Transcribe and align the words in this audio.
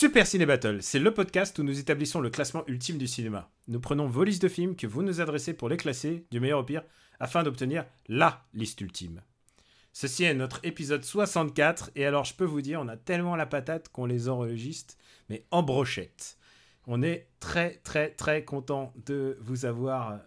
Super 0.00 0.26
Ciné 0.26 0.46
Battle, 0.46 0.78
c'est 0.80 0.98
le 0.98 1.12
podcast 1.12 1.58
où 1.58 1.62
nous 1.62 1.78
établissons 1.78 2.22
le 2.22 2.30
classement 2.30 2.64
ultime 2.66 2.96
du 2.96 3.06
cinéma. 3.06 3.50
Nous 3.68 3.80
prenons 3.80 4.06
vos 4.06 4.24
listes 4.24 4.40
de 4.40 4.48
films 4.48 4.74
que 4.74 4.86
vous 4.86 5.02
nous 5.02 5.20
adressez 5.20 5.52
pour 5.52 5.68
les 5.68 5.76
classer, 5.76 6.24
du 6.30 6.40
meilleur 6.40 6.60
au 6.60 6.64
pire, 6.64 6.84
afin 7.18 7.42
d'obtenir 7.42 7.84
LA 8.08 8.42
liste 8.54 8.80
ultime. 8.80 9.20
Ceci 9.92 10.24
est 10.24 10.32
notre 10.32 10.64
épisode 10.64 11.04
64, 11.04 11.90
et 11.96 12.06
alors 12.06 12.24
je 12.24 12.32
peux 12.32 12.46
vous 12.46 12.62
dire, 12.62 12.80
on 12.80 12.88
a 12.88 12.96
tellement 12.96 13.36
la 13.36 13.44
patate 13.44 13.90
qu'on 13.90 14.06
les 14.06 14.30
enregistre, 14.30 14.94
mais 15.28 15.44
en 15.50 15.62
brochette. 15.62 16.38
On 16.86 17.02
est 17.02 17.28
très 17.38 17.74
très 17.84 18.08
très 18.08 18.42
content 18.42 18.94
de 19.04 19.36
vous 19.42 19.66
avoir 19.66 20.18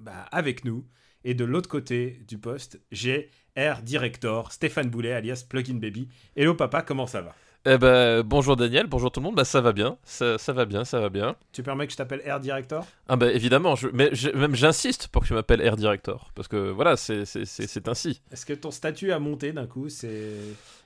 bah, 0.00 0.26
avec 0.32 0.64
nous. 0.64 0.84
Et 1.22 1.34
de 1.34 1.44
l'autre 1.44 1.68
côté 1.68 2.20
du 2.26 2.36
poste, 2.36 2.80
j'ai 2.90 3.30
Air 3.54 3.82
Director, 3.82 4.50
Stéphane 4.50 4.90
Boulet, 4.90 5.12
alias 5.12 5.44
Plugin 5.48 5.74
Baby. 5.74 6.08
Hello 6.34 6.56
papa, 6.56 6.82
comment 6.82 7.06
ça 7.06 7.20
va? 7.20 7.36
Eh 7.66 7.76
ben, 7.76 8.22
bonjour 8.22 8.56
Daniel, 8.56 8.86
bonjour 8.86 9.12
tout 9.12 9.20
le 9.20 9.24
monde, 9.24 9.34
bah 9.34 9.44
ça 9.44 9.60
va 9.60 9.72
bien, 9.74 9.98
ça, 10.02 10.38
ça 10.38 10.54
va 10.54 10.64
bien, 10.64 10.86
ça 10.86 10.98
va 10.98 11.10
bien. 11.10 11.36
Tu 11.52 11.62
permets 11.62 11.86
que 11.86 11.92
je 11.92 11.98
t'appelle 11.98 12.22
Air 12.24 12.40
Director? 12.40 12.86
Ah 13.06 13.16
bah 13.16 13.30
évidemment, 13.30 13.76
je, 13.76 13.88
mais 13.92 14.08
je- 14.12 14.30
même 14.30 14.54
j'insiste 14.54 15.08
pour 15.08 15.20
que 15.22 15.26
tu 15.26 15.34
m'appelles 15.34 15.60
Air 15.60 15.76
Director, 15.76 16.30
parce 16.34 16.48
que 16.48 16.70
voilà, 16.70 16.96
c'est 16.96 17.26
c'est- 17.26 17.44
c'est- 17.44 17.66
c'est 17.66 17.86
ainsi. 17.86 18.22
Est-ce 18.32 18.46
que 18.46 18.54
ton 18.54 18.70
statut 18.70 19.12
a 19.12 19.18
monté 19.18 19.52
d'un 19.52 19.66
coup? 19.66 19.90
C'est 19.90 20.30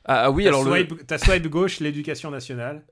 Ah, 0.05 0.25
ah 0.25 0.31
oui, 0.33 0.49
alors 0.49 0.65
le, 0.65 0.71
swipe, 0.73 1.07
ta 1.07 1.17
swipe 1.17 1.47
gauche, 1.47 1.79
l'éducation 1.79 2.33
nationale. 2.33 2.83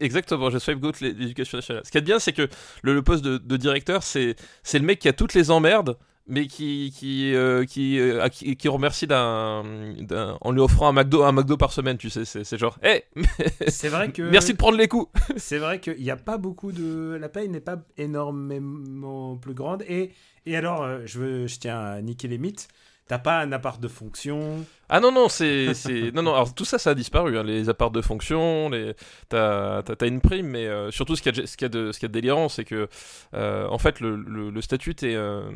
exactement, 0.00 0.48
je 0.48 0.56
swipe 0.58 0.80
gauche 0.80 1.00
l'éducation 1.00 1.58
nationale. 1.58 1.82
Ce 1.84 1.90
qui 1.90 1.98
est 1.98 2.00
bien, 2.00 2.18
c'est 2.18 2.32
que 2.32 2.48
le, 2.82 2.94
le 2.94 3.02
poste 3.02 3.22
de, 3.22 3.36
de 3.36 3.56
directeur, 3.58 4.02
c'est 4.04 4.36
c'est 4.62 4.78
le 4.78 4.86
mec 4.86 5.00
qui 5.00 5.08
a 5.08 5.12
toutes 5.12 5.34
les 5.34 5.50
emmerdes, 5.50 5.98
mais 6.28 6.46
qui 6.46 6.92
qui 6.96 7.34
euh, 7.34 7.64
qui, 7.64 7.98
euh, 7.98 8.28
qui, 8.28 8.56
qui 8.56 8.68
remercie 8.68 9.06
d'un 9.06 9.64
d'un- 9.98 10.38
en 10.40 10.52
lui 10.52 10.60
offrant 10.60 10.88
un 10.88 10.92
McDo 10.92 11.22
un 11.24 11.32
McDo 11.32 11.56
par 11.56 11.72
semaine, 11.72 11.96
tu 11.98 12.10
sais, 12.10 12.24
c'est 12.24 12.44
c'est 12.44 12.58
genre, 12.58 12.78
hé, 12.82 13.04
C'est 13.68 13.88
vrai 13.88 14.10
que 14.12 14.22
merci 14.22 14.52
de 14.52 14.58
prendre 14.58 14.76
les 14.78 14.88
coups. 14.88 15.10
c'est 15.36 15.58
vrai 15.58 15.80
qu'il 15.80 16.00
n'y 16.02 16.10
a 16.10 16.16
pas 16.16 16.38
beaucoup 16.38 16.72
de 16.72 17.16
la 17.20 17.28
paye 17.28 17.48
n'est 17.48 17.60
pas 17.60 17.78
énormément 17.96 19.36
plus 19.36 19.54
grande 19.54 19.82
et 19.88 20.12
et 20.46 20.56
alors 20.56 20.82
euh, 20.82 21.00
je 21.04 21.18
veux 21.18 21.46
je 21.46 21.58
tiens 21.58 21.78
à 21.80 22.00
niquer 22.02 22.28
les 22.28 22.38
mythes. 22.38 22.68
T'as 23.06 23.18
pas 23.18 23.40
un 23.40 23.52
appart 23.52 23.80
de 23.80 23.88
fonction? 23.88 24.66
Ah 24.90 25.00
non, 25.00 25.10
non, 25.10 25.30
c'est. 25.30 25.72
c'est- 25.72 26.12
non, 26.14 26.22
non, 26.22 26.34
alors 26.34 26.54
tout 26.54 26.66
ça, 26.66 26.78
ça 26.78 26.90
a 26.90 26.94
disparu. 26.94 27.38
hein, 27.38 27.42
les 27.42 27.70
apparts 27.70 27.90
de 27.90 28.02
fonction, 28.02 28.68
les... 28.68 28.92
t'as 29.30 29.82
t'as- 29.82 29.96
t'as 29.96 30.06
une 30.08 30.20
prime, 30.20 30.46
mais 30.48 30.66
euh, 30.66 30.90
surtout, 30.90 31.16
ce 31.16 31.22
qu'il 31.22 31.34
y, 31.34 31.38
a 31.38 31.40
de- 31.42 31.46
ce 31.46 31.56
qu'il 31.56 31.64
y, 31.64 31.66
a 31.66 31.68
de- 31.70 31.90
ce 31.90 31.98
qu'il 31.98 32.04
y 32.04 32.08
a 32.08 32.08
de 32.08 32.12
délirant, 32.12 32.50
c'est 32.50 32.66
que, 32.66 32.86
euh, 33.32 33.66
en 33.68 33.78
fait, 33.78 34.00
le, 34.00 34.14
le- 34.14 34.50
le 34.50 34.60
statut, 34.60 34.94
t'es 34.94 35.14
euh, 35.14 35.50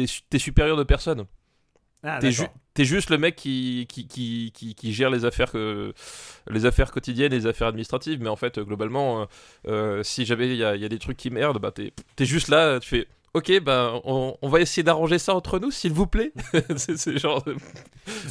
t'es 0.00 0.06
su- 0.06 0.22
t'es 0.30 0.38
supérieur 0.38 0.76
de 0.76 0.84
personne. 0.84 1.26
Ah, 2.04 2.18
T'es 2.20 2.30
ju- 2.30 2.44
juste 2.76 3.10
le 3.10 3.18
mec 3.18 3.34
qui, 3.34 3.86
qui, 3.88 4.06
qui, 4.06 4.52
qui, 4.54 4.74
qui 4.76 4.92
gère 4.92 5.10
les 5.10 5.24
affaires, 5.24 5.50
que, 5.50 5.92
les 6.48 6.64
affaires 6.64 6.92
quotidiennes, 6.92 7.32
les 7.32 7.46
affaires 7.46 7.66
administratives, 7.66 8.20
mais 8.22 8.28
en 8.28 8.36
fait, 8.36 8.60
globalement, 8.60 9.22
euh, 9.22 9.26
euh, 9.66 10.02
si 10.04 10.24
jamais 10.24 10.46
il 10.46 10.54
y 10.56 10.62
a, 10.62 10.76
il 10.76 10.80
y 10.82 10.84
a 10.84 10.88
des 10.88 11.00
trucs 11.00 11.16
qui 11.16 11.30
merdent, 11.30 11.58
bah, 11.60 11.72
t'es 11.72 11.92
t'es 12.14 12.24
juste 12.24 12.48
là, 12.48 12.78
tu 12.78 12.88
fais. 12.88 13.08
Ok, 13.34 13.60
bah, 13.60 14.00
on, 14.04 14.36
on 14.40 14.48
va 14.48 14.60
essayer 14.60 14.84
d'arranger 14.84 15.18
ça 15.18 15.34
entre 15.34 15.58
nous, 15.58 15.72
s'il 15.72 15.92
vous 15.92 16.06
plaît. 16.06 16.32
c'est 16.76 17.18
genre. 17.18 17.44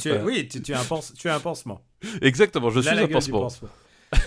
Tu 0.00 0.08
es- 0.08 0.12
voilà. 0.12 0.24
Oui, 0.24 0.48
tu, 0.48 0.62
tu 0.62 0.72
es 0.72 0.74
un 0.74 0.84
pense- 0.84 1.12
tu 1.12 1.28
es 1.28 1.30
un 1.30 1.40
pansement. 1.40 1.82
Exactement, 2.22 2.70
je 2.70 2.80
Là, 2.80 2.94
suis 2.94 3.04
un 3.04 3.08
pansement. 3.08 3.40
pansement. 3.42 3.68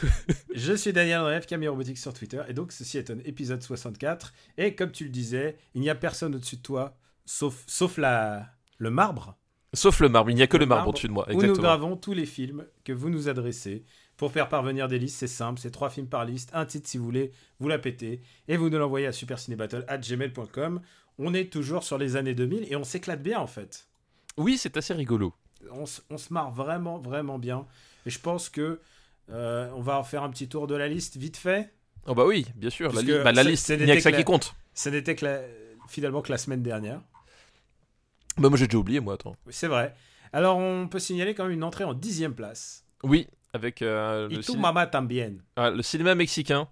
je 0.54 0.74
suis 0.74 0.94
Daniel 0.94 1.22
Rêve, 1.22 1.46
Camille 1.48 1.68
Robotique 1.68 1.98
sur 1.98 2.14
Twitter, 2.14 2.42
et 2.48 2.54
donc 2.54 2.72
ceci 2.72 3.00
est 3.00 3.10
un 3.10 3.18
épisode 3.26 3.64
64. 3.64 4.34
Et 4.60 4.76
comme 4.76 4.92
tu 4.92 5.06
le 5.06 5.10
disais, 5.10 5.56
il 5.74 5.82
n'y 5.82 5.90
a 5.90 5.96
personne 5.96 6.36
au-dessus 6.36 6.58
de 6.58 6.62
toi, 6.62 6.96
sauf, 7.38 7.64
sauf 7.68 7.98
la, 7.98 8.48
le 8.78 8.90
marbre, 8.90 9.38
Sauf 9.74 10.02
le 10.02 10.10
marbre, 10.10 10.30
il 10.30 10.36
n'y 10.36 10.42
a 10.42 10.48
que 10.48 10.58
le, 10.58 10.66
Le 10.66 10.68
marbre 10.68 10.80
marbre, 10.82 10.90
au-dessus 10.90 11.08
de 11.08 11.14
moi. 11.14 11.26
où 11.30 11.34
nous 11.34 11.40
Exactement. 11.40 11.64
gravons 11.68 11.96
tous 11.96 12.12
les 12.12 12.26
films 12.26 12.66
que 12.84 12.92
vous 12.92 13.10
nous 13.10 13.30
adressez. 13.30 13.86
Pour 14.18 14.34
faire 14.34 14.50
parvenir 14.50 14.90
des 14.90 15.00
listes, 15.00 15.18
c'est 15.18 15.28
simple, 15.28 15.62
c'est 15.62 15.72
trois 15.72 15.90
films 15.90 16.10
par 16.10 16.26
liste, 16.26 16.50
un 16.54 16.66
titre 16.66 16.90
si 16.90 16.98
vous 16.98 17.06
voulez, 17.06 17.32
vous 17.62 17.70
la 17.70 17.80
pétez, 17.80 18.20
et 18.50 18.58
vous 18.58 18.70
nous 18.70 18.78
l'envoyez 18.78 19.08
à 19.08 19.14
supercinébattle.gmail.com. 19.14 20.82
On 21.20 21.34
est 21.34 21.52
toujours 21.52 21.84
sur 21.84 21.98
les 21.98 22.16
années 22.16 22.34
2000 22.36 22.68
et 22.72 22.76
on 22.76 22.84
s'éclate 22.84 23.22
bien 23.22 23.40
en 23.40 23.48
fait. 23.48 23.88
Oui, 24.38 24.58
c'est 24.58 24.76
assez 24.78 24.94
rigolo. 24.94 25.34
on, 25.72 25.86
se- 25.86 26.02
on 26.10 26.18
se 26.18 26.34
marre 26.34 26.52
vraiment, 26.52 27.00
vraiment 27.00 27.40
bien. 27.40 27.66
Et 28.06 28.10
je 28.10 28.20
pense 28.20 28.50
que 28.50 28.80
euh, 29.30 29.70
on 29.76 29.82
va 29.82 29.98
en 29.98 30.04
faire 30.04 30.24
un 30.24 30.30
petit 30.30 30.48
tour 30.50 30.68
de 30.68 30.76
la 30.76 30.88
liste 30.88 31.18
vite 31.18 31.38
fait. 31.38 31.74
Oh 32.08 32.16
bah 32.16 32.26
oui, 32.26 32.46
bien 32.56 32.70
sûr. 32.70 32.92
La, 32.94 33.02
li- 33.02 33.14
bah, 33.24 33.32
liste, 33.44 33.68
c'est 33.68 33.76
il 33.78 33.86
n'y 33.86 33.92
a 33.92 33.96
que 33.96 34.02
ça 34.02 34.12
qui 34.12 34.24
compte. 34.24 34.54
Ce 34.74 34.90
n'était 34.90 35.16
que 35.16 35.26
la- 35.26 35.42
finalement 35.88 36.22
que 36.22 36.32
la 36.32 36.38
semaine 36.38 36.64
dernière. 36.64 37.02
Bah 38.38 38.50
moi 38.50 38.58
j'ai 38.58 38.68
déjà 38.68 38.78
oublié, 38.78 39.00
moi, 39.00 39.16
attends. 39.16 39.36
Oui, 39.46 39.54
C'est 39.54 39.68
vrai. 39.68 39.94
Alors 40.34 40.58
on 40.58 40.88
peut 40.88 41.00
signaler 41.00 41.34
quand 41.36 41.44
même 41.44 41.54
une 41.54 41.64
entrée 41.64 41.84
en 41.84 41.94
dixième 41.94 42.34
place. 42.34 42.86
Oui, 43.04 43.28
avec 43.54 43.82
euh, 43.82 44.30
Et 44.30 44.36
le, 44.36 44.44
tout 44.44 44.54
ciné- 44.54 44.62
mama 44.62 44.88
tambien. 44.88 45.34
ah, 45.58 45.70
le 45.70 45.82
cinéma 45.84 46.16
mexicain 46.16 46.68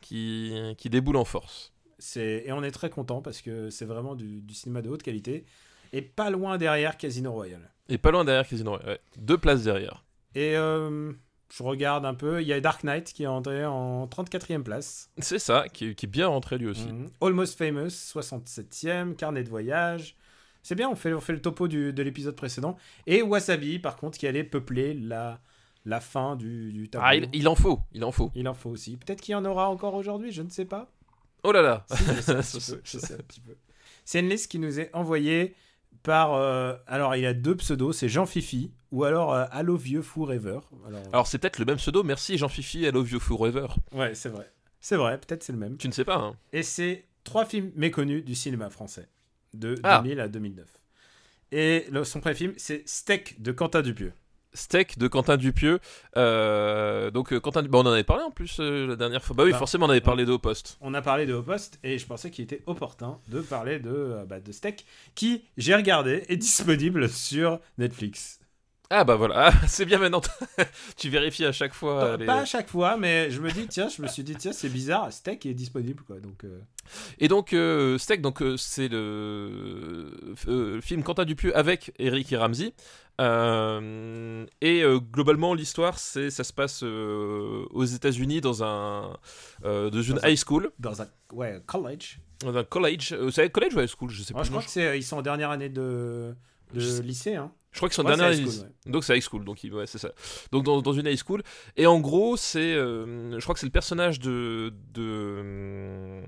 qui, 0.00 0.54
qui 0.78 0.88
déboule 0.90 1.16
en 1.16 1.24
force. 1.24 1.72
C'est 1.98 2.44
et 2.46 2.52
on 2.52 2.62
est 2.62 2.70
très 2.70 2.88
content 2.90 3.20
parce 3.20 3.42
que 3.42 3.68
c'est 3.70 3.84
vraiment 3.84 4.14
du, 4.14 4.40
du 4.40 4.54
cinéma 4.54 4.80
de 4.82 4.88
haute 4.88 5.02
qualité. 5.02 5.44
Et 5.92 6.02
pas 6.02 6.30
loin 6.30 6.56
derrière 6.56 6.96
Casino 6.96 7.32
Royale. 7.32 7.68
Et 7.88 7.98
pas 7.98 8.12
loin 8.12 8.24
derrière 8.24 8.46
Casino 8.46 8.70
Royale. 8.70 8.88
Ouais, 8.90 9.00
Deux 9.18 9.36
places 9.38 9.64
derrière. 9.64 10.04
Et 10.36 10.56
euh, 10.56 11.12
je 11.52 11.62
regarde 11.64 12.06
un 12.06 12.14
peu. 12.14 12.40
Il 12.40 12.46
y 12.46 12.52
a 12.52 12.60
Dark 12.60 12.84
Knight 12.84 13.12
qui 13.12 13.24
est 13.24 13.26
entré 13.26 13.64
en 13.66 14.06
34e 14.06 14.62
place. 14.62 15.10
C'est 15.18 15.40
ça, 15.40 15.64
qui, 15.68 15.96
qui 15.96 16.06
est 16.06 16.08
bien 16.08 16.28
rentré 16.28 16.56
lui 16.58 16.68
aussi. 16.68 16.86
Mhm. 16.86 17.10
Almost 17.20 17.58
Famous, 17.58 17.88
67e, 17.88 19.16
Carnet 19.16 19.42
de 19.42 19.48
voyage. 19.50 20.14
C'est 20.62 20.74
bien, 20.74 20.88
on 20.90 20.94
fait, 20.94 21.12
on 21.14 21.20
fait 21.20 21.32
le 21.32 21.40
topo 21.42 21.68
du- 21.68 21.92
de 21.92 22.02
l'épisode 22.02 22.36
précédent. 22.36 22.76
Et 23.06 23.22
Wasabi, 23.22 23.78
par 23.78 23.96
contre, 23.96 24.18
qui 24.18 24.26
allait 24.26 24.44
peupler 24.44 24.94
la, 24.94 25.40
la 25.86 26.00
fin 26.00 26.36
du, 26.36 26.72
du 26.72 26.88
tableau. 26.90 27.06
Ah, 27.08 27.14
il, 27.16 27.28
il 27.32 27.48
en 27.48 27.54
faut, 27.54 27.80
il 27.92 28.04
en 28.04 28.12
faut. 28.12 28.30
Il 28.34 28.46
en 28.48 28.54
faut 28.54 28.70
aussi. 28.70 28.96
Peut-être 28.96 29.20
qu'il 29.20 29.32
y 29.32 29.36
en 29.36 29.44
aura 29.44 29.68
encore 29.70 29.94
aujourd'hui, 29.94 30.32
je 30.32 30.42
ne 30.42 30.50
sais 30.50 30.64
pas. 30.66 30.90
Oh 31.42 31.52
là 31.52 31.62
là 31.62 31.86
Si, 31.90 32.04
je 32.04 32.20
sais 32.20 32.32
un 32.32 32.42
petit 32.42 32.60
peu, 32.72 32.80
je 32.84 32.98
sais 32.98 33.14
un 33.14 33.18
petit 33.18 33.40
peu. 33.40 33.56
C'est 34.04 34.20
une 34.20 34.28
liste 34.28 34.50
qui 34.50 34.58
nous 34.58 34.78
est 34.80 34.90
envoyée 34.94 35.54
par... 36.02 36.34
euh, 36.34 36.74
alors, 36.86 37.16
il 37.16 37.24
a 37.24 37.32
deux 37.32 37.56
pseudos, 37.56 37.92
c'est 37.96 38.08
Jean 38.08 38.26
Fifi 38.26 38.72
ou 38.92 39.04
alors 39.04 39.32
euh, 39.32 39.46
Allo 39.50 39.76
Vieux 39.76 40.02
Forever. 40.02 40.58
Alors, 40.86 41.02
Alors 41.12 41.26
c'est 41.26 41.38
peut-être 41.38 41.58
le 41.58 41.64
même 41.64 41.76
pseudo, 41.76 42.02
merci 42.02 42.36
Jean-Fifi, 42.36 42.80
I 42.82 42.90
love 42.90 43.10
you 43.10 43.20
forever. 43.20 43.68
ouais, 43.92 44.14
c'est 44.14 44.28
vrai. 44.28 44.50
C'est 44.80 44.96
vrai, 44.96 45.18
peut-être 45.18 45.42
c'est 45.42 45.52
le 45.52 45.58
même. 45.58 45.76
Tu 45.76 45.86
ne 45.88 45.92
sais 45.92 46.04
pas, 46.04 46.16
hein 46.16 46.36
Et 46.52 46.62
c'est 46.62 47.04
trois 47.24 47.44
films 47.44 47.70
méconnus 47.76 48.24
du 48.24 48.34
cinéma 48.34 48.68
français, 48.70 49.08
de 49.54 49.74
Ah. 49.82 50.00
2000 50.02 50.20
à 50.20 50.28
2009. 50.28 50.66
Et 51.52 51.86
le- 51.90 52.04
son 52.04 52.20
premier 52.20 52.34
film, 52.34 52.52
c'est 52.56 52.88
Steak 52.88 53.42
de 53.42 53.52
Quentin 53.52 53.82
Dupieux. 53.82 54.12
Steak 54.52 54.98
de 54.98 55.06
Quentin 55.06 55.36
Dupieux. 55.36 55.78
Euh, 56.16 57.10
donc 57.12 57.32
euh, 57.32 57.38
Quentin, 57.40 57.62
bah, 57.62 57.78
on 57.78 57.82
en 57.82 57.92
avait 57.92 58.02
parlé 58.04 58.24
en 58.24 58.30
plus 58.32 58.58
euh, 58.58 58.86
la 58.88 58.96
dernière 58.96 59.22
fois. 59.22 59.36
Bah 59.36 59.44
oui, 59.44 59.52
Bah, 59.52 59.58
forcément 59.58 59.86
on 59.86 59.90
avait 59.90 60.00
parlé 60.00 60.24
de 60.24 60.32
Au 60.32 60.38
Poste. 60.38 60.76
On 60.80 60.92
a 60.94 61.02
parlé 61.02 61.24
de 61.26 61.34
Au 61.34 61.42
Poste 61.42 61.78
et 61.84 61.98
je 61.98 62.06
pensais 62.06 62.30
qu'il 62.32 62.42
était 62.44 62.62
opportun 62.66 63.18
de 63.28 63.40
parler 63.42 63.78
de, 63.78 63.90
euh, 63.90 64.24
bah, 64.24 64.40
de 64.40 64.50
Steak, 64.50 64.86
qui, 65.14 65.44
j'ai 65.56 65.74
regardé, 65.74 66.24
est 66.28 66.36
disponible 66.36 67.08
sur 67.08 67.60
Netflix. 67.78 68.39
Ah 68.92 69.04
bah 69.04 69.14
voilà, 69.14 69.50
Ah, 69.52 69.52
c'est 69.68 69.84
bien 69.84 69.98
maintenant. 69.98 70.20
tu 70.96 71.08
vérifies 71.10 71.44
à 71.44 71.52
chaque 71.52 71.74
fois. 71.74 72.00
Pas- 72.00 72.16
les- 72.16 72.26
Pas 72.26 72.40
à 72.40 72.44
chaque 72.44 72.68
fois, 72.68 72.96
mais 72.96 73.30
je 73.30 73.40
me 73.40 73.48
dis, 73.50 73.66
tiens, 73.68 73.88
je 73.88 74.02
me 74.02 74.08
suis 74.08 74.24
dit, 74.24 74.34
tiens, 74.34 74.52
c'est 74.52 74.68
bizarre, 74.68 75.12
Steak 75.12 75.46
est 75.46 75.54
disponible, 75.54 76.02
quoi. 76.02 76.18
Donc, 76.18 76.42
euh, 76.44 76.58
Et 77.20 77.28
donc 77.28 77.52
euh, 77.52 77.98
Steak, 77.98 78.20
donc 78.20 78.42
euh, 78.42 78.56
c'est 78.56 78.88
le 78.88 80.10
euh, 80.48 80.80
film 80.80 81.04
Quentin 81.04 81.24
Dupieux 81.24 81.56
avec 81.56 81.92
Eric 82.00 82.32
et 82.32 82.36
Ramsey. 82.36 82.72
Et 84.62 84.82
globalement 85.12 85.54
l'histoire, 85.54 85.98
c'est 85.98 86.30
ça 86.30 86.42
se 86.44 86.52
passe 86.52 86.82
aux 86.82 87.84
États-Unis 87.84 88.40
dans 88.40 88.64
un 88.64 89.16
dans 89.62 90.02
une 90.02 90.18
un- 90.22 90.28
high 90.28 90.38
school, 90.38 90.70
dans 90.78 91.00
un 91.02 91.06
ouais, 91.32 91.60
college. 91.66 92.18
dans 92.40 92.56
un 92.56 92.64
college. 92.64 93.12
Euh, 93.12 93.30
c'est 93.30 93.50
college 93.50 93.74
ou 93.76 93.80
high 93.80 93.86
school, 93.88 94.10
je 94.10 94.22
sais 94.22 94.34
plus. 94.34 94.44
je 94.44 94.50
crois 94.50 94.62
que 94.62 94.70
c'est, 94.70 94.98
ils 94.98 95.02
sont 95.02 95.18
en 95.18 95.22
dernière 95.22 95.50
année 95.50 95.68
de, 95.68 96.34
sais- 96.78 97.02
lycée, 97.02 97.34
hein. 97.34 97.50
Je 97.72 97.78
crois 97.78 97.88
qu'ils 97.88 97.94
sont 97.96 98.02
Ouais, 98.04 98.16
dernière 98.16 98.34
c'est 98.34 98.42
high 98.42 98.48
school, 98.50 98.70
Donc 98.86 99.04
c'est 99.04 99.16
high 99.16 99.22
school, 99.22 99.44
donc 99.44 99.60
ouais, 99.72 99.86
c'est 99.86 99.98
ça. 99.98 100.10
Donc 100.50 100.64
dans, 100.64 100.82
dans 100.82 100.92
une 100.92 101.06
high 101.06 101.16
school. 101.16 101.42
Et 101.76 101.86
en 101.86 102.00
gros, 102.00 102.36
c'est, 102.36 102.74
euh, 102.74 103.38
je 103.38 103.42
crois 103.44 103.54
que 103.54 103.60
c'est 103.60 103.66
le 103.66 103.72
personnage 103.72 104.18
de 104.20 104.72
de 104.92 106.20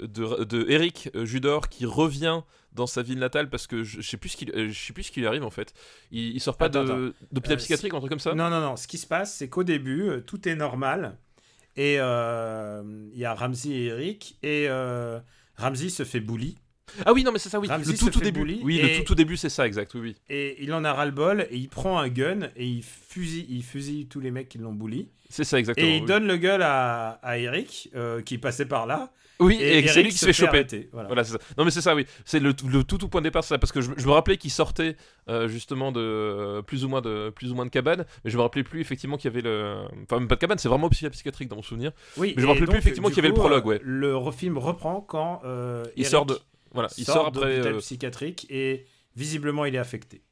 de, 0.00 0.42
de 0.44 0.66
Eric 0.68 1.10
euh, 1.14 1.24
Judor 1.24 1.68
qui 1.68 1.86
revient 1.86 2.40
dans 2.72 2.88
sa 2.88 3.02
ville 3.02 3.20
natale 3.20 3.48
parce 3.48 3.68
que 3.68 3.84
je, 3.84 4.00
je 4.00 4.08
sais 4.10 4.16
plus 4.16 4.30
ce 4.30 4.36
qu'il 4.36 4.50
euh, 4.50 4.68
je 4.68 4.78
sais 4.86 4.92
plus 4.92 5.04
ce 5.04 5.12
qui 5.12 5.20
lui 5.20 5.28
arrive 5.28 5.44
en 5.44 5.50
fait. 5.50 5.72
Il, 6.10 6.34
il 6.34 6.40
sort 6.40 6.56
pas 6.56 6.66
Attends, 6.66 6.82
de 6.84 7.14
d'hôpital 7.30 7.54
Euh, 7.54 7.58
psychiatrique 7.58 7.92
ou 7.92 7.96
un 7.96 8.00
truc 8.00 8.10
comme 8.10 8.18
ça. 8.18 8.34
Non, 8.34 8.50
non, 8.50 8.60
non. 8.60 8.76
Ce 8.76 8.88
qui 8.88 8.98
se 8.98 9.06
passe, 9.06 9.36
c'est 9.36 9.48
qu'au 9.48 9.62
début, 9.62 10.08
euh, 10.08 10.20
tout 10.20 10.48
est 10.48 10.56
normal. 10.56 11.16
Et 11.76 11.96
euh, 11.98 12.82
il 13.12 13.18
y 13.18 13.24
a 13.24 13.34
Ramsey 13.34 13.70
et 13.70 13.84
Eric. 13.86 14.38
Et 14.42 14.66
euh, 14.68 15.20
Ramsey 15.56 15.88
se 15.88 16.04
fait 16.04 16.20
bully. 16.20 16.58
Ah 17.04 17.12
oui, 17.12 17.24
non, 17.24 17.32
mais 17.32 17.38
c'est 17.38 17.48
ça, 17.48 17.58
oui. 17.58 17.68
Ramsey 17.68 17.92
le 17.92 17.98
tout, 17.98 18.10
tout 18.10 18.20
début. 18.20 18.40
bully 18.40 18.60
Oui, 18.62 18.78
et- 18.78 18.82
le 18.82 18.96
tout, 18.98 19.04
tout 19.04 19.14
début, 19.14 19.36
c'est 19.36 19.48
ça, 19.48 19.66
exact, 19.66 19.92
oui, 19.94 20.00
oui. 20.00 20.16
Et 20.28 20.62
il 20.62 20.72
en 20.72 20.84
a 20.84 20.92
ras-le-bol. 20.92 21.46
Et 21.50 21.56
il 21.56 21.68
prend 21.68 21.98
un 21.98 22.08
gun. 22.08 22.50
Et 22.56 22.66
il 22.66 22.82
fusille, 22.82 23.46
il 23.48 23.62
fusille 23.62 24.06
tous 24.06 24.20
les 24.20 24.30
mecs 24.30 24.48
qui 24.48 24.58
l'ont 24.58 24.72
bully. 24.72 25.08
C'est 25.30 25.44
ça, 25.44 25.58
exactement. 25.58 25.86
Et 25.88 25.96
il 25.96 26.00
oui. 26.02 26.06
donne 26.06 26.26
le 26.26 26.36
gueule 26.36 26.62
à, 26.62 27.18
à 27.22 27.38
Eric, 27.38 27.90
euh, 27.96 28.20
qui 28.22 28.38
passait 28.38 28.66
par 28.66 28.86
là. 28.86 29.10
Oui, 29.40 29.58
Et, 29.60 29.80
et, 29.80 29.88
c'est 29.88 30.04
lui 30.04 30.10
qui 30.10 30.18
se 30.18 30.26
fait 30.26 30.32
choper. 30.32 30.58
arrêter, 30.58 30.88
Voilà. 30.92 31.24
Ça. 31.24 31.38
Non, 31.58 31.64
mais 31.64 31.72
c'est 31.72 31.80
ça, 31.80 31.96
oui. 31.96 32.06
C'est 32.24 32.38
le, 32.38 32.54
le 32.70 32.84
tout, 32.84 32.98
tout 32.98 33.08
point 33.08 33.20
de 33.20 33.26
départ, 33.26 33.42
c'est 33.42 33.48
ça. 33.54 33.58
Parce 33.58 33.72
que 33.72 33.80
je, 33.80 33.90
je 33.96 34.06
me 34.06 34.12
rappelais 34.12 34.36
qu'il 34.36 34.52
sortait 34.52 34.96
euh, 35.28 35.48
justement 35.48 35.90
de 35.90 35.98
euh, 36.00 36.62
plus 36.62 36.84
ou 36.84 36.88
moins 36.88 37.00
de 37.00 37.30
plus 37.30 37.50
ou 37.50 37.56
moins 37.56 37.64
de 37.64 37.70
cabane, 37.70 38.04
mais 38.24 38.30
je 38.30 38.36
me 38.36 38.42
rappelais 38.42 38.62
plus 38.62 38.80
effectivement 38.80 39.16
qu'il 39.16 39.28
y 39.32 39.34
avait 39.34 39.42
le. 39.42 39.86
Enfin, 40.04 40.20
même 40.20 40.28
pas 40.28 40.36
de 40.36 40.40
cabane, 40.40 40.58
c'est 40.58 40.68
vraiment 40.68 40.88
psy- 40.88 41.10
psychiatrique 41.10 41.48
dans 41.48 41.56
mon 41.56 41.62
souvenir. 41.62 41.90
Oui, 42.16 42.34
Mais 42.36 42.42
je 42.42 42.46
me 42.46 42.52
rappelais 42.52 42.66
plus 42.68 42.78
effectivement 42.78 43.08
qu'il 43.08 43.16
y 43.16 43.20
avait 43.20 43.28
le 43.28 43.34
prologue, 43.34 43.64
euh, 43.66 43.70
ouais. 43.70 43.80
Le 43.82 44.14
film 44.30 44.56
reprend 44.56 45.00
quand 45.00 45.40
Il 45.44 46.02
Eric 46.02 46.06
sort 46.06 46.26
de. 46.26 46.38
Voilà, 46.74 46.88
il 46.98 47.04
sort 47.06 47.26
après. 47.28 47.50
d'hôpital 47.52 47.74
euh, 47.74 47.78
psychiatrique 47.78 48.46
et 48.50 48.84
visiblement 49.16 49.64
il 49.64 49.74
est 49.74 49.78
affecté. 49.78 50.22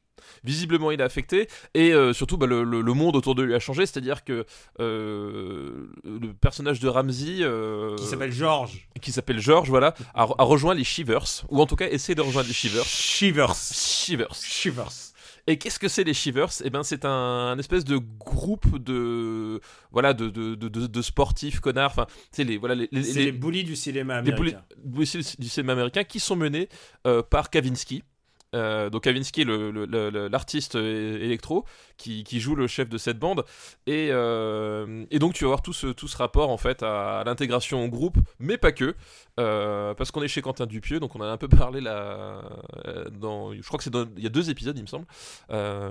visiblement 0.43 0.91
il 0.91 0.99
est 1.01 1.03
affecté 1.03 1.47
et 1.73 1.91
euh, 1.93 2.13
surtout 2.13 2.37
bah, 2.37 2.45
le, 2.47 2.63
le- 2.63 2.81
le 2.81 2.93
monde 2.93 3.15
autour 3.15 3.33
de 3.35 3.43
lui 3.43 3.53
a 3.55 3.59
changé 3.59 3.85
c'est 3.85 3.97
à 3.97 4.01
dire 4.01 4.23
que 4.23 4.45
euh, 4.79 5.87
le 6.03 6.33
personnage 6.33 6.79
de 6.79 6.87
Ramsey 6.87 7.37
euh, 7.41 7.95
Qui 7.97 8.05
s'appelle 8.05 8.31
George. 8.31 8.87
qui 9.01 9.11
s'appelle 9.11 9.39
George 9.39 9.69
voilà 9.69 9.93
a, 10.13 10.23
a 10.37 10.43
rejoint 10.43 10.73
les 10.75 10.83
Shivers 10.83 11.43
ou 11.49 11.61
en 11.61 11.65
tout 11.65 11.75
cas 11.75 11.87
essaie 11.89 12.15
de 12.15 12.21
rejoindre 12.21 12.47
les 12.47 12.53
Shivers 12.53 12.85
Shivers. 12.85 13.55
Shivers 13.55 14.35
Shivers. 14.35 15.12
Et 15.47 15.57
qu'est-ce 15.57 15.79
que 15.79 15.87
c'est 15.87 16.03
les 16.03 16.13
Shivers? 16.13 16.49
Eh 16.63 16.69
ben 16.69 16.83
c'est 16.83 17.05
un, 17.05 17.09
un 17.09 17.57
espèce 17.59 17.83
de 17.83 17.97
groupe 17.97 18.77
de 18.77 19.59
voilà 19.91 20.13
de, 20.13 20.29
de, 20.29 20.55
de, 20.55 21.01
sportifs 21.01 21.59
connards 21.59 21.91
enfin 21.91 22.07
c'est 22.31 22.43
les 22.45 22.57
voilà 22.57 22.75
les, 22.75 22.87
les, 22.91 23.01
les 23.13 23.31
bullies 23.31 23.63
du 23.65 23.75
cinéma 23.75 24.21
les 24.21 24.31
américain. 24.31 24.61
bullies 24.83 25.05
du 25.05 25.21
du 25.39 25.49
cinéma 25.49 25.73
américain 25.73 26.03
qui 26.03 26.19
sont 26.19 26.35
menés 26.35 26.69
euh, 27.07 27.21
par 27.21 27.49
Kavinsky. 27.49 28.03
Euh, 28.53 28.89
donc 28.89 29.03
Kavinsky, 29.03 29.45
l'artiste 29.45 30.75
électro, 30.75 31.65
qui, 31.97 32.23
joue 32.39 32.55
le 32.55 32.67
chef 32.67 32.89
de 32.89 32.97
cette 32.97 33.19
bande, 33.19 33.45
et, 33.87 34.09
euh, 34.11 35.05
donc 35.13 35.33
tu 35.33 35.43
vas 35.45 35.49
voir 35.49 35.61
tout 35.61 35.73
ce, 35.73 36.17
rapport 36.17 36.49
en 36.49 36.57
fait 36.57 36.83
à, 36.83 37.23
l'intégration 37.25 37.83
au 37.83 37.87
groupe, 37.87 38.17
mais 38.39 38.57
pas 38.57 38.71
que, 38.71 38.95
euh, 39.39 39.93
parce 39.93 40.11
qu'on 40.11 40.21
est 40.21 40.27
chez 40.27 40.41
Quentin 40.41 40.65
Dupieux, 40.65 40.99
donc 40.99 41.15
on 41.15 41.21
a 41.21 41.27
un 41.27 41.37
peu 41.37 41.47
parlé 41.47 41.81
là, 41.81 42.41
je 42.85 43.67
crois 43.67 43.77
que 43.77 43.83
c'est 43.83 43.93
il 44.17 44.23
y 44.23 44.27
a 44.27 44.29
deux 44.29 44.49
épisodes 44.49 44.77
il 44.77 44.83
me 44.83 44.87
semble, 44.87 45.05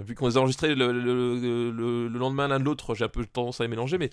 vu 0.05 0.15
qu'on 0.15 0.29
les 0.29 0.37
a 0.37 0.41
enregistrés 0.41 0.75
le, 0.75 0.93
le- 0.93 1.71
le- 1.71 2.09
le 2.09 2.19
lendemain 2.19 2.49
l'un 2.49 2.61
de 2.61 2.65
l'autre, 2.65 2.95
j'ai 2.95 3.05
un 3.05 3.09
peu 3.09 3.25
tendance 3.25 3.61
à 3.61 3.65
les 3.65 3.69
mélanger, 3.69 3.99
mais 3.99 4.11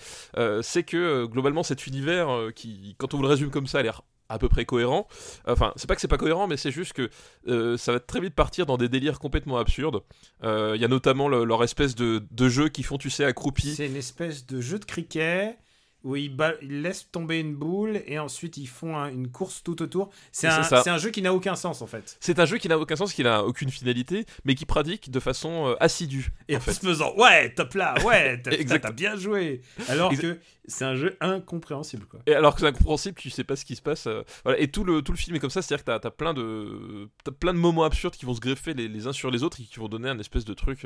c'est 0.61 0.83
que 0.83 1.25
globalement 1.25 1.63
cet 1.63 1.87
univers 1.87 2.29
qui, 2.55 2.95
quand 2.97 3.13
on 3.13 3.17
vous 3.17 3.23
le 3.23 3.29
résume 3.29 3.49
comme 3.51 3.67
ça, 3.67 3.79
a 3.79 3.83
l'air 3.83 4.01
à 4.29 4.37
peu 4.39 4.47
près 4.47 4.63
cohérent. 4.65 5.07
Enfin, 5.47 5.73
c'est 5.75 5.87
pas 5.87 5.95
que 5.95 6.01
c'est 6.01 6.07
pas 6.07 6.17
cohérent, 6.17 6.47
mais 6.47 6.55
c'est 6.57 6.71
juste 6.71 6.93
que 6.93 7.09
euh, 7.47 7.77
ça 7.77 7.91
va 7.93 7.99
très 7.99 8.19
vite 8.21 8.35
partir 8.35 8.65
dans 8.65 8.77
des 8.77 8.87
délires 8.89 9.19
complètement 9.19 9.57
absurdes. 9.57 10.01
Euh, 10.43 10.73
Il 10.75 10.81
y 10.81 10.85
a 10.85 10.87
notamment 10.87 11.27
le- 11.27 11.43
leur 11.43 11.63
espèce 11.63 11.95
de, 11.95 12.23
de 12.31 12.49
jeu 12.49 12.69
qui 12.69 12.83
font, 12.83 12.97
tu 12.97 13.09
sais, 13.09 13.25
accroupis. 13.25 13.73
C'est 13.75 13.87
une 13.87 13.95
espèce 13.95 14.45
de 14.45 14.61
jeu 14.61 14.79
de 14.79 14.85
cricket 14.85 15.57
où 16.03 16.15
ils, 16.15 16.35
laissent 16.61 17.09
tomber 17.11 17.39
une 17.39 17.55
boule 17.55 18.01
et 18.07 18.19
ensuite 18.19 18.57
ils 18.57 18.67
font 18.67 18.95
un- 18.97 19.09
une 19.09 19.29
course 19.29 19.63
tout 19.63 19.81
autour. 19.81 20.09
C'est 20.31 20.47
un, 20.47 20.97
jeu 20.97 21.09
qui 21.09 21.21
n'a 21.21 21.33
aucun 21.33 21.55
sens 21.55 21.81
en 21.81 21.87
fait. 21.87 22.17
C'est 22.19 22.39
un 22.39 22.45
jeu 22.45 22.57
qui 22.57 22.69
n'a 22.69 22.79
aucun 22.79 22.95
sens, 22.95 23.13
qui 23.13 23.23
n'a 23.23 23.43
aucune 23.43 23.69
finalité, 23.69 24.25
mais 24.45 24.55
qui 24.55 24.65
pratique 24.65 25.11
de 25.11 25.19
façon 25.19 25.67
euh, 25.69 25.75
assidue. 25.79 26.29
Et 26.47 26.55
en 26.55 26.59
en 26.59 26.61
fait. 26.61 26.73
se 26.73 26.79
faisant 26.79 27.13
ouais, 27.17 27.53
top 27.53 27.73
là, 27.73 27.95
ouais, 28.05 28.41
t'as- 28.41 28.91
bien 28.91 29.15
joué. 29.15 29.61
Alors 29.87 30.15
que 30.17 30.39
c'est 30.67 30.85
un 30.85 30.95
jeu 30.95 31.17
incompréhensible 31.19 32.05
quoi. 32.05 32.19
Et 32.27 32.33
alors 32.33 32.53
que 32.55 32.61
c'est 32.61 32.67
incompréhensible, 32.67 33.15
tu 33.17 33.29
sais 33.29 33.43
pas 33.43 33.55
ce 33.55 33.65
qui 33.65 33.75
se 33.75 33.81
passe. 33.81 34.07
euh, 34.07 34.23
voilà. 34.43 34.59
Et 34.59 34.67
tout 34.69 34.83
le, 34.83 35.01
tout 35.01 35.11
le 35.11 35.17
film 35.17 35.35
est 35.35 35.39
comme 35.39 35.49
ça, 35.49 35.61
c'est-à-dire 35.61 35.83
que 35.83 35.91
t'as 35.99 36.07
as 36.07 36.11
plein, 36.11 36.33
de, 36.33 37.09
t'as 37.23 37.31
plein 37.31 37.53
de 37.53 37.59
moments 37.59 37.83
absurdes 37.83 38.15
qui 38.15 38.25
vont 38.25 38.33
se 38.33 38.39
greffer 38.39 38.73
les, 38.73 38.87
les 38.87 39.07
uns 39.07 39.13
sur 39.13 39.31
les 39.31 39.43
autres 39.43 39.59
et 39.59 39.63
qui 39.63 39.79
vont 39.79 39.87
donner 39.89 40.09
un 40.09 40.19
espèce 40.19 40.45
de 40.45 40.53
truc 40.53 40.85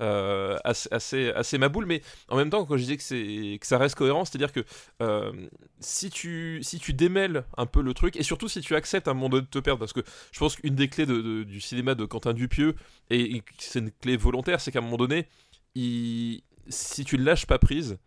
euh, 0.00 0.56
assez, 0.64 0.88
assez, 0.90 1.30
assez 1.30 1.58
maboule. 1.58 1.86
Mais 1.86 2.02
en 2.28 2.36
même 2.36 2.50
temps, 2.50 2.64
quand 2.64 2.76
je 2.76 2.82
disais 2.82 2.96
que, 2.96 3.56
que 3.56 3.66
ça 3.66 3.78
reste 3.78 3.94
cohérent, 3.94 4.24
c'est-à-dire 4.24 4.47
que 4.52 4.64
euh, 5.02 5.32
si, 5.80 6.10
tu, 6.10 6.62
démêles 6.94 7.44
un 7.56 7.66
peu 7.66 7.82
le 7.82 7.94
truc, 7.94 8.16
et 8.16 8.22
surtout 8.22 8.48
si 8.48 8.60
tu 8.60 8.74
acceptes 8.74 9.08
à 9.08 9.12
un 9.12 9.14
moment 9.14 9.28
donné 9.28 9.42
de 9.42 9.50
te 9.50 9.58
perdre, 9.58 9.78
parce 9.78 9.92
que 9.92 10.00
je 10.32 10.38
pense 10.38 10.56
qu'une 10.56 10.74
des 10.74 10.88
clés 10.88 11.06
du 11.06 11.60
cinéma 11.60 11.94
de 11.94 12.04
Quentin 12.04 12.32
Dupieux, 12.32 12.74
et, 13.10 13.42
c'est 13.58 13.80
une 13.80 13.90
clé 13.90 14.16
volontaire, 14.16 14.60
c'est 14.60 14.72
qu'à 14.72 14.80
un 14.80 14.82
moment 14.82 14.96
donné, 14.96 15.26
si 15.74 17.04
tu 17.04 17.18
ne 17.18 17.24
lâches 17.24 17.46
pas 17.46 17.58
prise, 17.58 17.98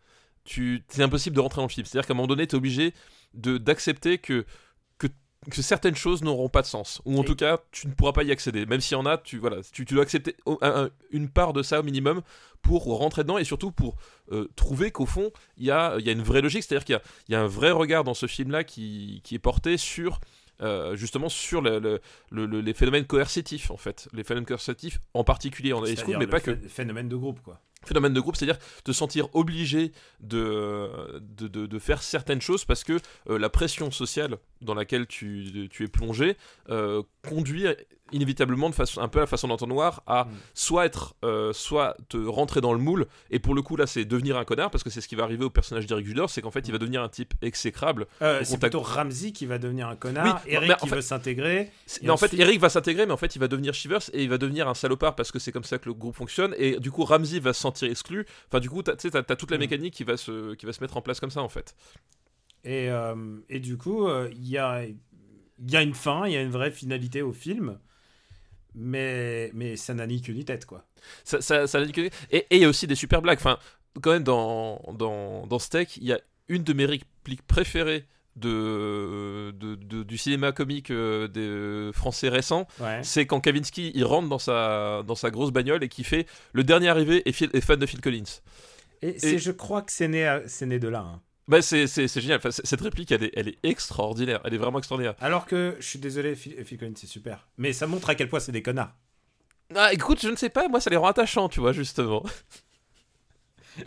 c'est 0.46 1.02
impossible 1.02 1.36
de 1.36 1.42
rentrer 1.42 1.58
dans 1.58 1.68
le 1.68 1.70
film. 1.70 1.86
C'est-à-dire 1.86 2.08
qu'à 2.08 2.14
un 2.14 2.18
moment 2.18 2.28
donné, 2.28 2.48
tu 2.48 2.56
es 2.56 2.58
obligé 2.58 2.94
d'accepter 3.34 4.18
que, 4.18 4.46
que, 5.50 5.62
certaines 5.62 5.96
choses 5.96 6.22
n'auront 6.22 6.50
pas 6.50 6.62
de 6.62 6.68
sens. 6.68 7.02
Ou 7.06 7.18
en 7.18 7.24
Et- 7.24 7.26
tout 7.26 7.36
cas, 7.36 7.60
tu 7.72 7.88
ne 7.88 7.94
pourras 7.94 8.12
pas 8.14 8.24
y 8.24 8.32
accéder. 8.32 8.66
Même 8.66 8.82
s'il 8.82 8.96
y 8.98 9.00
en 9.00 9.06
a, 9.06 9.18
tu, 9.18 9.38
voilà, 9.40 9.58
tu, 9.72 9.86
tu 9.86 9.94
dois 9.96 10.04
accepter 10.04 10.36
au- 10.46 10.58
un- 10.62 10.86
un- 10.86 10.90
une 11.12 11.30
part 11.30 11.54
de 11.54 11.64
ça 11.64 11.80
au 11.80 11.84
minimum 11.84 12.22
pour 12.62 12.84
rentrer 12.86 13.24
dedans 13.24 13.38
et 13.40 13.44
surtout 13.44 13.72
pour 13.72 13.96
euh, 14.32 14.48
trouver 14.56 14.92
qu'au 14.92 15.06
fond, 15.08 15.32
il 15.58 15.66
y 15.66 15.72
a, 15.72 15.96
il 15.98 16.06
y 16.06 16.10
a 16.10 16.12
une 16.12 16.22
vraie 16.22 16.42
logique. 16.42 16.64
C'est-à-dire 16.64 16.86
qu'il 16.86 17.00
y 17.30 17.32
y 17.32 17.36
a 17.36 17.42
un 17.42 17.48
vrai 17.48 17.72
regard 17.72 18.04
dans 18.04 18.14
ce 18.14 18.28
film-là 18.28 18.64
qui, 18.64 19.22
qui 19.24 19.34
est 19.36 19.40
porté 19.40 19.78
sur... 19.78 20.20
euh, 20.62 20.96
justement 20.96 21.28
sur 21.28 21.60
le- 21.62 21.80
le- 21.80 22.02
le- 22.30 22.46
le- 22.46 22.62
les 22.62 22.74
phénomènes 22.76 23.06
coercitifs 23.08 23.72
en 23.72 23.78
fait 23.78 24.08
les 24.14 24.24
phénomènes 24.24 24.46
coercitifs 24.46 25.00
en 25.16 25.24
particulier 25.24 25.74
en 25.74 25.84
high 25.84 25.98
school 25.98 26.18
mais 26.20 26.28
pas 26.28 26.40
que 26.40 26.52
phé- 26.52 26.68
Phénomène 26.70 27.10
de 27.10 27.16
groupe 27.16 27.42
quoi. 27.42 27.60
Phénomène 27.86 28.14
de 28.14 28.20
groupe, 28.20 28.36
c'est-à-dire 28.36 28.60
te 28.84 28.92
sentir 28.92 29.28
obligé 29.34 29.92
de, 30.20 31.20
de, 31.20 31.48
de- 31.48 31.66
de 31.66 31.80
faire 31.80 32.02
certaines 32.04 32.42
choses 32.42 32.66
parce 32.66 32.84
que 32.84 33.00
euh, 33.30 33.38
la 33.40 33.50
pression 33.50 33.92
sociale 33.92 34.38
dans 34.62 34.74
laquelle 34.76 35.08
tu, 35.08 35.68
tu 35.72 35.84
es 35.84 35.88
plongé 35.88 36.38
euh, 36.70 37.02
conduit 37.28 37.66
inévitablement 38.14 38.70
de 38.70 38.76
façon 38.76 39.00
un 39.02 39.08
peu 39.08 39.20
à 39.20 39.22
la 39.22 39.28
façon 39.28 39.48
d'entonnoir 39.48 40.04
à 40.06 40.26
Mm. 40.26 40.28
soit 40.54 40.86
être 40.86 41.16
euh, 41.24 41.54
soit 41.54 41.96
te 42.10 42.18
rentrer 42.18 42.60
dans 42.60 42.74
le 42.74 42.80
moule 42.80 43.08
et 43.30 43.40
pour 43.40 43.56
le 43.56 43.62
coup 43.62 43.78
là 43.78 43.88
c'est 43.88 44.04
devenir 44.04 44.38
un 44.38 44.44
connard 44.44 44.70
parce 44.70 44.84
que 44.84 44.90
c'est 44.90 45.00
ce 45.00 45.08
qui 45.08 45.16
va 45.16 45.24
arriver 45.24 45.46
au 45.46 45.50
personnage 45.50 45.88
d'Eric 45.88 46.06
Judor 46.06 46.30
c'est 46.30 46.42
qu'en 46.42 46.52
fait 46.52 46.68
il 46.68 46.72
va 46.74 46.78
devenir 46.78 47.02
un 47.02 47.08
type 47.10 47.34
exécrable 47.42 48.06
Euh, 48.22 48.42
c'est 48.44 48.60
plutôt 48.60 48.82
Ramsey 48.82 49.32
qui 49.32 49.46
va 49.46 49.58
devenir 49.58 49.88
un 49.88 49.96
connard, 49.96 50.42
Oui, 50.46 50.52
Eric 50.54 50.68
mais 50.70 50.76
en 50.76 50.78
qui 50.78 50.90
fait- 50.90 50.96
veut 50.96 51.02
s'intégrer. 51.02 51.72
En 52.10 52.18
fait, 52.18 52.34
Eric 52.34 52.60
va 52.60 52.70
s'intégrer, 52.70 53.06
mais 53.06 53.14
en 53.14 53.18
fait, 53.18 53.36
il 53.36 53.40
va 53.40 53.48
devenir 53.48 53.74
Shivers 53.74 54.02
et 54.14 54.24
il 54.24 54.30
va 54.30 54.38
devenir 54.38 54.68
un 54.68 54.74
salopard 54.74 55.16
parce 55.16 55.32
que 55.32 55.40
c'est 55.40 55.52
comme 55.52 55.64
ça 55.64 55.78
que 55.78 55.86
le 55.88 55.94
groupe 55.94 56.16
fonctionne. 56.16 56.54
Et 56.58 56.80
du 56.80 56.92
coup, 56.92 57.04
Ramsey 57.06 57.40
va 57.40 57.54
se 57.54 57.62
sentir 57.72 57.90
exclu. 57.92 58.26
Enfin, 58.48 58.60
du 58.60 58.70
coup, 58.70 58.84
tu 58.84 58.92
sais, 58.98 59.12
t'as 59.12 59.36
toute 59.36 59.52
la 59.52 59.58
Mm. 59.58 59.60
mécanique 59.60 59.94
qui 59.94 60.04
va, 60.04 60.18
se, 60.18 60.56
qui 60.56 60.66
va 60.66 60.74
se 60.74 60.82
mettre 60.82 60.98
en 60.98 61.02
place 61.02 61.20
comme 61.20 61.32
ça, 61.32 61.42
en 61.42 61.50
fait. 61.50 61.76
Et, 62.64 62.90
euh, 62.90 63.40
et 63.50 63.60
du 63.60 63.78
coup, 63.78 64.08
euh, 64.08 64.30
il 64.32 64.48
y, 64.48 64.58
a, 64.58 64.84
il 64.86 65.72
y 65.72 65.76
a 65.76 65.82
une 65.82 65.94
fin, 65.96 66.28
il 66.28 66.34
y 66.34 66.38
a 66.38 66.42
une 66.42 66.52
vraie 66.52 66.72
finalité 66.72 67.22
au 67.22 67.34
film, 67.34 67.80
mais, 68.76 69.52
mais 69.54 69.76
ça 69.76 69.94
n'a 69.94 70.08
ni 70.08 70.22
queue 70.22 70.34
ni 70.34 70.46
tête, 70.46 70.66
quoi. 70.66 70.86
Ça, 71.24 71.42
ça, 71.42 71.68
ça 71.68 71.82
et 71.82 72.46
il 72.52 72.60
y 72.60 72.66
a 72.66 72.70
aussi 72.70 72.88
des 72.88 72.96
super 72.96 73.22
blagues. 73.22 73.40
Enfin, 73.40 73.58
quand 74.02 74.12
même, 74.12 74.24
dans, 74.24 74.82
dans, 74.94 75.48
dans 75.48 75.60
Steak, 75.60 75.98
il 75.98 76.04
y 76.06 76.14
a 76.14 76.22
une 76.48 76.64
de 76.64 76.74
mes 76.74 76.86
répliques 76.86 77.42
préférées 77.48 78.06
de, 78.36 79.52
de, 79.52 79.76
de- 79.76 80.04
du 80.04 80.18
cinéma 80.18 80.52
comique 80.52 80.90
euh, 80.92 81.28
des 81.28 81.42
euh, 81.42 81.92
français 81.92 82.30
récents. 82.30 82.68
Ouais. 82.80 83.02
C'est 83.04 83.26
quand 83.26 83.40
Kavinsky 83.42 83.92
il 83.94 84.06
rentre 84.06 84.30
dans 84.30 84.40
sa, 84.40 85.04
dans 85.06 85.16
sa 85.16 85.32
grosse 85.32 85.52
bagnole 85.52 85.84
et 85.84 85.90
qui 85.90 86.04
fait 86.04 86.26
le 86.54 86.64
dernier 86.64 86.90
arrivé 86.90 87.28
est, 87.28 87.32
Phil- 87.34 87.50
est 87.54 87.62
fan 87.62 87.80
de 87.80 87.86
Phil 87.86 88.02
Collins. 88.02 88.24
Et, 89.02 89.38
je 89.40 89.52
crois 89.52 89.82
que 89.82 89.92
c'est 89.92 90.08
né, 90.08 90.42
c'est 90.48 90.66
né 90.68 90.78
de 90.80 90.88
là. 90.88 91.00
hein. 91.00 91.22
Bah, 91.48 91.62
c'est 91.62 91.88
génial. 92.22 92.38
Enfin, 92.38 92.52
cette 92.52 92.82
réplique, 92.82 93.12
elle 93.12 93.24
est, 93.24 93.32
elle 93.36 93.48
est 93.50 93.58
extraordinaire. 93.64 94.40
Elle 94.46 94.54
est 94.54 94.58
vraiment 94.58 94.78
extraordinaire. 94.78 95.16
Alors 95.20 95.46
que, 95.48 95.76
je 95.80 95.86
suis 95.88 96.00
désolé, 96.00 96.36
Phil, 96.36 96.64
Phil 96.64 96.78
Collins, 96.78 96.94
c'est 96.96 97.08
super. 97.08 97.48
Mais 97.58 97.74
ça 97.74 97.88
montre 97.88 98.10
à 98.12 98.16
quel 98.16 98.30
point 98.30 98.40
c'est 98.40 98.52
des 98.52 98.62
connards. 98.62 98.94
Ah, 99.76 99.92
écoute, 99.92 100.20
je 100.22 100.30
ne 100.30 100.36
sais 100.36 100.50
pas, 100.50 100.68
moi 100.68 100.80
ça 100.80 100.90
les 100.90 100.98
rend 100.98 101.08
attachants, 101.08 101.50
tu 101.50 101.60
vois, 101.60 101.74
justement. 101.74 102.24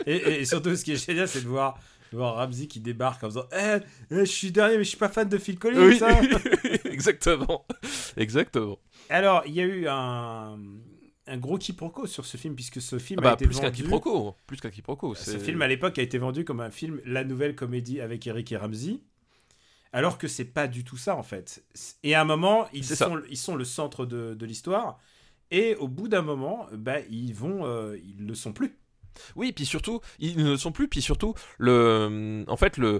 Et 0.05 0.45
surtout, 0.45 0.75
ce 0.75 0.83
qui 0.83 0.93
est 0.93 1.05
génial, 1.05 1.27
c'est 1.27 1.41
de 1.41 1.47
voir, 1.47 1.79
Ramsey 2.23 2.67
qui 2.67 2.79
débarque 2.79 3.23
en 3.23 3.27
faisant 3.27 3.45
Eh, 3.51 3.77
eh, 4.11 4.19
je 4.19 4.23
suis 4.25 4.51
dernier, 4.51 4.77
mais 4.77 4.83
je 4.83 4.89
suis 4.89 4.97
pas 4.97 5.09
fan 5.09 5.27
de 5.29 5.37
Phil 5.37 5.57
Collins. 5.59 5.79
Oui, 5.87 5.99
hein. 6.01 6.21
exactement. 6.85 7.65
Exactement. 8.17 8.79
Alors, 9.09 9.43
il 9.45 9.53
y 9.53 9.61
a 9.61 9.65
eu 9.65 9.87
un, 9.87 10.57
un 11.27 11.37
gros 11.37 11.57
quiproquo 11.57 12.07
sur 12.07 12.25
ce 12.25 12.37
film, 12.37 12.55
puisque 12.55 12.81
ce 12.81 12.97
film 12.99 13.19
Ah 13.21 13.23
bah, 13.23 13.31
a 13.31 13.33
été 13.33 13.45
plus 13.45 13.59
qu'un 13.59 13.67
vendu. 13.67 13.83
quiproquo. 13.83 14.35
Plus 14.47 14.61
qu'un 14.61 14.69
quiproquo. 14.71 15.15
Ce 15.15 15.31
c'est- 15.31 15.39
film 15.39 15.61
à 15.61 15.67
l'époque 15.67 15.97
a 15.99 16.01
été 16.01 16.17
vendu 16.17 16.45
comme 16.45 16.61
un 16.61 16.71
film 16.71 17.01
La 17.05 17.23
Nouvelle 17.23 17.55
Comédie 17.55 18.01
avec 18.01 18.25
Eric 18.27 18.51
et 18.51 18.57
Ramsey. 18.57 18.99
Alors 19.93 20.17
que 20.17 20.27
c'est 20.27 20.43
pas 20.45 20.67
du 20.67 20.83
tout 20.83 20.97
ça 20.97 21.15
en 21.15 21.23
fait. 21.23 21.63
Et 22.03 22.15
à 22.15 22.21
un 22.21 22.25
moment, 22.25 22.67
ils, 22.73 22.83
ça. 22.83 22.95
sont, 23.07 23.21
ils 23.29 23.37
sont 23.37 23.55
le 23.55 23.63
centre 23.63 24.05
de, 24.05 24.33
de 24.33 24.45
l'histoire. 24.45 24.99
Et 25.51 25.75
au 25.75 25.87
bout 25.87 26.07
d'un 26.09 26.21
moment, 26.23 26.67
bah, 26.73 26.99
ils 27.09 27.33
vont, 27.33 27.65
euh, 27.65 27.97
ils 28.03 28.25
le 28.25 28.35
sont 28.35 28.51
plus. 28.51 28.75
Oui, 29.35 29.51
puis 29.51 29.65
surtout, 29.65 30.01
ils 30.19 30.37
ne 30.37 30.51
le 30.51 30.57
sont 30.57 30.71
plus. 30.71 30.87
Puis 30.87 31.01
surtout, 31.01 31.33
le, 31.57 32.43
en 32.47 32.57
fait, 32.57 32.79
euh, 32.79 32.99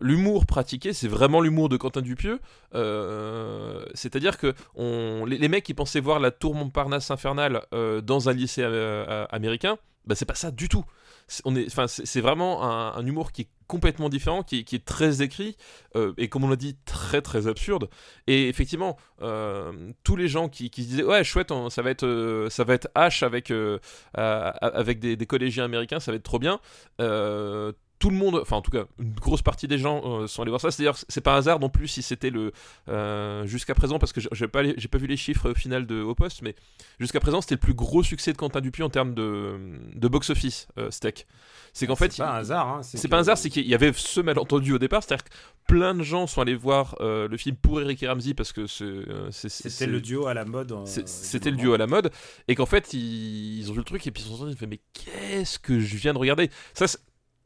l'humour 0.00 0.46
pratiqué, 0.46 0.92
c'est 0.92 1.08
vraiment 1.08 1.40
l'humour 1.40 1.68
de 1.68 1.76
Quentin 1.76 2.02
Dupieux. 2.02 2.40
Euh, 2.74 3.84
c'est-à-dire 3.94 4.38
que 4.38 4.54
on, 4.74 5.24
les, 5.26 5.48
mecs 5.48 5.64
qui 5.64 5.74
pensaient 5.74 6.00
voir 6.00 6.20
la 6.20 6.30
tour 6.30 6.54
Montparnasse 6.54 7.10
infernale 7.10 7.62
euh, 7.72 8.00
dans 8.00 8.28
un 8.28 8.32
lycée 8.32 8.62
euh, 8.62 9.04
euh, 9.08 9.26
américain, 9.30 9.78
bah, 10.06 10.14
c'est 10.14 10.24
pas 10.24 10.34
ça 10.34 10.50
du 10.50 10.68
tout. 10.68 10.84
Est, 11.56 11.86
c'est 11.88 12.20
vraiment 12.20 12.62
un, 12.64 12.94
un 12.94 13.06
humour 13.06 13.32
qui 13.32 13.42
est 13.42 13.48
complètement 13.66 14.08
différent, 14.08 14.42
qui, 14.42 14.64
qui 14.64 14.76
est 14.76 14.84
très 14.84 15.22
écrit, 15.22 15.56
euh, 15.96 16.12
et 16.18 16.28
comme 16.28 16.44
on 16.44 16.48
l'a 16.48 16.56
dit, 16.56 16.76
très 16.84 17.22
très 17.22 17.46
absurde. 17.46 17.88
Et 18.26 18.48
effectivement, 18.48 18.96
euh, 19.22 19.72
tous 20.04 20.16
les 20.16 20.28
gens 20.28 20.48
qui, 20.48 20.66
se 20.66 20.70
disaient 20.88 21.04
ouais 21.04 21.24
chouette, 21.24 21.50
on- 21.50 21.70
ça 21.70 21.82
va 21.82 21.90
être 21.90 22.04
euh, 22.06 22.50
ça 22.50 22.64
va 22.64 22.74
être 22.74 22.88
H 22.94 23.24
avec 23.24 23.52
avec 24.14 24.98
des, 25.00 25.16
des 25.16 25.26
collégiens 25.26 25.64
américains, 25.64 26.00
ça 26.00 26.10
va 26.12 26.16
être 26.16 26.22
trop 26.24 26.38
bien. 26.38 26.60
Tout 28.04 28.10
le 28.10 28.16
monde, 28.16 28.34
enfin 28.42 28.56
en 28.56 28.60
tout 28.60 28.70
cas 28.70 28.84
une 28.98 29.14
grosse 29.14 29.40
partie 29.40 29.66
des 29.66 29.78
gens 29.78 30.02
euh, 30.04 30.26
sont 30.26 30.42
allés 30.42 30.50
voir 30.50 30.60
ça. 30.60 30.70
C'est-à-dire 30.70 30.94
c'est 31.08 31.22
pas 31.22 31.32
un 31.34 31.38
hasard 31.38 31.58
non 31.58 31.70
plus 31.70 31.88
si 31.88 32.02
c'était 32.02 32.28
le 32.28 32.52
euh, 32.90 33.46
jusqu'à 33.46 33.74
présent 33.74 33.98
parce 33.98 34.12
que 34.12 34.20
j'ai- 34.20 34.46
pas 34.48 34.60
j'ai 34.76 34.88
pas 34.88 34.98
vu 34.98 35.06
les 35.06 35.16
chiffres 35.16 35.52
au 35.52 35.54
final 35.54 35.86
de 35.86 36.02
au 36.02 36.14
poste, 36.14 36.42
mais 36.42 36.54
jusqu'à 37.00 37.18
présent 37.20 37.40
c'était 37.40 37.54
le 37.54 37.60
plus 37.60 37.72
gros 37.72 38.02
succès 38.02 38.34
de 38.34 38.36
Quentin 38.36 38.60
Dupieux 38.60 38.84
en 38.84 38.90
termes 38.90 39.14
de, 39.14 39.56
de 39.94 40.08
box 40.08 40.28
office 40.28 40.68
euh, 40.76 40.90
steak. 40.90 41.26
C'est 41.72 41.86
qu'en 41.86 41.96
fait 41.96 42.12
c'est 42.12 42.22
pas 42.22 42.32
un 42.34 42.36
hasard. 42.40 42.68
Hein, 42.68 42.82
c'est 42.82 43.00
que- 43.00 43.08
pas 43.08 43.16
un 43.16 43.20
hasard, 43.20 43.38
c'est 43.38 43.48
qu'il 43.48 43.66
y 43.66 43.74
avait 43.74 43.92
ce 43.94 44.20
malentendu 44.20 44.74
au 44.74 44.78
départ, 44.78 45.02
c'est-à-dire 45.02 45.24
que 45.24 45.30
plein 45.66 45.94
de 45.94 46.02
gens 46.02 46.26
sont 46.26 46.42
allés 46.42 46.54
voir 46.56 46.96
euh, 47.00 47.26
le 47.26 47.36
film 47.38 47.56
pour 47.56 47.80
Eric 47.80 48.02
et 48.02 48.08
Ramsey 48.08 48.34
parce 48.34 48.52
que 48.52 48.66
C'était 49.30 49.86
le 49.86 50.02
duo 50.02 50.26
à 50.26 50.34
la 50.34 50.44
mode. 50.44 50.74
c'était 51.06 51.50
le 51.50 51.56
duo 51.56 51.72
à 51.72 51.78
la 51.78 51.86
mode, 51.86 52.10
et 52.48 52.54
qu'en 52.54 52.66
fait 52.66 52.92
ils, 52.92 53.60
ils 53.60 53.70
ont 53.70 53.72
vu 53.72 53.78
le 53.78 53.84
truc 53.84 54.06
et 54.06 54.10
puis 54.10 54.22
ils 54.22 54.30
se 54.30 54.36
sont 54.36 54.46
dit, 54.46 54.56
mais 54.68 54.80
qu'est-ce 54.92 55.58
que 55.58 55.80
je 55.80 55.96
viens 55.96 56.12
de 56.12 56.18
regarder? 56.18 56.50
Ça, 56.74 56.86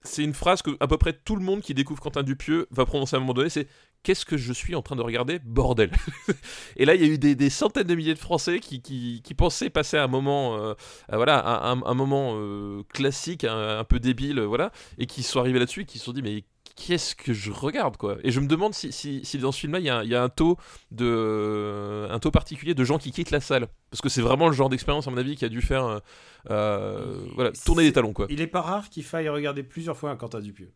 c'est- 0.08 0.24
une 0.24 0.34
phrase 0.34 0.62
que 0.62 0.70
à 0.80 0.86
peu 0.86 0.98
près 0.98 1.12
tout 1.12 1.36
le 1.36 1.44
monde 1.44 1.60
qui 1.60 1.74
découvre 1.74 2.00
Quentin 2.00 2.22
Dupieux 2.22 2.66
va 2.70 2.84
prononcer 2.86 3.16
à 3.16 3.18
un 3.18 3.20
moment 3.20 3.34
donné, 3.34 3.48
c'est 3.50 3.68
qu'est-ce 4.02 4.24
que 4.24 4.36
je 4.36 4.52
suis 4.52 4.74
en 4.74 4.82
train 4.82 4.96
de 4.96 5.02
regarder, 5.02 5.38
bordel? 5.38 5.90
Et 6.76 6.84
là, 6.84 6.94
il 6.94 7.00
y 7.00 7.04
a 7.04 7.08
eu 7.08 7.18
des, 7.18 7.50
centaines 7.50 7.86
de 7.86 7.94
milliers 7.94 8.14
de 8.14 8.18
Français 8.18 8.60
qui, 8.60 9.22
pensaient 9.36 9.70
passer 9.70 9.96
un 9.96 10.06
moment, 10.06 10.56
euh, 10.56 10.74
euh, 11.12 11.16
voilà, 11.16 11.62
un, 11.64 11.94
moment 11.94 12.32
euh, 12.36 12.82
classique, 12.92 13.44
un, 13.44 13.84
peu 13.84 14.00
débile, 14.00 14.40
voilà, 14.40 14.72
et 14.98 15.06
qui 15.06 15.22
sont 15.22 15.40
arrivés 15.40 15.58
là-dessus 15.58 15.84
qui 15.84 15.98
se 15.98 16.04
sont 16.04 16.12
dit, 16.12 16.22
mais 16.22 16.44
qu'est-ce 16.86 17.14
que 17.16 17.32
je 17.32 17.50
regarde, 17.50 17.96
quoi 17.96 18.16
Et 18.22 18.30
je 18.30 18.38
me 18.40 18.46
demande 18.46 18.72
si, 18.74 18.92
si, 18.92 19.24
si 19.24 19.38
dans 19.38 19.50
ce 19.52 19.60
film-là, 19.60 19.80
il 19.80 19.84
y 19.86 19.90
a, 19.90 19.98
un- 19.98 20.02
il 20.04 20.10
y 20.10 20.14
a 20.14 20.22
un 20.22 20.28
taux 20.28 20.56
de, 20.92 21.04
euh, 21.06 22.08
un 22.10 22.18
taux 22.20 22.30
particulier 22.30 22.74
de 22.74 22.84
gens 22.84 22.98
qui 22.98 23.10
quittent 23.10 23.30
la 23.32 23.40
salle, 23.40 23.66
parce 23.90 24.00
que 24.00 24.08
c'est 24.08 24.22
vraiment 24.22 24.46
le 24.46 24.54
genre 24.54 24.68
d'expérience, 24.68 25.06
à 25.08 25.10
mon 25.10 25.16
avis, 25.18 25.36
qui 25.36 25.44
a 25.44 25.48
dû 25.48 25.60
faire, 25.60 25.84
euh, 25.84 25.98
euh, 26.50 27.20
voilà, 27.34 27.50
tourner 27.52 27.82
les 27.82 27.92
talons, 27.92 28.12
quoi. 28.12 28.26
Il 28.30 28.40
est 28.40 28.46
pas 28.46 28.62
rare 28.62 28.88
qu'il 28.90 29.04
faille 29.04 29.28
regarder 29.28 29.62
plusieurs 29.62 29.96
fois 29.96 30.10
un 30.10 30.16
Quentin 30.16 30.40
Dupieux. 30.40 30.72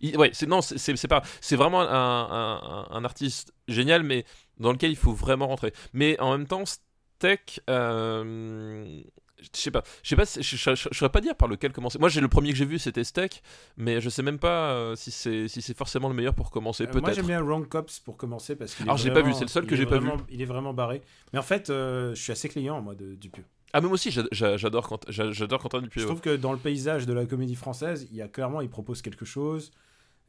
Il- 0.00 0.16
ouais, 0.16 0.30
c'est 0.32 0.46
non, 0.48 0.62
c'est- 0.62 1.06
pas, 1.08 1.22
c'est 1.40 1.56
vraiment 1.56 1.82
un, 1.82 1.86
un- 1.90 2.86
un 2.90 3.04
artiste 3.04 3.52
génial, 3.68 4.02
mais 4.04 4.24
dans 4.58 4.72
lequel 4.72 4.90
il 4.90 4.96
faut 4.96 5.12
vraiment 5.12 5.48
rentrer. 5.48 5.72
Mais 5.92 6.18
en 6.20 6.32
même 6.36 6.46
temps, 6.46 6.64
Steak, 6.64 7.60
euh, 7.68 9.00
je 9.42 9.60
sais 9.60 9.70
pas, 9.70 9.82
je 10.02 10.08
sais 10.10 10.16
pas, 10.16 10.24
je, 10.24 10.40
je, 10.42 10.56
je- 10.56 10.88
je 10.90 10.98
saurais 10.98 11.10
pas 11.10 11.20
dire 11.20 11.34
par 11.36 11.48
lequel 11.48 11.72
commencer. 11.72 11.98
Moi, 11.98 12.08
j'ai 12.08 12.20
le 12.20 12.28
premier 12.28 12.50
que 12.50 12.56
j'ai 12.56 12.64
vu, 12.64 12.78
c'était 12.78 13.04
Steak, 13.04 13.42
mais 13.76 14.00
je 14.00 14.08
sais 14.08 14.22
même 14.22 14.38
pas 14.38 14.72
euh, 14.72 14.96
si 14.96 15.10
c'est 15.10 15.48
si 15.48 15.60
c'est 15.62 15.76
forcément 15.76 16.08
le 16.08 16.14
meilleur 16.14 16.34
pour 16.34 16.50
commencer. 16.50 16.84
Euh, 16.84 16.92
moi 16.92 17.00
Peut-être. 17.02 17.16
j'aime 17.16 17.26
bien 17.26 17.42
Wrong 17.42 17.68
Cops 17.68 18.00
pour 18.00 18.16
commencer 18.16 18.56
parce 18.56 18.74
qu'il 18.74 18.86
est 18.86 18.88
Alors, 18.88 18.96
je 18.98 19.06
l'ai 19.08 19.14
pas 19.14 19.22
vu, 19.22 19.32
c'est 19.34 19.42
le 19.42 19.48
seul 19.48 19.66
que 19.66 19.76
j'ai 19.76 19.86
pas 19.86 19.98
vu. 19.98 20.08
Il 20.30 20.40
est 20.42 20.46
vraiment 20.46 20.72
barré. 20.74 21.02
Mais 21.32 21.38
en 21.38 21.42
fait, 21.42 21.70
euh, 21.70 22.14
je 22.14 22.20
suis 22.22 22.32
assez 22.32 22.48
client 22.48 22.80
moi 22.80 22.94
de 22.94 23.14
Dupieux. 23.14 23.44
Ah, 23.74 23.80
mais 23.80 23.86
moi 23.88 23.94
aussi, 23.94 24.10
j'adore 24.32 24.86
Quentin 24.88 25.80
Dupieux. 25.80 26.02
Je 26.02 26.06
trouve 26.06 26.20
que 26.20 26.36
dans 26.36 26.52
le 26.52 26.58
paysage 26.58 27.06
de 27.06 27.12
la 27.12 27.24
comédie 27.26 27.54
française, 27.54 28.06
il 28.10 28.16
y 28.16 28.22
a 28.22 28.28
clairement, 28.28 28.60
il 28.60 28.68
propose 28.68 29.00
quelque 29.02 29.24
chose. 29.24 29.70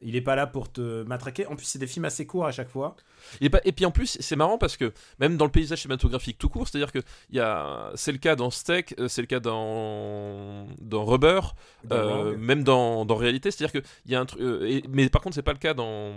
Il 0.06 0.16
est 0.16 0.20
pas 0.20 0.36
là 0.36 0.46
pour 0.46 0.70
te 0.70 1.02
matraquer. 1.04 1.46
En 1.46 1.56
plus, 1.56 1.64
c'est 1.64 1.78
des 1.78 1.86
films 1.86 2.04
assez 2.04 2.26
courts 2.26 2.46
à 2.46 2.52
chaque 2.52 2.68
fois. 2.68 2.94
Et, 3.40 3.48
pas- 3.50 3.60
et 3.64 3.72
puis 3.72 3.86
en 3.86 3.90
plus, 3.90 4.18
c'est 4.20 4.36
marrant 4.36 4.58
parce 4.58 4.76
que 4.76 4.92
même 5.18 5.36
dans 5.38 5.46
le 5.46 5.50
paysage 5.50 5.80
cinématographique 5.80 6.36
tout 6.38 6.48
court, 6.50 6.68
c'est-à-dire 6.68 6.92
que 6.92 6.98
y 7.32 7.40
a, 7.40 7.90
c'est 7.94 8.12
le 8.12 8.18
cas 8.18 8.36
dans 8.36 8.50
Steak, 8.50 8.94
euh, 8.98 9.08
c'est 9.08 9.22
le 9.22 9.26
cas 9.26 9.40
dans 9.40 10.66
dans 10.80 11.04
Rubber, 11.04 11.40
Dans 11.84 11.96
euh, 11.96 12.36
même 12.36 12.64
dans, 12.64 13.04
dans 13.06 13.16
réalité, 13.16 13.50
c'est-à-dire 13.50 13.80
que 13.80 13.86
il 14.04 14.12
y 14.12 14.14
a 14.14 14.20
un 14.20 14.26
truc, 14.26 14.40
euh, 14.42 14.66
et- 14.68 14.84
mais 14.88 15.08
par 15.08 15.22
contre 15.22 15.34
c'est 15.36 15.42
pas 15.42 15.52
le 15.52 15.58
cas 15.58 15.74
dans 15.74 16.12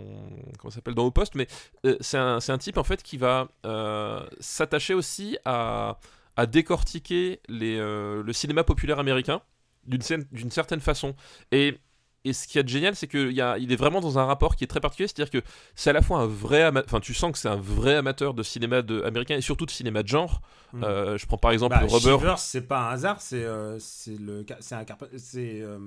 comment 0.60 0.72
s'appelle 0.72 0.94
dans 0.96 1.06
Au 1.06 1.12
Poste, 1.12 1.36
mais 1.36 1.48
euh, 1.86 1.96
c'est 2.02 2.18
un, 2.18 2.40
c'est 2.40 2.52
un 2.52 2.58
type 2.58 2.78
en 2.78 2.84
fait 2.84 3.02
qui 3.04 3.18
va 3.18 3.48
euh, 3.66 4.22
s'attacher 4.40 4.94
aussi 4.94 5.38
à 5.46 5.98
à 6.36 6.46
décortiquer 6.46 7.40
les, 7.50 7.78
le 7.80 8.32
cinéma 8.32 8.64
populaire 8.64 9.00
américain 9.00 9.42
d'une 9.86 10.52
certaine 10.52 10.82
façon 10.82 11.16
et 11.52 11.78
et 12.26 12.34
ce 12.34 12.48
qu'il 12.48 12.58
y 12.58 12.60
a 12.60 12.64
de 12.64 12.68
génial, 12.68 12.96
c'est 12.96 13.08
qu'il 13.08 13.38
est 13.40 13.76
vraiment 13.76 14.02
dans 14.02 14.20
un 14.20 14.26
rapport 14.26 14.56
qui 14.56 14.64
est 14.64 14.68
très 14.68 14.80
particulier, 14.80 15.08
c'est-à-dire 15.08 15.42
que 15.42 15.48
c'est 15.76 15.90
à 15.92 15.94
la 15.94 16.02
fois 16.02 16.20
un 16.20 16.28
vrai 16.28 16.66
enfin 16.66 17.00
tu 17.00 17.14
sens 17.14 17.32
que 17.32 17.38
c'est 17.38 17.48
un 17.48 17.60
vrai 17.60 17.96
amateur 17.96 18.34
de 18.34 18.44
cinéma 18.44 18.82
de, 18.82 19.02
américain 19.04 19.38
et 19.38 19.42
surtout 19.42 19.66
de 19.66 19.72
cinéma 19.72 20.04
de 20.04 20.08
genre. 20.08 20.42
Mm. 20.74 20.84
Euh, 20.84 21.18
je 21.18 21.26
prends 21.26 21.38
par 21.38 21.52
exemple 21.52 21.78
Bah, 21.80 21.88
Shivers, 21.88 22.40
c'est 22.40 22.68
pas 22.68 22.90
un 22.90 22.90
hasard, 22.92 23.22
c'est 23.22 23.44
euh, 23.44 23.78
c'est 23.80 24.20
le 24.20 24.46
c'est 24.60 24.76
un 24.76 24.86
c'est 25.16 25.62
euh, 25.62 25.78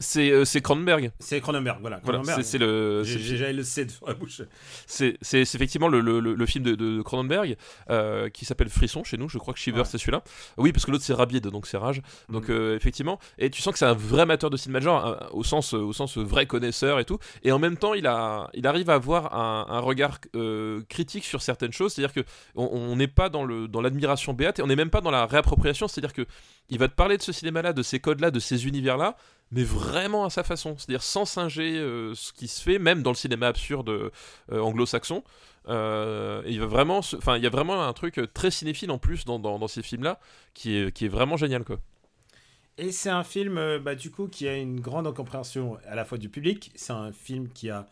c'est 0.00 0.30
euh, 0.30 0.44
c'est 0.44 0.60
Cronenberg. 0.60 1.10
c'est 1.18 1.40
Cronenberg, 1.40 1.78
voilà. 1.80 1.98
Cronenberg. 2.00 2.42
c'est 2.42 2.58
le 2.58 3.02
J'ai- 3.04 3.52
le 3.52 3.62
C 3.62 3.84
dans 3.86 4.06
la 4.06 4.14
bouche. 4.14 4.42
c'est 4.86 5.16
effectivement 5.32 5.88
le, 5.88 6.00
le- 6.00 6.46
film 6.46 6.64
de, 6.64 7.02
Cronenberg 7.02 7.56
euh, 7.90 8.28
qui 8.30 8.44
s'appelle 8.44 8.68
Frisson 8.68 9.04
chez 9.04 9.16
nous. 9.16 9.28
Je 9.28 9.38
crois 9.38 9.52
que 9.54 9.60
Shiver 9.60 9.78
Ouais. 9.80 9.84
c'est 9.84 9.98
celui-là. 9.98 10.22
Oui, 10.56 10.72
parce 10.72 10.84
que 10.86 10.90
l'autre 10.90 11.04
c'est 11.04 11.12
Rabied, 11.14 11.42
donc 11.48 11.66
c'est 11.66 11.76
Rage. 11.76 12.00
Donc 12.28 12.48
Mm. 12.48 12.52
euh, 12.52 12.76
effectivement, 12.76 13.18
et 13.38 13.50
tu 13.50 13.60
sens 13.62 13.72
que 13.72 13.78
c'est 13.78 13.84
un 13.86 13.92
vrai 13.94 14.22
amateur 14.22 14.50
de 14.50 14.56
cinéma 14.56 14.78
de 14.80 14.84
genre 14.84 15.06
euh, 15.06 15.16
au 15.32 15.44
sens 15.44 15.74
au 15.74 15.92
sens 15.92 16.16
vrai 16.16 16.46
connaisseur 16.46 17.00
et 17.00 17.04
tout. 17.04 17.18
Et 17.42 17.52
en 17.52 17.58
même 17.58 17.76
temps, 17.76 17.94
il 17.94 18.06
a 18.06 18.50
il 18.54 18.66
arrive 18.66 18.90
à 18.90 18.94
avoir 18.94 19.34
un, 19.34 19.66
un 19.68 19.80
regard 19.80 20.18
euh, 20.36 20.82
critique 20.88 21.24
sur 21.24 21.42
certaines 21.42 21.72
choses. 21.72 21.92
C'est-à-dire 21.92 22.14
que 22.14 22.28
on- 22.54 22.68
on 22.72 22.96
n'est 22.96 23.08
pas 23.08 23.28
dans 23.28 23.44
le 23.44 23.68
dans 23.68 23.80
l'admiration 23.80 24.32
béate 24.32 24.58
et 24.58 24.62
on 24.62 24.66
n'est 24.68 24.76
même 24.76 24.90
pas 24.90 25.00
dans 25.00 25.10
la 25.10 25.26
réappropriation. 25.26 25.88
C'est-à-dire 25.88 26.12
que 26.12 26.26
il 26.70 26.78
va 26.78 26.88
te 26.88 26.94
parler 26.94 27.16
de 27.16 27.22
ce 27.22 27.32
cinéma-là, 27.32 27.72
de 27.72 27.82
ces 27.82 27.98
codes-là, 27.98 28.30
de 28.30 28.40
ces 28.40 28.66
univers-là, 28.66 29.16
mais 29.50 29.64
vraiment 29.64 30.24
à 30.24 30.30
sa 30.30 30.42
façon. 30.44 30.76
C'est-à-dire 30.78 31.02
sans 31.02 31.24
singer 31.24 31.78
euh, 31.78 32.14
ce 32.14 32.32
qui 32.32 32.48
se 32.48 32.62
fait, 32.62 32.78
même 32.78 33.02
dans 33.02 33.10
le 33.10 33.16
cinéma 33.16 33.48
absurde 33.48 33.88
euh, 33.88 34.10
anglo-saxon. 34.50 35.22
Euh, 35.68 36.42
il 36.46 36.60
va 36.60 36.66
vraiment, 36.66 37.02
se- 37.02 37.16
enfin, 37.16 37.36
il 37.36 37.42
y 37.42 37.46
a 37.46 37.50
vraiment 37.50 37.82
un 37.86 37.92
truc 37.92 38.20
très 38.32 38.50
cinéphile 38.50 38.90
en 38.90 38.98
plus 38.98 39.24
dans, 39.26 39.38
dans, 39.38 39.58
dans 39.58 39.68
ces 39.68 39.82
films-là, 39.82 40.18
qui 40.54 40.76
est, 40.76 40.92
qui 40.92 41.04
est 41.04 41.08
vraiment 41.08 41.36
génial, 41.36 41.64
quoi. 41.64 41.78
Et 42.78 42.92
c'est 42.92 43.10
un 43.10 43.24
film, 43.24 43.78
bah, 43.78 43.94
du 43.94 44.10
coup, 44.10 44.28
qui 44.28 44.46
a 44.46 44.56
une 44.56 44.80
grande 44.80 45.06
incompréhension 45.06 45.78
à 45.86 45.94
la 45.96 46.04
fois 46.04 46.16
du 46.16 46.28
public. 46.28 46.70
C'est 46.76 46.92
un 46.92 47.12
film 47.12 47.48
qui 47.48 47.70
a 47.70 47.86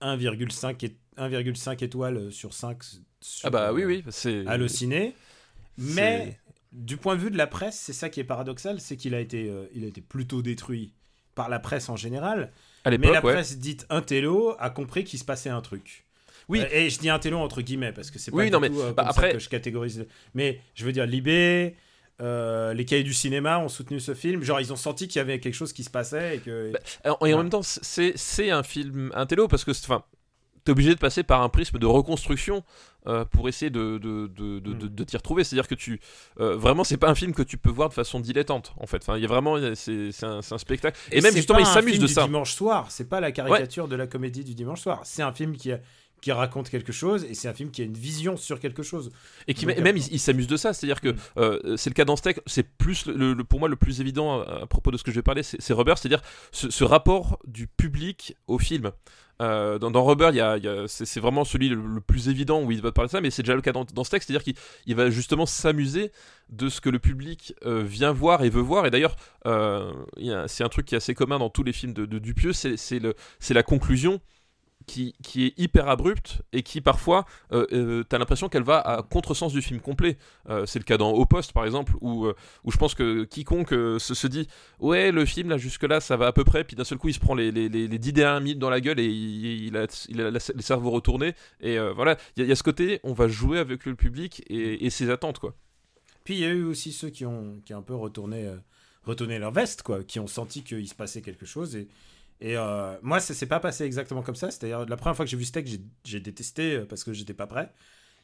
1,5 0.00 0.82
et- 0.84 0.96
1,5 1.18 1.82
étoiles 1.84 2.32
sur 2.32 2.54
5 2.54 2.82
sur, 3.20 3.46
Ah 3.46 3.50
bah 3.50 3.72
oui, 3.72 3.84
oui, 3.84 4.02
c'est. 4.10 4.44
Allociné. 4.46 5.14
Mais 5.78 6.38
c'est- 6.41 6.41
du 6.72 6.96
point 6.96 7.16
de 7.16 7.20
vue 7.20 7.30
de 7.30 7.36
la 7.36 7.46
presse, 7.46 7.78
c'est 7.78 7.92
ça 7.92 8.08
qui 8.08 8.20
est 8.20 8.24
paradoxal, 8.24 8.80
c'est 8.80 8.96
qu'il 8.96 9.14
a 9.14 9.20
été, 9.20 9.48
euh, 9.50 9.66
il 9.74 9.84
a 9.84 9.86
été 9.88 10.00
plutôt 10.00 10.42
détruit 10.42 10.92
par 11.34 11.48
la 11.48 11.58
presse 11.58 11.88
en 11.88 11.96
général. 11.96 12.50
À 12.84 12.90
Mais 12.90 12.98
la 12.98 13.22
ouais. 13.24 13.32
presse 13.32 13.58
dite 13.58 13.86
intello 13.90 14.54
a 14.58 14.70
compris 14.70 15.04
qu'il 15.04 15.18
se 15.18 15.24
passait 15.24 15.50
un 15.50 15.60
truc. 15.60 16.04
Oui. 16.48 16.60
Euh, 16.60 16.66
Et 16.72 16.90
je 16.90 16.98
dis 16.98 17.08
intello 17.08 17.38
entre 17.38 17.62
guillemets 17.62 17.92
parce 17.92 18.10
que 18.10 18.18
c'est 18.18 18.30
pas 18.30 18.36
Oui, 18.38 18.46
du 18.46 18.50
non, 18.50 18.60
mais, 18.60 18.70
euh, 18.72 18.92
bah, 18.92 19.04
après- 19.06 19.32
que 19.32 19.38
je 19.38 19.48
catégorise. 19.48 20.06
Mais 20.34 20.60
je 20.74 20.84
veux 20.84 20.92
dire 20.92 21.06
Libé, 21.06 21.76
euh, 22.20 22.74
les 22.74 22.84
cahiers 22.84 23.04
du 23.04 23.14
cinéma 23.14 23.58
ont 23.60 23.68
soutenu 23.68 24.00
ce 24.00 24.14
film. 24.14 24.42
Genre 24.42 24.60
ils 24.60 24.72
ont 24.72 24.76
senti 24.76 25.08
qu'il 25.08 25.18
y 25.18 25.22
avait 25.22 25.40
quelque 25.40 25.54
chose 25.54 25.72
qui 25.72 25.84
se 25.84 25.90
passait 25.90 26.36
et 26.36 26.38
que. 26.40 26.72
Bah, 26.72 26.78
Et 27.04 27.08
en 27.08 27.16
Ouais. 27.20 27.34
même 27.36 27.50
temps, 27.50 27.62
c'est 27.62 28.50
un 28.50 28.62
film 28.62 29.12
intello 29.14 29.46
parce 29.48 29.64
que, 29.64 29.70
enfin, 29.70 30.04
t'es 30.64 30.72
obligé 30.72 30.94
de 30.94 30.98
passer 31.00 31.22
par 31.22 31.42
un 31.42 31.48
prisme 31.48 31.78
de 31.78 31.86
reconstruction 31.86 32.64
euh, 33.06 33.24
pour 33.24 33.48
essayer 33.48 33.70
de, 33.70 33.98
de, 33.98 34.26
de, 34.28 34.58
de, 34.60 34.72
de- 34.74 34.88
de 34.88 35.04
t'y 35.04 35.16
retrouver. 35.16 35.44
C'est-à-dire 35.44 35.68
que 35.68 35.74
tu. 35.74 36.00
euh, 36.40 36.56
vraiment, 36.56 36.84
c'est 36.84 36.96
pas 36.96 37.08
un 37.10 37.14
film 37.14 37.32
que 37.34 37.42
tu 37.42 37.58
peux 37.58 37.70
voir 37.70 37.88
de 37.88 37.94
façon 37.94 38.20
dilettante, 38.20 38.72
en 38.78 38.86
fait. 38.86 38.98
Enfin, 39.02 39.16
il 39.16 39.22
y 39.22 39.24
a 39.24 39.28
vraiment. 39.28 39.56
C'est 39.74 40.12
c'est 40.12 40.26
un, 40.26 40.42
c'est 40.42 40.54
un 40.54 40.58
spectacle. 40.58 40.98
Et, 41.10 41.20
même, 41.20 41.32
c'est 41.32 41.38
justement, 41.38 41.58
il 41.58 41.62
un 41.62 41.72
s'amuse 41.72 41.92
film 41.92 42.02
de 42.02 42.06
du 42.08 42.12
ça. 42.12 42.24
Dimanche 42.24 42.54
soir, 42.54 42.90
c'est 42.90 43.08
pas 43.08 43.20
la 43.20 43.32
caricature 43.32 43.88
de 43.88 43.96
la 43.96 44.06
comédie 44.06 44.44
du 44.44 44.54
dimanche 44.54 44.80
soir. 44.80 45.00
C'est 45.04 45.22
un 45.22 45.32
film 45.32 45.56
qui 45.56 45.72
a- 45.72 45.80
qui 46.20 46.30
raconte 46.30 46.70
quelque 46.70 46.92
chose 46.92 47.24
et 47.24 47.34
c'est 47.34 47.48
un 47.48 47.52
film 47.52 47.72
qui 47.72 47.82
a 47.82 47.84
une 47.84 47.94
vision 47.94 48.36
sur 48.36 48.60
quelque 48.60 48.84
chose. 48.84 49.10
Et 49.48 49.54
qui 49.54 49.66
Donc, 49.66 49.76
même 49.78 49.96
il, 49.96 50.06
il 50.12 50.20
s'amuse 50.20 50.46
de 50.46 50.56
ça, 50.56 50.72
c'est-à-dire 50.72 51.00
que 51.00 51.08
Mm. 51.08 51.16
euh, 51.38 51.76
c'est 51.76 51.90
le 51.90 51.94
cas 51.94 52.04
dans 52.04 52.14
Steak, 52.14 52.38
c'est 52.46 52.62
plus 52.62 53.06
le, 53.06 53.32
le- 53.34 53.42
pour 53.42 53.58
moi 53.58 53.68
le 53.68 53.74
plus 53.74 54.00
évident 54.00 54.40
à, 54.40 54.60
à 54.62 54.66
propos 54.66 54.92
de 54.92 54.96
ce 54.98 55.02
que 55.02 55.10
je 55.10 55.16
vais 55.16 55.22
parler, 55.24 55.42
c'est 55.42 55.60
c'est 55.60 55.72
Rubber, 55.72 55.94
c'est-à-dire 55.96 56.22
ce, 56.52 56.70
ce 56.70 56.84
rapport 56.84 57.40
du 57.44 57.66
public 57.66 58.36
au 58.46 58.60
film. 58.60 58.92
Euh, 59.40 59.78
dans, 59.78 59.90
dans 59.90 60.04
Rubber, 60.04 60.30
c'est 60.86 61.20
vraiment 61.20 61.44
celui 61.44 61.68
le, 61.68 62.00
plus 62.00 62.28
évident 62.28 62.62
où 62.62 62.70
il 62.70 62.80
va 62.80 62.92
parler 62.92 63.08
de 63.08 63.12
ça, 63.12 63.20
mais 63.20 63.30
c'est 63.30 63.42
déjà 63.42 63.54
le 63.54 63.62
cas 63.62 63.72
dans, 63.72 63.84
dans 63.84 64.04
Steak, 64.04 64.22
c'est-à-dire 64.22 64.44
qu'il 64.44 64.54
il 64.86 64.94
va 64.94 65.10
justement 65.10 65.46
s'amuser 65.46 66.12
de 66.50 66.68
ce 66.68 66.80
que 66.80 66.90
le 66.90 66.98
public 66.98 67.54
euh, 67.64 67.82
vient 67.82 68.12
voir 68.12 68.44
et 68.44 68.50
veut 68.50 68.60
voir. 68.60 68.86
Et 68.86 68.90
d'ailleurs, 68.90 69.16
euh, 69.46 69.92
c'est 70.46 70.64
un 70.64 70.68
truc 70.68 70.86
qui 70.86 70.94
est 70.94 70.98
assez 70.98 71.14
commun 71.14 71.38
dans 71.38 71.50
tous 71.50 71.62
les 71.62 71.72
films 71.72 71.94
de, 71.94 72.06
de 72.06 72.18
Dupieux, 72.18 72.52
c'est 72.52 73.00
la 73.50 73.62
conclusion 73.62 74.20
qui, 74.86 75.14
qui 75.22 75.46
est 75.46 75.58
hyper 75.58 75.88
abrupte 75.88 76.42
et 76.52 76.62
qui 76.62 76.80
parfois 76.80 77.24
euh, 77.52 77.66
euh, 77.72 78.04
t'as 78.04 78.18
l'impression 78.18 78.48
qu'elle 78.48 78.62
va 78.62 78.78
à 78.80 79.02
contresens 79.02 79.52
du 79.52 79.62
film 79.62 79.80
complet. 79.80 80.18
Euh, 80.48 80.66
c'est 80.66 80.78
le 80.78 80.84
cas 80.84 80.96
dans 80.96 81.10
Au 81.10 81.26
Poste 81.26 81.52
par 81.52 81.64
exemple 81.64 81.94
où, 82.00 82.26
euh, 82.26 82.34
où 82.64 82.70
je 82.72 82.76
pense 82.76 82.94
que 82.94 83.24
quiconque 83.24 83.72
euh, 83.72 83.98
se, 83.98 84.14
se 84.14 84.26
dit 84.26 84.48
ouais 84.80 85.12
le 85.12 85.24
film 85.24 85.48
là 85.50 85.58
jusque 85.58 85.84
là 85.84 86.00
ça 86.00 86.16
va 86.16 86.26
à 86.26 86.32
peu 86.32 86.44
près 86.44 86.64
puis 86.64 86.76
d'un 86.76 86.84
seul 86.84 86.98
coup 86.98 87.08
il 87.08 87.14
se 87.14 87.20
prend 87.20 87.34
les, 87.34 87.50
les, 87.50 87.68
les, 87.68 87.88
les 87.88 87.98
10 87.98 88.12
dernières 88.12 88.40
minutes 88.40 88.58
dans 88.58 88.70
la 88.70 88.80
gueule 88.80 89.00
et 89.00 89.06
il, 89.06 89.66
il 89.66 89.76
a, 89.76 89.86
il 90.08 90.20
a 90.20 90.30
la- 90.30 90.38
et 91.60 91.78
voilà 91.94 92.16
il 92.36 92.46
y, 92.46 92.52
a- 92.52 92.56
ce 92.56 92.62
côté 92.62 93.00
on 93.02 93.12
va 93.12 93.28
jouer 93.28 93.58
avec 93.58 93.86
le 93.86 93.94
public 93.94 94.42
et, 94.48 94.90
ses 94.90 95.10
attentes 95.10 95.38
quoi. 95.38 95.54
Puis 96.24 96.34
il 96.34 96.40
y 96.40 96.44
a 96.44 96.50
eu 96.50 96.64
aussi 96.64 96.92
ceux 96.92 97.10
qui 97.10 97.24
ont, 97.26 97.60
qui 97.64 97.72
un 97.72 97.82
peu 97.82 97.94
retourné, 97.94 98.48
retourné 99.04 99.38
leur 99.38 99.50
veste, 99.52 99.82
quoi, 99.82 100.04
qui 100.04 100.20
ont 100.20 100.26
senti 100.26 100.62
qu'il 100.62 100.86
se 100.88 100.94
passait 100.94 101.22
quelque 101.22 101.46
chose 101.46 101.74
et, 101.76 101.88
Et 102.42 102.56
euh, 102.56 102.96
moi, 103.02 103.20
ça 103.20 103.34
s'est 103.34 103.46
pas 103.46 103.60
passé 103.60 103.84
exactement 103.84 104.20
comme 104.22 104.34
ça. 104.34 104.50
C'est-à-dire, 104.50 104.84
la 104.84 104.96
première 104.96 105.14
fois 105.14 105.24
que 105.24 105.30
j'ai 105.30 105.36
vu 105.36 105.44
Steak, 105.44 105.68
j'ai- 106.04 106.20
détesté 106.20 106.74
euh, 106.74 106.84
parce 106.84 107.04
que 107.04 107.12
j'étais 107.12 107.34
pas 107.34 107.46
prêt. 107.46 107.72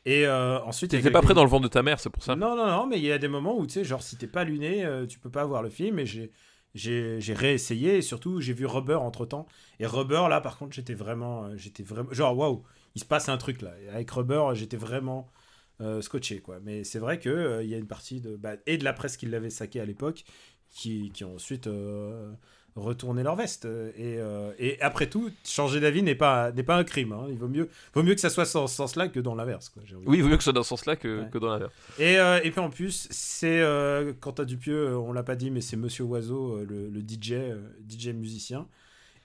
Et 0.05 0.27
euh, 0.27 0.61
ensuite. 0.63 0.91
T'étais 0.91 1.13
pas 1.13 1.23
prêt 1.23 1.35
dans 1.35 1.45
le 1.45 1.49
ventre 1.51 1.63
de 1.63 1.69
ta 1.69 1.85
mère, 1.85 2.01
c'est 2.01 2.11
pour 2.11 2.25
ça. 2.25 2.35
Non, 2.35 2.57
non, 2.57 2.67
non, 2.67 2.87
mais 2.89 2.99
il 2.99 3.05
y 3.05 3.13
a 3.13 3.19
des 3.19 3.29
moments 3.29 3.57
où, 3.57 3.65
tu 3.67 3.75
sais, 3.75 3.85
genre, 3.85 4.03
si 4.03 4.17
t'es 4.17 4.27
pas 4.27 4.43
luné, 4.43 4.85
euh, 4.85 5.07
tu 5.07 5.21
peux 5.21 5.31
pas 5.31 5.45
voir 5.45 5.63
le 5.63 5.71
film. 5.71 6.01
Et 6.01 6.07
j'ai, 6.07 6.33
réessayé. 7.33 7.99
Et 7.99 8.03
surtout, 8.03 8.41
j'ai 8.41 8.55
vu 8.55 8.67
Rubber 8.67 8.97
entre 8.97 9.25
temps. 9.25 9.47
Et 9.79 9.87
Rubber, 9.87 10.27
là, 10.29 10.41
par 10.41 10.59
contre, 10.59 10.75
j'étais 10.75 10.95
vraiment. 10.95 11.45
euh, 11.45 11.57
j'étais 11.57 11.85
vraiment. 11.85 12.13
Genre, 12.13 12.37
waouh, 12.37 12.65
il 12.97 13.01
se 13.01 13.07
passe 13.07 13.29
un 13.29 13.37
truc 13.37 13.63
là. 13.63 13.73
Et 13.85 13.89
avec 13.89 14.11
Rubber, 14.11 14.43
j'étais 14.55 14.77
vraiment 14.77 15.31
scotché, 16.01 16.41
quoi. 16.41 16.59
Mais 16.61 16.83
c'est 16.83 16.99
vrai 16.99 17.21
qu'il 17.21 17.61
il 17.63 17.69
y 17.69 17.75
a 17.75 17.79
une 17.79 17.87
partie 17.87 18.21
de. 18.21 18.35
bah, 18.37 18.55
et 18.67 18.79
de 18.79 18.85
la 18.85 18.93
presse 18.93 19.17
qui 19.17 19.27
l'avait 19.27 19.51
saqué 19.51 19.81
à 19.81 19.85
l'époque, 19.85 20.25
qui, 20.71 21.13
qui 21.15 21.23
ensuite. 21.23 21.69
euh, 21.69 22.33
retourné 22.81 23.23
leur 23.23 23.37
veste 23.37 23.65
et, 23.67 24.17
euh, 24.19 24.53
et 24.59 24.81
après 24.81 25.09
tout 25.09 25.31
changer 25.45 25.81
d'avis 25.81 26.03
n'est 26.03 26.15
pas 26.15 26.53
n'est 26.53 26.63
pas 26.63 26.77
un 26.77 26.85
crime 26.85 27.13
hein. 27.13 27.27
il 27.31 27.37
vaut 27.39 27.49
mieux 27.49 27.69
vaut 27.95 28.03
mieux 28.03 28.15
que 28.15 28.21
ça 28.21 28.31
soit 28.31 28.51
dans 28.55 28.67
ce 28.67 28.75
sens-là 28.77 29.09
que 29.09 29.21
dans 29.21 29.35
l'inverse 29.35 29.73
Oui, 30.07 30.19
il 30.19 30.23
vaut 30.23 30.29
mieux 30.29 30.37
que 30.37 30.43
ce 30.43 30.45
soit 30.45 30.53
dans 30.53 30.63
ce 30.63 30.69
sens-là 30.71 30.97
que, 30.97 31.23
Ouais. 31.23 31.31
que 31.31 31.39
dans 31.39 31.49
l'inverse. 31.51 31.73
et, 31.99 32.19
euh, 32.19 32.41
et 32.43 32.51
puis 32.51 32.61
en 32.61 32.71
plus, 32.71 33.07
c'est 33.11 33.61
euh, 33.61 34.13
Quentin 34.21 34.45
Dupieux, 34.45 34.89
euh, 34.91 34.97
on 34.99 35.13
l'a 35.13 35.23
pas 35.23 35.37
dit, 35.37 35.51
mais 35.51 35.61
c'est 35.61 35.77
Monsieur 35.77 36.05
Oiseau, 36.05 36.57
euh, 36.59 36.67
le, 36.69 36.89
le 36.89 37.01
DJ, 37.01 37.33
euh, 37.33 37.61
DJ 37.89 38.09
musicien. 38.09 38.67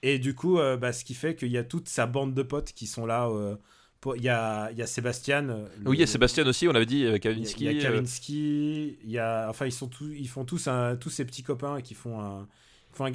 Et 0.02 0.20
du 0.20 0.36
coup, 0.36 0.60
euh, 0.60 0.76
bah, 0.76 0.92
ce 0.92 1.06
qui 1.06 1.14
fait 1.14 1.36
qu'il 1.36 1.50
y 1.52 1.58
a 1.58 1.64
toute 1.64 1.88
sa 1.88 2.06
bande 2.06 2.34
de 2.34 2.44
potes 2.44 2.74
qui 2.74 2.88
sont 2.88 3.06
là. 3.06 3.28
euh, 3.30 3.56
pour- 4.02 4.18
Il 4.18 4.24
y, 4.24 4.28
a, 4.30 4.70
il 4.72 4.78
y 4.78 4.82
a 4.82 4.86
Sébastien. 4.88 5.48
euh, 5.48 5.66
le- 5.82 5.90
Oui, 5.90 5.96
il 5.96 6.00
y 6.02 6.04
a 6.04 6.08
Sébastien 6.08 6.46
aussi, 6.46 6.68
on 6.68 6.76
avait 6.76 6.86
dit, 6.86 7.06
euh, 7.06 7.08
Il 7.08 7.12
y 7.12 7.16
a- 7.16 7.20
Kavinsky. 7.20 7.64
il 7.64 7.72
y 7.72 7.76
a 7.76 7.80
euh, 7.80 7.82
Kavinsky. 7.84 8.98
Il 9.06 9.10
y 9.12 9.18
a, 9.20 9.48
enfin, 9.50 9.66
ils 9.66 9.72
sont 9.72 9.88
tous, 9.88 10.12
ils 10.12 10.28
font 10.28 10.44
tous 10.46 10.68
un, 10.68 10.96
tous 10.98 11.10
ces 11.10 11.24
petits 11.24 11.44
copains 11.44 11.80
qui 11.82 11.94
font 11.94 12.20
un, 12.22 12.48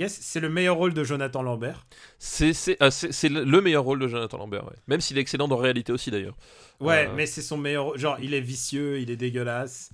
C'est 0.09 0.41
le 0.41 0.49
meilleur 0.49 0.77
rôle 0.77 0.93
de 0.95 1.05
Jonathan 1.05 1.43
Lambert. 1.43 1.87
C'est 2.19 2.53
c'est- 2.53 2.77
ah, 2.81 2.91
c'est- 2.91 3.13
c'est 3.13 3.29
le 3.29 3.45
le 3.45 3.61
meilleur 3.61 3.85
rôle 3.85 3.99
de 4.01 4.09
Jonathan 4.09 4.39
Lambert, 4.39 4.65
ouais. 4.67 4.77
même 4.87 5.01
s'il 5.01 5.17
est 5.19 5.21
excellent 5.21 5.49
dans 5.49 5.57
réalité 5.57 5.93
aussi 5.93 6.11
d'ailleurs. 6.11 6.37
Ouais, 6.81 7.07
Euh. 7.09 7.13
mais 7.15 7.27
c'est 7.27 7.43
son 7.43 7.57
meilleur. 7.57 7.97
Genre, 7.99 8.19
il 8.21 8.35
est 8.35 8.41
vicieux, 8.41 9.01
il 9.01 9.11
est 9.11 9.17
dégueulasse. 9.17 9.91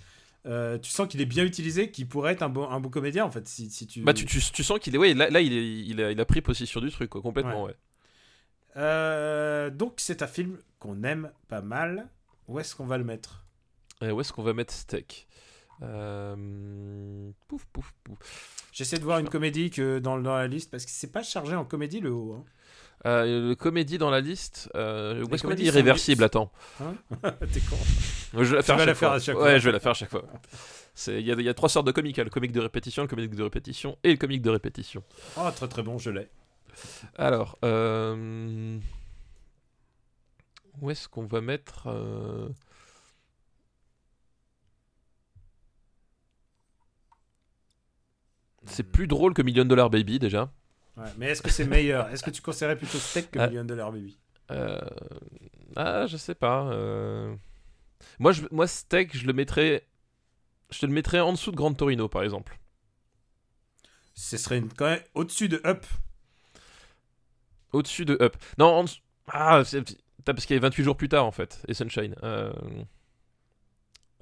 Euh, 0.46 0.76
tu 0.78 0.90
sens 0.90 1.08
qu'il 1.08 1.20
est 1.22 1.26
bien 1.26 1.44
utilisé, 1.44 1.90
qu'il 1.90 2.06
pourrait 2.06 2.32
être 2.32 2.42
un 2.42 2.50
bon, 2.50 2.68
un 2.68 2.78
bon 2.80 2.90
comédien 2.90 3.24
en 3.24 3.30
fait. 3.30 3.46
Si, 3.48 3.70
si 3.70 3.86
tu... 3.86 4.00
Bah 4.02 4.12
tu, 4.12 4.26
tu, 4.26 4.40
tu 4.40 4.62
sens 4.62 4.78
qu'il 4.78 4.94
est, 4.94 4.98
ouais, 4.98 5.14
là, 5.14 5.30
là 5.30 5.40
il, 5.40 5.52
est, 5.54 5.78
il, 5.86 6.02
a, 6.02 6.10
il 6.10 6.20
a 6.20 6.24
pris 6.26 6.42
possession 6.42 6.80
du 6.82 6.90
truc, 6.90 7.08
quoi, 7.10 7.22
complètement, 7.22 7.64
ouais. 7.64 7.74
Euh, 8.76 9.70
donc 9.70 9.94
c'est 9.98 10.22
un 10.22 10.26
film 10.26 10.58
qu'on 10.78 11.02
aime 11.04 11.30
pas 11.48 11.60
mal. 11.62 12.08
Où 12.48 12.58
est-ce 12.58 12.74
qu'on 12.74 12.84
va 12.86 12.98
le 12.98 13.04
mettre? 13.04 13.42
Et 14.02 14.10
où 14.10 14.20
est-ce 14.20 14.32
qu'on 14.32 14.42
va 14.42 14.52
mettre 14.52 14.74
Steak? 14.74 15.26
Euh, 15.84 17.30
Pouf, 17.48 17.64
pouf, 17.72 17.92
pouf. 18.02 18.18
J'essaie 18.72 18.98
de 18.98 19.04
voir 19.04 19.18
une 19.18 19.28
comédie 19.28 19.70
que 19.70 19.98
dans, 19.98 20.18
dans 20.18 20.34
la 20.34 20.46
liste 20.46 20.70
parce 20.70 20.84
que 20.84 20.90
c'est 20.90 21.12
pas 21.12 21.22
chargé 21.22 21.54
en 21.54 21.64
comédie 21.64 22.00
le 22.00 22.10
haut. 22.12 22.34
hein. 22.34 22.44
Euh, 23.06 23.48
le 23.50 23.54
comédie 23.54 23.98
dans 23.98 24.10
la 24.10 24.20
liste. 24.20 24.70
Euh, 24.74 25.24
dire 25.26 25.38
sont- 25.38 25.50
irréversible 25.50 26.24
Attends. 26.24 26.50
T'es 27.52 27.60
con. 27.60 27.76
Je 28.32 28.56
vais 28.56 28.56
la 28.56 28.62
faire, 28.62 28.76
à 28.76 28.84
chaque 28.86 28.96
fois. 28.96 29.12
à 29.14 29.18
chaque 29.20 29.38
ouais, 29.38 29.60
je 29.60 29.64
vais 29.66 29.72
la 29.72 29.80
faire 29.80 29.90
à 29.92 29.94
chaque 29.94 30.10
fois. 30.10 30.24
Il 31.08 31.20
y, 31.20 31.24
y 31.42 31.48
a 31.48 31.54
trois 31.54 31.68
sortes 31.68 31.86
de 31.86 31.92
comiques. 31.92 32.18
a 32.18 32.24
Le 32.24 32.30
comique 32.30 32.52
de 32.52 32.60
répétition, 32.60 33.02
le 33.02 33.08
comique 33.08 33.34
de 33.34 33.42
répétition 33.42 33.98
et 34.04 34.10
le 34.10 34.16
comique 34.16 34.42
de 34.42 34.50
répétition. 34.50 35.02
Oh 35.36 35.48
très 35.54 35.68
très 35.68 35.82
bon, 35.82 35.98
je 35.98 36.10
l'ai. 36.10 36.28
Alors, 37.16 37.58
euh, 37.64 38.78
où 40.80 40.90
est-ce 40.90 41.08
qu'on 41.08 41.26
va 41.26 41.40
mettre 41.40 41.88
C'est 48.66 48.82
plus 48.84 49.06
drôle 49.06 49.34
que 49.34 49.42
Million 49.42 49.64
Dollar 49.64 49.90
Baby 49.90 50.18
déjà. 50.18 50.50
Ouais, 50.96 51.04
mais 51.18 51.26
est-ce 51.30 51.42
que 51.42 51.50
c'est 51.50 51.64
meilleur? 51.66 52.08
Est-ce 52.10 52.22
que 52.22 52.30
tu 52.30 52.40
conseillerais 52.40 52.76
plutôt 52.76 52.98
Steak 52.98 53.30
que 53.32 53.38
Ah. 53.40 53.48
Million 53.48 53.64
Dollar 53.64 53.90
Baby? 53.92 54.16
Euh, 54.50 54.78
Ah, 55.76 56.06
je 56.06 56.16
sais 56.16 56.34
pas. 56.34 56.68
euh. 56.72 57.34
Moi, 58.18 58.32
je... 58.32 58.42
Moi, 58.52 58.66
Steak, 58.68 59.16
je 59.16 59.26
le 59.26 59.32
mettrais. 59.32 59.86
Je 60.70 60.78
te 60.78 60.86
le 60.86 60.92
mettrais 60.92 61.20
en 61.20 61.32
dessous 61.32 61.50
de 61.50 61.56
Grand 61.56 61.72
Torino, 61.74 62.08
par 62.08 62.22
exemple. 62.22 62.58
Ce 64.14 64.36
serait 64.36 64.58
une- 64.58 64.72
quand 64.72 64.86
même 64.86 65.02
au-dessus 65.14 65.48
de 65.48 65.60
Up. 65.66 65.84
Au-dessus 67.72 68.04
de 68.04 68.16
Up. 68.20 68.36
Non, 68.58 68.66
en 68.66 68.84
dessous- 68.84 69.00
Ah, 69.28 69.62
c'est- 69.64 69.98
parce 70.24 70.46
qu'il 70.46 70.54
y 70.54 70.58
a 70.58 70.62
28 70.62 70.84
jours 70.84 70.96
plus 70.96 71.08
tard, 71.08 71.24
en 71.26 71.32
fait. 71.32 71.60
Et 71.68 71.74
Sunshine. 71.74 72.14
Euh... 72.22 72.52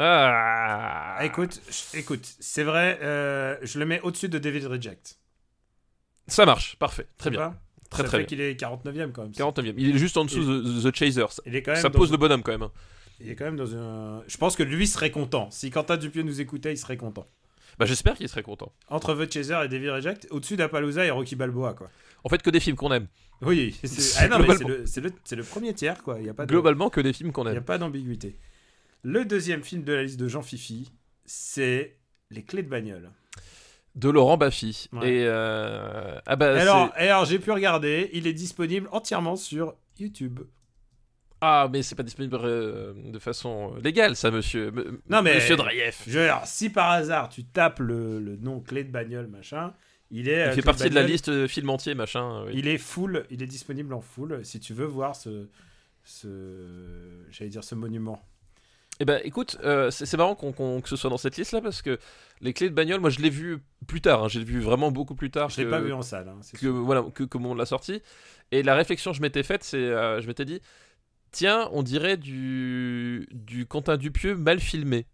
Ah. 0.05 1.17
Ah, 1.19 1.25
écoute, 1.25 1.61
écoute, 1.95 2.27
c'est 2.41 2.65
vrai, 2.65 2.99
euh, 3.03 3.57
je 3.63 3.79
le 3.79 3.87
mets 3.87 4.01
au-dessus 4.01 4.29
de 4.29 4.39
David 4.39 4.65
Reject. 4.67 5.19
Ça 6.27 6.45
marche, 6.47 6.77
parfait. 6.77 7.07
Très 7.19 7.31
bien. 7.31 7.39
pas 7.51 7.57
Très 7.91 8.03
Ça 8.05 8.09
très 8.09 8.19
fait 8.21 8.27
qu'il 8.27 8.41
est 8.41 8.55
49ème 8.61 9.13
quand 9.13 9.23
même. 9.23 9.33
49ème. 9.33 9.75
Il 9.77 9.95
est 9.95 9.99
juste 9.99 10.17
en 10.17 10.25
dessous 10.25 10.43
de 10.45 10.91
The 10.91 10.95
Chaser. 10.97 11.27
Ça, 11.31 11.43
Il 11.47 11.55
est 11.55 11.63
quand 11.63 11.73
même 11.73 11.81
ça 11.83 11.91
pose 11.91 12.11
le 12.11 12.17
bonhomme 12.17 12.43
quand 12.43 12.53
même. 12.53 12.63
hein. 12.63 12.73
Il 13.21 13.29
est 13.31 13.37
quand 13.37 13.45
même 13.45 13.57
dans 13.57 13.77
un. 13.77 14.23
Je 14.27 14.37
pense 14.39 14.57
que 14.57 14.63
lui 14.63 14.87
serait 14.87 15.11
content. 15.11 15.51
Si 15.51 15.71
Quentin 15.71 15.97
Dupieux 15.99 16.23
nous 16.23 16.41
écoutait, 16.41 16.73
il 16.73 16.79
serait 16.79 16.97
content. 16.97 17.27
Bah, 17.79 17.85
j'espère 17.87 18.17
qu'il 18.17 18.29
serait 18.29 18.43
content. 18.43 18.73
Entre 18.89 19.15
The 19.15 19.31
Chaser 19.33 19.61
et 19.65 19.69
David 19.69 19.91
Reject, 19.91 20.27
au-dessus 20.31 20.57
d'Appaloosa 20.57 21.05
et 21.05 21.11
Rocky 21.11 21.37
Balboa, 21.37 21.75
quoi. 21.75 21.91
En 22.25 22.29
fait, 22.29 22.41
que 22.43 22.51
des 22.51 22.61
films 22.61 22.77
qu'on 22.77 22.93
aime. 22.93 23.07
Oui, 23.43 23.77
c'est 23.85 24.19
ah 24.31 24.39
le, 24.39 24.45
le, 25.01 25.37
le 25.37 25.43
premier 25.43 25.75
tiers, 25.75 26.03
quoi. 26.03 26.19
Il 26.19 26.25
n'y 26.25 26.29
a 26.31 26.35
pas 26.35 26.47
de, 26.47 26.51
Globalement, 26.51 26.91
que 26.91 27.01
des 27.01 27.13
films 27.13 27.33
qu'on 27.33 27.45
il 27.45 27.49
y 27.49 27.51
a 27.51 27.55
aime. 27.57 27.65
pas 27.65 27.79
d'ambiguïté. 27.79 28.37
Le 29.03 29.25
deuxième 29.25 29.63
film 29.63 29.83
de 29.85 29.93
la 29.93 30.03
liste 30.05 30.19
de 30.21 30.29
Jean 30.29 30.43
Fifi, 30.43 30.93
c'est 31.25 31.97
Les 32.31 32.43
clés 32.45 32.63
de 32.63 32.69
bagnole. 32.69 33.11
De 33.95 34.09
Laurent 34.09 34.39
Baffy. 34.39 34.89
Ouais. 34.93 35.13
Et. 35.13 35.25
euh, 35.27 36.19
Ah 36.25 36.37
bah. 36.37 36.59
alors, 36.95 37.25
j'ai 37.27 37.39
pu 37.39 37.51
regarder, 37.51 38.09
il 38.15 38.27
est 38.27 38.33
disponible 38.33 38.89
entièrement 38.93 39.37
sur 39.37 39.75
YouTube. 39.99 40.41
Ah, 41.43 41.69
mais 41.71 41.83
c'est 41.83 41.97
pas 41.97 42.05
disponible 42.05 42.39
euh, 42.43 42.95
de 42.97 43.19
façon 43.19 43.75
euh, 43.77 43.81
légale, 43.81 44.15
ça, 44.17 44.31
monsieur. 44.31 44.69
M- 44.69 44.99
Non, 45.11 45.21
mais- 45.23 45.35
Monsieur 45.35 45.57
dire, 45.57 46.41
si 46.47 46.71
par 46.71 46.91
hasard 46.91 47.29
tu 47.29 47.45
tapes 47.45 47.81
le, 47.81 48.21
le 48.21 48.37
nom 48.37 48.61
clé 48.61 48.85
de 48.85 48.91
bagnole, 48.93 49.27
machin, 49.27 49.75
il 50.13 50.29
est. 50.29 50.47
Il 50.47 50.53
fait 50.55 50.63
partie 50.63 50.89
de 50.89 50.95
la 50.95 51.03
liste 51.03 51.47
film 51.49 51.69
entier, 51.69 51.95
machin. 51.97 52.45
oui. 52.47 52.53
Il 52.55 52.69
est 52.69 52.79
full, 52.79 53.27
il 53.31 53.43
est 53.43 53.47
disponible 53.47 53.93
en 53.93 54.01
full. 54.01 54.43
Si 54.45 54.61
tu 54.61 54.73
veux 54.73 54.87
voir 54.87 55.17
ce, 55.17 55.49
ce, 56.05 57.27
j'allais 57.31 57.51
dire 57.51 57.65
ce 57.65 57.75
monument. 57.75 58.23
Eh 59.03 59.05
ben, 59.05 59.21
écoute, 59.25 59.59
euh, 59.65 59.91
c'est 59.91 60.17
marrant 60.17 60.37
qu'on- 60.37 60.81
que 60.81 60.89
ce 60.89 60.95
soit 60.95 61.11
dans 61.11 61.17
cette 61.19 61.37
liste-là 61.37 61.61
parce 61.61 61.83
que 61.83 61.99
les 62.41 62.53
clés 62.53 62.71
de 62.71 62.75
bagnole, 62.75 63.01
moi, 63.01 63.11
je 63.11 63.19
l'ai 63.19 63.31
vu 63.31 63.59
plus 63.89 64.01
tard. 64.01 64.23
hein, 64.23 64.29
J'ai 64.29 64.45
vu 64.45 64.61
vraiment 64.61 64.93
beaucoup 64.93 65.17
plus 65.17 65.29
tard. 65.33 65.49
Je 65.51 65.61
l'ai 65.61 65.69
pas 65.69 65.81
vu 65.81 65.93
en 65.93 66.03
salle. 66.03 66.29
hein, 66.29 66.39
c'est 66.41 66.53
que 66.53 66.61
sûr. 66.61 66.73
voilà 66.85 67.03
que 67.13 67.25
comme 67.25 67.45
on 67.47 67.57
l'a 67.57 67.67
sorti 67.67 68.01
et 68.53 68.63
la 68.63 68.77
réflexion 68.77 69.11
que 69.11 69.17
je 69.17 69.23
m'étais 69.23 69.43
faite 69.43 69.65
c'est 69.65 69.77
euh, 69.79 70.21
je 70.21 70.27
m'étais 70.29 70.45
dit 70.45 70.61
tiens 71.33 71.69
on 71.73 71.83
dirait 71.83 72.17
du 72.17 73.27
du 73.33 73.67
Quentin 73.67 73.97
Dupieux 73.97 74.37
mal 74.37 74.61
filmé 74.61 75.07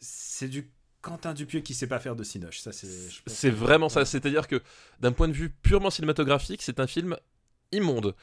C'est 0.00 0.48
du 0.48 0.70
Quentin 1.00 1.32
Dupieux 1.32 1.60
qui 1.60 1.74
sait 1.74 1.86
pas 1.86 2.00
faire 2.00 2.16
de 2.16 2.24
cinoche. 2.24 2.58
Ça 2.60 2.72
c'est. 2.72 2.88
c'est 3.26 3.50
vraiment 3.50 3.88
ça 3.88 4.00
ouais. 4.00 4.06
c'est 4.06 4.26
à 4.26 4.30
dire 4.30 4.48
que 4.48 4.60
d'un 5.00 5.12
point 5.12 5.28
de 5.28 5.32
vue 5.32 5.50
purement 5.50 5.90
cinématographique 5.90 6.62
c'est 6.62 6.80
un 6.80 6.86
film 6.88 7.16
immonde 7.72 8.14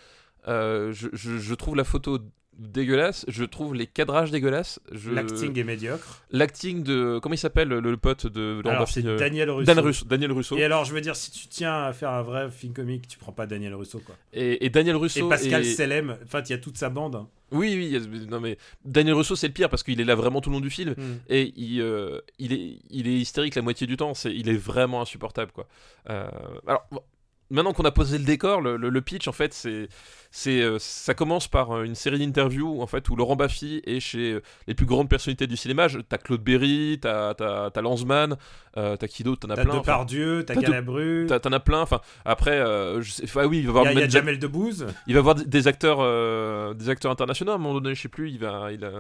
Euh, 0.47 0.93
je, 0.93 1.07
je- 1.13 1.37
je 1.39 1.53
trouve 1.55 1.75
la 1.75 1.83
photo 1.83 2.19
dégueulasse 2.57 3.25
je 3.27 3.43
trouve 3.43 3.75
les 3.75 3.87
cadrages 3.87 4.31
dégueulasses 4.31 4.79
je... 4.91 5.11
L'acting 5.11 5.57
est 5.59 5.63
médiocre. 5.63 6.23
l'acting 6.31 6.83
de 6.83 7.19
comment 7.21 7.35
il 7.35 7.37
s'appelle 7.37 7.67
le, 7.67 7.79
le 7.79 7.97
pote 7.97 8.27
de 8.27 8.61
Alors 8.65 8.87
c'est 8.89 9.05
euh, 9.05 9.17
Daniel 9.17 9.49
Russo. 9.51 9.65
Dan 9.73 9.79
Russo- 9.83 10.05
Daniel 10.05 10.31
Russo 10.31 10.57
Et 10.57 10.63
alors 10.63 10.85
je 10.85 10.93
veux 10.93 11.01
dire, 11.01 11.15
si 11.15 11.31
tu 11.31 11.47
tiens 11.47 11.83
à 11.85 11.93
faire 11.93 12.09
un 12.11 12.21
vrai 12.23 12.49
film 12.51 12.73
comique, 12.73 13.07
tu 13.07 13.17
prends 13.17 13.31
pas 13.31 13.45
Daniel 13.45 13.73
Russo 13.75 13.99
quoi. 13.99 14.15
et, 14.33 14.65
et 14.65 14.69
Daniel 14.69 14.95
Russo 14.95 15.25
Et 15.25 15.29
Pascal 15.29 15.61
et- 15.61 15.65
Selem. 15.73 16.17
Enfin, 16.23 16.41
il 16.45 16.49
y 16.51 16.53
a 16.53 16.57
toute 16.57 16.77
sa 16.77 16.89
bande. 16.89 17.15
hein. 17.15 17.27
oui 17.51 17.75
oui 17.77 17.95
a- 17.95 18.25
non 18.29 18.39
mais 18.39 18.57
Daniel 18.85 19.15
Russo 19.15 19.35
c'est 19.35 19.47
le 19.47 19.53
pire 19.53 19.69
parce 19.69 19.83
qu'il 19.83 20.01
est 20.01 20.05
là 20.05 20.15
vraiment 20.15 20.41
tout 20.41 20.49
le 20.49 20.55
long 20.55 20.59
du 20.61 20.69
film 20.69 20.95
Hmm. 20.97 21.17
et 21.29 21.53
il, 21.55 21.79
euh, 21.81 22.19
il, 22.39 22.53
est, 22.53 22.79
il 22.89 23.07
est 23.07 23.13
hystérique 23.17 23.55
la 23.55 23.61
moitié 23.61 23.85
du 23.87 23.97
temps, 23.97 24.13
c'est, 24.13 24.33
il 24.33 24.49
est 24.49 24.57
vraiment 24.57 25.01
insupportable 25.01 25.51
quoi. 25.51 25.67
Euh, 26.09 26.27
alors 26.65 26.85
bon, 26.91 27.01
maintenant 27.49 27.73
qu'on 27.73 27.85
a 27.85 27.91
posé 27.91 28.17
le 28.17 28.23
décor, 28.23 28.61
le, 28.61 28.77
le- 28.77 28.89
le 28.89 29.01
pitch 29.01 29.27
en 29.27 29.31
fait 29.31 29.53
c'est, 29.53 29.87
c'est, 30.31 30.61
euh, 30.61 30.77
ça 30.79 31.13
commence 31.13 31.47
par 31.47 31.71
euh, 31.71 31.83
une 31.83 31.95
série 31.95 32.19
d'interviews 32.19 32.81
en 32.81 32.87
fait 32.87 33.07
où 33.09 33.15
Laurent 33.15 33.35
Baffy 33.35 33.81
est 33.85 33.99
chez 33.99 34.33
euh, 34.33 34.41
les 34.67 34.73
plus 34.73 34.85
grandes 34.85 35.09
personnalités 35.09 35.47
du 35.47 35.55
cinéma. 35.57 35.87
Je- 35.87 35.99
T'as 35.99 36.17
Claude 36.17 36.41
Berry, 36.43 36.99
t'as, 37.01 37.33
t'as, 37.33 37.69
t'as 37.71 37.81
Lanzmann, 37.81 38.35
t'as 38.73 38.97
qui 39.07 39.23
d'autre, 39.23 39.47
t'en 39.47 39.53
as 39.53 39.55
T'as 39.55 39.63
plein. 39.63 39.71
enfin, 39.71 39.79
Depardieu, 39.81 40.43
t'as 40.45 40.53
t'as 40.53 40.61
de- 40.61 40.65
Galabru. 40.67 41.25
t'as- 41.27 41.39
t'en 41.39 41.51
as 41.51 41.59
plein. 41.59 41.81
Enfin 41.81 42.01
après, 42.25 42.57
je 43.01 43.09
sais, 43.11 43.23
enfin, 43.23 43.45
oui, 43.45 43.59
il 43.59 43.65
va 43.67 43.67
Il 43.67 43.69
avoir 43.69 43.85
y 43.85 43.87
a, 43.87 43.91
il 43.93 43.99
y 43.99 44.03
a 44.03 44.09
Jamel 44.09 44.37
Debbouze. 44.39 44.85
il 45.07 45.13
va 45.13 45.19
avoir 45.19 45.35
des 45.35 45.67
acteurs, 45.67 46.75
des 46.75 46.89
acteurs 46.89 47.11
internationaux 47.11 47.53
à 47.53 47.55
un 47.55 47.59
moment 47.59 47.79
donné. 47.79 47.95
Je 47.95 48.01
sais 48.01 48.09
plus, 48.09 48.29
il 48.29 48.39
va, 48.39 48.69
il 48.71 48.83
a, 48.83 48.91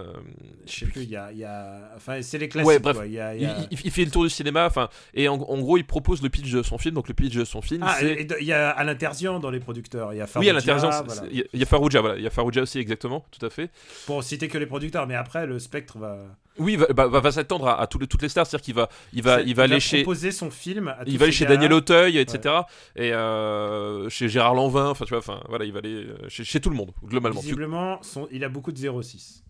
Je 0.65 0.71
sais 0.71 0.85
plus, 0.85 1.03
il 1.03 1.09
y 1.09 1.15
a, 1.15 1.31
il 1.31 1.37
y 1.39 1.43
a- 1.43 1.91
Enfin, 1.95 2.21
c'est 2.21 2.37
les 2.37 2.47
classiques. 2.49 2.67
Ouais, 2.67 2.79
bref. 2.79 2.95
quoi. 2.97 3.05
Il 3.05 3.13
y 3.13 3.19
a, 3.19 3.35
il 3.35 3.41
Il, 3.41 3.43
y 3.43 3.45
a- 3.51 3.57
il- 3.71 3.79
il 3.83 3.91
fait 3.91 4.05
le 4.05 4.11
tour 4.11 4.23
du 4.23 4.29
cinéma, 4.29 4.65
enfin, 4.65 4.89
et 5.13 5.27
en, 5.27 5.35
en 5.35 5.59
gros, 5.59 5.77
il 5.77 5.85
propose 5.85 6.21
le 6.21 6.29
pitch 6.29 6.51
de 6.51 6.63
son 6.63 6.77
film. 6.77 6.95
Donc 6.95 7.07
le 7.07 7.13
pitch 7.13 7.35
de 7.35 7.45
son 7.45 7.61
film, 7.61 7.83
Ah, 7.85 7.97
c'est 7.99 8.13
et, 8.13 8.27
il 8.39 8.47
y 8.47 8.53
a 8.53 8.69
Alain 8.69 8.95
Terzian 8.95 9.39
dans 9.39 9.49
les 9.49 9.59
producteurs. 9.59 10.13
Il 10.13 10.17
y 10.17 10.21
a 10.21 10.25
Oui, 10.25 10.29
Farrugia, 10.29 10.51
à 10.51 10.53
l'intérieur, 10.53 11.03
voilà. 11.05 11.21
il 11.31 11.59
y 11.59 11.63
a- 11.63 11.65
Farouja, 11.65 12.01
voilà, 12.01 12.15
il 12.17 12.23
y 12.23 12.27
a 12.27 12.29
Farouja 12.29 12.61
aussi, 12.61 12.79
exactement, 12.79 13.25
tout 13.31 13.45
à 13.45 13.49
fait. 13.49 13.69
Pour 14.05 14.23
citer 14.23 14.47
que 14.47 14.57
les 14.57 14.65
producteurs, 14.65 15.05
mais 15.07 15.15
après, 15.15 15.45
le 15.45 15.59
spectre 15.59 15.97
va. 15.97 16.17
Oui, 16.59 16.75
va, 16.75 16.87
va, 16.89 17.07
va- 17.07 17.19
va 17.19 17.31
s'attendre 17.31 17.67
à, 17.67 17.85
toutes 17.85 18.21
les 18.21 18.29
stars, 18.29 18.47
c'est-à-dire 18.47 18.63
qu'il 18.65 18.73
va, 18.73 18.89
il 19.13 19.21
va, 19.21 19.41
il 19.41 19.53
va 19.53 19.63
aller 19.63 19.79
chez, 19.79 20.01
proposer 20.01 20.31
son 20.31 20.49
film. 20.49 20.87
À 20.87 20.99
il 21.05 21.17
va 21.19 21.23
aller 21.25 21.31
chez. 21.31 21.45
Daniel 21.45 21.71
Auteuil, 21.73 22.17
etc. 22.17 22.55
Et 22.95 23.13
euh, 23.13 24.09
chez 24.09 24.27
Gérard 24.27 24.55
Lanvin, 24.55 24.89
enfin 24.89 25.05
tu 25.05 25.09
vois, 25.09 25.19
enfin 25.19 25.39
voilà, 25.49 25.65
il 25.65 25.71
va 25.71 25.79
aller 25.79 25.93
euh, 26.05 26.17
chez, 26.29 26.43
chez 26.43 26.59
tout 26.59 26.69
le 26.71 26.75
monde 26.75 26.91
globalement. 27.03 27.41
Visiblement, 27.41 28.01
son- 28.01 28.27
il 28.31 28.43
a 28.43 28.49
beaucoup 28.49 28.71
de 28.71 28.77
06. 29.03 29.43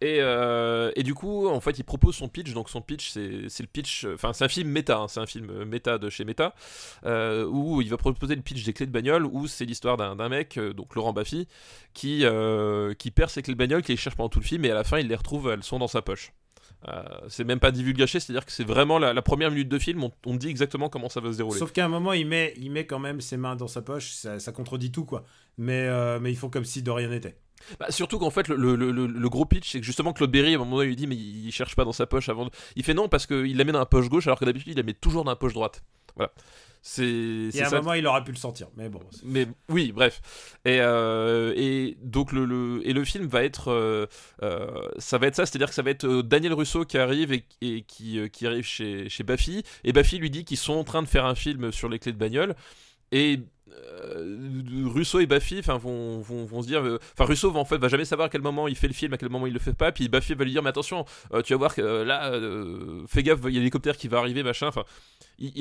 Et, 0.00 0.18
euh, 0.20 0.90
et 0.96 1.02
du 1.02 1.14
coup, 1.14 1.48
en 1.48 1.60
fait, 1.60 1.78
il 1.78 1.84
propose 1.84 2.16
son 2.16 2.28
pitch. 2.28 2.52
Donc 2.52 2.68
son 2.68 2.82
pitch, 2.82 3.10
c'est 3.10 3.60
le 3.60 3.66
pitch. 3.66 4.06
Enfin, 4.14 4.32
c'est 4.32 4.44
un 4.44 4.48
film 4.48 4.68
méta. 4.68 4.98
hein, 4.98 5.08
c'est 5.08 5.20
un 5.20 5.26
film 5.26 5.50
euh, 5.50 5.64
méta 5.64 5.98
de 5.98 6.10
chez 6.10 6.24
Meta 6.24 6.54
euh, 7.06 7.46
où 7.46 7.80
il 7.80 7.88
va 7.88 7.96
proposer 7.96 8.34
le 8.34 8.42
pitch 8.42 8.64
des 8.64 8.72
clés 8.72 8.86
de 8.86 8.92
bagnole. 8.92 9.26
Où 9.26 9.46
c'est 9.46 9.64
l'histoire 9.64 9.96
d'un 9.96 10.28
mec, 10.28 10.58
euh, 10.58 10.72
donc 10.72 10.94
Laurent 10.94 11.12
Baffy, 11.12 11.48
qui 11.94 12.24
euh, 12.24 12.94
qui 12.94 13.10
perd 13.10 13.30
ses 13.30 13.42
clés 13.42 13.54
de 13.54 13.58
bagnole, 13.58 13.82
qui 13.82 13.92
les 13.92 13.96
cherche 13.96 14.16
pendant 14.16 14.28
tout 14.28 14.40
le 14.40 14.44
film, 14.44 14.64
et 14.64 14.70
à 14.70 14.74
la 14.74 14.84
fin, 14.84 14.98
il 14.98 15.08
les 15.08 15.16
retrouve. 15.16 15.50
Elles 15.50 15.62
sont 15.62 15.78
dans 15.78 15.88
sa 15.88 16.02
poche. 16.02 16.32
Euh, 16.88 17.02
c'est 17.28 17.44
même 17.44 17.60
pas 17.60 17.70
divulgaché, 17.70 18.20
c'est-à-dire 18.20 18.44
que 18.44 18.52
c'est 18.52 18.64
vraiment 18.64 18.98
la, 18.98 19.22
première 19.22 19.50
minute 19.50 19.68
de 19.68 19.78
film. 19.78 20.08
On, 20.26 20.36
dit 20.36 20.48
exactement 20.48 20.88
comment 20.88 21.08
ça 21.08 21.20
va 21.20 21.32
se 21.32 21.36
dérouler. 21.36 21.58
Sauf 21.58 21.72
qu'à 21.72 21.84
un 21.84 21.88
moment, 21.88 22.12
il 22.12 22.26
met, 22.26 22.54
il 22.58 22.70
met 22.70 22.86
quand 22.86 22.98
même 22.98 23.20
ses 23.20 23.36
mains 23.36 23.56
dans 23.56 23.68
sa 23.68 23.82
poche. 23.82 24.10
Ça, 24.10 24.52
contredit 24.52 24.92
tout, 24.92 25.04
quoi. 25.04 25.24
Mais, 25.56 25.86
euh, 25.86 26.18
mais 26.20 26.30
ils 26.30 26.36
font 26.36 26.50
comme 26.50 26.64
si 26.64 26.82
de 26.82 26.90
rien 26.90 27.08
n'était. 27.08 27.38
Bah, 27.80 27.86
surtout 27.90 28.18
qu'en 28.18 28.30
fait, 28.30 28.48
le, 28.48 28.56
le- 28.76 28.90
le- 28.92 29.06
le 29.06 29.28
gros 29.28 29.44
pitch, 29.44 29.70
c'est 29.72 29.80
que 29.80 29.86
justement 29.86 30.12
Claude 30.12 30.30
Berry, 30.30 30.52
à 30.52 30.56
un 30.56 30.58
moment 30.58 30.76
donné, 30.76 30.86
il 30.86 30.88
lui 30.90 30.96
dit, 30.96 31.06
mais 31.06 31.16
il 31.16 31.50
cherche 31.52 31.74
pas 31.76 31.84
dans 31.84 31.92
sa 31.92 32.06
poche 32.06 32.28
avant. 32.28 32.46
de- 32.46 32.50
Il 32.76 32.84
fait 32.84 32.94
non 32.94 33.08
parce 33.08 33.26
qu'il 33.26 33.56
la 33.56 33.64
met 33.64 33.72
dans 33.72 33.78
la 33.78 33.86
poche 33.86 34.08
gauche, 34.08 34.26
alors 34.26 34.38
que 34.38 34.44
d'habitude, 34.44 34.72
il 34.72 34.76
la 34.76 34.82
met 34.82 34.94
toujours 34.94 35.24
dans 35.24 35.30
la 35.30 35.36
poche 35.36 35.54
droite. 35.54 35.82
Voilà. 36.16 36.30
C'est 36.86 37.02
Et 37.06 37.50
c'est 37.50 37.62
à 37.62 37.66
un 37.68 37.70
ça. 37.70 37.76
moment, 37.80 37.94
il 37.94 38.06
aurait 38.06 38.22
pu 38.22 38.30
le 38.30 38.36
sentir. 38.36 38.68
Mais 38.76 38.90
bon. 38.90 39.00
c'est- 39.10 39.22
Mais 39.24 39.46
oui, 39.70 39.90
bref. 39.92 40.20
Et, 40.66 40.80
euh, 40.80 41.54
et 41.56 41.96
donc 42.02 42.30
le, 42.30 42.44
le- 42.44 42.82
et 42.86 42.92
le 42.92 43.04
film 43.04 43.26
va 43.26 43.42
être, 43.42 43.68
euh, 43.72 44.04
euh, 44.42 44.82
ça 44.98 45.16
va 45.16 45.26
être 45.28 45.34
ça, 45.34 45.46
c'est-à-dire 45.46 45.68
que 45.70 45.74
ça 45.74 45.80
va 45.80 45.90
être 45.90 46.06
Daniel 46.20 46.52
Russo 46.52 46.84
qui 46.84 46.98
arrive 46.98 47.32
et, 47.32 47.46
et 47.62 47.82
qui, 47.82 48.20
qui 48.30 48.46
arrive 48.46 48.66
chez, 48.66 49.08
chez 49.08 49.24
Baffy, 49.24 49.62
et 49.82 49.92
Baffy 49.94 50.18
lui 50.18 50.28
dit 50.28 50.44
qu'ils 50.44 50.58
sont 50.58 50.74
en 50.74 50.84
train 50.84 51.00
de 51.02 51.08
faire 51.08 51.24
un 51.24 51.34
film 51.34 51.72
sur 51.72 51.88
les 51.88 51.98
clés 51.98 52.12
de 52.12 52.18
bagnole, 52.18 52.54
et 53.12 53.40
euh, 53.72 54.84
Russo 54.86 55.20
et 55.20 55.26
Baffy, 55.26 55.62
vont, 55.62 56.22
se 56.22 56.66
dire, 56.66 56.82
euh, 56.82 56.98
enfin 57.14 57.24
Russo 57.24 57.50
va 57.50 57.60
en 57.60 57.64
fait 57.64 57.78
va 57.78 57.88
jamais 57.88 58.04
savoir 58.04 58.26
à 58.26 58.28
quel 58.28 58.42
moment 58.42 58.68
il 58.68 58.76
fait 58.76 58.88
le 58.88 58.92
film, 58.92 59.14
à 59.14 59.16
quel 59.16 59.30
moment 59.30 59.46
il 59.46 59.54
le 59.54 59.58
fait 59.58 59.72
pas, 59.72 59.90
puis 59.90 60.08
Baffy 60.08 60.34
va 60.34 60.44
lui 60.44 60.52
dire 60.52 60.62
mais 60.62 60.68
attention, 60.68 61.06
euh, 61.32 61.40
tu 61.40 61.54
vas 61.54 61.58
voir 61.58 61.74
que 61.74 61.80
là, 61.80 62.32
fais 63.08 63.22
gaffe, 63.22 63.40
il 63.44 63.54
y 63.54 63.56
a 63.56 63.60
l'hélicoptère 63.60 63.96
qui 63.96 64.08
va 64.08 64.18
arriver, 64.18 64.42
machin, 64.42 64.68
enfin. 64.68 64.84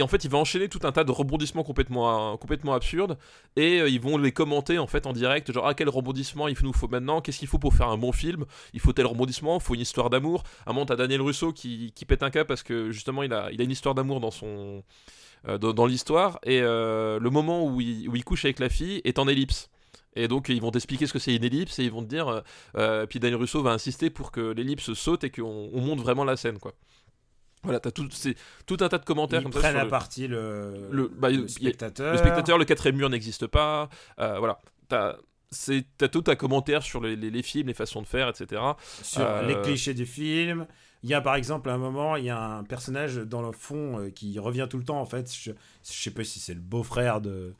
en 0.01 0.07
fait, 0.07 0.23
il 0.25 0.29
va 0.29 0.37
enchaîner 0.37 0.67
tout 0.67 0.81
un 0.83 0.91
tas 0.91 1.05
de 1.05 1.11
rebondissements 1.11 1.63
complètement, 1.63 2.37
complètement 2.37 2.73
absurdes 2.73 3.17
et 3.55 3.77
ils 3.79 4.01
vont 4.01 4.17
les 4.17 4.31
commenter 4.31 4.79
en 4.79 4.87
fait 4.87 5.05
en 5.07 5.13
direct 5.13 5.51
genre 5.51 5.67
ah 5.67 5.73
quel 5.73 5.89
rebondissement 5.89 6.47
il 6.47 6.55
nous 6.63 6.73
faut 6.73 6.87
maintenant 6.87 7.21
qu'est-ce 7.21 7.39
qu'il 7.39 7.47
faut 7.47 7.59
pour 7.59 7.73
faire 7.73 7.89
un 7.89 7.97
bon 7.97 8.11
film 8.11 8.45
il 8.73 8.79
faut 8.79 8.93
tel 8.93 9.05
rebondissement 9.05 9.57
il 9.57 9.61
faut 9.61 9.75
une 9.75 9.81
histoire 9.81 10.09
d'amour 10.09 10.43
à 10.65 10.71
un 10.71 10.73
moment 10.73 10.85
t'as 10.85 10.95
Daniel 10.95 11.21
Russo 11.21 11.53
qui, 11.53 11.93
pète 12.07 12.23
un 12.23 12.29
cap 12.29 12.47
parce 12.47 12.63
que 12.63 12.91
justement 12.91 13.23
il 13.23 13.33
a, 13.33 13.51
une 13.51 13.71
histoire 13.71 13.95
d'amour 13.95 14.19
dans 14.19 14.31
son 14.31 14.83
dans, 15.47 15.73
dans 15.73 15.85
l'histoire 15.85 16.39
et 16.43 16.61
le 16.61 17.29
moment 17.29 17.65
où 17.65 17.81
il, 17.81 17.92
où 18.07 18.15
il 18.15 18.23
couche 18.23 18.45
avec 18.45 18.59
la 18.59 18.69
fille 18.69 19.01
est 19.03 19.19
en 19.19 19.27
ellipse 19.27 19.69
et 20.15 20.27
donc 20.27 20.49
ils 20.49 20.61
vont 20.61 20.71
t'expliquer 20.71 21.07
ce 21.07 21.13
que 21.13 21.19
c'est 21.19 21.35
une 21.35 21.43
ellipse 21.43 21.79
et 21.79 21.83
ils 21.85 21.91
vont 21.91 22.03
te 22.03 22.09
dire 22.09 22.27
euh, 22.27 22.41
euh, 22.77 23.05
puis 23.05 23.19
Daniel 23.19 23.39
Russo 23.39 23.61
va 23.63 23.71
insister 23.71 24.09
pour 24.09 24.31
que 24.31 24.41
l'ellipse 24.51 24.93
saute 24.93 25.23
et 25.23 25.29
qu'on 25.31 25.69
on 25.73 25.81
monte 25.81 25.99
vraiment 25.99 26.23
la 26.23 26.35
scène 26.37 26.59
quoi 26.59 26.73
voilà 27.63 27.79
t'as 27.79 27.91
tout, 27.91 28.07
c'est 28.11 28.35
tout 28.65 28.77
un 28.81 28.89
tas 28.89 28.97
de 28.97 29.05
commentaires 29.05 29.39
Ils 29.39 29.43
comme 29.43 29.53
ça 29.53 29.59
prennent 29.59 29.71
sur 29.73 29.79
à 29.81 29.83
le- 29.85 29.89
partie 29.89 30.27
le, 30.27 30.89
le- 30.91 31.07
bah, 31.07 31.29
a- 31.29 31.47
spectateur. 31.47 32.11
le 32.11 32.17
spectateur, 32.17 32.57
le 32.57 32.65
quatrième 32.65 32.97
mur 32.97 33.09
n'existe 33.09 33.47
pas. 33.47 33.89
euh, 34.19 34.37
voilà. 34.39 34.59
T'as 34.89 35.15
c'est- 35.49 35.85
t'as 35.97 36.07
tout 36.09 36.23
un 36.27 36.35
commentaire 36.35 36.83
sur 36.83 36.99
les, 36.99 37.15
les- 37.15 37.29
les 37.29 37.41
films, 37.43 37.67
les 37.67 37.73
façons 37.73 38.01
de 38.01 38.07
faire, 38.07 38.27
etc. 38.27 38.61
sur 39.03 39.21
Euh, 39.21 39.47
les 39.47 39.55
clichés 39.61 39.93
du 39.93 40.05
film. 40.05 40.67
Il 41.03 41.09
y 41.09 41.13
a 41.13 41.21
par 41.21 41.35
exemple 41.35 41.69
à 41.69 41.73
un 41.73 41.77
moment, 41.77 42.15
il 42.17 42.25
y 42.25 42.29
a 42.29 42.39
un 42.57 42.63
personnage 42.65 43.15
dans 43.17 43.41
le 43.41 43.51
fond 43.53 43.99
euh, 43.99 44.09
qui 44.09 44.37
revient 44.39 44.67
tout 44.69 44.77
le 44.77 44.83
temps 44.83 44.99
en 44.99 45.05
fait. 45.05 45.31
Je, 45.33 45.51
je 45.51 45.91
sais 46.01 46.11
pas 46.11 46.23
si 46.25 46.39
c'est 46.39 46.53
le 46.55 46.59
beau-frère 46.59 47.21
de, 47.21 47.53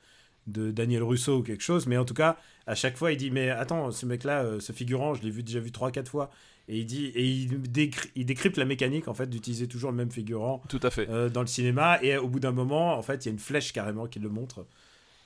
de 0.48 0.72
Daniel 0.72 1.04
Russo 1.04 1.38
ou 1.38 1.44
quelque 1.44 1.64
chose, 1.64 1.88
mais 1.88 1.98
en 1.98 2.06
tout 2.06 2.14
cas, 2.14 2.38
à 2.68 2.76
chaque 2.76 2.98
fois, 2.98 3.12
il 3.12 3.18
dit 3.18 3.32
Mais 3.32 3.50
attends, 3.50 3.92
ce 3.92 4.06
mec-là, 4.06 4.44
euh, 4.44 4.60
ce 4.60 4.72
figurant, 4.74 5.14
je 5.14 5.24
l'ai 5.24 5.30
vu 5.30 5.44
déjà 5.44 5.60
vu 5.60 5.70
3-4 5.72 6.08
fois. 6.08 6.30
Et 6.70 6.80
il 6.80 6.86
dit 6.86 7.08
et 7.08 7.26
il, 7.26 7.62
décry- 7.64 8.10
il 8.16 8.26
décrypte 8.26 8.56
la 8.58 8.64
mécanique 8.66 9.10
en 9.10 9.14
fait 9.14 9.30
d'utiliser 9.30 9.68
toujours 9.68 9.92
le 9.92 9.98
même 9.98 10.12
figurant 10.12 10.62
Tout 10.70 10.80
à 10.82 10.90
fait. 10.92 11.10
euh, 11.10 11.28
dans 11.30 11.42
le 11.42 11.48
cinéma. 11.48 12.00
Et 12.02 12.16
au 12.18 12.30
bout 12.30 12.40
d'un 12.40 12.54
moment, 12.54 12.98
en 12.98 13.02
fait, 13.02 13.26
il 13.26 13.28
y 13.28 13.30
a 13.30 13.34
une 13.34 13.40
flèche 13.40 13.74
carrément 13.74 14.08
qui 14.08 14.20
le 14.20 14.30
montre. 14.30 14.66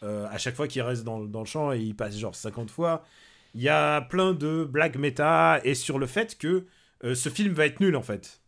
Euh, 0.03 0.27
à 0.32 0.38
chaque 0.39 0.56
fois 0.56 0.67
qu'il 0.67 0.82
reste 0.82 1.03
dans, 1.03 1.19
dans 1.19 1.39
le 1.41 1.45
champ 1.45 1.71
et 1.73 1.80
il 1.80 1.95
passe 1.95 2.17
genre 2.17 2.36
50 2.36 2.71
fois. 2.71 3.06
Il 3.53 3.62
y 3.62 3.69
a 3.69 4.01
plein 4.01 4.34
de 4.34 4.63
blagues 4.63 4.97
méta 4.97 5.60
et 5.63 5.73
sur 5.75 5.99
le 5.99 6.06
fait 6.08 6.38
que 6.38 6.65
euh, 7.03 7.13
ce 7.15 7.30
film 7.30 7.53
va 7.53 7.65
être 7.67 7.80
nul 7.82 7.95
en 7.95 8.01
fait. 8.03 8.41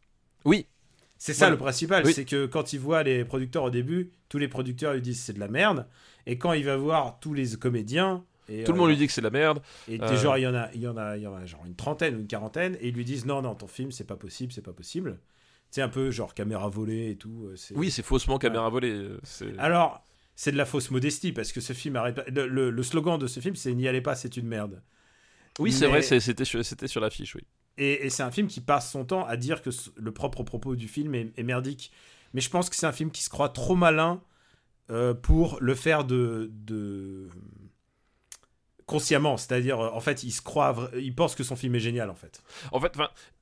Oui. 0.46 0.66
C'est 1.18 1.34
ça 1.34 1.46
Voilà. 1.46 1.52
le 1.52 1.58
principal, 1.60 2.04
Oui. 2.06 2.14
c'est 2.14 2.26
que 2.26 2.46
quand 2.48 2.74
il 2.74 2.80
voit 2.80 3.04
les 3.04 3.24
producteurs 3.26 3.64
au 3.66 3.70
début, 3.70 4.12
tous 4.30 4.38
les 4.40 4.48
producteurs 4.48 4.94
lui 4.94 5.02
disent 5.02 5.22
c'est 5.22 5.34
de 5.34 5.40
la 5.40 5.48
merde. 5.48 5.86
Et 6.26 6.38
quand 6.38 6.54
il 6.54 6.64
va 6.66 6.78
voir 6.78 7.20
tous 7.20 7.34
les 7.34 7.56
comédiens. 7.56 8.24
Et, 8.48 8.64
Tout 8.64 8.72
le 8.72 8.78
euh, 8.78 8.82
monde 8.82 8.90
lui 8.90 8.98
dit 8.98 9.06
que 9.08 9.14
c'est 9.14 9.22
de 9.22 9.28
la 9.28 9.32
merde. 9.32 9.62
et 9.88 10.02
Euh. 10.02 10.10
des 10.10 10.18
genre, 10.18 10.38
il 10.38 10.42
y 10.42 10.48
en 10.48 10.56
a, 10.56 10.70
il 10.74 10.82
y 10.82 10.88
en 10.88 10.98
a, 10.98 11.18
il 11.18 11.24
y 11.24 11.28
en 11.28 11.36
a 11.36 11.46
genre 11.46 11.64
une 11.66 11.76
trentaine 11.76 12.16
ou 12.16 12.20
une 12.20 12.28
quarantaine, 12.28 12.78
et 12.82 12.88
ils 12.90 12.96
lui 12.96 13.06
disent 13.06 13.26
non, 13.26 13.42
non, 13.42 13.54
ton 13.56 13.68
film, 13.68 13.92
c'est 13.92 14.06
pas 14.08 14.16
possible, 14.16 14.52
c'est 14.52 14.64
pas 14.64 14.74
possible. 14.74 15.20
C'est 15.72 15.82
un 15.84 15.90
peu 15.90 16.10
genre 16.10 16.34
caméra 16.34 16.68
volée 16.68 17.12
et 17.12 17.16
tout. 17.16 17.46
euh, 17.52 17.56
Oui, 17.76 17.92
c'est 17.92 18.02
faussement 18.04 18.40
caméra 18.40 18.68
volée. 18.70 18.92
euh, 18.92 19.20
Alors, 19.60 20.04
c'est 20.36 20.52
de 20.52 20.58
la 20.58 20.66
fausse 20.66 20.90
modestie 20.90 21.32
parce 21.32 21.52
que 21.52 21.62
ce 21.62 21.74
film 21.74 21.96
arrête 21.96 22.16
pas. 22.16 22.24
Le, 22.28 22.48
le- 22.48 22.72
le 22.72 22.84
slogan 22.84 23.20
de 23.20 23.28
ce 23.28 23.40
film, 23.40 23.56
c'est 23.56 23.74
n'y 23.76 23.88
allez 23.88 24.02
pas, 24.02 24.16
c'est 24.16 24.36
une 24.36 24.48
merde. 24.48 24.82
Oui, 25.60 25.72
c'est 25.72 25.88
vrai, 25.88 26.02
c'était 26.02 26.46
sur, 26.46 26.64
sur 26.66 27.02
l'affiche, 27.02 27.36
oui. 27.36 27.42
Et, 27.78 28.06
et 28.06 28.10
c'est 28.10 28.24
un 28.24 28.32
film 28.32 28.48
qui 28.48 28.62
passe 28.62 28.92
son 28.92 29.06
temps 29.06 29.26
à 29.26 29.38
dire 29.38 29.62
que 29.62 29.70
le 29.98 30.12
propre 30.12 30.44
propos 30.44 30.76
du 30.76 30.88
film 30.88 31.14
est, 31.16 31.32
est 31.38 31.44
merdique. 31.44 31.92
Mais 32.34 32.42
je 32.42 32.50
pense 32.50 32.70
que 32.70 32.76
c'est 32.76 32.86
un 32.86 32.92
film 32.92 33.12
qui 33.12 33.22
se 33.24 33.30
croit 33.30 33.50
trop 33.50 33.76
malin 33.76 34.22
euh, 34.90 35.14
pour 35.14 35.58
le 35.62 35.76
faire 35.76 36.04
de, 36.06 36.50
de 36.54 37.28
consciemment. 38.86 39.38
C'est-à-dire, 39.38 39.80
euh, 39.80 39.90
en 39.94 40.00
fait, 40.00 40.24
il 40.24 40.32
se 40.32 40.42
croit, 40.42 40.90
il 40.98 41.14
pense 41.14 41.36
que 41.36 41.44
son 41.44 41.56
film 41.56 41.76
est 41.76 41.80
génial, 41.80 42.10
en 42.10 42.16
fait. 42.16 42.42
En 42.72 42.80
fait, 42.80 42.94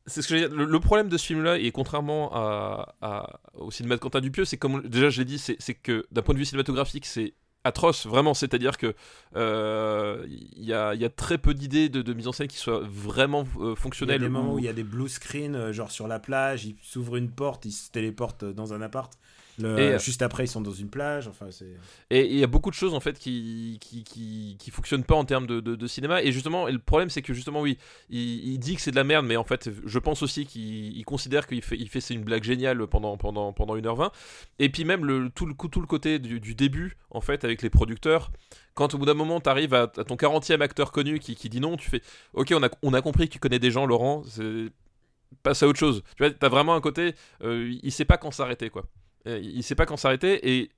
c'est 0.06 0.22
ce 0.22 0.28
que 0.28 0.38
je 0.38 0.44
veux 0.44 0.50
dire. 0.50 0.58
Le, 0.58 0.66
le 0.66 0.80
problème 0.80 1.10
de 1.10 1.18
ce 1.18 1.26
film-là, 1.26 1.58
et 1.58 1.72
contrairement 1.72 2.32
à, 2.34 2.96
à- 3.02 3.40
au 3.54 3.72
cinéma 3.72 3.96
de 3.96 4.02
Quentin 4.02 4.22
Dupieux, 4.22 4.46
c'est 4.46 4.58
comme 4.58 4.82
déjà 4.88 5.10
je 5.10 5.20
l'ai 5.20 5.26
dit, 5.26 5.40
c'est 5.40 5.74
que 5.76 6.06
d'un 6.12 6.22
point 6.22 6.34
de 6.34 6.40
vue 6.40 6.46
cinématographique, 6.46 7.06
c'est 7.06 7.34
atroce, 7.64 8.06
vraiment. 8.06 8.34
C'est-à-dire 8.34 8.78
que 8.78 8.94
euh, 9.36 10.26
il 10.30 10.64
y, 10.64 10.74
a, 10.74 10.94
il 10.96 11.02
y 11.02 11.06
a 11.06 11.10
très 11.10 11.38
peu 11.38 11.54
d'idées 11.54 11.90
de, 11.90 12.02
de 12.02 12.14
mise 12.14 12.28
en 12.28 12.32
scène 12.32 12.48
qui 12.48 12.58
soient 12.58 12.82
vraiment 12.86 13.42
euh, 13.42 13.46
Il 13.60 13.68
y 13.68 13.72
a 13.72 13.76
fonctionnelles. 13.76 14.20
des 14.20 14.30
moments 14.30 14.54
où 14.54 14.60
il 14.60 14.66
y 14.66 14.70
a 14.70 14.74
des 14.74 14.84
blue 14.84 15.10
screens, 15.10 15.72
genre 15.72 15.92
sur 15.92 16.08
la 16.08 16.20
plage, 16.20 16.66
il 16.66 16.76
s'ouvre 16.82 17.16
une 17.18 17.30
porte, 17.32 17.66
il 17.66 17.72
se 17.72 17.90
téléporte 17.92 18.46
dans 18.46 18.74
un 18.74 18.82
appart. 18.82 19.12
Le- 19.60 19.80
Et, 19.80 19.94
euh, 19.94 20.00
juste 20.00 20.22
après, 20.22 20.46
ils 20.46 20.48
sont 20.48 20.62
dans 20.62 20.72
une 20.72 20.90
plage. 20.90 21.28
Enfin, 21.28 21.48
c'est. 21.50 21.76
Et 22.12 22.26
il 22.26 22.38
y 22.38 22.44
a 22.44 22.48
beaucoup 22.48 22.70
de 22.70 22.76
choses 22.76 22.94
en 22.94 23.00
fait 23.00 23.18
qui 23.18 23.78
qui, 23.82 24.04
qui, 24.04 24.56
qui 24.60 24.72
fonctionnent 24.72 25.04
pas 25.04 25.16
en 25.16 25.26
termes 25.26 25.48
de, 25.48 25.60
de, 25.60 25.76
de 25.76 25.88
cinéma. 25.88 26.22
Et 26.22 26.32
justement, 26.32 26.68
et 26.68 26.72
le 26.72 26.80
problème 26.80 27.10
c'est 27.10 27.22
que 27.24 27.34
justement, 27.34 27.62
oui, 27.62 27.78
il, 28.10 28.20
il 28.54 28.60
dit 28.60 28.76
que 28.76 28.82
c'est 28.82 28.92
de 28.92 28.96
la 28.96 29.04
merde, 29.04 29.26
mais 29.26 29.36
en 29.36 29.44
fait, 29.44 29.70
je 29.86 30.00
pense 30.00 30.22
aussi 30.22 30.46
qu'il 30.46 30.96
il 30.98 31.04
considère 31.06 31.48
qu'il 31.48 31.62
fait, 31.64 31.78
il 31.78 31.90
fait 31.90 32.02
c'est 32.02 32.14
une 32.14 32.24
blague 32.24 32.44
géniale 32.44 32.86
pendant, 32.88 33.18
pendant, 33.18 33.52
pendant 33.54 33.76
1h20. 33.76 34.12
Et 34.60 34.70
puis 34.70 34.86
même 34.86 35.06
le, 35.06 35.30
tout, 35.30 35.46
le, 35.46 35.54
tout 35.56 35.82
le 35.82 35.88
côté 35.88 36.20
du, 36.20 36.40
du 36.40 36.54
début, 36.56 36.96
en 37.10 37.22
fait, 37.22 37.44
avec 37.44 37.62
les 37.62 37.70
producteurs. 37.70 38.32
Quand 38.76 38.94
au 38.94 39.00
bout 39.00 39.06
d'un 39.08 39.16
moment, 39.16 39.40
tu 39.42 39.50
arrives 39.50 39.74
à, 39.74 39.84
à 39.84 40.04
ton 40.04 40.16
40e 40.16 40.62
acteur 40.62 40.92
connu 40.92 41.18
qui, 41.20 41.36
qui 41.36 41.50
dit 41.50 41.60
non, 41.60 41.78
tu 41.78 41.90
fais 41.90 42.02
Ok, 42.34 42.54
on 42.56 42.62
a, 42.64 42.70
on 42.84 42.94
a 42.94 43.02
compris 43.02 43.28
que 43.28 43.34
tu 43.34 43.40
connais 43.40 43.58
des 43.60 43.72
gens, 43.72 43.86
Laurent, 43.88 44.24
c'est- 44.28 44.70
passe 45.44 45.64
à 45.64 45.68
autre 45.68 45.80
chose. 45.80 46.04
Tu 46.16 46.24
vois, 46.24 46.32
t'as 46.32 46.50
vraiment 46.50 46.76
un 46.76 46.82
côté, 46.82 47.14
euh, 47.44 47.74
il 47.84 47.92
sait 47.92 48.06
pas 48.06 48.18
quand 48.18 48.32
s'arrêter, 48.32 48.70
quoi. 48.70 48.86
Euh, 49.28 49.40
Il 49.44 49.62
sait 49.64 49.76
pas 49.76 49.86
quand 49.86 49.98
s'arrêter, 49.98 50.50
et 50.58 50.72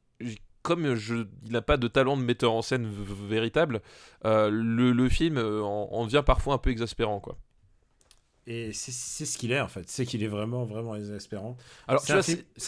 comme 0.61 0.95
je, 0.95 1.15
il 1.45 1.51
n'a 1.53 1.61
pas 1.61 1.77
de 1.77 1.87
talent 1.87 2.17
de 2.17 2.23
metteur 2.23 2.51
en 2.53 2.61
scène 2.61 2.89
véritable, 3.29 3.81
euh, 4.25 4.49
le, 4.51 4.91
le 4.91 5.09
film 5.09 5.37
euh, 5.37 5.61
en, 5.63 5.89
en 5.91 6.05
devient 6.05 6.23
parfois 6.25 6.55
un 6.55 6.57
peu 6.57 6.69
exaspérant, 6.69 7.19
quoi. 7.21 7.37
Et 8.47 8.73
c'est 8.73 9.25
ce 9.25 9.37
qu'il 9.37 9.51
est 9.51 9.59
en 9.61 9.67
fait, 9.67 9.87
c'est 9.89 10.07
qu'il 10.07 10.23
est 10.23 10.27
vraiment 10.27 10.65
vraiment 10.65 10.95
exaspérant. 10.95 11.55
Alors, 11.87 12.01
C'est 12.01 12.13
un, 12.13 12.23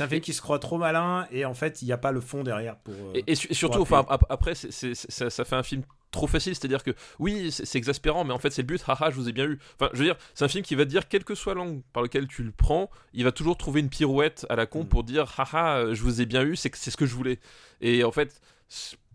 film- 0.08 0.22
qui 0.22 0.34
se 0.34 0.40
croit 0.42 0.60
trop 0.60 0.78
malin 0.78 1.28
et 1.32 1.44
en 1.44 1.56
fait 1.56 1.82
il 1.82 1.86
n'y 1.86 1.92
a 1.92 1.98
pas 1.98 2.12
le 2.12 2.22
fond 2.22 2.44
derrière 2.44 2.78
pour. 2.78 2.94
euh, 2.94 3.14
Et, 3.16 3.24
et 3.32 3.36
su- 3.36 3.48
et 3.50 3.56
surtout, 3.56 3.82
enfin, 3.82 4.06
après, 4.30 4.54
ça 4.54 5.46
fait 5.46 5.56
un 5.56 5.64
film 5.64 5.82
trop 6.12 6.28
facile, 6.28 6.54
c'est-à-dire 6.56 6.84
que 6.84 6.92
oui, 7.20 7.52
c'est 7.52 7.78
exaspérant, 7.78 8.24
mais 8.26 8.34
en 8.34 8.40
fait, 8.40 8.52
c'est 8.52 8.62
le 8.62 8.68
but, 8.68 8.82
haha, 8.88 9.10
je 9.10 9.16
vous 9.16 9.30
ai 9.30 9.32
bien 9.32 9.46
eu. 9.46 9.60
Enfin, 9.80 9.90
je 9.94 10.00
veux 10.00 10.06
dire, 10.06 10.18
c'est 10.34 10.46
un 10.46 10.50
film 10.50 10.64
qui 10.64 10.76
va 10.76 10.84
te 10.86 10.90
dire, 10.90 11.08
quelle 11.08 11.24
que 11.24 11.36
soit 11.36 11.54
l'angle 11.54 11.82
par 11.94 12.04
lequel 12.04 12.28
tu 12.28 12.44
le 12.44 12.52
prends, 12.52 12.90
il 13.14 13.24
va 13.24 13.32
toujours 13.32 13.58
trouver 13.58 13.80
une 13.80 13.90
pirouette 13.90 14.46
à 14.50 14.56
la 14.56 14.66
con 14.66 14.84
Mm. 14.84 14.88
pour 14.88 15.04
dire, 15.04 15.34
haha, 15.38 15.78
euh, 15.78 15.96
je 15.96 16.02
vous 16.04 16.22
ai 16.22 16.26
bien 16.26 16.44
eu, 16.44 16.56
c'est 16.56 16.70
que- 16.70 16.78
c'est 16.78 16.92
ce 16.92 16.98
que 16.98 17.06
je 17.06 17.16
voulais. 17.16 17.40
Et 17.80 18.04
en 18.04 18.12
fait, 18.12 18.42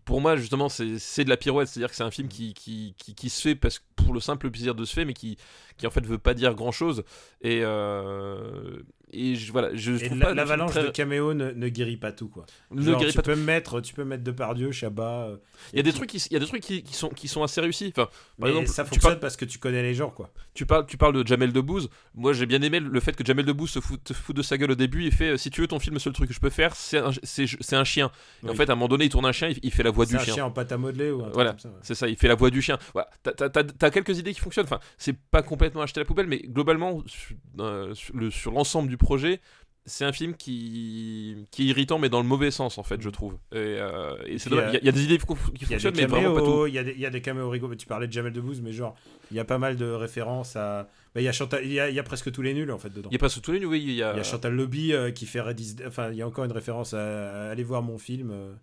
pour 0.05 0.21
moi, 0.21 0.35
justement, 0.37 0.69
c'est 0.69 1.23
de 1.25 1.29
la 1.29 1.37
pirouette, 1.37 1.67
c'est-à-dire 1.67 1.89
que 1.89 1.95
c'est 1.95 2.03
un 2.03 2.11
film 2.11 2.29
qui, 2.29 2.53
qui, 2.53 2.95
qui, 2.97 3.13
qui 3.13 3.29
se 3.29 3.41
fait 3.41 3.55
parce 3.55 3.79
que 3.79 3.83
pour 3.97 4.13
le 4.13 4.19
simple 4.21 4.49
plaisir 4.49 4.73
de 4.73 4.85
se 4.85 4.93
faire, 4.93 5.05
mais 5.05 5.13
qui, 5.13 5.37
qui 5.77 5.85
en 5.85 5.89
fait 5.91 6.05
veut 6.05 6.17
pas 6.17 6.33
dire 6.33 6.55
grand-chose. 6.55 7.03
Et, 7.41 7.59
euh, 7.63 8.81
et 9.11 9.35
je, 9.35 9.51
voilà, 9.51 9.69
je 9.73 9.93
trouve 10.05 10.19
l'avalanche 10.19 10.71
très- 10.71 10.83
de 10.83 10.89
caméo 10.89 11.33
ne, 11.33 11.51
ne 11.51 11.69
guérit 11.69 11.97
pas 11.97 12.11
tout 12.11 12.27
quoi. 12.27 12.45
ne 12.71 12.81
Genre, 12.81 12.99
guérit 12.99 13.11
tu 13.11 13.15
pas 13.17 13.21
peux 13.23 13.35
me 13.35 13.43
mettre, 13.43 13.79
tu 13.81 13.93
peux 13.93 14.03
mettre 14.03 14.23
Depardieu, 14.23 14.71
Chabat. 14.71 15.27
euh, 15.29 15.37
Il 15.73 15.77
y 15.77 15.79
a 15.79 15.83
des 15.83 15.93
trucs 15.93 16.09
qui, 16.09 16.17
il 16.17 16.33
y 16.33 16.35
a 16.35 16.39
des 16.39 16.45
trucs 16.45 16.61
qui, 16.61 16.83
qui 16.83 16.93
sont, 16.93 17.09
qui 17.09 17.27
sont 17.27 17.41
assez 17.43 17.61
réussis. 17.61 17.93
Enfin, 17.95 18.05
par 18.07 18.11
mais 18.39 18.49
exemple, 18.49 18.67
ça 18.67 18.83
fonctionne 18.85 19.11
parles, 19.11 19.19
parce 19.19 19.37
que 19.37 19.45
tu 19.45 19.59
connais 19.59 19.81
les 19.81 19.93
gens 19.93 20.09
quoi. 20.09 20.31
tu, 20.53 20.65
parles, 20.65 20.85
tu 20.87 20.97
parles 20.97 21.13
de 21.23 21.25
Jamel 21.27 21.53
Debbouze. 21.53 21.89
Moi, 22.15 22.33
j'ai 22.33 22.45
bien 22.45 22.61
aimé 22.61 22.79
le 22.79 22.99
fait 22.99 23.15
que 23.15 23.25
Jamel 23.25 23.45
Debbouze 23.45 23.69
se 23.71 23.79
fout, 23.79 23.99
de 24.35 24.41
sa 24.41 24.57
gueule 24.57 24.71
au 24.71 24.75
début. 24.75 25.05
Il 25.05 25.11
fait 25.13 25.29
euh, 25.29 25.37
Si 25.37 25.49
tu 25.49 25.61
veux 25.61 25.67
ton 25.67 25.79
film, 25.79 25.93
le 25.95 25.99
seul 25.99 26.13
truc 26.13 26.27
que 26.27 26.33
je 26.35 26.39
peux 26.39 26.49
faire, 26.49 26.75
c'est 26.75 26.97
un, 26.97 27.11
c'est, 27.23 27.45
c'est 27.61 27.75
un 27.75 27.83
chien. 27.85 28.11
Et 28.45 28.49
en 28.49 28.53
fait, 28.55 28.69
à 28.69 28.73
un 28.73 28.75
moment 28.75 28.87
donné, 28.89 29.05
il 29.05 29.09
tourne 29.09 29.25
un 29.25 29.31
chien, 29.31 29.47
il, 29.49 29.59
il 29.63 29.71
fait 29.71 29.83
la 29.83 29.91
voix 29.91 30.05
C'est 30.05 30.11
du 30.15 30.17
un 30.17 30.23
chien. 30.25 30.33
chien 30.33 30.45
en 30.45 30.51
pâte 30.51 30.71
à 30.73 30.77
modeler 30.77 31.11
ou 31.11 31.23
un 31.23 31.29
Voilà. 31.29 31.51
ouais. 31.51 31.71
C'est 31.81 31.95
ça, 31.95 32.07
il 32.09 32.17
fait 32.17 32.27
la 32.27 32.35
voix 32.35 32.49
du 32.49 32.61
chien. 32.61 32.77
Voilà. 32.93 33.09
T'as, 33.23 33.89
quelques 33.89 34.17
idées 34.19 34.33
qui 34.33 34.41
fonctionnent. 34.41 34.65
Enfin, 34.65 34.79
c'est 34.97 35.15
pas 35.17 35.41
complètement 35.41 35.81
acheté 35.81 35.99
à 35.99 36.03
la 36.03 36.05
poubelle, 36.05 36.27
mais 36.27 36.39
globalement, 36.39 37.03
sur, 37.05 37.35
euh, 37.59 37.93
sur 38.29 38.51
l'ensemble 38.51 38.89
du 38.89 38.96
projet, 38.97 39.39
c'est 39.85 40.03
un 40.03 40.11
film 40.11 40.35
qui, 40.35 41.45
qui 41.51 41.63
est 41.63 41.65
irritant, 41.67 41.97
mais 41.97 42.09
dans 42.09 42.21
le 42.21 42.27
mauvais 42.27 42.51
sens, 42.51 42.77
en 42.77 42.83
fait, 42.83 43.01
je 43.01 43.09
trouve. 43.09 43.35
Et, 43.53 43.55
euh, 43.57 44.17
et 44.25 44.37
c'est 44.37 44.49
dommage. 44.49 44.71
Il 44.71 44.73
y, 44.73 44.77
a- 44.77 44.79
il 44.81 44.85
y 44.85 44.89
a 44.89 44.91
des 44.91 45.03
idées 45.05 45.17
qui 45.17 45.25
fonctionnent, 45.25 45.93
mais 45.95 46.05
vraiment 46.05 46.33
pas 46.33 46.41
tout. 46.41 46.67
il 46.67 46.73
y 46.73 46.77
a 46.77 46.83
des- 46.83 46.93
y 46.95 47.05
a 47.05 47.09
des 47.09 47.21
caméos 47.21 47.49
rigolos. 47.49 47.75
Tu 47.75 47.85
parlais 47.87 48.07
de 48.07 48.11
Jamel 48.11 48.33
Debbouze, 48.33 48.59
mais 48.61 48.73
genre, 48.73 48.95
il 49.31 49.37
y 49.37 49.39
a 49.39 49.45
pas 49.45 49.57
mal 49.57 49.77
de 49.77 49.85
références 49.89 50.57
à. 50.57 50.89
bah, 51.15 51.21
il, 51.21 51.23
y 51.23 51.27
a 51.29 51.31
Chantal... 51.31 51.65
y 51.65 51.79
a, 51.79 51.89
y 51.89 51.99
a 51.99 52.03
presque 52.03 52.31
tous 52.33 52.41
les 52.41 52.53
nuls 52.53 52.69
en 52.71 52.77
fait 52.79 52.89
dedans. 52.93 53.09
Il 53.13 53.21
y 53.21 53.25
a 53.25 53.29
sous 53.29 53.39
tous 53.39 53.53
les 53.53 53.65
oui, 53.65 53.81
il 53.81 53.93
y 53.93 54.03
a. 54.03 54.21
Chantal 54.23 54.53
Lobby 54.53 54.91
euh, 54.93 55.11
qui 55.11 55.25
fait 55.25 55.39
Redis... 55.39 55.77
Enfin, 55.87 56.09
il 56.11 56.17
y 56.17 56.21
a 56.21 56.27
encore 56.27 56.43
une 56.43 56.51
référence 56.51 56.93
à, 56.93 56.99
à 57.47 57.49
aller 57.51 57.63
voir 57.63 57.81
mon 57.81 57.97
film. 57.97 58.31
euh, 58.31 58.53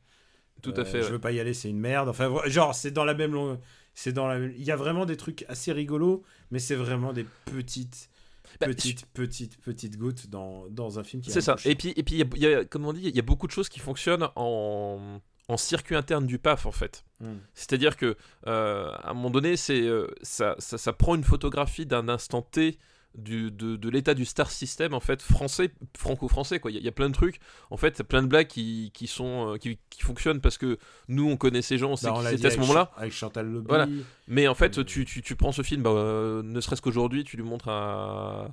Tout 0.60 0.74
à 0.76 0.80
euh, 0.80 0.84
fait. 0.84 1.00
Je 1.00 1.06
ouais. 1.06 1.12
veux 1.12 1.18
pas 1.20 1.32
y 1.32 1.40
aller, 1.40 1.54
c'est 1.54 1.70
une 1.70 1.80
merde. 1.80 2.10
Enfin, 2.10 2.30
genre, 2.48 2.74
c'est 2.74 2.90
dans 2.90 3.04
la 3.04 3.14
même 3.14 3.32
long... 3.32 3.58
C'est 3.96 4.12
dans 4.12 4.26
la. 4.26 4.38
Il 4.40 4.62
y 4.64 4.72
a 4.72 4.76
vraiment 4.76 5.06
des 5.06 5.16
trucs 5.16 5.44
assez 5.48 5.70
rigolos, 5.72 6.24
mais 6.50 6.58
c'est 6.58 6.74
vraiment 6.74 7.12
des 7.12 7.24
petites, 7.44 8.10
Bah, 8.60 8.66
petites, 8.66 9.06
petites, 9.06 9.60
petites 9.60 9.98
gouttes 9.98 10.28
dans, 10.28 10.66
dans 10.68 10.98
un 10.98 11.04
film 11.04 11.22
qui. 11.22 11.30
C'est 11.30 11.38
est 11.38 11.42
ça. 11.42 11.56
Et 11.64 11.74
puis, 11.74 11.92
et 11.96 12.02
puis, 12.02 12.16
y 12.16 12.22
a- 12.22 12.26
il 12.36 12.42
y 12.42 12.46
a, 12.46 12.64
comme 12.64 12.84
on 12.86 12.92
dit, 12.92 13.02
il 13.02 13.14
y 13.14 13.18
a 13.18 13.22
beaucoup 13.22 13.46
de 13.46 13.52
choses 13.52 13.68
qui 13.68 13.80
fonctionnent 13.80 14.28
en, 14.36 15.20
en 15.48 15.56
circuit 15.56 15.96
interne 15.96 16.26
du 16.26 16.38
PAF, 16.38 16.66
en 16.66 16.72
fait. 16.72 17.04
Mm. 17.20 17.34
C'est-à-dire 17.54 17.96
que, 17.96 18.16
euh, 18.46 18.90
à 18.90 19.10
un 19.10 19.14
moment 19.14 19.30
donné, 19.30 19.56
c'est, 19.56 19.82
euh, 19.82 20.06
ça, 20.22 20.54
ça, 20.58 20.78
ça 20.78 20.92
prend 20.92 21.14
une 21.14 21.24
photographie 21.24 21.86
d'un 21.86 22.08
instant 22.08 22.42
T 22.42 22.78
du, 23.16 23.50
de, 23.50 23.76
de 23.76 23.88
l'état 23.88 24.14
du 24.14 24.24
star 24.24 24.50
system 24.50 24.92
en 24.94 25.00
fait 25.00 25.22
français 25.22 25.70
franco-français 25.96 26.58
quoi 26.60 26.70
il 26.70 26.74
y, 26.74 26.76
a- 26.78 26.80
il 26.80 26.84
y 26.84 26.88
a 26.88 26.92
plein 26.92 27.08
de 27.08 27.14
trucs 27.14 27.38
en 27.70 27.76
fait 27.76 28.02
plein 28.02 28.22
de 28.22 28.26
blagues 28.26 28.46
qui, 28.48 28.90
qui 28.92 29.06
sont 29.06 29.54
euh, 29.54 29.56
qui, 29.56 29.78
qui 29.90 30.02
fonctionnent 30.02 30.40
parce 30.40 30.58
que 30.58 30.78
nous 31.08 31.28
on 31.28 31.36
connaît 31.36 31.62
ces 31.62 31.78
gens 31.78 31.92
on 31.92 31.96
sait 31.96 32.06
Bah, 32.06 32.14
on 32.16 32.18
qui 32.18 32.24
l'a 32.24 32.30
c'était 32.32 32.46
à 32.46 32.50
ce 32.50 32.58
moment-là 32.58 32.90
Avec 32.96 33.12
Chantal 33.12 33.46
Lobby. 33.46 33.66
Voilà. 33.68 33.86
mais 34.28 34.48
en 34.48 34.54
fait 34.54 34.78
Euh. 34.78 34.84
tu, 34.84 35.04
tu, 35.04 35.22
tu 35.22 35.36
prends 35.36 35.52
ce 35.52 35.62
film 35.62 35.82
bah, 35.82 35.90
euh, 35.90 36.42
ne 36.42 36.60
serait-ce 36.60 36.82
qu'aujourd'hui 36.82 37.22
tu 37.24 37.36
lui 37.36 37.44
montres 37.44 37.68
à, 37.68 38.48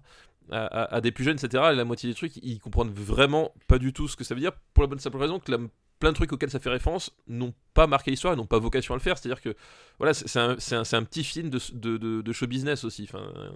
à, 0.51 0.57
à- 0.65 0.95
à 0.95 1.01
des 1.01 1.11
plus 1.11 1.23
jeunes 1.23 1.37
etc 1.37 1.63
et 1.71 1.75
la 1.75 1.85
moitié 1.85 2.09
des 2.09 2.15
trucs 2.15 2.37
ils 2.37 2.59
comprennent 2.59 2.91
vraiment 2.91 3.53
pas 3.67 3.79
du 3.79 3.93
tout 3.93 4.07
ce 4.07 4.15
que 4.15 4.23
ça 4.23 4.35
veut 4.35 4.41
dire 4.41 4.51
pour 4.73 4.83
la 4.83 4.87
bonne 4.87 4.99
simple 4.99 5.17
raison 5.17 5.39
que 5.39 5.51
la- 5.51 5.57
plein 6.01 6.11
de 6.11 6.15
trucs 6.15 6.33
auxquels 6.33 6.49
ça 6.51 6.59
fait 6.59 6.69
référence 6.69 7.11
n'ont 7.27 7.53
pas 7.73 7.87
marqué 7.87 8.11
l'histoire 8.11 8.33
et 8.33 8.37
n'ont 8.37 8.45
pas 8.55 8.59
vocation 8.59 8.93
à 8.93 8.97
le 8.97 9.01
faire 9.01 9.17
c'est 9.17 9.29
à 9.29 9.33
dire 9.33 9.41
que 9.41 9.55
voilà 9.99 10.13
c'est 10.13 10.37
un, 10.37 11.03
petit 11.05 11.23
film 11.23 11.49
de, 11.49 11.59
de, 11.73 11.97
de- 11.97 12.21
de 12.21 12.31
show 12.33 12.47
business 12.47 12.83
aussi 12.83 13.03
enfin, 13.09 13.23
euh, 13.37 13.49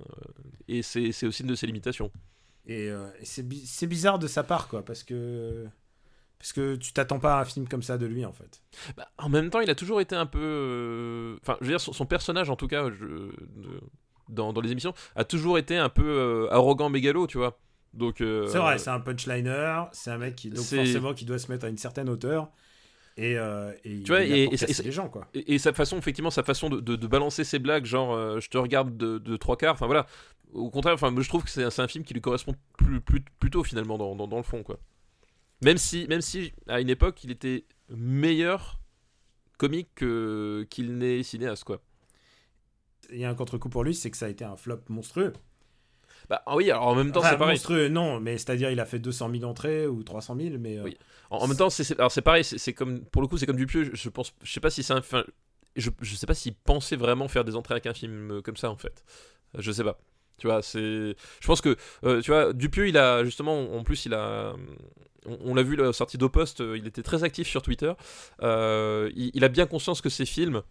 et 0.70 0.82
c'est 0.82 1.10
aussi 1.28 1.42
une 1.44 1.50
de 1.50 1.56
ses 1.56 1.68
limitations 1.68 2.10
Et, 2.68 2.90
euh, 2.90 3.08
et 3.22 3.26
c'est 3.26 3.44
bi- 3.44 3.66
c'est 3.66 3.88
bizarre 3.88 4.18
de 4.20 4.28
sa 4.28 4.44
part, 4.44 4.68
quoi, 4.68 4.84
parce 4.84 5.04
que. 5.04 5.68
Parce 6.40 6.52
que 6.54 6.76
tu 6.76 6.94
t'attends 6.94 7.20
pas 7.20 7.38
à 7.38 7.42
un 7.42 7.46
film 7.46 7.68
comme 7.68 7.84
ça 7.84 7.98
de 7.98 8.06
lui, 8.08 8.26
en 8.26 8.34
fait. 8.34 8.62
Bah, 8.98 9.08
en 9.18 9.30
même 9.30 9.50
temps, 9.52 9.62
il 9.62 9.70
a 9.70 9.76
toujours 9.76 10.02
été 10.02 10.16
un 10.16 10.26
peu. 10.26 10.40
euh, 10.42 11.38
Enfin, 11.42 11.58
je 11.62 11.66
veux 11.66 11.72
dire, 11.72 11.80
son, 11.80 11.94
son 11.94 12.06
personnage, 12.08 12.50
en 12.50 12.56
tout 12.56 12.68
cas, 12.68 12.90
je- 12.92 13.32
dans, 14.30 14.52
dans 14.54 14.62
les 14.62 14.72
émissions, 14.72 14.94
a 15.16 15.24
toujours 15.24 15.58
été 15.58 15.78
un 15.78 15.90
peu 15.90 16.04
euh, 16.08 16.48
arrogant, 16.52 16.90
mégalo, 16.90 17.28
tu 17.28 17.38
vois. 17.38 17.58
Donc. 17.96 18.22
euh, 18.22 18.48
C'est 18.48 18.58
vrai, 18.60 18.78
c'est 18.78 18.90
un 18.90 19.00
punchliner, 19.00 19.84
c'est 19.92 20.12
un 20.12 20.18
mec 20.18 20.36
qui, 20.36 20.50
donc 20.50 20.64
forcément, 20.66 21.14
qui 21.14 21.26
doit 21.26 21.40
se 21.40 21.52
mettre 21.52 21.66
à 21.66 21.70
une 21.70 21.78
certaine 21.78 22.10
hauteur. 22.10 22.52
Et, 23.18 23.38
euh, 23.38 23.72
et 23.86 24.02
Tu 24.04 24.08
vois, 24.12 24.24
et- 24.24 24.44
et 24.44 24.54
et 24.54 24.84
les 24.84 24.92
gens, 24.92 25.08
quoi. 25.08 25.26
Et, 25.34 25.58
sa 25.58 25.72
façon, 25.72 25.98
effectivement, 25.98 26.30
sa 26.32 26.44
façon 26.44 26.70
de, 26.70 26.82
de- 26.82 26.98
de 26.98 27.08
balancer 27.08 27.46
ses 27.46 27.60
blagues, 27.60 27.86
genre 27.86 28.14
euh, 28.14 28.42
je 28.42 28.50
te 28.50 28.58
regarde 28.58 28.98
de, 28.98 29.18
de 29.20 29.38
trois 29.38 29.56
quarts, 29.56 29.74
enfin 29.74 29.86
voilà. 29.86 30.06
Au 30.52 30.70
contraire, 30.70 30.94
enfin, 30.96 31.14
je 31.18 31.28
trouve 31.30 31.44
que 31.44 31.50
c'est 31.50 31.80
un 31.82 31.88
film 31.88 32.04
qui 32.04 32.14
lui 32.14 32.22
correspond 32.22 32.56
plus, 32.78 33.00
plus, 33.02 33.22
plutôt 33.40 33.64
finalement 33.64 33.98
dans, 33.98 34.16
dans, 34.16 34.28
dans 34.28 34.38
le 34.38 34.44
fond, 34.44 34.64
quoi. 34.64 34.80
Même 35.64 35.78
si, 35.78 36.06
même 36.10 36.20
si 36.22 36.52
à 36.68 36.82
une 36.82 36.90
époque, 36.90 37.24
il 37.24 37.32
était 37.32 37.64
meilleur 37.90 38.80
comique 39.58 39.90
que- 39.96 40.68
qu'il 40.70 40.98
n'est 40.98 41.24
cinéaste, 41.24 41.64
quoi. 41.64 41.82
Il 43.12 43.20
y 43.20 43.24
a 43.26 43.30
un 43.30 43.36
contre-coup 43.36 43.70
pour 43.70 43.84
lui, 43.86 43.94
c'est 43.96 44.12
que 44.12 44.18
ça 44.18 44.26
a 44.26 44.30
été 44.30 44.44
un 44.44 44.58
flop 44.58 44.80
monstrueux. 44.90 45.32
Bah 46.30 46.42
ah 46.46 46.56
oui, 46.56 46.70
alors 46.72 46.88
en 46.88 46.96
même 46.96 47.12
temps, 47.12 47.20
Enfin, 47.20 47.32
c'est 47.32 47.38
pareil. 47.38 47.54
monstrueux, 47.54 47.88
non, 47.90 48.20
mais 48.20 48.38
c'est-à-dire 48.38 48.72
il 48.72 48.80
a 48.80 48.86
fait 48.86 49.00
200 49.00 49.30
000 49.32 49.44
entrées 49.44 49.88
ou 49.88 50.04
300 50.04 50.36
000, 50.40 50.56
mais. 50.60 50.78
euh, 50.78 50.84
Oui. 50.84 50.98
En, 51.30 51.38
en 51.38 51.48
même 51.48 51.58
temps, 51.58 51.70
c'est- 51.70 51.98
alors 52.00 52.12
c'est 52.12 52.22
pareil, 52.22 52.44
c'est 52.44 52.74
comme 52.74 53.04
pour 53.06 53.22
le 53.22 53.28
coup, 53.28 53.38
c'est 53.38 53.46
comme 53.46 53.56
Dupieux. 53.58 53.84
Je, 53.84 53.92
je 53.96 54.10
pense, 54.10 54.34
je 54.44 54.52
sais 54.52 54.60
pas 54.60 54.70
si 54.70 54.84
c'est 54.84 54.94
un, 54.94 54.98
enfin, 55.00 55.24
je, 55.76 55.90
je 56.02 56.16
sais 56.16 56.26
pas 56.28 56.34
s'il 56.34 56.54
pensait 56.56 56.96
vraiment 56.96 57.28
faire 57.28 57.44
des 57.44 57.56
entrées 57.56 57.74
avec 57.76 57.86
un 57.86 57.94
film 57.94 58.32
euh, 58.32 58.42
comme 58.42 58.58
ça 58.58 58.70
en 58.70 58.78
fait. 58.78 59.04
Je 59.58 59.72
sais 59.72 59.84
pas. 59.84 59.98
Tu 60.38 60.48
vois, 60.48 60.62
c'est. 60.62 60.80
Je 61.40 61.48
pense 61.48 61.62
que, 61.62 61.78
euh, 62.04 62.22
tu 62.22 62.32
vois, 62.32 62.52
Dupieux, 62.54 62.88
il 62.90 62.98
a 62.98 63.24
justement, 63.24 63.74
en 63.74 63.84
plus, 63.84 64.06
il 64.06 64.14
a. 64.14 64.54
On, 65.26 65.38
on 65.52 65.56
l'a 65.56 65.64
vu 65.64 65.76
la 65.76 65.94
sortie 65.94 66.18
d'Opost, 66.18 66.60
il 66.76 66.86
était 66.88 67.02
très 67.04 67.24
actif 67.24 67.48
sur 67.48 67.62
Twitter. 67.62 67.94
Euh, 68.42 69.10
il, 69.16 69.32
il 69.34 69.44
a 69.44 69.48
bien 69.48 69.66
conscience 69.66 70.02
que 70.02 70.10
ces 70.10 70.26
films 70.26 70.62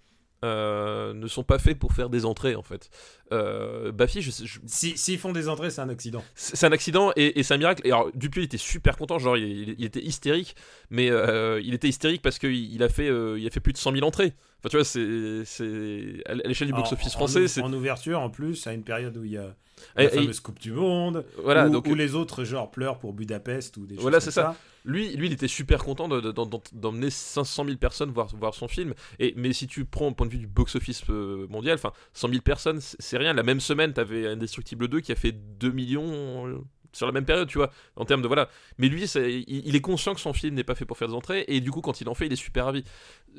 euh, 0.45 1.15
ne 1.15 1.27
sont 1.27 1.43
pas 1.45 1.59
faits 1.59 1.79
pour 1.79 1.93
faire 1.93 2.11
des 2.11 2.25
entrées 2.25 2.55
en 2.55 2.63
fait. 2.63 2.91
Euh, 3.33 3.93
Baffy, 3.93 4.21
je, 4.23 4.31
sais- 4.31 4.45
je, 4.47 4.59
Si- 4.67 4.97
S'ils 4.99 5.19
font 5.19 5.33
des 5.33 5.49
entrées, 5.49 5.71
c'est 5.71 5.81
un 5.81 5.89
accident. 5.89 6.23
c'est 6.35 6.67
un 6.67 6.73
accident 6.73 7.13
et, 7.17 7.39
et 7.39 7.43
c'est 7.43 7.55
un 7.55 7.59
miracle. 7.59 7.81
Et 7.87 7.93
alors, 7.93 8.11
Dupieux 8.15 8.43
il 8.43 8.47
était 8.47 8.59
super 8.59 8.97
content, 8.97 9.19
genre 9.19 9.37
il, 9.39 9.45
il- 9.71 9.75
il 9.79 9.85
était 9.85 10.03
hystérique, 10.03 10.55
mais 10.91 11.11
euh, 11.11 11.61
il 11.65 11.73
était 11.75 11.89
hystérique 11.89 12.21
parce 12.23 12.39
qu'il 12.39 12.55
il 12.73 12.83
a, 12.83 12.89
fait, 12.89 13.09
euh, 13.09 13.39
il 13.39 13.47
a 13.47 13.51
fait 13.51 13.61
plus 13.61 13.73
de 13.73 13.79
100 13.79 13.93
000 13.93 14.05
entrées. 14.07 14.35
Enfin, 14.61 14.69
tu 14.71 14.77
vois, 14.77 14.85
c'est 14.85 16.23
à 16.27 16.35
l'échelle 16.35 16.69
du 16.69 16.75
box-office 16.75 17.09
en- 17.15 17.19
français, 17.19 17.45
en, 17.45 17.49
c'est. 17.49 17.63
en 17.63 17.73
ouverture, 17.73 18.21
en 18.21 18.31
plus, 18.31 18.67
à 18.67 18.73
une 18.73 18.83
période 18.85 19.17
où 19.17 19.25
il 19.25 19.33
y 19.33 19.39
a 19.39 19.55
la 19.97 20.05
et- 20.05 20.09
fameuse 20.09 20.41
Coupe 20.41 20.59
du 20.61 20.73
Monde, 20.73 21.25
voilà, 21.43 21.67
où, 21.69 21.71
donc 21.71 21.87
où 21.87 21.95
les 21.95 22.15
autres, 22.15 22.45
genre, 22.45 22.71
pleurent 22.71 22.99
pour 22.99 23.13
Budapest 23.13 23.77
ou 23.77 23.87
des 23.87 23.95
choses 23.95 24.03
Voilà, 24.03 24.19
comme 24.19 24.25
c'est 24.25 24.31
ça. 24.31 24.57
lui, 24.85 25.17
lui, 25.17 25.27
il 25.29 25.33
était 25.33 25.49
super 25.49 25.83
content 25.85 26.09
de- 26.09 26.21
de- 26.21 26.33
d'em- 26.33 26.49
d'em- 26.49 26.61
d'emmener 26.73 27.11
500 27.11 27.65
000 27.65 27.77
personnes 27.79 28.11
voir, 28.11 28.29
voir 28.37 28.55
son 28.55 28.69
film. 28.69 28.95
Et, 29.19 29.35
mais 29.37 29.53
si 29.53 29.67
tu 29.67 29.85
prends 29.85 30.09
au 30.09 30.13
point 30.13 30.27
de 30.27 30.33
vue 30.33 30.39
du 30.39 30.47
box-office 30.47 31.03
euh, 31.11 31.47
mondial, 31.49 31.75
enfin, 31.77 31.93
100 32.13 32.29
000 32.29 32.41
personnes, 32.43 32.81
c'est 32.81 33.17
rien. 33.19 33.33
La 33.33 33.43
même 33.43 33.61
semaine, 33.61 33.93
t'avais 33.93 34.27
Indestructible 34.27 34.89
2 34.89 35.01
qui 35.01 35.13
a 35.13 35.17
fait 35.17 35.33
2 35.33 35.71
millions 35.73 36.47
euh, 36.49 36.59
sur 36.93 37.07
la 37.07 37.13
même 37.13 37.25
période, 37.25 37.49
tu 37.49 37.59
vois, 37.59 37.71
en 37.97 38.05
termes 38.05 38.23
de 38.23 38.29
voilà. 38.29 38.49
Mais 38.79 38.89
lui, 38.89 39.03
il, 39.05 39.67
il 39.67 39.75
est 39.75 39.81
conscient 39.81 40.15
que 40.15 40.21
son 40.21 40.33
film 40.33 40.55
n'est 40.55 40.63
pas 40.63 40.77
fait 40.77 40.85
pour 40.85 40.97
faire 40.97 41.09
des 41.09 41.15
entrées, 41.15 41.45
et 41.49 41.61
du 41.61 41.73
coup, 41.73 41.81
quand 41.81 42.01
il 42.01 42.09
en 42.09 42.15
fait, 42.15 42.27
il 42.27 42.33
est 42.33 42.37
super 42.37 42.67
ravi. 42.67 42.85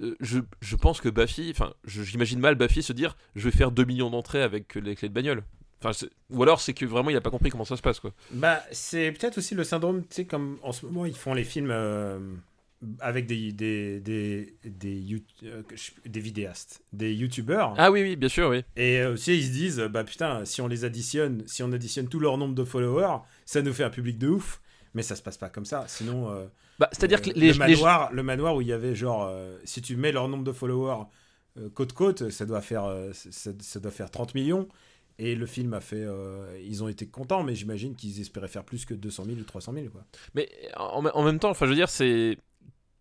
Euh, 0.02 0.14
je, 0.20 0.40
je 0.60 0.76
pense 0.76 1.00
que 1.00 1.08
Baffy, 1.08 1.52
enfin, 1.52 1.74
j'imagine 1.86 2.40
mal 2.42 2.56
Baffy 2.56 2.84
se 2.84 2.92
dire, 2.92 3.16
je 3.36 3.48
vais 3.48 3.56
faire 3.56 3.72
2 3.72 3.86
millions 3.86 4.10
d'entrées 4.10 4.42
avec 4.42 4.76
les 4.76 4.94
clés 4.96 5.08
de 5.08 5.14
bagnole. 5.14 5.44
Enfin, 5.82 5.94
c'est- 5.94 6.10
ou 6.30 6.42
alors 6.42 6.62
c'est 6.62 6.74
que 6.74 6.86
vraiment 6.86 7.10
il 7.10 7.16
a 7.18 7.22
pas 7.22 7.30
compris 7.30 7.50
comment 7.52 7.66
ça 7.66 7.78
se 7.78 7.82
passe 7.82 8.00
quoi. 8.00 8.12
Bah, 8.32 8.62
c'est 8.72 9.12
peut-être 9.12 9.38
aussi 9.38 9.56
le 9.56 9.64
syndrome, 9.64 10.02
tu 10.02 10.08
sais, 10.16 10.26
comme 10.26 10.58
en 10.64 10.72
ce 10.72 10.86
moment, 10.86 11.06
ils 11.06 11.16
font 11.16 11.34
les 11.34 11.44
films 11.44 11.70
euh, 11.72 12.20
avec 13.00 13.26
des, 13.28 13.52
des, 13.52 14.00
des, 14.00 14.56
des, 14.64 15.04
euh, 15.44 15.62
des 16.06 16.20
vidéastes, 16.20 16.82
des 16.94 17.14
youtubeurs. 17.14 17.74
Ah 17.78 17.92
oui 17.92 18.02
oui 18.02 18.16
bien 18.16 18.30
sûr 18.30 18.50
oui. 18.50 18.64
Et 18.76 19.00
euh, 19.00 19.14
aussi, 19.14 19.36
ils 19.38 19.46
se 19.46 19.52
disent, 19.52 19.80
bah 19.92 20.04
putain, 20.04 20.46
si 20.46 20.62
on 20.62 20.68
les 20.68 20.86
additionne, 20.86 21.44
si 21.48 21.62
on 21.64 21.72
additionne 21.72 22.08
tout 22.08 22.20
leur 22.20 22.38
nombre 22.38 22.56
de 22.56 22.64
followers, 22.64 23.20
ça 23.46 23.62
nous 23.62 23.74
fait 23.74 23.84
un 23.84 23.90
public 23.90 24.18
de 24.18 24.30
ouf. 24.30 24.62
Mais 24.94 25.02
ça 25.04 25.16
se 25.18 25.22
passe 25.22 25.38
pas 25.38 25.50
comme 25.50 25.66
ça. 25.66 25.86
Sinon, 25.90 26.32
euh, 26.32 26.46
Bah 26.80 26.88
c'est-à-dire 26.94 27.20
euh, 27.20 27.22
que 27.22 27.30
les, 27.32 27.48
le, 27.48 27.54
les- 27.54 27.58
manoir, 27.60 28.14
le 28.14 28.24
manoir 28.24 28.56
où 28.56 28.62
il 28.62 28.68
y 28.68 28.74
avait 28.74 28.96
genre, 28.96 29.30
si 29.66 29.82
tu 29.82 29.98
mets 29.98 30.14
leur 30.14 30.28
nombre 30.30 30.44
de 30.46 30.52
followers 30.54 31.04
côte 31.74 31.94
côte, 31.94 32.30
ça 32.32 32.46
doit 32.46 32.62
faire, 32.62 32.86
ça, 33.14 33.52
ça 33.60 33.80
doit 33.80 33.92
faire 33.92 34.10
30 34.12 34.36
millions. 34.36 34.68
Et 35.18 35.36
le 35.36 35.46
film 35.46 35.74
a 35.74 35.80
fait, 35.82 36.04
euh, 36.04 36.60
ils 36.66 36.84
ont 36.84 36.88
été 36.90 37.08
contents, 37.08 37.44
mais 37.44 37.56
j'imagine 37.56 37.96
qu'ils 37.96 38.20
espéraient 38.20 38.48
faire 38.50 38.66
plus 38.66 38.84
que 38.86 38.94
200 38.94 39.26
000 39.26 39.38
ou 39.40 39.44
300 39.44 39.74
000 39.74 39.88
quoi. 39.90 40.04
Mais 40.34 40.50
en, 40.76 41.06
en 41.06 41.24
même 41.24 41.40
temps, 41.40 41.50
enfin, 41.50 41.66
je 41.66 41.70
veux 41.72 41.76
dire, 41.76 41.90
c'est 41.90 42.38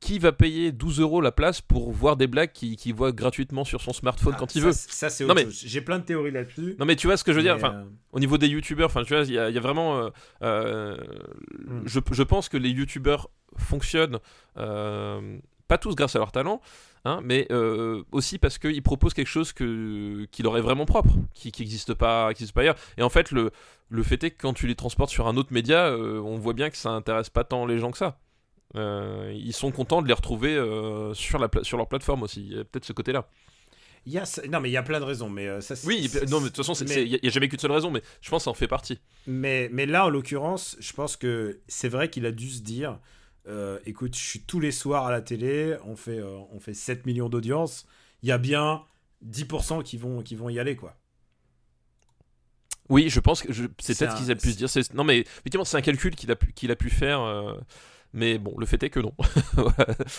qui 0.00 0.18
va 0.18 0.32
payer 0.32 0.70
12 0.70 1.00
euros 1.00 1.20
la 1.22 1.32
place 1.32 1.62
pour 1.62 1.90
voir 1.90 2.16
des 2.18 2.26
blagues 2.26 2.52
qui, 2.52 2.76
qui 2.76 2.92
voit 2.92 3.10
gratuitement 3.10 3.64
sur 3.64 3.80
son 3.80 3.92
smartphone 3.94 4.34
Ah, 4.36 4.38
quand 4.38 4.54
il 4.54 4.60
ça, 4.60 4.66
veut 4.66 4.72
Ça, 4.74 5.08
c'est 5.10 5.24
autre 5.24 5.34
mais- 5.34 5.44
chose. 5.44 5.62
J'ai 5.64 5.80
plein 5.80 5.98
de 5.98 6.04
théories 6.04 6.30
là-dessus. 6.30 6.76
Non 6.78 6.84
mais 6.84 6.94
tu 6.94 7.06
vois 7.06 7.16
ce 7.16 7.24
que 7.24 7.32
je 7.32 7.38
veux 7.38 7.42
dire, 7.42 7.54
enfin, 7.56 7.74
euh, 7.74 7.84
au 8.12 8.20
niveau 8.20 8.36
des 8.36 8.46
youtubeurs, 8.48 8.86
enfin, 8.90 9.02
tu 9.02 9.14
vois, 9.14 9.24
il 9.24 9.32
y, 9.32 9.38
a- 9.38 9.48
il 9.48 9.54
y 9.54 9.58
a 9.58 9.62
vraiment, 9.62 9.98
euh, 9.98 10.10
euh, 10.42 10.96
Hmm. 11.66 11.80
je, 11.86 12.00
je 12.12 12.22
pense 12.22 12.48
que 12.50 12.58
les 12.58 12.68
youtubeurs 12.68 13.30
fonctionnent 13.56 14.18
pas 14.54 15.78
tous 15.78 15.94
grâce 15.94 16.14
à 16.16 16.18
leur 16.18 16.32
talent, 16.32 16.60
hein, 17.04 17.20
mais 17.22 17.46
euh, 17.50 18.02
aussi 18.12 18.38
parce 18.38 18.58
qu'ils 18.58 18.82
proposent 18.82 19.14
quelque 19.14 19.28
chose 19.28 19.52
que, 19.52 20.26
qui 20.30 20.42
leur 20.42 20.56
est 20.56 20.60
vraiment 20.60 20.86
propre, 20.86 21.12
qui 21.34 21.52
n'existe 21.58 21.94
pas, 21.94 22.32
qui 22.34 22.42
existe 22.42 22.54
pas 22.54 22.62
ailleurs. 22.62 22.76
Et 22.98 23.02
en 23.02 23.08
fait, 23.08 23.30
le, 23.30 23.50
le 23.88 24.02
fait 24.02 24.22
est 24.24 24.30
que 24.30 24.40
quand 24.40 24.54
tu 24.54 24.66
les 24.66 24.74
transportes 24.74 25.10
sur 25.10 25.26
un 25.26 25.36
autre 25.36 25.52
média, 25.52 25.86
euh, 25.86 26.20
on 26.20 26.36
voit 26.38 26.54
bien 26.54 26.70
que 26.70 26.76
ça 26.76 26.90
intéresse 26.90 27.30
pas 27.30 27.44
tant 27.44 27.66
les 27.66 27.78
gens 27.78 27.90
que 27.90 27.98
ça. 27.98 28.18
Euh, 28.76 29.32
ils 29.34 29.52
sont 29.52 29.70
contents 29.70 30.02
de 30.02 30.08
les 30.08 30.14
retrouver 30.14 30.54
sur, 31.14 31.38
la 31.38 31.48
sur 31.62 31.76
leur 31.78 31.88
plateforme 31.88 32.24
aussi. 32.24 32.40
Il 32.42 32.56
y 32.56 32.58
a 32.60 32.64
peut-être 32.64 32.84
ce 32.84 32.92
côté-là. 32.92 33.28
Il 34.06 34.12
y 34.12 34.18
a 34.18 34.26
ça- 34.26 34.42
non 34.48 34.60
mais 34.60 34.68
il 34.68 34.72
y 34.72 34.76
a 34.76 34.82
plein 34.82 35.00
de 35.00 35.04
raisons, 35.04 35.30
mais 35.30 35.60
ça. 35.62 35.74
Oui, 35.86 36.10
non, 36.28 36.40
mais 36.40 36.50
de 36.50 36.54
toute 36.54 36.66
façon, 36.66 36.84
mais- 36.86 37.04
il 37.04 37.18
n'y 37.22 37.28
a, 37.28 37.30
jamais 37.30 37.48
qu'une 37.48 37.58
seule 37.58 37.72
raison, 37.72 37.90
mais 37.90 38.02
je 38.20 38.28
pense 38.28 38.42
que 38.42 38.44
ça 38.44 38.50
en 38.50 38.54
fait 38.54 38.68
partie. 38.68 38.98
Mais, 39.26 39.70
mais 39.72 39.86
là, 39.86 40.04
en 40.06 40.08
l'occurrence, 40.10 40.76
je 40.80 40.92
pense 40.92 41.16
que 41.16 41.60
c'est 41.68 41.88
vrai 41.88 42.10
qu'il 42.10 42.26
a 42.26 42.32
dû 42.32 42.50
se 42.50 42.60
dire 42.60 42.98
euh, 43.46 43.78
écoute, 43.86 44.14
je 44.16 44.20
suis 44.22 44.40
tous 44.40 44.60
les 44.60 44.72
soirs 44.72 45.06
à 45.06 45.10
la 45.10 45.20
télé, 45.20 45.76
on 45.84 45.96
fait, 45.96 46.18
euh, 46.18 46.38
on 46.52 46.60
fait 46.60 46.74
7 46.74 47.06
millions 47.06 47.28
d'audience, 47.28 47.86
il 48.22 48.28
y 48.28 48.32
a 48.32 48.38
bien 48.38 48.82
10% 49.24 49.82
qui 49.82 49.96
vont, 49.98 50.22
qui 50.22 50.34
vont 50.36 50.48
y 50.48 50.58
aller, 50.58 50.76
quoi. 50.76 50.96
Oui, 52.90 53.08
je 53.08 53.18
pense 53.20 53.40
que 53.42 53.52
c'est 53.52 53.68
peut-être 53.68 54.02
un- 54.12 54.16
ce 54.16 54.20
qu'ils 54.22 54.30
a 54.30 54.34
pu 54.36 54.52
se 54.52 54.56
dire. 54.58 54.68
C'est- 54.68 54.92
Non, 54.92 55.04
mais 55.04 55.20
effectivement, 55.20 55.64
c'est 55.64 55.76
un 55.78 55.82
calcul 55.82 56.14
qu'il 56.14 56.30
a, 56.30 56.36
pu- 56.36 56.52
qu'il 56.52 56.70
a 56.70 56.76
pu 56.76 56.90
faire. 56.90 57.20
euh, 57.22 57.54
Mais 58.16 58.38
bon, 58.38 58.54
le 58.58 58.66
fait 58.66 58.80
est 58.82 58.90
que 58.90 59.00
non. 59.00 59.12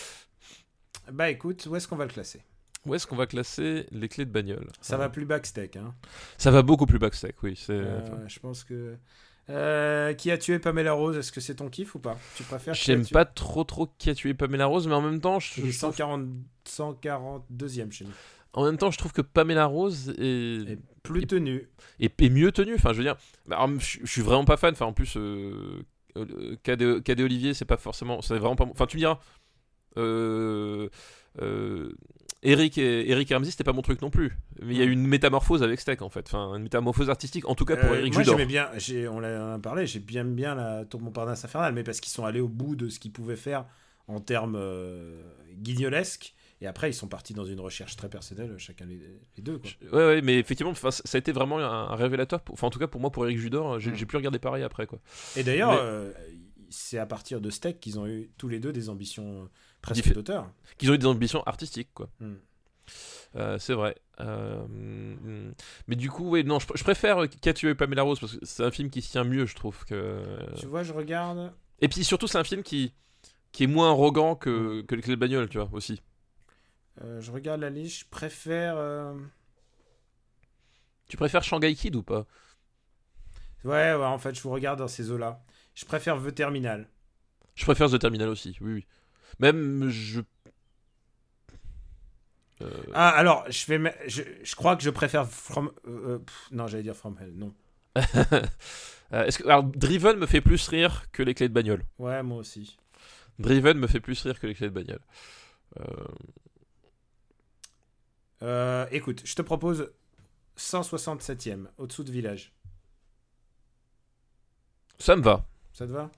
Bah 1.11 1.29
écoute, 1.29 1.65
où 1.69 1.75
est-ce 1.75 1.87
qu'on 1.87 1.95
va 1.95 2.05
le 2.05 2.11
classer? 2.11 2.41
Où 2.85 2.93
est-ce 2.95 3.07
qu'on 3.07 3.15
va 3.15 3.25
classer 3.27 3.85
les 3.91 4.09
clés 4.09 4.25
de 4.25 4.31
bagnole? 4.31 4.67
Ça 4.81 4.97
va 4.97 5.09
plus 5.09 5.25
backstack, 5.25 5.75
hein. 5.77 5.93
Ça 6.37 6.51
va 6.51 6.61
beaucoup 6.61 6.85
plus 6.85 6.99
backstack, 6.99 7.41
oui. 7.43 7.55
c'est- 7.55 7.83
je 8.27 8.39
pense 8.39 8.63
que. 8.63 8.97
Euh, 9.49 10.13
qui 10.13 10.31
a 10.31 10.37
tué 10.39 10.57
Pamela 10.57 10.93
Rose 10.93 11.17
Est-ce 11.17 11.31
que 11.31 11.39
c'est 11.39 11.55
ton 11.55 11.69
kiff 11.69 11.93
ou 11.93 11.99
pas? 11.99 12.17
Tu 12.35 12.41
préfères 12.43 12.73
J'aime 12.73 13.05
pas 13.05 13.25
trop 13.25 13.63
trop 13.63 13.87
qui 13.99 14.09
a 14.09 14.15
tué 14.15 14.33
Pamela 14.33 14.65
Rose, 14.65 14.87
mais 14.87 14.95
en 14.95 15.01
même 15.01 15.21
temps, 15.21 15.39
je, 15.39 15.53
je 15.55 15.59
trouve, 15.61 15.71
140, 15.71 16.25
142e 16.67 17.91
chez 17.91 18.05
nous. 18.05 18.11
en 18.53 18.65
même 18.65 18.77
temps, 18.77 18.89
je 18.89 18.97
trouve 18.97 19.13
que 19.13 19.21
Pamela 19.21 19.65
Rose 19.67 20.09
est, 20.17 20.71
Et 20.71 20.77
plus 21.03 21.23
Et- 21.23 21.27
tenu. 21.27 21.69
est, 21.99 22.21
mieux 22.29 22.51
tenue. 22.51 22.73
Enfin, 22.75 22.91
je 22.93 22.97
veux 22.97 23.03
dire, 23.03 23.17
bah, 23.47 23.57
alors, 23.59 23.79
je, 23.79 23.99
je 24.03 24.11
suis 24.11 24.21
vraiment 24.21 24.45
pas 24.45 24.57
fan. 24.57 24.71
Enfin, 24.73 24.87
en 24.87 24.93
plus, 24.93 25.15
euh, 25.17 25.83
euh, 26.17 26.55
Cadet 26.63 27.23
Olivier, 27.23 27.53
c'est 27.53 27.65
pas 27.65 27.77
forcément, 27.77 28.21
c'est 28.23 28.37
vraiment 28.39 28.55
pas. 28.55 28.65
Enfin, 28.65 28.87
tu 28.87 28.97
me 28.97 29.01
diras. 29.01 29.19
Euh, 29.97 30.89
euh, 31.41 31.93
Eric 32.45 32.77
et 32.77 33.09
Eric 33.09 33.29
et 33.31 33.33
Ramsey, 33.35 33.51
c'était 33.51 33.63
pas 33.63 33.73
mon 33.73 33.81
truc 33.81 34.01
non 34.01 34.09
plus. 34.09 34.37
Mais 34.61 34.73
il 34.73 34.77
y 34.77 34.81
a 34.81 34.85
eu 34.85 34.91
une 34.91 35.05
métamorphose 35.07 35.63
avec 35.63 35.79
Steak 35.79 36.01
en 36.01 36.09
fait. 36.09 36.25
Enfin, 36.27 36.55
une 36.55 36.63
métamorphose 36.63 37.09
artistique, 37.09 37.47
en 37.49 37.55
tout 37.55 37.65
cas 37.65 37.75
pour 37.75 37.91
Euh, 37.91 37.99
Eric 37.99 38.13
moi 38.13 38.23
Judor. 38.23 38.37
j'aimais 38.37 38.47
bien, 38.47 38.69
on 39.11 39.19
l'a 39.19 39.59
parlé, 39.59 39.85
j'ai 39.87 39.99
bien 39.99 40.23
bien 40.25 40.55
la 40.55 40.85
Tour 40.85 41.01
Montparnasse 41.01 41.43
infernale, 41.45 41.73
mais 41.73 41.83
parce 41.83 41.99
qu'ils 41.99 42.11
sont 42.11 42.25
allés 42.25 42.39
au 42.39 42.47
bout 42.47 42.75
de 42.75 42.89
ce 42.89 42.99
qu'ils 42.99 43.11
pouvaient 43.11 43.35
faire 43.35 43.65
en 44.07 44.19
termes 44.19 44.55
euh, 44.55 45.21
guignolesques, 45.59 46.35
et 46.61 46.67
après 46.67 46.89
ils 46.89 46.93
sont 46.93 47.07
partis 47.07 47.33
dans 47.33 47.45
une 47.45 47.59
recherche 47.59 47.95
très 47.95 48.09
personnelle, 48.09 48.53
chacun 48.57 48.85
les, 48.85 48.99
les 49.37 49.43
deux. 49.43 49.57
Quoi. 49.57 49.71
Ouais, 49.91 50.05
ouais, 50.15 50.21
mais 50.21 50.37
effectivement, 50.39 50.73
ça 50.75 50.89
a 51.13 51.17
été 51.17 51.31
vraiment 51.31 51.59
un, 51.59 51.63
un 51.91 51.95
révélateur. 51.95 52.41
pour- 52.41 52.53
Enfin, 52.53 52.67
en 52.67 52.69
tout 52.69 52.79
cas, 52.79 52.87
pour 52.87 53.01
moi, 53.01 53.09
pour 53.11 53.25
Eric 53.25 53.39
Judor, 53.39 53.79
j'ai 53.79 53.91
Mm. 53.91 53.95
j'ai 53.95 54.05
plus 54.05 54.17
regardé 54.17 54.39
pareil 54.39 54.63
après 54.63 54.85
quoi. 54.85 54.99
Et 55.35 55.43
d'ailleurs, 55.43 55.71
Mais- 55.73 55.79
euh, 55.81 56.11
c'est 56.69 56.97
à 56.97 57.05
partir 57.05 57.41
de 57.41 57.49
Steak 57.49 57.79
qu'ils 57.79 57.99
ont 57.99 58.07
eu 58.07 58.29
tous 58.37 58.47
les 58.47 58.59
deux 58.59 58.73
des 58.73 58.89
ambitions 58.89 59.43
euh, 59.43 59.47
presque 59.85 60.13
d'auteur. 60.13 60.49
Qu'ils 60.77 60.91
ont 60.91 60.93
eu 60.93 60.97
des 60.97 61.05
ambitions 61.05 61.43
artistiques 61.43 61.93
quoi. 61.93 62.09
Mm. 62.19 62.33
Euh, 63.35 63.57
c'est 63.59 63.73
vrai. 63.73 63.95
Euh, 64.21 64.65
mm, 64.67 65.53
mais 65.87 65.95
du 65.95 66.09
coup, 66.09 66.29
ouais, 66.29 66.43
non, 66.43 66.59
je, 66.59 66.67
je 66.73 66.83
préfère 66.83 67.27
Qu'a 67.41 67.53
tué 67.53 67.75
Pamela 67.75 68.03
Rose 68.03 68.19
parce 68.19 68.37
que 68.37 68.45
c'est 68.45 68.63
un 68.63 68.71
film 68.71 68.89
qui 68.89 69.01
se 69.01 69.11
tient 69.11 69.23
mieux, 69.23 69.45
je 69.45 69.55
trouve 69.55 69.83
que. 69.85 70.23
Tu 70.57 70.67
vois, 70.67 70.83
je 70.83 70.93
regarde. 70.93 71.51
Et 71.81 71.87
puis 71.89 72.03
surtout, 72.03 72.27
c'est 72.27 72.37
un 72.37 72.43
film 72.43 72.63
qui 72.63 72.93
qui 73.51 73.63
est 73.63 73.67
moins 73.67 73.89
arrogant 73.91 74.35
que, 74.35 74.81
que 74.81 74.95
les 74.95 75.01
clés 75.01 75.15
de 75.15 75.19
bagnole, 75.19 75.47
tu 75.49 75.57
vois 75.57 75.69
aussi. 75.71 76.01
euh, 77.01 77.21
je 77.21 77.31
regarde 77.31 77.61
la 77.61 77.69
liste, 77.69 77.99
je 78.01 78.05
préfère. 78.09 78.77
Tu 81.07 81.17
préfères 81.17 81.43
Shanghai 81.43 81.73
Kid 81.75 81.95
ou 81.95 82.03
pas? 82.03 82.25
Ouais, 83.63 83.93
ouais, 83.93 84.05
en 84.05 84.17
fait, 84.17 84.35
je 84.35 84.41
vous 84.41 84.51
regarde 84.51 84.79
dans 84.79 84.87
ces 84.87 85.11
eaux-là. 85.11 85.41
Je 85.73 85.85
préfère 85.85 86.21
The 86.21 86.33
Terminal. 86.33 86.87
Je 87.55 87.63
préfère 87.65 87.89
The 87.89 87.99
Terminal 87.99 88.29
aussi. 88.29 88.57
Oui, 88.61 88.73
oui. 88.73 88.85
Même 89.39 89.89
je. 89.89 90.21
Euh, 92.61 92.69
Ah, 92.93 93.09
alors, 93.09 93.45
je, 93.51 93.65
vais 93.67 93.77
me- 93.79 93.91
je, 94.07 94.21
je 94.43 94.55
crois 94.55 94.75
que 94.75 94.83
je 94.83 94.89
préfère 94.89 95.27
From. 95.29 95.71
euh, 95.87 96.15
euh, 96.15 96.19
pff, 96.19 96.47
non, 96.51 96.67
j'allais 96.67 96.83
dire 96.83 96.95
From 96.95 97.17
Hell, 97.19 97.33
non. 97.35 97.53
est-ce 99.11 99.39
que 99.39 99.43
alors 99.45 99.63
Driven 99.63 100.17
me 100.17 100.25
fait 100.25 100.41
plus 100.41 100.67
rire 100.67 101.05
que 101.11 101.23
les 101.23 101.33
clés 101.33 101.47
de 101.49 101.53
bagnole. 101.53 101.83
Ouais, 101.99 102.23
moi 102.23 102.37
aussi. 102.37 102.77
Driven 103.39 103.77
me 103.77 103.87
fait 103.87 103.99
plus 103.99 104.21
rire 104.21 104.39
que 104.39 104.47
les 104.47 104.55
clés 104.55 104.69
de 104.69 104.73
bagnole. 104.73 104.99
Euh, 108.41 108.85
écoute, 108.91 109.21
je 109.25 109.35
te 109.35 109.41
propose 109.41 109.91
167ème, 110.57 111.67
au-dessous 111.77 112.03
de 112.03 112.11
Village. 112.11 112.53
ça 114.99 115.15
me 115.15 115.21
va. 115.21 115.45
Ça 115.73 115.85
te 115.87 115.91
va? 115.91 116.09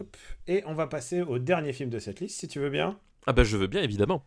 Hop. 0.00 0.16
Et 0.46 0.62
on 0.66 0.74
va 0.74 0.86
passer 0.86 1.22
au 1.22 1.38
dernier 1.38 1.72
film 1.72 1.90
de 1.90 1.98
cette 1.98 2.20
liste, 2.20 2.40
si 2.40 2.48
tu 2.48 2.58
veux 2.58 2.70
bien. 2.70 2.98
Ah 3.26 3.32
bah 3.32 3.44
je 3.44 3.56
veux 3.56 3.66
bien 3.66 3.82
évidemment. 3.82 4.24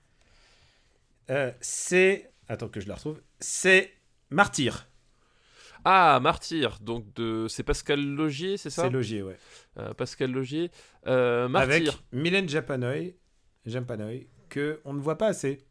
Euh, 1.29 1.51
c'est. 1.61 2.31
Attends 2.47 2.69
que 2.69 2.79
je 2.79 2.87
la 2.87 2.95
retrouve. 2.95 3.21
C'est 3.39 3.93
Martyr. 4.29 4.87
Ah 5.85 6.19
Martyr, 6.21 6.79
donc 6.81 7.13
de 7.13 7.47
c'est 7.47 7.63
Pascal 7.63 8.01
Logier, 8.01 8.57
c'est 8.57 8.69
ça? 8.69 8.83
C'est 8.83 8.89
Logier, 8.89 9.21
ouais. 9.21 9.37
Euh, 9.77 9.93
Pascal 9.93 10.31
Logier. 10.31 10.71
Euh, 11.07 11.47
Martyr. 11.47 11.71
Avec 11.71 11.89
Mylène 12.11 12.49
Japanoy, 12.49 13.15
Japanoy, 13.65 14.27
que 14.49 14.81
on 14.83 14.93
ne 14.93 14.99
voit 14.99 15.17
pas 15.17 15.27
assez. 15.27 15.63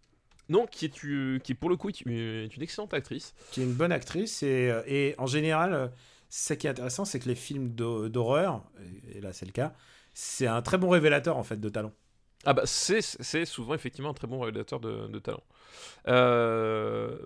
Non, 0.49 0.67
qui 0.67 0.87
est, 0.87 1.55
pour 1.55 1.69
le 1.69 1.77
coup 1.77 1.91
est 1.91 2.01
une 2.01 2.63
excellente 2.63 2.95
actrice. 2.95 3.35
qui 3.51 3.61
est 3.61 3.65
une 3.65 3.75
bonne 3.75 3.93
actrice 3.93 4.43
et, 4.43 4.73
et 4.87 5.15
en 5.19 5.27
général 5.27 5.93
ce 6.29 6.55
qui 6.55 6.67
est 6.67 6.71
intéressant 6.71 7.05
c'est 7.05 7.19
que 7.21 7.29
les 7.29 7.35
films 7.35 7.71
d'hor- 7.75 8.09
d'horreur 8.11 8.63
et 9.15 9.21
là 9.21 9.33
c'est 9.33 9.47
le 9.47 9.53
cas 9.53 9.73
c'est 10.15 10.47
un 10.47 10.63
très 10.63 10.79
bon 10.79 10.89
révélateur 10.91 11.37
en 11.37 11.43
fait 11.45 11.61
de 11.61 11.69
talent 11.69 11.93
Ah 12.45 12.53
bah 12.55 12.63
c'est 12.67 13.01
souvent 13.45 13.75
effectivement 13.75 14.11
un 14.11 14.15
très 14.15 14.27
bon 14.27 14.41
révélateur 14.41 14.81
de, 14.81 15.07
de 15.09 15.19
talent. 15.19 15.43
Euh, 16.09 17.19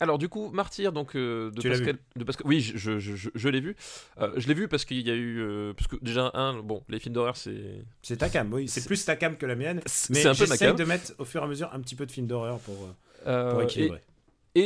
Alors 0.00 0.18
du 0.18 0.28
coup, 0.28 0.50
Martyr 0.50 0.92
donc 0.92 1.16
euh, 1.16 1.50
de 1.50 1.68
Pascal, 1.68 1.98
de 2.16 2.24
Pascal, 2.24 2.46
oui, 2.46 2.60
je, 2.60 2.98
je, 2.98 3.14
je, 3.16 3.30
je 3.34 3.48
l'ai 3.48 3.60
vu. 3.60 3.74
Euh, 4.20 4.32
je 4.36 4.46
l'ai 4.46 4.54
vu 4.54 4.68
parce 4.68 4.84
qu'il 4.84 5.06
y 5.06 5.10
a 5.10 5.14
eu, 5.14 5.40
euh, 5.40 5.72
parce 5.74 5.88
que 5.88 5.96
déjà 6.02 6.30
un, 6.34 6.62
bon, 6.62 6.82
les 6.88 7.00
films 7.00 7.14
d'horreur 7.14 7.36
c'est, 7.36 7.84
c'est 8.02 8.18
ta 8.18 8.28
cam 8.28 8.52
oui 8.52 8.68
c'est 8.68 8.84
plus 8.86 9.04
ta 9.04 9.16
cam 9.16 9.36
que 9.36 9.46
la 9.46 9.56
mienne 9.56 9.80
mais 10.10 10.22
cam. 10.56 10.76
de 10.76 10.84
mettre 10.84 11.12
au 11.18 11.24
fur 11.24 11.40
et 11.42 11.44
à 11.44 11.48
mesure 11.48 11.70
un 11.72 11.80
petit 11.80 11.96
peu 11.96 12.06
de 12.06 12.12
films 12.12 12.26
d'horreur 12.26 12.58
pour, 12.60 12.76
pour 13.24 13.62
équilibrer 13.62 13.98
et 13.98 14.07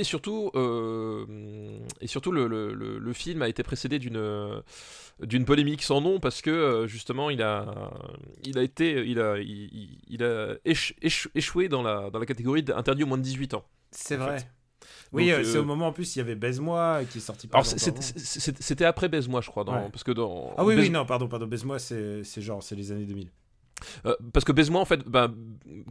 surtout, 0.05 0.51
euh, 0.55 1.25
et 2.01 2.07
surtout 2.07 2.33
le, 2.33 2.47
le, 2.47 2.73
le, 2.75 2.99
le 2.99 3.13
film 3.13 3.43
a 3.43 3.49
été 3.49 3.63
précédé 3.63 3.99
d'une 3.99 4.17
euh, 4.17 4.61
d'une 5.23 5.45
polémique 5.45 5.83
sans 5.83 6.01
nom 6.01 6.21
parce 6.21 6.41
que 6.43 6.51
euh, 6.51 6.87
justement 6.87 7.31
il 7.31 7.43
a 7.43 7.91
il 8.45 8.59
a 8.59 8.63
été 8.63 9.05
il 9.07 9.21
a 9.21 9.39
il, 9.39 10.23
a 10.25 10.55
échoué 11.35 11.69
dans 11.69 11.83
la 11.83 12.11
dans 12.11 12.19
la 12.19 12.27
catégorie 12.27 12.65
interdit 12.75 13.05
au 13.05 13.07
moins 13.07 13.19
de 13.19 13.23
18 13.23 13.55
ans. 13.55 13.65
c'est 13.91 14.17
vrai 14.17 14.39
fait. 14.39 14.47
oui 15.13 15.31
c'est 15.45 15.57
euh, 15.57 15.61
au 15.61 15.65
moment 15.65 15.89
en 15.89 15.93
plus 15.93 16.17
il 16.17 16.19
y 16.19 16.23
avait 16.23 16.35
Baise-moi 16.35 17.03
qui 17.11 17.19
est 17.19 17.21
sorti 17.21 17.49
Alors 17.53 17.67
c'était 17.67 18.85
après 18.85 19.09
Baise-moi 19.09 19.41
je 19.43 19.51
crois 19.51 19.65
dans, 19.65 19.75
Ouais. 19.75 19.89
parce 19.93 20.03
que 20.05 20.13
dans 20.13 20.55
ah 20.57 20.65
oui 20.65 20.75
Baise- 20.77 20.85
oui 20.87 20.91
non 20.91 21.05
pardon 21.07 21.29
pardon 21.29 21.47
Baise-moi 21.47 21.79
c'est 21.79 22.25
c'est 22.25 22.41
genre 22.43 22.63
c'est 22.63 22.75
les 22.75 22.91
années 22.93 23.05
2000 23.07 23.31
Euh, 24.07 24.15
parce 24.33 24.45
que 24.45 24.53
Baise-moi, 24.53 24.81
en 24.81 24.85
fait, 24.85 25.01
bah, 25.07 25.31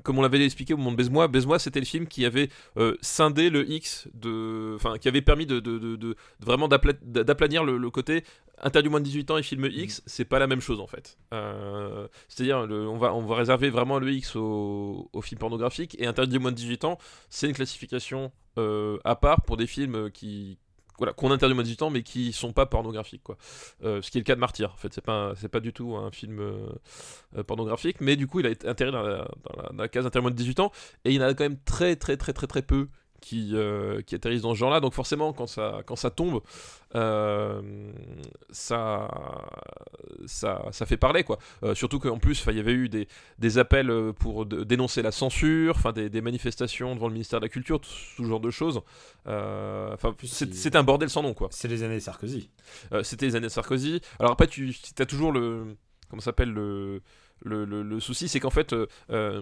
comme 0.04 0.20
on 0.20 0.22
l'avait 0.22 0.44
expliqué 0.44 0.74
au 0.74 0.78
moment 0.78 0.92
de 0.92 0.98
Baise-moi, 0.98 1.28
Baise-moi, 1.28 1.60
c'était 1.60 1.80
le 1.80 1.86
film 1.86 2.08
qui 2.08 2.26
avait 2.26 2.50
euh, 2.78 2.96
scindé 3.02 3.50
le 3.50 3.70
X, 3.70 4.08
de, 4.14 4.74
enfin, 4.76 4.98
qui 4.98 5.08
avait 5.08 5.22
permis 5.22 5.46
de, 5.46 5.60
de, 5.60 5.78
de- 5.80 5.96
de- 5.96 6.16
vraiment 6.40 6.68
d'apla- 6.68 6.94
d'aplanir 7.04 7.64
le, 7.64 7.78
le 7.78 7.90
côté 7.90 8.24
interdit 8.64 8.90
moins 8.90 9.00
de 9.00 9.06
18 9.06 9.32
ans 9.32 9.38
et 9.40 9.44
film 9.44 9.66
X, 9.72 10.04
c'est 10.06 10.26
pas 10.26 10.38
la 10.38 10.46
même 10.46 10.62
chose 10.62 10.80
en 10.80 10.86
fait. 10.88 11.18
Euh, 11.34 12.08
C'est-à-dire, 12.28 12.58
on 12.70 12.98
va, 12.98 13.14
on 13.16 13.26
va 13.26 13.36
réserver 13.36 13.70
vraiment 13.72 13.98
le 13.98 14.12
X 14.12 14.36
au, 14.36 15.10
au 15.14 15.22
film 15.22 15.40
pornographique 15.40 15.96
et 16.00 16.06
interdit 16.06 16.38
moins 16.38 16.52
de 16.52 16.58
18 16.58 16.86
ans, 16.86 16.98
c'est 17.30 17.48
une 17.48 17.54
classification 17.56 18.32
à 18.58 19.16
part 19.16 19.42
pour 19.42 19.58
des 19.58 19.66
films 19.66 20.12
qui 20.12 20.60
voilà, 21.02 21.14
qu'on 21.14 21.32
interdit 21.32 21.58
au 21.58 21.62
18 21.64 21.82
ans 21.82 21.90
mais 21.90 22.04
qui 22.04 22.32
sont 22.32 22.54
pas 22.54 22.68
pornographiques 22.68 23.24
quoi. 23.24 23.36
Euh, 23.84 24.02
ce 24.04 24.12
qui 24.12 24.20
est 24.20 24.22
le 24.22 24.26
cas 24.26 24.36
de 24.36 24.40
Martyr 24.40 24.72
en 24.72 24.78
fait, 24.78 24.94
c'est 24.94 25.02
pas 25.04 25.34
pas 25.52 25.60
du 25.60 25.74
tout 25.74 25.96
un 25.96 26.12
film 26.12 26.40
euh, 26.40 26.68
euh, 27.38 27.44
pornographique, 27.44 27.98
mais 28.02 28.16
du 28.16 28.28
coup 28.28 28.40
il 28.40 28.46
a 28.46 28.50
été 28.50 28.68
intégré 28.68 28.92
dans 28.92 29.02
la, 29.02 29.18
dans 29.18 29.62
la- 29.64 29.70
dans 29.70 29.82
la 29.84 29.88
case 29.88 30.06
interdit 30.06 30.22
moins 30.22 30.32
de 30.32 30.36
18 30.36 30.60
ans, 30.60 30.72
et 31.04 31.10
il 31.10 31.16
y 31.16 31.20
en 31.20 31.24
a 31.28 31.34
quand 31.34 31.44
même 31.44 31.58
très 31.66 31.96
très 31.96 32.18
très 32.18 32.34
très 32.34 32.46
très 32.48 32.62
peu 32.62 32.88
qui, 33.22 33.52
euh, 33.54 34.02
qui 34.02 34.16
atterrissent 34.16 34.42
dans 34.42 34.54
ce 34.54 34.60
genre-là, 34.60 34.80
donc 34.82 34.94
forcément 34.94 35.32
quand 35.32 35.48
ça, 35.48 35.82
quand 35.86 35.96
ça 35.96 36.10
tombe, 36.10 36.42
euh, 36.96 37.62
ça, 38.50 39.08
ça, 40.26 40.66
ça 40.72 40.86
fait 40.86 40.98
parler 40.98 41.24
quoi. 41.24 41.38
Euh, 41.64 41.76
surtout 41.76 42.00
qu'en 42.00 42.18
plus 42.18 42.44
il 42.50 42.58
y 42.58 42.60
avait 42.60 42.74
eu 42.74 42.90
des, 42.90 43.08
des 43.40 43.58
appels 43.58 43.92
pour 44.20 44.46
de- 44.46 44.64
dénoncer 44.64 45.02
la 45.02 45.12
censure, 45.12 45.76
enfin 45.78 45.94
des, 45.94 46.10
des 46.10 46.22
manifestations 46.22 46.96
devant 46.96 47.08
le 47.08 47.14
ministère 47.14 47.40
de 47.40 47.46
la 47.46 47.50
Culture, 47.50 47.80
tout 47.80 47.90
ce 48.18 48.24
genre 48.24 48.40
de 48.40 48.50
choses. 48.50 48.82
Enfin, 49.26 50.16
c'est 50.26 50.76
un 50.76 50.84
bordel 50.84 51.10
sans 51.10 51.24
nom 51.24 51.34
quoi. 51.34 51.48
c'est 51.52 51.68
les 51.68 51.84
années 51.84 52.00
Sarkozy 52.00 52.50
c'était 53.04 53.28
les 53.28 53.36
années 53.36 53.50
Sarkozy. 53.50 54.02
Alors 54.20 54.32
après, 54.32 54.48
tu 54.48 54.74
as 55.00 55.06
toujours 55.06 55.32
le. 55.32 55.76
Comment 56.10 56.20
ça 56.22 56.26
s'appelle 56.26 56.52
le, 56.52 57.02
le, 57.44 57.66
le- 57.66 57.84
le 57.84 58.00
souci, 58.00 58.28
c'est 58.28 58.40
qu'en 58.40 58.50
fait, 58.50 58.74
euh, 58.74 58.86
euh, 59.10 59.42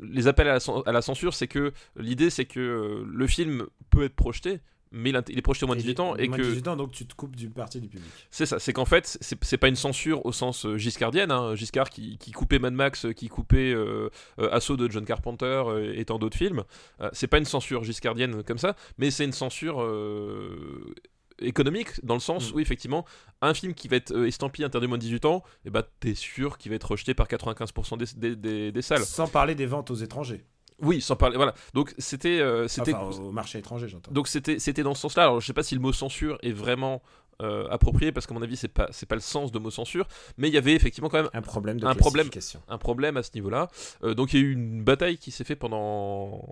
les 0.00 0.26
appels 0.28 0.48
à 0.48 0.54
la, 0.54 0.58
cen- 0.60 0.82
à 0.86 0.92
la 0.92 1.02
censure, 1.02 1.34
c'est 1.34 1.48
que 1.48 1.72
l'idée, 1.96 2.30
c'est 2.30 2.44
que 2.44 2.60
euh, 2.60 3.04
le 3.10 3.26
film 3.26 3.66
peut 3.90 4.04
être 4.04 4.14
projeté, 4.16 4.60
mais 4.96 5.10
il, 5.10 5.16
est 5.16 5.42
projeté 5.42 5.64
au 5.64 5.66
moins 5.66 5.74
de 5.74 5.80
18 5.80 5.98
ans 6.00 6.14
et 6.16 6.28
moins 6.28 6.36
que 6.36 6.42
18 6.42 6.68
ans, 6.68 6.76
donc 6.76 6.92
tu 6.92 7.04
te 7.04 7.14
coupes 7.16 7.34
d'une 7.34 7.50
partie 7.52 7.80
du 7.80 7.88
public. 7.88 8.06
c'est 8.30 8.46
ça, 8.46 8.60
c'est 8.60 8.72
qu'en 8.72 8.84
fait, 8.84 9.18
c'est 9.20 9.56
pas 9.58 9.66
une 9.66 9.74
censure 9.74 10.24
au 10.24 10.30
sens 10.30 10.66
giscardienne, 10.76 11.32
hein, 11.32 11.56
Giscard 11.56 11.90
qui, 11.90 12.16
qui 12.18 12.30
coupait 12.30 12.60
Mad 12.60 12.74
Max, 12.74 13.06
qui 13.16 13.26
coupait 13.28 13.72
euh, 13.74 14.08
Assaut 14.38 14.76
de 14.76 14.88
John 14.88 15.04
Carpenter 15.04 15.64
et 15.94 16.04
tant 16.04 16.20
d'autres 16.20 16.36
films. 16.36 16.62
Euh, 17.00 17.08
c'est 17.12 17.26
pas 17.26 17.38
une 17.38 17.44
censure 17.44 17.82
giscardienne 17.82 18.44
comme 18.44 18.58
ça, 18.58 18.76
mais 18.98 19.10
c'est 19.10 19.24
une 19.24 19.32
censure 19.32 19.82
euh, 19.82 20.94
économique 21.40 22.04
dans 22.04 22.14
le 22.14 22.20
sens 22.20 22.52
Mm. 22.52 22.56
où 22.56 22.60
effectivement 22.60 23.04
un 23.42 23.54
film 23.54 23.74
qui 23.74 23.88
va 23.88 23.96
être 23.96 24.12
euh, 24.12 24.26
estampillé 24.26 24.64
interdit 24.66 24.86
moins 24.86 24.98
de 24.98 25.02
18 25.02 25.24
ans 25.24 25.42
et 25.64 25.70
bah 25.70 25.82
t'es 26.00 26.14
sûr 26.14 26.58
qu'il 26.58 26.70
va 26.70 26.76
être 26.76 26.90
rejeté 26.90 27.14
par 27.14 27.26
95% 27.28 27.96
des, 27.98 28.06
des, 28.16 28.36
des- 28.36 28.72
des 28.72 28.82
salles 28.82 29.04
Sans 29.04 29.28
parler 29.28 29.54
des 29.54 29.66
ventes 29.66 29.90
aux 29.90 29.96
étrangers. 29.96 30.44
oui 30.80 31.00
sans 31.00 31.16
parler 31.16 31.36
voilà 31.36 31.54
donc 31.72 31.94
c'était 31.98 32.40
euh, 32.40 32.68
c'était 32.68 32.94
Enfin, 32.94 33.20
au 33.22 33.32
marché 33.32 33.58
étranger, 33.58 33.88
j'entends. 33.88 34.12
donc 34.12 34.28
c'était 34.28 34.58
c'était 34.58 34.82
dans 34.82 34.94
ce 34.94 35.00
sens-là. 35.02 35.24
Alors 35.24 35.40
je 35.40 35.46
sais 35.46 35.52
pas 35.52 35.62
si 35.62 35.74
le 35.74 35.80
mot 35.80 35.92
censure 35.92 36.38
est 36.42 36.52
vraiment 36.52 37.02
euh, 37.42 37.66
approprié 37.68 38.12
parce 38.12 38.28
qu'à 38.28 38.34
mon 38.34 38.42
avis 38.42 38.56
c'est 38.56 38.68
pas 38.68 38.86
c'est 38.92 39.06
pas 39.06 39.16
le 39.16 39.20
sens 39.20 39.50
de 39.50 39.58
mot 39.58 39.70
censure, 39.72 40.06
mais 40.38 40.46
il 40.48 40.54
y 40.54 40.58
avait 40.58 40.72
effectivement 40.74 41.08
quand 41.08 41.20
même 41.20 41.30
un 41.32 41.42
problème 41.42 41.80
de 41.80 41.86
un 41.86 41.94
problème. 41.96 42.30
un 42.68 42.78
problème 42.78 43.16
à 43.16 43.24
ce 43.24 43.30
niveau-là. 43.34 43.70
Euh, 44.04 44.14
donc 44.14 44.32
il 44.32 44.40
y 44.40 44.42
a 44.42 44.46
eu 44.46 44.52
une 44.52 44.84
bataille 44.84 45.18
qui 45.18 45.32
s'est 45.32 45.42
fait 45.42 45.56
pendant 45.56 46.48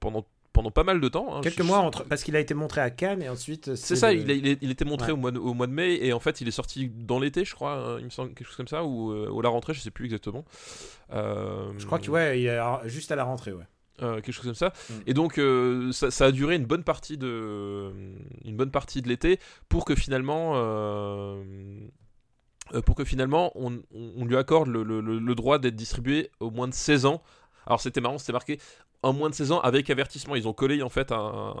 pendant 0.00 0.26
pendant 0.54 0.70
pas 0.70 0.84
mal 0.84 1.00
de 1.00 1.08
temps. 1.08 1.36
hein. 1.36 1.40
Quelques 1.42 1.58
Je- 1.58 1.62
mois 1.64 1.78
entre. 1.78 2.04
Parce 2.04 2.22
qu'il 2.24 2.34
a 2.36 2.40
été 2.40 2.54
montré 2.54 2.80
à 2.80 2.88
Cannes 2.88 3.20
et 3.22 3.28
ensuite. 3.28 3.74
C'est 3.74 3.96
ça, 3.96 4.10
le- 4.14 4.20
il, 4.20 4.30
a- 4.30 4.56
il, 4.62 4.70
était 4.70 4.86
montré 4.86 5.08
Ouais. 5.08 5.12
au, 5.12 5.16
mois 5.18 5.30
de, 5.32 5.38
au 5.38 5.52
mois 5.52 5.66
de 5.66 5.72
mai 5.72 5.98
et 6.00 6.12
en 6.14 6.20
fait 6.20 6.40
il 6.40 6.48
est 6.48 6.52
sorti 6.52 6.88
dans 6.88 7.18
l'été, 7.20 7.44
je 7.44 7.54
crois, 7.54 7.74
hein, 7.74 7.96
il 7.98 8.06
me 8.06 8.10
semble 8.10 8.32
quelque 8.32 8.46
chose 8.46 8.56
comme 8.56 8.68
ça, 8.68 8.84
ou 8.84 9.10
euh, 9.12 9.38
à 9.38 9.42
la 9.42 9.50
rentrée, 9.50 9.74
je 9.74 9.80
sais 9.80 9.90
plus 9.90 10.06
exactement. 10.06 10.44
Euh, 11.12 11.72
Je 11.76 11.84
crois 11.84 11.98
que 11.98 12.10
ouais, 12.10 12.40
il 12.40 12.46
est 12.46 12.58
juste 12.88 13.12
à 13.12 13.16
la 13.16 13.24
rentrée, 13.24 13.52
ouais. 13.52 13.64
euh, 14.02 14.14
quelque 14.16 14.32
chose 14.32 14.44
comme 14.46 14.54
ça. 14.54 14.72
Mm. 14.88 14.92
Et 15.08 15.14
donc 15.14 15.38
euh, 15.38 15.92
ça, 15.92 16.10
ça 16.10 16.26
a 16.26 16.30
duré 16.32 16.54
une 16.56 16.66
bonne 16.66 16.84
partie 16.84 17.18
de 17.18 17.92
une 18.44 18.56
bonne 18.56 18.70
partie 18.70 19.02
de 19.02 19.08
l'été 19.08 19.38
pour 19.68 19.84
que 19.84 19.94
finalement 19.94 20.52
euh, 20.54 21.42
euh, 22.74 22.80
pour 22.80 22.94
que 22.94 23.04
finalement 23.04 23.52
on, 23.56 23.80
on- 23.94 24.24
lui 24.24 24.36
accorde 24.36 24.68
le- 24.68 24.82
le 25.00 25.34
droit 25.34 25.58
d'être 25.58 25.76
distribué 25.76 26.30
au 26.40 26.50
moins 26.50 26.68
de 26.68 26.74
16 26.74 27.06
ans. 27.06 27.22
Alors 27.66 27.80
c'était 27.80 28.00
marrant, 28.00 28.18
c'était 28.18 28.32
marqué 28.32 28.58
en 29.04 29.12
moins 29.12 29.30
de 29.30 29.34
16 29.34 29.52
ans 29.52 29.60
avec 29.60 29.90
avertissement. 29.90 30.34
Ils 30.36 30.48
ont 30.48 30.52
collé 30.52 30.82
en 30.82 30.88
fait 30.88 31.12
un, 31.12 31.54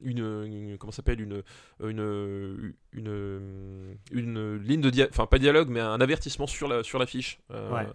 une, 0.00 0.18
une- 0.44 0.78
comment 0.78 0.92
s'appelle 0.92 1.20
une 1.20 1.42
une 1.80 2.74
une 2.92 3.96
une 4.12 4.56
ligne 4.56 4.80
de 4.80 5.08
enfin 5.10 5.26
pas 5.26 5.38
dialogue 5.38 5.68
mais 5.68 5.80
un 5.80 6.00
avertissement 6.00 6.46
sur 6.46 6.68
la 6.68 6.82
sur 6.82 6.98
l'affiche. 6.98 7.38
euh, 7.50 7.70
Ouais. 7.70 7.86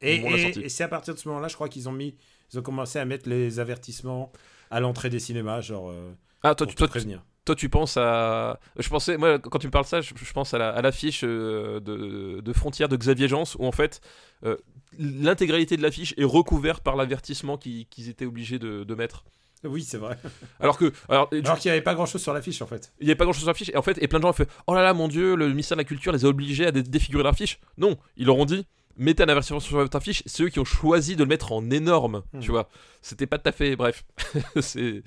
Et, 0.00 0.20
la 0.20 0.36
et- 0.38 0.58
et 0.64 0.68
c'est 0.68 0.84
à 0.84 0.88
partir 0.88 1.14
de 1.14 1.18
ce 1.18 1.28
moment-là, 1.28 1.48
je 1.48 1.54
crois 1.54 1.68
qu'ils 1.68 1.88
ont 1.88 1.92
mis, 1.92 2.14
ils 2.52 2.58
ont 2.58 2.62
commencé 2.62 2.98
à 2.98 3.04
mettre 3.04 3.28
les 3.28 3.60
avertissements 3.60 4.32
à 4.70 4.80
l'entrée 4.80 5.10
des 5.10 5.18
cinémas, 5.18 5.60
genre 5.60 5.90
euh, 5.90 6.10
Ah 6.42 6.54
toi 6.54 6.66
pour 6.66 6.74
tu 6.74 6.82
te 6.82 6.84
prévenir. 6.88 7.22
Toi, 7.44 7.54
tu 7.56 7.70
penses 7.70 7.96
à. 7.96 8.60
Je 8.78 8.86
pensais, 8.90 9.16
moi, 9.16 9.38
quand 9.38 9.58
tu 9.58 9.68
me 9.68 9.72
parles 9.72 9.86
ça, 9.86 10.02
je, 10.02 10.12
je 10.14 10.32
pense 10.34 10.52
à 10.52 10.58
la- 10.58 10.68
à 10.68 10.82
l'affiche 10.82 11.22
euh, 11.24 11.80
de, 11.80 12.40
de 12.42 12.52
Frontières 12.52 12.90
de 12.90 12.96
Xavier 12.98 13.26
Jeance, 13.26 13.54
où 13.58 13.64
en 13.64 13.72
fait, 13.72 14.02
euh, 14.44 14.56
l'intégralité 14.98 15.76
de 15.76 15.82
l'affiche 15.82 16.14
est 16.16 16.24
recouverte 16.24 16.82
par 16.82 16.96
l'avertissement 16.96 17.56
qu'ils 17.58 18.08
étaient 18.08 18.26
obligés 18.26 18.58
de, 18.58 18.84
de 18.84 18.94
mettre. 18.94 19.24
Oui, 19.64 19.82
c'est 19.82 19.98
vrai. 19.98 20.16
Alors 20.60 20.78
que. 20.78 20.92
Alors, 21.08 21.28
qu'il 21.30 21.42
n'y 21.64 21.70
avait 21.70 21.82
pas 21.82 21.94
grand-chose 21.94 22.22
sur 22.22 22.32
l'affiche 22.32 22.62
en 22.62 22.66
fait. 22.68 22.92
il 23.00 23.06
n'y 23.06 23.10
avait 23.10 23.16
pas 23.18 23.24
grand 23.24 23.32
chose 23.32 23.40
sur 23.42 23.48
l'affiche, 23.48 23.70
et 23.70 23.76
en 23.76 23.82
fait, 23.82 23.98
et 24.00 24.06
plein 24.06 24.18
de 24.20 24.22
gens 24.22 24.30
ont 24.30 24.32
fait 24.32 24.48
Oh 24.68 24.74
là 24.74 24.82
là, 24.82 24.94
mon 24.94 25.08
dieu, 25.08 25.34
le 25.34 25.48
ministère 25.48 25.76
de 25.76 25.80
la 25.80 25.84
Culture 25.84 26.12
les 26.12 26.24
a 26.24 26.28
obligés 26.28 26.66
à 26.66 26.70
dé- 26.70 26.82
défigurer 26.84 27.24
leur 27.24 27.32
affiche. 27.32 27.58
Non, 27.76 27.96
ils 28.16 28.26
leur 28.26 28.36
ont 28.36 28.44
dit 28.44 28.66
Mettez 29.00 29.22
un 29.22 29.28
avertissement 29.28 29.60
sur 29.60 29.76
votre 29.76 29.96
affiche, 29.96 30.24
c'est 30.26 30.42
eux 30.42 30.48
qui 30.48 30.58
ont 30.58 30.64
choisi 30.64 31.14
de 31.14 31.22
le 31.22 31.28
mettre 31.28 31.52
en 31.52 31.70
énorme, 31.70 32.22
Hmm. 32.32 32.40
tu 32.40 32.50
vois. 32.50 32.68
C'était 33.00 33.26
pas 33.26 33.38
tout 33.38 33.48
à 33.48 33.52
fait. 33.52 33.76
Bref. 33.76 34.04
c'est. 34.60 35.02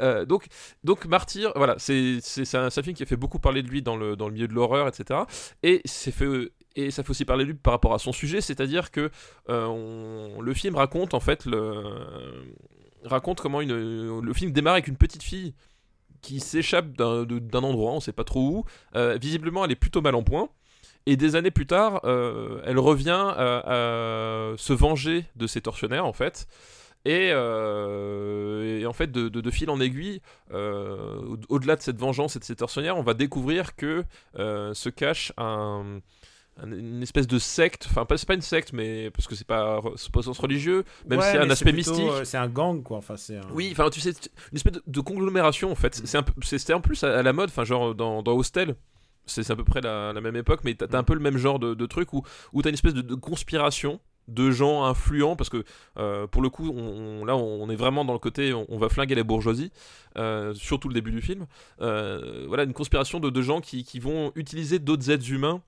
euh, 0.00 0.24
donc, 0.24 0.46
donc, 0.82 1.04
Martyr, 1.06 1.52
voilà, 1.56 1.74
c'est 1.78 2.18
c'est- 2.22 2.42
un, 2.56 2.70
c'est 2.70 2.80
un 2.80 2.82
film 2.82 2.96
qui 2.96 3.02
a 3.02 3.06
fait 3.06 3.16
beaucoup 3.16 3.38
parler 3.38 3.62
de 3.62 3.68
lui 3.68 3.82
dans 3.82 3.96
le, 3.96 4.16
dans 4.16 4.28
le 4.28 4.34
milieu 4.34 4.48
de 4.48 4.54
l'horreur, 4.54 4.88
etc. 4.88 5.20
Et 5.62 5.80
c'est 5.84 6.10
fait. 6.10 6.52
Et 6.76 6.90
ça 6.90 7.02
fait 7.04 7.10
aussi 7.10 7.24
parler 7.24 7.44
de 7.44 7.50
lui 7.50 7.56
par 7.58 7.72
rapport 7.72 7.94
à 7.94 7.98
son 7.98 8.12
sujet, 8.12 8.40
c'est-à-dire 8.40 8.90
que 8.90 9.10
euh, 9.48 10.28
le 10.40 10.54
film 10.54 10.74
raconte 10.74 11.14
en 11.14 11.20
fait 11.20 11.44
le 11.46 11.84
raconte 13.04 13.40
comment 13.40 13.60
une, 13.60 14.20
le 14.20 14.32
film 14.34 14.50
démarre 14.52 14.74
avec 14.74 14.88
une 14.88 14.96
petite 14.96 15.22
fille 15.22 15.54
qui 16.22 16.40
s'échappe 16.40 16.92
d'un 16.92 17.62
endroit, 17.62 17.92
on 17.92 18.00
sait 18.00 18.12
pas 18.12 18.24
trop 18.24 18.40
où. 18.48 18.64
Euh, 18.96 19.18
visiblement, 19.20 19.64
elle 19.64 19.72
est 19.72 19.76
plutôt 19.76 20.00
mal 20.00 20.14
en 20.14 20.22
point. 20.22 20.48
Et 21.06 21.16
des 21.16 21.36
années 21.36 21.50
plus 21.50 21.66
tard, 21.66 22.00
euh, 22.04 22.62
elle 22.64 22.78
revient 22.78 23.34
euh, 23.36 24.52
à 24.54 24.56
se 24.56 24.72
venger 24.72 25.26
de 25.36 25.46
ses 25.46 25.60
tortionnaires, 25.60 26.06
en 26.06 26.14
fait. 26.14 26.46
Et, 27.04 27.28
euh, 27.32 28.80
et 28.80 28.86
en 28.86 28.94
fait, 28.94 29.12
de, 29.12 29.28
de- 29.28 29.50
fil 29.50 29.68
en 29.68 29.78
aiguille, 29.80 30.22
euh, 30.52 31.18
au- 31.26 31.38
au-delà 31.56 31.76
de 31.76 31.82
cette 31.82 31.98
vengeance 31.98 32.36
et 32.36 32.38
de 32.38 32.44
ces 32.44 32.56
tortionnaires, 32.56 32.96
on 32.96 33.02
va 33.02 33.12
découvrir 33.12 33.76
que 33.76 34.04
euh, 34.38 34.72
se 34.72 34.88
cache 34.88 35.30
un- 35.36 36.00
une 36.62 37.02
espèce 37.02 37.26
de 37.26 37.38
secte. 37.38 37.86
Enfin, 37.90 38.04
pas- 38.04 38.16
c'est 38.16 38.28
pas 38.28 38.34
une 38.34 38.40
secte, 38.40 38.72
mais 38.72 39.10
parce 39.10 39.26
que 39.26 39.34
c'est 39.34 39.46
pas, 39.46 39.80
c'est 39.96 40.10
pas 40.12 40.20
au 40.20 40.22
sens 40.22 40.38
religieux, 40.38 40.84
même 41.08 41.18
Ouais, 41.18 41.34
y 41.34 41.36
a 41.36 41.42
un 41.42 41.50
aspect 41.50 41.70
c'est 41.70 41.72
plutôt, 41.74 41.90
mystique. 41.92 42.10
euh, 42.10 42.24
c'est 42.24 42.36
un 42.38 42.48
gang 42.48 42.82
quoi. 42.82 42.98
Enfin, 42.98 43.16
c'est 43.16 43.36
un... 43.38 43.42
Oui, 43.52 43.70
enfin 43.72 43.90
tu 43.90 44.00
sais, 44.00 44.10
une 44.52 44.56
espèce 44.56 44.74
de, 44.74 44.82
de 44.86 45.00
conglomération 45.00 45.70
en 45.72 45.74
fait. 45.74 46.00
C'est 46.04 46.18
un 46.18 46.24
c'est- 46.42 46.58
c'était 46.58 46.74
en 46.74 46.80
plus 46.80 47.02
à, 47.02 47.18
à 47.18 47.22
la 47.22 47.32
mode, 47.32 47.48
enfin 47.48 47.64
genre 47.64 47.94
dans, 47.94 48.22
dans 48.22 48.34
Hostel. 48.36 48.76
C'est 49.26 49.42
c'est 49.42 49.52
à 49.52 49.56
peu 49.56 49.64
près 49.64 49.80
la, 49.80 50.12
la 50.12 50.20
même 50.20 50.36
époque, 50.36 50.60
mais 50.64 50.74
t'as 50.74 50.98
un 50.98 51.02
peu 51.02 51.14
le 51.14 51.20
même 51.20 51.38
genre 51.38 51.58
de, 51.58 51.74
de 51.74 51.86
truc 51.86 52.12
où, 52.12 52.22
où 52.52 52.62
t'as 52.62 52.68
une 52.68 52.74
espèce 52.74 52.94
de, 52.94 53.00
de 53.02 53.14
conspiration 53.14 54.00
de 54.28 54.50
gens 54.50 54.84
influents, 54.84 55.36
parce 55.36 55.50
que 55.50 55.64
euh, 55.98 56.26
pour 56.26 56.40
le 56.40 56.48
coup, 56.50 56.70
on, 56.74 57.20
on- 57.22 57.24
là 57.24 57.34
on 57.36 57.68
est 57.68 57.76
vraiment 57.76 58.04
dans 58.04 58.12
le 58.14 58.18
côté, 58.18 58.54
on, 58.54 58.64
on 58.68 58.78
va 58.78 58.88
flinguer 58.88 59.14
les 59.14 59.22
bourgeoisies, 59.24 59.70
euh, 60.18 60.54
surtout 60.54 60.88
le 60.88 60.94
début 60.94 61.10
du 61.10 61.20
film. 61.20 61.46
Voilà, 61.78 62.62
une 62.64 62.72
conspiration 62.74 63.18
de, 63.20 63.28
de 63.30 63.42
gens 63.42 63.60
qui, 63.60 63.82
qui 63.84 63.98
vont 63.98 64.30
utiliser 64.36 64.78
d'autres 64.78 65.10
êtres 65.10 65.30
humains 65.30 65.60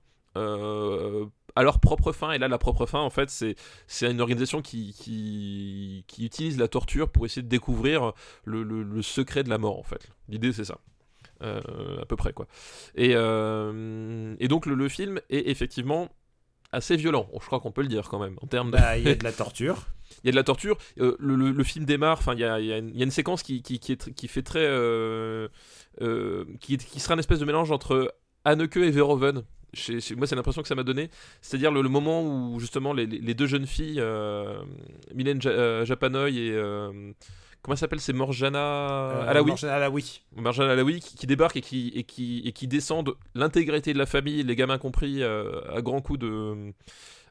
à 1.55 1.63
leur 1.63 1.79
propre 1.79 2.11
fin. 2.11 2.31
Et 2.31 2.37
là, 2.37 2.47
la 2.47 2.57
propre 2.57 2.85
fin, 2.85 2.99
en 2.99 3.09
fait, 3.09 3.29
c'est 3.29 3.55
c'est 3.87 4.09
une 4.11 4.21
organisation 4.21 4.61
qui, 4.61 4.93
qui, 4.93 6.03
qui 6.07 6.25
utilise 6.25 6.57
la 6.57 6.67
torture 6.67 7.09
pour 7.09 7.25
essayer 7.25 7.41
de 7.41 7.47
découvrir 7.49 8.13
le, 8.45 8.63
le- 8.63 8.83
le 8.83 9.01
secret 9.01 9.43
de 9.43 9.49
la 9.49 9.57
mort, 9.57 9.79
en 9.79 9.83
fait. 9.83 10.09
L'idée, 10.29 10.53
c'est 10.53 10.65
ça. 10.65 10.77
Euh, 11.43 12.01
à 12.01 12.05
peu 12.05 12.15
près, 12.15 12.33
quoi. 12.33 12.47
Et, 12.95 13.11
euh, 13.15 14.35
et 14.39 14.47
donc, 14.47 14.65
le, 14.65 14.75
le 14.75 14.89
film 14.89 15.19
est 15.29 15.49
effectivement 15.49 16.09
assez 16.71 16.97
violent, 16.97 17.29
je 17.39 17.45
crois 17.45 17.59
qu'on 17.61 17.71
peut 17.71 17.81
le 17.81 17.87
dire 17.87 18.09
quand 18.09 18.19
même, 18.19 18.37
en 18.41 18.47
termes 18.47 18.71
de... 18.71 18.77
Bah, 18.77 18.97
il 18.97 19.05
y 19.07 19.09
a 19.09 19.15
de 19.15 19.23
la 19.23 19.31
torture. 19.31 19.87
Il 20.23 20.27
y 20.27 20.29
a 20.29 20.31
de 20.31 20.37
la 20.37 20.43
torture. 20.43 20.77
euh, 20.99 21.15
le, 21.19 21.63
film 21.65 21.83
démarre. 21.85 22.17
Enfin, 22.17 22.33
il 22.33 22.39
y 22.39 22.43
a, 22.45 22.59
y 22.61 22.71
a 22.71 22.77
une, 22.77 22.95
y 22.95 23.01
a 23.01 23.03
une 23.03 23.11
séquence 23.11 23.43
qui, 23.43 23.61
qui, 23.61 23.77
qui 23.79 23.91
est 23.91 24.13
qui 24.13 24.27
fait 24.29 24.41
très, 24.41 24.65
euh, 24.65 25.49
euh, 26.01 26.45
qui, 26.61 26.77
qui 26.77 26.99
sera 27.01 27.13
un 27.15 27.17
espèce 27.19 27.39
de 27.39 27.45
mélange 27.45 27.71
entre 27.71 28.13
Anneke 28.45 28.77
et 28.77 28.89
Verhoeven. 28.89 29.43
Chez- 29.73 29.99
chez- 29.99 30.15
moi, 30.15 30.27
c'est 30.27 30.35
l'impression 30.35 30.61
que 30.61 30.67
ça 30.67 30.75
m'a 30.75 30.83
donné. 30.83 31.09
C'est-à-dire 31.41 31.71
le, 31.71 31.81
le 31.81 31.89
moment 31.89 32.23
où 32.23 32.59
justement 32.59 32.93
les, 32.93 33.05
deux 33.33 33.47
jeunes 33.47 33.67
filles, 33.67 33.99
euh, 33.99 34.59
Mylène 35.13 35.41
Ja- 35.41 35.49
euh, 35.51 35.85
Japanoy 35.85 36.37
et 36.37 36.51
euh, 36.51 36.89
comment 37.61 37.73
elle 37.73 37.77
s'appelle, 37.77 37.99
c'est 37.99 38.13
Morjana 38.13 38.59
Euh, 38.59 39.27
Alaoui. 39.29 40.21
Morjana 40.35 40.71
Alaoui. 40.71 40.99
Qui, 41.01 41.15
qui 41.17 41.27
débarque 41.27 41.57
et 41.57 41.61
qui, 41.61 41.91
et 41.95 42.03
qui, 42.03 42.41
et 42.45 42.51
qui 42.53 42.67
descendent 42.67 43.15
l'intégralité 43.35 43.93
de 43.93 43.97
la 43.97 44.05
famille, 44.05 44.43
les 44.43 44.55
gamins 44.55 44.77
compris, 44.77 45.21
euh, 45.21 45.59
à 45.75 45.81
grands 45.81 46.01
coups 46.01 46.19
de, 46.19 46.71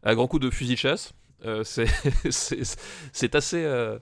à 0.03 0.15
grands 0.15 0.27
coups 0.29 0.43
de 0.45 0.51
fusil 0.51 0.75
de 0.75 0.79
chasse. 0.79 1.13
Euh, 1.45 1.65
c'est 1.65 1.87
assez, 3.35 3.65
euh, 3.65 3.99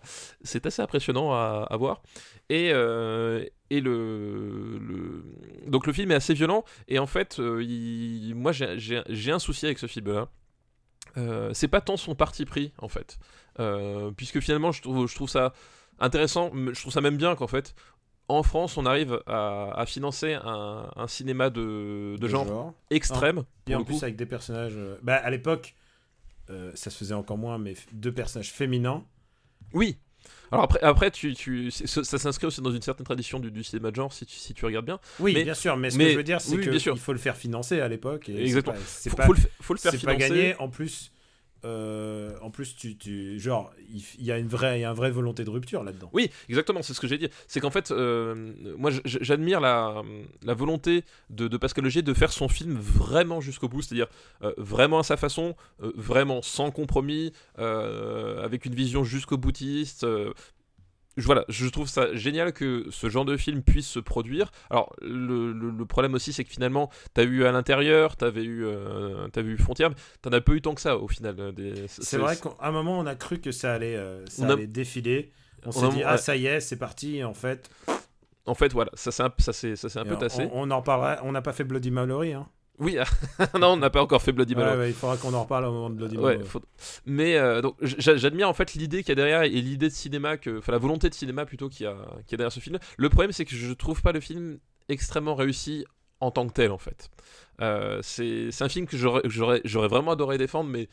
assez 0.65 0.83
impressionnant 0.83 1.33
à, 1.33 1.67
à 1.71 1.77
voir. 1.77 2.03
Et, 2.49 2.71
euh, 2.73 3.45
et 3.77 3.81
le, 3.81 4.79
le- 4.79 5.25
donc 5.71 5.87
le 5.87 5.93
film 5.93 6.11
est 6.11 6.15
assez 6.15 6.35
violent. 6.35 6.65
Et 6.89 6.99
en 6.99 7.07
fait, 7.07 7.39
euh, 7.39 7.63
il- 7.63 8.35
moi 8.35 8.53
j'ai- 8.53 9.31
un 9.31 9.39
souci 9.39 9.67
avec 9.67 9.79
ce 9.79 9.87
film-là. 9.87 10.29
Euh, 11.17 11.51
c'est 11.55 11.69
pas 11.69 11.81
tant 11.81 11.97
son 11.97 12.15
parti 12.15 12.45
pris 12.45 12.73
en 12.79 12.89
fait, 12.89 13.19
Euh, 13.61 14.11
puisque 14.17 14.41
finalement 14.41 14.73
je 14.73 14.83
trouve, 14.83 15.07
je 15.09 15.15
trouve 15.15 15.29
ça 15.29 15.53
intéressant. 16.01 16.51
Je 16.55 16.81
trouve 16.81 16.93
ça 16.93 17.01
même 17.01 17.17
bien 17.17 17.37
qu'en 17.37 17.47
fait 17.47 17.75
en 18.29 18.43
France, 18.43 18.79
on 18.79 18.87
arrive 18.87 19.21
à, 19.27 19.71
à 19.79 19.85
financer 19.87 20.33
un, 20.33 20.91
un 20.97 21.07
cinéma 21.07 21.51
de, 21.51 22.17
de 22.19 22.27
genre, 22.29 22.73
extrême. 22.91 23.45
Et 23.69 23.75
en 23.75 23.85
plus 23.85 23.99
coup. 23.99 24.05
avec 24.05 24.17
des 24.17 24.25
personnages. 24.27 24.73
euh, 24.77 24.97
Bah, 25.03 25.17
à 25.17 25.29
l'époque, 25.31 25.75
euh, 26.49 26.73
ça 26.75 26.89
se 26.91 26.97
faisait 26.97 27.13
encore 27.15 27.37
moins, 27.37 27.59
mais 27.59 27.75
deux 27.93 28.13
personnages 28.13 28.51
féminins. 28.51 29.05
Oui. 29.75 29.99
Alors 30.53 30.65
après, 30.65 30.81
après 30.83 31.11
tu, 31.11 31.35
tu, 31.35 31.71
ça, 31.71 32.05
s'inscrit 32.19 32.47
aussi 32.47 32.61
dans 32.61 32.71
une 32.71 32.83
certaine 32.83 33.05
tradition 33.05 33.41
du, 33.41 33.51
du 33.51 33.65
cinéma 33.65 33.91
de 33.91 33.97
genre, 33.97 34.13
si 34.13 34.25
tu, 34.27 34.37
si 34.37 34.55
tu 34.55 34.65
regardes 34.65 34.87
bien. 34.87 34.99
Oui, 35.19 35.33
Mais- 35.35 35.45
bien 35.45 35.55
sûr, 35.55 35.77
mais 35.77 35.91
ce 35.91 35.99
mais- 35.99 36.05
que 36.07 36.11
je 36.13 36.17
veux 36.17 36.23
dire, 36.23 36.41
c'est 36.41 36.55
oui, 36.57 36.65
que 36.65 36.71
bien 36.71 36.79
sûr. 36.79 36.95
il 36.95 37.01
faut 37.01 37.13
le 37.13 37.19
faire 37.19 37.37
financer 37.37 37.81
à 37.81 37.89
l'époque. 37.89 38.29
Exactement. 38.29 38.77
C'est 38.87 39.11
Faut, 39.11 39.17
pas, 39.17 39.27
faut 39.27 39.33
le, 39.33 39.41
fa- 39.41 39.49
faut 39.61 39.75
le 39.75 39.79
pas, 39.79 39.91
faire 39.91 40.01
c'est 40.01 40.07
pas 40.07 40.15
financer. 40.15 40.29
gagné. 40.35 40.55
En 40.59 40.69
plus, 40.69 41.11
euh, 41.65 42.33
en 42.43 42.51
plus, 42.51 42.77
tu, 42.77 43.39
genre, 43.39 43.73
il 43.89 44.25
y 44.25 44.31
a 44.31 44.39
une 44.39 44.49
vraie, 44.49 45.11
volonté 45.11 45.45
de 45.45 45.51
rupture 45.51 45.83
là-dedans. 45.83 46.11
Oui, 46.13 46.31
exactement, 46.49 46.83
c'est 46.83 46.95
ce 46.95 47.01
que 47.01 47.07
j'ai 47.07 47.19
dit. 47.19 47.29
C'est 47.49 47.61
qu'en 47.61 47.71
fait, 47.71 47.91
euh, 47.91 48.53
moi 48.77 48.91
j'admire 49.05 49.61
la, 49.61 50.03
volonté 50.55 51.05
de, 51.31 51.57
Pascal 51.57 51.87
Augier 51.87 52.03
de 52.03 52.15
faire 52.15 52.33
son 52.33 52.49
film 52.49 52.77
vraiment 52.77 53.41
jusqu'au 53.41 53.69
bout, 53.69 53.83
c'est-à-dire 53.83 54.09
euh, 54.43 54.53
vraiment 54.59 54.99
à 54.99 55.03
sa 55.03 55.17
façon, 55.17 55.55
vraiment 55.79 56.43
sans 56.43 56.71
compromis, 56.71 57.33
avec 57.57 58.67
une 58.67 58.75
vision 58.75 59.05
jusqu'au 59.05 59.37
boutiste. 59.37 60.07
Voilà, 61.17 61.45
je 61.49 61.67
trouve 61.69 61.89
ça 61.89 62.15
génial 62.15 62.53
que 62.53 62.87
ce 62.91 63.09
genre 63.09 63.25
de 63.25 63.37
film 63.37 63.63
puisse 63.63 63.87
se 63.89 63.99
produire. 64.01 64.51
Alors, 64.71 64.95
le, 65.01 65.53
le- 65.53 65.71
le 65.71 65.87
problème 65.87 66.15
aussi, 66.15 66.33
c'est 66.33 66.45
que 66.45 66.51
finalement, 66.51 66.91
t'as 67.15 67.25
eu 67.25 67.45
à 67.45 67.53
l'intérieur, 67.53 68.17
t'avais 68.17 68.43
eu, 68.45 68.65
euh, 68.65 69.29
t'avais 69.29 69.51
eu 69.51 69.59
t'en 70.23 70.31
as 70.33 70.41
pas 70.41 70.53
eu 70.53 70.61
tant 70.61 70.75
que 70.75 70.81
ça 70.81 70.97
au 70.99 71.07
final. 71.09 71.37
euh, 71.39 71.53
des- 71.53 71.85
C'est 71.89 72.19
vrai 72.19 72.37
qu'à 72.37 72.51
un 72.61 72.71
moment, 72.73 72.99
on 72.99 73.07
a 73.07 73.15
cru 73.15 73.39
que 73.39 73.53
ça 73.53 73.73
allait, 73.75 73.97
euh, 73.97 74.25
ça 74.27 74.45
On 74.45 74.51
a- 74.51 74.53
allait 74.55 74.67
défiler. 74.67 75.31
On, 75.65 75.69
On 75.69 75.73
s'est 75.73 75.89
dit, 75.91 76.03
ah, 76.03 76.17
ça 76.19 76.37
y 76.37 76.47
est, 76.47 76.61
c'est 76.61 76.77
parti. 76.77 77.17
Et 77.17 77.25
en 77.25 77.35
fait, 77.35 77.71
En 78.47 78.55
fait, 78.55 78.73
voilà, 78.75 78.91
ça 78.95 79.11
s'est 79.11 79.23
un, 79.23 79.33
ça 79.39 79.53
ça 79.55 80.01
un 80.01 80.05
peu 80.05 80.17
tassé. 80.19 80.49
On, 80.53 80.69
on 80.69 80.71
en 80.71 80.81
reparlera. 80.81 81.19
On 81.23 81.33
n'a 81.33 81.41
pas 81.41 81.55
fait 81.55 81.65
Bloody 81.65 81.91
Mallory. 81.91 82.35
Hein. 82.35 82.47
Oui, 82.81 82.97
non, 83.61 83.69
on 83.75 83.77
n'a 83.77 83.89
pas 83.91 84.03
encore 84.03 84.21
fait 84.21 84.33
Bloody 84.33 84.55
Ouais, 84.55 84.61
Mallory. 84.63 84.79
ouais, 84.81 84.89
il 84.91 84.95
faudra 84.95 85.17
qu'on 85.17 85.33
en 85.33 85.43
reparle 85.45 85.65
au 85.67 85.73
moment 85.73 85.91
de 85.91 85.95
Bloody 85.95 86.17
Ouais, 86.17 86.33
Mallory. 86.33 86.49
faut- 86.49 86.63
mais 87.07 87.37
euh, 87.37 87.61
donc 87.63 87.77
j'a- 87.81 88.17
j'admire 88.17 88.49
en 88.49 88.53
fait 88.55 88.75
l'idée 88.75 89.03
qu'il 89.03 89.11
y 89.11 89.13
a 89.13 89.15
derrière 89.15 89.43
et 89.45 89.49
l'idée 89.49 89.89
de 89.89 89.95
cinéma 89.95 90.37
que 90.37 90.59
enfin 90.59 90.73
la 90.73 90.79
volonté 90.79 91.09
de 91.09 91.15
cinéma 91.15 91.47
plutôt 91.47 91.69
qu'il 91.69 91.85
y 91.85 91.87
a 91.89 91.95
qu'il 92.27 92.33
y 92.33 92.35
a 92.35 92.39
derrière 92.39 92.53
ce 92.53 92.59
film. 92.61 92.79
Le 92.99 93.09
problème 93.09 93.31
c'est 93.33 93.45
que 93.45 93.55
je 93.55 93.73
trouve 93.73 94.03
pas 94.03 94.11
le 94.13 94.19
film 94.21 94.59
extrêmement 94.89 95.35
réussi 95.37 95.85
en 96.21 96.31
tant 96.33 96.47
que 96.49 96.53
tel 96.53 96.73
en 96.73 96.79
fait. 96.79 97.11
Euh, 97.61 98.01
c'est 98.03 98.51
un 98.61 98.69
film 98.69 98.87
que 98.87 98.97
j'aurais 98.97 99.89
vraiment 99.89 100.11
adoré 100.11 100.37
défendre 100.37 100.69
mais 100.69 100.89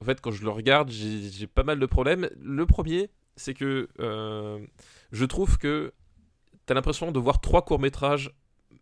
en 0.00 0.04
fait 0.04 0.20
quand 0.20 0.32
je 0.32 0.42
le 0.42 0.50
regarde 0.50 0.90
j'ai 0.90 1.46
pas 1.46 1.62
mal 1.62 1.78
de 1.78 1.86
problèmes. 1.86 2.28
Le 2.40 2.66
premier 2.66 3.10
c'est 3.36 3.54
que 3.54 3.88
euh, 4.00 4.58
je 5.12 5.24
trouve 5.24 5.56
que 5.58 5.92
t'as 6.66 6.74
l'impression 6.74 7.12
de 7.12 7.18
voir 7.20 7.40
trois 7.40 7.64
courts 7.64 7.78
métrages 7.80 8.32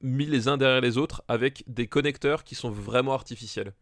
mis 0.03 0.27
les 0.27 0.49
uns 0.49 0.57
derrière 0.57 0.81
les 0.81 0.97
autres 0.99 1.23
avec 1.29 1.65
des 1.67 1.87
connecteurs 1.87 2.45
qui 2.45 2.55
sont 2.55 2.71
vraiment 2.71 3.13
artificiels. 3.13 3.73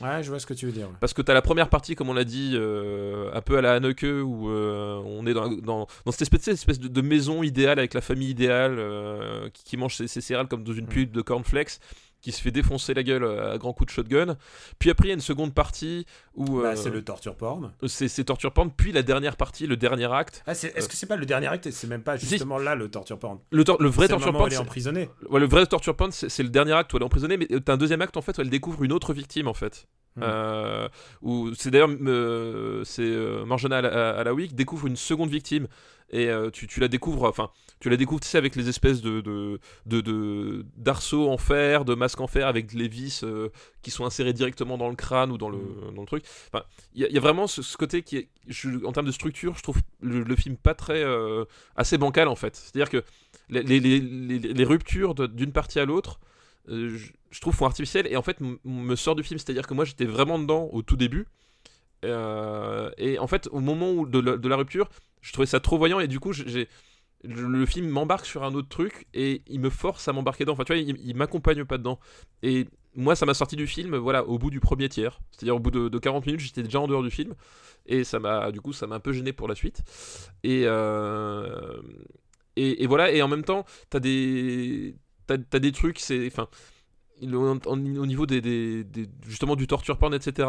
Ouais, 0.00 0.22
je 0.22 0.30
vois 0.30 0.38
ce 0.40 0.46
que 0.46 0.54
tu 0.54 0.66
veux 0.66 0.72
dire. 0.72 0.88
Parce 1.00 1.12
que 1.12 1.20
t'as 1.22 1.34
la 1.34 1.42
première 1.42 1.68
partie, 1.68 1.94
comme 1.94 2.08
on 2.08 2.14
l'a 2.14 2.24
dit, 2.24 2.52
euh, 2.54 3.30
un 3.34 3.42
peu 3.42 3.58
à 3.58 3.60
la 3.60 3.74
Haneke, 3.74 4.02
où 4.04 4.48
euh, 4.48 4.96
on 5.04 5.26
est 5.26 5.34
dans, 5.34 5.48
dans, 5.48 5.86
dans 6.06 6.12
cette 6.12 6.22
espèce, 6.22 6.42
cette 6.42 6.54
espèce 6.54 6.80
de, 6.80 6.88
de 6.88 7.00
maison 7.02 7.42
idéale 7.42 7.78
avec 7.78 7.92
la 7.94 8.00
famille 8.00 8.30
idéale 8.30 8.76
euh, 8.78 9.48
qui, 9.50 9.64
qui 9.64 9.76
mange 9.76 9.94
ses, 9.96 10.08
ses 10.08 10.20
céréales 10.22 10.48
comme 10.48 10.64
dans 10.64 10.72
une 10.72 10.86
Mm. 10.86 10.88
pub 10.88 11.12
de 11.12 11.20
cornflakes, 11.20 11.78
qui 12.22 12.32
se 12.32 12.40
fait 12.40 12.50
défoncer 12.50 12.94
la 12.94 13.02
gueule 13.02 13.24
à 13.24 13.58
grands 13.58 13.72
coups 13.74 13.88
de 13.88 13.92
shotgun. 13.92 14.36
Puis 14.78 14.88
après, 14.90 15.06
il 15.06 15.08
y 15.08 15.10
a 15.10 15.14
une 15.14 15.20
seconde 15.20 15.52
partie 15.52 16.06
où 16.34 16.62
Bah, 16.62 16.68
euh, 16.70 16.76
c'est 16.76 16.88
le 16.88 17.02
torture 17.02 17.34
porn. 17.36 17.72
c'est 17.86 18.08
c'est 18.08 18.24
torture 18.24 18.52
porn. 18.52 18.70
Puis 18.70 18.92
la 18.92 19.02
dernière 19.02 19.36
partie, 19.36 19.66
le 19.66 19.76
dernier 19.76 20.10
acte. 20.10 20.42
Ah, 20.46 20.54
c'est- 20.54 20.74
Est-ce 20.76 20.88
que 20.88 20.94
c'est 20.96 21.06
pas 21.06 21.16
le 21.16 21.26
dernier 21.26 21.48
acte 21.48 21.70
C'est 21.70 21.88
même 21.88 22.02
pas 22.02 22.16
justement 22.16 22.56
là 22.58 22.74
le 22.74 22.88
torture 22.88 23.18
porn? 23.18 23.40
Le, 23.50 23.64
tor- 23.64 23.82
le 23.82 23.88
vrai 23.90 24.06
C'est 24.06 24.12
le 24.14 24.18
torture 24.20 24.32
porn, 24.32 24.46
elle 24.46 24.52
est 24.54 24.56
emprisonnée. 24.56 25.10
Ouais, 25.28 25.40
le 25.40 25.46
vrai 25.46 25.66
torture 25.66 25.96
porn, 25.96 26.12
c'est 26.12 26.28
c'est 26.28 26.42
le 26.42 26.48
dernier 26.48 26.72
acte 26.72 26.92
où 26.92 26.96
elle 26.96 27.02
est 27.02 27.06
emprisonnée, 27.06 27.36
mais 27.36 27.46
t'as 27.60 27.74
un 27.74 27.76
deuxième 27.76 28.00
acte 28.00 28.16
en 28.16 28.22
fait 28.22 28.38
où 28.38 28.40
elle 28.40 28.50
découvre 28.50 28.82
une 28.84 28.92
autre 28.92 29.12
victime 29.12 29.48
en 29.48 29.54
fait. 29.54 29.86
Euh, 30.20 30.88
où 31.22 31.54
c'est 31.54 31.70
d'ailleurs 31.70 31.88
euh, 32.06 32.84
c'est 32.84 33.02
euh, 33.02 33.44
Marjana 33.46 33.78
Ala- 33.78 34.10
Alaoui 34.18 34.48
qui 34.48 34.54
découvre 34.54 34.86
une 34.86 34.96
seconde 34.96 35.30
victime. 35.30 35.68
Et 36.14 36.28
euh, 36.28 36.50
tu, 36.50 36.66
tu 36.66 36.78
la 36.80 36.88
découvres 36.88 37.24
enfin 37.24 37.48
tu 37.80 37.88
la 37.88 37.96
découvres 37.96 38.20
tu 38.20 38.28
sais 38.28 38.36
avec 38.36 38.54
les 38.54 38.68
espèces 38.68 39.00
de 39.00 39.58
d'arceaux 40.76 41.30
en 41.30 41.38
fer 41.38 41.84
de 41.86 41.94
masques 41.94 42.20
en 42.20 42.26
fer 42.26 42.46
avec 42.46 42.72
les 42.74 42.88
vis 42.88 43.22
euh, 43.24 43.48
qui 43.82 43.90
sont 43.90 44.04
insérés 44.04 44.32
directement 44.34 44.76
dans 44.76 44.90
le 44.90 44.94
crâne 44.94 45.30
ou 45.32 45.38
dans 45.38 45.48
le 45.48 45.56
Hmm. 45.56 45.94
dans 45.94 46.02
le 46.02 46.06
truc. 46.06 46.24
Enfin 46.52 46.64
il 46.94 47.06
y, 47.06 47.12
y 47.12 47.16
a 47.16 47.20
vraiment 47.20 47.46
ce, 47.46 47.62
ce 47.62 47.76
côté 47.78 48.02
qui 48.02 48.16
est 48.18 48.28
je- 48.48 48.84
en 48.84 48.92
termes 48.92 49.06
de 49.06 49.12
structure 49.12 49.54
je 49.56 49.62
trouve 49.62 49.78
le, 50.02 50.22
le 50.22 50.36
film 50.36 50.56
pas 50.56 50.74
très 50.74 51.02
assez 51.76 51.96
bancal 51.98 52.28
en 52.28 52.36
fait. 52.36 52.56
C'est 52.56 52.76
à 52.76 52.78
dire 52.84 52.90
que 52.90 53.02
les, 53.48 53.62
les, 53.62 53.80
les, 53.80 54.00
les- 54.00 54.38
les 54.52 54.64
ruptures 54.64 55.14
d'une 55.14 55.52
partie 55.52 55.80
à 55.80 55.84
l'autre 55.86 56.20
euh, 56.68 56.96
je, 57.30 57.40
trouve 57.40 57.54
font 57.54 57.66
artificielles 57.66 58.06
et 58.06 58.16
en 58.16 58.22
fait 58.22 58.38
me 58.40 58.96
sort 58.96 59.14
du 59.16 59.22
film. 59.22 59.38
C'est 59.38 59.50
à 59.50 59.54
dire 59.54 59.66
que 59.66 59.74
moi 59.74 59.84
j'étais 59.84 60.04
vraiment 60.04 60.38
dedans 60.38 60.68
au 60.72 60.82
tout 60.82 60.96
début. 60.96 61.26
Euh, 62.04 62.90
et 62.98 63.18
en 63.18 63.26
fait 63.26 63.48
au 63.52 63.60
moment 63.60 63.92
où 63.92 64.06
de, 64.06 64.48
la, 64.48 64.56
rupture 64.56 64.88
je 65.20 65.32
trouvais 65.32 65.46
ça 65.46 65.60
trop 65.60 65.78
voyant 65.78 66.00
et 66.00 66.08
du 66.08 66.18
coup 66.18 66.32
le, 67.22 67.66
film 67.66 67.88
m'embarque 67.88 68.26
sur 68.26 68.42
un 68.42 68.52
autre 68.54 68.68
truc 68.68 69.06
et 69.14 69.42
il 69.46 69.60
me 69.60 69.70
force 69.70 70.08
à 70.08 70.12
m'embarquer 70.12 70.44
dedans. 70.44 70.54
Enfin 70.54 70.64
tu 70.64 70.72
vois 70.72 70.82
il, 70.82 71.16
m'accompagne 71.16 71.64
pas 71.64 71.78
dedans. 71.78 71.98
Et 72.42 72.66
moi 72.94 73.16
ça 73.16 73.26
m'a 73.26 73.34
sorti 73.34 73.56
du 73.56 73.66
film 73.66 73.96
voilà 73.96 74.24
au 74.26 74.38
bout 74.38 74.50
du 74.50 74.60
premier 74.60 74.88
tiers. 74.88 75.20
C'est 75.30 75.44
à 75.44 75.46
dire 75.46 75.56
au 75.56 75.60
bout 75.60 75.70
de, 75.70 75.88
de 75.88 75.98
40 75.98 76.26
minutes 76.26 76.40
j'étais 76.40 76.62
déjà 76.62 76.80
en 76.80 76.88
dehors 76.88 77.02
du 77.02 77.10
film. 77.10 77.34
Et 77.86 78.04
ça 78.04 78.18
m'a 78.18 78.52
du 78.52 78.60
coup 78.60 78.72
ça 78.72 78.86
m'a 78.86 78.96
un 78.96 79.00
peu 79.00 79.12
gêné 79.12 79.32
pour 79.32 79.48
la 79.48 79.54
suite. 79.54 79.82
Et 80.42 80.62
euh, 80.66 81.80
et, 82.56 82.82
et 82.82 82.86
voilà. 82.86 83.12
Et 83.12 83.22
en 83.22 83.28
même 83.28 83.44
temps 83.44 83.64
t'as 83.90 84.00
des 84.00 84.96
t'as, 85.26 85.58
des 85.58 85.72
trucs 85.72 85.98
c'est 85.98 86.26
enfin 86.26 86.48
au 87.66 87.76
niveau 87.76 88.26
des, 88.26 88.40
des- 88.40 88.84
des- 88.84 89.08
justement 89.26 89.54
du 89.56 89.66
torture 89.66 89.96
porn 89.98 90.12
etc 90.14 90.48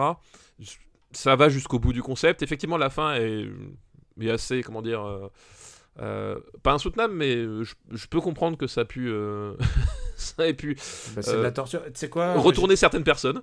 ça 1.11 1.35
va 1.35 1.49
jusqu'au 1.49 1.79
bout 1.79 1.93
du 1.93 2.01
concept 2.01 2.41
effectivement 2.41 2.77
la 2.77 2.89
fin 2.89 3.15
est, 3.15 3.47
est 4.19 4.29
assez 4.29 4.63
comment 4.63 4.81
dire 4.81 5.03
euh, 5.03 5.29
euh, 6.01 6.39
pas 6.63 6.71
insoutenable 6.73 7.13
mais 7.13 7.35
je, 7.35 7.73
je 7.91 8.07
peux 8.07 8.19
comprendre 8.21 8.57
que 8.57 8.65
ça 8.65 8.81
a 8.81 8.85
pu 8.85 9.09
euh, 9.11 9.53
ça 10.15 10.47
ait 10.47 10.55
pu 10.55 10.73
Bah, 11.15 11.21
c'est 11.21 11.33
de 11.33 11.37
Euh, 11.37 11.43
la 11.43 11.51
torture. 11.51 11.83
Tu 11.85 11.91
sais 11.93 12.09
quoi 12.09 12.33
retourner 12.39 12.75
certaines 12.75 13.03
personnes 13.03 13.41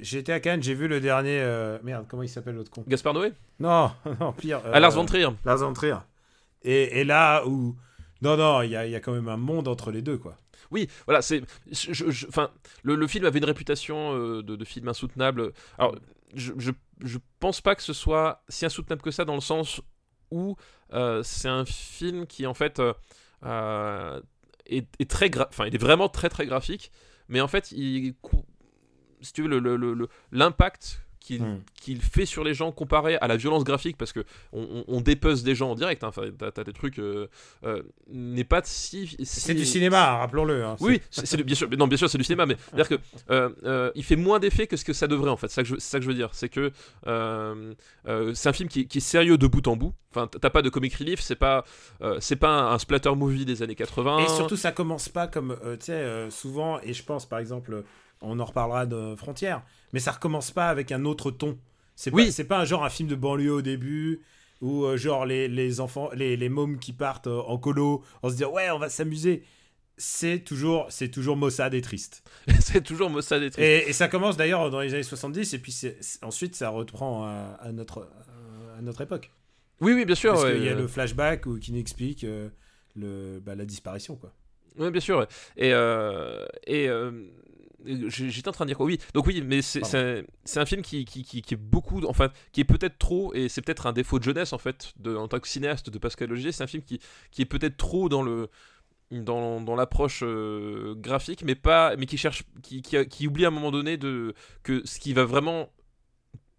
J'étais 0.00 0.32
à 0.32 0.40
Cannes, 0.40 0.62
j'ai 0.62 0.72
vu 0.74 0.88
le 0.88 1.00
dernier. 1.00 1.40
euh, 1.42 1.78
Merde, 1.82 2.06
comment 2.08 2.22
il 2.22 2.28
s'appelle 2.30 2.54
l'autre 2.54 2.70
con? 2.70 2.84
Gaspard 2.88 3.12
Noé? 3.12 3.32
Non, 3.60 3.90
non, 4.20 4.32
pire. 4.32 4.62
à 4.72 4.80
Lars 4.80 4.92
euh, 4.92 4.94
von 4.94 5.04
Trier 5.04 5.28
Lars 5.44 5.58
von 5.58 5.74
Trier. 5.74 5.96
Et, 6.62 7.00
et 7.00 7.04
là 7.04 7.46
où. 7.46 7.76
Non, 8.22 8.36
non, 8.36 8.62
il 8.62 8.70
y 8.70 8.76
a, 8.76 8.86
y 8.86 8.94
a 8.94 9.00
quand 9.00 9.12
même 9.12 9.28
un 9.28 9.36
monde 9.36 9.68
entre 9.68 9.90
les 9.90 10.02
deux, 10.02 10.18
quoi. 10.18 10.38
Oui, 10.70 10.88
voilà, 11.06 11.22
c'est. 11.22 11.42
Enfin, 12.28 12.50
le, 12.82 12.94
le 12.94 13.06
film 13.06 13.24
avait 13.24 13.38
une 13.38 13.44
réputation 13.44 14.14
euh, 14.14 14.42
de, 14.42 14.64
film 14.64 14.88
insoutenable. 14.88 15.52
Alors, 15.78 15.96
je, 16.34 16.52
je, 16.58 16.72
je 17.00 17.18
pense 17.40 17.60
pas 17.60 17.74
que 17.74 17.82
ce 17.82 17.92
soit 17.92 18.42
si 18.48 18.66
insoutenable 18.66 19.02
que 19.02 19.10
ça, 19.10 19.24
dans 19.24 19.34
le 19.34 19.40
sens 19.40 19.80
où 20.30 20.56
euh, 20.92 21.22
c'est 21.22 21.48
un 21.48 21.64
film 21.64 22.26
qui, 22.26 22.46
en 22.46 22.54
fait, 22.54 22.82
euh, 23.44 24.20
est, 24.66 25.10
très. 25.10 25.30
Enfin, 25.38 25.66
il 25.66 25.74
est 25.74 25.78
vraiment 25.82 26.08
très, 26.08 26.28
très 26.28 26.46
graphique, 26.46 26.90
mais 27.28 27.40
en 27.40 27.48
fait, 27.48 27.66
Si 27.66 29.32
tu 29.32 29.48
veux, 29.48 30.08
l'impact 30.32 31.02
qu'il 31.20 31.42
Hmm. 31.42 31.60
qu'il 31.80 32.00
fait 32.02 32.26
sur 32.26 32.42
les 32.44 32.54
gens 32.54 32.72
comparé 32.72 33.16
à 33.16 33.26
la 33.28 33.36
violence 33.36 33.62
graphique 33.64 33.96
parce 33.96 34.12
que 34.12 34.20
on, 34.52 34.62
on, 34.62 34.84
on 34.96 35.00
dépece 35.00 35.42
des 35.42 35.54
gens 35.54 35.70
en 35.70 35.74
direct 35.74 36.02
hein, 36.04 36.10
t'as, 36.54 36.64
des 36.64 36.72
trucs 36.72 36.98
euh, 36.98 37.28
euh, 37.64 37.82
n'est 38.10 38.44
pas 38.44 38.60
si, 38.64 39.06
si- 39.08 39.24
C'est 39.26 39.54
du 39.54 39.64
cinéma, 39.66 40.18
rappelons-le. 40.18 40.64
hein. 40.64 40.76
oui, 40.80 41.00
c'est 41.10 41.42
bien 41.42 41.54
sûr, 41.54 41.68
non, 41.76 41.86
bien 41.86 41.98
sûr, 41.98 42.08
c'est 42.08 42.18
du 42.18 42.24
cinéma, 42.24 42.46
mais 42.46 42.56
c'est-à-dire 42.72 42.88
que 42.88 42.94
euh, 43.30 43.90
il 43.94 44.04
fait 44.04 44.16
moins 44.16 44.38
d'effet 44.38 44.66
que 44.66 44.76
ce 44.76 44.84
que 44.84 44.92
ça 44.92 45.06
devrait 45.06 45.30
en 45.30 45.36
fait. 45.36 45.48
C'est 45.48 45.56
ça 45.56 45.62
que 45.62 45.68
je, 45.68 45.74
c'est 45.76 45.90
ça 45.90 45.98
que 45.98 46.04
je 46.04 46.08
veux 46.08 46.14
dire, 46.16 46.30
c'est 46.32 46.48
que 46.48 46.72
c'est 48.34 48.48
un 48.48 48.52
film 48.52 48.68
qui, 48.68 48.86
qui 48.86 48.98
est 48.98 49.02
sérieux 49.02 49.38
de 49.38 49.46
bout 49.46 49.66
en 49.68 49.76
bout. 49.76 49.94
Enfin, 50.10 50.26
t'as 50.26 50.50
pas 50.50 50.62
de 50.62 50.70
comic 50.70 50.94
relief, 50.94 51.20
c'est 51.20 51.36
pas, 51.36 51.64
c'est 52.20 52.36
pas 52.36 52.72
un, 52.72 52.78
splatter 52.78 53.14
movie 53.14 53.44
des 53.44 53.62
années 53.62 53.74
80. 53.74 54.20
Et 54.24 54.28
surtout, 54.28 54.56
ça 54.56 54.72
commence 54.72 55.08
pas 55.08 55.26
comme, 55.26 55.56
tu 55.78 55.86
sais, 55.86 56.30
souvent, 56.30 56.80
et 56.80 56.92
je 56.94 57.02
pense, 57.04 57.26
par 57.28 57.38
exemple, 57.38 57.84
on 58.20 58.38
en 58.40 58.44
reparlera 58.44 58.86
de 58.86 59.14
Frontières, 59.16 59.62
mais 59.92 60.00
ça 60.00 60.12
recommence 60.12 60.50
pas 60.50 60.68
avec 60.68 60.92
un 60.92 61.04
autre 61.04 61.30
ton. 61.30 61.58
C'est 61.96 62.12
Oui. 62.12 62.26
pas, 62.26 62.30
c'est 62.32 62.44
pas 62.44 62.58
un 62.60 62.64
genre 62.64 62.84
un 62.84 62.90
film 62.90 63.08
de 63.08 63.14
banlieue 63.14 63.52
au 63.54 63.62
début, 63.62 64.20
ou 64.60 64.84
euh, 64.84 64.96
genre 64.96 65.24
les, 65.26 65.48
les 65.48 65.80
enfants, 65.80 66.10
les, 66.14 66.36
les 66.36 66.48
mômes 66.48 66.78
qui 66.78 66.92
partent 66.92 67.26
euh, 67.28 67.40
en 67.46 67.58
colo, 67.58 68.02
en 68.22 68.28
se 68.28 68.34
disant, 68.34 68.50
ouais, 68.52 68.70
on 68.70 68.78
va 68.78 68.88
s'amuser. 68.88 69.42
C'est 70.00 70.38
toujours, 70.38 70.86
c'est 70.90 71.08
toujours 71.08 71.36
maussade 71.36 71.74
et 71.74 71.80
triste. 71.80 72.22
c'est 72.60 72.82
toujours 72.84 73.10
Mossad 73.10 73.42
et 73.42 73.50
triste. 73.50 73.58
Et, 73.66 73.88
et 73.88 73.92
ça 73.92 74.06
commence 74.06 74.36
d'ailleurs 74.36 74.70
dans 74.70 74.80
les 74.80 74.94
années 74.94 75.02
70, 75.02 75.54
et 75.54 75.58
puis 75.58 75.74
ensuite 76.22 76.54
ça 76.54 76.68
reprend 76.68 77.24
à, 77.24 77.58
à 77.60 77.72
notre, 77.72 78.08
à 78.78 78.80
notre 78.82 79.00
époque. 79.00 79.32
Oui, 79.80 79.92
oui, 79.94 80.04
bien 80.04 80.14
sûr. 80.14 80.34
Parce 80.34 80.44
ouais, 80.44 80.54
qu'il 80.54 80.64
y 80.64 80.68
a 80.68 80.72
euh, 80.72 80.76
le 80.76 80.86
flashback 80.86 81.46
où, 81.46 81.58
qui 81.58 81.72
nous 81.72 81.80
explique 81.80 82.24
le, 82.94 83.40
bah, 83.40 83.56
la 83.56 83.64
disparition, 83.64 84.14
quoi. 84.14 84.32
Oui, 84.78 84.90
bien 84.92 85.00
sûr. 85.00 85.26
Et, 85.56 85.70
et 85.70 86.88
j'étais 87.84 88.48
en 88.48 88.52
train 88.52 88.64
de 88.64 88.70
dire 88.70 88.76
quoi. 88.76 88.86
Oui, 88.86 88.98
donc 89.14 89.26
oui, 89.26 89.42
mais 89.44 89.62
c'est 89.62 89.84
c'est 89.84 90.60
un 90.60 90.66
film 90.66 90.82
qui, 90.82 91.04
qui, 91.04 91.22
qui, 91.22 91.42
qui 91.42 91.54
est 91.54 91.58
beaucoup, 91.58 92.04
enfin, 92.06 92.30
qui 92.52 92.60
est 92.60 92.64
peut-être 92.64 92.98
trop, 92.98 93.32
et 93.34 93.48
c'est 93.48 93.62
peut-être 93.62 93.86
un 93.86 93.92
défaut 93.92 94.18
de 94.18 94.24
jeunesse 94.24 94.52
en 94.52 94.58
fait, 94.58 94.92
de, 94.98 95.14
en 95.14 95.28
tant 95.28 95.38
que 95.38 95.48
cinéaste 95.48 95.90
de 95.90 95.98
Pascal 95.98 96.28
Logier, 96.28 96.52
c'est 96.52 96.64
un 96.64 96.68
film 96.68 96.82
qui, 96.82 97.00
qui 97.30 97.42
est 97.42 97.46
peut-être 97.46 97.76
trop 97.76 98.08
dans 98.08 98.22
le 98.22 98.48
dans, 99.10 99.60
dans 99.60 99.74
l'approche 99.74 100.22
euh, 100.22 100.94
graphique, 100.96 101.42
mais 101.42 101.54
pas, 101.54 101.96
mais 101.96 102.06
qui 102.06 102.18
cherche, 102.18 102.42
qui, 102.62 102.82
qui, 102.82 103.06
qui 103.06 103.26
oublie 103.26 103.44
à 103.44 103.48
un 103.48 103.52
moment 103.52 103.70
donné 103.70 103.96
de 103.96 104.34
que 104.62 104.82
ce 104.84 104.98
qui 104.98 105.14
va 105.14 105.24
vraiment 105.24 105.70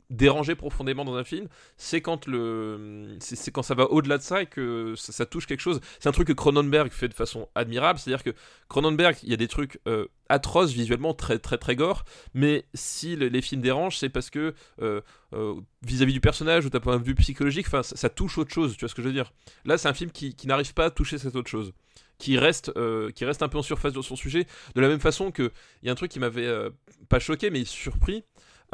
déranger 0.09 0.55
profondément 0.55 1.05
dans 1.05 1.15
un 1.15 1.23
film, 1.23 1.47
c'est 1.77 2.01
quand 2.01 2.25
le 2.25 3.17
c'est 3.19 3.51
quand 3.51 3.61
ça 3.61 3.75
va 3.75 3.85
au-delà 3.91 4.17
de 4.17 4.23
ça 4.23 4.41
et 4.41 4.45
que 4.47 4.95
ça, 4.95 5.25
touche 5.25 5.45
quelque 5.45 5.59
chose. 5.59 5.79
C'est 5.99 6.09
un 6.09 6.11
truc 6.11 6.27
que 6.27 6.33
Cronenberg 6.33 6.91
fait 6.91 7.07
de 7.07 7.13
façon 7.13 7.47
admirable, 7.53 7.99
c'est-à-dire 7.99 8.23
que 8.23 8.31
Cronenberg, 8.69 9.17
il 9.23 9.29
y 9.29 9.33
a 9.33 9.37
des 9.37 9.47
trucs 9.47 9.79
euh, 9.87 10.07
atroces 10.27 10.71
visuellement, 10.71 11.13
très 11.13 11.37
très 11.37 11.57
très 11.57 11.75
gore, 11.75 12.05
mais 12.33 12.65
si 12.73 13.15
le- 13.15 13.27
les 13.27 13.41
films 13.41 13.61
dérangent, 13.61 13.97
c'est 13.97 14.09
parce 14.09 14.31
que 14.31 14.55
euh, 14.81 15.01
euh, 15.33 15.55
vis-à-vis 15.83 16.13
du 16.13 16.21
personnage 16.21 16.65
ou 16.65 16.69
d'un 16.69 16.79
point 16.79 16.97
de 16.97 17.03
vue 17.03 17.15
psychologique, 17.15 17.67
ça, 17.67 17.83
ça 17.83 18.09
touche 18.09 18.37
autre 18.39 18.51
chose, 18.51 18.73
tu 18.73 18.79
vois 18.79 18.89
ce 18.89 18.95
que 18.95 19.03
je 19.03 19.07
veux 19.07 19.13
dire. 19.13 19.31
Là, 19.65 19.77
c'est 19.77 19.87
un 19.87 19.93
film 19.93 20.11
qui, 20.11 20.35
n'arrive 20.45 20.73
pas 20.73 20.85
à 20.85 20.89
toucher 20.89 21.19
cette 21.19 21.35
autre 21.35 21.49
chose. 21.49 21.73
Qui 22.17 22.37
reste, 22.37 22.73
qui 23.15 23.23
reste 23.23 23.43
un 23.43 23.47
peu 23.47 23.57
en 23.57 23.61
surface 23.61 23.93
de 23.93 24.01
son 24.01 24.17
sujet, 24.17 24.45
de 24.75 24.81
la 24.81 24.89
même 24.89 24.99
façon 24.99 25.31
que 25.31 25.53
il 25.81 25.85
y 25.85 25.89
a 25.89 25.93
un 25.93 25.95
truc 25.95 26.11
qui 26.11 26.19
m'avait 26.19 26.69
pas 27.07 27.19
choqué 27.19 27.49
mais 27.49 27.63
surpris, 27.63 28.25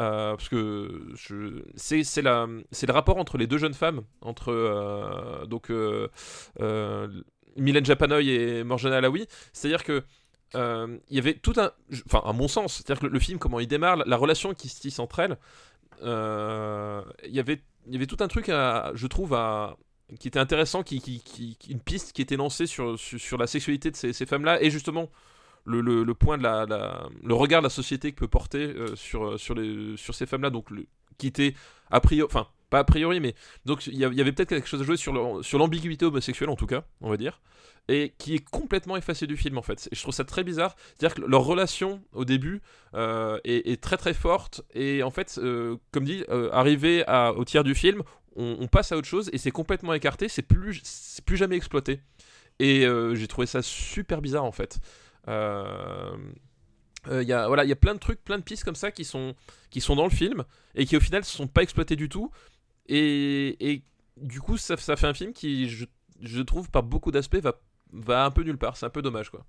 Euh, 0.01 0.35
parce 0.35 0.49
que 0.49 1.13
c'est 1.75 2.21
le 2.21 2.91
rapport 2.91 3.17
entre 3.17 3.37
les 3.37 3.47
deux 3.47 3.57
jeunes 3.57 3.73
femmes 3.73 4.01
entre 4.19 4.51
euh, 4.51 5.45
donc 5.45 5.71
euh, 5.71 6.09
euh, 6.59 7.07
Mylène 7.55 7.85
Japanoy 7.85 8.29
et 8.29 8.63
Morjana 8.65 8.97
Alaoui 8.97 9.25
c'est-à-dire 9.53 9.85
que 9.85 10.03
il 10.53 11.15
y 11.15 11.17
avait 11.17 11.35
tout 11.35 11.53
un 11.57 11.71
enfin 12.07 12.21
à 12.25 12.33
mon 12.33 12.49
sens 12.49 12.75
c'est-à-dire 12.75 13.07
que 13.07 13.07
le, 13.07 13.19
film 13.19 13.39
comment 13.39 13.61
il 13.61 13.67
démarre 13.67 13.95
la, 13.95 14.03
la 14.05 14.17
relation 14.17 14.53
qui 14.53 14.67
se 14.67 14.81
tisse 14.81 14.99
entre 14.99 15.19
elles 15.19 15.37
il 16.01 17.33
y 17.33 17.39
avait 17.39 18.05
tout 18.05 18.17
un 18.19 18.27
truc 18.27 18.49
à, 18.49 18.91
je 18.95 19.07
trouve 19.07 19.33
qui 20.19 20.27
était 20.27 20.39
intéressant 20.39 20.83
qui, 20.83 21.23
une 21.69 21.79
piste 21.79 22.11
qui 22.11 22.21
était 22.21 22.35
lancée 22.35 22.67
sur, 22.67 22.99
sur, 22.99 23.37
la 23.37 23.47
sexualité 23.47 23.91
de 23.91 23.95
ces 23.95 24.25
femmes-là. 24.25 24.61
Et 24.61 24.69
justement 24.69 25.09
le, 25.65 25.81
le, 25.81 26.13
point 26.13 26.37
de 26.37 26.43
la, 26.43 26.65
le 27.23 27.33
regard 27.33 27.61
de 27.61 27.65
la 27.65 27.69
société 27.69 28.11
que 28.11 28.19
peut 28.19 28.27
porter 28.27 28.65
euh, 28.65 28.95
sur, 28.95 29.39
sur, 29.39 29.55
les, 29.55 29.97
sur 29.97 30.13
ces 30.15 30.25
femmes-là, 30.25 30.49
donc 30.49 30.69
le, 30.69 30.85
qui 31.17 31.27
était 31.27 31.55
a 31.91 31.99
priori, 31.99 32.27
enfin 32.29 32.47
pas 32.69 32.79
a 32.79 32.83
priori, 32.83 33.19
mais 33.19 33.35
donc 33.65 33.85
il 33.87 33.95
y, 33.95 34.03
avait 34.03 34.31
peut-être 34.31 34.49
quelque 34.49 34.67
chose 34.67 34.81
à 34.81 34.83
jouer 34.83 34.97
sur 34.97 35.13
l'ambiguïté 35.13 36.05
homosexuelle 36.05 36.49
en 36.49 36.55
tout 36.55 36.65
cas, 36.65 36.83
on 37.01 37.09
va 37.09 37.17
dire, 37.17 37.41
et 37.87 38.13
qui 38.17 38.35
est 38.35 38.43
complètement 38.43 38.97
effacé 38.97 39.27
du 39.27 39.37
film 39.37 39.57
en 39.57 39.61
fait. 39.61 39.87
Et 39.91 39.95
je 39.95 40.01
trouve 40.01 40.13
ça 40.13 40.23
très 40.23 40.43
bizarre, 40.43 40.75
c'est-à-dire 40.97 41.15
que 41.15 41.29
leur 41.29 41.43
relation 41.43 42.01
au 42.13 42.25
début 42.25 42.61
euh, 42.95 43.39
est, 43.43 43.81
très 43.81 43.97
très 43.97 44.13
forte 44.13 44.63
et 44.73 45.03
en 45.03 45.11
fait, 45.11 45.39
euh, 45.41 45.77
comme 45.91 46.05
dit, 46.05 46.23
euh, 46.29 46.49
arrivé 46.51 47.03
au 47.35 47.45
tiers 47.45 47.63
du 47.63 47.75
film, 47.75 48.01
on, 48.35 48.67
passe 48.67 48.91
à 48.91 48.97
autre 48.97 49.07
chose 49.07 49.29
et 49.31 49.37
c'est 49.37 49.51
complètement 49.51 49.93
écarté, 49.93 50.27
c'est 50.27 50.41
plus 50.41 50.81
plus 51.25 51.37
jamais 51.37 51.55
exploité. 51.55 52.01
Et 52.59 52.85
euh, 52.85 53.15
j'ai 53.15 53.27
trouvé 53.27 53.47
ça 53.47 53.61
super 53.61 54.21
bizarre 54.21 54.45
en 54.45 54.51
fait. 54.51 54.79
Euh, 55.27 56.15
euh, 57.07 57.23
Il 57.23 57.27
y 57.29 57.33
a, 57.33 57.47
voilà, 57.47 57.63
il 57.63 57.69
y 57.69 57.73
a 57.73 57.75
plein 57.75 57.93
de 57.93 57.99
trucs, 57.99 58.23
plein 58.23 58.37
de 58.37 58.43
pistes 58.43 58.63
comme 58.63 58.75
ça 58.75 58.91
qui 58.91 59.05
sont, 59.05 59.35
qui 59.69 59.81
sont 59.81 59.95
dans 59.95 60.05
le 60.05 60.09
film 60.11 60.43
et 60.75 60.85
qui 60.85 60.97
au 60.97 60.99
final 60.99 61.21
ne 61.21 61.25
sont 61.25 61.47
pas 61.47 61.63
exploitées 61.63 61.95
du 61.95 62.09
tout. 62.09 62.31
Et, 62.87 63.55
et 63.71 63.83
du 64.17 64.41
coup, 64.41 64.57
ça, 64.57 64.77
ça 64.77 64.95
fait 64.95 65.07
un 65.07 65.13
film 65.13 65.33
qui, 65.33 65.69
je, 65.69 65.85
je 66.21 66.41
trouve, 66.41 66.69
par 66.69 66.83
beaucoup 66.83 67.11
d'aspects, 67.11 67.37
va, 67.37 67.59
va 67.91 68.25
un 68.25 68.31
peu 68.31 68.43
nulle 68.43 68.57
part. 68.57 68.77
C'est 68.77 68.85
un 68.85 68.89
peu 68.91 69.01
dommage, 69.01 69.29
quoi. 69.29 69.45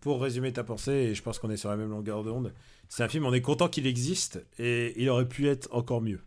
Pour 0.00 0.20
résumer 0.20 0.52
ta 0.52 0.62
pensée, 0.64 0.92
et 0.92 1.14
je 1.14 1.22
pense 1.22 1.38
qu'on 1.38 1.50
est 1.50 1.56
sur 1.56 1.70
la 1.70 1.76
même 1.76 1.90
longueur 1.90 2.22
d'onde, 2.22 2.52
c'est 2.88 3.02
un 3.02 3.08
film, 3.08 3.24
on 3.26 3.32
est 3.32 3.40
content 3.40 3.68
qu'il 3.68 3.86
existe 3.86 4.44
et 4.58 5.00
il 5.00 5.08
aurait 5.08 5.28
pu 5.28 5.48
être 5.48 5.68
encore 5.72 6.00
mieux. 6.00 6.20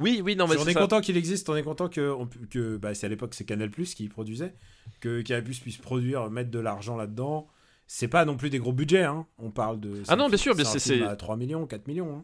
Oui, 0.00 0.20
oui, 0.24 0.34
non, 0.34 0.46
mais 0.48 0.56
Si 0.56 0.62
on 0.62 0.66
est 0.66 0.72
ça. 0.72 0.80
content 0.80 1.00
qu'il 1.00 1.16
existe, 1.16 1.48
on 1.50 1.56
est 1.56 1.62
content 1.62 1.88
que, 1.88 2.10
on 2.10 2.26
que 2.50 2.76
bah, 2.78 2.94
c'est 2.94 3.06
à 3.06 3.08
l'époque 3.08 3.34
c'est 3.34 3.44
Canal 3.44 3.70
Plus 3.70 3.94
qui 3.94 4.08
produisait, 4.08 4.54
que 5.00 5.20
Canal 5.22 5.44
Plus 5.44 5.60
puisse 5.60 5.76
produire, 5.76 6.30
mettre 6.30 6.50
de 6.50 6.58
l'argent 6.58 6.96
là-dedans. 6.96 7.48
C'est 7.92 8.06
pas 8.06 8.24
non 8.24 8.36
plus 8.36 8.50
des 8.50 8.60
gros 8.60 8.72
budgets, 8.72 9.02
hein. 9.02 9.26
On 9.38 9.50
parle 9.50 9.80
de. 9.80 10.04
Ah 10.06 10.14
non, 10.14 10.28
bien 10.28 10.36
sûr, 10.36 10.54
mais 10.54 10.64
c'est- 10.64 10.78
film 10.78 11.00
c'est- 11.00 11.10
à 11.10 11.16
3 11.16 11.36
millions, 11.36 11.66
4 11.66 11.88
millions. 11.88 12.18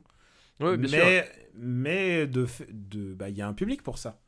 hein. 0.60 0.64
Ouais, 0.64 0.76
bien 0.76 0.88
sûr. 0.88 0.98
mais 1.04 1.28
mais 1.58 2.26
de 2.28 2.46
de 2.70 3.14
bah 3.14 3.28
il 3.30 3.36
y 3.36 3.42
a 3.42 3.48
un 3.48 3.52
public 3.52 3.82
pour 3.82 3.98
ça, 3.98 4.20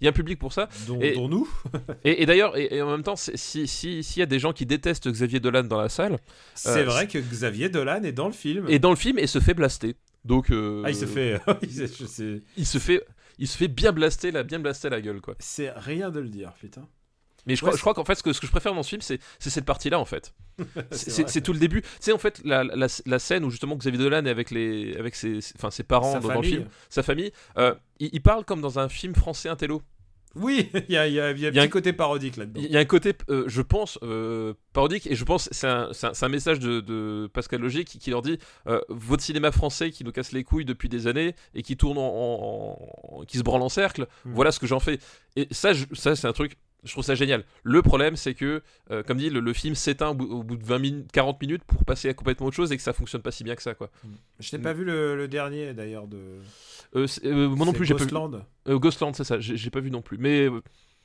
Il 0.00 0.04
y 0.04 0.06
a 0.06 0.10
un 0.10 0.12
public 0.12 0.38
pour 0.38 0.52
ça. 0.52 0.68
dont, 0.86 1.00
Et- 1.00 1.14
dont 1.14 1.28
nous. 1.28 1.48
Et, 2.04 2.22
et 2.22 2.26
d'ailleurs, 2.26 2.56
et, 2.56 2.68
et 2.76 2.82
en 2.82 2.90
même 2.92 3.02
temps, 3.02 3.16
c'est- 3.16 3.36
si 3.36 3.66
si- 3.66 4.04
s'il 4.04 4.20
y 4.20 4.22
a 4.22 4.26
des 4.26 4.38
gens 4.38 4.52
qui 4.52 4.64
détestent 4.64 5.08
Xavier 5.10 5.40
Dolan 5.40 5.64
dans 5.64 5.80
la 5.80 5.88
salle, 5.88 6.18
C'est 6.54 6.68
Euh, 6.82 6.84
vrai 6.84 7.08
que 7.08 7.18
Xavier 7.18 7.68
Dolan 7.68 8.04
est 8.04 8.12
dans 8.12 8.28
le 8.28 8.32
film. 8.32 8.66
et 8.68 8.78
dans 8.78 8.90
le 8.90 8.96
film, 8.96 9.18
et 9.18 9.26
se 9.26 9.40
fait 9.40 9.54
blaster. 9.54 9.96
Donc, 10.24 10.50
euh, 10.52 10.82
Ah, 10.84 10.90
il 10.90 10.96
se 10.96 11.04
fait. 11.06 11.40
il 11.62 12.40
il 12.56 12.64
se 12.66 12.78
fait, 12.78 13.04
il 13.38 13.48
se 13.48 13.56
fait 13.58 13.68
bien 13.68 13.90
blaster, 13.92 14.30
la, 14.30 14.44
bien 14.44 14.60
blaster 14.60 14.88
la 14.88 15.00
gueule, 15.00 15.20
quoi. 15.20 15.34
C'est 15.40 15.70
rien 15.70 16.10
de 16.10 16.20
le 16.20 16.28
dire, 16.28 16.52
putain. 16.60 16.86
Mais 17.46 17.54
je 17.56 17.60
crois, 17.60 17.74
je 17.76 17.80
crois 17.80 17.94
qu'en 17.94 18.04
fait, 18.04 18.14
ce 18.16 18.22
que, 18.22 18.32
ce 18.32 18.40
que 18.40 18.46
je 18.46 18.50
préfère 18.52 18.74
dans 18.74 18.82
ce 18.82 18.88
film, 18.90 19.00
c'est 19.02 19.20
cette 19.38 19.64
partie-là, 19.64 19.98
en 20.00 20.04
fait. 20.04 20.34
C'est 20.90 21.40
tout 21.42 21.52
le 21.52 21.58
début. 21.58 21.82
Tu 21.82 21.88
sais, 22.00 22.12
en 22.12 22.18
fait, 22.18 22.40
la, 22.44 22.64
la, 22.64 22.86
la 23.06 23.18
scène 23.18 23.44
où 23.44 23.50
justement 23.50 23.76
Xavier 23.76 23.98
Dolan 23.98 24.24
est 24.24 24.30
avec, 24.30 24.50
les, 24.50 24.96
avec 24.96 25.14
ses, 25.14 25.38
enfin, 25.56 25.70
ses 25.70 25.82
parents 25.84 26.12
Sa 26.14 26.20
dans, 26.20 26.40
le 26.40 26.42
film, 26.42 26.66
sa 26.88 27.02
famille, 27.02 27.30
euh, 27.58 27.74
il, 28.00 28.10
il 28.12 28.20
parle 28.22 28.44
comme 28.44 28.60
dans 28.60 28.78
un 28.78 28.88
film 28.88 29.14
français 29.14 29.48
intello. 29.48 29.82
Oui, 30.34 30.70
il 30.88 30.92
y 30.92 30.96
a, 30.98 31.06
il 31.08 31.14
y 31.14 31.20
a- 31.20 31.30
il 31.30 31.38
y 31.40 31.46
a 31.46 31.48
un 31.48 31.52
Il 31.52 31.56
y 31.56 31.58
a 31.58 31.62
petit 31.62 31.66
un- 31.66 31.68
côté 31.68 31.92
parodique 31.94 32.36
là-dedans. 32.36 32.60
Il 32.62 32.70
y 32.70 32.76
a 32.76 32.80
un 32.80 32.84
côté, 32.84 33.14
euh, 33.30 33.44
je 33.46 33.62
pense, 33.62 33.98
euh, 34.02 34.52
parodique, 34.74 35.06
et 35.06 35.14
je 35.14 35.24
pense 35.24 35.48
c'est 35.50 35.66
un, 35.66 36.28
message 36.28 36.58
de, 36.58 36.80
de 36.80 37.30
Pascal 37.32 37.60
Logier 37.62 37.84
qui, 37.84 37.98
qui 37.98 38.10
leur 38.10 38.20
dit 38.22 38.38
euh, 38.66 38.80
votre 38.90 39.22
cinéma 39.22 39.50
français 39.50 39.90
qui 39.90 40.04
nous 40.04 40.12
casse 40.12 40.32
les 40.32 40.44
couilles 40.44 40.66
depuis 40.66 40.88
des 40.90 41.06
années 41.06 41.34
et 41.54 41.62
qui 41.62 41.76
tourne 41.78 41.96
en, 41.96 42.02
en- 42.02 42.78
en- 43.20 43.24
qui 43.24 43.38
se 43.38 43.42
branle 43.42 43.62
en 43.62 43.68
cercle, 43.70 44.06
Mm. 44.26 44.32
voilà 44.34 44.52
ce 44.52 44.60
que 44.60 44.66
j'en 44.66 44.80
fais. 44.80 44.98
Et 45.36 45.48
ça, 45.52 45.72
je- 45.72 45.86
ça 45.94 46.14
c'est 46.16 46.26
un 46.26 46.32
truc. 46.34 46.56
Je 46.86 46.92
trouve 46.92 47.04
ça 47.04 47.14
génial. 47.14 47.44
Le 47.64 47.82
problème, 47.82 48.16
c'est 48.16 48.32
que, 48.34 48.62
euh, 48.90 49.02
comme 49.02 49.18
dit, 49.18 49.28
le, 49.28 49.40
le 49.40 49.52
film 49.52 49.74
s'éteint 49.74 50.08
au, 50.10 50.14
bout- 50.14 50.30
au 50.30 50.42
bout 50.42 50.56
de 50.56 50.64
20 50.64 50.78
minutes, 50.78 51.12
40 51.12 51.40
minutes 51.42 51.64
pour 51.64 51.84
passer 51.84 52.08
à 52.08 52.14
complètement 52.14 52.46
autre 52.46 52.56
chose 52.56 52.72
et 52.72 52.76
que 52.78 52.82
ça 52.82 52.92
fonctionne 52.94 53.20
pas 53.22 53.32
si 53.32 53.44
bien 53.44 53.54
que 53.56 53.62
ça, 53.62 53.74
quoi. 53.74 53.90
Je 54.40 54.56
n'ai 54.56 54.62
pas 54.62 54.72
vu 54.72 54.84
le, 54.84 55.16
le 55.16 55.28
dernier 55.28 55.74
d'ailleurs 55.74 56.06
de. 56.06 56.38
Euh, 56.94 57.06
euh, 57.24 57.48
moi 57.48 57.66
non 57.66 57.72
plus, 57.74 57.84
j'ai 57.84 57.92
pas 57.94 57.98
vu. 57.98 58.04
Ghostland. 58.10 58.44
Euh, 58.68 58.78
Ghostland, 58.78 59.14
c'est 59.14 59.24
ça, 59.24 59.40
j'ai 59.40 59.70
pas 59.70 59.80
vu 59.80 59.90
non 59.90 60.00
plus. 60.00 60.16
Mais 60.18 60.48
euh, 60.48 60.62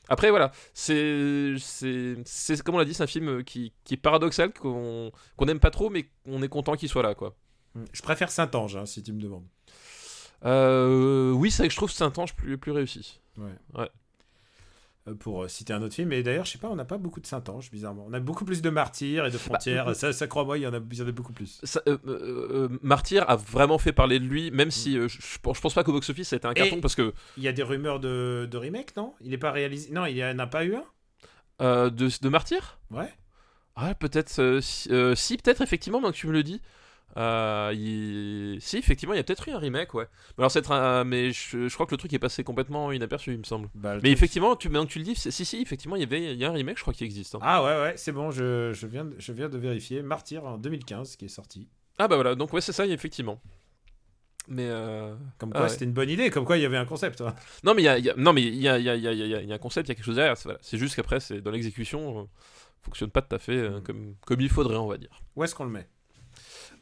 après, 0.07 0.29
voilà, 0.29 0.51
c'est. 0.73 1.55
c'est- 1.57 2.61
Comme 2.63 2.75
on 2.75 2.79
l'a 2.79 2.85
dit, 2.85 2.93
c'est 2.93 3.03
un 3.03 3.07
film 3.07 3.43
qui, 3.43 3.73
qui 3.83 3.95
est 3.95 3.97
paradoxal, 3.97 4.53
qu'on 4.53 5.11
qu'on 5.35 5.45
aime 5.47 5.59
pas 5.59 5.71
trop, 5.71 5.89
mais 5.89 6.05
on 6.25 6.41
est 6.43 6.47
content 6.49 6.75
qu'il 6.75 6.89
soit 6.89 7.03
là, 7.03 7.15
quoi. 7.15 7.35
Je 7.93 8.01
préfère 8.01 8.29
Saint-Ange, 8.29 8.75
hein, 8.75 8.85
si 8.85 9.01
tu 9.01 9.13
me 9.13 9.21
demandes. 9.21 9.45
Euh, 10.45 11.31
oui, 11.31 11.51
c'est 11.51 11.63
vrai 11.63 11.67
que 11.67 11.71
je 11.73 11.77
trouve 11.77 11.91
Saint-Ange 11.91 12.35
plus, 12.35 12.57
plus 12.57 12.71
réussi. 12.71 13.19
Ouais. 13.37 13.89
Pour 15.19 15.43
euh, 15.43 15.47
citer 15.47 15.73
un 15.73 15.81
autre 15.81 15.95
film, 15.95 16.11
et 16.13 16.21
d'ailleurs, 16.23 16.45
je 16.45 16.51
sais 16.51 16.57
pas, 16.57 16.69
on 16.69 16.75
n'a 16.75 16.85
pas 16.85 16.97
beaucoup 16.99 17.19
de 17.19 17.25
Saint-Ange, 17.25 17.71
bizarrement. 17.71 18.05
On 18.07 18.13
a 18.13 18.19
beaucoup 18.19 18.45
plus 18.45 18.61
de 18.61 18.69
martyrs 18.69 19.25
et 19.25 19.31
de 19.31 19.37
frontières. 19.37 19.87
euh, 19.89 19.93
ça, 19.95 20.13
ça 20.13 20.27
crois-moi, 20.27 20.57
il 20.59 20.61
y 20.61 20.67
en 20.67 20.73
a, 20.73 20.79
il 20.91 20.97
y 20.97 21.01
en 21.01 21.07
a 21.07 21.11
beaucoup 21.11 21.33
plus. 21.33 21.59
Ça, 21.63 21.81
euh, 21.87 21.97
euh, 22.05 22.67
euh, 22.69 22.77
Martyr 22.83 23.27
a 23.29 23.35
vraiment 23.35 23.77
fait 23.79 23.93
parler 23.93 24.19
de 24.19 24.25
lui, 24.25 24.51
même 24.51 24.69
si 24.71 24.97
euh, 24.97 25.07
je, 25.07 25.19
je 25.19 25.37
pense 25.39 25.73
pas 25.73 25.83
qu'au 25.83 25.91
box-office 25.93 26.27
ça 26.29 26.35
a 26.35 26.37
été 26.37 26.47
un 26.47 26.53
carton, 26.53 26.75
Et- 26.77 26.81
parce 26.81 26.95
que 26.95 27.13
Il 27.37 27.43
y 27.43 27.47
a 27.47 27.51
des 27.53 27.63
rumeurs 27.63 27.99
de, 27.99 28.47
de 28.49 28.57
remake, 28.57 28.95
non? 28.95 29.13
Il 29.21 29.31
n'est 29.31 29.37
pas 29.39 29.51
réalisé. 29.51 29.91
Non, 29.91 30.05
il 30.05 30.13
n'y 30.15 30.23
en 30.23 30.37
a 30.39 30.47
pas 30.47 30.63
eu 30.65 30.75
un? 30.75 30.83
Euh, 31.61 31.89
de, 31.89 32.09
de 32.21 32.29
Martyr? 32.29 32.79
Ouais. 32.91 33.11
Ah, 33.75 33.95
peut-être. 33.95 34.39
euh, 34.39 34.61
si, 34.61 34.91
euh, 34.91 35.15
si, 35.15 35.37
peut-être, 35.37 35.61
effectivement, 35.61 35.99
maintenant 35.99 36.11
que 36.11 36.17
tu 36.17 36.27
me 36.27 36.33
le 36.33 36.43
dis. 36.43 36.61
Euh, 37.17 37.71
il- 37.75 38.61
Si, 38.61 38.77
effectivement, 38.77 39.13
il 39.13 39.17
y 39.17 39.19
a 39.19 39.23
peut-être 39.23 39.47
eu 39.47 39.51
un 39.51 39.57
remake, 39.59 39.93
ouais. 39.93 40.05
Mais 40.37 40.43
alors, 40.43 40.51
c'est 40.51 40.69
un... 40.71 41.03
mais 41.03 41.31
je, 41.31 41.67
je 41.67 41.73
crois 41.73 41.85
que 41.85 41.91
le 41.91 41.97
truc 41.97 42.13
est 42.13 42.19
passé 42.19 42.43
complètement 42.43 42.91
inaperçu, 42.91 43.33
il 43.33 43.39
me 43.39 43.43
semble. 43.43 43.69
Bah, 43.75 43.95
le 43.95 44.01
Mais 44.01 44.11
effectivement, 44.11 44.55
tu, 44.55 44.69
maintenant 44.69 44.85
que 44.85 44.91
tu 44.91 44.99
le 44.99 45.05
dis, 45.05 45.15
c'est- 45.15 45.31
si, 45.31 45.43
si, 45.45 45.61
effectivement, 45.61 45.95
il 45.95 46.01
y 46.01 46.05
avait 46.05 46.33
il 46.33 46.39
y 46.39 46.45
a 46.45 46.49
un 46.49 46.53
remake, 46.53 46.77
je 46.77 46.81
crois 46.83 46.93
qu'il 46.93 47.05
existe. 47.05 47.35
hein. 47.35 47.39
Ah 47.41 47.63
ouais, 47.63 47.81
ouais, 47.81 47.93
c'est 47.97 48.11
bon, 48.11 48.31
je, 48.31 48.71
je, 48.73 48.87
viens 48.87 49.05
de, 49.05 49.15
je 49.17 49.31
viens 49.33 49.49
de 49.49 49.57
vérifier. 49.57 50.01
Martyr 50.01 50.45
en 50.45 50.57
2015 50.57 51.15
qui 51.17 51.25
est 51.25 51.29
sorti. 51.29 51.67
Ah, 51.97 52.07
bah 52.07 52.15
voilà, 52.15 52.35
donc 52.35 52.53
ouais, 52.53 52.61
c'est 52.61 52.71
ça, 52.71 52.85
effectivement. 52.85 53.41
Mais 54.47 54.65
euh, 54.67 55.13
Comme 55.37 55.51
Ah 55.53 55.57
quoi, 55.57 55.61
ouais. 55.63 55.69
c'était 55.69 55.85
une 55.85 55.93
bonne 55.93 56.09
idée, 56.09 56.29
comme 56.31 56.45
quoi 56.45 56.57
il 56.57 56.61
y 56.63 56.65
avait 56.65 56.77
un 56.77 56.85
concept. 56.85 57.21
hein. 57.21 57.35
non, 57.63 57.73
mais 57.75 57.83
il 57.83 57.85
y 57.85 57.89
a, 57.89 57.99
y 57.99 58.09
a- 58.09 58.15
non, 58.15 58.33
mais 58.33 58.41
il 58.41 58.55
y 58.55 58.67
a, 58.67 58.77
y, 58.79 58.89
a, 58.89 59.53
un 59.55 59.57
concept, 59.59 59.87
il 59.87 59.91
y 59.91 59.93
a 59.93 59.95
quelque 59.95 60.05
chose 60.05 60.15
derrière. 60.15 60.35
C'est 60.37 60.45
voilà. 60.45 60.59
C'est 60.63 60.77
juste 60.77 60.95
qu'après, 60.95 61.19
c'est 61.19 61.41
dans 61.41 61.51
l'exécution, 61.51 62.21
euh, 62.21 62.23
fonctionne 62.81 63.11
pas 63.11 63.21
tout 63.21 63.35
à 63.35 63.39
fait 63.39 63.55
euh, 63.55 63.79
Mm. 63.79 63.83
comme, 63.83 64.15
comme 64.25 64.41
il 64.41 64.49
faudrait, 64.49 64.77
on 64.77 64.87
va 64.87 64.97
dire. 64.97 65.21
Où 65.35 65.43
est-ce 65.43 65.53
qu'on 65.53 65.65
le 65.65 65.69
met 65.71 65.87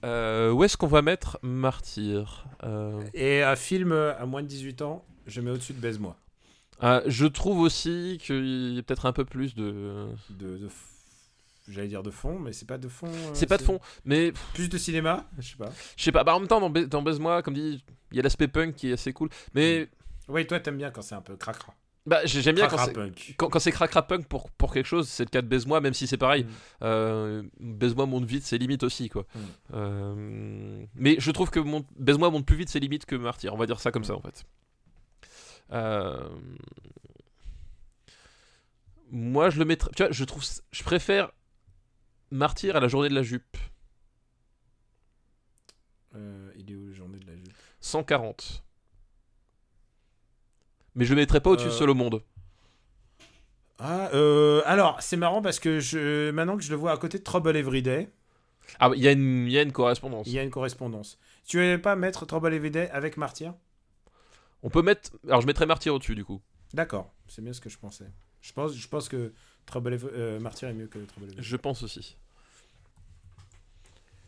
Euh, 0.03 0.51
où 0.51 0.63
est-ce 0.63 0.77
qu'on 0.77 0.87
va 0.87 1.01
mettre 1.01 1.37
Martyr 1.41 2.45
Euh, 2.63 3.01
Et 3.13 3.43
un 3.43 3.55
film 3.55 3.91
à 3.91 4.25
moins 4.25 4.41
de 4.41 4.47
18 4.47 4.81
ans, 4.81 5.05
je 5.27 5.41
mets 5.41 5.51
au-dessus 5.51 5.73
de 5.73 5.79
Baise-moi. 5.79 6.15
ah, 6.79 7.01
Je 7.05 7.25
trouve 7.25 7.59
aussi 7.59 8.17
qu'il 8.21 8.73
y 8.75 8.79
a 8.79 8.83
peut-être 8.83 9.05
un 9.05 9.13
peu 9.13 9.25
plus 9.25 9.55
de. 9.55 10.07
De, 10.29 10.57
de 10.57 10.67
f- 10.67 10.71
J'allais 11.67 11.87
dire 11.87 12.01
de 12.01 12.09
fond, 12.09 12.39
mais 12.39 12.51
c'est 12.51 12.65
pas 12.67 12.77
de 12.79 12.87
fond. 12.87 13.07
euh, 13.07 13.29
C'est 13.33 13.45
pas 13.45 13.57
de 13.57 13.63
fond, 13.63 13.79
mais 14.03 14.31
Plus 14.55 14.69
de 14.69 14.77
cinéma 14.79 15.25
Je 15.37 15.49
sais 15.51 15.55
pas. 15.57 15.71
je 15.97 16.03
sais 16.03 16.11
pas. 16.11 16.23
Bah, 16.23 16.33
en 16.35 16.39
même 16.39 16.47
temps, 16.47 16.59
dans 16.69 17.01
Baise-moi, 17.03 17.43
comme 17.43 17.53
dit, 17.53 17.83
il 18.11 18.17
y 18.17 18.19
a 18.19 18.23
l'aspect 18.23 18.47
punk 18.47 18.73
qui 18.75 18.89
est 18.89 18.93
assez 18.93 19.13
cool. 19.13 19.29
Mais 19.53 19.87
Oui, 20.27 20.47
toi, 20.47 20.59
t'aimes 20.59 20.77
bien 20.77 20.89
quand 20.91 21.01
c'est 21.03 21.13
un 21.15 21.21
peu 21.21 21.35
cracra. 21.35 21.73
Bah, 22.09 22.25
j'ai- 22.25 22.41
j'aime 22.41 22.55
bien 22.55 22.67
quand 22.67 22.77
c'est. 22.77 23.35
Quand, 23.37 23.47
quand 23.49 23.59
c'est 23.59 23.71
cracra 23.71 24.01
punk 24.05 24.27
pour, 24.27 24.49
pour 24.51 24.73
quelque 24.73 24.85
chose, 24.85 25.07
c'est 25.07 25.23
le 25.23 25.29
cas 25.29 25.41
de 25.41 25.47
Baise-moi, 25.47 25.79
même 25.81 25.93
si 25.93 26.07
c'est 26.07 26.17
pareil. 26.17 26.43
Mm. 26.43 26.47
Euh, 26.83 27.43
Baise-moi 27.59 28.05
monte 28.05 28.25
vite 28.25 28.43
ses 28.43 28.57
limites 28.57 28.83
aussi, 28.83 29.07
quoi. 29.09 29.25
Mm. 29.33 29.39
Euh, 29.75 30.85
mais 30.95 31.15
je 31.19 31.31
trouve 31.31 31.49
que 31.49 31.59
mon... 31.59 31.85
Baise-moi 31.97 32.29
monte 32.31 32.45
plus 32.45 32.55
vite 32.57 32.69
ses 32.69 32.79
limites 32.79 33.05
que 33.05 33.15
Martyr, 33.15 33.53
on 33.53 33.57
va 33.57 33.65
dire 33.65 33.79
ça 33.79 33.91
comme 33.91 34.01
Mm. 34.01 34.05
ça 34.05 34.15
en 34.15 34.21
fait. 34.21 34.43
Euh, 35.71 36.27
Moi, 39.11 39.49
je 39.49 39.59
le 39.59 39.65
mettrais. 39.65 39.89
Tu 39.95 40.03
vois, 40.03 40.11
je 40.11 40.23
trouve. 40.23 40.43
Je 40.71 40.83
préfère 40.83 41.31
Martyr 42.31 42.75
à 42.75 42.79
la 42.79 42.87
journée 42.87 43.09
de 43.09 43.15
la 43.15 43.23
jupe. 43.23 43.57
Il 46.55 46.71
est 46.71 46.75
où, 46.75 46.87
la 46.89 46.93
journée 46.93 47.17
de 47.19 47.25
la 47.27 47.35
jupe? 47.35 47.53
140. 47.81 48.63
Mais 50.99 51.05
je 51.05 51.13
le 51.13 51.21
mettrais 51.21 51.39
pas 51.39 51.51
au-dessus 51.51 51.69
de 51.69 51.73
Euh, 51.73 51.75
Seul 51.77 51.89
au 51.89 51.93
monde. 51.95 52.21
Ah, 53.79 54.09
euh, 54.13 54.61
alors, 54.65 55.01
c'est 55.01 55.15
marrant 55.15 55.41
parce 55.41 55.57
que 55.59 55.79
je, 55.79 56.29
maintenant 56.31 56.57
que 56.57 56.63
je 56.63 56.69
le 56.69 56.75
vois 56.75 56.91
à 56.91 56.97
côté 56.97 57.17
de 57.17 57.23
Trouble 57.23 57.55
Everyday, 57.55 58.09
Ah, 58.79 58.91
il 58.95 59.01
y, 59.01 59.07
a 59.07 59.13
une- 59.13 59.47
il 59.47 59.51
y 59.53 59.57
a 59.57 59.61
une 59.61 59.71
correspondance. 59.71 60.27
il 60.27 60.33
y 60.33 60.39
a 60.39 60.43
une 60.43 60.49
correspondance. 60.51 61.17
Tu 61.47 61.57
veux 61.57 61.81
pas 61.81 61.95
mettre 61.95 62.25
Trouble 62.25 62.53
Everyday 62.53 62.89
avec 62.91 63.15
Martyr? 63.17 63.53
On 64.61 64.69
peut 64.69 64.81
mettre. 64.81 65.11
Alors, 65.25 65.39
je 65.41 65.47
mettrais 65.47 65.65
Martyr 65.65 65.93
au-dessus 65.95 66.13
du 66.15 66.25
coup. 66.25 66.41
D'accord, 66.73 67.09
c'est 67.29 67.41
bien 67.41 67.53
ce 67.53 67.61
que 67.61 67.69
je 67.69 67.77
pensais. 67.77 68.05
Je 68.41 68.51
pense, 68.51 68.75
je 68.75 68.87
pense 68.89 69.07
que 69.07 69.31
Trouble 69.65 69.97
euh, 70.13 70.39
Martyr 70.41 70.67
est 70.67 70.73
mieux 70.73 70.87
que 70.87 70.99
Trouble 70.99 71.27
Everyday. 71.27 71.41
Je 71.41 71.55
pense 71.55 71.81
aussi. 71.81 72.17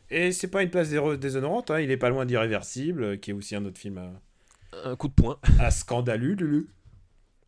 Et 0.09 0.31
c'est 0.31 0.47
pas 0.49 0.63
une 0.63 0.69
place 0.69 0.89
déshonorante, 0.89 1.69
hein, 1.71 1.79
il 1.81 1.91
est 1.91 1.97
pas 1.97 2.09
loin 2.09 2.25
d'Irréversible, 2.25 3.19
qui 3.19 3.31
est 3.31 3.33
aussi 3.33 3.55
un 3.55 3.65
autre 3.65 3.77
film 3.77 3.97
à, 3.97 4.11
Un 4.85 4.95
coup 4.95 5.07
de 5.07 5.13
poing. 5.13 5.39
à 5.59 5.71
scandaleux. 5.71 6.33
Lulu. 6.33 6.69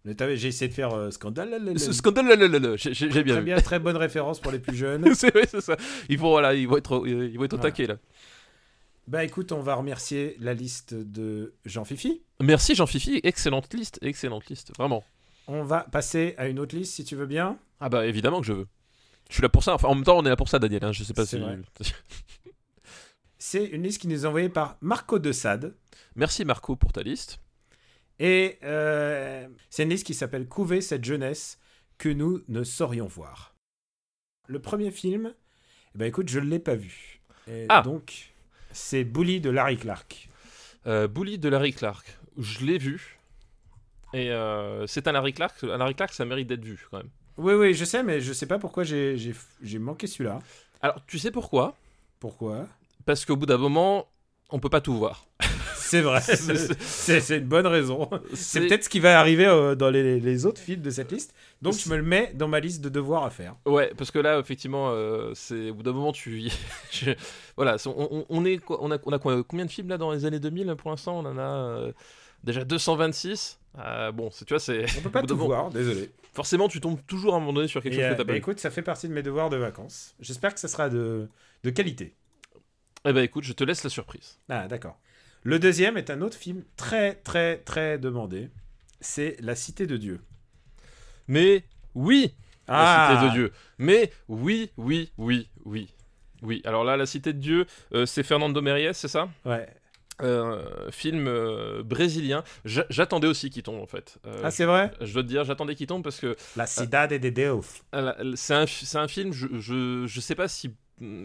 J'ai 0.06 0.48
essayé 0.50 0.68
de 0.68 0.74
faire 0.74 0.94
euh, 0.94 1.12
scandale. 1.12 1.80
Ce 1.80 1.94
scandale, 1.94 2.28
j'ai 2.78 3.08
bien 3.08 3.22
Très 3.24 3.24
vu. 3.24 3.42
bien, 3.42 3.62
très 3.62 3.80
bonne 3.80 3.96
référence 3.96 4.42
pour 4.42 4.52
les 4.52 4.60
plus 4.60 4.76
jeunes. 4.76 5.14
c'est 5.16 5.32
c'est 5.48 5.62
ça. 5.62 5.78
Ils 6.10 6.20
vont, 6.20 6.32
voilà, 6.32 6.54
ils 6.54 6.68
vont 6.68 6.76
être, 6.78 6.98
au- 6.98 7.06
ils 7.06 7.38
vont 7.38 7.46
être 7.46 7.54
au 7.54 7.58
Voilà. 7.58 7.72
taquet 7.72 7.88
là. 7.88 7.98
Bah 9.08 9.24
écoute, 9.24 9.52
on 9.54 9.62
va 9.62 9.76
remercier 9.76 10.36
la 10.40 10.54
liste 10.54 10.94
de 10.94 11.54
Jean 11.66 11.84
Fifi. 11.86 12.22
Merci 12.42 12.76
Jean-Fifi, 12.76 13.20
excellente 13.24 13.74
liste, 13.74 14.00
excellente 14.02 14.48
liste, 14.48 14.72
vraiment. 14.78 15.04
On 15.48 15.64
va 15.64 15.82
passer 15.82 16.36
à 16.38 16.48
une 16.48 16.60
autre 16.60 16.76
liste 16.76 16.94
si 16.94 17.04
tu 17.06 17.16
veux 17.16 17.26
bien. 17.26 17.58
Ah 17.82 17.90
bah 17.90 18.06
évidemment 18.06 18.40
que 18.42 18.48
je 18.48 18.54
veux. 18.54 18.68
Je 19.30 19.36
suis 19.36 19.42
là 19.42 19.50
pour 19.50 19.64
ça. 19.64 19.74
Enfin, 19.74 19.88
en 19.90 19.96
même 19.96 20.04
temps, 20.04 20.18
on 20.18 20.26
est 20.26 20.30
là 20.30 20.36
pour 20.38 20.48
ça, 20.50 20.60
Daniel. 20.60 20.84
Hein. 20.86 20.92
Je 20.94 21.04
sais 21.06 21.14
pas 21.14 21.26
C'est 21.26 21.38
si. 21.82 21.94
C'est 23.38 23.66
une 23.66 23.84
liste 23.84 24.00
qui 24.02 24.08
nous 24.08 24.24
est 24.24 24.28
envoyée 24.28 24.50
par 24.50 24.78
Marco 24.82 25.20
de 25.20 25.32
Sade. 25.32 25.76
Merci 26.16 26.46
Marco 26.46 26.76
pour 26.76 26.92
ta 26.94 27.02
liste. 27.02 27.40
Et 28.20 28.60
euh, 28.64 29.48
c'est 29.70 29.84
une 29.84 29.90
liste 29.90 30.06
qui 30.06 30.14
s'appelle 30.14 30.48
Couver 30.48 30.82
cette 30.82 31.04
jeunesse 31.04 31.60
que 31.98 32.10
nous 32.10 32.42
ne 32.48 32.64
saurions 32.64 33.08
voir. 33.08 33.56
Le 34.48 34.60
premier 34.60 34.92
film, 34.92 35.34
eh 35.96 35.98
ben 35.98 36.06
écoute, 36.06 36.30
je 36.30 36.40
ne 36.40 36.46
l'ai 36.46 36.60
pas 36.60 36.76
vu. 36.76 37.22
Et 37.48 37.66
Ah. 37.70 37.82
Donc, 37.82 38.34
c'est 38.72 39.04
Bully 39.04 39.42
de 39.42 39.50
Larry 39.50 39.78
Clark. 39.78 40.30
Euh, 40.86 41.08
Bully 41.08 41.40
de 41.40 41.50
Larry 41.50 41.74
Clark. 41.74 42.18
Je 42.38 42.66
l'ai 42.66 42.78
vu. 42.78 43.18
Et 44.14 44.32
euh, 44.32 44.86
c'est 44.86 45.08
un 45.08 45.12
Larry 45.12 45.34
Clark. 45.34 45.64
Un 45.64 45.78
Larry 45.78 45.96
Clark, 45.96 46.14
ça 46.14 46.26
mérite 46.26 46.48
d'être 46.48 46.64
vu 46.64 46.86
quand 46.92 46.98
même. 46.98 47.10
Oui, 47.38 47.54
oui, 47.56 47.74
je 47.74 47.84
sais, 47.86 48.04
mais 48.04 48.22
je 48.22 48.32
sais 48.32 48.46
pas 48.46 48.60
pourquoi 48.60 48.84
j'ai 48.84 49.16
manqué 49.80 50.06
celui-là. 50.06 50.40
Alors, 50.82 51.04
tu 51.08 51.18
sais 51.18 51.32
pourquoi? 51.32 51.76
Pourquoi? 52.20 52.68
Parce 53.06 53.26
qu'au 53.26 53.36
bout 53.36 53.48
d'un 53.48 53.58
moment, 53.58 54.08
on 54.50 54.60
peut 54.60 54.70
pas 54.70 54.82
tout 54.82 54.96
voir. 54.96 55.26
C'est 55.86 56.02
vrai, 56.02 56.22
C'est- 56.80 57.38
une 57.38 57.46
bonne 57.46 57.68
raison. 57.68 58.10
C'est 58.34 58.62
peut-être 58.62 58.84
ce 58.86 58.90
qui 58.90 59.00
va 59.00 59.20
arriver 59.20 59.46
euh, 59.46 59.76
dans 59.76 59.90
les, 59.90 60.20
les 60.20 60.46
autres 60.46 60.62
films 60.62 60.82
de 60.82 60.90
cette 60.90 61.12
liste. 61.12 61.34
Donc, 61.62 61.76
je 61.78 61.90
me 61.90 61.98
le 61.98 62.04
mets 62.04 62.32
dans 62.34 62.48
ma 62.48 62.60
liste 62.60 62.82
de 62.82 62.90
devoirs 62.90 63.24
à 63.24 63.30
faire. 63.30 63.56
Ouais, 63.66 63.92
parce 63.98 64.10
que 64.10 64.20
là, 64.20 64.40
effectivement, 64.40 64.90
euh, 64.92 65.32
c'est 65.36 65.70
au 65.70 65.76
bout 65.76 65.84
d'un 65.84 65.94
moment, 65.94 66.12
tu. 66.12 66.50
je- 66.92 67.12
Voilà, 67.58 67.76
on, 67.86 68.46
est 68.46 68.60
on 68.70 68.92
a, 68.92 68.98
on 69.06 69.12
a 69.12 69.20
quoi- 69.20 69.44
combien 69.44 69.66
de 69.66 69.72
films 69.72 69.90
là 69.90 69.98
dans 69.98 70.12
les 70.12 70.26
années 70.26 70.40
2000 70.40 70.74
pour 70.78 70.90
l'instant? 70.90 71.20
On 71.20 71.26
en 71.26 71.38
a 71.38 71.42
euh, 71.42 71.92
déjà 72.44 72.64
226. 72.64 73.60
Euh, 73.80 74.12
bon, 74.12 74.30
tu 74.30 74.46
vois, 74.50 74.60
c'est. 74.60 74.86
On 74.98 75.02
peut 75.02 75.12
pas 75.12 75.22
tout 75.24 75.38
voir, 75.38 75.70
désolé. 75.70 76.10
Forcément, 76.34 76.68
tu 76.68 76.80
tombes 76.82 77.00
toujours 77.06 77.34
à 77.36 77.38
un 77.38 77.40
moment 77.40 77.54
donné 77.54 77.68
sur 77.68 77.82
quelque 77.84 77.94
Et, 77.94 77.98
chose 77.98 78.06
euh, 78.06 78.10
que 78.12 78.14
t'as 78.18 78.24
bah, 78.24 78.28
pas 78.28 78.34
vu. 78.34 78.40
écoute, 78.40 78.60
ça 78.60 78.72
fait 78.72 78.82
partie 78.82 79.08
de 79.08 79.14
mes 79.14 79.22
devoirs 79.24 79.50
de 79.50 79.58
vacances. 79.58 80.16
J'espère 80.20 80.54
que 80.54 80.60
ça 80.60 80.68
sera 80.68 80.90
de, 80.90 81.28
de 81.64 81.70
qualité. 81.70 82.16
Eh 83.06 83.14
ben, 83.14 83.22
écoute, 83.24 83.44
je 83.44 83.54
te 83.54 83.64
laisse 83.64 83.84
la 83.84 83.90
surprise. 83.90 84.40
Ah, 84.50 84.68
d'accord. 84.68 84.98
Le 85.44 85.60
deuxième 85.60 85.98
est 85.98 86.10
un 86.10 86.22
autre 86.22 86.38
film 86.38 86.64
très, 86.78 87.16
très, 87.16 87.58
très 87.58 87.98
demandé. 87.98 88.50
C'est 89.02 89.36
La 89.42 89.56
Cité 89.56 89.86
de 89.88 89.98
Dieu. 89.98 90.22
Mais 91.28 91.64
oui, 91.96 92.34
la 92.68 92.74
Ah 92.78 93.08
cité 93.18 93.26
de 93.28 93.32
Dieu. 93.34 93.52
Mais 93.78 94.12
oui, 94.28 94.72
oui, 94.78 95.12
oui, 95.18 95.50
oui. 95.66 95.90
Oui, 96.42 96.62
alors 96.66 96.84
là, 96.84 96.98
la 96.98 97.06
cité 97.06 97.32
de 97.34 97.40
Dieu, 97.40 97.66
euh, 97.94 98.06
c'est 98.06 98.24
Fernando 98.24 98.62
Méries, 98.62 98.94
c'est 98.94 99.08
ça? 99.08 99.30
Ouais. 99.46 99.68
Euh, 100.22 100.92
Film 100.92 101.28
euh, 101.28 101.82
brésilien. 101.84 102.44
J'a- 102.66 102.86
J'attendais 102.90 103.28
aussi 103.28 103.50
qu'il 103.50 103.64
tombe 103.64 103.82
en 103.82 103.88
fait. 103.88 104.18
Euh, 104.26 104.42
Ah, 104.44 104.52
c'est 104.52 104.66
vrai? 104.66 104.92
je 105.02 105.12
dois 105.14 105.24
te 105.24 105.28
dire, 105.28 105.44
j'attendais 105.44 105.76
qu'il 105.76 105.88
tombe 105.88 106.04
parce 106.04 106.20
que 106.20 106.36
La 106.56 106.68
Cidade 106.68 107.14
de 107.14 107.30
Deus. 107.30 107.82
C'est 108.36 108.54
un, 108.54 108.66
un 109.02 109.08
film, 109.08 109.34
je, 109.34 109.48
je, 109.60 110.06
je 110.06 110.20
sais 110.20 110.36
pas 110.36 110.48
si. 110.48 110.72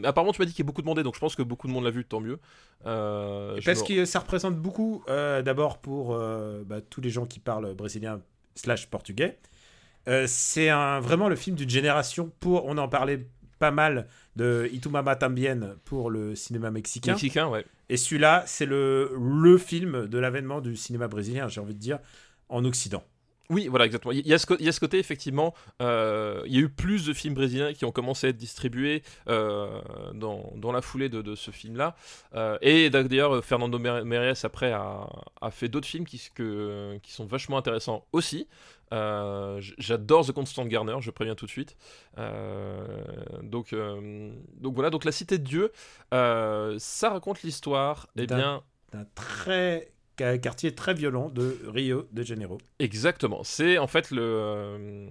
Apparemment, 0.05 0.33
tu 0.33 0.41
m'as 0.41 0.47
dit 0.47 0.53
qu'il 0.53 0.63
est 0.63 0.67
beaucoup 0.67 0.83
demandé, 0.83 1.03
donc 1.03 1.15
je 1.15 1.21
pense 1.21 1.37
que 1.37 1.43
beaucoup 1.43 1.67
de 1.69 1.73
monde 1.73 1.85
l'a 1.85 1.91
vu, 1.91 2.05
tant 2.05 2.21
mieux. 2.21 2.39
Euh, 2.87 3.61
Parce 3.65 3.83
me- 3.83 3.87
que 3.87 4.05
ça 4.05 4.19
représente 4.21 4.57
beaucoup, 4.57 5.05
euh, 5.09 5.43
d'abord 5.43 5.79
pour 5.79 6.15
euh, 6.15 6.63
bah, 6.65 6.81
tous 6.81 7.01
les 7.01 7.11
gens 7.11 7.27
qui 7.27 7.39
parlent 7.39 7.75
brésilien 7.75 8.21
slash 8.55 8.89
portugais. 8.89 9.39
C'est 10.27 10.71
vraiment 10.71 11.29
le 11.29 11.37
film 11.37 11.55
d'une 11.55 11.69
génération 11.69 12.33
pour, 12.41 12.65
on 12.65 12.79
en 12.79 12.89
parlait 12.89 13.27
pas 13.59 13.71
mal 13.71 14.07
de 14.37 14.69
Itumama 14.73 15.17
Tambien 15.17 15.77
pour 15.85 16.11
le 16.11 16.35
cinéma 16.35 16.71
mexicain. 16.71 17.13
Mexicain, 17.13 17.49
ouais. 17.49 17.65
Et 17.91 17.97
celui-là, 17.99 18.43
c'est 18.47 18.65
le, 18.67 19.13
le 19.19 19.59
film 19.59 20.07
de 20.07 20.19
l'avènement 20.19 20.61
du 20.63 20.77
cinéma 20.77 21.09
brésilien, 21.09 21.49
j'ai 21.49 21.61
envie 21.61 21.75
de 21.75 21.79
dire, 21.81 21.99
en 22.49 22.65
Occident. 22.65 23.05
Oui, 23.51 23.69
voilà, 23.69 23.87
exactement. 23.87 24.13
Il 24.13 24.27
y, 24.27 24.35
a 24.35 24.39
ce, 24.39 24.45
co- 24.45 24.57
il 24.59 24.67
y 24.67 24.69
a 24.69 24.73
ce 24.73 24.81
côté, 24.81 24.99
effectivement, 24.99 25.55
euh, 25.81 26.43
il 26.45 26.53
y 26.55 26.59
a 26.59 26.61
eu 26.61 26.69
plus 26.69 27.07
de 27.07 27.15
films 27.15 27.33
brésiliens 27.33 27.73
qui 27.73 27.87
ont 27.87 27.93
commencé 27.93 28.27
à 28.27 28.31
être 28.31 28.37
distribués 28.37 29.03
euh, 29.29 29.81
dans, 30.13 30.53
dans 30.57 30.71
la 30.71 30.83
foulée 30.83 31.09
de, 31.09 31.23
de 31.23 31.35
ce 31.35 31.51
film-là. 31.51 31.97
Euh, 32.35 32.59
et 32.61 32.91
d'ailleurs, 32.91 33.43
Fernando 33.43 33.79
Méries, 33.79 34.41
après, 34.43 34.73
a, 34.73 35.09
a 35.41 35.51
fait 35.51 35.69
d'autres 35.69 35.87
films 35.89 36.05
qui, 36.05 36.21
que- 36.35 36.99
qui 37.03 37.11
sont 37.13 37.25
vachement 37.25 37.57
intéressants 37.57 38.05
aussi. 38.13 38.49
Euh, 38.93 39.61
J'adore 39.79 40.27
The 40.27 40.33
Constant 40.33 40.67
Garner, 40.67 40.97
je 41.01 41.11
préviens 41.11 41.35
tout 41.35 41.47
de 41.47 41.51
suite. 41.51 41.77
Euh, 42.19 42.87
donc, 43.43 43.73
euh, 43.73 44.31
donc 44.59 44.75
voilà, 44.75 44.91
donc 44.91 45.05
La 45.07 45.13
Cité 45.13 45.39
de 45.39 45.45
Dieu, 45.45 45.73
ça 46.13 47.11
raconte 47.11 47.43
l'histoire, 47.43 48.09
eh 48.17 48.27
D'un- 48.27 48.37
bien, 48.37 48.63
d'un 48.93 49.07
très 49.15 49.91
quartier 50.39 50.75
très 50.75 50.95
violent 50.95 51.29
de 51.31 51.59
Rio 51.69 52.07
de 52.13 52.23
Janeiro. 52.23 52.59
Exactement. 52.79 53.43
C'est 53.45 53.79
en 53.79 53.87
fait 53.87 54.11
le 54.11 54.23
euh, 54.23 55.07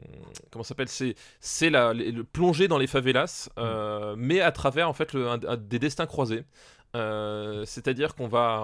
comment 0.52 0.64
s'appelle 0.64 0.88
C'est 0.90 1.16
c'est 1.40 1.70
la 1.70 1.94
le, 1.94 2.24
plongée 2.24 2.68
dans 2.68 2.78
les 2.78 2.88
favelas, 2.88 3.50
euh, 3.58 4.16
mais 4.18 4.40
à 4.42 4.52
travers 4.52 4.88
en 4.90 4.94
fait 4.94 5.14
le- 5.14 5.28
un- 5.28 5.40
un- 5.48 5.58
des 5.58 5.80
destins 5.80 6.06
croisés. 6.06 6.44
Euh, 6.96 7.64
C'est-à-dire 7.66 8.16
qu'on 8.16 8.28
va 8.28 8.62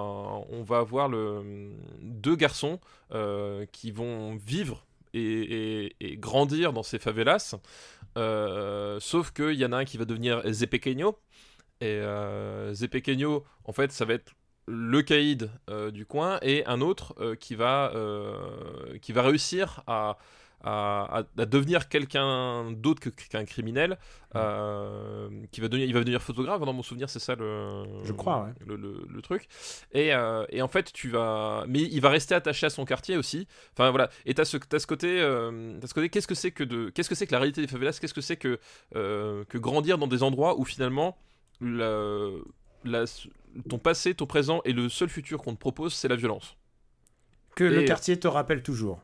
on 0.49 0.63
va 0.63 0.77
avoir 0.79 1.09
le 1.09 1.71
deux 2.01 2.35
garçons 2.35 2.79
euh, 3.13 3.65
qui 3.71 3.91
vont 3.91 4.35
vivre 4.35 4.85
et, 5.13 5.21
et- 5.21 5.95
et 5.99 6.17
grandir 6.17 6.73
dans 6.73 6.83
ces 6.83 6.99
favelas. 6.99 7.55
Sauf 8.99 9.31
qu'il 9.31 9.53
y 9.55 9.65
en 9.65 9.71
a 9.71 9.77
un 9.77 9.85
qui 9.85 9.97
va 9.97 10.05
devenir 10.05 10.41
Zé 10.51 10.67
Pequeño. 10.67 11.17
Et 11.81 11.85
euh, 11.87 12.73
Zé 12.73 12.87
Pequeño, 12.87 13.43
en 13.65 13.73
fait, 13.73 13.91
ça 13.91 14.05
va 14.05 14.13
être 14.13 14.31
le 14.67 15.01
caïd 15.01 15.49
euh, 15.69 15.91
du 15.91 16.05
coin 16.05 16.39
et 16.41 16.65
un 16.65 16.79
autre 16.81 17.13
euh, 17.19 17.35
qui, 17.35 17.55
va, 17.55 17.91
euh, 17.95 18.97
qui 19.01 19.11
va 19.11 19.21
réussir 19.21 19.81
à, 19.87 20.17
à, 20.63 21.23
devenir 21.45 21.89
quelqu'un 21.89 22.71
d'autre 22.71 23.09
qu'un 23.29 23.43
criminel. 23.43 23.97
euh, 24.35 25.27
qui 25.51 25.59
va 25.59 25.67
devenir, 25.67 25.87
il 25.87 25.93
va 25.93 25.99
devenir 25.99 26.21
photographe, 26.21 26.61
dans 26.61 26.71
mon 26.71 26.81
souvenir, 26.81 27.09
c'est 27.09 27.19
ça 27.19 27.35
le, 27.35 27.83
Je 28.05 28.13
crois, 28.13 28.43
ouais. 28.45 28.53
le, 28.65 28.77
le- 28.77 29.05
le 29.09 29.21
truc. 29.21 29.47
Et, 29.91 30.11
et 30.49 30.61
en 30.61 30.67
fait, 30.69 30.93
tu 30.93 31.09
vas. 31.09 31.65
Mais 31.67 31.81
il 31.81 31.99
va 31.99 32.09
rester 32.09 32.33
attaché 32.33 32.65
à 32.65 32.69
son 32.69 32.85
quartier 32.85 33.17
aussi. 33.17 33.47
Enfin 33.73 33.89
voilà. 33.91 34.09
Et 34.25 34.33
t'as 34.33 34.45
ce, 34.45 34.55
t'as 34.57 34.79
ce 34.79 34.87
côté. 34.87 35.19
ce 35.19 35.93
côté. 35.93 36.07
Qu'est-ce 36.09 36.27
que 36.27 36.35
c'est 36.35 36.51
que 36.51 36.63
de. 36.63 36.89
Qu'est-ce 36.89 37.09
que 37.09 37.15
c'est 37.15 37.27
que 37.27 37.33
la 37.33 37.39
réalité 37.39 37.59
des 37.61 37.67
favelas? 37.67 37.97
Qu'est-ce 37.99 38.13
que 38.13 38.21
c'est 38.21 38.37
que, 38.37 38.57
que 38.93 39.57
grandir 39.57 39.97
dans 39.97 40.07
des 40.07 40.23
endroits 40.23 40.57
où 40.57 40.63
finalement. 40.63 41.17
la- 41.61 42.29
la- 42.85 43.05
ton 43.69 43.77
passé, 43.79 44.13
ton 44.13 44.25
présent 44.25 44.61
et 44.65 44.73
le 44.73 44.89
seul 44.89 45.09
futur 45.09 45.41
qu'on 45.41 45.53
te 45.53 45.59
propose, 45.59 45.93
c'est 45.93 46.07
la 46.07 46.15
violence. 46.15 46.57
Que 47.55 47.63
le 47.63 47.81
Et- 47.83 47.85
quartier 47.85 48.19
te 48.19 48.27
rappelle 48.27 48.63
toujours. 48.63 49.01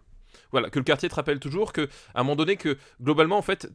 Voilà, 0.52 0.70
que 0.70 0.80
le 0.80 0.86
quartier 0.86 1.10
te 1.10 1.16
rappelle 1.16 1.40
toujours 1.40 1.74
que, 1.74 1.88
à 2.16 2.22
un 2.22 2.24
moment 2.24 2.36
donné, 2.36 2.56
que 2.56 2.78
globalement, 3.02 3.38
en 3.38 3.42
fait, 3.44 3.68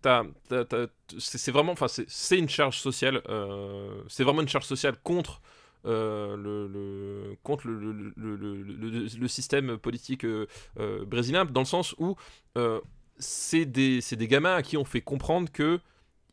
c'est 1.19 1.51
vraiment, 1.53 1.73
enfin, 1.73 1.87
c'est- 1.89 2.39
une 2.39 2.49
charge 2.49 2.79
sociale, 2.79 3.23
euh, 3.29 4.03
c'est 4.09 4.25
vraiment 4.25 4.43
une 4.43 4.49
charge 4.49 4.65
sociale 4.67 4.97
contre 5.03 5.41
euh, 5.87 6.35
le, 6.37 6.67
le- 6.67 7.37
contre 7.43 7.69
le, 7.69 7.93
le, 8.17 9.29
système 9.29 9.77
politique 9.77 10.25
euh, 10.25 10.47
euh, 10.81 11.05
brésilien, 11.05 11.45
dans 11.45 11.61
le 11.61 11.67
sens 11.67 11.95
où 11.99 12.17
euh, 12.57 12.81
c'est 13.19 13.67
des, 13.67 14.01
c'est 14.01 14.17
des 14.17 14.27
gamins 14.27 14.55
à 14.55 14.63
qui 14.63 14.77
on 14.79 14.85
fait 14.87 15.03
comprendre 15.03 15.53
que 15.53 15.79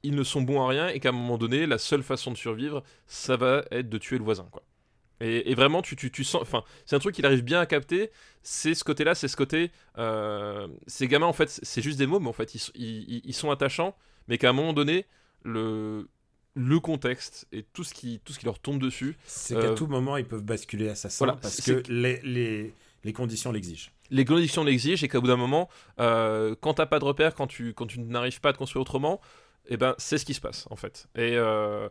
ils 0.04 0.16
ne 0.16 0.24
sont 0.24 0.42
bons 0.42 0.62
à 0.62 0.68
rien 0.68 0.88
et 0.90 1.00
qu'à 1.00 1.10
un 1.10 1.14
moment 1.14 1.38
donné, 1.38 1.66
la 1.68 1.78
seule 1.78 2.04
façon 2.04 2.32
de 2.32 2.38
survivre, 2.38 2.84
ça 3.08 3.36
va 3.38 3.64
être 3.72 3.90
de 3.90 3.98
tuer 3.98 4.18
le 4.18 4.24
voisin, 4.24 4.48
quoi. 4.52 4.64
Et, 5.24 5.52
et 5.52 5.56
vraiment, 5.56 5.84
tu, 5.84 5.96
tu, 5.96 6.10
tu 6.12 6.24
sens. 6.24 6.42
Enfin, 6.42 6.64
c'est 6.86 6.96
un 6.96 7.00
truc 7.00 7.14
qu'il 7.14 7.26
arrive 7.28 7.44
bien 7.44 7.60
à 7.60 7.68
capter. 7.68 8.10
C'est 8.42 8.74
ce 8.74 8.84
côté-là, 8.84 9.14
c'est 9.14 9.28
ce 9.28 9.38
côté. 9.38 9.72
euh, 10.00 10.68
ces 10.88 11.08
gamins, 11.08 11.28
en 11.28 11.34
fait, 11.34 11.50
c'est 11.62 11.82
juste 11.84 12.00
des 12.00 12.08
mais 12.08 12.28
en 12.28 12.34
fait, 12.34 12.56
ils, 12.56 12.60
sont- 12.60 12.72
ils, 12.76 13.22
ils 13.24 13.34
sont 13.36 13.52
attachants, 13.52 13.96
mais 14.28 14.40
qu'à 14.40 14.50
un 14.50 14.54
moment 14.54 14.74
donné, 14.74 15.06
le, 15.44 16.08
le 16.56 16.80
contexte 16.80 17.48
et 17.52 17.64
tout 17.74 17.84
ce, 17.84 17.94
qui, 17.94 18.20
tout 18.26 18.34
ce 18.34 18.40
qui 18.40 18.46
leur 18.46 18.58
tombe 18.60 18.80
dessus, 18.82 19.16
C'est 19.28 19.56
Euh, 19.56 19.70
qu'à 19.70 19.76
tout 19.76 19.86
moment, 19.86 20.18
ils 20.18 20.26
peuvent 20.26 20.44
basculer 20.44 20.90
assassin 20.90 21.26
voilà, 21.26 21.40
parce 21.40 21.62
que 21.62 21.84
les, 21.88 22.20
les, 22.24 22.74
les 23.04 23.14
conditions 23.14 23.52
l'exigent. 23.52 23.92
les 24.10 24.26
conditions 24.26 24.64
l'exigent 24.64 25.04
et 25.06 25.08
qu'à 25.08 25.20
bout 25.20 25.28
d'un 25.28 25.38
moment, 25.38 25.70
euh, 26.00 26.56
quand 26.62 26.74
t'as 26.76 26.88
pas 26.88 26.98
de 27.00 27.06
repère, 27.06 27.36
quand 27.36 27.48
tu, 27.48 27.74
quand 27.76 27.86
tu 27.88 28.00
n'arrives 28.00 28.42
pas 28.42 28.50
à 28.50 28.54
te 28.54 28.58
construire 28.58 28.82
autrement, 28.82 29.22
et 29.68 29.78
ben 29.78 29.96
c'est 29.98 30.18
ce 30.18 30.26
qui 30.26 30.34
se 30.34 30.42
passe 30.42 30.68
en 30.70 30.76
fait. 30.76 31.08
Et, 31.16 31.36
euh, 31.36 31.90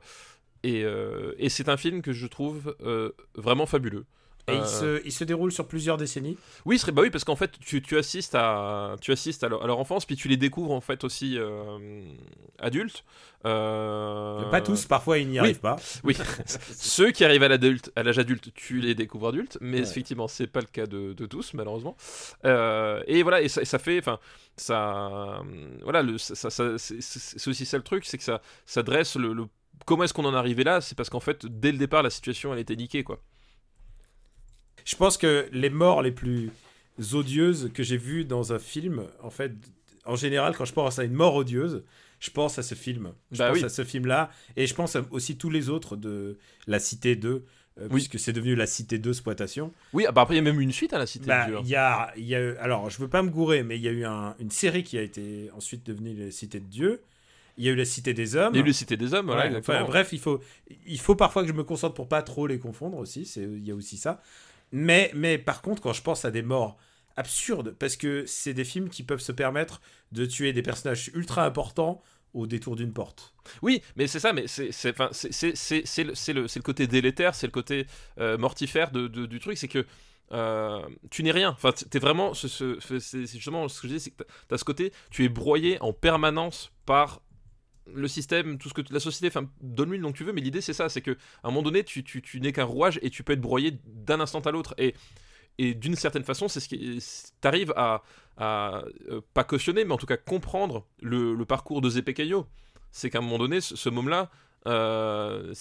et, 0.63 0.85
euh, 0.85 1.35
et 1.39 1.49
c'est 1.49 1.69
un 1.69 1.77
film 1.77 2.03
que 2.03 2.13
je 2.13 2.27
trouve 2.27 2.77
euh, 2.83 3.13
vraiment 3.35 3.67
fabuleux. 3.67 4.07
Et 4.51 4.57
il, 4.57 4.61
Euh, 4.63 4.99
se, 5.01 5.07
il 5.07 5.13
se 5.13 5.25
déroule 5.25 5.53
sur 5.53 5.67
plusieurs 5.69 5.97
décennies. 5.97 6.37
Oui, 6.65 6.79
serait 6.79 6.93
bah 6.93 7.03
oui 7.03 7.11
parce 7.11 7.25
qu'en 7.25 7.37
fait 7.37 7.53
tu, 7.61 7.81
tu 7.83 7.97
assistes 7.99 8.35
à 8.35 8.97
tu 9.01 9.13
assistes 9.13 9.45
à 9.45 9.49
leur, 9.49 9.63
à 9.63 9.67
leur 9.67 9.79
enfance 9.79 10.05
puis 10.07 10.17
tu 10.17 10.29
les 10.29 10.37
découvres 10.37 10.73
en 10.73 10.81
fait 10.81 11.05
aussi 11.05 11.37
euh, 11.39 12.03
adultes. 12.59 13.05
Euh, 13.47 14.43
Pas 14.51 14.61
tous, 14.61 14.85
parfois 14.87 15.19
ils 15.19 15.27
n'y 15.29 15.33
oui. 15.35 15.39
arrivent 15.39 15.61
pas. 15.61 15.77
Oui, 16.05 16.17
ceux 16.77 17.11
qui 17.11 17.25
arrivent 17.25 17.43
à 17.43 17.49
l'adulte, 17.49 17.91
à 17.97 18.03
l'âge 18.03 18.19
adulte, 18.19 18.53
tu 18.55 18.81
les 18.81 18.95
découvres 18.95 19.29
adultes, 19.29 19.57
mais 19.61 19.79
Ouais. 19.79 19.83
effectivement 19.89 20.29
c'est 20.29 20.47
pas 20.47 20.61
le 20.61 20.67
cas 20.67 20.87
de, 20.87 21.13
de 21.15 21.27
tous 21.27 21.55
malheureusement. 21.55 21.97
Et 22.45 23.23
voilà 23.23 23.41
et 23.43 23.49
ça, 23.49 23.63
et 23.63 23.65
ça 23.65 23.79
fait, 23.79 23.99
enfin 23.99 24.19
ça, 24.57 25.41
voilà 25.83 26.03
le, 26.03 26.19
ça, 26.19 26.51
c'est- 26.51 27.49
aussi 27.49 27.65
ça 27.67 27.77
le 27.79 27.83
truc, 27.83 28.05
c'est 28.05 28.19
que 28.19 28.25
ça, 28.25 28.43
ça 28.67 28.83
dresse 28.83 29.17
le, 29.17 29.33
le- 29.33 29.47
comment 29.87 30.05
est-ce 30.05 30.13
qu'on 30.15 30.25
en 30.27 30.35
est 30.35 30.37
arrivé 30.37 30.65
là, 30.65 30.81
c'est 30.81 30.95
parce 30.97 31.09
qu'en 31.11 31.21
fait 31.21 31.47
dès 31.47 31.73
le 31.73 31.79
départ 31.79 32.03
la 32.03 32.11
situation 32.11 32.53
elle 32.53 32.61
était 32.61 32.77
niquée 32.77 33.05
quoi. 33.05 33.21
Je 34.91 34.97
pense 34.97 35.17
que 35.17 35.47
les 35.53 35.71
morts 35.71 36.03
les 36.03 36.11
plus 36.11 36.51
odieuses 37.13 37.71
que 37.73 37.83
j'ai 37.85 37.97
vues 37.97 38.25
dans 38.25 38.53
un 38.53 38.59
film, 38.59 39.03
en 39.23 39.31
fait, 39.31 39.53
en 40.05 40.17
général, 40.17 40.57
quand 40.57 40.65
je 40.65 40.73
pense 40.73 40.99
à 40.99 41.05
une 41.05 41.13
mort 41.13 41.37
odieuse, 41.37 41.85
je 42.19 42.31
pense 42.31 42.59
à 42.59 42.63
ce 42.65 42.75
film. 42.75 43.13
Je 43.31 43.39
Bah 43.39 43.49
pense 43.51 43.59
oui. 43.59 43.65
à 43.65 43.69
ce 43.69 43.85
film-là. 43.85 44.31
Et 44.57 44.67
je 44.67 44.75
pense 44.75 44.97
à 44.97 45.05
aussi 45.13 45.37
tous 45.37 45.49
les 45.49 45.69
autres 45.69 45.95
de 45.97 46.39
La 46.67 46.81
Cité 46.81 47.15
2, 47.15 47.29
euh, 47.31 47.43
Oui. 47.83 47.89
puisque 47.93 48.19
c'est 48.19 48.33
devenu 48.33 48.57
La 48.57 48.67
Cité 48.67 48.99
2 48.99 49.11
Exploitation. 49.11 49.73
Oui, 49.93 50.07
ah 50.09 50.13
bah 50.13 50.23
après 50.23 50.35
il 50.35 50.39
y 50.39 50.41
a 50.41 50.43
même 50.43 50.61
eu 50.61 50.65
une 50.65 50.73
suite 50.73 50.93
à 50.93 50.99
la 50.99 51.07
Cité 51.07 51.27
Bah, 51.27 51.45
de 51.47 51.51
Dieu. 51.53 51.61
il 51.63 51.69
y 51.69 51.77
a, 51.77 52.13
il 52.17 52.25
y 52.25 52.35
a 52.35 52.61
alors, 52.61 52.91
je 52.91 52.99
veux 52.99 53.09
pas 53.09 53.23
me 53.23 53.31
gourer, 53.31 53.63
mais 53.63 53.77
il 53.77 53.83
y 53.83 53.89
a 53.89 53.93
eu 53.93 54.05
un- 54.05 54.35
une 54.41 54.51
série 54.51 54.83
qui 54.83 54.99
a 54.99 55.03
été 55.03 55.51
ensuite 55.57 55.87
devenue 55.87 56.15
La 56.15 56.31
Cité 56.33 56.59
de 56.59 56.67
Dieu. 56.67 57.01
Il 57.57 57.65
y 57.65 57.69
a 57.69 57.73
eu 57.73 57.77
La 57.77 57.85
Cité 57.85 58.13
des 58.15 58.37
Hommes. 58.37 58.53
Il 58.55 58.57
y 58.57 58.61
a 58.61 58.65
eu 58.65 58.69
la 58.69 58.73
Cité 58.73 58.97
des 58.97 59.15
Hommes, 59.15 59.27
voilà, 59.27 59.43
Ouais, 59.43 59.47
exactement. 59.49 59.79
enfin, 59.79 59.87
bref, 59.87 60.09
il 60.13 60.19
faut, 60.19 60.41
il 60.87 60.99
faut 60.99 61.15
parfois 61.15 61.43
que 61.43 61.49
je 61.49 61.53
me 61.55 61.65
concentre 61.65 61.95
pour 61.95 62.09
pas 62.09 62.23
trop 62.23 62.47
les 62.47 62.59
confondre 62.59 62.97
aussi. 62.99 63.23
Il 63.37 63.65
y 63.67 63.71
a 63.71 63.75
aussi 63.75 63.97
ça. 63.97 64.23
Mais, 64.73 65.11
mais 65.15 65.39
par 65.39 65.63
contre, 65.63 65.83
quand 65.83 65.93
je 65.93 66.03
pense 66.03 66.25
à 66.25 66.31
des 66.31 66.43
morts 66.43 66.77
absurdes, 67.17 67.75
parce 67.79 67.97
que 67.97 68.25
c'est 68.27 68.55
des 68.55 68.65
films 68.65 68.89
qui 68.89 69.03
peuvent 69.03 69.21
se 69.21 69.33
permettre 69.33 69.81
de 70.13 70.25
tuer 70.27 70.53
des 70.53 70.63
personnages 70.63 71.11
ultra 71.15 71.45
importants 71.45 72.03
au 72.33 72.47
détour 72.47 72.77
d'une 72.77 72.93
porte. 72.93 73.35
Oui, 73.63 73.83
mais 73.97 74.07
c'est 74.07 74.21
ça, 74.21 74.33
mais 74.33 74.47
c'est 74.47 74.63
le, 74.95 76.43
le, 76.43 76.63
côté 76.63 76.87
délétère, 76.87 77.35
c'est 77.35 77.47
le 77.49 77.53
côté 77.53 77.87
euh, 78.19 78.39
mortifère 78.39 78.93
de, 78.93 79.09
du 79.09 79.41
truc, 79.41 79.59
c'est 79.59 79.67
que 79.69 79.85
euh, 80.33 80.81
tu 81.11 81.25
n'es 81.25 81.33
rien. 81.33 81.51
Enfin, 81.51 81.73
t'es 81.73 81.99
vraiment. 81.99 82.35
ce- 82.35 82.47
ce- 82.47 82.79
c'est 83.01 83.27
justement 83.27 83.67
ce 83.69 83.81
que 83.81 83.89
je 83.89 83.95
dis, 83.95 84.01
c'est 84.01 84.11
que 84.13 84.23
t'as 84.49 84.55
as 84.55 84.59
ce 84.59 84.65
côté, 84.65 84.93
tu 85.11 85.25
es 85.25 85.29
broyé 85.29 85.81
en 85.83 85.93
permanence 85.93 86.71
par 86.87 87.21
le 87.95 88.09
système, 88.09 88.59
tout 88.59 88.69
ce 88.69 88.75
que 88.75 88.83
la 88.91 89.01
société, 89.01 89.37
donne-lui 89.61 89.99
le 89.99 90.03
nom 90.03 90.13
que 90.13 90.19
tu 90.19 90.25
veux, 90.25 90.33
mais 90.33 90.41
l'idée 90.41 90.61
c'est 90.61 90.73
ça, 90.73 90.89
c'est 90.89 91.01
que 91.01 91.13
à 91.43 91.49
un 91.49 91.51
moment 91.51 91.63
donné, 91.63 91.85
tu, 91.85 92.05
tu, 92.05 92.23
tu 92.23 92.41
n'es 92.41 92.53
qu'un 92.53 92.65
rouage 92.65 92.99
et 93.03 93.11
tu 93.11 93.23
peux 93.23 93.33
être 93.33 93.41
broyé 93.41 93.79
d'un 93.87 94.21
instant 94.21 94.41
à 94.41 94.51
l'autre. 94.51 94.75
Et, 94.79 94.95
et 95.59 95.75
d'une 95.75 95.97
certaine 95.97 96.25
façon, 96.25 96.49
c'est 96.49 96.61
ce 96.61 96.69
qui. 96.69 97.03
T'arrives 97.41 97.73
à, 97.77 98.03
euh, 98.41 99.21
pas 99.35 99.45
cautionner, 99.45 99.85
mais 99.85 99.93
en 99.93 99.99
tout 99.99 100.07
cas 100.07 100.17
comprendre 100.17 100.87
le, 101.01 101.37
parcours 101.45 101.81
de 101.81 101.91
Caillot. 102.01 102.47
C'est 102.93 103.11
qu'à 103.11 103.19
un 103.19 103.23
moment 103.23 103.39
donné, 103.39 103.61
ce, 103.61 103.77
ce 103.77 103.89
môme-là, 103.89 104.31
euh, 104.67 105.55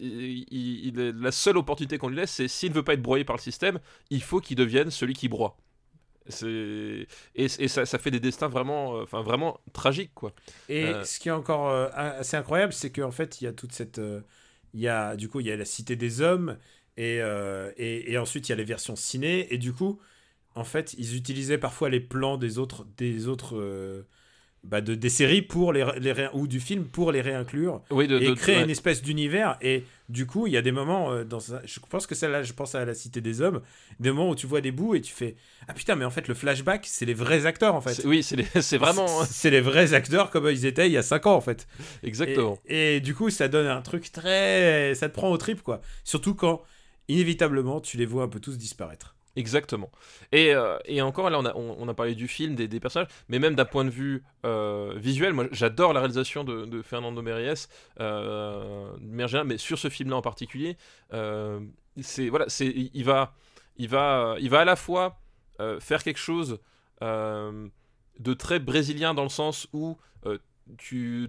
la 0.00 1.32
seule 1.32 1.56
opportunité 1.56 1.98
qu'on 1.98 2.08
lui 2.08 2.16
laisse, 2.16 2.32
c'est 2.32 2.48
s'il 2.48 2.70
ne 2.70 2.74
veut 2.74 2.82
pas 2.82 2.94
être 2.94 3.02
broyé 3.02 3.24
par 3.24 3.36
le 3.36 3.40
système, 3.40 3.80
il 4.10 4.22
faut 4.22 4.40
qu'il 4.40 4.56
devienne 4.56 4.90
celui 4.90 5.14
qui 5.14 5.28
broie. 5.28 5.56
Et, 7.34 7.44
et 7.44 7.68
ça, 7.68 7.86
ça 7.86 7.98
fait 7.98 8.10
des 8.10 8.20
destins 8.20 8.48
vraiment, 8.48 9.00
euh, 9.00 9.04
vraiment 9.22 9.60
tragiques 9.72 10.12
quoi. 10.14 10.34
Et 10.68 10.84
Euh. 10.84 11.04
ce 11.04 11.18
qui 11.20 11.28
est 11.28 11.32
encore 11.32 11.68
euh, 11.70 11.88
assez 11.94 12.36
incroyable, 12.36 12.72
c'est 12.72 12.90
qu'en 12.92 13.10
fait, 13.10 13.40
il 13.40 13.44
y 13.44 13.46
a 13.46 13.52
toute 13.52 13.72
cette. 13.72 14.00
il 14.74 14.80
y 14.80 14.88
a, 14.88 15.16
du 15.16 15.28
coup, 15.28 15.40
il 15.40 15.46
y 15.46 15.50
a 15.52 15.56
la 15.56 15.64
Cité 15.64 15.96
des 15.96 16.20
Hommes, 16.20 16.58
et, 16.96 17.18
et, 17.76 18.12
et 18.12 18.18
ensuite, 18.18 18.48
il 18.48 18.52
y 18.52 18.54
a 18.54 18.56
les 18.56 18.64
versions 18.64 18.96
ciné, 18.96 19.52
et 19.52 19.58
du 19.58 19.72
coup, 19.72 20.00
en 20.54 20.64
fait, 20.64 20.94
ils 20.98 21.16
utilisaient 21.16 21.58
parfois 21.58 21.90
les 21.90 22.00
plans 22.00 22.36
des 22.38 22.58
autres. 22.58 22.86
Des 22.96 23.28
autres 23.28 24.06
bah, 24.66 24.80
de, 24.80 24.94
des 24.94 25.08
séries 25.08 25.42
pour 25.42 25.72
les, 25.72 25.86
les 25.98 26.12
ré- 26.12 26.28
ou 26.34 26.46
du 26.46 26.60
film 26.60 26.84
pour 26.84 27.12
les 27.12 27.20
réinclure 27.20 27.82
Oui, 27.90 28.06
de, 28.08 28.18
et 28.18 28.28
de- 28.28 28.34
créer 28.34 28.62
une 28.62 28.70
espèce 28.70 29.00
d'univers 29.02 29.56
et 29.62 29.84
du 30.08 30.26
coup 30.26 30.46
il 30.46 30.52
y 30.52 30.56
a 30.56 30.62
des 30.62 30.72
moments 30.72 31.12
euh, 31.12 31.24
dans 31.24 31.38
je 31.40 31.80
pense 31.88 32.06
que 32.06 32.14
celle-là 32.14 32.42
je 32.42 32.52
pense 32.52 32.74
à 32.74 32.84
la 32.84 32.94
cité 32.94 33.20
des 33.20 33.40
hommes 33.40 33.60
des 34.00 34.10
moments 34.10 34.30
où 34.30 34.34
tu 34.34 34.46
vois 34.46 34.60
des 34.60 34.70
bouts 34.72 34.94
et 34.94 35.00
tu 35.00 35.12
fais 35.12 35.36
ah 35.68 35.72
putain 35.72 35.94
mais 35.96 36.04
en 36.04 36.10
fait 36.10 36.28
le 36.28 36.34
flashback 36.34 36.84
c'est 36.86 37.04
les 37.06 37.14
vrais 37.14 37.46
acteurs 37.46 37.74
en 37.74 37.80
fait 37.80 38.02
Oui, 38.04 38.22
c'est 38.60 38.78
vraiment 38.78 39.06
c'est 39.24 39.32
c'est 39.32 39.50
les 39.50 39.60
vrais 39.60 39.94
acteurs 39.94 40.30
comme 40.30 40.48
ils 40.48 40.66
étaient 40.66 40.86
il 40.88 40.92
y 40.92 40.96
a 40.98 41.02
5 41.02 41.26
ans 41.26 41.34
en 41.36 41.40
fait 41.40 41.66
exactement. 42.02 42.58
et, 42.66 42.96
et 42.96 43.00
du 43.00 43.14
coup, 43.14 43.30
ça 43.30 43.48
donne 43.48 43.66
un 43.66 43.82
truc 43.82 44.10
très. 44.12 44.94
Ça 44.94 45.08
te 45.08 45.14
prend 45.14 45.30
au 45.30 45.36
trip, 45.38 45.62
quoi. 45.62 45.80
Surtout 46.04 46.34
quand, 46.34 46.62
inévitablement, 47.08 47.80
tu 47.80 47.96
les 47.96 48.06
vois 48.06 48.24
un 48.24 48.28
peu 48.28 48.40
tous 48.40 48.56
disparaître. 48.58 49.15
Exactement. 49.36 49.90
Et, 50.32 50.54
euh, 50.54 50.78
et 50.86 51.02
encore, 51.02 51.28
là, 51.28 51.38
on 51.38 51.44
a, 51.44 51.54
on, 51.54 51.88
a 51.88 51.94
parlé 51.94 52.14
du 52.14 52.26
film, 52.26 52.54
des, 52.54 52.80
personnages, 52.80 53.08
mais 53.28 53.38
même 53.38 53.54
d'un 53.54 53.66
point 53.66 53.84
de 53.84 53.90
vue 53.90 54.24
euh, 54.46 54.94
visuel, 54.96 55.34
moi 55.34 55.46
j'adore 55.52 55.92
la 55.92 56.00
réalisation 56.00 56.42
de, 56.42 56.64
de 56.64 56.80
Fernando 56.80 57.20
Méries, 57.20 57.66
euh, 58.00 58.90
mais 58.98 59.58
sur 59.58 59.78
ce 59.78 59.90
film-là 59.90 60.16
en 60.16 60.22
particulier, 60.22 60.78
euh, 61.12 61.60
c'est 62.00 62.30
voilà, 62.30 62.46
il 62.60 63.04
va, 63.04 63.34
il 63.76 63.88
va, 63.88 64.36
il 64.40 64.48
va 64.48 64.60
à 64.60 64.64
la 64.64 64.76
fois 64.76 65.20
faire 65.80 66.02
quelque 66.02 66.18
chose 66.18 66.58
de 67.02 68.34
très 68.34 68.58
brésilien 68.58 69.12
dans 69.12 69.22
le 69.22 69.28
sens 69.28 69.68
où 69.74 69.98
tu, 70.78 71.28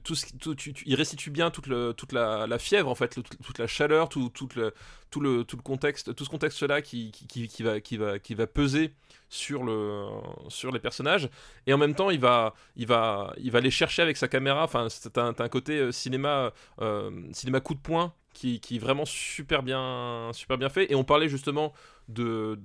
il 0.86 0.96
restitue 0.96 1.30
bien 1.30 1.52
toute, 1.52 1.68
la, 1.68 2.60
fièvre 2.60 2.90
en 2.90 2.96
fait, 2.96 3.10
toute 3.10 3.58
la 3.60 3.68
chaleur, 3.68 4.10
tout, 4.10 4.32
le, 4.56 5.44
contexte, 5.64 6.16
tout 6.16 6.26
ce 6.26 6.30
contexte-là 6.30 6.82
qui, 6.82 7.12
qui, 7.12 7.64
va, 7.64 8.48
peser 8.48 8.94
sur, 9.30 9.64
le, 9.64 10.08
sur 10.50 10.72
les 10.72 10.80
personnages. 10.80 11.30
Et 11.68 11.74
en 11.74 11.78
même 11.78 11.96
temps, 11.96 12.10
il 12.10 12.20
va, 12.20 12.54
il 12.76 12.88
les 12.88 13.72
chercher 13.72 14.02
avec 14.02 14.18
sa 14.18 14.28
caméra. 14.28 14.64
Enfin, 14.64 14.88
c'est 14.90 15.18
un, 15.18 15.34
côté 15.50 15.80
euh, 15.80 15.92
cinéma, 15.92 16.52
euh, 16.82 17.12
cinéma 17.32 17.60
coup 17.60 17.76
de 17.76 17.80
poing 17.80 18.14
qui, 18.34 18.60
est 18.72 18.80
vraiment 18.80 19.06
super 19.06 19.64
bien 19.64 20.32
fait. 20.70 20.92
Et 20.92 20.96
on 20.96 21.04
parlait 21.04 21.30
justement 21.30 21.74
de. 22.08 22.60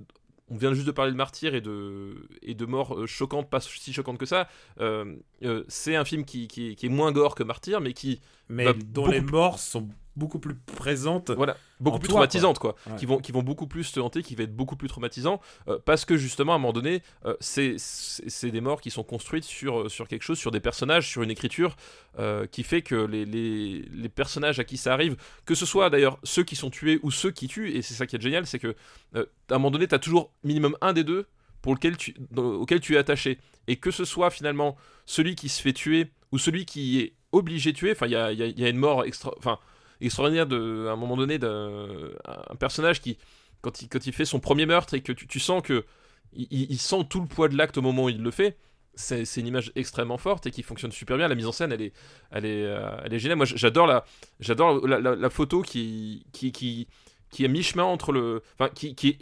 On 0.53 0.55
vient 0.55 0.73
juste 0.73 0.85
de 0.85 0.91
parler 0.91 1.11
de 1.11 1.17
martyrs 1.17 1.55
et 1.55 1.61
de, 1.61 2.27
et 2.43 2.53
de 2.53 2.65
morts 2.65 2.95
euh, 2.95 3.07
choquantes, 3.07 3.49
pas 3.49 3.59
si 3.59 3.91
choquantes 3.91 4.19
que 4.19 4.27
ça. 4.27 4.47
Euh, 4.79 5.15
euh, 5.41 5.63
c'est 5.67 5.95
un 5.95 6.05
film 6.05 6.25
qui, 6.25 6.47
qui, 6.47 6.75
qui 6.75 6.85
est 6.85 6.89
moins 6.89 7.11
gore 7.11 7.33
que 7.33 7.41
Martyr, 7.41 7.81
mais 7.81 7.93
qui, 7.93 8.21
Mais 8.49 8.71
dont 8.71 9.01
beaucoup 9.01 9.11
les 9.11 9.21
morts 9.21 9.57
sont 9.57 9.89
beaucoup 10.15 10.39
plus 10.39 10.55
présentes. 10.55 11.31
voilà, 11.31 11.57
beaucoup 11.79 11.97
plus 11.99 12.07
toi, 12.07 12.13
traumatisantes, 12.15 12.59
quoi. 12.59 12.75
Ouais. 12.87 12.95
Qui, 12.97 13.05
vont, 13.05 13.17
qui 13.17 13.31
vont 13.31 13.41
beaucoup 13.43 13.65
plus 13.67 13.91
te 13.91 13.99
hanter, 13.99 14.21
qui 14.21 14.35
va 14.35 14.43
être 14.43 14.55
beaucoup 14.55 14.75
plus 14.75 14.87
traumatisant, 14.87 15.41
euh, 15.67 15.79
parce 15.83 16.05
que 16.05 16.17
justement, 16.17 16.51
à 16.53 16.55
un 16.55 16.59
moment 16.59 16.73
donné, 16.73 17.01
euh, 17.25 17.35
c'est 17.39 18.51
des 18.51 18.61
morts 18.61 18.81
qui 18.81 18.91
sont 18.91 19.03
construites 19.03 19.43
sur, 19.43 19.81
euh, 19.81 19.89
sur 19.89 20.07
quelque 20.07 20.23
chose, 20.23 20.37
sur 20.37 20.51
des 20.51 20.59
personnages, 20.59 21.07
sur 21.09 21.23
une 21.23 21.31
écriture, 21.31 21.75
euh, 22.19 22.45
qui 22.47 22.63
fait 22.63 22.81
que 22.81 22.95
les, 22.95 23.25
les, 23.25 23.81
les 23.91 24.09
personnages 24.09 24.59
à 24.59 24.63
qui 24.63 24.77
ça 24.77 24.93
arrive, 24.93 25.15
que 25.45 25.55
ce 25.55 25.65
soit 25.65 25.89
d'ailleurs 25.89 26.19
ceux 26.23 26.43
qui 26.43 26.55
sont 26.55 26.69
tués 26.69 26.99
ou 27.03 27.11
ceux 27.11 27.31
qui 27.31 27.47
tuent, 27.47 27.71
et 27.75 27.81
c'est 27.81 27.93
ça 27.95 28.05
qui 28.05 28.15
est 28.15 28.21
génial, 28.21 28.45
c'est 28.45 28.59
que 28.59 28.75
à 29.15 29.19
un 29.49 29.57
moment 29.57 29.71
donné, 29.71 29.87
tu 29.87 29.95
as 29.95 29.99
toujours 29.99 30.31
minimum 30.43 30.77
un 30.81 30.93
des 30.93 31.03
deux 31.03 31.25
pour 31.61 31.73
lequel 31.73 31.97
tu, 31.97 32.15
auquel 32.35 32.79
tu 32.81 32.95
es 32.95 32.97
attaché. 32.97 33.39
Et 33.67 33.77
que 33.77 33.89
ce 33.91 34.03
soit 34.05 34.29
finalement 34.29 34.75
celui 35.05 35.35
qui 35.35 35.47
se 35.49 35.61
fait 35.61 35.71
tuer 35.73 36.11
ou 36.33 36.37
celui 36.37 36.65
qui 36.65 36.99
est 36.99 37.13
obligé 37.31 37.71
de 37.71 37.77
tuer, 37.77 37.91
enfin, 37.93 38.05
il 38.07 38.11
y 38.11 38.15
a, 38.15 38.31
y 38.33 38.43
a- 38.43 38.47
y 38.47 38.65
a 38.65 38.69
une 38.69 38.77
mort 38.77 39.05
extra. 39.05 39.33
Enfin, 39.37 39.57
extraordinaire 40.05 40.47
de, 40.47 40.87
un 40.89 40.95
moment 40.95 41.17
donné 41.17 41.37
d'un 41.39 41.87
un 42.25 42.55
personnage 42.55 43.01
qui, 43.01 43.17
quand 43.61 43.81
il, 43.81 43.89
quand 43.89 44.05
il 44.05 44.13
fait 44.13 44.25
son 44.25 44.39
premier 44.39 44.65
meurtre 44.65 44.93
et 44.93 45.01
que 45.01 45.11
tu, 45.11 45.39
sens 45.39 45.61
que 45.63 45.85
il, 46.33 46.77
sent 46.77 47.05
tout 47.09 47.21
le 47.21 47.27
poids 47.27 47.47
de 47.47 47.57
l'acte 47.57 47.77
au 47.77 47.81
moment 47.81 48.05
où 48.05 48.09
il 48.09 48.21
le 48.21 48.31
fait, 48.31 48.57
c'est 48.95 49.23
une 49.37 49.47
image 49.47 49.71
extrêmement 49.75 50.17
forte 50.17 50.45
et 50.45 50.51
qui 50.51 50.61
fonctionne 50.61 50.91
super 50.91 51.17
bien. 51.17 51.27
La 51.27 51.35
mise 51.35 51.47
en 51.47 51.51
scène, 51.51 51.71
elle 51.71 51.81
est, 51.81 51.93
elle 52.31 52.45
est, 52.45 52.65
euh, 52.65 52.95
elle 53.03 53.13
est 53.13 53.19
géniale. 53.19 53.37
Moi, 53.37 53.45
j'adore 53.45 53.87
la, 53.87 54.05
j'adore 54.39 54.85
la, 54.85 55.29
photo 55.29 55.61
qui, 55.61 56.25
qui, 56.31 56.51
qui, 56.51 56.87
qui 57.31 57.45
est 57.45 57.47
mi-chemin 57.47 57.83
entre 57.83 58.11
le, 58.11 58.43
qui, 58.75 58.95
qui 58.95 59.17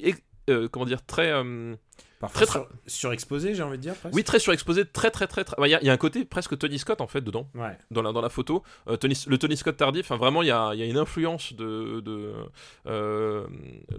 euh, 0.52 0.68
comment 0.70 0.86
dire, 0.86 1.06
très, 1.06 1.32
euh, 1.32 1.76
Parfois 2.20 2.46
Très, 2.46 2.52
sur- 2.60 2.70
surexposé, 2.86 3.56
j'ai 3.56 3.64
envie 3.64 3.78
de 3.78 3.82
dire. 3.82 3.96
Presque. 3.96 4.14
oui, 4.16 4.24
très 4.24 4.38
surexposé, 4.38 4.86
très, 4.86 5.10
très, 5.10 5.26
très, 5.26 5.44
très. 5.44 5.56
bah, 5.58 5.68
Il 5.68 5.72
y, 5.72 5.74
a- 5.74 5.82
il 5.82 5.88
y 5.88 5.90
a 5.90 5.94
un 5.94 5.98
côté 5.98 6.24
presque 6.24 6.56
Tony 6.56 6.78
Scott 6.78 7.02
en 7.02 7.08
fait 7.08 7.22
dedans 7.22 7.50
Ouais. 7.56 7.76
dans 7.90 8.04
la, 8.04 8.12
dans 8.12 8.22
la 8.22 8.30
photo. 8.30 8.62
Euh, 8.88 8.96
Tony- 8.96 9.18
le 9.26 9.40
Tony 9.40 9.58
Scott 9.58 9.76
tardif, 9.76 10.06
enfin, 10.06 10.18
vraiment, 10.18 10.44
il 10.44 10.48
y 10.50 10.52
a, 10.52 10.70
il 10.76 10.80
y 10.80 10.84
a 10.84 10.86
une 10.86 10.98
influence 11.00 11.54
de, 11.54 12.00
de, 12.02 12.32
euh, 12.86 13.48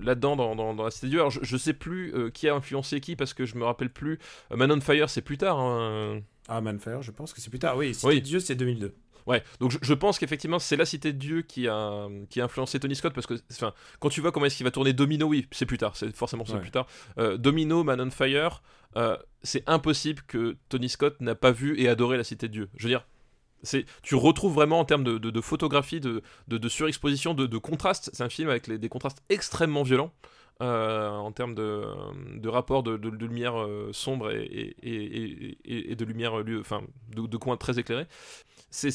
là-dedans 0.01 0.37
dans, 0.37 0.55
dans, 0.55 0.73
dans 0.73 0.85
la 0.85 0.93
Cité 0.93 1.09
Dieu. 1.09 1.19
Alors, 1.19 1.33
je, 1.33 1.41
je 1.43 1.57
sais 1.57 1.73
plus 1.73 2.15
euh, 2.15 2.31
qui 2.31 2.49
a 2.49 2.55
influencé 2.55 3.01
qui 3.01 3.17
parce 3.17 3.35
que 3.35 3.45
je 3.45 3.57
me 3.57 3.65
rappelle 3.65 3.91
plus. 3.91 4.21
Man 4.55 4.71
on 4.71 4.81
Fire, 4.81 5.11
c'est 5.11 5.23
plus 5.23 5.39
tard. 5.39 5.59
hein. 5.59 6.21
Ah, 6.49 6.61
Manfire, 6.61 7.03
je 7.03 7.11
pense 7.11 7.33
que 7.33 7.41
c'est 7.41 7.51
plus 7.51 7.59
tard. 7.59 7.77
Oui, 7.77 7.93
Cité 7.93 8.07
Oui. 8.07 8.23
Dieu, 8.23 8.39
c'est 8.41 8.55
2002. 8.55 8.95
Ouais, 9.27 9.43
donc 9.61 9.71
je, 9.71 9.79
je 9.83 9.95
pense 9.95 10.19
qu'effectivement 10.19 10.59
c'est 10.59 10.77
la 10.77 10.85
Cité 10.85 11.13
de 11.13 11.19
Dieu 11.19 11.43
qui 11.43 11.69
a, 11.69 12.09
qui 12.31 12.41
a 12.41 12.45
influencé 12.45 12.81
Tony 12.81 12.95
Scott 12.97 13.13
parce 13.15 13.27
que 13.27 13.35
enfin, 13.53 13.73
quand 14.01 14.09
tu 14.09 14.21
vois 14.21 14.33
comment 14.33 14.47
est-ce 14.47 14.57
qu'il 14.57 14.65
va 14.65 14.71
tourner 14.71 14.93
Domino, 14.93 15.27
oui, 15.27 15.47
c'est 15.53 15.67
plus 15.67 15.79
tard, 15.79 15.97
c'est 15.97 16.15
forcément 16.17 16.45
c'est 16.45 16.55
Ouais. 16.55 16.61
plus 16.61 16.71
tard. 16.71 16.87
Euh, 17.19 17.37
Domino, 17.37 17.85
Man 17.85 18.01
on 18.01 18.11
Fire, 18.11 18.63
euh, 18.97 19.17
c'est 19.43 19.63
impossible 19.69 20.23
que 20.27 20.57
Tony 20.69 20.89
Scott 20.89 21.21
n'a 21.21 21.35
pas 21.35 21.53
vu 21.53 21.79
et 21.81 21.89
adoré 21.89 22.17
la 22.17 22.25
Cité 22.25 22.49
de 22.49 22.53
Dieu. 22.53 22.69
Je 22.77 22.85
veux 22.85 22.91
dire, 22.91 23.07
c'est, 23.63 23.85
tu 24.03 24.17
retrouves 24.17 24.55
vraiment 24.55 24.81
en 24.81 24.85
termes 24.85 25.05
de, 25.05 25.19
de- 25.19 25.31
de 25.31 25.41
photographie, 25.41 26.01
de, 26.01 26.21
de, 26.49 26.69
surexposition, 26.69 27.33
de, 27.33 27.47
de 27.47 27.59
contraste. 27.59 28.11
C'est 28.13 28.25
un 28.25 28.29
film 28.29 28.49
avec 28.49 28.67
les- 28.67 28.77
des 28.79 28.89
contrastes 28.89 29.23
extrêmement 29.29 29.85
violents. 29.85 30.13
Euh, 30.61 31.09
en 31.11 31.33
termes 31.33 31.55
de, 31.55 31.83
de 32.37 32.49
rapport 32.49 32.83
de, 32.83 32.97
de- 32.97 33.11
de 33.11 33.27
lumière 33.27 33.61
euh, 33.61 33.91
sombre 33.93 34.31
et, 34.31 34.43
et, 34.45 34.77
et, 34.83 35.59
et- 35.65 35.93
et 35.93 35.97
de 35.97 36.05
lumière, 36.05 36.39
euh, 36.39 36.43
lieu- 36.45 36.61
enfin, 36.61 36.83
de, 37.17 37.37
coins 37.37 37.57
très 37.57 37.79
éclairés. 37.79 38.07
C'est 38.71 38.89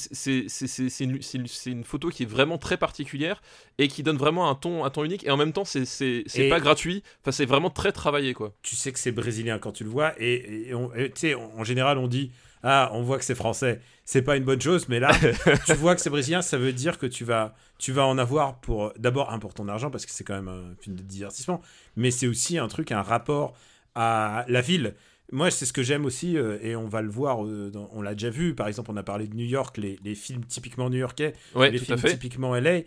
une, 1.68 1.84
photo 1.84 2.10
qui 2.10 2.24
est 2.24 2.28
vraiment 2.28 2.58
très 2.58 2.78
particulière 2.78 3.42
et 3.78 3.88
qui 3.88 4.02
donne 4.02 4.18
vraiment 4.18 4.50
un 4.50 4.56
ton, 4.56 4.84
un 4.86 4.90
ton 4.90 5.04
unique. 5.04 5.24
Et 5.26 5.30
en 5.32 5.38
même 5.38 5.54
temps, 5.54 5.66
c'est 5.66 6.24
pas 6.50 6.60
gratuit. 6.60 7.04
Enfin, 7.22 7.32
c'est 7.32 7.46
vraiment 7.46 7.70
très 7.70 7.92
travaillé, 7.92 8.34
quoi. 8.34 8.54
tu 8.64 8.76
sais 8.76 8.92
que 8.92 9.00
c'est 9.00 9.12
brésilien 9.12 9.60
quand 9.60 9.72
tu 9.74 9.84
le 9.84 9.90
vois 9.90 10.14
et, 10.20 10.72
tu 10.94 11.12
sais 11.16 11.36
en 11.36 11.64
général 11.64 11.98
on 11.98 12.08
dit 12.08 12.32
ah 12.64 12.90
on 12.94 13.02
voit 13.04 13.18
que 13.18 13.24
c'est 13.26 13.36
français. 13.36 13.82
C'est 14.06 14.22
pas 14.22 14.38
une 14.38 14.44
bonne 14.44 14.62
chose 14.62 14.88
mais 14.90 15.00
là 15.00 15.12
tu 15.66 15.74
vois 15.74 15.96
que 15.96 16.02
c'est 16.02 16.10
brésilien 16.10 16.42
ça 16.42 16.58
veut 16.58 16.74
dire 16.74 16.98
que 16.98 17.06
tu 17.06 17.24
vas 17.26 17.54
tu 17.78 17.92
vas 17.92 18.06
en 18.06 18.18
avoir 18.18 18.60
pour 18.60 18.94
d'abord 18.98 19.32
un 19.32 19.40
pour 19.40 19.54
ton 19.54 19.68
argent 19.68 19.92
parce 19.92 20.06
que 20.06 20.12
c'est 20.12 20.24
quand 20.24 20.36
même 20.36 20.48
un 20.48 20.76
film 20.82 20.96
de 20.96 21.04
divertissement 21.04 21.62
mais 21.96 22.10
c'est 22.12 22.28
aussi 22.28 22.58
un 22.58 22.68
truc 22.68 22.92
un 22.92 23.02
rapport 23.02 23.54
à 23.96 24.46
la 24.48 24.62
ville. 24.62 24.96
Moi 25.32 25.52
c'est 25.52 25.66
ce 25.66 25.74
que 25.74 25.84
j'aime 25.84 26.06
aussi 26.06 26.38
euh, 26.38 26.58
et 26.62 26.76
on 26.78 26.88
va 26.88 27.02
le 27.02 27.10
voir 27.10 27.46
euh, 27.46 27.70
dans- 27.70 27.90
on 27.92 28.02
l'a 28.02 28.14
déjà 28.14 28.30
vu. 28.30 28.56
Par 28.56 28.68
exemple 28.70 28.92
on 28.92 28.98
a 28.98 29.04
parlé 29.04 29.28
de 29.28 29.36
New 29.36 29.46
York 29.46 29.78
les, 29.78 30.00
les 30.04 30.16
films 30.16 30.46
typiquement 30.46 30.90
new-yorkais 30.90 31.34
Ouais, 31.54 31.70
les 31.72 31.78
films 31.86 31.98
typiquement 32.12 32.56
LA, 32.56 32.82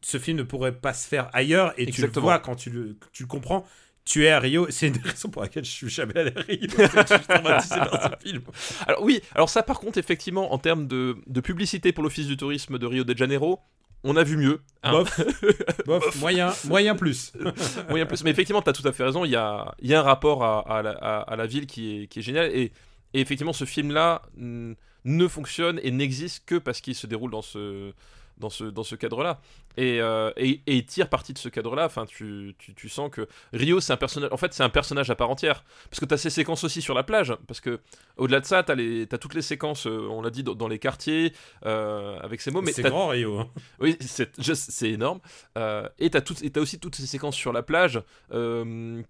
ce 0.00 0.18
film 0.18 0.38
ne 0.38 0.42
pourrait 0.44 0.72
pas 0.78 0.92
se 0.94 1.08
faire 1.08 1.30
ailleurs 1.32 1.72
et 1.78 1.86
tu 1.92 2.00
le 2.02 2.12
vois 2.20 2.38
quand 2.38 2.54
tu 2.56 2.70
le, 2.70 2.96
tu 3.12 3.22
le 3.24 3.26
comprends. 3.26 3.64
Tu 4.04 4.26
es 4.26 4.30
à 4.30 4.38
Rio, 4.38 4.66
c'est 4.68 4.88
une 4.88 4.92
des 4.94 5.08
raisons 5.08 5.30
pour 5.30 5.40
laquelle 5.42 5.64
je 5.64 5.70
suis 5.70 5.88
jamais 5.88 6.16
allé 6.18 6.32
à 6.36 6.40
Rio. 6.40 6.68
parce 6.76 6.92
que 6.92 7.00
je 7.14 7.18
suis 7.18 7.26
traumatisé 7.26 7.76
par 7.76 8.02
ce 8.22 8.28
film. 8.28 8.42
Alors 8.86 9.02
oui, 9.02 9.20
alors 9.34 9.48
ça 9.48 9.62
par 9.62 9.80
contre, 9.80 9.96
effectivement, 9.98 10.52
en 10.52 10.58
termes 10.58 10.86
de, 10.86 11.16
de 11.26 11.40
publicité 11.40 11.92
pour 11.92 12.04
l'Office 12.04 12.26
du 12.26 12.36
tourisme 12.36 12.78
de 12.78 12.86
Rio 12.86 13.04
de 13.04 13.16
Janeiro, 13.16 13.60
on 14.06 14.16
a 14.16 14.22
vu 14.22 14.36
mieux. 14.36 14.60
hein. 14.82 14.92
Bof, 14.92 15.20
bof, 15.86 16.16
moyen, 16.20 16.52
moyen 16.66 16.94
plus. 16.94 17.32
Moyen 17.88 18.04
plus. 18.04 18.22
Mais 18.24 18.30
effectivement, 18.30 18.60
tu 18.60 18.68
as 18.68 18.74
tout 18.74 18.86
à 18.86 18.92
fait 18.92 19.04
raison. 19.04 19.24
Il 19.24 19.30
y 19.30 19.36
a, 19.36 19.74
y 19.80 19.94
a 19.94 20.00
un 20.00 20.02
rapport 20.02 20.44
à, 20.44 20.60
à 20.78 20.82
la, 20.82 20.90
à- 20.90 21.20
à 21.22 21.36
la 21.36 21.46
ville 21.46 21.66
qui 21.66 22.02
est, 22.02 22.06
qui 22.08 22.18
est 22.18 22.22
génial. 22.22 22.50
Et, 22.54 22.72
et 23.14 23.20
effectivement, 23.20 23.54
ce 23.54 23.64
film-là 23.64 24.20
ne 24.36 25.28
fonctionne 25.28 25.80
et 25.82 25.90
n'existe 25.90 26.44
que 26.44 26.56
parce 26.56 26.82
qu'il 26.82 26.94
se 26.94 27.06
déroule 27.06 27.30
dans 27.30 27.40
ce, 27.40 27.92
dans 28.38 28.50
ce, 28.50 28.64
dans 28.64 28.82
ce 28.82 28.94
cadre-là. 28.96 29.40
Et, 29.76 30.00
euh, 30.00 30.30
et, 30.36 30.60
et 30.66 30.76
il 30.76 30.86
tire 30.86 31.08
parti 31.08 31.32
de 31.32 31.38
ce 31.38 31.48
cadre-là. 31.48 31.86
Enfin, 31.86 32.06
tu, 32.06 32.54
tu, 32.58 32.74
tu 32.74 32.88
sens 32.88 33.10
que 33.10 33.26
Rio, 33.52 33.80
c'est 33.80 33.92
un 33.92 33.96
personnage. 33.96 34.30
En 34.32 34.36
fait, 34.36 34.52
c'est 34.54 34.62
un 34.62 34.68
personnage 34.68 35.10
à 35.10 35.16
part 35.16 35.30
entière. 35.30 35.64
Parce 35.90 35.98
que 36.00 36.04
tu 36.04 36.14
as 36.14 36.16
ces 36.18 36.30
séquences 36.30 36.62
aussi 36.64 36.80
sur 36.80 36.94
la 36.94 37.02
plage. 37.02 37.34
Parce 37.48 37.60
que 37.60 37.80
au-delà 38.16 38.40
de 38.40 38.46
ça, 38.46 38.62
tu 38.62 38.72
as, 39.10 39.18
toutes 39.18 39.34
les 39.34 39.42
séquences, 39.42 39.86
euh, 39.86 40.06
on 40.10 40.22
l'a 40.22 40.30
dit, 40.30 40.42
dans, 40.44 40.54
dans 40.54 40.68
les 40.68 40.78
quartiers, 40.78 41.32
euh, 41.66 42.18
avec 42.20 42.40
ces 42.40 42.50
mots. 42.52 42.62
C'est 42.66 42.82
grand 42.82 43.08
Rio. 43.08 43.40
hein. 43.40 43.48
oui, 43.80 43.96
c'est 44.00 44.90
énorme. 44.90 45.20
Euh, 45.58 45.88
et 45.98 46.10
t'as 46.10 46.20
tout- 46.20 46.36
et 46.44 46.50
t'as 46.50 46.60
aussi 46.60 46.78
toutes 46.78 46.94
ces 46.94 47.06
séquences 47.06 47.36
sur 47.36 47.52
la 47.52 47.62
plage 47.62 48.00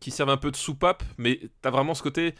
qui 0.00 0.10
servent 0.10 0.30
un 0.30 0.36
peu 0.38 0.50
de 0.50 0.56
soupape, 0.56 1.02
mais 1.18 1.40
t'as 1.60 1.70
vraiment 1.70 1.94
ce 1.94 2.02
côté. 2.02 2.34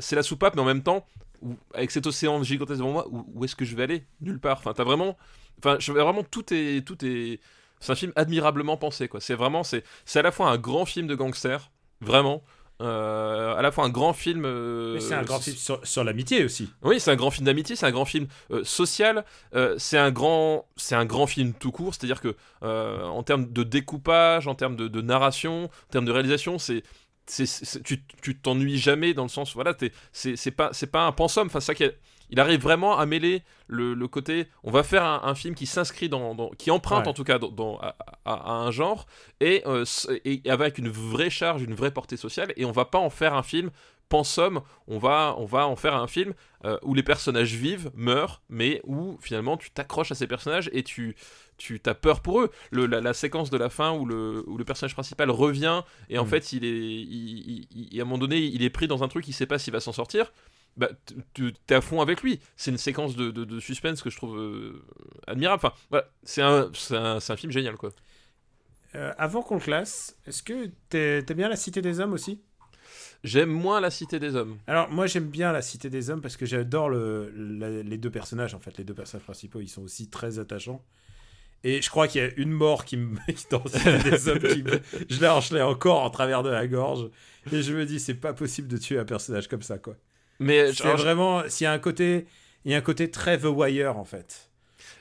c'est 0.00 0.16
la 0.16 0.22
soupape, 0.22 0.54
mais 0.56 0.62
en 0.62 0.66
même 0.66 0.82
temps, 0.82 1.06
où- 1.44 1.56
avec 1.74 1.90
cet 1.90 2.06
océan 2.06 2.42
gigantesque 2.42 2.78
devant 2.80 2.92
moi, 2.92 3.06
où, 3.10 3.24
où 3.34 3.44
est-ce 3.44 3.54
que 3.56 3.64
je 3.64 3.76
vais 3.76 3.84
aller? 3.84 4.04
Nulle 4.20 4.40
part. 4.40 4.58
Enfin, 4.58 4.72
t'as 4.74 4.84
vraiment. 4.84 5.16
Enfin, 5.58 5.76
je 5.78 5.92
vraiment 5.92 6.24
tout 6.24 6.52
est 6.52 6.84
tout 6.86 6.98
est. 7.04 7.38
C'est 7.80 7.92
un 7.92 7.96
film 7.96 8.12
admirablement 8.16 8.76
pensé, 8.76 9.08
quoi. 9.08 9.20
C'est 9.20 9.34
vraiment 9.34 9.62
c'est 9.62 9.84
c'est 10.04 10.18
à 10.18 10.22
la 10.22 10.32
fois 10.32 10.48
un 10.50 10.56
grand 10.58 10.84
film 10.86 11.06
de 11.06 11.14
gangster, 11.14 11.70
vraiment. 12.00 12.42
euh, 12.82 13.54
à 13.54 13.62
la 13.62 13.70
fois 13.70 13.84
un 13.84 13.88
grand 13.90 14.12
film. 14.12 14.44
euh, 14.44 14.98
c'est 14.98 15.14
un 15.14 15.22
grand 15.22 15.38
film 15.38 15.56
sur, 15.56 15.86
sur 15.86 16.02
l'amitié 16.02 16.44
aussi. 16.44 16.70
oui, 16.82 16.98
c'est 16.98 17.10
un 17.12 17.16
grand 17.16 17.30
film 17.30 17.46
d'amitié, 17.46 17.76
c'est 17.76 17.86
un 17.86 17.92
grand 17.92 18.04
film 18.04 18.26
euh, 18.50 18.64
social, 18.64 19.24
euh, 19.54 19.76
c'est 19.78 19.96
un 19.98 20.10
grand, 20.10 20.66
c'est 20.76 20.96
un 20.96 21.04
grand 21.04 21.26
film 21.28 21.52
tout 21.54 21.70
court. 21.70 21.94
C'est-à-dire 21.94 22.20
que 22.20 22.34
en 22.62 23.22
termes 23.22 23.52
de 23.52 23.62
découpage, 23.62 24.48
en 24.48 24.54
termes 24.56 24.76
de, 24.76 24.88
de 24.88 25.00
narration, 25.02 25.64
en 25.66 25.90
termes 25.92 26.04
de 26.06 26.12
réalisation, 26.12 26.58
c'est 26.58 26.82
c'est- 27.26 27.46
c'est- 27.46 27.82
tu 27.82 28.02
tu 28.22 28.36
t'ennuies 28.38 28.78
jamais 28.78 29.14
dans 29.14 29.22
le 29.24 29.28
sens 29.28 29.54
voilà 29.54 29.74
c'est 30.12 30.36
c'est 30.36 30.50
pas 30.50 30.70
c'est 30.72 30.86
pas 30.90 31.06
un 31.06 31.12
pensum 31.12 31.46
enfin 31.46 31.60
ça 31.60 31.74
qui 31.74 31.84
il 32.30 32.40
arrive 32.40 32.60
vraiment 32.60 32.98
à 32.98 33.04
mêler 33.06 33.42
le, 33.66 33.94
le 33.94 34.08
côté 34.08 34.46
on 34.62 34.70
va 34.70 34.82
faire 34.82 35.04
un, 35.04 35.20
un 35.24 35.34
film 35.34 35.54
qui 35.54 35.66
s'inscrit 35.66 36.08
dans, 36.08 36.34
dans- 36.34 36.50
qui 36.50 36.70
emprunte 36.70 37.04
Ouais. 37.04 37.08
en 37.10 37.14
tout 37.14 37.24
cas 37.24 37.38
dans, 37.38 37.50
dans- 37.50 37.78
à, 37.78 37.96
à- 38.24 38.32
à 38.34 38.52
un 38.52 38.70
genre 38.70 39.06
et, 39.40 39.62
euh, 39.66 39.82
s- 39.82 40.08
et 40.24 40.40
avec 40.50 40.78
une 40.78 40.88
vraie 40.88 41.30
charge 41.30 41.62
une 41.62 41.74
vraie 41.74 41.90
portée 41.92 42.16
sociale 42.16 42.52
et 42.56 42.64
on 42.64 42.72
va 42.72 42.84
pas 42.86 42.98
en 42.98 43.10
faire 43.10 43.34
un 43.34 43.42
film 43.42 43.70
pensum 44.08 44.60
on 44.86 44.98
va 44.98 45.34
on 45.38 45.44
va 45.46 45.66
en 45.66 45.76
faire 45.76 45.94
un 45.94 46.06
film 46.06 46.34
euh, 46.64 46.78
où 46.82 46.94
les 46.94 47.02
personnages 47.02 47.54
vivent 47.54 47.90
meurent 47.94 48.42
mais 48.48 48.80
où 48.84 49.18
finalement 49.20 49.56
tu 49.56 49.70
t'accroches 49.70 50.12
à 50.12 50.14
ces 50.14 50.26
personnages 50.26 50.68
et 50.72 50.82
tu 50.82 51.16
tu 51.56 51.80
as 51.86 51.94
peur 51.94 52.20
pour 52.20 52.40
eux. 52.40 52.50
Le, 52.70 52.86
la, 52.86 53.00
la 53.00 53.12
séquence 53.14 53.50
de 53.50 53.56
la 53.56 53.70
fin 53.70 53.92
où 53.92 54.06
le, 54.06 54.42
où 54.48 54.56
le 54.58 54.64
personnage 54.64 54.94
principal 54.94 55.30
revient 55.30 55.82
et 56.10 56.18
en 56.18 56.24
Mm. 56.24 56.28
fait 56.28 56.52
il 56.52 56.64
est 56.64 56.68
il, 56.70 57.66
il- 57.72 57.88
il- 57.92 57.98
à 58.00 58.02
un 58.02 58.04
moment 58.06 58.18
donné 58.18 58.38
il 58.38 58.62
est 58.62 58.70
pris 58.70 58.86
dans 58.88 59.02
un 59.02 59.08
truc 59.08 59.26
il 59.28 59.32
sait 59.32 59.46
pas 59.46 59.58
s'il 59.58 59.72
va 59.72 59.80
s'en 59.80 59.92
sortir. 59.92 60.32
Bah, 60.76 60.88
tu- 61.34 61.52
t'es 61.66 61.76
à 61.76 61.80
fond 61.80 62.00
avec 62.00 62.22
lui. 62.22 62.40
C'est 62.56 62.72
une 62.72 62.78
séquence 62.78 63.14
de, 63.14 63.30
de- 63.30 63.44
de 63.44 63.60
suspense 63.60 64.02
que 64.02 64.10
je 64.10 64.16
trouve 64.16 64.36
euh, 64.36 64.82
admirable. 65.28 65.60
Enfin 65.64 65.72
voilà. 65.90 66.08
C'est 66.24 66.42
un, 66.42 67.20
film 67.36 67.52
génial 67.52 67.76
quoi. 67.76 67.90
Euh, 68.96 69.12
avant 69.18 69.42
qu'on 69.42 69.54
le 69.56 69.60
classe, 69.60 70.16
est-ce 70.26 70.42
que 70.42 70.66
t'aimes 70.88 71.36
bien 71.36 71.48
La 71.48 71.56
Cité 71.56 71.80
des 71.82 72.00
Hommes 72.00 72.12
aussi? 72.12 72.40
J'aime 73.24 73.48
moins 73.50 73.80
la 73.80 73.90
cité 73.90 74.18
des 74.20 74.36
hommes. 74.36 74.58
Alors 74.66 74.90
moi 74.90 75.06
j'aime 75.06 75.28
bien 75.28 75.50
La 75.52 75.62
Cité 75.62 75.88
des 75.90 76.10
Hommes 76.10 76.20
parce 76.20 76.36
que 76.36 76.44
j'adore 76.44 76.90
le, 76.90 77.30
les 77.82 77.96
deux 77.98 78.10
personnages 78.10 78.54
en 78.54 78.58
fait. 78.60 78.76
Les 78.76 78.84
deux 78.84 78.94
personnages 78.94 79.24
principaux 79.24 79.60
ils 79.60 79.68
sont 79.68 79.82
aussi 79.82 80.10
très 80.10 80.38
attachants. 80.38 80.84
Et 81.64 81.80
je 81.82 81.88
crois 81.90 82.06
qu'il 82.08 82.22
y 82.22 82.24
a 82.24 82.30
une 82.36 82.50
mort 82.50 82.84
qui 82.84 82.96
me 82.96 83.16
des 84.04 84.28
Hommes 84.28 84.38
qui 84.38 84.62
me- 84.62 84.80
je 85.08 85.54
l'ai 85.54 85.62
encore 85.62 86.02
en 86.02 86.10
travers 86.10 86.42
de 86.42 86.50
la 86.50 86.66
gorge. 86.66 87.08
Et 87.52 87.62
je 87.62 87.72
me 87.74 87.84
dis 87.86 87.98
c'est 88.00 88.14
pas 88.14 88.32
possible 88.34 88.68
de 88.68 88.76
tuer 88.76 88.98
un 88.98 89.04
personnage 89.04 89.48
comme 89.48 89.62
ça 89.62 89.78
quoi. 89.78 89.96
mais 90.38 90.72
C'est 90.72 90.84
alors, 90.84 90.98
vraiment 90.98 91.42
s'il 91.48 91.64
y 91.64 91.68
a 91.68 91.72
un 91.72 91.78
côté 91.78 92.26
il 92.64 92.72
y 92.72 92.74
a 92.74 92.78
un 92.78 92.82
côté 92.82 93.10
très 93.10 93.38
The 93.38 93.44
Wire 93.46 93.96
en 93.98 94.04
fait. 94.04 94.50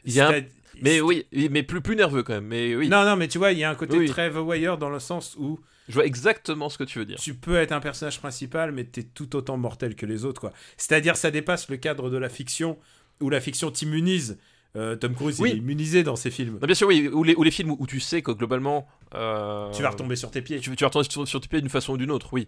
Il 0.06 0.14
y 0.14 0.20
a 0.20 0.30
un- 0.30 0.42
mais 0.82 1.02
oui 1.02 1.26
oui, 1.34 1.50
mais 1.52 1.64
plus 1.64 1.82
plus 1.82 1.96
nerveux 1.96 2.24
quand 2.24 2.34
même 2.34 2.48
mais 2.48 2.76
oui 2.76 2.90
Non 2.90 3.06
non 3.06 3.16
mais 3.16 3.28
tu 3.28 3.38
vois 3.38 3.52
il 3.52 3.60
y 3.60 3.64
a 3.64 3.70
un 3.70 3.76
côté 3.76 3.98
Oui. 3.98 4.10
très 4.10 4.32
The 4.32 4.38
Wire 4.38 4.78
dans 4.78 4.90
le 4.90 5.00
sens 5.00 5.36
où 5.38 5.60
je 5.90 5.94
vois 5.96 6.06
exactement 6.06 6.70
ce 6.70 6.78
que 6.78 6.84
tu 6.86 6.98
veux 7.00 7.06
dire 7.06 7.18
tu 7.20 7.34
peux 7.34 7.58
être 7.58 7.74
un 7.74 7.82
personnage 7.82 8.20
principal, 8.20 8.72
mais 8.72 8.86
t'es 8.86 9.04
tout 9.04 9.36
autant 9.36 9.58
mortel 9.58 9.96
que 9.96 10.06
les 10.06 10.24
autres, 10.24 10.40
quoi. 10.40 10.54
C'est-à-dire, 10.78 11.18
ça 11.18 11.30
dépasse 11.30 11.68
le 11.70 11.76
cadre 11.76 12.10
de 12.10 12.16
la 12.18 12.30
fiction, 12.30 12.78
où 13.20 13.30
la 13.30 13.42
fiction 13.42 13.70
t'immunise. 13.70 14.38
Euh, 14.76 14.96
Tom 14.96 15.14
Cruise, 15.14 15.40
Oui. 15.40 15.52
il 15.52 15.56
est 15.56 15.58
immunisé 15.60 16.02
dans 16.04 16.16
ses 16.16 16.32
films. 16.32 16.58
Non, 16.60 16.66
bien 16.66 16.74
sûr 16.76 16.88
oui 16.88 17.08
ou 17.08 17.24
les, 17.24 17.36
ou 17.36 17.44
les 17.44 17.52
films 17.52 17.76
où, 17.78 17.86
tu 17.86 18.00
sais 18.00 18.22
que 18.24 18.32
globalement 18.32 18.88
euh, 19.14 19.70
Tu 19.72 19.84
vas 19.84 19.90
retomber 19.92 20.16
sur 20.16 20.32
tes 20.32 20.42
pieds. 20.42 20.60
tu, 20.60 20.76
tu 20.76 20.84
vas 20.84 20.88
retomber 20.88 21.08
sur, 21.10 21.28
sur 21.28 21.40
tes 21.42 21.48
pieds 21.48 21.62
d'une 21.62 21.70
façon 21.70 21.94
ou 21.94 21.98
d'une 21.98 22.10
autre 22.12 22.34
oui 22.34 22.48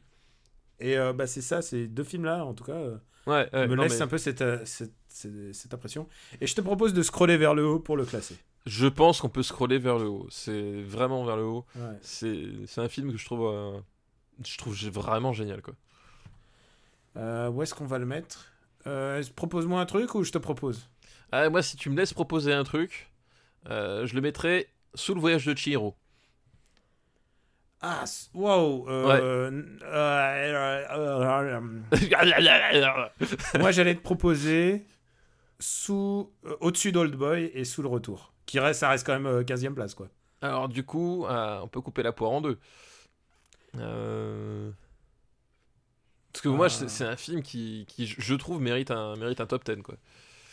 Et 0.79 0.97
euh, 0.97 1.13
bah, 1.13 1.27
c'est 1.27 1.41
ça, 1.41 1.61
ces 1.61 1.87
deux 1.87 2.03
films-là, 2.03 2.43
en 2.43 2.53
tout 2.55 2.63
cas, 2.63 2.79
ouais, 3.27 3.47
ouais, 3.53 3.67
me 3.67 3.75
laissent 3.75 3.97
mais 3.99 4.01
un 4.03 4.07
peu 4.07 4.17
cette, 4.17 4.43
cette, 4.65 4.91
cette- 5.07 5.53
cette 5.53 5.73
impression. 5.73 6.07
Et 6.41 6.47
je 6.47 6.55
te 6.55 6.61
propose 6.61 6.93
de 6.93 7.03
scroller 7.03 7.37
vers 7.37 7.53
le 7.53 7.63
haut 7.65 7.79
pour 7.79 7.95
le 7.95 8.05
classer. 8.05 8.35
je 8.65 8.87
pense 8.87 9.21
qu'on 9.21 9.29
peut 9.29 9.43
scroller 9.43 9.77
vers 9.77 9.99
le 9.99 10.07
haut 10.07 10.25
c'est 10.31 10.81
vraiment 10.81 11.23
vers 11.25 11.37
le 11.37 11.43
haut 11.43 11.65
Ouais. 11.75 11.97
c'est 12.01 12.41
un 12.81 12.89
film 12.89 13.11
que 13.11 13.17
je 13.19 13.25
trouve 13.25 13.83
je 14.43 14.57
trouve 14.57 14.75
vraiment 14.89 15.31
génial 15.31 15.61
quoi 15.61 15.75
où 17.51 17.61
est-ce 17.61 17.73
qu'on 17.75 17.85
va 17.85 17.99
le 17.99 18.05
mettre? 18.07 18.51
Propose-moi 19.35 19.79
un 19.79 19.85
truc 19.85 20.15
ou 20.15 20.23
je 20.23 20.31
te 20.31 20.37
propose? 20.37 20.89
Ah, 21.31 21.49
moi, 21.49 21.61
si 21.61 21.75
tu 21.77 21.89
me 21.89 21.97
laisses 21.97 22.13
proposer 22.13 22.53
un 22.53 22.63
truc, 22.63 23.09
euh, 23.69 24.05
je 24.05 24.15
le 24.15 24.21
mettrais 24.21 24.67
sous 24.93 25.13
le 25.13 25.19
voyage 25.19 25.45
de 25.45 25.55
Chihiro. 25.55 25.95
Ah, 27.81 28.05
wow 28.33 28.89
euh, 28.89 29.51
euh, 29.83 31.11
Moi, 33.59 33.71
j'allais 33.71 33.95
te 33.95 34.01
proposer 34.01 34.85
sous, 35.59 36.31
au-dessus 36.61 36.91
d'Old 36.91 37.15
Boy 37.15 37.51
et 37.53 37.63
sous 37.63 37.81
le 37.81 37.87
retour. 37.87 38.33
Qui 38.45 38.59
reste, 38.59 38.79
ça 38.79 38.89
reste 38.89 39.05
quand 39.05 39.13
même 39.13 39.27
euh, 39.27 39.43
15e 39.43 39.73
place, 39.73 39.93
quoi. 39.93 40.07
Alors, 40.41 40.69
du 40.69 40.83
coup, 40.83 41.25
on 41.27 41.67
peut 41.67 41.81
couper 41.81 42.03
la 42.03 42.11
poire 42.11 42.31
en 42.31 42.41
deux. 42.41 42.57
Euh, 43.77 44.71
Parce 46.31 46.41
que 46.41 46.49
moi, 46.49 46.67
Ah. 46.67 46.87
c'est 46.87 47.05
un 47.05 47.15
film 47.17 47.41
qui, 47.41 47.85
je 47.97 48.33
trouve, 48.35 48.61
mérite 48.61 48.91
un, 48.91 49.15
mérite 49.15 49.41
un 49.41 49.45
top 49.47 49.63
10. 49.65 49.81
Quoi. 49.81 49.95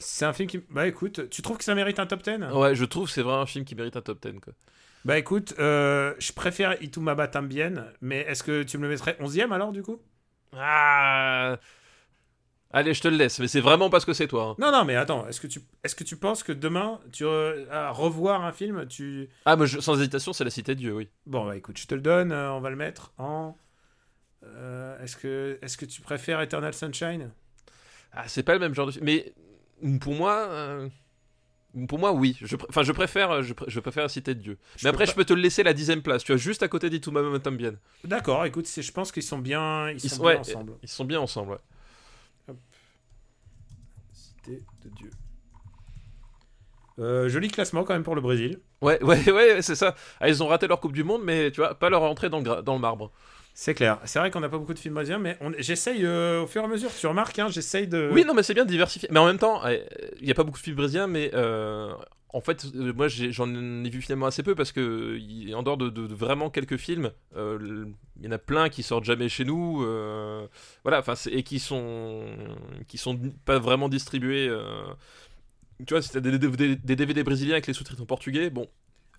C'est 0.03 0.25
un 0.25 0.33
film 0.33 0.49
qui. 0.49 0.59
Bah 0.71 0.87
écoute, 0.87 1.29
tu 1.31 1.43
trouves 1.43 1.59
que 1.59 1.65
ça 1.65 1.75
mérite 1.75 1.99
un 1.99 2.07
top 2.07 2.23
10 2.23 2.53
Ouais, 2.53 2.75
je 2.75 2.85
trouve 2.85 3.07
que 3.07 3.13
c'est 3.13 3.23
vraiment 3.23 3.43
un 3.43 3.47
film 3.47 3.65
qui 3.65 3.75
mérite 3.75 3.97
un 3.97 4.03
top 4.03 4.21
10. 4.21 4.41
Quoi. 4.41 4.53
Bah 5.05 5.19
écoute, 5.19 5.55
euh, 5.59 6.15
je 6.19 6.33
préfère 6.33 6.81
Itumaba 6.83 7.27
Tambien, 7.29 7.87
mais 8.01 8.21
est-ce 8.21 8.43
que 8.43 8.63
tu 8.63 8.79
me 8.79 8.85
le 8.85 8.89
mettrais 8.91 9.17
11e 9.21 9.53
alors, 9.53 9.73
du 9.73 9.83
coup? 9.83 10.01
Ah 10.57 11.59
Allez, 12.75 12.95
je 12.95 13.03
te 13.03 13.09
le 13.09 13.17
laisse, 13.19 13.39
mais 13.39 13.49
c'est 13.49 13.61
vraiment 13.61 13.91
parce 13.91 14.07
que 14.07 14.15
c'est 14.15 14.27
toi. 14.29 14.45
hein. 14.51 14.57
Non, 14.59 14.73
non, 14.73 14.85
mais 14.87 14.97
attends, 14.97 15.27
est-ce 15.29 15.41
que 15.43 15.47
tu, 15.47 15.61
est-ce 15.85 15.95
que 15.95 16.05
tu 16.05 16.17
penses 16.17 16.43
que 16.43 16.53
demain, 16.53 17.01
tu 17.13 17.25
re- 17.25 17.69
à 17.71 17.91
revoir 17.91 18.45
un 18.45 18.53
film, 18.53 18.87
tu. 18.89 19.29
Ah, 19.45 19.57
mais 19.57 19.67
je- 19.67 19.79
sans 19.81 19.99
hésitation, 20.01 20.33
c'est 20.33 20.45
La 20.45 20.49
Cité 20.51 20.75
de 20.75 20.81
Dieu, 20.81 20.95
oui. 20.95 21.09
Bon, 21.27 21.45
bah 21.45 21.55
écoute, 21.57 21.79
je 21.79 21.87
te 21.87 21.95
le 21.95 22.01
donne, 22.01 22.33
euh, 22.33 22.51
on 22.53 22.61
va 22.61 22.71
le 22.71 22.77
mettre 22.77 23.13
en. 23.19 23.59
euh, 24.45 24.99
est-ce 25.03 25.17
que, 25.17 25.59
est-ce 25.63 25.77
que 25.77 25.85
tu 25.87 26.01
préfères 26.01 26.41
Eternal 26.41 26.73
Sunshine? 26.75 27.31
Ah, 28.13 28.25
c'est 28.29 28.43
pas 28.43 28.55
le 28.55 28.61
même 28.61 28.75
genre 28.75 28.87
de 28.87 28.93
film. 28.93 29.05
Mais 29.05 29.35
pour 30.01 30.14
moi, 30.14 30.33
euh, 30.49 30.89
Pour 31.89 31.99
moi, 31.99 32.12
oui. 32.12 32.37
Je, 32.43 32.57
pr- 32.57 32.66
enfin, 32.68 32.83
je 32.83 32.93
préfère, 32.93 33.43
je, 33.43 33.55
pr- 33.55 33.64
je 33.66 33.80
préfère 33.80 34.09
Cité 34.11 34.35
de 34.35 34.41
Dieu. 34.41 34.59
Je 34.76 34.85
Mais 34.85 34.91
après, 34.91 35.05
pas- 35.07 35.11
je 35.11 35.16
peux 35.16 35.24
te 35.24 35.33
le 35.33 35.41
laisser 35.41 35.62
la 35.62 35.72
dixième 35.72 36.03
place. 36.03 36.22
Tu 36.22 36.33
vois, 36.33 36.37
juste 36.37 36.62
à 36.62 36.68
côté 36.68 36.91
d'Ituma 36.91 37.22
Bien. 37.53 37.72
D'accord, 38.05 38.45
écoute, 38.45 38.68
je 38.68 38.93
pense 38.93 39.11
qu'ils 39.11 39.22
sont 39.22 39.39
bien, 39.39 39.91
ils 39.91 39.97
Ils 39.97 40.01
sont 40.11 40.16
sont- 40.16 40.22
bien 40.22 40.33
ouais, 40.33 40.39
ensemble. 40.39 40.72
Ils 40.83 40.89
sont 40.89 41.05
bien 41.05 41.20
ensemble. 41.20 41.53
ouais. 41.53 42.55
Cité 44.12 44.62
de 44.85 44.89
Dieu. 44.91 45.11
Euh, 46.99 47.28
joli 47.28 47.49
classement 47.49 47.85
quand 47.85 47.95
même 47.95 48.03
pour 48.03 48.14
le 48.14 48.20
Brésil. 48.20 48.61
Ouais, 48.83 49.03
ouais, 49.05 49.30
ouais, 49.30 49.62
c'est 49.62 49.74
ça. 49.74 49.95
Ah, 50.20 50.28
ils 50.28 50.43
ont 50.43 50.49
raté 50.49 50.66
leur 50.68 50.78
Coupe 50.80 50.93
du 50.93 51.05
Monde, 51.05 51.22
mais 51.24 51.51
tu 51.51 51.61
vois, 51.61 51.74
pas 51.74 51.89
leur 51.89 52.03
entrée 52.03 52.28
dans 52.28 52.39
le, 52.39 52.45
gra- 52.45 52.62
dans 52.62 52.74
le 52.74 52.80
marbre. 52.80 53.11
C'est 53.55 53.75
clair. 53.75 53.99
C'est 54.05 54.19
vrai 54.19 54.31
qu'on 54.31 54.41
n'a 54.41 54.49
pas 54.49 54.59
beaucoup 54.59 54.73
de 54.75 54.79
films 54.79 54.95
brésiliens, 54.95 55.19
mais 55.19 55.37
on- 55.41 55.53
j'essaye 55.59 56.05
euh, 56.07 56.43
au 56.43 56.47
fur 56.47 56.63
et 56.63 56.65
à 56.65 56.69
mesure. 56.69 56.91
Tu 56.99 57.07
remarques, 57.07 57.39
hein, 57.39 57.49
j'essaye 57.51 57.87
de. 57.87 58.09
Oui, 58.13 58.25
non, 58.25 58.33
mais 58.35 58.43
c'est 58.43 58.55
bien 58.55 58.65
de 58.65 58.71
diversifier. 58.71 59.09
Mais 59.13 59.19
en 59.21 59.27
même 59.27 59.39
temps, 59.39 59.65
euh, 59.67 59.77
il 60.21 60.25
n'y 60.25 60.31
a 60.31 60.35
pas 60.35 60.43
beaucoup 60.45 60.59
de 60.59 60.63
films 60.65 60.77
brésiliens, 60.77 61.07
mais 61.07 61.31
euh, 61.35 61.93
en 62.31 62.41
fait, 62.41 62.67
moi 62.75 63.09
j'en 63.09 63.47
ai 63.85 63.91
vu 63.91 64.01
finalement 64.01 64.25
assez 64.25 64.43
peu 64.43 64.55
parce 64.55 64.73
que, 64.73 65.19
en 65.55 65.63
dehors 65.63 65.77
de, 65.77 65.91
de- 65.91 66.07
de 66.07 66.15
vraiment 66.15 66.49
quelques 66.49 66.79
films, 66.79 67.11
il 67.37 67.95
y 68.23 68.29
en 68.29 68.33
a 68.33 68.39
plein 68.39 68.71
qui 68.71 68.83
sortent 68.83 69.05
jamais 69.05 69.29
chez 69.29 69.45
nous. 69.45 69.79
voilà, 70.83 71.01
enfin, 71.01 71.13
et 71.31 71.43
qui 71.43 71.59
sont, 71.59 72.25
qui 72.89 72.97
sont 72.97 73.19
pas 73.45 73.59
vraiment 73.59 73.91
distribués. 73.91 74.51
tu 75.87 75.93
vois, 75.95 76.01
si 76.03 76.11
t'as 76.11 76.21
des, 76.21 76.39
des, 76.39 76.77
des 76.77 76.97
DVD 76.97 77.23
brésiliens 77.23 77.53
avec 77.55 77.67
les 77.67 77.75
sous-titres 77.75 78.01
en 78.03 78.07
portugais, 78.07 78.49
bon, 78.51 78.67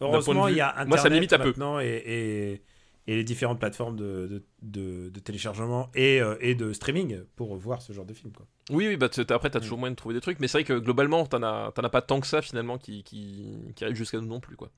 Heureusement, 0.01 0.47
il 0.47 0.55
y 0.55 0.59
a 0.61 0.69
Internet 0.69 0.87
moi, 0.89 0.97
ça 0.97 1.07
limite 1.09 1.33
un 1.33 1.37
peu. 1.37 1.49
maintenant 1.49 1.79
et, 1.79 1.85
et, 2.05 2.61
et 3.07 3.15
les 3.15 3.23
différentes 3.23 3.59
plateformes 3.59 3.95
de, 3.97 4.27
de, 4.27 4.43
de- 4.61 5.09
de 5.09 5.19
téléchargement 5.19 5.89
et, 5.93 6.21
euh, 6.21 6.35
et 6.39 6.55
de 6.55 6.71
streaming 6.71 7.21
pour 7.35 7.55
voir 7.57 7.81
ce 7.81 7.91
genre 7.93 8.05
de 8.05 8.13
film. 8.13 8.31
Quoi. 8.33 8.45
Oui, 8.69 8.87
oui, 8.87 8.95
bah, 8.97 9.09
tu- 9.09 9.21
après, 9.29 9.49
t'as 9.49 9.59
Mm. 9.59 9.61
toujours 9.63 9.77
moyen 9.77 9.91
de 9.91 9.95
trouver 9.97 10.15
des 10.15 10.21
trucs, 10.21 10.39
mais 10.39 10.47
c'est 10.47 10.59
vrai 10.59 10.63
que 10.63 10.79
globalement, 10.79 11.25
t'en 11.25 11.43
as, 11.43 11.71
t'en 11.73 11.83
as 11.83 11.89
pas 11.89 12.01
tant 12.01 12.19
que 12.21 12.27
ça 12.27 12.41
finalement 12.41 12.77
qui, 12.77 13.03
qui, 13.03 13.47
qui 13.75 13.83
arrive 13.83 13.97
jusqu'à 13.97 14.19
nous 14.19 14.27
non 14.27 14.39
plus, 14.39 14.55
quoi. 14.55 14.69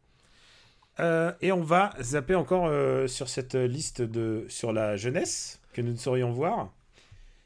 Euh, 0.99 1.33
et 1.41 1.51
on 1.51 1.61
va 1.61 1.93
zapper 2.01 2.35
encore 2.35 2.67
euh, 2.67 3.05
sur 3.07 3.27
cette 3.27 3.53
liste 3.55 4.01
de 4.01 4.45
sur 4.47 4.71
la 4.71 4.95
jeunesse 4.95 5.61
que 5.73 5.81
nous 5.81 5.91
ne 5.91 5.97
saurions 5.97 6.31
voir. 6.31 6.71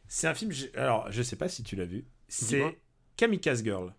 C'est 0.08 0.28
un 0.28 0.36
film. 0.36 0.52
Alors, 0.76 1.12
je 1.12 1.22
sais 1.24 1.36
pas 1.36 1.50
si 1.50 1.64
tu 1.64 1.76
l'as 1.76 1.86
vu. 1.86 2.06
C'est 2.28 2.78
Kamikaze 3.18 3.64
Girl. 3.64 3.92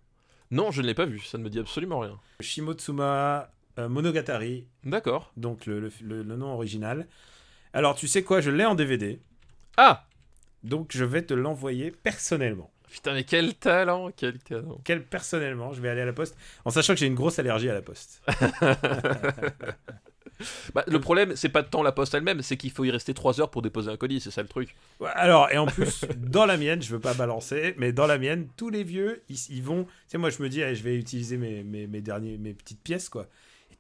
Non, 0.53 0.71
je 0.71 0.83
ne 0.83 0.87
l'ai 0.87 0.95
pas 0.95 1.05
vu, 1.05 1.19
ça 1.21 1.37
ne 1.37 1.43
me 1.43 1.51
dit 1.51 1.59
absolument 1.59 1.99
rien. 2.01 2.19
Shimotsuma 2.41 3.53
Monogatari, 3.79 4.67
D'accord. 4.85 5.33
donc 5.37 5.67
le, 5.67 5.81
le- 5.81 5.93
le- 6.03 6.23
le 6.23 6.37
nom 6.37 6.53
original. 6.53 7.07
Alors, 7.73 7.95
tu 7.95 8.09
sais 8.09 8.23
quoi 8.23 8.41
Je 8.41 8.51
l'ai 8.51 8.65
en 8.65 8.75
DVD, 8.75 9.21
Ah 9.77 10.05
donc 10.63 10.91
je 10.93 11.05
vais 11.05 11.23
te 11.23 11.33
l'envoyer 11.33 11.91
personnellement. 11.91 12.71
Putain, 12.91 13.15
mais 13.15 13.25
quel 13.25 13.55
talent, 13.55 14.11
quel 14.15 14.39
talent. 14.41 14.79
Quel 14.85 15.05
personnellement, 15.05 15.73
je 15.73 15.81
vais 15.81 15.89
aller 15.89 16.03
à 16.03 16.05
la 16.07 16.13
poste, 16.13 16.37
en 16.65 16.71
sachant 16.71 16.93
que 16.95 16.99
j'ai 17.01 17.07
une 17.07 17.15
grosse 17.15 17.39
allergie 17.39 17.71
à 17.71 17.75
la 17.75 17.83
poste. 17.83 18.23
Bah, 20.75 20.85
le 20.87 20.99
problème, 21.01 21.37
c'est 21.37 21.51
pas 21.51 21.63
tant 21.63 21.83
la 21.83 21.93
poste 21.93 22.15
elle-même, 22.15 22.41
c'est 22.41 22.57
qu'il 22.57 22.71
faut 22.71 22.85
y 22.85 22.91
rester 22.91 23.13
3 23.13 23.41
heures 23.41 23.51
pour 23.51 23.61
déposer 23.61 23.91
un 23.91 23.97
colis, 23.99 24.21
c'est 24.21 24.31
ça 24.31 24.41
le 24.41 24.49
truc. 24.49 24.75
Ouais, 24.99 25.11
Alors, 25.15 25.51
et 25.51 25.59
en 25.59 25.67
plus, 25.67 26.07
dans 26.17 26.47
la 26.47 26.57
mienne, 26.57 26.81
je 26.81 26.91
veux 26.93 27.01
pas 27.01 27.13
balancer, 27.13 27.75
mais 27.77 27.93
dans 27.93 28.07
la 28.07 28.17
mienne, 28.17 28.49
tous 28.57 28.71
les 28.71 28.83
vieux, 28.83 29.23
ils, 29.29 29.37
ils 29.51 29.63
vont. 29.63 29.85
Tu 29.85 29.91
sais, 30.09 30.19
moi, 30.19 30.31
je 30.31 30.43
me 30.43 30.49
dis, 30.49 30.63
allez, 30.63 30.75
je 30.75 30.83
vais 30.83 30.97
utiliser 30.97 31.37
mes, 31.37 31.63
mes, 31.63 31.87
mes 31.87 32.01
derniers, 32.01 32.39
mes 32.39 32.55
petites 32.55 32.81
pièces, 32.83 33.11
quoi. 33.11 33.27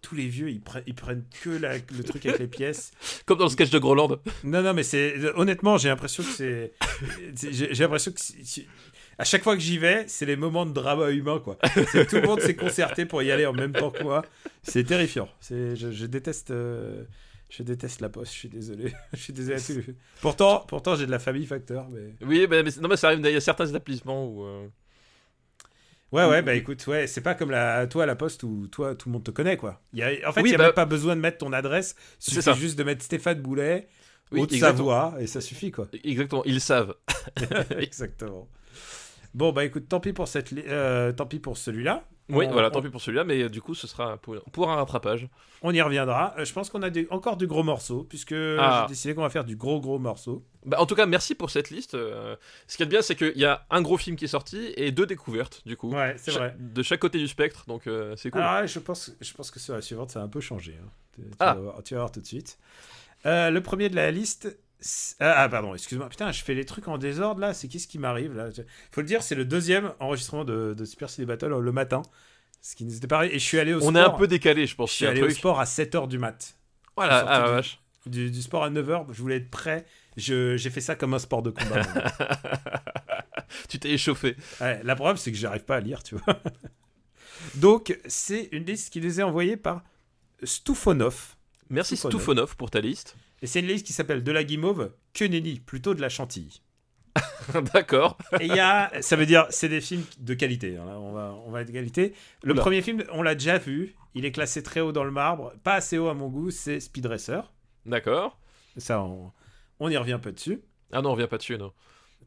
Tous 0.02 0.14
les 0.14 0.28
vieux, 0.28 0.48
ils, 0.50 0.60
prennent 0.62 0.82
ils 0.86 0.94
prennent 0.94 1.24
que 1.42 1.50
la- 1.50 1.76
le 1.76 2.02
truc 2.02 2.24
avec 2.26 2.40
les 2.40 2.46
pièces. 2.58 2.90
Comme 3.26 3.38
dans 3.38 3.44
le 3.44 3.50
sketch 3.50 3.70
de 3.70 3.78
Groland. 3.78 4.18
Non, 4.44 4.62
non, 4.62 4.72
mais 4.74 4.82
c'est. 4.82 5.14
Honnêtement, 5.36 5.76
j'ai 5.78 5.88
l'impression 5.90 6.22
que 6.22 6.30
c'est. 6.30 6.72
J'ai 7.34 7.74
l'impression 7.84 8.12
que. 8.12 8.20
À 9.18 9.24
chaque 9.24 9.42
fois 9.42 9.54
que 9.54 9.60
j'y 9.62 9.76
vais, 9.76 10.04
c'est 10.08 10.24
les 10.24 10.36
moments 10.36 10.64
de 10.64 10.72
drama 10.72 11.10
humain, 11.10 11.38
quoi. 11.44 11.56
Tout 12.08 12.16
le 12.16 12.22
monde 12.26 12.40
s'est 12.40 12.56
concerté 12.56 13.04
pour 13.04 13.22
y 13.22 13.30
aller 13.30 13.44
en 13.44 13.52
même 13.52 13.72
temps 13.72 13.90
que 13.90 14.02
moi. 14.02 14.24
C'est 14.62 14.84
terrifiant. 14.84 15.28
Je, 15.50 15.74
je 15.76 16.06
déteste. 16.06 16.50
euh, 16.50 17.04
Je 17.50 17.62
déteste 17.62 18.00
la 18.00 18.08
poste, 18.08 18.32
je 18.32 18.38
suis 18.38 18.48
désolé. 18.48 18.92
je 19.12 19.18
suis 19.18 19.32
désolé 19.34 19.56
à 19.56 19.60
tous 19.60 19.74
les- 19.86 19.94
Pourtant, 20.22 20.64
pourtant 20.66 20.94
j'ai 20.96 21.04
de 21.04 21.10
la 21.10 21.18
famille 21.18 21.44
facteur, 21.46 21.88
mais. 21.90 22.14
Oui, 22.26 22.46
mais, 22.48 22.62
non, 22.80 22.88
mais 22.88 22.96
ça 22.96 23.08
arrive, 23.08 23.20
il 23.22 23.30
y 23.32 23.36
a 23.36 23.40
certains 23.40 23.66
établissements 23.66 24.26
où. 24.26 24.44
euh, 24.44 24.66
Ouais, 26.12 26.26
ouais, 26.26 26.42
bah 26.42 26.54
écoute, 26.54 26.84
ouais, 26.88 27.06
c'est 27.06 27.20
pas 27.20 27.34
comme 27.34 27.52
la, 27.52 27.86
toi 27.86 28.02
à 28.02 28.06
la 28.06 28.16
poste 28.16 28.42
où 28.42 28.66
toi 28.66 28.96
tout 28.96 29.08
le 29.08 29.12
monde 29.12 29.22
te 29.24 29.30
connaît, 29.30 29.56
quoi. 29.56 29.80
Y 29.92 30.02
a, 30.02 30.28
en 30.28 30.32
fait, 30.32 30.40
il 30.40 30.42
Oui, 30.44 30.50
y 30.50 30.54
a 30.54 30.58
bah- 30.58 30.64
même 30.64 30.72
pas 30.74 30.84
besoin 30.84 31.14
de 31.14 31.20
mettre 31.20 31.38
ton 31.38 31.52
adresse, 31.52 31.94
C'est 32.18 32.52
juste 32.54 32.76
de 32.76 32.82
mettre 32.82 33.04
Stéphane 33.04 33.40
Boulet, 33.40 33.88
Oui, 34.32 34.40
Haute-Savoie, 34.40 35.14
et 35.20 35.26
ça 35.28 35.40
suffit, 35.40 35.70
quoi. 35.70 35.86
Exactement, 36.02 36.42
ils 36.44 36.60
savent. 36.60 36.94
Exactement. 37.78 38.48
Bon, 39.34 39.52
bah 39.52 39.64
écoute, 39.64 39.88
tant 39.88 40.00
pis 40.00 40.12
pour, 40.12 40.28
cette 40.28 40.52
euh, 40.52 41.12
tant 41.12 41.26
pis 41.26 41.38
pour 41.38 41.56
celui-là. 41.56 42.04
Oui, 42.30 42.46
On- 42.48 42.52
voilà, 42.52 42.68
on- 42.68 42.70
tant 42.70 42.82
pis 42.82 42.88
pour 42.90 43.00
celui-là, 43.00 43.24
mais 43.24 43.48
du 43.48 43.60
coup, 43.60 43.74
ce 43.74 43.86
sera 43.86 44.16
pour, 44.18 44.36
pour 44.52 44.70
un 44.70 44.76
rattrapage. 44.76 45.28
On 45.62 45.72
y 45.74 45.80
reviendra. 45.82 46.34
Euh, 46.38 46.44
je 46.44 46.52
pense 46.52 46.70
qu'on 46.70 46.82
a 46.82 46.90
des- 46.90 47.06
encore 47.10 47.36
du 47.36 47.46
gros 47.46 47.62
morceau, 47.62 48.04
puisque 48.04 48.32
Ah. 48.32 48.84
j'ai 48.86 48.92
décidé 48.94 49.14
qu'on 49.14 49.22
va 49.22 49.30
faire 49.30 49.44
du 49.44 49.56
gros 49.56 49.80
gros 49.80 49.98
morceau. 49.98 50.44
Bah, 50.64 50.78
en 50.80 50.86
tout 50.86 50.94
cas, 50.94 51.06
merci 51.06 51.34
pour 51.34 51.50
cette 51.50 51.70
liste. 51.70 51.94
euh, 51.94 52.36
ce 52.66 52.76
qui 52.76 52.82
est 52.82 52.86
bien, 52.86 53.02
c'est 53.02 53.14
qu'il 53.16 53.36
y 53.36 53.44
a 53.44 53.66
un 53.70 53.82
gros 53.82 53.96
film 53.98 54.16
qui 54.16 54.24
est 54.24 54.28
sorti 54.28 54.72
et 54.76 54.90
deux 54.92 55.06
découvertes, 55.06 55.62
du 55.66 55.76
coup. 55.76 55.90
Ouais, 55.92 56.14
c'est 56.18 56.30
vrai. 56.30 56.54
De 56.58 56.82
chaque 56.82 57.00
côté 57.00 57.18
du 57.18 57.28
spectre, 57.28 57.64
donc 57.66 57.86
euh, 57.86 58.14
c'est 58.16 58.30
cool. 58.30 58.40
Là, 58.40 58.64
je 58.66 58.78
pense, 58.78 59.12
je 59.20 59.32
pense 59.34 59.50
que 59.50 59.58
sur 59.60 59.74
la 59.74 59.82
suivante, 59.82 60.10
ça 60.10 60.20
a 60.20 60.22
un 60.22 60.28
peu 60.28 60.40
changé. 60.40 60.76
hein. 60.82 60.88
Tu, 61.14 61.22
tu 61.22 61.28
Ah. 61.40 61.54
vas 61.54 61.60
voir, 61.60 61.82
tu 61.82 61.94
vas 61.94 62.00
voir 62.00 62.12
tout 62.12 62.20
de 62.20 62.26
suite. 62.26 62.58
Euh, 63.26 63.50
le 63.50 63.60
premier 63.62 63.88
de 63.90 63.96
la 63.96 64.10
liste. 64.10 64.56
Ah, 65.20 65.34
ah, 65.42 65.48
pardon, 65.48 65.74
excuse-moi. 65.74 66.08
Putain, 66.08 66.32
je 66.32 66.42
fais 66.42 66.54
les 66.54 66.64
trucs 66.64 66.88
en 66.88 66.96
désordre 66.98 67.40
là. 67.40 67.52
C'est 67.54 67.68
qu'est-ce 67.68 67.86
qui 67.88 67.98
m'arrive 67.98 68.34
là? 68.34 68.48
Faut 68.92 69.00
le 69.02 69.06
dire, 69.06 69.22
c'est 69.22 69.34
le 69.34 69.44
deuxième 69.44 69.92
enregistrement 70.00 70.44
de, 70.44 70.74
de 70.76 70.84
Super 70.84 71.10
City 71.10 71.26
Battle 71.26 71.52
euh, 71.52 71.60
le 71.60 71.72
matin. 71.72 72.02
Ce 72.62 72.76
qui 72.76 72.84
nous 72.84 72.96
était 72.96 73.06
pareil. 73.06 73.30
Et 73.32 73.38
je 73.38 73.44
suis 73.44 73.58
allé 73.58 73.72
au 73.74 73.78
On 73.78 73.90
sport. 73.90 73.96
est 73.96 74.00
un 74.00 74.10
peu 74.10 74.26
décalé, 74.26 74.66
je 74.66 74.74
pense. 74.76 74.90
Je 74.90 74.96
suis 74.96 75.06
allé 75.06 75.22
au 75.22 75.30
sport 75.30 75.60
à 75.60 75.64
7h 75.64 76.08
du 76.08 76.18
mat. 76.18 76.56
Voilà, 76.96 77.24
ah 77.26 77.40
la 77.40 77.46
du- 77.46 77.50
vache. 77.52 77.80
Du, 78.06 78.30
du 78.30 78.42
sport 78.42 78.64
à 78.64 78.70
9h, 78.70 79.06
je 79.12 79.20
voulais 79.20 79.36
être 79.36 79.50
prêt. 79.50 79.84
J'ai 80.16 80.58
fait 80.70 80.80
ça 80.80 80.94
comme 80.96 81.14
un 81.14 81.18
sport 81.18 81.42
de 81.42 81.50
combat. 81.50 81.82
tu 83.68 83.78
t'es 83.78 83.90
échauffé. 83.90 84.36
Ouais, 84.60 84.80
la 84.84 84.96
preuve, 84.96 85.16
c'est 85.16 85.30
que 85.32 85.38
j'arrive 85.38 85.64
pas 85.64 85.76
à 85.76 85.80
lire, 85.80 86.02
tu 86.02 86.16
vois. 86.16 86.40
Donc, 87.54 87.98
c'est 88.06 88.48
une 88.52 88.64
liste 88.64 88.92
qui 88.92 89.00
nous 89.00 89.20
est 89.20 89.22
envoyée 89.22 89.56
par 89.56 89.82
Stoufonov. 90.42 91.36
Merci. 91.68 91.96
Stoufonov 91.96 92.56
pour 92.56 92.70
ta 92.70 92.80
liste. 92.80 93.16
Et 93.42 93.46
c'est 93.46 93.60
une 93.60 93.66
liste 93.66 93.86
qui 93.86 93.92
s'appelle 93.92 94.22
De 94.22 94.32
la 94.32 94.44
guimauve, 94.44 94.92
que 95.14 95.24
nenni, 95.24 95.60
plutôt 95.60 95.94
de 95.94 96.00
la 96.00 96.08
chantilly. 96.08 96.62
D'accord. 97.74 98.16
Et 98.40 98.46
il 98.46 98.54
y 98.54 98.60
a, 98.60 98.92
ça 99.02 99.16
veut 99.16 99.26
dire, 99.26 99.46
c'est 99.50 99.68
des 99.68 99.80
films 99.80 100.04
de 100.18 100.34
qualité. 100.34 100.76
hein, 100.76 100.86
on 100.98 101.12
va, 101.12 101.34
on 101.46 101.50
va 101.50 101.62
être 101.62 101.68
de 101.68 101.72
qualité. 101.72 102.12
Le 102.42 102.52
Oula. 102.52 102.60
premier 102.62 102.82
film, 102.82 103.02
on 103.12 103.22
l'a 103.22 103.34
déjà 103.34 103.58
vu. 103.58 103.94
Il 104.14 104.24
est 104.24 104.32
classé 104.32 104.62
très 104.62 104.80
haut 104.80 104.92
dans 104.92 105.04
le 105.04 105.10
marbre, 105.10 105.52
pas 105.62 105.74
assez 105.74 105.98
haut 105.98 106.08
à 106.08 106.14
mon 106.14 106.28
goût. 106.28 106.50
C'est 106.50 106.80
Speed 106.80 107.06
Racer. 107.06 107.52
D'accord. 107.86 108.38
Ça, 108.76 109.02
on, 109.02 109.32
on 109.80 109.88
y 109.88 109.96
revient 109.96 110.18
peu 110.22 110.32
dessus. 110.32 110.60
Ah 110.92 111.02
non, 111.02 111.10
on 111.10 111.12
revient 111.14 111.28
pas 111.28 111.38
dessus, 111.38 111.56
non. 111.58 111.72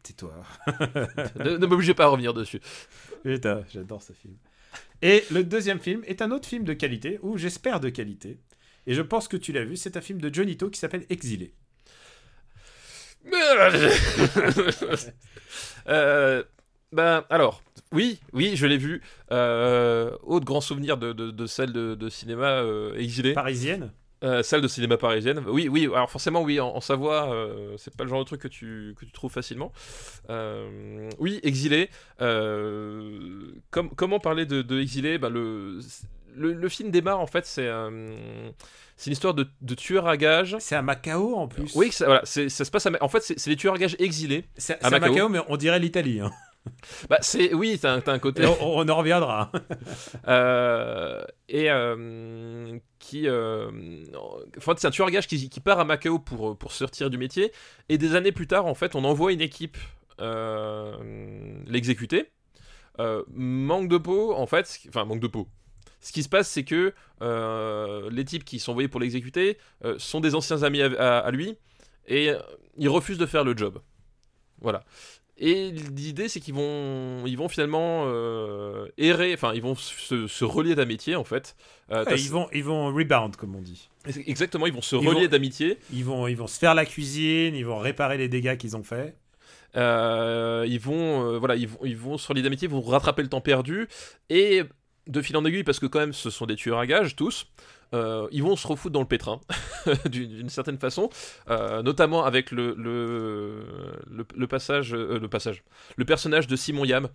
Tais-toi. 0.01 0.34
ne 1.38 1.57
ne 1.57 1.66
m'obligez 1.66 1.93
pas 1.93 2.05
à 2.05 2.07
revenir 2.07 2.34
dessus. 2.34 2.59
Putain, 3.24 3.64
j'adore 3.72 4.01
ce 4.01 4.14
film. 4.14 4.36
Et 5.01 5.24
le 5.32 5.43
deuxième 5.43 5.80
film 5.80 6.01
est 6.05 6.22
un 6.22 6.32
autre 6.32 6.47
film 6.47 6.64
de 6.64 6.74
qualité, 6.74 7.20
ou 7.22 7.38
j'espère 7.38 7.80
de 7.80 7.89
qualité. 7.89 8.39
Et 8.88 8.93
je 8.93 9.01
pense 9.01 9.27
que 9.27 9.38
tu 9.38 9.51
l'as 9.51 9.63
vu, 9.63 9.75
c'est 9.77 9.97
un 9.97 10.01
film 10.01 10.19
de 10.21 10.34
Johnny 10.34 10.57
To 10.57 10.69
qui 10.69 10.79
s'appelle 10.79 11.05
Exilé. 11.09 11.53
euh, 15.88 16.43
ben, 16.91 17.23
alors, 17.29 17.63
oui, 17.91 18.19
oui, 18.34 18.55
je 18.55 18.65
l'ai 18.67 18.77
vu. 18.77 19.01
Euh, 19.31 20.11
autre 20.23 20.45
grand 20.45 20.61
souvenir 20.61 20.97
de, 20.97 21.13
de, 21.13 21.31
de 21.31 21.45
salle 21.45 21.71
de, 21.73 21.95
de 21.95 22.09
cinéma 22.09 22.61
euh, 22.61 22.95
exilée. 22.97 23.34
Parisienne 23.34 23.91
Euh, 24.23 24.41
salle 24.41 24.61
de 24.61 24.67
cinéma 24.69 24.97
parisienne. 24.97 25.41
Oui, 25.47 25.67
oui, 25.67 25.86
alors 25.93 26.09
forcément, 26.09 26.41
oui, 26.43 26.59
en, 26.59 26.69
en 26.69 26.81
Savoie, 26.81 27.36
c'est 27.77 27.95
pas 27.95 28.03
le 28.05 28.09
genre 28.09 28.19
de 28.19 28.25
truc 28.25 28.41
que 28.41 28.47
tu, 28.47 28.95
que 28.97 29.05
tu 29.05 29.11
trouves 29.11 29.31
facilement. 29.31 29.71
Oui, 31.19 31.39
exilé. 31.43 31.89
Com- 32.19 33.89
comment 33.95 34.19
parler 34.19 34.45
de, 34.45 34.61
de 34.61 34.79
exilé? 34.79 35.17
Ben, 35.17 35.29
le, 35.29 35.79
le, 36.36 36.53
le 36.53 36.69
film 36.69 36.91
démarre, 36.91 37.19
en 37.19 37.27
fait, 37.27 37.45
c'est 37.45 37.67
euh, 37.67 38.49
c'est 38.97 39.07
une 39.07 39.13
histoire 39.13 39.34
de, 39.34 39.47
de 39.61 39.75
tueur 39.75 40.07
à 40.07 40.17
gages. 40.17 40.55
C'est 40.59 40.75
à 40.75 40.81
Macao 40.81 41.36
en 41.36 41.47
plus. 41.47 41.71
Oui, 41.75 41.91
ça, 41.91 42.05
voilà, 42.05 42.21
c'est- 42.25 42.49
ça 42.49 42.65
se 42.65 42.71
passe 42.71 42.86
à. 42.86 42.91
En 43.01 43.07
fait, 43.09 43.21
c'est 43.21 43.39
c'est 43.39 43.49
des 43.49 43.55
tueurs 43.57 43.75
à 43.75 43.77
gages 43.77 43.95
exilés. 43.99 44.45
c'est 44.57 44.84
à 44.84 44.89
Macao. 44.89 45.13
Macao. 45.13 45.29
mais 45.29 45.39
on 45.47 45.57
dirait 45.57 45.79
l'Italie. 45.79 46.19
hein. 46.19 46.31
Bah, 47.09 47.17
c'est 47.19 47.53
oui, 47.53 47.77
t'as 47.81 47.91
un, 47.95 47.99
t'as 47.99 48.13
un 48.13 48.19
côté. 48.19 48.45
On, 48.45 48.77
on 48.77 48.88
en 48.88 48.95
reviendra. 48.95 49.51
Euh, 50.27 51.21
et 51.49 51.70
euh, 51.70 52.78
qui. 52.99 53.28
Euh, 53.28 53.70
en 54.16 54.62
fait, 54.62 54.79
c'est 54.79 54.87
un 54.87 54.91
tueur 54.91 55.08
à 55.08 55.12
gages 55.12 55.28
qui, 55.28 55.49
qui 55.49 55.59
part 55.59 55.79
à 55.79 55.83
Macao 55.86 56.20
pour, 56.20 56.58
pour 56.58 56.71
sortir 56.71 57.09
du 57.09 57.17
métier. 57.17 57.51
Et 57.89 57.97
des 57.97 58.16
années 58.16 58.32
plus 58.32 58.47
tard, 58.47 58.66
en 58.66 58.75
fait, 58.75 58.95
on 58.95 59.03
envoie 59.03 59.33
une 59.33 59.41
équipe 59.41 59.78
euh, 60.21 60.93
l'exécuter. 61.67 62.32
Euh, 62.99 63.24
manque 63.33 63.89
de 63.89 63.97
peau, 63.97 64.33
en 64.33 64.45
fait. 64.47 64.79
Enfin, 64.87 65.03
manque 65.05 65.20
de 65.20 65.28
peau. 65.28 65.47
Ce 66.01 66.12
qui 66.12 66.24
se 66.24 66.30
passe, 66.30 66.50
c'est 66.50 66.64
que 66.64 66.93
euh, 67.22 68.10
les 68.12 68.26
types 68.26 68.43
qui 68.43 68.60
sont 68.60 68.72
envoyés 68.72 68.89
pour 68.89 69.00
l'exécuter 69.00 69.58
euh, 69.86 69.96
sont 70.00 70.20
des 70.20 70.36
anciens 70.36 70.64
amis 70.64 70.82
à, 70.82 70.88
à- 70.97 71.20
à 71.20 71.32
lui. 71.32 71.58
Et 72.08 72.30
euh, 72.30 72.39
ils 72.78 72.89
refusent 72.89 73.18
de 73.18 73.26
faire 73.26 73.43
le 73.43 73.55
job. 73.55 73.80
Voilà. 74.62 74.84
Et 75.38 75.72
l'idée, 75.72 76.28
c'est 76.30 76.39
qu'ils 76.39 76.54
vont, 76.54 77.26
ils 77.26 77.38
vont 77.38 77.47
finalement 77.50 78.04
euh, 78.05 78.88
errer, 78.97 79.34
enfin, 79.34 79.51
ils 79.55 79.62
vont 79.64 79.74
se, 79.76 80.28
se 80.28 80.46
relier 80.46 80.76
d'amitié, 80.76 81.16
en 81.16 81.24
fait. 81.24 81.55
Ils, 82.26 82.30
vont, 82.30 82.47
ils 82.54 82.64
vont 82.64 82.93
rebound, 82.93 83.36
comme 83.36 83.55
on 83.55 83.62
dit. 83.62 83.89
Exactement, 84.28 84.68
ils 84.68 84.74
vont 84.74 84.82
se 84.84 84.96
Ils 84.96 85.08
relier 85.08 85.28
d'amitié. 85.28 85.80
Ils 85.92 86.05
vont, 86.05 86.28
ils 86.28 86.36
vont 86.38 86.46
se 86.47 86.60
faire 86.60 86.76
la 86.76 86.86
cuisine, 86.86 87.55
ils 87.55 87.66
vont 87.66 87.80
réparer 87.80 88.18
les 88.18 88.28
dégâts 88.30 88.58
qu'ils 88.58 88.78
ont 88.78 88.84
faits. 88.84 89.18
Euh, 89.76 90.66
ils 90.68 90.80
vont, 90.80 91.26
euh, 91.34 91.39
voilà, 91.39 91.55
ils 91.55 91.68
vont, 91.68 91.80
ils 91.84 91.97
vont 91.97 92.18
se 92.20 92.28
relier 92.28 92.43
d'amitié, 92.43 92.68
ils 92.68 92.72
vont 92.72 92.82
rattraper 92.82 93.24
le 93.24 93.30
temps 93.30 93.42
perdu. 93.42 93.88
Et 94.30 94.62
de 95.08 95.21
fil 95.21 95.36
en 95.38 95.46
aiguille, 95.46 95.63
parce 95.63 95.80
que 95.80 95.86
quand 95.86 96.00
même, 96.00 96.13
ce 96.13 96.30
sont 96.30 96.46
des 96.46 96.55
tueurs 96.55 96.80
à 96.80 96.88
gages, 96.88 97.16
tous. 97.16 97.47
euh, 97.93 98.28
ils 98.32 98.42
vont 98.42 98.55
se 98.55 98.66
refoutre 98.66 98.93
dans 98.93 99.01
le 99.01 99.05
pétrin, 99.08 99.39
d'une 100.09 100.50
certaine 100.50 100.78
façon, 100.80 101.09
euh, 101.50 101.84
notamment 101.84 102.25
avec 102.25 102.51
le, 102.51 102.74
le, 102.78 103.66
le, 104.09 104.25
le 104.36 104.47
passage, 104.47 104.93
euh, 104.96 105.20
le 105.20 105.28
passage, 105.28 105.63
le 105.97 106.05
personnage 106.05 106.47
de 106.47 106.55
Simon 106.55 106.86
Yam. 106.86 107.09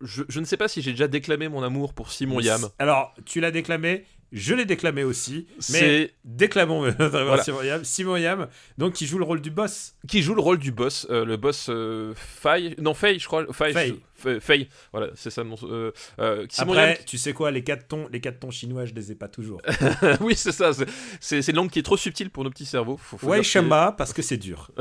Je, 0.00 0.22
je 0.28 0.40
ne 0.40 0.44
sais 0.44 0.56
pas 0.56 0.68
si 0.68 0.82
j'ai 0.82 0.92
déjà 0.92 1.08
déclamé 1.08 1.48
mon 1.48 1.62
amour 1.62 1.94
pour 1.94 2.12
Simon 2.12 2.40
Yam. 2.40 2.68
Alors, 2.78 3.14
tu 3.24 3.40
l'as 3.40 3.50
déclamé, 3.50 4.04
je 4.32 4.54
l'ai 4.54 4.64
déclamé 4.64 5.04
aussi, 5.04 5.46
mais 5.72 6.12
déclamons 6.24 6.90
Voilà. 6.98 7.42
Simon 7.42 7.62
Yam. 7.62 7.84
Simon 7.84 8.16
Yam, 8.16 8.48
donc 8.76 8.92
qui 8.94 9.06
joue 9.06 9.18
le 9.18 9.24
rôle 9.24 9.40
du 9.40 9.50
boss. 9.50 9.94
qui 10.06 10.22
joue 10.22 10.34
le 10.34 10.40
rôle 10.42 10.58
du 10.58 10.70
boss, 10.72 11.06
euh, 11.10 11.24
le 11.24 11.36
boss 11.36 11.66
euh, 11.70 12.12
Faye, 12.14 12.74
non 12.78 12.94
Faye, 12.94 13.18
je 13.18 13.26
crois, 13.26 13.46
Faye, 13.52 14.00
Faye. 14.40 14.68
voilà, 14.92 15.08
c'est 15.14 15.30
ça 15.30 15.44
mon, 15.44 15.56
euh, 15.62 15.92
euh, 16.18 16.46
Après, 16.58 16.94
Yam- 16.96 17.04
tu 17.06 17.18
sais 17.18 17.32
quoi, 17.32 17.50
les 17.50 17.62
quatre 17.64 17.88
tons, 17.88 18.08
les 18.12 18.20
quatre 18.20 18.40
tons 18.40 18.50
chinois, 18.50 18.84
je 18.84 18.92
les 18.94 19.12
ai 19.12 19.14
pas 19.14 19.28
toujours. 19.28 19.62
oui, 20.20 20.34
c'est 20.36 20.52
ça. 20.52 20.72
c'est- 21.20 21.48
une 21.48 21.56
langue 21.56 21.70
qui 21.70 21.78
est 21.78 21.82
trop 21.84 21.96
subtile 21.96 22.28
pour 22.30 22.44
nos 22.44 22.50
petits 22.50 22.66
cerveaux. 22.66 22.96
Faut, 22.96 23.16
faut 23.16 23.28
ouais, 23.28 23.40
que- 23.40 23.90
parce 23.96 24.12
que 24.12 24.22
c'est 24.22 24.36
dur. 24.38 24.70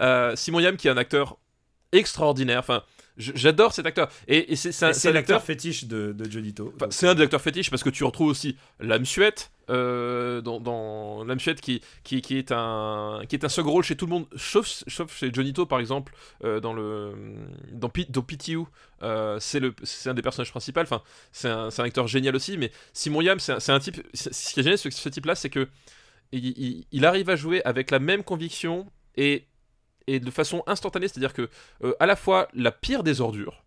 Euh, 0.00 0.34
Simon 0.36 0.60
Yam, 0.60 0.76
qui 0.76 0.88
est 0.88 0.90
un 0.90 0.96
acteur 0.96 1.36
extraordinaire. 1.92 2.58
Enfin, 2.60 2.82
j'adore 3.16 3.72
cet 3.74 3.86
acteur. 3.86 4.08
Et, 4.28 4.52
et 4.52 4.56
c'est 4.56 4.70
un, 4.84 4.88
un 4.88 4.90
l'acteur 4.90 5.16
acteur. 5.16 5.42
fétiche 5.42 5.84
de, 5.84 6.12
de 6.12 6.24
enfin, 6.62 6.72
Donc, 6.78 6.92
c'est 6.92 7.08
un 7.08 7.14
des 7.14 7.22
acteurs 7.22 7.40
fétiches 7.40 7.70
parce 7.70 7.82
que 7.82 7.90
tu 7.90 8.04
retrouves 8.04 8.28
aussi 8.28 8.56
l'âme 8.80 9.04
suette 9.04 9.50
euh, 9.70 10.40
dans, 10.40 10.60
dans 10.60 11.24
l'âme 11.24 11.38
suette 11.40 11.60
qui, 11.60 11.80
qui, 12.04 12.20
qui 12.20 12.36
est 12.36 12.50
un 12.52 13.22
qui 13.28 13.36
est 13.36 13.44
un 13.44 13.48
second 13.48 13.70
rôle 13.70 13.84
chez 13.84 13.96
tout 13.96 14.06
le 14.06 14.10
monde 14.10 14.26
sauf, 14.36 14.66
sauf 14.88 15.16
chez 15.16 15.32
Jonito 15.32 15.66
par 15.66 15.78
exemple 15.78 16.12
euh, 16.44 16.58
dans 16.60 16.72
le 16.72 17.12
dans, 17.70 17.88
P- 17.88 18.06
dans 18.08 18.22
PTU 18.22 18.58
euh, 19.02 19.38
c'est 19.40 19.60
un 20.10 20.14
des 20.14 20.22
personnages 20.22 20.50
principaux 20.50 20.80
enfin 20.80 21.02
c'est 21.30 21.48
un, 21.48 21.68
un 21.76 21.84
acteur 21.84 22.08
génial 22.08 22.34
aussi 22.34 22.58
mais 22.58 22.72
Simon 22.92 23.20
Yam 23.20 23.38
c'est 23.38 23.52
un, 23.52 23.74
un 23.74 23.78
type 23.80 24.02
ce 24.14 24.28
qui 24.30 24.60
est 24.60 24.62
génial 24.64 24.78
avec 24.82 24.92
ce, 24.92 25.08
type 25.08 25.26
là 25.26 25.34
c'est 25.36 25.50
que 25.50 25.68
il, 26.32 26.46
il- 26.58 26.86
il 26.90 27.04
arrive 27.06 27.30
à 27.30 27.36
jouer 27.36 27.62
avec 27.64 27.90
la 27.90 27.98
même 28.00 28.24
conviction 28.24 28.90
et 29.16 29.46
et 30.06 30.20
de 30.20 30.30
façon 30.30 30.62
instantanée 30.66 31.08
c'est 31.08 31.18
à 31.18 31.20
dire 31.20 31.32
que 31.32 31.48
euh, 31.84 31.94
à 32.00 32.06
la 32.06 32.16
fois 32.16 32.48
la 32.54 32.70
pire 32.72 33.02
des 33.02 33.20
ordures 33.20 33.64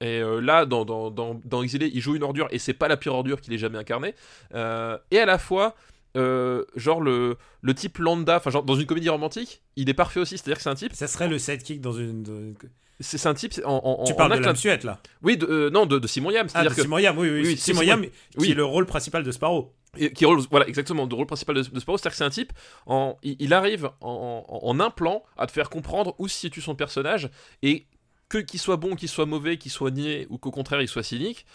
et 0.00 0.20
euh, 0.20 0.40
là, 0.40 0.64
dans, 0.64 0.84
dans, 0.84 1.10
dans, 1.10 1.40
dans 1.44 1.62
Exilé, 1.64 1.90
il 1.92 2.00
joue 2.00 2.14
une 2.14 2.22
ordure 2.22 2.46
et 2.52 2.60
c'est 2.60 2.72
pas 2.72 2.86
la 2.86 2.96
pire 2.96 3.14
ordure 3.14 3.40
qu'il 3.40 3.52
ait 3.52 3.58
jamais 3.58 3.78
incarnée. 3.78 4.14
Euh, 4.54 4.96
et 5.10 5.18
à 5.18 5.26
la 5.26 5.38
fois, 5.38 5.74
genre 6.14 7.00
le, 7.00 7.36
le 7.62 7.74
type 7.74 7.98
lambda, 7.98 8.36
enfin, 8.36 8.50
genre 8.50 8.62
dans 8.62 8.76
une 8.76 8.86
comédie 8.86 9.08
romantique, 9.08 9.60
il 9.74 9.88
est 9.90 9.94
parfait 9.94 10.20
aussi. 10.20 10.38
C'est-à-dire 10.38 10.58
que 10.58 10.62
c'est 10.62 10.70
un 10.70 10.74
type, 10.76 10.92
Ça 10.94 11.08
serait 11.08 11.26
le 11.28 11.38
sidekick 11.38 11.80
dans 11.80 11.92
une. 11.92 12.22
dans 12.22 12.32
une- 12.36 12.54
c'est 13.00 13.26
un 13.28 13.34
type 13.34 13.54
en, 13.64 13.76
en, 13.76 14.04
Tu 14.04 14.12
en 14.12 14.16
parles 14.16 14.38
de 14.38 14.44
l'âme 14.44 14.56
suette, 14.56 14.82
là. 14.84 15.00
Oui, 15.22 15.36
de- 15.36 15.68
non, 15.72 15.86
de, 15.86 15.98
de 16.00 16.06
Simon 16.08 16.30
Yam. 16.32 16.46
Ah, 16.46 16.50
C'est-à-dire 16.52 16.70
de 16.72 16.76
que 16.76 16.82
Simon 16.82 16.98
Yam, 16.98 17.16
oui, 17.18 17.30
oui. 17.30 17.40
Oui, 17.44 17.56
Simon 17.56 17.80
Simon- 17.80 17.88
Yam, 17.88 18.02
qui 18.06 18.10
oui. 18.38 18.50
est 18.50 18.54
le 18.54 18.64
rôle 18.64 18.86
principal 18.86 19.22
de 19.22 19.30
Sparrow. 19.32 19.72
Qui 20.14 20.24
rôle, 20.24 20.40
voilà, 20.50 20.68
exactement, 20.68 21.06
le 21.06 21.14
rôle 21.14 21.26
principal 21.26 21.56
de, 21.56 21.62
de 21.62 21.80
Sparrow, 21.80 21.98
c'est-à-dire 21.98 22.12
que 22.12 22.16
c'est 22.18 22.24
un 22.24 22.30
type, 22.30 22.52
en, 22.86 23.16
il, 23.22 23.54
arrive 23.54 23.90
en, 24.00 24.80
un 24.80 24.90
plan 24.90 25.22
à 25.36 25.46
te 25.46 25.52
faire 25.52 25.70
comprendre 25.70 26.14
où 26.18 26.28
se 26.28 26.36
situe 26.36 26.60
son 26.60 26.74
personnage 26.74 27.30
et 27.62 27.86
que 28.28 28.38
qu'il 28.38 28.60
soit 28.60 28.76
bon, 28.76 28.94
qu'il 28.94 29.08
soit 29.08 29.26
mauvais, 29.26 29.56
qu'il 29.56 29.72
soit 29.72 29.90
niais 29.90 30.26
ou 30.28 30.38
qu'au 30.38 30.50
contraire 30.50 30.82
il 30.82 30.88
soit 30.88 31.02
cynique. 31.02 31.46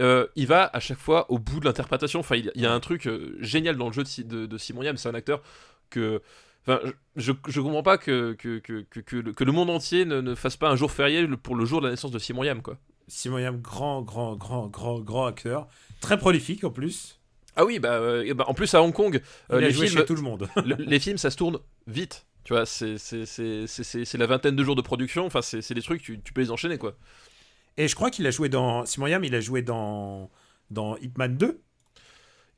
euh, 0.00 0.26
il 0.36 0.46
va 0.46 0.70
à 0.72 0.80
chaque 0.80 0.98
fois 0.98 1.30
au 1.30 1.38
bout 1.38 1.60
de 1.60 1.66
l'interprétation. 1.66 2.20
Enfin, 2.20 2.36
il, 2.36 2.50
y 2.54 2.66
a 2.66 2.72
un 2.72 2.80
truc 2.80 3.06
euh, 3.06 3.36
génial 3.40 3.76
dans 3.76 3.88
le 3.88 3.92
jeu 3.92 4.04
de, 4.24 4.46
de, 4.46 4.58
Simon 4.58 4.82
Yam. 4.82 4.96
C'est 4.96 5.10
un 5.10 5.14
acteur 5.14 5.42
que. 5.90 6.22
Enfin, 6.62 6.80
je, 7.16 7.32
je, 7.48 7.60
comprends 7.60 7.82
pas 7.82 7.98
que, 7.98 8.34
que, 8.34 8.58
que, 8.60 8.82
que, 8.82 9.16
le, 9.16 9.32
que 9.32 9.44
le 9.44 9.52
monde 9.52 9.68
entier 9.68 10.04
ne, 10.04 10.20
ne 10.20 10.34
fasse 10.36 10.56
pas 10.56 10.70
un 10.70 10.76
jour 10.76 10.92
férié 10.92 11.26
pour 11.42 11.56
le 11.56 11.64
jour 11.64 11.80
de 11.80 11.86
la 11.86 11.90
naissance 11.90 12.12
de 12.12 12.20
Simon 12.20 12.44
Yam, 12.44 12.62
quoi. 12.62 12.78
Simon 13.08 13.38
Yam, 13.38 13.60
grand, 13.60 14.00
grand, 14.00 14.36
grand, 14.36 14.68
grand, 14.68 15.00
grand 15.00 15.26
acteur. 15.26 15.66
Très 16.00 16.16
prolifique 16.16 16.64
en 16.64 16.70
plus. 16.70 17.20
Ah 17.56 17.64
oui, 17.64 17.78
bah, 17.78 17.94
euh, 17.94 18.32
bah, 18.34 18.44
en 18.48 18.54
plus 18.54 18.72
à 18.74 18.82
Hong 18.82 18.92
Kong, 18.94 19.20
euh, 19.52 19.60
Il 19.60 19.66
les 19.66 19.72
films, 19.72 19.88
chez 19.88 20.04
tout 20.04 20.14
le 20.14 20.22
monde. 20.22 20.48
le- 20.64 20.76
les 20.76 20.98
films, 21.00 21.18
ça 21.18 21.30
se 21.30 21.36
tourne 21.36 21.58
vite. 21.86 22.26
Tu 22.44 22.54
vois, 22.54 22.66
c'est 22.66 22.96
la 24.18 24.26
vingtaine 24.26 24.56
de 24.56 24.64
jours 24.64 24.74
de 24.76 24.82
production. 24.82 25.26
Enfin, 25.26 25.42
c'est 25.42 25.74
des 25.74 25.82
trucs, 25.82 26.02
tu, 26.02 26.20
tu 26.20 26.32
peux 26.32 26.40
les 26.40 26.50
enchaîner, 26.50 26.78
quoi. 26.78 26.96
Et 27.76 27.88
je 27.88 27.94
crois 27.94 28.10
qu'il 28.10 28.26
a 28.26 28.30
joué 28.30 28.48
dans. 28.48 28.84
Simon 28.84 29.06
Yam, 29.06 29.24
il 29.24 29.34
a 29.34 29.40
joué 29.40 29.62
dans. 29.62 30.30
Dans 30.70 30.96
Hitman 30.96 31.36
2. 31.36 31.60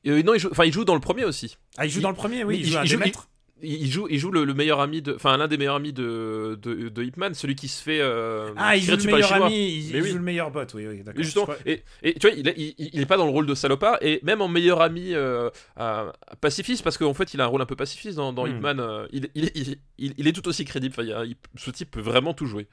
Et, 0.05 0.11
euh, 0.11 0.23
non, 0.23 0.35
il 0.35 0.39
joue, 0.41 0.49
enfin, 0.51 0.65
il 0.65 0.73
joue 0.73 0.85
dans 0.85 0.95
le 0.95 1.01
premier 1.01 1.25
aussi. 1.25 1.57
Ah, 1.77 1.85
il 1.87 1.91
joue 1.91 1.99
Il- 2.01 2.03
dans 2.03 2.11
le 2.11 2.15
premier, 2.15 2.45
oui. 2.45 2.57
il- 2.57 2.61
Il, 2.61 2.66
joue 2.66 2.73
il 2.75 2.77
un 2.79 2.85
joue- 2.85 2.97
des 2.99 3.05
maîtres. 3.05 3.29
Il, 3.65 3.91
joue, 3.91 4.07
il 4.11 4.19
joue 4.19 4.31
le, 4.31 4.45
le 4.45 4.55
meilleur 4.55 4.81
ami 4.81 5.03
de, 5.03 5.15
enfin, 5.15 5.36
l'un 5.36 5.49
des 5.49 5.57
meilleurs 5.57 5.77
amis 5.77 5.93
de, 5.93 6.59
de, 6.62 6.89
de 6.89 7.03
Hitman, 7.03 7.35
celui 7.35 7.55
qui 7.55 7.69
se 7.69 7.82
fait. 7.82 7.99
euh, 8.01 8.51
Ah, 8.57 8.77
il 8.77 8.82
joue 8.82 8.97
le 8.97 9.05
meilleur 9.05 9.32
ami. 9.32 9.55
Il, 9.55 9.93
Mais 9.93 9.99
il 9.99 10.03
oui. 10.03 10.11
joue 10.11 10.16
le 10.19 10.23
meilleur 10.23 10.51
bot, 10.51 10.61
oui, 10.74 10.86
oui, 10.86 11.03
d'accord. 11.03 11.20
Et 11.20 11.24
justement, 11.24 11.45
crois- 11.47 11.57
et, 11.66 11.82
et 12.03 12.15
tu 12.15 12.28
vois, 12.28 12.36
il, 12.36 12.47
il, 12.57 12.74
il 12.93 13.01
est 13.01 13.07
pas 13.07 13.16
dans 13.16 13.24
le 13.24 13.31
rôle 13.32 13.47
de 13.47 13.55
salopard, 13.55 13.99
et 14.03 14.20
même 14.23 14.41
en 14.41 14.49
meilleur 14.49 14.81
ami 14.82 15.15
euh, 15.15 15.51
à- 15.77 16.12
à 16.27 16.36
pacifiste, 16.36 16.82
parce 16.85 16.99
qu'en 16.99 17.15
fait, 17.15 17.35
il 17.35 17.41
a 17.41 17.45
un 17.45 17.49
rôle 17.49 17.62
un 17.62 17.66
peu 17.66 17.77
pacifiste 17.77 18.16
dans, 18.16 18.32
dans 18.32 18.47
Hmm. 18.47 18.51
Hitman. 18.57 18.81
euh, 18.81 19.07
il, 19.12 20.28
est 20.28 20.32
tout 20.32 20.47
aussi 20.49 20.65
crédible. 20.65 20.95
Enfin, 20.99 21.24
ce 21.57 21.70
type 21.70 21.91
peut 21.91 22.01
vraiment 22.01 22.35
tout 22.35 22.47
jouer. 22.47 22.66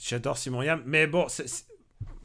J'adore 0.00 0.38
Simon 0.38 0.62
Yam. 0.62 0.82
Mais 0.86 1.06
bon, 1.06 1.26
c'est- 1.28 1.66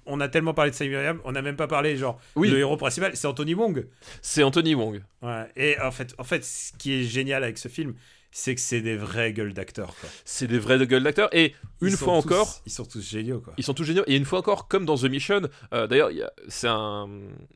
on 0.06 0.20
a 0.20 0.28
tellement 0.28 0.54
parlé 0.54 0.72
de 0.72 0.86
Yam, 0.86 1.20
on 1.24 1.32
n'a 1.32 1.42
même 1.42 1.56
pas 1.56 1.68
parlé, 1.68 1.98
genre, 1.98 2.20
Oui. 2.36 2.50
le 2.50 2.60
héros 2.60 2.78
principal, 2.78 3.16
c'est 3.16 3.28
Anthony 3.28 3.54
Wong. 3.54 3.88
C'est 4.22 4.44
Anthony 4.44 4.76
Wong. 4.76 5.02
Ouais. 5.22 5.46
Et 5.56 5.80
en 5.80 5.92
fait, 5.92 6.14
en 6.18 6.24
fait, 6.24 6.44
ce 6.44 6.74
qui 6.78 6.94
est 6.94 7.04
génial 7.04 7.44
avec 7.44 7.58
ce 7.58 7.68
film, 7.70 7.94
c'est 8.36 8.56
que 8.56 8.62
c'est 8.62 8.82
des 8.82 8.98
vraies 8.98 9.32
gueules 9.32 9.54
d'acteurs. 9.54 9.94
C'est 10.26 10.48
des 10.48 10.58
vrais 10.58 10.88
gueules 10.88 11.04
d'acteurs. 11.04 11.30
Et 11.36 11.54
une 11.82 11.92
fois 11.92 12.14
tous- 12.20 12.26
encore, 12.26 12.62
Ils 12.66 12.72
sont 12.72 12.84
tous 12.84 13.08
géniaux, 13.08 13.40
quoi. 13.42 13.54
Ils 13.58 13.64
sont 13.64 13.76
tous 13.76 13.84
géniaux. 13.84 14.04
Et 14.08 14.16
une 14.16 14.26
fois 14.26 14.40
encore, 14.40 14.68
comme 14.68 14.86
dans 14.88 14.96
The 14.98 15.04
Mission, 15.04 15.42
euh, 15.72 15.86
d'ailleurs, 15.86 16.10
c'est 16.48 16.68
un, 16.68 17.08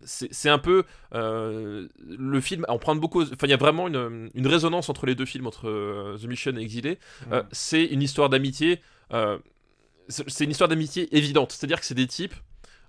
c'est 0.06 0.50
un 0.50 0.60
peu 0.60 0.84
euh, 1.16 1.88
le 2.08 2.42
film. 2.42 2.64
On 2.70 2.78
prend 2.78 2.96
beaucoup. 2.96 3.24
Enfin, 3.24 3.48
il 3.48 3.50
y 3.50 3.54
a 3.54 3.58
vraiment 3.58 3.88
une, 3.88 4.30
une 4.36 4.46
résonance 4.48 4.88
entre 4.90 5.08
les 5.08 5.16
deux 5.16 5.26
films, 5.26 5.48
entre 5.48 5.68
euh, 5.68 6.16
The 6.22 6.26
Mission 6.26 6.56
et 6.56 6.62
Exilé. 6.62 7.00
Mm. 7.32 7.38
c'est 7.52 7.84
une 7.86 8.04
histoire 8.04 8.30
d'amitié. 8.30 8.80
C'est 10.10 10.44
une 10.44 10.52
histoire 10.52 10.68
d'amitié 10.70 11.16
évidente. 11.16 11.52
C'est-à-dire 11.52 11.80
que 11.80 11.86
c'est 11.86 11.94
des 11.96 12.08
types, 12.08 12.34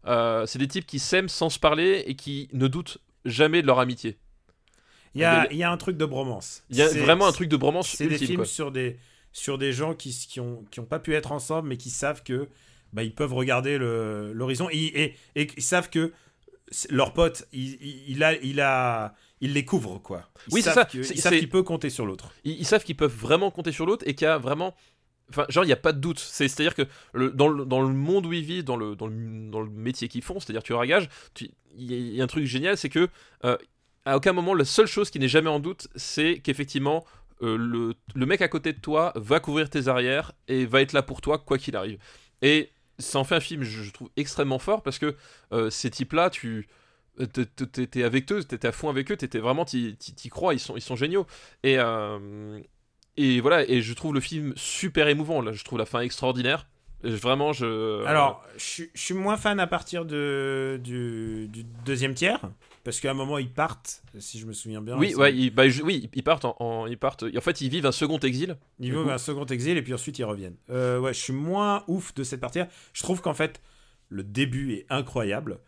euh, 0.07 0.47
c'est 0.47 0.59
des 0.59 0.69
types 0.69 0.87
qui 0.87 0.99
s'aiment 0.99 1.29
sans 1.29 1.51
se 1.51 1.59
parler 1.59 2.05
et 2.07 2.15
qui 2.15 2.49
ne 2.53 2.69
doutent 2.69 2.99
jamais 3.25 3.63
de 3.63 3.67
leur 3.67 3.79
amitié. 3.79 4.17
Il 5.15 5.21
y 5.23 5.25
a, 5.25 5.43
Mais- 5.43 5.49
il 5.53 5.57
y 5.59 5.63
a 5.63 5.71
un 5.71 5.77
truc 5.77 5.97
de 5.97 6.05
bromance. 6.05 6.63
Il 6.71 6.77
y 6.77 6.83
a 6.83 6.89
vraiment 6.89 7.27
un 7.27 7.33
truc 7.33 7.49
de 7.49 7.57
bromance 7.57 7.89
C'est 7.97 8.07
des 8.07 8.19
films 8.19 8.37
quoi. 8.37 8.45
sur 8.45 8.71
des, 8.71 8.99
sur 9.33 9.59
des 9.59 9.73
gens 9.73 9.95
qui, 9.95 10.11
qui, 10.11 10.39
ont, 10.41 10.65
qui 10.71 10.81
ont 10.81 10.85
pas 10.85 10.99
pu 10.99 11.15
être 11.15 11.33
ensemble, 11.33 11.69
mais 11.69 11.77
qui 11.77 11.91
savent 11.91 12.23
que 12.23 12.49
bah, 12.93 13.03
ils 13.03 13.15
peuvent 13.15 13.35
regarder 13.35 13.79
l'horizon 13.79 14.69
et, 14.71 14.77
et, 14.77 15.17
et 15.35 15.49
ils 15.57 15.63
savent 15.63 15.91
que 15.91 16.13
leur 16.91 17.15
pote, 17.15 17.49
il, 17.53 17.79
il, 17.81 18.05
il 18.09 18.23
a, 18.23 18.35
il, 18.35 18.61
a, 18.61 19.15
il 19.41 19.55
les 19.55 19.65
couvre, 19.65 19.99
quoi. 19.99 20.29
Ils 20.49 20.55
Oui, 20.55 20.63
c'est 20.63 20.73
ça. 20.73 20.85
que- 20.85 20.99
ils 20.99 21.21
savent 21.21 21.33
c'est- 21.33 21.39
qu'il 21.41 21.49
peut 21.49 21.63
compter 21.63 21.89
sur 21.91 22.05
l'autre. 22.07 22.31
ils, 22.45 22.53
ils 22.61 22.67
savent 22.67 22.85
qu'ils 22.85 22.97
peuvent 22.97 23.15
vraiment 23.15 23.51
compter 23.51 23.73
sur 23.73 23.87
l'autre 23.87 24.05
et 24.07 24.15
qu'il 24.15 24.27
y 24.27 24.29
a 24.29 24.39
vraiment. 24.39 24.75
Enfin, 25.31 25.45
genre, 25.49 25.65
il 25.65 25.67
n'y 25.69 25.73
a 25.73 25.77
pas 25.77 25.93
de 25.93 26.01
doute. 26.01 26.19
C'est- 26.19 26.49
C'est-à-dire 26.49 26.75
que 26.75 26.83
le, 27.13 27.31
dans, 27.31 27.49
le, 27.49 27.65
dans 27.65 27.83
le 27.83 27.89
monde 27.95 28.27
où 28.27 28.33
ils 28.33 28.45
vivent, 28.45 28.65
dans 28.65 28.77
le, 28.77 28.97
dans 28.97 29.07
le, 29.07 29.51
dans 29.51 29.61
le 29.61 29.69
métier 29.71 30.09
qu'ils 30.09 30.23
font, 30.23 30.41
c'est-à-dire 30.41 30.63
tu- 30.63 30.75
il 31.77 31.93
y, 31.93 32.17
y 32.17 32.21
a 32.21 32.25
un 32.25 32.27
truc 32.27 32.45
génial, 32.47 32.77
c'est 32.77 32.89
que 32.89 33.09
euh, 33.45 33.57
à 34.05 34.17
aucun 34.17 34.33
moment, 34.33 34.55
la 34.55 34.65
seule 34.65 34.87
chose 34.87 35.11
qui 35.11 35.19
n'est 35.19 35.29
jamais 35.29 35.51
en 35.51 35.61
doute, 35.61 35.89
c'est 35.97 36.41
qu'effectivement, 36.43 37.05
euh, 37.43 37.57
le, 37.59 37.95
le 38.15 38.27
mec 38.27 38.43
à 38.43 38.49
côté 38.49 38.73
de 38.73 38.81
toi 38.81 39.13
va 39.17 39.39
couvrir 39.41 39.69
tes 39.71 39.87
arrières 39.89 40.33
et 40.49 40.65
va 40.67 40.81
être 40.81 40.93
là 40.93 41.03
pour 41.03 41.21
toi, 41.21 41.39
quoi 41.39 41.59
qu'il 41.59 41.77
arrive. 41.77 41.99
Et 42.43 42.71
ça 42.99 43.19
en 43.19 43.25
fait 43.25 43.37
un 43.37 43.41
film, 43.41 43.63
je, 43.63 43.91
trouve, 43.91 44.09
extrêmement 44.17 44.59
fort 44.59 44.83
parce 44.83 44.99
que 44.99 45.15
euh, 45.53 45.71
ces 45.71 45.91
types-là, 45.91 46.31
tu. 46.31 46.69
T'étais 47.73 48.05
avec 48.05 48.31
eux, 48.31 48.45
t'étais 48.45 48.69
à 48.69 48.73
fond 48.73 48.89
avec 48.89 49.11
eux, 49.11 49.17
t'étais 49.17 49.41
vraiment, 49.41 49.65
t'y 49.65 49.97
crois, 50.31 50.55
ils 50.55 50.61
sont, 50.61 50.77
ils 50.77 50.81
sont 50.81 50.95
géniaux. 50.95 51.27
Et, 51.65 51.77
et 53.19 53.41
voilà, 53.41 53.69
et 53.69 53.83
je 53.83 53.93
trouve 53.95 54.15
le 54.15 54.21
film 54.21 54.53
super 54.57 55.09
émouvant. 55.09 55.43
Là, 55.43 55.53
je 55.53 55.63
trouve 55.65 55.79
la 55.79 55.87
fin 55.87 56.01
extraordinaire. 56.01 56.67
Vraiment, 57.03 57.53
je. 57.53 58.05
Alors, 58.07 58.45
je, 58.57 58.65
suis- 58.65 58.91
je 58.95 59.01
suis 59.01 59.15
moins 59.15 59.37
fan 59.37 59.61
à 59.61 59.69
partir 59.69 60.05
de, 60.05 60.81
du, 60.83 61.47
du 61.49 61.63
deuxième 61.85 62.13
tiers, 62.15 62.41
parce 62.83 62.99
qu'à 62.99 63.13
un 63.13 63.15
moment, 63.15 63.39
ils 63.39 63.53
partent, 63.53 64.03
si 64.19 64.41
je 64.41 64.47
me 64.47 64.53
souviens 64.53 64.81
bien. 64.83 64.99
oui, 64.99 65.11
ils, 65.11 65.17
ouais, 65.17 65.33
ils, 65.33 65.51
bah, 65.51 65.63
oui, 65.85 66.11
ils 66.13 66.23
partent 66.25 66.45
en, 66.45 66.57
en- 66.59 66.87
ils 66.89 66.99
partent. 66.99 67.25
En 67.37 67.41
fait, 67.41 67.61
ils 67.61 67.69
vivent 67.71 67.87
un 67.87 67.93
second 67.93 68.19
exil. 68.19 68.57
ils 68.81 68.91
vivent 68.91 69.09
un 69.11 69.19
second 69.19 69.45
exil, 69.47 69.77
et 69.77 69.83
puis 69.83 69.95
ensuite, 69.95 70.19
ils 70.19 70.25
reviennent. 70.25 70.57
Euh, 70.71 70.99
ouais, 70.99 71.15
je 71.15 71.21
suis 71.21 71.33
moins 71.33 71.85
ouf 71.87 72.13
de 72.15 72.25
cette 72.25 72.41
partie 72.41 72.61
Je 72.93 73.03
trouve 73.05 73.21
qu'en 73.21 73.35
fait, 73.35 73.61
le 74.09 74.25
début 74.25 74.73
est 74.73 74.87
incroyable, 74.91 75.61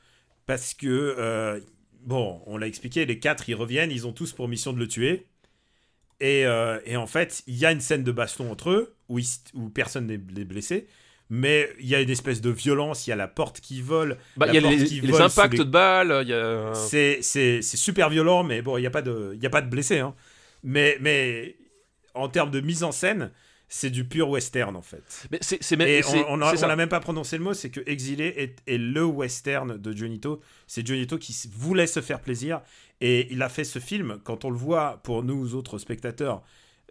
parce 0.47 0.75
que, 0.75 0.89
euh, 1.17 1.61
bon, 2.03 2.43
on 2.47 2.57
l'a 2.57 2.67
expliqué, 2.67 3.07
les 3.07 3.21
quatre, 3.21 3.49
ils 3.49 3.55
reviennent, 3.55 3.93
ils 3.93 4.05
ont 4.09 4.13
tous 4.13 4.33
pour 4.33 4.49
mission 4.49 4.73
de 4.73 4.79
le 4.81 4.89
tuer. 4.89 5.29
Et, 6.21 6.45
euh, 6.47 6.79
et 6.85 6.97
en 6.97 7.07
fait, 7.07 7.43
il 7.47 7.57
y 7.57 7.65
a 7.67 7.73
une 7.73 7.81
scène 7.81 8.05
de 8.05 8.13
baston 8.13 8.51
entre 8.51 8.71
eux 8.71 8.95
où, 9.09 9.19
ils 9.19 9.23
s- 9.25 9.43
où 9.55 9.69
personne 9.71 10.07
n'est 10.07 10.19
blessé. 10.45 10.87
Mais 11.33 11.71
il 11.79 11.87
y 11.87 11.95
a 11.95 12.01
une 12.01 12.11
espèce 12.11 12.41
de 12.41 12.51
violence, 12.51 13.07
il 13.07 13.11
y 13.11 13.13
a 13.13 13.17
la 13.17 13.29
porte 13.29 13.61
qui 13.61 13.81
vole. 13.83 14.19
Bah, 14.37 14.47
il 14.49 14.55
y 14.55 14.59
a 14.59 14.61
les, 14.69 14.85
qui 14.85 15.01
les 15.01 15.13
vole 15.13 15.23
impacts 15.23 15.53
les- 15.53 15.59
de 15.61 15.65
balles, 15.65 16.25
a. 16.27 16.75
C'est 17.23 17.63
super 17.63 18.11
violent, 18.11 18.43
mais 18.43 18.63
bon, 18.63 18.77
il 18.77 18.81
n'y 18.81 18.87
a, 18.87 18.91
pas 18.91 19.01
de- 19.03 19.39
y 19.41 19.47
a 19.47 19.51
pas 19.51 19.63
de 19.63 19.71
blessés. 19.71 20.01
Hein. 20.01 20.15
Mais, 20.65 20.99
mais 21.01 21.57
en 22.15 22.29
termes 22.29 22.51
de 22.51 22.61
mise 22.61 22.83
en 22.83 22.91
scène, 22.91 23.31
c'est 23.73 23.91
du 23.91 24.05
pur 24.05 24.29
western 24.29 24.75
en 24.75 24.83
fait. 24.83 25.29
Mais 25.31 25.39
c'est 25.41 25.77
même. 25.77 25.89
Et 25.89 26.03
on 26.29 26.37
n'a 26.37 26.77
même 26.77 26.89
pas 26.89 27.01
prononcé 27.01 27.39
le 27.39 27.45
mot, 27.45 27.55
c'est 27.55 27.71
que 27.71 27.81
Exilé 27.87 28.27
est, 28.37 28.57
est 28.67 28.79
le 28.79 29.05
western 29.05 29.79
de 29.79 29.97
Jonito. 29.97 30.41
C'est 30.67 30.85
Jonito 30.85 31.17
qui 31.19 31.35
voulait 31.55 31.87
se 31.87 32.01
faire 32.01 32.21
plaisir 32.21 32.61
et 33.01 33.33
il 33.33 33.41
a 33.43 33.49
fait 33.49 33.65
ce 33.65 33.79
film. 33.79 34.19
Quand 34.25 34.45
on 34.45 34.51
le 34.51 34.57
voit, 34.57 35.01
pour 35.05 35.23
nous 35.23 35.55
autres 35.55 35.79
spectateurs, 35.79 36.43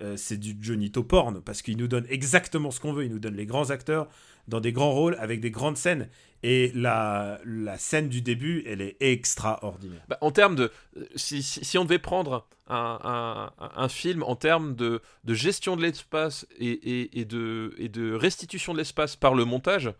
euh, 0.01 0.15
c'est 0.15 0.37
du 0.37 0.55
Jonito 0.61 1.03
porn 1.03 1.41
parce 1.41 1.61
qu'il 1.61 1.75
nous 1.75 1.89
donne 1.89 2.05
exactement 2.09 2.71
ce 2.71 2.79
qu'on 2.79 2.93
veut. 2.93 3.03
Il 3.03 3.11
nous 3.11 3.19
donne 3.19 3.35
les 3.35 3.45
grands 3.45 3.71
acteurs 3.71 4.07
dans 4.49 4.59
des 4.59 4.71
grands 4.73 4.91
rôles 4.91 5.15
avec 5.19 5.39
des 5.39 5.51
grandes 5.51 5.77
scènes. 5.77 6.09
Et 6.41 6.71
la, 6.73 7.39
la 7.45 7.77
scène 7.77 8.07
du 8.07 8.21
début, 8.21 8.63
elle 8.65 8.81
est 8.81 8.95
extraordinaire. 9.01 10.01
Bah, 10.07 10.17
en 10.21 10.31
termes 10.31 10.55
de. 10.55 10.71
Si, 11.15 11.43
si, 11.43 11.65
si 11.65 11.77
on 11.77 11.83
devait 11.83 11.99
prendre 11.99 12.47
un, 12.67 13.51
un- 13.75 13.89
film 13.89 14.23
en 14.23 14.35
termes 14.35 14.73
de, 14.75 15.01
de 15.25 15.33
gestion 15.33 15.75
de 15.75 15.81
l'espace 15.81 16.47
et, 16.57 17.19
et, 17.19 17.25
de, 17.25 17.73
et 17.77 17.89
de 17.89 18.13
restitution 18.13 18.71
de 18.73 18.77
l'espace 18.77 19.15
par 19.17 19.33
le 19.33 19.43
montage, 19.43 19.91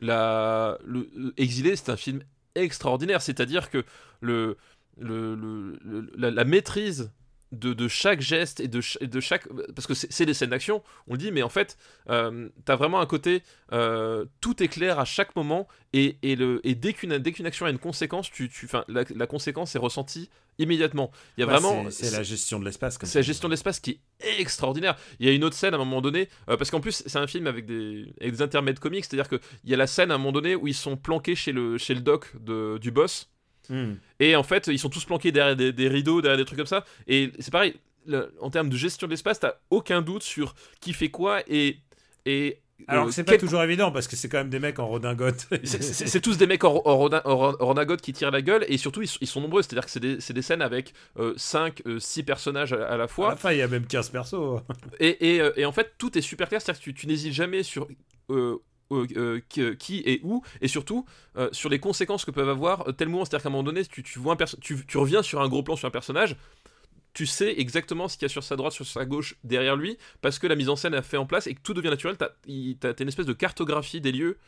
la, 0.00 0.78
le, 0.84 1.08
le 1.16 1.34
Exilé, 1.36 1.74
c'est 1.76 1.90
un 1.90 1.96
film 1.96 2.22
extraordinaire. 2.54 3.20
C'est-à-dire 3.20 3.68
que 3.70 3.84
le, 4.20 4.56
le, 4.98 5.34
le- 5.34 6.30
la 6.30 6.44
maîtrise 6.44 7.10
de, 7.52 7.72
de 7.72 7.88
chaque 7.88 8.20
geste 8.20 8.60
et 8.60 8.68
de, 8.68 8.80
ch- 8.80 8.98
de 9.00 9.20
chaque. 9.20 9.48
Parce 9.74 9.86
que 9.86 9.94
c'est 9.94 10.26
des 10.26 10.34
scènes 10.34 10.50
d'action, 10.50 10.82
on 11.08 11.12
le 11.14 11.18
dit, 11.18 11.32
mais 11.32 11.42
en 11.42 11.48
fait, 11.48 11.76
euh, 12.08 12.48
t'as 12.64 12.76
vraiment 12.76 13.00
un 13.00 13.06
côté. 13.06 13.42
euh, 13.72 14.24
tout 14.40 14.62
est 14.62 14.68
clair 14.68 14.98
à 14.98 15.04
chaque 15.04 15.34
moment 15.36 15.68
et, 15.92 16.16
et, 16.22 16.36
le, 16.36 16.60
et 16.64 16.74
dès 16.74 16.92
qu'une 16.92 17.20
qu'une 17.22 17.46
action 17.46 17.66
a 17.66 17.70
une 17.70 17.78
conséquence, 17.78 18.30
tu, 18.30 18.48
tu, 18.48 18.68
la, 18.88 19.04
la 19.14 19.26
conséquence 19.26 19.74
est 19.74 19.78
ressentie 19.78 20.28
immédiatement. 20.58 21.10
Il 21.36 21.40
y 21.40 21.44
a 21.44 21.46
Ouais, 21.46 21.52
vraiment. 21.58 21.90
c'est- 21.90 22.10
la 22.10 22.22
gestion 22.22 22.58
de 22.60 22.64
l'espace. 22.64 22.98
comme 22.98 23.08
C'est 23.08 23.18
la 23.18 23.22
gestion 23.22 23.48
de 23.48 23.52
l'espace 23.52 23.80
qui 23.80 24.00
est 24.20 24.40
extraordinaire. 24.40 24.96
Il 25.18 25.26
y 25.26 25.28
a 25.28 25.32
une 25.32 25.44
autre 25.44 25.56
scène 25.56 25.72
à 25.74 25.76
un 25.76 25.80
moment 25.80 26.00
donné, 26.02 26.28
euh, 26.48 26.56
parce 26.56 26.70
qu'en 26.70 26.80
plus 26.80 27.02
c'est 27.06 27.18
un 27.18 27.26
film 27.26 27.46
avec 27.46 27.64
des, 27.66 28.12
avec 28.20 28.34
des 28.34 28.42
intermèdes 28.42 28.78
comiques, 28.78 29.04
c'est-à-dire 29.06 29.28
qu'il 29.28 29.40
y 29.64 29.74
a 29.74 29.76
la 29.76 29.86
scène 29.86 30.10
à 30.10 30.14
un 30.14 30.18
moment 30.18 30.32
donné 30.32 30.54
où 30.56 30.66
ils 30.66 30.74
sont 30.74 30.96
planqués 30.96 31.34
chez 31.34 31.52
le, 31.52 31.78
chez 31.78 31.94
le 31.94 32.00
doc 32.00 32.30
de, 32.40 32.78
du 32.78 32.90
boss, 32.90 33.30
Hmm. 33.70 33.94
et 34.18 34.34
en 34.36 34.42
fait 34.42 34.66
ils 34.66 34.78
sont 34.78 34.88
tous 34.90 35.04
planqués 35.04 35.30
derrière 35.32 35.54
des, 35.56 35.72
des 35.72 35.88
rideaux, 35.88 36.20
derrière 36.20 36.36
des 36.38 36.44
trucs 36.44 36.58
comme 36.58 36.66
ça, 36.66 36.84
et 37.06 37.30
c'est 37.38 37.52
pareil, 37.52 37.76
le- 38.06 38.34
en 38.40 38.50
termes 38.50 38.68
de 38.68 38.76
gestion 38.76 39.06
de 39.06 39.12
l'espace, 39.12 39.38
t'as 39.40 39.54
aucun 39.70 40.02
doute 40.02 40.22
sur 40.24 40.54
qui 40.80 40.92
fait 40.92 41.10
quoi, 41.10 41.42
et... 41.46 41.78
et 42.26 42.58
Alors 42.88 43.06
euh, 43.06 43.10
c'est 43.12 43.22
pas 43.24 43.32
quel- 43.32 43.40
toujours 43.42 43.62
évident 43.62 43.92
parce 43.92 44.08
que 44.08 44.16
c'est 44.16 44.28
quand 44.28 44.38
même 44.38 44.48
des 44.50 44.58
mecs 44.58 44.78
en 44.78 44.88
redingote. 44.88 45.46
c'est- 45.64 46.20
tous 46.20 46.36
des 46.38 46.46
mecs 46.46 46.64
en, 46.64 46.82
en, 46.84 46.96
rodin- 46.96 47.22
en, 47.26 47.36
redingote 47.60 48.00
qui 48.00 48.12
tirent 48.12 48.30
la 48.32 48.42
gueule 48.42 48.64
et 48.68 48.76
surtout 48.78 49.02
ils, 49.02 49.06
sont- 49.06 49.18
ils 49.20 49.26
sont 49.28 49.40
nombreux, 49.42 49.62
c'est-à-dire 49.62 49.84
que 49.84 49.90
c'est 49.90 50.00
des, 50.00 50.16
des 50.16 50.42
scènes 50.42 50.62
avec 50.62 50.92
5, 51.36 51.82
6 51.98 52.22
personnages 52.24 52.72
à, 52.72 52.86
à 52.88 52.96
la 52.96 53.04
À 53.04 53.08
fois 53.08 53.28
la 53.30 53.36
fin, 53.36 53.52
il 53.52 53.58
y 53.58 53.62
a 53.62 53.68
même 53.68 53.86
15 53.86 54.08
persos. 54.08 54.60
et, 54.98 55.34
et, 55.36 55.40
euh, 55.42 55.52
et 55.56 55.64
en 55.66 55.72
fait 55.72 55.92
tout 55.98 56.16
est 56.18 56.22
super 56.22 56.48
clair, 56.48 56.60
c'est-à-dire 56.62 56.80
que 56.80 56.84
tu, 56.84 56.94
tu 56.94 57.06
n'hésites 57.06 57.34
jamais 57.34 57.62
sur 57.62 57.86
euh, 58.92 59.06
euh, 59.16 59.40
euh, 59.58 59.74
qui, 59.76 60.02
et 60.04 60.20
où 60.24 60.42
et 60.60 60.68
surtout 60.68 61.06
sur 61.52 61.68
les 61.68 61.78
conséquences 61.78 62.24
que 62.24 62.30
peuvent 62.30 62.48
avoir 62.48 62.84
tel 62.96 63.08
mouvement, 63.08 63.24
c'est-à-dire 63.24 63.44
qu'à 63.44 63.48
un 63.48 63.52
moment 63.52 63.62
donné 63.62 63.84
tu, 63.84 64.18
reviens 64.98 65.22
sur 65.22 65.40
un 65.40 65.48
gros 65.48 65.62
plan 65.62 65.76
sur 65.76 65.86
un 65.86 65.92
personnage 65.92 66.36
tu 67.12 67.26
sais 67.26 67.54
exactement 67.58 68.08
ce 68.08 68.16
qu'il 68.16 68.24
y 68.24 68.26
a 68.26 68.28
sur 68.28 68.44
sa 68.44 68.54
droite, 68.54 68.72
sur 68.72 68.86
sa 68.86 69.04
gauche, 69.04 69.34
derrière 69.42 69.74
lui, 69.74 69.98
parce 70.20 70.38
que 70.38 70.46
la 70.46 70.54
mise 70.54 70.68
en 70.68 70.76
scène 70.76 70.94
a 70.94 71.02
fait 71.02 71.16
en 71.16 71.26
place 71.26 71.48
et 71.48 71.54
que 71.54 71.60
tout 71.60 71.74
devient 71.74 71.88
naturel. 71.88 72.16
T'as 72.16 72.28
t'as 72.28 73.02
une 73.02 73.08
espèce 73.08 73.26
de 73.26 73.32
cartographie 73.32 74.00
des 74.00 74.12
lieux 74.12 74.38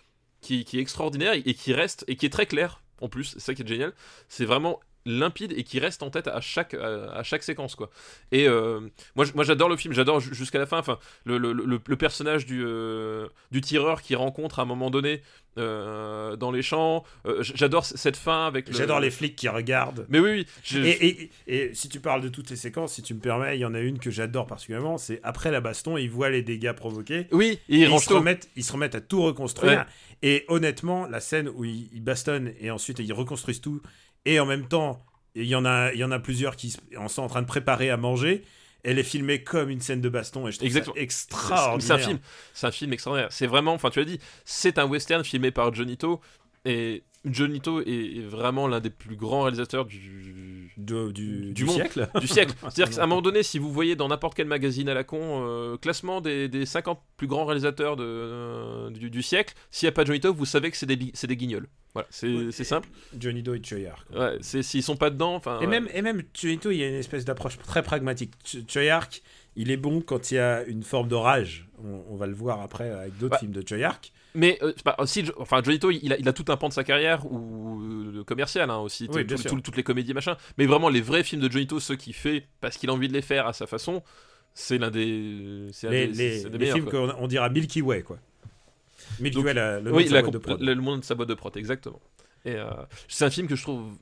qui, 0.40 0.64
qui 0.64 0.78
est 0.78 0.80
extraordinaire 0.80 1.34
et, 1.34 1.54
qui 1.54 1.72
reste 1.72 2.04
et 2.06 2.14
qui 2.14 2.26
est 2.26 2.30
très 2.30 2.46
clair 2.46 2.80
en 3.00 3.08
plus. 3.08 3.24
C'est 3.24 3.40
ça 3.40 3.54
qui 3.54 3.62
est 3.62 3.66
génial. 3.66 3.92
C'est 4.28 4.44
vraiment 4.44 4.78
limpide 5.04 5.52
et 5.56 5.64
qui 5.64 5.78
reste 5.80 6.02
en 6.02 6.10
tête 6.10 6.28
à 6.28 6.40
chaque, 6.40 6.74
à, 6.74 7.12
à 7.12 7.22
chaque 7.22 7.42
séquence 7.42 7.74
quoi. 7.74 7.90
Et 8.30 8.46
euh, 8.48 8.80
moi, 9.16 9.24
moi 9.34 9.44
j'adore 9.44 9.68
le 9.68 9.76
film, 9.76 9.92
j'adore 9.94 10.20
ju- 10.20 10.34
jusqu'à 10.34 10.58
la 10.58 10.66
fin. 10.66 10.78
Enfin, 10.78 10.98
le, 11.24 11.38
le, 11.38 11.52
le- 11.52 11.80
le 11.84 11.96
personnage 11.96 12.46
du, 12.46 12.62
euh, 12.64 13.26
du 13.50 13.60
tireur 13.60 14.00
qui 14.02 14.14
rencontre 14.14 14.58
à 14.58 14.62
un 14.62 14.66
moment 14.66 14.90
donné 14.90 15.22
euh, 15.58 16.36
dans 16.36 16.50
les 16.50 16.62
champs. 16.62 17.04
J'adore 17.40 17.84
cette 17.84 18.16
fin 18.16 18.46
avec. 18.46 18.68
le- 18.68 18.74
J'adore 18.74 19.00
les 19.00 19.10
flics 19.10 19.36
qui 19.36 19.48
regardent. 19.48 20.06
Mais 20.08 20.18
oui, 20.18 20.30
oui. 20.30 20.46
je- 20.62 20.78
Et, 20.80 21.06
et- 21.06 21.30
et 21.46 21.74
si 21.74 21.88
tu 21.88 22.00
parles 22.00 22.22
de 22.22 22.28
toutes 22.28 22.48
les 22.50 22.56
séquences, 22.56 22.94
si 22.94 23.02
tu 23.02 23.12
me 23.14 23.20
permets, 23.20 23.56
il 23.56 23.60
y 23.60 23.64
en 23.64 23.74
a 23.74 23.80
une 23.80 23.98
que 23.98 24.10
j'adore 24.10 24.46
particulièrement, 24.46 24.98
c'est 24.98 25.20
après 25.22 25.50
la 25.50 25.60
baston, 25.60 25.96
ils 25.96 26.10
voient 26.10 26.30
les 26.30 26.42
dégâts 26.42 26.72
provoqués. 26.72 27.26
Oui, 27.32 27.58
et 27.68 27.78
ils, 27.80 27.86
range 27.88 28.04
se 28.04 28.12
remettent, 28.14 28.48
ils 28.56 28.64
se 28.64 28.72
remettent 28.72 28.94
à 28.94 29.00
tout 29.00 29.22
reconstruire. 29.22 29.80
Ouais. 29.80 29.84
Et 30.22 30.44
honnêtement, 30.48 31.06
la 31.06 31.20
scène 31.20 31.48
où 31.48 31.64
ils, 31.64 31.88
ils 31.92 32.02
bastonnent 32.02 32.52
et 32.60 32.70
ensuite 32.70 33.00
ils 33.00 33.12
reconstruisent 33.12 33.60
tout, 33.60 33.82
et 34.24 34.38
en 34.40 34.46
même 34.46 34.66
temps, 34.68 35.04
il 35.34 35.44
y 35.46 35.54
en 35.54 35.64
a, 35.64 35.92
il 35.92 35.98
y 35.98 36.04
en 36.04 36.10
a 36.12 36.18
plusieurs 36.18 36.56
qui 36.56 36.76
en 36.98 37.08
sont 37.08 37.22
en 37.22 37.28
train 37.28 37.42
de 37.42 37.46
préparer 37.46 37.90
à 37.90 37.96
manger. 37.96 38.44
Elle 38.84 38.98
est 38.98 39.04
filmée 39.04 39.44
comme 39.44 39.70
une 39.70 39.80
scène 39.80 40.00
de 40.00 40.08
baston 40.08 40.48
et 40.48 40.52
je 40.52 40.56
trouve 40.58 40.66
Exactement. 40.66 40.94
ça 40.94 40.98
C'est- 40.98 41.04
extraordinaire. 41.04 41.80
C'est 41.86 41.92
un 41.92 41.98
film, 41.98 42.18
c'est 42.52 42.66
un 42.66 42.70
film 42.72 42.92
extraordinaire. 42.92 43.32
C'est 43.32 43.46
vraiment, 43.46 43.72
enfin 43.74 43.90
tu 43.90 44.00
l'as 44.00 44.04
dit, 44.04 44.18
c'est 44.44 44.76
un 44.78 44.86
western 44.86 45.22
filmé 45.24 45.52
par 45.52 45.72
Jonito 45.72 46.20
et 46.64 47.02
Jonito 47.24 47.80
est, 47.80 48.16
est 48.18 48.26
vraiment 48.26 48.66
l'un 48.66 48.80
des 48.80 48.90
plus 48.90 49.14
grands 49.16 49.42
réalisateurs 49.42 49.84
du, 49.84 50.72
De- 50.76 51.12
du, 51.12 51.40
Du 51.46 51.52
du 51.52 51.64
monde. 51.64 51.76
siècle. 51.76 52.08
du 52.20 52.26
siècle. 52.26 52.54
C'est-à-dire 52.62 52.90
qu'à 52.96 53.02
un 53.04 53.06
moment 53.06 53.22
donné, 53.22 53.42
si 53.44 53.58
vous 53.60 53.70
voyez 53.72 53.94
dans 53.94 54.08
n'importe 54.08 54.34
quel 54.34 54.46
magazine 54.48 54.88
à 54.88 54.94
la 54.94 55.04
con, 55.04 55.44
euh, 55.46 55.76
classement 55.76 56.20
des, 56.20 56.48
des 56.48 56.66
50 56.66 56.98
plus 57.16 57.26
grands 57.28 57.44
réalisateurs 57.44 57.94
de, 57.96 58.04
euh, 58.04 58.90
du, 58.90 59.08
du 59.10 59.22
siècle, 59.22 59.54
s'il 59.70 59.86
n'y 59.86 59.90
a 59.90 59.92
pas 59.92 60.04
Jonito, 60.04 60.32
vous 60.34 60.44
savez 60.46 60.70
que 60.72 60.76
c'est 60.76 60.86
des, 60.86 60.96
des 60.96 61.36
guignols. 61.36 61.68
Voilà, 61.94 62.08
c'est 62.10 62.26
Oui. 62.26 62.52
simple. 62.52 62.88
Johnny 63.18 63.42
Doe 63.42 63.54
et 63.56 63.62
Choyar. 63.62 64.04
quoi. 64.06 64.30
Ouais, 64.32 64.38
S'ils 64.40 64.82
sont 64.82 64.96
pas 64.96 65.10
dedans. 65.10 65.40
Et 65.44 65.48
ouais. 65.60 65.66
même, 65.68 65.88
et 65.92 66.00
même 66.02 66.22
il 66.42 66.72
y 66.72 66.82
a 66.82 66.88
une 66.88 66.94
espèce 66.94 67.24
d'approche 67.24 67.58
très 67.58 67.82
pragmatique. 67.82 68.32
Ch- 68.44 68.64
Choyark, 68.66 69.22
il 69.56 69.70
est 69.70 69.76
bon 69.76 70.00
quand 70.00 70.30
il 70.30 70.36
y 70.36 70.38
a 70.38 70.64
une 70.64 70.82
forme 70.82 71.08
de 71.08 71.14
rage. 71.14 71.68
On, 71.84 72.02
on 72.08 72.16
va 72.16 72.26
le 72.26 72.34
voir 72.34 72.62
après 72.62 72.90
avec 72.90 73.18
d'autres 73.18 73.32
Bah. 73.32 73.38
films 73.38 73.52
de 73.52 73.62
Choyark. 73.66 74.10
Mais 74.34 74.58
euh, 74.62 74.72
aussi, 74.98 75.24
Jo- 75.26 75.34
enfin, 75.38 75.62
Jonito, 75.62 75.90
il 75.90 76.12
a, 76.12 76.18
il 76.18 76.26
a 76.28 76.32
tout 76.32 76.44
un 76.48 76.56
pan 76.56 76.68
de 76.68 76.72
sa 76.72 76.84
carrière 76.84 77.30
ou 77.30 77.82
euh, 77.82 78.24
commercial 78.24 78.70
hein, 78.70 78.78
aussi, 78.78 79.08
Oui, 79.12 79.26
tout- 79.26 79.60
toutes 79.60 79.76
les 79.76 79.82
comédies 79.82 80.14
machin. 80.14 80.36
Mais 80.56 80.66
vraiment, 80.66 80.88
les 80.88 81.00
vrais 81.02 81.22
films 81.22 81.42
de 81.42 81.50
Jonito, 81.50 81.80
ceux 81.80 81.96
qu'il 81.96 82.14
fait 82.14 82.46
parce 82.60 82.76
qu'il 82.78 82.88
a 82.88 82.92
envie 82.94 83.08
de 83.08 83.12
les 83.12 83.20
faire 83.22 83.46
à 83.46 83.52
sa 83.52 83.66
façon, 83.66 84.02
c'est 84.54 84.78
l'un 84.78 84.90
des, 84.90 85.68
c'est 85.72 85.86
un 85.88 85.90
Les, 85.90 86.06
des- 86.08 86.12
les- 86.14 86.38
c'est 86.38 86.44
des 86.50 86.52
les 86.52 86.58
meilleurs, 86.58 86.76
films 86.76 86.88
qu'on 86.90 87.14
on 87.18 87.26
dira 87.26 87.48
Milky 87.50 87.82
Way, 87.82 88.02
quoi. 88.02 88.18
Milky 89.20 89.36
Donc, 89.36 89.44
Way, 89.46 89.54
la- 89.54 89.80
le 89.80 89.92
Oui, 89.92 90.08
la 90.08 90.22
le, 90.22 90.74
le 90.74 90.74
monde 90.80 91.00
de 91.00 91.04
sa 91.04 91.14
boîte 91.14 91.28
de 91.28 91.34
prod, 91.34 91.54
exactement. 91.56 92.00
Et 92.44 92.54
euh, 92.56 92.70
c'est 93.08 93.24
un 93.26 93.30
film 93.30 93.46
que 93.46 93.54
je 93.56 93.62
trouve, 93.62 93.92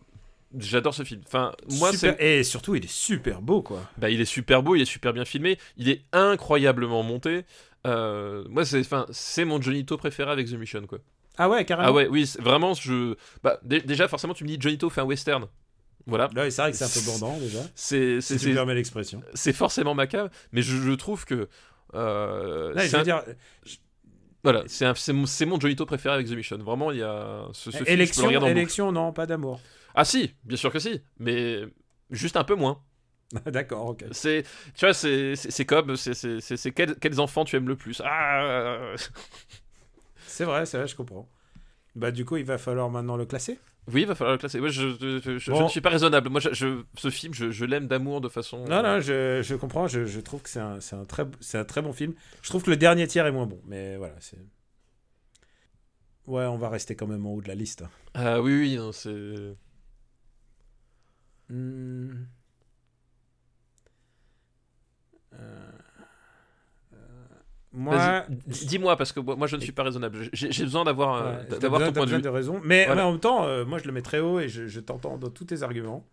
j'adore 0.58 0.94
ce 0.94 1.02
film. 1.02 1.20
Enfin, 1.26 1.52
moi, 1.78 1.90
Super- 1.92 2.16
c'est, 2.18 2.38
Et 2.38 2.44
surtout, 2.44 2.74
il 2.76 2.84
est 2.84 2.90
super 2.90 3.42
beau, 3.42 3.62
quoi. 3.62 3.82
bah, 3.98 4.10
il 4.10 4.20
est 4.20 4.24
super 4.24 4.62
beau, 4.62 4.76
il 4.76 4.82
est 4.82 4.86
super 4.86 5.12
bien 5.12 5.24
filmé, 5.24 5.58
il 5.76 5.88
est 5.88 6.02
incroyablement 6.12 7.02
monté. 7.02 7.44
Euh, 7.86 8.44
moi, 8.48 8.64
c'est, 8.64 8.80
enfin, 8.80 9.06
c'est 9.10 9.44
mon 9.44 9.60
Jonito 9.60 9.96
préféré 9.96 10.30
avec 10.30 10.46
The 10.48 10.52
Mission, 10.54 10.86
quoi. 10.86 10.98
Ah 11.38 11.48
ouais, 11.48 11.64
carrément. 11.64 11.88
Ah 11.88 11.92
ouais, 11.92 12.06
oui, 12.08 12.30
vraiment, 12.40 12.74
je. 12.74 13.14
Bah, 13.42 13.58
dé- 13.62 13.80
déjà, 13.80 14.06
forcément, 14.08 14.34
tu 14.34 14.44
me 14.44 14.48
dis 14.48 14.58
Jonito 14.60 14.90
fait 14.90 15.00
un 15.00 15.04
western. 15.04 15.46
Voilà. 16.06 16.28
Là, 16.34 16.50
c'est 16.50 16.60
vrai 16.62 16.72
que 16.72 16.76
c'est 16.76 16.84
un 16.84 16.88
peu 16.88 17.06
bandant, 17.10 17.38
déjà. 17.38 17.60
C'est 17.74 18.20
Si 18.20 18.26
c'est- 18.34 18.38
tu 18.38 18.46
me 18.46 18.50
c'est- 18.50 18.54
permets 18.54 18.74
l'expression. 18.74 19.22
c'est 19.34 19.52
forcément 19.52 19.94
ma 19.94 20.06
cave, 20.06 20.30
mais 20.52 20.62
je, 20.62 20.76
je 20.76 20.92
trouve 20.92 21.24
que. 21.24 21.48
euh, 21.94 22.74
Là, 22.74 22.82
c'est 22.82 22.88
je 22.88 22.92
veux 22.96 23.00
un- 23.00 23.04
dire, 23.04 23.22
Voilà, 24.42 24.62
c'est 24.68 24.86
un- 24.86 24.94
c'est 24.94 25.12
mon, 25.12 25.26
c'est 25.26 25.44
mon 25.44 25.60
Jonito 25.60 25.84
préféré 25.84 26.14
avec 26.14 26.26
The 26.26 26.30
Mission. 26.32 26.56
Vraiment, 26.58 26.90
il 26.92 26.98
y 26.98 27.02
a. 27.02 27.46
Ce, 27.52 27.70
ce 27.70 27.70
film, 27.70 27.78
je 27.78 27.84
peux 27.84 27.90
le 27.90 27.92
élection, 27.92 28.30
élection, 28.46 28.92
non, 28.92 29.12
pas 29.12 29.26
d'amour. 29.26 29.60
Ah, 29.94 30.04
si, 30.04 30.34
bien 30.44 30.56
sûr 30.56 30.72
que 30.72 30.78
si, 30.78 31.00
mais 31.18 31.62
juste 32.10 32.36
un 32.36 32.44
peu 32.44 32.54
moins. 32.54 32.80
D'accord, 33.46 33.86
ok. 33.86 34.04
C'est, 34.12 34.44
tu 34.74 34.84
vois, 34.86 34.94
c'est 34.94 35.64
comme, 35.66 35.96
c'est- 35.96 36.14
c'est 36.40 36.72
quels, 36.72 37.20
enfants 37.20 37.44
tu 37.44 37.56
aimes 37.56 37.68
le 37.68 37.76
plus 37.76 38.02
Ah 38.04 38.94
C'est 40.26 40.44
vrai, 40.44 40.66
c'est 40.66 40.78
vrai, 40.78 40.86
je 40.86 40.96
comprends. 40.96 41.28
Bah, 41.96 42.10
du 42.10 42.24
coup, 42.24 42.36
il 42.36 42.44
va 42.44 42.58
falloir 42.58 42.88
maintenant 42.90 43.16
le 43.16 43.26
classer. 43.26 43.58
Oui, 43.92 44.02
il 44.02 44.06
va 44.06 44.14
falloir 44.14 44.34
le 44.34 44.38
classer. 44.38 44.60
Moi, 44.60 44.68
je, 44.68 44.90
je, 45.00 45.20
je- 45.20 45.38
je 45.38 45.50
Bon. 45.50 45.64
ne 45.64 45.68
suis 45.68 45.80
pas 45.80 45.88
raisonnable. 45.90 46.28
Moi, 46.28 46.40
je, 46.40 46.82
ce 46.96 47.10
film, 47.10 47.34
je, 47.34 47.50
je 47.50 47.64
l'aime 47.64 47.86
d'amour 47.88 48.20
de 48.20 48.28
façon. 48.28 48.64
Non, 48.66 48.82
non, 48.82 49.00
je, 49.00 49.42
je 49.42 49.54
comprends. 49.56 49.88
Je, 49.88 50.04
je 50.06 50.20
trouve 50.20 50.42
que 50.42 50.48
c'est 50.48 50.60
un, 50.60 50.78
un, 50.92 51.04
très, 51.04 51.24
un 51.54 51.64
très 51.64 51.82
bon 51.82 51.92
film. 51.92 52.14
Je 52.42 52.48
trouve 52.48 52.62
que 52.62 52.70
le 52.70 52.76
dernier 52.76 53.06
tiers 53.08 53.26
est 53.26 53.32
moins 53.32 53.46
bon. 53.46 53.60
Mais 53.66 53.96
voilà, 53.96 54.14
c'est. 54.20 54.38
Ouais, 56.26 56.44
on 56.44 56.58
va 56.58 56.68
rester 56.68 56.94
quand 56.94 57.06
même 57.08 57.26
en 57.26 57.32
haut 57.34 57.42
de 57.42 57.48
la 57.48 57.54
liste. 57.56 57.82
Ah 58.14 58.40
oui, 58.40 58.52
oui, 58.76 58.78
c'est. 58.92 59.56
Hmm. 61.48 62.26
Euh, 65.34 65.36
euh, 66.94 66.96
Moi, 67.72 68.24
Dis-moi, 68.46 68.96
parce 68.96 69.12
que 69.12 69.20
moi, 69.20 69.46
je 69.46 69.56
ne 69.56 69.60
suis 69.60 69.72
pas 69.72 69.84
raisonnable. 69.84 70.28
J'ai 70.32 70.64
besoin 70.64 70.84
d'avoir 70.84 71.38
Ouais, 71.50 71.58
d'avoir 71.58 71.82
ton 71.84 71.92
point 71.92 72.06
de 72.06 72.16
vue. 72.16 72.28
raison. 72.28 72.60
Mais, 72.64 72.86
Voilà. 72.86 73.02
mais 73.02 73.08
en 73.08 73.12
même 73.12 73.20
temps, 73.20 73.46
euh, 73.46 73.64
moi 73.64 73.78
je 73.78 73.84
le 73.84 73.92
mets 73.92 74.02
très 74.02 74.18
haut 74.20 74.40
et 74.40 74.48
je, 74.48 74.66
je 74.66 74.80
t'entends 74.80 75.18
dans 75.18 75.30
tous 75.30 75.44
tes 75.44 75.62
arguments. 75.62 76.06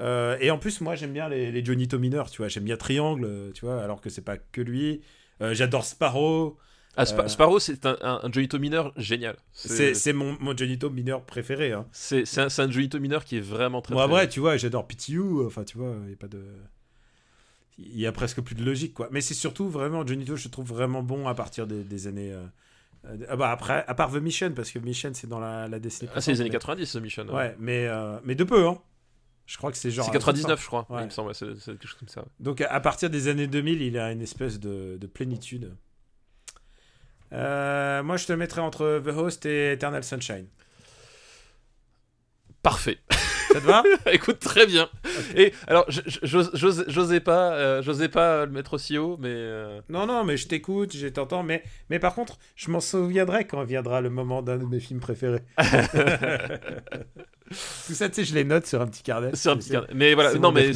Euh, 0.00 0.36
et 0.40 0.50
en 0.50 0.58
plus, 0.58 0.80
moi, 0.80 0.94
j'aime 0.96 1.12
bien 1.12 1.28
les, 1.28 1.52
les 1.52 1.64
Johnny 1.64 1.88
mineurs, 1.98 2.28
tu 2.30 2.38
vois. 2.38 2.48
J'aime 2.48 2.64
bien 2.64 2.76
Triangle, 2.76 3.52
tu 3.54 3.64
vois, 3.64 3.82
alors 3.82 4.00
que 4.00 4.10
c'est 4.10 4.22
pas 4.24 4.36
que 4.36 4.60
lui. 4.60 5.00
Euh, 5.40 5.54
J'adore 5.54 5.84
Sparrow. 5.84 6.58
Ah, 6.96 7.06
Spa- 7.06 7.26
Sparrow, 7.28 7.58
c'est 7.58 7.86
un, 7.86 7.96
un, 8.02 8.20
un 8.22 8.30
Johnny 8.32 8.48
mineur 8.60 8.92
génial. 8.96 9.36
C'est 9.52 10.12
mon, 10.12 10.36
mon 10.40 10.56
Johnny 10.56 10.78
To 10.78 10.90
mineur 10.90 11.22
préféré. 11.24 11.72
Hein. 11.72 11.86
c'est 11.92 12.24
un, 12.38 12.46
un 12.46 12.70
Johnny 12.70 12.88
mineur 13.00 13.24
qui 13.24 13.36
est 13.38 13.40
vraiment 13.40 13.80
très. 13.82 13.94
Bon, 13.94 14.00
après, 14.00 14.28
tu 14.28 14.40
vois, 14.40 14.56
j'adore 14.56 14.86
PTU. 14.86 15.20
Enfin, 15.46 15.64
tu 15.64 15.78
vois, 15.78 15.94
il 16.04 16.10
y 16.10 16.12
a 16.12 16.16
pas 16.16 16.28
de. 16.28 16.42
Il 17.78 17.98
y 17.98 18.06
a 18.06 18.12
presque 18.12 18.40
plus 18.40 18.54
de 18.54 18.64
logique, 18.64 18.94
quoi. 18.94 19.08
Mais 19.10 19.20
c'est 19.20 19.34
surtout 19.34 19.68
vraiment, 19.68 20.06
Johnny 20.06 20.24
To, 20.24 20.36
je 20.36 20.48
trouve 20.48 20.68
vraiment 20.68 21.02
bon 21.02 21.26
à 21.26 21.34
partir 21.34 21.66
des, 21.66 21.82
des 21.82 22.06
années. 22.06 22.32
euh, 22.32 22.44
euh, 23.06 23.26
ah 23.28 23.36
bah 23.36 23.50
après, 23.50 23.84
à 23.86 23.94
part 23.94 24.10
The 24.12 24.16
Mission, 24.16 24.52
parce 24.52 24.70
que 24.70 24.78
Mission, 24.78 25.10
c'est 25.14 25.26
dans 25.26 25.40
la, 25.40 25.66
la 25.68 25.78
décennie. 25.80 26.10
Ah, 26.14 26.20
c'est 26.20 26.30
les 26.32 26.40
années 26.40 26.50
précédente, 26.50 26.76
90, 26.78 26.86
ce 26.86 26.98
Mission. 26.98 27.26
Ouais, 27.34 27.56
mais, 27.58 27.86
euh, 27.86 28.18
mais 28.24 28.34
de 28.34 28.44
peu, 28.44 28.66
hein. 28.66 28.78
Je 29.46 29.58
crois 29.58 29.70
que 29.72 29.76
c'est 29.76 29.90
genre. 29.90 30.06
C'est 30.06 30.10
à 30.12 30.14
la 30.14 30.20
toute 30.20 30.26
99, 30.26 30.56
fin. 30.58 30.62
je 30.62 30.66
crois. 30.66 30.86
Ouais. 30.88 31.02
Il 31.02 31.06
me 31.06 31.10
semble, 31.10 31.28
ouais, 31.28 31.34
c'est 31.34 31.54
c'est 31.58 31.72
quelque 31.72 31.86
chose 31.86 31.98
comme 31.98 32.08
ça. 32.08 32.24
Donc 32.40 32.60
à 32.62 32.72
à 32.72 32.80
partir 32.80 33.10
des 33.10 33.28
années 33.28 33.46
2000, 33.46 33.82
il 33.82 33.98
a 33.98 34.10
une 34.12 34.22
espèce 34.22 34.58
de, 34.58 34.96
de 34.98 35.06
plénitude. 35.06 35.76
Euh, 37.32 38.02
moi, 38.04 38.16
je 38.16 38.26
te 38.26 38.32
mettrais 38.32 38.60
entre 38.62 39.02
The 39.04 39.08
Host 39.08 39.44
et 39.46 39.72
Eternal 39.72 40.02
Sunshine. 40.04 40.46
Parfait. 42.62 42.98
Ça 43.54 43.60
te 43.60 43.66
va? 43.66 43.84
Écoute, 44.12 44.40
très 44.40 44.66
bien. 44.66 44.88
Et 45.36 45.52
alors, 45.68 45.86
j'osais 45.88 47.20
pas, 47.20 47.54
euh, 47.54 48.08
pas 48.08 48.46
le 48.46 48.50
mettre 48.50 48.74
aussi 48.74 48.98
haut, 48.98 49.16
mais 49.20 49.28
euh, 49.30 49.80
Non, 49.88 50.06
non, 50.06 50.24
mais 50.24 50.36
je 50.36 50.48
t'écoute, 50.48 50.96
je 50.96 51.06
t'entends. 51.06 51.44
Mais, 51.44 51.62
mais 51.88 52.00
par 52.00 52.16
contre, 52.16 52.36
je 52.56 52.72
m'en 52.72 52.80
souviendrai 52.80 53.46
quand 53.46 53.62
viendra 53.62 54.00
le 54.00 54.10
moment 54.10 54.42
d'un 54.42 54.56
de 54.56 54.64
mes 54.64 54.80
films 54.80 54.98
préférés. 54.98 55.42
Tout 57.48 57.94
ça, 57.94 58.08
tu 58.08 58.16
sais, 58.16 58.24
je 58.24 58.34
les 58.34 58.42
note 58.42 58.66
sur 58.66 58.80
un 58.80 58.88
petit 58.88 59.04
carnet. 59.04 59.30
c'est 59.34 59.50
un 59.50 59.56
petit 59.56 59.70
carnet. 59.70 59.86
Mais 59.94 60.14
voilà, 60.14 60.34
non, 60.34 60.50
mais 60.50 60.72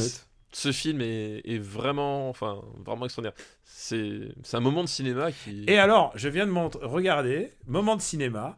ce 0.52 0.70
film 0.70 1.00
est, 1.00 1.42
est 1.44 1.58
vraiment, 1.58 2.28
enfin, 2.28 2.62
vraiment 2.86 3.06
extraordinaire. 3.06 3.34
C'est, 3.64 4.28
un 4.52 4.60
moment 4.60 4.84
de 4.84 4.88
cinéma 4.88 5.32
qui. 5.32 5.64
Et 5.66 5.78
alors, 5.78 6.12
je 6.14 6.28
viens 6.28 6.46
de 6.46 6.52
montrer, 6.52 6.86
regarder, 6.86 7.54
moment 7.66 7.96
de 7.96 8.02
cinéma. 8.02 8.56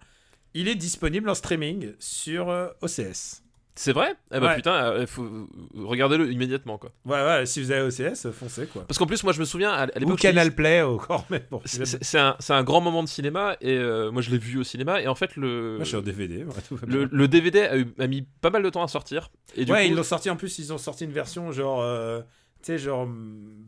Il 0.52 0.68
est 0.68 0.74
disponible 0.74 1.30
en 1.30 1.34
streaming 1.34 1.94
sur 1.98 2.50
euh, 2.50 2.68
OCS. 2.82 3.44
C'est 3.82 3.92
vrai? 3.94 4.14
Eh 4.30 4.38
bah 4.38 4.48
Ouais. 4.48 4.56
putain, 4.56 4.94
il 5.00 5.06
faut 5.06 5.26
regardez-le 5.74 6.30
immédiatement 6.30 6.76
quoi. 6.76 6.90
Voilà, 7.06 7.22
voilà, 7.24 7.46
si 7.46 7.62
vous 7.62 7.70
avez 7.70 7.80
OCS, 7.80 8.30
foncez 8.30 8.66
quoi. 8.66 8.84
Parce 8.86 8.98
qu'en 8.98 9.06
plus, 9.06 9.24
moi, 9.24 9.32
je 9.32 9.40
me 9.40 9.46
souviens 9.46 9.70
à, 9.70 9.84
Ou 9.86 9.88
l'époque. 10.00 10.08
je 10.10 10.14
dis, 10.16 10.22
Canal 10.22 10.54
Play 10.54 10.82
encore, 10.82 11.24
mais 11.30 11.42
bon. 11.50 11.62
c'est- 11.64 12.18
un, 12.18 12.36
un 12.50 12.62
grand 12.62 12.82
moment 12.82 13.02
de 13.02 13.08
cinéma 13.08 13.56
et 13.62 13.74
euh, 13.78 14.10
moi 14.10 14.20
je 14.20 14.30
l'ai 14.30 14.36
vu 14.38 14.58
au 14.58 14.64
cinéma 14.64 15.00
et 15.00 15.08
en 15.08 15.14
fait 15.14 15.34
le 15.36 15.76
Moi, 15.76 15.84
je 15.84 15.88
suis 15.88 15.96
en 15.96 16.02
DVD. 16.02 16.44
ouais, 16.44 16.52
tout 16.68 16.78
le, 16.86 17.26
DVD 17.28 17.60
a, 17.62 17.78
eu- 17.78 17.94
a 17.98 18.06
mis 18.06 18.22
pas 18.42 18.50
mal 18.50 18.62
de 18.62 18.68
temps 18.68 18.82
à 18.82 18.88
sortir 18.88 19.30
et 19.56 19.64
du 19.64 19.72
ouais, 19.72 19.86
coup 19.86 19.92
ils 19.92 19.96
l'ont 19.96 20.02
sorti 20.02 20.28
en 20.28 20.36
plus, 20.36 20.58
ils 20.58 20.72
ont 20.74 20.78
sorti 20.78 21.04
une 21.04 21.12
version 21.12 21.50
genre. 21.50 21.80
euh, 21.80 22.20
tu 22.62 22.66
sais, 22.66 22.78
genre. 22.78 23.08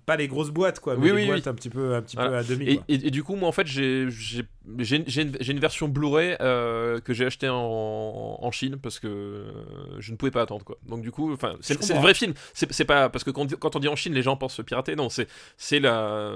Pas 0.05 0.17
les 0.17 0.27
grosses 0.27 0.51
boîtes, 0.51 0.81
quoi. 0.81 0.97
Mais 0.97 1.03
Oui, 1.03 1.09
les 1.17 1.23
oui, 1.23 1.27
boîtes 1.29 1.47
un 1.47 1.55
petit 1.55 1.71
peu, 1.71 1.95
un 1.95 2.03
petit 2.03 2.17
peu 2.17 2.23
Voilà. 2.23 2.39
à 2.39 2.43
demi. 2.43 2.65
Et, 2.69 2.75
quoi. 2.77 2.85
et- 2.89 3.07
et 3.07 3.11
du 3.13 3.23
coup, 3.23 3.37
moi, 3.37 3.49
en 3.49 3.53
fait, 3.53 3.67
j'ai 3.69 4.09
une, 4.09 5.37
une- 5.49 5.61
version 5.61 5.89
Blu-ray 5.89 6.37
euh, 6.41 6.99
que 7.01 7.15
j'ai 7.15 7.25
acheté 7.25 7.49
en, 7.49 8.39
en 8.41 8.51
Chine 8.51 8.79
parce 8.83 8.99
que 8.99 9.07
euh, 9.07 9.53
je 10.01 10.11
ne 10.11 10.17
pouvais 10.17 10.33
pas 10.33 10.43
attendre, 10.43 10.65
quoi. 10.65 10.77
Donc, 10.89 11.03
du 11.03 11.13
coup, 11.13 11.33
enfin, 11.33 11.55
c'est 11.61 11.79
le 11.95 12.01
vrai 12.01 12.15
film. 12.15 12.35
C'est 12.53 12.85
pas 12.85 13.09
parce 13.11 13.23
que 13.23 13.31
quand, 13.31 13.43
on 13.43 13.45
dit- 13.45 13.55
quand 13.59 13.77
on 13.77 13.79
dit 13.79 13.89
en 13.89 13.95
Chine, 13.97 14.13
les 14.15 14.23
gens 14.23 14.37
pensent 14.37 14.61
pirater. 14.67 14.97
Non, 14.97 15.09
c'est 15.09 15.29
c'est 15.57 15.79
la 15.79 16.33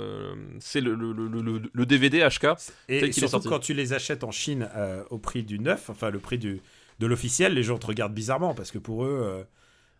c'est 0.60 0.80
le, 0.80 0.94
le, 0.94 1.12
le, 1.12 1.26
le- 1.42 1.62
le 1.72 1.86
DVD 1.86 2.20
HK. 2.28 2.46
Et, 2.88 3.10
surtout 3.12 3.28
sorti. 3.30 3.48
quand 3.48 3.58
tu 3.58 3.74
les 3.74 3.92
achètes 3.92 4.22
en 4.24 4.30
Chine 4.30 4.68
euh, 4.76 5.02
au 5.10 5.18
prix 5.18 5.42
du 5.42 5.58
neuf, 5.58 5.90
enfin 5.90 6.10
le 6.10 6.18
prix 6.20 6.38
du, 6.38 6.60
de 7.00 7.06
l'officiel, 7.06 7.54
les 7.54 7.62
gens 7.64 7.78
te 7.78 7.86
regardent 7.86 8.14
bizarrement 8.14 8.54
parce 8.54 8.70
que 8.70 8.78
pour 8.78 9.04
eux. 9.04 9.20
euh, 9.22 9.42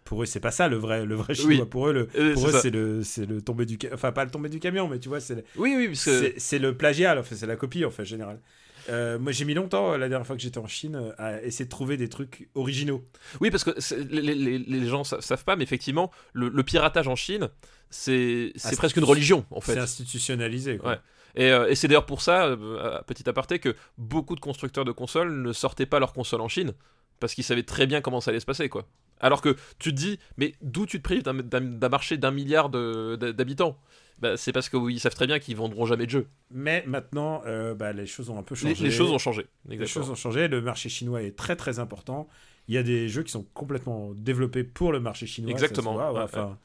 pour 0.07 0.23
eux, 0.23 0.27
c'est 0.27 0.41
pas 0.41 0.51
ça 0.51 0.69
le 0.69 0.77
vrai, 0.77 1.05
le 1.05 1.15
vrai 1.15 1.35
chinois. 1.35 1.65
Oui. 1.65 1.69
Pour 1.69 1.89
eux, 1.89 1.93
le, 1.93 2.09
Euh, 2.17 2.33
pour 2.33 2.49
c'est 2.49 2.57
eux, 2.57 2.61
c'est 2.63 2.71
le, 2.71 3.03
c'est 3.03 3.27
le 3.27 3.43
tombé 3.43 3.67
du, 3.67 3.79
enfin 3.93 4.11
pas 4.13 4.25
le 4.25 4.31
tombé 4.31 4.49
du 4.49 4.59
camion, 4.61 4.89
mais 4.89 4.99
tu 4.99 5.09
vois, 5.11 5.21
c'est, 5.21 5.35
le- 5.35 5.45
Oui, 5.57 5.75
oui, 5.77 5.89
parce 5.89 6.05
que 6.07 6.33
c'est, 6.39 6.59
le 6.59 6.75
plagiat, 6.77 7.23
c'est 7.25 7.47
la 7.47 7.57
copie 7.57 7.85
en 7.85 7.91
fait 7.91 8.05
général. 8.07 8.41
Euh, 8.89 9.19
moi, 9.19 9.33
j'ai 9.33 9.45
mis 9.45 9.55
longtemps 9.55 9.97
la 9.97 10.09
dernière 10.09 10.25
fois 10.25 10.37
que 10.37 10.43
j'étais 10.43 10.59
en 10.59 10.69
Chine 10.69 11.13
à 11.19 11.43
essayer 11.43 11.65
de 11.65 11.71
trouver 11.71 11.97
des 11.97 12.09
trucs 12.09 12.49
originaux. 12.55 13.03
oui, 13.41 13.51
parce 13.51 13.65
que 13.65 13.73
les, 14.11 14.23
les- 14.35 14.59
les 14.61 14.87
gens 14.87 15.03
sa- 15.03 15.21
savent 15.21 15.45
pas, 15.45 15.57
mais 15.57 15.65
effectivement, 15.65 16.13
le, 16.33 16.49
le 16.49 16.63
piratage 16.63 17.09
en 17.09 17.17
Chine, 17.17 17.49
c'est 17.91 18.53
c'est 18.55 18.77
presque 18.77 18.97
une 18.97 19.05
religion, 19.05 19.45
en 19.51 19.61
fait. 19.61 19.75
C'est 19.75 19.81
institutionnalisé. 19.81 20.79
Quoi. 20.79 20.91
Ouais. 20.93 20.99
Et, 21.35 21.51
euh, 21.51 21.69
et 21.69 21.75
c'est 21.75 21.89
d'ailleurs 21.89 22.07
pour 22.07 22.23
ça, 22.23 22.47
euh, 22.47 22.99
à 22.99 23.03
petit 23.03 23.29
aparté, 23.29 23.59
que 23.59 23.75
beaucoup 23.99 24.35
de 24.37 24.41
constructeurs 24.41 24.85
de 24.85 24.93
consoles 24.93 25.43
ne 25.43 25.53
sortaient 25.53 25.85
pas 25.87 25.99
leurs 25.99 26.13
consoles 26.13 26.41
en 26.41 26.49
Chine, 26.49 26.73
parce 27.21 27.35
qu'ils 27.35 27.45
savaient 27.45 27.63
très 27.65 27.87
bien 27.87 28.01
comment 28.01 28.21
ça 28.21 28.31
allait 28.31 28.41
se 28.41 28.47
passer, 28.47 28.69
quoi. 28.69 28.87
Alors 29.21 29.41
que 29.41 29.57
tu 29.79 29.91
te 29.91 29.97
dis, 29.99 30.19
mais 30.37 30.55
d'où 30.63 30.87
tu 30.87 30.99
te 30.99 31.03
prives 31.03 31.23
d'un- 31.23 31.89
marché 31.89 32.17
d'un 32.19 32.31
milliard 32.31 32.69
d'habitants? 32.69 33.79
Bah, 34.21 34.37
C'est 34.37 34.53
parce 34.53 34.69
qu'ils 34.71 34.99
savent 35.01 35.15
très 35.15 35.27
bien 35.27 35.39
qu'ils 35.39 35.57
vendront 35.57 35.85
jamais 35.85 36.07
de 36.07 36.11
jeux. 36.11 36.27
Mais 36.51 36.83
maintenant, 36.87 37.43
euh, 37.47 37.75
bah, 37.75 37.93
les 37.93 38.07
choses 38.07 38.31
ont 38.31 38.39
un 38.39 38.43
peu 38.43 38.55
changé. 38.55 38.75
les 38.83 38.91
choses 38.91 39.11
ont 39.11 39.19
changé. 39.19 39.47
Les 39.69 39.87
choses 39.87 40.09
ont 40.11 40.15
changé. 40.15 40.49
Le 40.49 40.63
marché 40.63 40.89
chinois 40.89 41.23
est 41.23 41.37
très 41.37 41.57
très 41.57 41.79
important. 41.79 42.29
Il 42.69 42.75
y 42.75 42.79
a 42.79 42.83
des 42.83 43.09
jeux 43.09 43.23
qui 43.23 43.31
sont 43.31 43.45
complètement 43.55 44.13
développés 44.15 44.65
pour 44.65 44.91
le 44.93 45.01
marché 45.01 45.27
chinois. 45.27 45.51
Exactement, 45.51 45.93
voit, 45.93 46.13
ouais, 46.13 46.19
ouais, 46.19 46.25
enfin, 46.25 46.59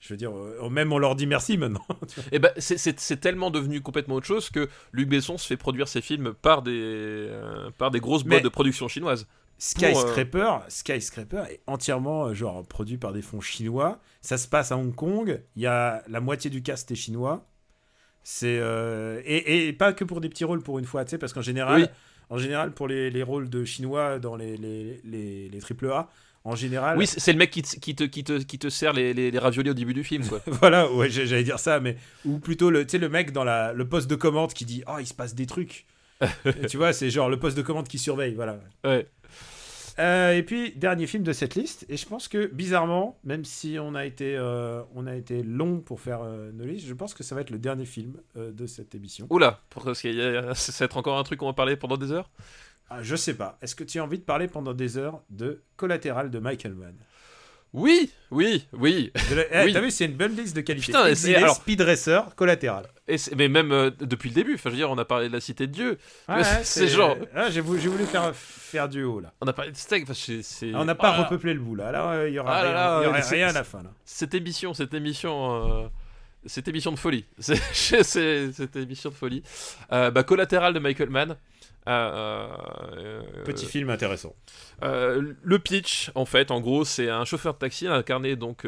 Je 0.00 0.08
veux 0.12 0.16
dire, 0.16 0.32
euh, 0.36 0.68
même 0.70 0.92
on 0.92 0.98
leur 0.98 1.14
dit 1.14 1.26
merci 1.26 1.56
maintenant. 1.58 1.86
Et 2.32 2.38
ben 2.38 2.50
c'est- 2.58 3.20
tellement 3.20 3.50
devenu 3.50 3.80
complètement 3.80 4.16
autre 4.16 4.26
chose 4.26 4.50
que 4.50 4.68
Luc 4.92 5.08
Besson 5.08 5.38
se 5.38 5.46
fait 5.46 5.56
produire 5.56 5.88
ses 5.88 6.00
films 6.00 6.34
par 6.42 6.62
des, 6.62 6.72
euh, 6.74 7.70
par 7.78 7.90
des 7.90 8.00
grosses 8.00 8.24
Mais- 8.24 8.30
boîtes 8.36 8.44
de 8.44 8.48
production 8.48 8.88
chinoises. 8.88 9.26
Skyscraper, 9.58 10.58
Skyscraper 10.68 11.42
est 11.50 11.60
entièrement 11.66 12.26
euh, 12.26 12.34
genre 12.34 12.66
produit 12.66 12.98
par 12.98 13.12
des 13.12 13.22
fonds 13.22 13.40
chinois. 13.40 14.00
Ça 14.20 14.36
se 14.38 14.48
passe 14.48 14.72
à 14.72 14.76
Hong 14.76 14.94
Kong. 14.94 15.40
Il 15.56 15.62
y 15.62 15.66
a 15.66 16.02
la 16.08 16.20
moitié 16.20 16.50
du 16.50 16.62
cast 16.62 16.90
est 16.90 16.94
chinois. 16.96 17.46
C'est 18.22 18.58
euh, 18.58 19.20
et, 19.24 19.68
et 19.68 19.72
pas 19.72 19.92
que 19.92 20.04
pour 20.04 20.20
des 20.20 20.28
petits 20.28 20.44
rôles 20.44 20.62
pour 20.62 20.78
une 20.78 20.86
fois, 20.86 21.04
tu 21.04 21.10
sais, 21.10 21.18
parce 21.18 21.32
qu'en 21.32 21.42
général, 21.42 21.82
Oui. 21.82 21.88
en 22.30 22.38
général 22.38 22.72
pour 22.72 22.88
les, 22.88 23.10
les 23.10 23.22
rôles 23.22 23.50
de 23.50 23.64
chinois 23.64 24.18
dans 24.18 24.34
les 24.36 24.56
les 24.56 25.00
les, 25.04 25.48
les 25.50 25.58
triple 25.60 25.90
A, 25.90 26.08
en 26.44 26.56
général. 26.56 26.96
Oui, 26.98 27.06
c'est 27.06 27.32
le 27.32 27.38
mec 27.38 27.50
qui 27.50 27.62
te, 27.62 27.76
qui 27.78 27.94
te, 27.94 28.04
qui 28.04 28.24
te, 28.24 28.38
qui 28.42 28.58
te 28.58 28.68
sert 28.70 28.92
les, 28.94 29.12
les, 29.14 29.30
les 29.30 29.38
raviolis 29.38 29.70
au 29.70 29.74
début 29.74 29.94
du 29.94 30.04
film, 30.04 30.26
quoi. 30.26 30.40
Voilà, 30.46 30.90
ouais, 30.90 31.10
j'allais 31.10 31.44
dire 31.44 31.58
ça, 31.58 31.80
mais 31.80 31.96
ou 32.24 32.38
plutôt 32.38 32.70
le, 32.70 32.84
tu 32.86 32.92
sais, 32.92 32.98
le 32.98 33.08
mec 33.10 33.30
dans 33.32 33.44
la, 33.44 33.72
le 33.74 33.86
poste 33.88 34.08
de 34.08 34.14
commande 34.16 34.52
qui 34.54 34.64
dit, 34.64 34.82
oh, 34.88 34.96
il 35.00 35.06
se 35.06 35.14
passe 35.14 35.34
des 35.34 35.46
trucs. 35.46 35.86
Tu 36.70 36.76
vois, 36.78 36.92
c'est 36.94 37.10
genre 37.10 37.28
le 37.28 37.38
poste 37.38 37.56
de 37.56 37.62
commande 37.62 37.88
qui 37.88 37.98
surveille, 37.98 38.34
voilà. 38.34 38.58
Ouais. 38.84 39.06
Euh, 39.98 40.32
et 40.36 40.42
puis 40.42 40.72
dernier 40.72 41.06
film 41.06 41.22
de 41.22 41.32
cette 41.32 41.54
liste, 41.54 41.86
et 41.88 41.96
je 41.96 42.04
pense 42.06 42.26
que 42.28 42.46
bizarrement, 42.46 43.18
même 43.22 43.44
si 43.44 43.76
on 43.80 43.94
a 43.94 44.04
été, 44.04 44.34
euh, 44.36 44.82
on 44.94 45.06
a 45.06 45.14
été 45.14 45.42
long 45.44 45.80
pour 45.80 46.00
faire 46.00 46.22
euh, 46.22 46.50
nos 46.52 46.64
listes, 46.64 46.86
je 46.86 46.94
pense 46.94 47.14
que 47.14 47.22
ça 47.22 47.34
va 47.36 47.42
être 47.42 47.50
le 47.50 47.58
dernier 47.58 47.84
film 47.86 48.14
de 48.34 48.66
cette 48.66 48.94
émission. 48.94 49.26
Oula, 49.30 49.60
parce 49.70 50.00
qu'il 50.00 50.16
y 50.16 50.22
a- 50.22 50.54
ça 50.54 50.72
va 50.80 50.84
être 50.86 50.96
encore 50.96 51.18
un 51.18 51.22
truc 51.22 51.38
qu'on 51.38 51.46
va 51.46 51.52
parler 51.52 51.76
pendant 51.76 51.96
des 51.96 52.10
heures? 52.10 52.30
Ah, 52.90 53.02
je 53.02 53.14
sais 53.16 53.34
pas. 53.34 53.56
Est-ce 53.62 53.74
que 53.74 53.84
tu 53.84 53.98
as 53.98 54.04
envie 54.04 54.18
de 54.18 54.24
parler 54.24 54.48
pendant 54.48 54.74
des 54.74 54.98
heures 54.98 55.22
de 55.30 55.62
Collatéral 55.76 56.30
de 56.30 56.38
Michael 56.38 56.74
Mann? 56.74 56.94
Oui, 57.72 58.10
oui, 58.30 58.66
oui. 58.72 59.10
De 59.30 59.34
la- 59.36 59.62
eh, 59.62 59.64
Oui. 59.66 59.72
T'as 59.72 59.80
vu, 59.80 59.90
c'est 59.90 60.04
une 60.04 60.16
bonne 60.16 60.36
liste 60.36 60.54
de 60.54 60.60
qualité. 60.60 60.86
Putain, 60.86 61.14
c'est- 61.14 61.34
alors- 61.34 61.56
Speed 61.56 61.80
Racer, 61.80 62.34
Collatéral. 62.36 62.84
Et 63.06 63.16
mais 63.36 63.48
même 63.48 63.70
euh, 63.72 63.90
depuis 64.00 64.30
le 64.30 64.34
début, 64.34 64.54
enfin, 64.54 64.70
je 64.70 64.74
veux 64.74 64.76
dire, 64.78 64.90
on 64.90 64.96
a 64.96 65.04
parlé 65.04 65.28
de 65.28 65.32
la 65.34 65.40
cité 65.40 65.66
de 65.66 65.72
Dieu, 65.72 65.98
Ouais, 66.28 66.42
c'est 66.62 66.88
genre- 66.88 67.16
Ah, 67.34 67.50
j'ai 67.50 67.60
voulu, 67.60 67.78
voulu 67.80 68.06
faire, 68.06 68.34
faire 68.34 68.88
du 68.88 69.02
haut 69.04 69.20
là. 69.20 69.32
on 69.42 69.46
a 69.46 69.52
parlé 69.52 69.72
de 69.72 69.76
steak, 69.76 70.04
enfin, 70.04 70.14
c'est- 70.14 70.42
c'est- 70.42 70.70
Ah, 70.74 70.78
on 70.80 70.84
n'a 70.86 70.94
pas 70.94 71.10
Ah, 71.10 71.22
repeuplé 71.24 71.52
le 71.52 71.60
bout 71.60 71.74
là. 71.74 71.92
Là, 71.92 72.12
euh, 72.12 72.28
il 72.30 72.34
y 72.34 72.38
aura 72.38 72.52
Ah 72.56 72.64
là 72.64 72.98
rien, 73.00 73.10
là, 73.12 73.18
y 73.18 73.22
c'est- 73.22 73.34
rien 73.34 73.48
à 73.48 73.52
la 73.52 73.64
fin 73.64 73.82
là. 73.82 73.90
Cette 74.06 74.32
émission, 74.34 74.72
cette 74.72 74.94
émission, 74.94 75.82
euh, 75.84 75.86
cette 76.46 76.66
émission 76.68 76.92
de 76.92 76.98
folie, 76.98 77.26
cette 77.38 78.76
émission 78.76 79.10
de 79.10 79.14
folie. 79.14 79.42
Euh, 79.92 80.10
bah, 80.10 80.22
collatéral 80.22 80.72
de 80.72 80.78
Michael 80.78 81.10
Mann. 81.10 81.36
Euh, 81.86 82.48
euh, 82.96 83.22
Petit 83.44 83.66
film 83.66 83.90
intéressant. 83.90 84.34
Euh, 84.82 85.34
le 85.42 85.58
pitch, 85.58 86.10
en 86.14 86.24
fait, 86.24 86.50
en 86.50 86.62
gros, 86.62 86.86
c'est 86.86 87.10
un 87.10 87.26
chauffeur 87.26 87.52
de 87.52 87.58
taxi 87.58 87.86
incarné 87.86 88.36
donc 88.36 88.64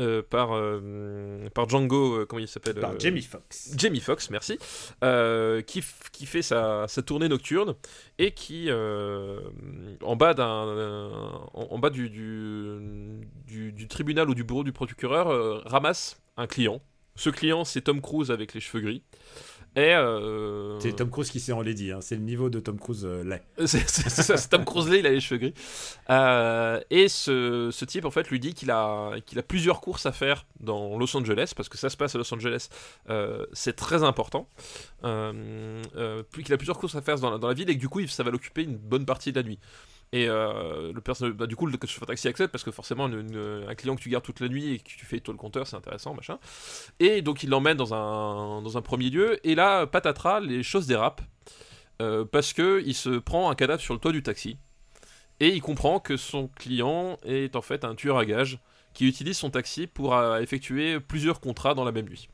euh, 0.00 0.22
par, 0.22 0.50
euh, 0.54 1.48
par 1.54 1.68
Django, 1.68 2.20
euh, 2.20 2.26
comment 2.26 2.40
il 2.40 2.48
s'appelle 2.48 2.74
Par 2.80 2.98
Jamie 2.98 3.22
Foxx. 3.22 3.74
Jamie 3.76 4.00
Foxx, 4.00 4.30
merci, 4.30 4.58
qui, 5.66 5.82
qui 6.12 6.26
fait 6.26 6.42
sa, 6.42 6.86
sa 6.88 7.02
tournée 7.02 7.28
nocturne 7.28 7.74
et 8.18 8.32
qui, 8.32 8.70
en 8.72 10.16
bas, 10.16 10.34
d'un, 10.34 11.48
en, 11.54 11.68
en 11.70 11.78
bas 11.78 11.90
du, 11.90 12.10
du, 12.10 13.20
du- 13.46 13.72
du 13.72 13.88
tribunal 13.88 14.28
ou 14.28 14.34
du 14.34 14.44
bureau 14.44 14.64
du 14.64 14.72
procureur, 14.72 15.62
ramasse 15.64 16.20
un 16.36 16.46
client. 16.46 16.80
Ce 17.16 17.30
client, 17.30 17.64
c'est 17.64 17.82
Tom 17.82 18.00
Cruise 18.00 18.32
avec 18.32 18.54
les 18.54 18.60
cheveux 18.60 18.82
gris. 18.82 19.02
Et 19.76 19.92
euh, 19.92 20.78
C'est 20.78 20.94
Tom 20.94 21.10
Cruise 21.10 21.30
qui 21.30 21.40
s'est 21.40 21.52
enlaidi. 21.52 21.90
Hein. 21.90 21.98
C'est 22.00 22.14
le 22.14 22.22
niveau 22.22 22.48
de 22.48 22.60
Tom 22.60 22.78
Cruise 22.78 23.04
euh, 23.04 23.24
laid. 23.24 23.42
c'est 23.66 24.48
Tom 24.48 24.64
Cruise, 24.64 24.86
il 24.86 25.06
a 25.06 25.10
les 25.10 25.20
cheveux 25.20 25.38
gris. 25.38 25.54
Euh, 26.10 26.80
et 26.90 27.08
ce, 27.08 27.70
ce 27.72 27.84
type, 27.84 28.04
en 28.04 28.12
fait, 28.12 28.30
lui 28.30 28.38
dit 28.38 28.54
qu'il 28.54 28.70
a, 28.70 29.12
qu'il 29.26 29.38
a 29.38 29.42
plusieurs 29.42 29.80
courses 29.80 30.06
à 30.06 30.12
faire 30.12 30.46
dans 30.60 30.96
Los 30.96 31.16
Angeles, 31.16 31.52
parce 31.56 31.68
que 31.68 31.76
ça 31.76 31.90
se 31.90 31.96
passe 31.96 32.14
à 32.14 32.18
Los 32.18 32.32
Angeles, 32.32 32.68
euh, 33.10 33.46
c'est 33.52 33.74
très 33.74 34.04
important. 34.04 34.48
Qu'il 35.02 36.52
a 36.52 36.56
plusieurs 36.56 36.78
courses 36.78 36.94
à 36.94 37.02
faire 37.02 37.18
dans 37.18 37.30
la, 37.30 37.38
dans 37.38 37.48
la 37.48 37.54
ville, 37.54 37.68
et 37.68 37.74
que 37.74 37.80
du 37.80 37.88
coup, 37.88 38.06
ça 38.06 38.22
va 38.22 38.30
l'occuper 38.30 38.62
une 38.62 38.76
bonne 38.76 39.06
partie 39.06 39.32
de 39.32 39.40
la 39.40 39.46
nuit. 39.46 39.58
Et 40.12 40.28
euh, 40.28 40.92
le 40.92 41.00
personnage, 41.00 41.34
bah, 41.34 41.46
du 41.46 41.56
coup, 41.56 41.66
le 41.66 41.76
chauffeur 41.86 42.06
taxi 42.06 42.28
accepte 42.28 42.52
parce 42.52 42.62
que 42.62 42.70
forcément, 42.70 43.06
un 43.06 43.74
client 43.74 43.96
que 43.96 44.00
tu 44.00 44.08
gardes 44.08 44.24
toute 44.24 44.40
la 44.40 44.48
nuit 44.48 44.74
et 44.74 44.78
que 44.78 44.84
tu 44.84 45.04
fais 45.04 45.18
toi 45.20 45.32
le 45.32 45.38
compteur, 45.38 45.66
c'est 45.66 45.76
intéressant, 45.76 46.14
machin. 46.14 46.38
Et 47.00 47.20
donc, 47.20 47.42
il 47.42 47.50
l'emmène 47.50 47.76
dans 47.76 47.94
un, 47.94 48.62
dans 48.62 48.78
un 48.78 48.82
premier 48.82 49.10
lieu. 49.10 49.44
Et 49.46 49.54
là, 49.54 49.86
patatras, 49.86 50.40
les 50.40 50.62
choses 50.62 50.86
dérapent 50.86 51.22
euh, 52.02 52.24
parce 52.24 52.52
que 52.52 52.82
il 52.86 52.94
se 52.94 53.18
prend 53.18 53.50
un 53.50 53.54
cadavre 53.54 53.80
sur 53.80 53.94
le 53.94 54.00
toit 54.00 54.12
du 54.12 54.22
taxi. 54.22 54.56
Et 55.40 55.48
il 55.48 55.60
comprend 55.60 55.98
que 55.98 56.16
son 56.16 56.48
client 56.48 57.16
est 57.24 57.56
en 57.56 57.62
fait 57.62 57.84
un 57.84 57.94
tueur 57.94 58.18
à 58.18 58.24
gages 58.24 58.58
qui 58.92 59.08
utilise 59.08 59.36
son 59.36 59.50
taxi 59.50 59.86
pour 59.88 60.14
euh, 60.14 60.40
effectuer 60.40 61.00
plusieurs 61.00 61.40
contrats 61.40 61.74
dans 61.74 61.84
la 61.84 61.92
même 61.92 62.08
nuit. 62.08 62.28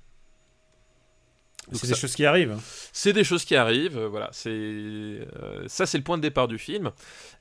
C'est 1.73 1.87
des 1.87 1.95
choses 1.95 2.15
qui 2.15 2.24
arrivent. 2.24 2.57
c'est 2.93 3.12
des 3.12 3.24
choses 3.24 3.45
qui 3.45 3.55
arrivent, 3.55 3.99
euh, 3.99 4.09
voilà. 4.09 4.28
C'est 4.32 4.51
euh, 4.51 5.65
ça, 5.66 5.87
c'est 5.87 5.99
le 5.99 6.05
point 6.05 6.16
de 6.16 6.23
départ 6.23 6.49
du 6.49 6.59
film. 6.59 6.91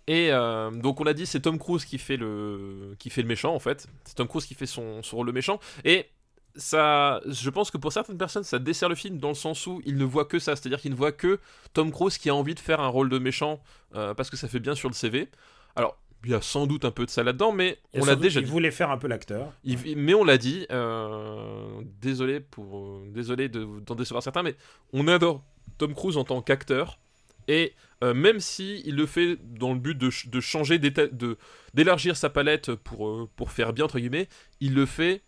Et 0.07 0.31
euh, 0.31 0.71
donc 0.71 0.99
on 1.01 1.03
l'a 1.03 1.13
dit, 1.13 1.25
c'est 1.25 1.41
Tom 1.41 1.57
Cruise 1.57 1.85
qui 1.85 1.97
fait 1.97 2.17
le 2.17 2.95
qui 2.99 3.09
fait 3.09 3.21
le 3.21 3.27
méchant 3.27 3.53
en 3.53 3.59
fait. 3.59 3.87
C'est 4.05 4.15
Tom 4.15 4.27
Cruise 4.27 4.45
qui 4.45 4.53
fait 4.53 4.65
son, 4.65 5.01
son 5.03 5.17
rôle 5.17 5.27
de 5.27 5.31
méchant. 5.31 5.59
Et 5.83 6.07
ça, 6.55 7.21
je 7.25 7.49
pense 7.49 7.71
que 7.71 7.77
pour 7.77 7.93
certaines 7.93 8.17
personnes, 8.17 8.43
ça 8.43 8.59
dessert 8.59 8.89
le 8.89 8.95
film 8.95 9.17
dans 9.17 9.29
le 9.29 9.35
sens 9.35 9.65
où 9.67 9.81
ils 9.85 9.97
ne 9.97 10.05
voient 10.05 10.25
que 10.25 10.39
ça, 10.39 10.55
c'est-à-dire 10.55 10.81
qu'ils 10.81 10.91
ne 10.91 10.95
voient 10.95 11.11
que 11.11 11.39
Tom 11.73 11.91
Cruise 11.91 12.17
qui 12.17 12.29
a 12.29 12.35
envie 12.35 12.55
de 12.55 12.59
faire 12.59 12.79
un 12.79 12.87
rôle 12.87 13.09
de 13.09 13.19
méchant 13.19 13.61
euh, 13.95 14.13
parce 14.13 14.29
que 14.29 14.37
ça 14.37 14.47
fait 14.47 14.59
bien 14.59 14.75
sur 14.75 14.89
le 14.89 14.95
CV. 14.95 15.29
Alors 15.75 15.97
il 16.25 16.31
y 16.31 16.33
a 16.33 16.41
sans 16.41 16.67
doute 16.67 16.83
un 16.85 16.91
peu 16.91 17.05
de 17.05 17.09
ça 17.09 17.23
là-dedans, 17.23 17.51
mais 17.51 17.77
on 17.93 18.03
l'a 18.05 18.15
déjà 18.15 18.39
Il 18.41 18.45
dit. 18.45 18.51
voulait 18.51 18.71
faire 18.71 18.91
un 18.91 18.97
peu 18.97 19.07
l'acteur. 19.07 19.53
Mais 19.95 20.13
on 20.13 20.23
l'a 20.23 20.37
dit, 20.37 20.65
euh, 20.71 21.81
désolé 22.01 22.39
pour, 22.39 22.77
euh, 22.77 23.03
désolé 23.13 23.47
de- 23.49 23.79
d'en 23.85 23.95
décevoir 23.95 24.21
certains, 24.23 24.43
mais 24.43 24.55
on 24.93 25.07
adore 25.07 25.43
Tom 25.77 25.93
Cruise 25.93 26.17
en 26.17 26.23
tant 26.25 26.41
qu'acteur. 26.41 26.99
Et 27.47 27.73
euh, 28.03 28.13
même 28.13 28.39
si 28.39 28.81
il 28.85 28.95
le 28.95 29.05
fait 29.05 29.37
dans 29.41 29.73
le 29.73 29.79
but 29.79 29.97
de, 29.97 30.09
de 30.27 30.39
changer, 30.39 30.77
de 30.77 31.37
d'élargir 31.73 32.15
sa 32.17 32.29
palette 32.29 32.75
pour, 32.75 33.07
euh, 33.07 33.29
pour 33.35 33.51
faire 33.51 33.73
bien 33.73 33.85
entre 33.85 33.99
guillemets, 33.99 34.27
il 34.59 34.73
le 34.75 34.85
fait 34.85 35.23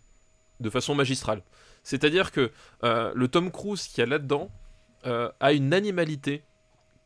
de 0.60 0.70
façon 0.70 0.94
magistrale. 0.94 1.42
C'est-à-dire 1.82 2.30
que 2.30 2.52
le 2.82 3.26
Tom 3.26 3.50
Cruise 3.50 3.88
qu'il 3.88 3.98
y 3.98 4.02
a 4.02 4.06
là-dedans 4.06 4.52
a 5.04 5.52
une 5.52 5.74
animalité 5.74 6.44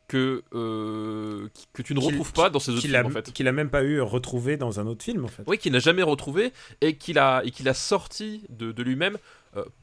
que, 0.09 0.45
euh, 0.55 1.49
que 1.73 1.83
tu 1.83 1.95
ne 1.95 2.01
retrouves 2.01 2.33
pas 2.33 2.51
dans 2.51 2.59
ses 2.61 2.73
autres 2.73 2.83
films 2.83 2.95
a, 2.95 3.05
en 3.05 3.11
fait. 3.11 3.33
qu'il 3.33 3.49
a 3.49 3.53
même 3.53 3.71
pas 3.71 3.83
eu 3.83 4.01
retrouvé 4.01 4.57
dans 4.57 4.79
un 4.79 4.87
autre 4.87 5.05
film 5.05 5.25
en 5.25 5.29
fait. 5.29 5.43
Oui, 5.47 5.59
qu'il 5.59 5.73
n'a 5.73 5.79
jamais 5.79 6.03
retrouvé 6.03 6.53
et 6.81 6.97
qu'il 6.97 7.19
a, 7.19 7.43
et 7.45 7.51
qu'il 7.51 7.69
a 7.69 7.75
sorti 7.75 8.45
de, 8.49 8.73
de 8.73 8.83
lui-même 8.83 9.19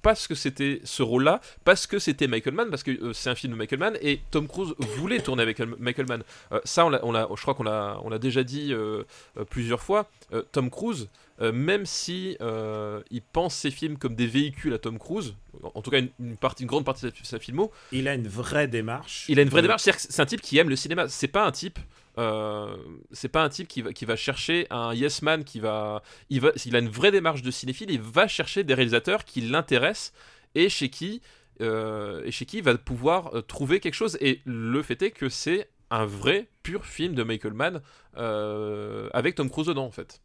parce 0.02 0.28
que 0.28 0.36
c'était 0.36 0.82
ce 0.84 1.02
rôle-là, 1.04 1.42
parce 1.64 1.88
que 1.88 2.00
c'était 2.00 2.28
Michael 2.28 2.54
Mann, 2.54 2.70
parce 2.70 2.84
que 2.84 2.92
euh, 2.92 3.14
c'est 3.14 3.30
un 3.30 3.36
film 3.36 3.54
de 3.54 3.58
Michael 3.58 3.80
Mann 3.80 3.98
et 4.02 4.22
Tom 4.32 4.48
Cruise 4.48 4.74
voulait 4.98 5.20
tourner 5.20 5.42
avec 5.44 5.60
El- 5.60 5.76
Michael 5.80 6.08
Mann. 6.08 6.24
Euh, 6.52 6.60
ça, 6.64 6.86
on 6.86 6.92
je 7.36 7.42
crois 7.42 7.54
qu'on 7.56 7.64
l'a, 7.64 7.98
on 8.04 8.10
l'a 8.10 8.20
déjà 8.20 8.44
dit 8.44 8.74
euh, 8.74 9.04
euh, 9.38 9.46
plusieurs 9.46 9.82
fois. 9.82 10.10
Euh, 10.34 10.44
Tom 10.52 10.70
Cruise, 10.70 11.10
euh, 11.42 11.52
même 11.52 11.86
si 11.86 12.38
euh, 12.42 13.02
il 13.12 13.22
pense 13.22 13.56
ses 13.56 13.72
films 13.72 13.98
comme 13.98 14.16
des 14.16 14.28
véhicules 14.28 14.74
à 14.74 14.78
Tom 14.80 14.98
Cruise, 15.00 15.36
en, 15.64 15.82
tout 15.82 15.92
cas 15.92 16.00
une, 16.00 16.10
une 16.20 16.38
partie, 16.38 16.64
une 16.64 16.70
grande 16.70 16.86
partie 16.86 17.06
de 17.06 17.12
sa, 17.24 17.40
filmo, 17.40 17.72
Il 17.92 18.08
a 18.08 18.14
une 18.16 18.28
vraie 18.28 18.68
démarche. 18.68 19.26
il 19.30 19.40
a 19.40 19.42
une 19.44 19.50
vraie 19.50 19.60
Euh, 19.60 19.64
démarche, 19.64 19.84
c'est 19.84 20.20
un 20.22 20.26
type 20.26 20.42
qui 20.42 20.58
aime 20.58 20.70
le 20.70 20.76
cinéma. 20.76 21.08
C'est 21.10 21.28
pas 21.28 21.46
un 21.46 21.52
type, 21.52 21.80
euh, 22.18 22.78
c'est 23.12 23.30
pas 23.30 23.44
un 23.44 23.50
type 23.50 23.68
qui 23.68 23.82
va, 23.82 23.94
qui 23.94 24.06
va 24.06 24.16
chercher 24.16 24.68
un 24.70 24.94
yes 24.94 25.22
man 25.22 25.44
qui 25.44 25.60
va, 25.60 26.04
il 26.30 26.42
va, 26.42 26.52
il 26.66 26.76
a 26.76 26.80
une 26.80 26.90
vraie 26.90 27.12
démarche 27.12 27.42
de 27.42 27.52
cinéphile. 27.52 27.92
Il 27.92 28.02
va 28.02 28.28
chercher 28.28 28.64
des 28.64 28.74
réalisateurs 28.74 29.26
qui 29.26 29.42
l'intéressent 29.42 30.14
et 30.56 30.70
chez 30.70 30.90
qui, 30.90 31.22
euh, 31.62 32.24
et 32.26 32.32
chez 32.32 32.46
qui 32.46 32.58
il 32.58 32.64
va 32.64 32.78
pouvoir 32.78 33.36
euh, 33.36 33.42
trouver 33.42 33.80
quelque 33.80 33.96
chose. 33.96 34.18
Et 34.22 34.42
le 34.46 34.82
fait 34.82 35.02
est 35.02 35.12
que 35.12 35.30
c'est 35.30 35.70
un 35.90 36.06
vrai 36.06 36.48
pur 36.64 36.86
film 36.86 37.14
de 37.14 37.24
Michael 37.24 37.54
Mann 37.54 37.82
euh, 38.18 39.10
avec 39.14 39.36
Tom 39.36 39.50
Cruise 39.50 39.68
dedans 39.68 39.86
en 39.86 39.92
fait. 39.92 40.22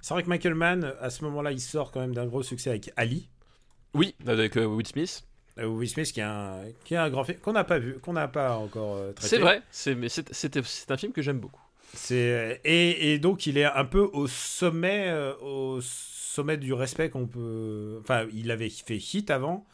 C'est 0.00 0.14
vrai 0.14 0.22
que 0.22 0.28
Michael 0.28 0.54
Mann, 0.54 0.94
à 1.00 1.10
ce 1.10 1.24
moment-là, 1.24 1.52
il 1.52 1.60
sort 1.60 1.90
quand 1.90 2.00
même 2.00 2.14
d'un 2.14 2.26
gros 2.26 2.42
succès 2.42 2.70
avec 2.70 2.92
Ali. 2.96 3.28
Oui, 3.94 4.14
avec 4.26 4.54
Will 4.54 4.86
Smith. 4.86 5.24
Euh, 5.58 5.66
Will 5.66 5.88
Smith 5.88 6.12
qui 6.12 6.20
est 6.20 6.24
un, 6.24 6.60
qui 6.84 6.94
est 6.94 6.98
un 6.98 7.08
grand 7.08 7.24
film 7.24 7.38
qu'on 7.38 7.52
n'a 7.52 7.64
pas 7.64 7.78
vu, 7.78 7.98
qu'on 8.00 8.12
n'a 8.12 8.28
pas 8.28 8.56
encore 8.56 8.96
euh, 8.96 9.12
traité. 9.12 9.28
C'est 9.36 9.38
vrai, 9.40 9.62
c'est, 9.70 9.94
mais 9.94 10.08
c'est, 10.10 10.32
c'était- 10.34 10.60
c'est 10.64 10.90
un 10.90 10.96
film 10.98 11.12
que 11.12 11.22
j'aime 11.22 11.38
beaucoup. 11.38 11.62
C'est 11.94 12.60
et, 12.64 13.12
et 13.14 13.18
donc 13.18 13.46
il 13.46 13.56
est 13.56 13.64
un 13.64 13.84
peu 13.86 14.00
au 14.12 14.26
sommet, 14.26 15.06
euh, 15.08 15.32
au 15.40 15.80
sommet 15.80 16.58
du 16.58 16.74
respect 16.74 17.08
qu'on 17.08 17.26
peut. 17.26 17.98
Enfin, 18.02 18.26
il 18.34 18.50
avait 18.50 18.68
fait 18.68 18.96
hit 18.98 19.30
avant. 19.30 19.66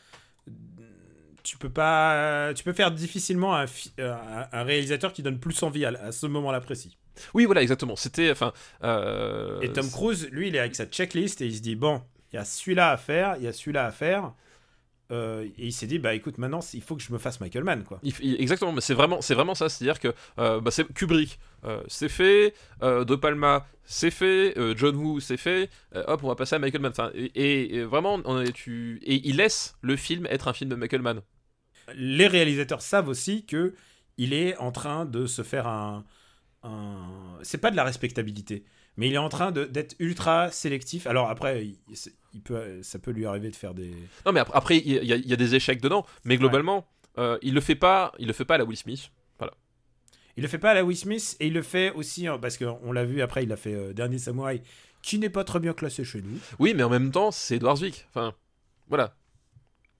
Tu 1.42 1.59
peux 1.59 1.70
pas, 1.70 2.52
tu 2.54 2.62
peux 2.62 2.72
faire 2.72 2.92
difficilement 2.92 3.56
un, 3.56 3.64
euh, 3.98 4.14
un, 4.14 4.46
un 4.52 4.62
réalisateur 4.62 5.12
qui 5.12 5.22
donne 5.24 5.40
plus 5.40 5.60
envie 5.64 5.84
à, 5.84 5.88
à 6.00 6.12
ce 6.12 6.26
moment-là 6.26 6.60
précis. 6.60 6.96
Oui, 7.34 7.46
voilà, 7.46 7.62
exactement. 7.62 7.96
C'était, 7.96 8.30
enfin. 8.30 8.52
euh, 8.84 9.60
Et 9.60 9.72
Tom 9.72 9.90
Cruise, 9.90 10.28
lui, 10.30 10.48
il 10.48 10.56
est 10.56 10.60
avec 10.60 10.76
sa 10.76 10.86
checklist 10.86 11.40
et 11.40 11.46
il 11.46 11.56
se 11.56 11.60
dit 11.60 11.74
bon, 11.74 12.00
il 12.32 12.36
y 12.36 12.38
a 12.38 12.44
celui-là 12.44 12.90
à 12.92 12.96
faire, 12.96 13.34
il 13.38 13.42
y 13.44 13.48
a 13.48 13.52
celui-là 13.52 13.86
à 13.86 13.90
faire. 13.90 14.32
Euh, 15.12 15.44
et 15.59 15.66
il 15.66 15.72
s'est 15.72 15.86
dit 15.86 15.98
bah 15.98 16.14
écoute, 16.14 16.39
maintenant 16.39 16.60
il 16.72 16.80
faut 16.82 16.97
que 16.97 17.02
je 17.02 17.12
me 17.12 17.18
fasse 17.18 17.39
Michael 17.40 17.64
Mann 17.64 17.84
quoi. 17.84 18.01
Exactement, 18.39 18.72
mais 18.72 18.80
c'est 18.80 18.94
vraiment, 18.94 19.20
c'est 19.20 19.34
vraiment 19.34 19.55
ça. 19.55 19.68
C'est-à-dire 19.68 20.01
que 20.01 20.09
euh, 20.39 20.60
bah, 20.60 20.70
c'est 20.70 20.90
Kubrick, 20.93 21.39
euh, 21.64 21.82
c'est 21.86 22.09
fait, 22.09 22.55
De 22.80 23.14
Palma, 23.14 23.66
c'est 23.84 24.10
fait, 24.10 24.55
John 24.76 24.97
Woo, 24.97 25.20
c'est 25.20 25.36
fait. 25.36 25.68
hop, 25.94 26.24
on 26.24 26.28
va 26.28 26.34
passer 26.34 26.55
à 26.56 26.59
Michael 26.59 26.80
Mann. 26.80 26.93
Enfin, 26.93 27.10
et, 27.14 27.24
et- 27.34 27.74
et 27.76 27.84
vraiment, 27.84 28.20
on 28.24 28.40
est- 28.40 28.52
tu, 28.52 29.01
et 29.05 29.20
il 29.28 29.36
laisse 29.36 29.76
le 29.82 29.97
film 29.97 30.26
être 30.26 30.48
un 30.48 30.52
film 30.55 30.70
de 30.70 30.76
Michael 30.76 31.02
Mann. 31.02 31.20
les 31.94 32.26
réalisateurs 32.28 32.80
savent 32.80 33.09
aussi 33.09 33.44
que 33.44 33.74
il 34.16 34.32
est 34.32 34.56
en 34.59 34.72
train 34.72 35.05
de 35.05 35.26
se 35.26 35.43
faire 35.43 35.66
un, 35.66 36.05
un- 36.62 37.39
c'est 37.43 37.59
pas 37.59 37.70
de 37.70 37.76
la 37.76 37.84
respectabilité 37.84 38.64
mais 38.97 39.09
il 39.09 39.14
est 39.14 39.19
en 39.19 39.28
train 39.28 39.52
d'être 39.52 39.94
ultra 39.98 40.51
sélectif 40.51 41.06
alors 41.06 41.31
après 41.31 41.66
il, 42.35 42.40
peut 42.43 42.81
ça 42.82 42.98
peut 42.98 43.10
lui 43.10 43.27
arriver 43.27 43.51
de 43.51 43.56
faire 43.56 43.74
des 43.74 43.90
Non, 44.27 44.32
mais 44.32 44.40
après, 44.40 44.56
après, 44.56 44.78
il 44.78 44.93
y, 44.93 45.12
a- 45.12 45.16
il 45.16 45.27
y 45.27 45.32
a 45.32 45.36
des 45.36 45.55
échecs 45.55 45.81
dedans, 45.81 46.05
mais 46.24 46.36
globalement, 46.36 46.86
euh, 47.19 47.39
il 47.43 47.55
le 47.55 47.60
fait 47.60 47.74
pas, 47.74 48.12
il 48.19 48.27
le 48.27 48.32
fait 48.32 48.44
pas 48.44 48.55
à 48.55 48.59
la 48.59 48.64
Will 48.64 48.77
Smith. 48.77 49.10
il 50.36 50.43
le 50.43 50.48
fait 50.48 50.59
pas 50.59 50.70
à 50.70 50.74
la 50.74 50.85
Will 50.85 50.97
Smith 50.97 51.36
et 51.40 51.48
il 51.48 51.52
le 51.52 51.62
fait 51.62 51.93
aussi 51.93 52.27
hein, 52.27 52.39
parce 52.39 52.56
qu'on 52.56 52.90
l'a 52.93 53.05
vu 53.05 53.20
après 53.20 53.43
il 53.44 53.52
a 53.52 53.56
fait 53.56 53.74
euh, 53.74 53.93
Dernier 53.93 54.19
Samouraï 54.19 54.62
qui 55.02 55.19
n'est 55.19 55.28
pas 55.31 55.44
très 55.44 55.59
bien 55.60 55.74
classé 55.74 56.05
chez 56.05 56.23
nous 56.23 56.39
Oui, 56.60 56.74
mais 56.77 56.85
en 56.85 56.89
même 56.89 57.10
temps, 57.10 57.32
c'est 57.32 57.56
Edward 57.56 57.77
Zwick. 57.77 58.06
Enfin, 58.10 58.35
voilà. 58.89 59.16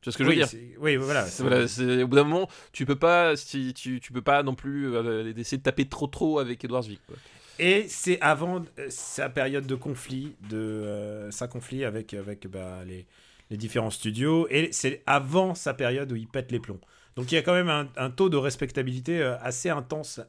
Tu 0.01 0.07
vois 0.09 0.13
ce 0.13 0.19
que 0.19 0.25
je 0.25 0.29
oui, 0.31 0.37
veux 0.39 0.45
dire 0.47 0.77
oui 0.79 0.97
voilà, 0.97 1.25
voilà, 1.39 1.65
au 2.05 2.07
bout 2.07 2.17
d'un 2.17 2.25
moment, 2.25 2.49
tu 2.73 2.87
peux 2.87 2.97
pas, 2.97 3.37
si, 3.37 3.75
tu, 3.75 4.01
tu 4.01 4.13
peux 4.13 4.23
pas 4.23 4.43
non 4.45 4.55
plus 4.55 4.95
euh, 4.95 5.33
essayer 5.37 5.59
de 5.59 5.63
taper 5.63 5.89
trop 5.89 6.07
trop 6.07 6.39
avec 6.39 6.65
Edward 6.65 6.85
Zwick. 6.85 7.01
quoi. 7.07 7.17
Et 7.65 7.87
c'est 7.87 8.21
avant 8.21 8.65
euh, 8.81 8.87
sa 8.91 9.29
période 9.29 9.67
de 9.69 9.77
conflit, 9.77 10.35
de 10.51 10.57
euh, 10.59 11.31
sa 11.31 11.47
conflit 11.47 11.85
avec, 11.85 12.13
avec 12.13 12.49
bah, 12.49 12.81
les, 12.85 13.07
les 13.51 13.57
différents 13.57 13.91
studios, 13.91 14.49
et 14.51 14.71
c'est 14.73 15.01
avant 15.07 15.55
sa 15.55 15.73
période 15.73 16.11
où 16.11 16.17
il 16.17 16.27
pète 16.27 16.51
les 16.51 16.59
plombs. 16.59 16.81
Donc 17.15 17.31
il 17.31 17.37
y 17.37 17.39
a 17.39 17.43
quand 17.43 17.53
même 17.55 17.69
un, 17.97 18.11
taux 18.11 18.29
de 18.31 18.37
respectabilité 18.37 19.23
euh, 19.23 19.39
assez 19.39 19.71
intense, 19.71 20.21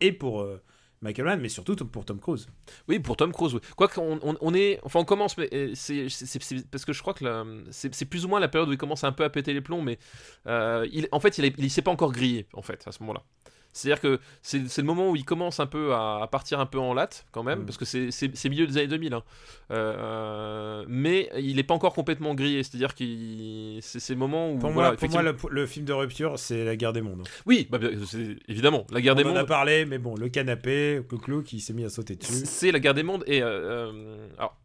et 0.00 0.10
pour 0.10 0.44
Michael 1.00 1.26
Mann, 1.26 1.40
mais 1.40 1.48
surtout 1.48 1.76
pour 1.76 2.04
Tom 2.04 2.18
Cruise. 2.18 2.48
Oui, 2.88 2.98
pour 2.98 3.16
Tom 3.16 3.32
Cruise. 3.32 3.54
Oui. 3.54 3.60
Quoi 3.76 3.86
qu'on 3.86 4.18
on, 4.22 4.54
est, 4.54 4.80
enfin 4.82 4.98
on 4.98 5.04
commence, 5.04 5.38
mais 5.38 5.48
c'est 5.74 6.08
parce 6.72 6.84
que 6.84 6.92
je 6.92 7.02
crois 7.02 7.14
que 7.14 7.24
c'est 7.70 8.04
plus 8.06 8.24
ou 8.24 8.28
moins 8.28 8.40
la 8.40 8.48
période 8.48 8.68
où 8.68 8.72
il 8.72 8.78
commence 8.78 9.04
un 9.04 9.12
peu 9.12 9.22
à 9.22 9.30
péter 9.30 9.52
les 9.52 9.60
plombs, 9.60 9.82
mais 9.82 9.98
en 10.46 11.20
fait, 11.20 11.38
il, 11.38 11.44
est- 11.44 11.54
il 11.58 11.70
s'est 11.70 11.82
pas 11.82 11.92
encore 11.92 12.10
grillé 12.12 12.46
en 12.54 12.62
fait 12.62 12.82
à 12.88 12.90
ce 12.92 13.00
moment-là. 13.02 13.22
C'est-à-dire 13.72 14.00
que 14.00 14.18
c'est 14.42 14.68
c'est 14.68 14.80
le 14.82 14.86
moment 14.86 15.10
où 15.10 15.16
il 15.16 15.24
commence 15.24 15.60
un 15.60 15.66
peu 15.66 15.94
à, 15.94 16.20
à 16.22 16.26
partir 16.26 16.58
un 16.60 16.66
peu 16.66 16.78
en 16.78 16.92
latte 16.94 17.24
quand 17.30 17.42
même, 17.44 17.60
Mm. 17.60 17.64
parce 17.66 17.76
que 17.78 17.84
c'est- 17.84 18.10
c'est 18.10 18.36
c'est 18.36 18.48
milieu 18.48 18.66
des 18.66 18.76
années 18.78 18.88
2000. 18.88 19.14
hein. 19.14 19.22
Euh, 19.70 20.84
mais 20.88 21.30
il 21.38 21.56
n'est 21.56 21.62
pas 21.62 21.74
encore 21.74 21.94
complètement 21.94 22.34
grillé, 22.34 22.62
c'est-à-dire 22.62 22.94
que 22.94 23.04
c'est 23.80 24.00
c'est 24.00 24.12
le 24.12 24.18
moment 24.18 24.50
où 24.52 24.58
Pour 24.58 24.70
voilà, 24.70 24.90
moi, 24.90 24.96
pour 24.96 25.10
moi 25.10 25.22
le, 25.22 25.36
le 25.50 25.66
film 25.66 25.84
de 25.86 25.92
rupture, 25.92 26.38
c'est 26.38 26.64
La 26.64 26.76
guerre 26.76 26.92
des 26.92 27.00
mondes. 27.02 27.26
oui, 27.46 27.68
bah, 27.70 27.78
c'est- 28.06 28.36
évidemment, 28.48 28.86
la 28.90 29.00
guerre 29.00 29.14
On 29.14 29.18
des 29.18 29.24
en 29.24 29.34
a 29.36 29.38
mondes. 29.40 29.46
parlé, 29.48 29.84
mais 29.84 29.98
bon, 29.98 30.14
le 30.16 30.28
canapé, 30.28 31.00
Clou 31.22 31.42
qui 31.42 31.60
s'est 31.60 31.72
mis 31.72 31.84
à 31.84 31.90
sauter 31.90 32.16
dessus. 32.16 32.32
C'est 32.44 32.72
la 32.72 32.80
guerre 32.80 32.94
des 32.94 33.02
mondes 33.02 33.24
et 33.26 33.42
euh, 33.42 33.90
euh, 33.92 34.28
alors 34.38 34.56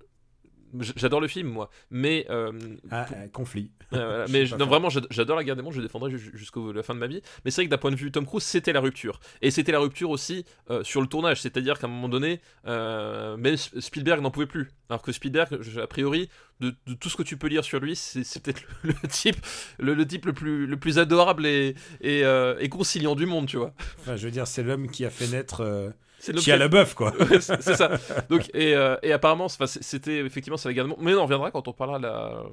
j'adore 0.95 1.21
le 1.21 1.27
film 1.27 1.47
moi, 1.49 1.69
mais 1.89 2.25
euh, 2.29 2.51
Ah, 2.91 3.05
conflit. 3.33 3.71
euh, 3.93 3.97
voilà, 3.97 4.25
Je 4.27 4.31
mais 4.31 4.57
non 4.57 4.65
vraiment 4.65 4.89
j'ad- 4.89 5.07
j'adore 5.09 5.35
la 5.37 5.43
guerre 5.43 5.55
des 5.55 5.61
mondes, 5.61 5.73
je 5.73 5.81
défendrai 5.81 6.11
ju- 6.11 6.31
jusqu'à 6.33 6.59
la 6.73 6.83
fin 6.83 6.93
de 6.93 6.99
ma 6.99 7.07
vie. 7.07 7.21
Mais 7.43 7.51
c'est 7.51 7.61
vrai 7.61 7.65
que 7.67 7.71
d'un 7.71 7.77
point 7.77 7.91
de 7.91 7.95
vue 7.95 8.11
Tom 8.11 8.25
Cruise, 8.25 8.43
c'était 8.43 8.73
la 8.73 8.79
rupture 8.81 9.19
et 9.41 9.51
c'était 9.51 9.71
la 9.71 9.79
rupture 9.79 10.09
aussi 10.09 10.45
euh, 10.69 10.83
sur 10.83 11.01
le 11.01 11.07
tournage, 11.07 11.41
c'est-à-dire 11.41 11.79
qu'à 11.79 11.87
un 11.87 11.89
moment 11.89 12.09
donné, 12.09 12.41
même 12.65 13.57
Spielberg 13.57 14.21
n'en 14.21 14.31
pouvait 14.31 14.45
plus. 14.45 14.69
Alors 14.89 15.01
que 15.01 15.11
Spielberg, 15.11 15.49
a 15.81 15.87
priori, 15.87 16.29
de, 16.59 16.73
de 16.87 16.93
tout 16.93 17.09
ce 17.09 17.15
que 17.17 17.23
tu 17.23 17.37
peux 17.37 17.47
lire 17.47 17.63
sur 17.63 17.79
lui, 17.79 17.95
c'est 17.95 18.41
peut-être 18.41 18.61
le, 18.83 18.93
le 19.01 19.07
type, 19.09 19.37
le, 19.79 19.93
le 19.93 20.05
type 20.07 20.25
le 20.25 20.33
plus 20.33 20.67
le 20.67 20.77
plus 20.77 20.99
adorable 20.99 21.45
et 21.45 21.75
et, 22.01 22.21
et 22.59 22.69
conciliant 22.69 23.15
du 23.15 23.25
monde, 23.25 23.47
tu 23.47 23.57
vois. 23.57 23.73
Enfin, 23.99 24.15
je 24.15 24.25
veux 24.25 24.31
dire, 24.31 24.47
c'est 24.47 24.63
l'homme 24.63 24.89
qui 24.89 25.05
a 25.05 25.09
fait 25.09 25.27
naître 25.27 25.93
Chia 26.33 26.41
qui 26.41 26.51
a- 26.51 26.57
LaBeouf, 26.57 26.93
quoi. 26.93 27.13
C'est 27.39 27.61
c'est 27.61 27.75
ça. 27.75 27.91
Donc, 28.29 28.49
et, 28.53 28.75
euh, 28.75 28.95
et 29.03 29.11
apparemment, 29.11 29.47
c'est- 29.47 29.55
enfin, 29.57 29.67
c'est- 29.67 29.83
c'était 29.83 30.17
effectivement 30.19 30.57
c'est 30.57 30.69
la 30.69 30.73
guerre 30.73 30.85
des 30.85 30.89
mondes. 30.91 30.99
Mais 31.01 31.13
on 31.13 31.19
en 31.19 31.23
reviendra 31.23 31.51
quand 31.51 31.67
on 31.67 31.73
parlera 31.73 31.97
de 31.99 32.03
la, 32.03 32.43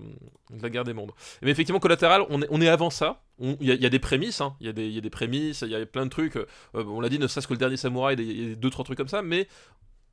de 0.50 0.62
la 0.62 0.70
guerre 0.70 0.84
des 0.84 0.92
mondes. 0.92 1.12
Mais 1.42 1.50
effectivement, 1.50 1.80
collatéral, 1.80 2.24
on 2.30 2.42
est, 2.42 2.46
on 2.50 2.60
est 2.60 2.68
avant 2.68 2.90
ça. 2.90 3.22
Il 3.40 3.56
y, 3.60 3.70
a- 3.70 3.74
y 3.74 3.90
des 3.90 3.98
prémices, 3.98 4.40
hein. 4.40 4.54
il 4.60 4.66
y, 4.66 4.70
a 4.70 4.72
des- 4.72 4.86
il 4.86 4.92
y 4.94 4.98
a 4.98 5.00
des 5.00 5.10
prémices, 5.10 5.62
il 5.62 5.68
y 5.70 5.74
a 5.74 5.84
plein 5.86 6.04
de 6.04 6.10
trucs. 6.10 6.36
Euh, 6.36 6.46
on 6.74 7.00
l'a 7.00 7.08
dit, 7.08 7.18
ne 7.18 7.26
serait-ce 7.26 7.46
que 7.48 7.54
le 7.54 7.58
dernier 7.58 7.76
samouraï, 7.76 8.16
il 8.18 8.24
y 8.40 8.48
a 8.48 8.52
y 8.52 8.56
deux, 8.56 8.70
trois 8.70 8.84
trucs 8.84 8.98
comme 8.98 9.08
ça. 9.08 9.22
Mais 9.22 9.48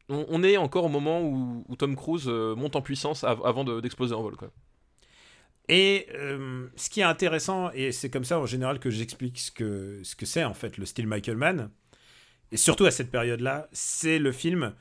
on, 0.10 0.26
on 0.30 0.44
est 0.44 0.58
encore 0.58 0.86
au 0.86 0.90
moment 0.90 1.22
où, 1.22 1.64
où 1.68 1.76
Tom 1.76 1.96
Cruise 1.96 2.26
euh, 2.28 2.56
monte 2.56 2.76
en 2.76 2.82
puissance 2.82 3.24
av- 3.24 3.42
avant 3.46 3.64
de- 3.64 3.80
d'exploser 3.82 4.16
en 4.16 4.22
vol. 4.24 4.36
Quoi. 4.36 4.50
Et 5.68 6.08
euh, 6.16 6.66
ce 6.76 6.90
qui 6.90 7.02
est 7.02 7.04
intéressant, 7.04 7.70
et 7.76 7.92
c'est 7.92 8.10
comme 8.10 8.24
ça 8.24 8.40
en 8.40 8.48
général 8.48 8.80
que 8.80 8.90
j'explique 8.90 9.38
ce 9.40 9.52
que 9.52 10.00
ce 10.04 10.16
que 10.16 10.26
c'est 10.26 10.44
en 10.44 10.56
fait 10.56 10.78
le 10.80 10.86
style 10.88 11.06
Michael 11.06 11.38
Mann, 11.38 11.70
et 12.52 12.58
surtout 12.58 12.86
à 12.86 12.92
cette 12.92 13.12
période-là, 13.12 13.68
c'est 13.72 14.20
le 14.20 14.32
film. 14.32 14.74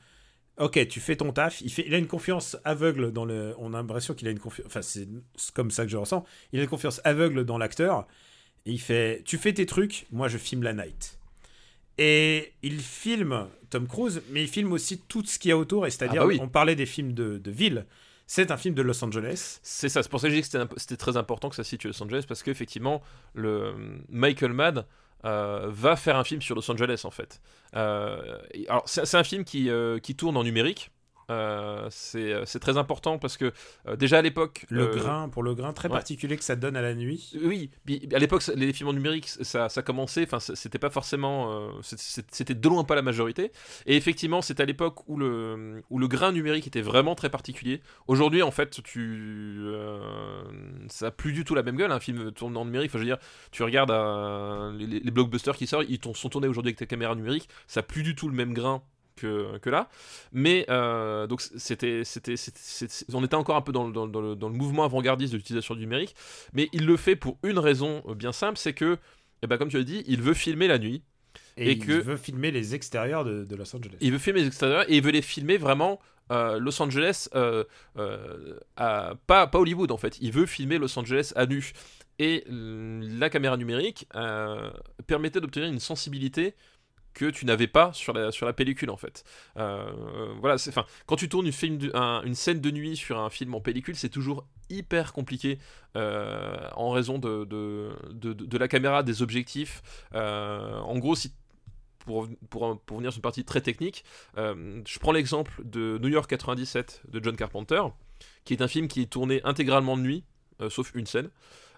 Ok, 0.57 0.87
tu 0.87 0.99
fais 0.99 1.15
ton 1.15 1.31
taf. 1.31 1.61
Il, 1.61 1.71
fait, 1.71 1.85
il 1.87 1.93
a 1.93 1.97
une 1.97 2.07
confiance 2.07 2.57
aveugle 2.65 3.11
dans 3.11 3.25
le. 3.25 3.55
On 3.59 3.73
a 3.73 3.77
l'impression 3.77 4.13
qu'il 4.13 4.27
a 4.27 4.31
une 4.31 4.39
confiance. 4.39 4.65
Enfin, 4.67 4.81
c'est 4.81 5.07
comme 5.53 5.71
ça 5.71 5.85
que 5.85 5.91
je 5.91 5.97
ressens. 5.97 6.25
Il 6.51 6.59
a 6.59 6.63
une 6.63 6.69
confiance 6.69 6.99
aveugle 7.05 7.45
dans 7.45 7.57
l'acteur. 7.57 8.07
Et 8.65 8.71
il 8.71 8.81
fait 8.81 9.21
Tu 9.25 9.37
fais 9.37 9.53
tes 9.53 9.65
trucs, 9.65 10.05
moi 10.11 10.27
je 10.27 10.37
filme 10.37 10.63
la 10.63 10.73
night. 10.73 11.17
Et 11.97 12.53
il 12.61 12.79
filme 12.79 13.47
Tom 13.69 13.87
Cruise, 13.87 14.21
mais 14.31 14.43
il 14.43 14.47
filme 14.47 14.71
aussi 14.73 14.99
tout 15.07 15.23
ce 15.25 15.37
qu'il 15.39 15.49
y 15.49 15.51
a 15.51 15.57
autour. 15.57 15.85
Et 15.87 15.91
c'est-à-dire, 15.91 16.21
Ah 16.23 16.25
bah 16.25 16.29
oui. 16.29 16.39
on 16.41 16.49
parlait 16.49 16.75
des 16.75 16.85
films 16.85 17.13
de, 17.13 17.37
de 17.37 17.51
ville. 17.51 17.85
C'est 18.25 18.51
un 18.51 18.57
film 18.57 18.75
de 18.75 18.83
Los 18.83 19.03
Angeles. 19.03 19.59
C'est 19.63 19.89
ça, 19.89 20.03
c'est 20.03 20.09
pour 20.09 20.19
ça 20.19 20.27
que 20.27 20.33
j'ai 20.35 20.41
dit 20.41 20.47
que 20.47 20.57
c'était, 20.77 20.97
très 20.97 21.17
important 21.17 21.49
que 21.49 21.55
ça 21.55 21.63
situe 21.63 21.87
Los 21.87 22.03
Angeles 22.03 22.25
parce 22.27 22.43
qu'effectivement, 22.43 23.01
le 23.33 23.73
Michael 24.07 24.53
Mann 24.53 24.85
euh, 25.25 25.67
va 25.69 25.95
faire 25.95 26.15
un 26.15 26.23
film 26.23 26.41
sur 26.41 26.55
Los 26.55 26.69
Angeles 26.71 27.01
en 27.03 27.11
fait. 27.11 27.41
Euh, 27.75 28.37
alors, 28.67 28.83
c'est, 28.85 29.05
c'est 29.05 29.17
un 29.17 29.23
film 29.23 29.43
qui, 29.43 29.69
euh, 29.69 29.99
qui 29.99 30.15
tourne 30.15 30.37
en 30.37 30.43
numérique. 30.43 30.91
Euh, 31.29 31.87
c'est, 31.91 32.33
c'est 32.45 32.59
très 32.59 32.77
important 32.77 33.19
parce 33.19 33.37
que 33.37 33.51
euh, 33.87 33.95
déjà 33.95 34.17
à 34.17 34.21
l'époque. 34.21 34.65
Le 34.69 34.89
euh, 34.89 34.95
grain, 34.95 35.29
pour 35.29 35.43
le 35.43 35.53
grain 35.53 35.73
très 35.73 35.87
ouais. 35.87 35.93
particulier 35.93 36.37
que 36.37 36.43
ça 36.43 36.55
donne 36.55 36.75
à 36.75 36.81
la 36.81 36.95
nuit. 36.95 37.33
Oui, 37.43 37.69
à 38.13 38.19
l'époque, 38.19 38.43
les 38.55 38.73
films 38.73 38.89
en 38.89 38.93
numérique, 38.93 39.27
ça, 39.27 39.69
ça 39.69 39.81
commençait, 39.81 40.23
enfin, 40.23 40.39
c'était 40.39 40.79
pas 40.79 40.89
forcément. 40.89 41.69
euh, 41.69 41.69
c'était 41.81 42.55
de 42.55 42.67
loin 42.67 42.83
pas 42.83 42.95
la 42.95 43.01
majorité. 43.01 43.51
Et 43.85 43.95
effectivement, 43.95 44.41
c'est 44.41 44.59
à 44.59 44.65
l'époque 44.65 45.07
où 45.07 45.17
le, 45.17 45.83
où 45.89 45.99
le 45.99 46.07
grain 46.07 46.31
numérique 46.31 46.67
était 46.67 46.81
vraiment 46.81 47.15
très 47.15 47.29
particulier. 47.29 47.81
Aujourd'hui, 48.07 48.41
en 48.41 48.51
fait, 48.51 48.81
tu. 48.83 49.57
euh, 49.59 50.43
ça 50.87 51.07
a 51.07 51.11
plus 51.11 51.33
du 51.33 51.45
tout 51.45 51.55
la 51.55 51.63
même 51.63 51.77
gueule, 51.77 51.91
un 51.91 51.99
film 51.99 52.31
tourné 52.31 52.57
en 52.57 52.65
numérique. 52.65 52.89
Enfin, 52.91 52.99
je 52.99 53.03
veux 53.03 53.09
dire, 53.09 53.19
tu 53.51 53.63
regardes 53.63 53.91
les, 54.79 54.99
les 54.99 55.11
blockbusters 55.11 55.55
qui 55.55 55.67
sortent, 55.67 55.85
ils 55.89 55.99
sont 56.15 56.29
tournés 56.29 56.47
aujourd'hui 56.47 56.69
avec 56.69 56.79
ta 56.79 56.85
caméra 56.85 57.15
numérique, 57.15 57.49
ça 57.67 57.81
a 57.81 57.83
plus 57.83 58.03
du 58.03 58.15
tout 58.15 58.27
le 58.27 58.35
même 58.35 58.53
grain. 58.53 58.81
Que, 59.19 59.57
que 59.57 59.69
là, 59.69 59.89
mais 60.31 60.65
euh, 60.69 61.27
donc 61.27 61.41
c'était, 61.41 62.03
c'était, 62.05 62.35
on 63.13 63.23
était 63.23 63.35
encore 63.35 63.55
un 63.57 63.61
peu 63.61 63.71
dans 63.71 63.85
le, 63.87 63.91
dans 63.93 64.05
le- 64.05 64.11
dans 64.11 64.21
le- 64.21 64.35
dans 64.35 64.49
le 64.49 64.55
mouvement 64.55 64.83
avant-gardiste 64.85 65.33
de 65.33 65.37
l'utilisation 65.37 65.75
du 65.75 65.81
numérique, 65.81 66.15
mais 66.53 66.69
il 66.73 66.85
le 66.85 66.95
fait 66.97 67.15
pour 67.15 67.37
une 67.43 67.59
raison 67.59 68.01
euh, 68.07 68.15
bien 68.15 68.31
simple, 68.31 68.57
c'est 68.57 68.73
que, 68.73 68.97
eh 69.41 69.47
ben, 69.47 69.57
comme 69.57 69.69
tu 69.69 69.77
as 69.77 69.83
dit, 69.83 70.03
il 70.07 70.21
veut 70.21 70.33
filmer 70.33 70.67
la 70.67 70.77
nuit, 70.79 71.01
Et, 71.57 71.69
Et 71.69 71.71
il 71.73 71.85
que- 71.85 71.91
veut 71.91 72.17
filmer 72.17 72.51
les 72.51 72.73
extérieurs 72.75 73.25
de, 73.25 73.43
de 73.43 73.55
Los 73.55 73.75
Angeles. 73.75 73.97
il 73.99 74.11
veut 74.13 74.17
filmer 74.19 74.39
les 74.41 74.47
extérieurs 74.47 74.85
et 74.89 74.95
il 74.97 75.03
veut 75.03 75.11
les 75.11 75.21
filmer 75.21 75.57
vraiment 75.57 75.99
euh, 76.31 76.59
Los 76.59 76.81
Angeles, 76.81 77.27
euh, 77.35 77.63
à- 78.77 79.13
pas, 79.27 79.47
pas 79.47 79.59
Hollywood 79.59 79.91
en 79.91 79.97
fait, 79.97 80.17
il 80.21 80.31
veut 80.31 80.45
filmer 80.45 80.77
Los 80.77 80.97
Angeles 80.97 81.33
à 81.35 81.45
nu. 81.45 81.71
Et 82.21 82.43
la 82.49 83.29
caméra 83.29 83.55
numérique 83.57 84.05
permettait 85.07 85.39
d'obtenir 85.41 85.69
une 85.69 85.79
sensibilité 85.79 86.53
que 87.13 87.25
tu 87.25 87.45
n'avais 87.45 87.67
pas 87.67 87.91
sur 87.93 88.13
la, 88.13 88.31
sur 88.31 88.45
la 88.45 88.53
pellicule 88.53 88.89
en 88.89 88.97
fait. 88.97 89.23
Euh, 89.57 89.91
voilà, 90.39 90.57
c'est, 90.57 90.69
enfin, 90.69 90.85
quand 91.05 91.15
tu 91.15 91.29
tournes 91.29 91.47
une, 91.47 92.35
scène 92.35 92.61
de 92.61 92.71
nuit 92.71 92.95
sur 92.95 93.19
un 93.19 93.29
film 93.29 93.53
en 93.55 93.61
pellicule, 93.61 93.95
c'est 93.95 94.09
toujours 94.09 94.45
hyper 94.69 95.13
compliqué 95.13 95.59
euh, 95.95 96.69
en 96.75 96.91
raison 96.91 97.17
de, 97.17 97.45
de, 97.45 97.93
de- 98.13 98.57
la 98.57 98.67
caméra, 98.67 99.03
des 99.03 99.21
objectifs. 99.21 99.81
Euh, 100.13 100.77
en 100.79 100.97
gros, 100.97 101.15
si 101.15 101.33
pour, 102.05 102.27
pour, 102.49 102.79
pour 102.81 102.97
venir 102.97 103.11
sur 103.11 103.19
une 103.19 103.23
partie 103.23 103.43
très 103.43 103.61
technique, 103.61 104.03
je 104.35 104.99
prends 104.99 105.11
l'exemple 105.11 105.51
de 105.63 105.99
New 106.01 106.09
York 106.09 106.29
97 106.29 107.03
de 107.09 107.23
John 107.23 107.35
Carpenter, 107.35 107.81
qui 108.45 108.53
est 108.53 108.61
un 108.61 108.67
film 108.67 108.87
qui 108.87 109.01
est 109.01 109.09
tourné 109.09 109.41
intégralement 109.43 109.97
de 109.97 110.03
nuit, 110.03 110.23
sauf 110.69 110.91
une 110.95 111.05
scène, 111.05 111.29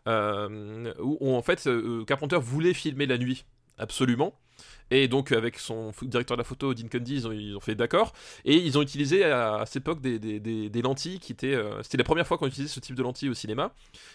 où, 0.08 1.36
en 1.36 1.42
fait 1.42 1.68
Carpenter 2.06 2.38
voulait 2.40 2.74
filmer 2.74 3.08
la 3.08 3.18
nuit, 3.18 3.46
absolument. 3.78 4.38
Et 4.90 5.08
donc 5.08 5.32
avec 5.32 5.58
son 5.58 5.92
directeur 6.02 6.38
de 6.38 6.42
la 6.42 6.46
photo, 6.46 6.74
Dean 6.74 6.88
Cundy, 6.88 7.16
ils 7.16 7.56
ont, 7.56 7.60
fait 7.60 7.76
d'accord. 7.76 8.14
Et 8.46 8.56
ils 8.56 8.78
ont 8.78 8.82
utilisé 8.82 9.24
à, 9.24 9.64
cette 9.66 9.78
époque 9.78 10.02
des, 10.02 10.82
lentilles 10.82 11.20
qui 11.20 11.32
étaient... 11.32 11.54
euh, 11.56 11.82
C'était 11.84 11.98
la 11.98 12.04
première 12.04 12.28
fois 12.28 12.38
qu'on 12.38 12.48
utilisait 12.48 12.74
ce 12.74 12.80
type 12.80 12.96
de 12.96 13.04
lentilles 13.04 13.30
au 13.30 13.34
cinéma. 13.34 13.74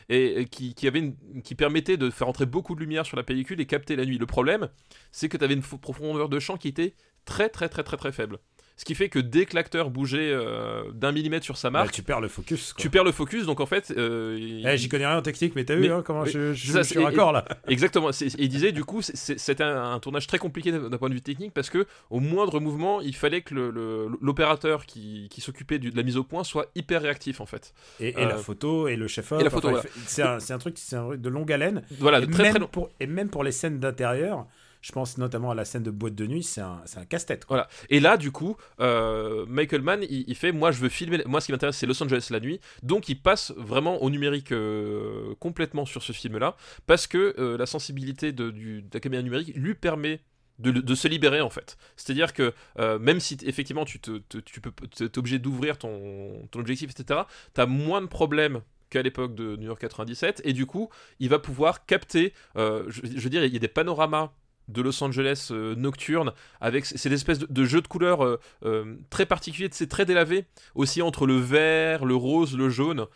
Et, 0.08 0.46
qui, 0.50 0.74
qui, 0.74 1.54
permettait 1.54 1.96
de 1.96 2.10
faire 2.10 2.28
entrer 2.28 2.46
beaucoup 2.46 2.74
de 2.74 2.80
lumière 2.80 3.06
sur 3.06 3.16
la 3.16 3.22
pellicule 3.22 3.60
et 3.60 3.66
capter 3.66 3.96
la 3.96 4.04
nuit. 4.04 4.18
Le 4.18 4.26
problème, 4.26 4.68
c'est 5.12 5.28
que 5.28 5.36
tu 5.36 5.44
avais 5.44 5.54
une 5.54 5.62
fo- 5.62 5.78
profondeur 5.78 6.28
de 6.28 6.38
champ 6.38 6.56
qui 6.56 6.68
était 6.68 6.94
très 7.24 7.48
très 7.48 7.68
très 7.68 7.82
très 7.82 7.96
très 7.96 8.12
faible. 8.12 8.38
Ce 8.78 8.84
qui 8.84 8.94
fait 8.94 9.08
que 9.08 9.18
dès 9.18 9.46
que 9.46 9.54
l'acteur 9.56 9.88
bougeait 9.88 10.30
euh, 10.30 10.82
d'un 10.92 11.10
millimètre 11.10 11.46
sur 11.46 11.56
sa 11.56 11.70
Bah, 11.70 11.78
marque, 11.80 11.92
tu 11.94 12.02
perds 12.02 12.20
le 12.20 12.28
focus. 12.28 12.74
quoi. 12.74 12.82
tu 12.82 12.90
perds 12.90 13.04
le 13.04 13.12
focus. 13.12 13.46
Donc 13.46 13.60
en 13.60 13.64
fait, 13.66 13.90
euh, 13.96 14.36
il- 14.38 14.66
Eh, 14.68 14.76
J'y 14.76 14.90
connais 14.90 15.06
rien 15.06 15.16
en 15.16 15.22
technique, 15.22 15.54
mais 15.56 15.64
t'as 15.64 15.76
vu 15.76 15.90
hein, 15.90 16.02
comment 16.04 16.24
mais- 16.24 16.30
je, 16.30 16.52
je, 16.52 16.72
ça, 16.72 16.82
je 16.82 16.88
suis 16.88 16.98
raccord 17.02 17.32
là. 17.32 17.46
Exactement. 17.68 18.10
il 18.38 18.48
disait 18.50 18.72
du 18.72 18.84
coup, 18.84 19.00
c'était 19.00 19.62
un, 19.64 19.92
un 19.94 19.98
tournage 19.98 20.26
très 20.26 20.36
compliqué 20.38 20.72
d'un 20.72 20.98
point 20.98 21.08
de 21.08 21.14
vue 21.14 21.22
technique 21.22 21.54
parce 21.54 21.70
que 21.70 21.86
au 22.10 22.20
moindre 22.20 22.60
mouvement, 22.60 23.00
il 23.00 23.16
fallait 23.16 23.40
que 23.40 23.54
le- 23.54 23.70
le- 23.70 24.08
l'opérateur 24.20 24.84
qui, 24.84 25.28
qui 25.30 25.40
s'occupait 25.40 25.78
de 25.78 25.96
la 25.96 26.02
mise 26.02 26.18
au 26.18 26.24
point 26.24 26.44
soit 26.44 26.66
hyper 26.74 27.00
réactif 27.00 27.40
en 27.40 27.46
fait. 27.46 27.72
Et, 27.98 28.08
et 28.08 28.16
Euh, 28.18 28.28
la 28.28 28.36
photo 28.36 28.88
et 28.88 28.96
le 28.96 29.08
chef 29.08 29.32
et 29.32 29.42
la 29.42 29.48
photo, 29.48 29.70
voilà. 29.70 29.84
C'est 30.06 30.22
un, 30.22 30.36
un 30.36 30.58
truc, 30.58 30.74
c'est 30.76 30.96
un 30.96 31.06
truc 31.06 31.20
de 31.22 31.28
longue 31.30 31.50
haleine. 31.50 31.82
Voilà, 31.98 32.18
et, 32.20 32.26
très 32.26 32.42
même 32.42 32.50
très 32.52 32.60
long. 32.60 32.68
pour, 32.68 32.90
et 33.00 33.06
même 33.06 33.30
pour 33.30 33.42
les 33.42 33.52
scènes 33.52 33.78
d'intérieur, 33.78 34.46
je 34.86 34.92
pense 34.92 35.18
notamment 35.18 35.50
à 35.50 35.54
la 35.56 35.64
scène 35.64 35.82
de 35.82 35.90
boîte 35.90 36.14
de 36.14 36.28
nuit, 36.28 36.44
c'est 36.44 36.60
un, 36.60 36.80
casse-tête. 37.08 37.44
Voilà. 37.48 37.66
Et 37.90 37.98
là, 37.98 38.16
du 38.16 38.30
coup, 38.30 38.56
euh, 38.78 39.44
Michael 39.48 39.82
Mann, 39.82 40.04
il, 40.08 40.34
fait, 40.36 40.52
moi, 40.52 40.70
je 40.70 40.78
veux 40.78 40.88
filmer. 40.88 41.24
Moi, 41.26 41.40
ce 41.40 41.46
qui 41.46 41.52
m'intéresse, 41.52 41.76
c'est 41.76 41.86
Los 41.86 42.00
Angeles 42.00 42.28
la 42.30 42.38
nuit. 42.38 42.60
Donc, 42.84 43.08
il 43.08 43.20
passe 43.20 43.52
vraiment 43.56 44.00
au 44.00 44.10
numérique 44.10 44.52
euh, 44.52 45.34
complètement 45.40 45.86
sur 45.86 46.04
ce 46.04 46.12
film-là, 46.12 46.54
parce 46.86 47.08
que 47.08 47.34
euh, 47.36 47.58
la 47.58 47.66
sensibilité 47.66 48.30
de, 48.30 48.54
la 48.94 49.00
caméra 49.00 49.22
numérique 49.24 49.52
lui 49.56 49.74
permet. 49.74 50.20
De, 50.58 50.94
se 50.94 51.06
libérer 51.06 51.42
en 51.42 51.50
fait. 51.50 51.76
C'est-à-dire 51.96 52.32
que 52.32 52.54
même 52.78 53.20
si 53.20 53.36
effectivement 53.44 53.84
tu, 53.84 53.98
peux 53.98 54.22
t'es 54.22 55.18
obligé 55.18 55.38
d'ouvrir 55.38 55.76
ton, 55.76 56.48
objectif, 56.54 56.90
etc., 56.90 57.20
tu 57.54 57.60
as 57.60 57.66
moins 57.66 58.00
de 58.00 58.06
problèmes 58.06 58.62
qu'à 58.88 59.02
l'époque 59.02 59.34
de 59.34 59.56
New 59.56 59.66
York 59.66 59.78
97, 59.78 60.40
et 60.46 60.54
du 60.54 60.64
coup, 60.64 60.88
il 61.20 61.28
va 61.28 61.38
pouvoir 61.38 61.84
capter, 61.84 62.32
je 62.54 63.20
veux 63.20 63.28
dire, 63.28 63.44
il 63.44 63.52
y 63.52 63.56
a 63.56 63.58
des 63.58 63.68
panoramas 63.68 64.32
de 64.68 64.82
Los 64.82 65.02
Angeles 65.02 65.48
euh, 65.50 65.74
nocturne 65.76 66.32
avec 66.60 66.84
cette 66.86 67.12
espèce 67.12 67.38
de, 67.38 67.46
de 67.48 67.64
jeu 67.64 67.80
de 67.80 67.86
couleurs 67.88 68.24
euh, 68.24 68.40
euh, 68.64 68.96
très 69.10 69.26
particulier, 69.26 69.68
c'est 69.72 69.86
très 69.88 70.04
délavé, 70.04 70.44
aussi 70.74 71.02
entre 71.02 71.26
le 71.26 71.36
vert, 71.36 72.04
le 72.04 72.14
rose, 72.16 72.56
le 72.56 72.68
jaune, 72.68 73.06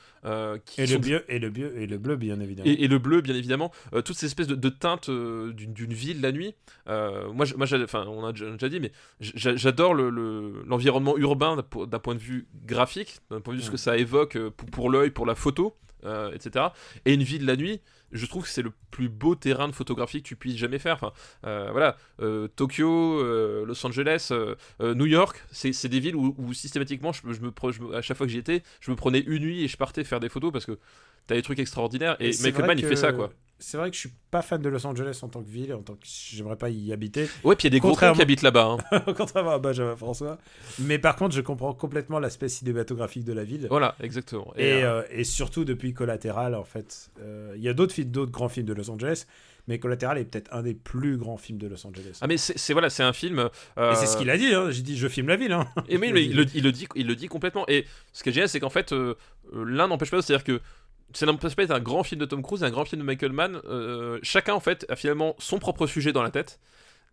qui 0.66 0.80
Et 0.82 0.86
sont- 0.86 0.94
le, 0.94 0.98
bleu, 0.98 1.24
et, 1.28 1.38
le 1.38 1.50
bleu, 1.50 1.72
et 1.78 1.86
le 1.86 1.98
bleu, 1.98 2.16
bien 2.16 2.38
évidemment. 2.40 2.68
et, 2.68 2.84
et 2.84 2.88
le 2.88 2.98
bleu, 2.98 3.20
bien 3.20 3.34
évidemment, 3.34 3.72
toutes 4.04 4.16
ces 4.16 4.26
espèces 4.26 4.46
de, 4.46 4.54
de 4.54 4.68
teintes 4.68 5.10
d'une 5.10 5.92
ville 5.94 6.20
la 6.20 6.32
nuit. 6.32 6.54
Moi, 6.86 7.44
je- 7.44 7.54
moi 7.54 7.66
enfin, 7.82 8.04
on 8.06 8.24
a 8.24 8.32
déjà, 8.32 8.68
dit, 8.68 8.80
mais 8.80 8.92
j'a- 9.20 9.56
j'adore 9.56 9.94
le- 9.94 10.10
le- 10.10 10.62
l'environnement 10.66 11.16
urbain 11.16 11.56
d'un 11.56 11.62
po- 11.62 11.86
d'un 11.86 11.98
point 11.98 12.14
de 12.14 12.20
vue 12.20 12.46
graphique, 12.66 13.18
d'un 13.30 13.40
point 13.40 13.54
de 13.54 13.58
vue 13.58 13.62
de 13.62 13.66
ce 13.66 13.70
que 13.70 13.76
ça 13.76 13.96
évoque 13.96 14.38
pour, 14.50 14.68
pour 14.70 14.90
l'œil, 14.90 15.10
pour 15.10 15.26
la 15.26 15.34
photo, 15.34 15.76
euh, 16.04 16.32
etc. 16.32 16.66
Et 17.04 17.14
une 17.14 17.22
ville 17.22 17.44
la 17.44 17.56
nuit, 17.56 17.80
je 18.12 18.26
trouve 18.26 18.44
que 18.44 18.48
c'est 18.48 18.62
le 18.62 18.72
plus 18.90 19.08
beau 19.08 19.34
terrain 19.34 19.68
de 19.68 19.72
photographie 19.72 20.22
que 20.22 20.28
tu 20.28 20.36
puisses 20.36 20.56
jamais 20.56 20.78
faire. 20.78 20.94
Enfin, 20.94 21.12
euh, 21.46 21.68
voilà, 21.70 21.96
euh, 22.20 22.48
Tokyo, 22.48 23.22
Los 23.64 23.86
Angeles, 23.86 24.32
New 24.80 25.06
York, 25.06 25.44
c'est 25.50 25.88
des 25.88 26.00
villes 26.00 26.16
où, 26.16 26.52
systématiquement, 26.52 27.10
à 27.10 28.02
chaque 28.02 28.16
fois 28.16 28.26
que 28.26 28.32
j'y 28.32 28.38
étais, 28.38 28.62
je 28.80 28.90
me 28.90 28.96
prenais 28.96 29.20
une 29.20 29.42
nuit 29.42 29.64
et 29.64 29.68
je 29.68 29.76
partais 29.76 30.04
faire 30.04 30.20
des 30.20 30.28
photos 30.28 30.52
parce 30.52 30.66
que 30.66 30.78
t'as 31.26 31.34
des 31.34 31.42
trucs 31.42 31.58
extraordinaires. 31.58 32.16
Et, 32.20 32.32
c'est 32.32 32.44
Michael 32.50 32.66
Mann, 32.66 32.78
il 32.78 32.82
que- 32.82 32.88
fait 32.88 32.96
ça, 32.96 33.12
quoi. 33.12 33.30
C'est 33.62 33.76
vrai 33.76 33.90
que 33.90 33.94
je 33.94 34.00
suis 34.00 34.12
pas 34.30 34.40
fan 34.40 34.62
de 34.62 34.70
Los 34.70 34.86
Angeles 34.86 35.18
en 35.22 35.28
tant 35.28 35.42
que 35.42 35.50
ville, 35.50 35.74
en 35.74 35.82
tant 35.82 35.92
que 35.92 36.00
j'aimerais 36.02 36.56
pas 36.56 36.70
y 36.70 36.94
habiter. 36.94 37.28
Ouais, 37.44 37.56
puis 37.56 37.68
il 37.68 37.70
y 37.70 37.74
a 37.74 37.76
des 37.76 37.80
gros 37.80 37.90
Contrairement- 37.90 38.16
qui 38.16 38.22
habitent 38.22 38.40
là-bas. 38.40 38.78
hein. 38.90 39.00
Contrairement 39.14 39.50
à 39.50 39.58
Benjamin 39.58 39.96
François. 39.96 40.38
Mais 40.78 40.98
par 40.98 41.14
contre, 41.14 41.34
je 41.34 41.42
comprends 41.42 41.74
complètement 41.74 42.20
l'aspect 42.20 42.48
cinématographique 42.48 43.24
de 43.24 43.34
la 43.34 43.44
ville. 43.44 43.66
Voilà, 43.68 43.96
exactement. 44.00 44.50
Et, 44.56 44.82
euh, 44.82 45.00
euh, 45.00 45.06
et 45.10 45.24
surtout 45.24 45.66
depuis 45.66 45.92
Collateral, 45.92 46.54
en 46.54 46.64
fait. 46.64 47.10
Euh, 47.20 47.52
Il 47.54 47.62
y 47.62 47.68
a 47.68 47.74
d'autres 47.74 47.92
films, 47.92 48.10
d'autres 48.10 48.32
grands 48.32 48.48
films 48.48 48.64
de 48.64 48.72
Los 48.72 48.88
Angeles, 48.90 49.26
mais 49.68 49.78
Collateral 49.78 50.16
est 50.16 50.24
peut-être 50.24 50.48
un 50.54 50.62
des 50.62 50.72
plus 50.72 51.18
grands 51.18 51.36
films 51.36 51.58
de 51.58 51.66
Los 51.66 51.86
Angeles. 51.86 52.16
Ah 52.22 52.26
mais 52.28 52.38
c'est 52.38 52.72
voilà, 52.72 52.88
c'est 52.88 53.02
un 53.02 53.12
film. 53.12 53.50
euh, 53.76 53.92
Et 53.92 53.94
c'est 53.94 54.06
ce 54.06 54.16
qu'il 54.16 54.30
a 54.30 54.38
dit, 54.38 54.54
hein. 54.54 54.70
j'ai 54.70 54.80
dit 54.80 54.96
je 54.96 55.06
filme 55.06 55.28
la 55.28 55.36
ville. 55.36 55.52
Hein. 55.52 55.66
Et 55.90 55.98
oui, 55.98 56.12
mais 56.14 56.24
il 56.24 56.34
le, 56.34 56.46
il 56.54 56.64
le 56.64 56.72
dit, 56.72 56.88
il 56.94 57.06
le 57.06 57.14
dit 57.14 57.28
complètement. 57.28 57.66
Et 57.68 57.84
ce 58.14 58.22
qui 58.22 58.30
est 58.30 58.32
génial, 58.32 58.48
c'est 58.48 58.58
qu'en 58.58 58.70
fait, 58.70 58.92
euh, 58.92 59.16
l'un 59.52 59.86
n'empêche 59.86 60.10
pas 60.10 60.16
l'autre. 60.16 60.26
C'est-à-dire 60.26 60.44
que 60.44 60.62
pas 61.12 61.62
d'être 61.62 61.70
un 61.70 61.80
grand 61.80 62.02
film 62.02 62.20
de 62.20 62.26
Tom 62.26 62.42
Cruise 62.42 62.62
et 62.62 62.66
un 62.66 62.70
grand 62.70 62.84
film 62.84 63.00
de 63.02 63.06
Michael 63.06 63.32
Mann. 63.32 63.60
euh, 63.64 64.18
chacun, 64.22 64.54
en 64.54 64.60
fait, 64.60 64.86
a 64.88 64.96
finalement 64.96 65.34
son 65.38 65.58
propre 65.58 65.86
sujet 65.86 66.12
dans 66.12 66.22
la 66.22 66.30
tête. 66.30 66.58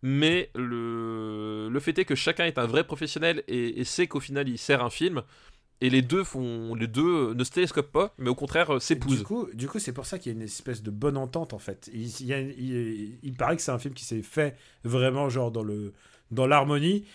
mais 0.03 0.49
le, 0.55 1.69
le 1.69 1.79
fait 1.79 1.97
est 1.97 2.05
que 2.05 2.15
chacun 2.15 2.45
est 2.45 2.57
un 2.59 2.65
vrai 2.67 2.83
professionnel 2.83 3.43
et, 3.47 3.79
et 3.79 3.83
sait 3.83 4.07
qu'au 4.07 4.19
final 4.19 4.47
il 4.47 4.57
sert 4.57 4.83
un 4.83 4.89
film. 4.89 5.23
Et 5.79 5.91
les 5.91 6.01
deux 6.01 6.23
font, 6.23 6.73
les 6.73 6.87
deux 6.87 7.35
ne 7.35 7.43
se 7.43 7.51
télescopent 7.51 7.91
pas, 7.91 8.13
mais 8.17 8.29
au 8.29 8.35
contraire 8.35 8.71
euh, 8.71 8.77
Du 8.79 8.83
s'épousent. 8.85 9.23
coup, 9.23 9.47
du 9.53 9.67
coup 9.67 9.77
c'est 9.79 9.93
pour 9.93 10.07
ça 10.07 10.17
qu'il 10.17 10.31
y 10.31 10.35
a 10.35 10.37
une 10.37 10.43
espèce 10.43 10.81
de 10.81 10.89
bonne 10.89 11.17
entente 11.17 11.53
en 11.53 11.59
fait. 11.59 11.89
Il, 11.93 12.07
il 12.19 12.25
y 12.25 12.33
a- 12.33 12.39
il- 12.39 13.19
il 13.21 13.33
paraît 13.33 13.55
que 13.55 13.61
c'est 13.61 13.71
un 13.71 13.77
film 13.77 13.93
qui 13.93 14.03
s'est 14.05 14.23
fait 14.23 14.55
vraiment 14.83 15.29
genre 15.29 15.51
dans 15.51 15.63
le 15.63 15.93
dans 16.31 16.47
l'harmonie. 16.47 17.05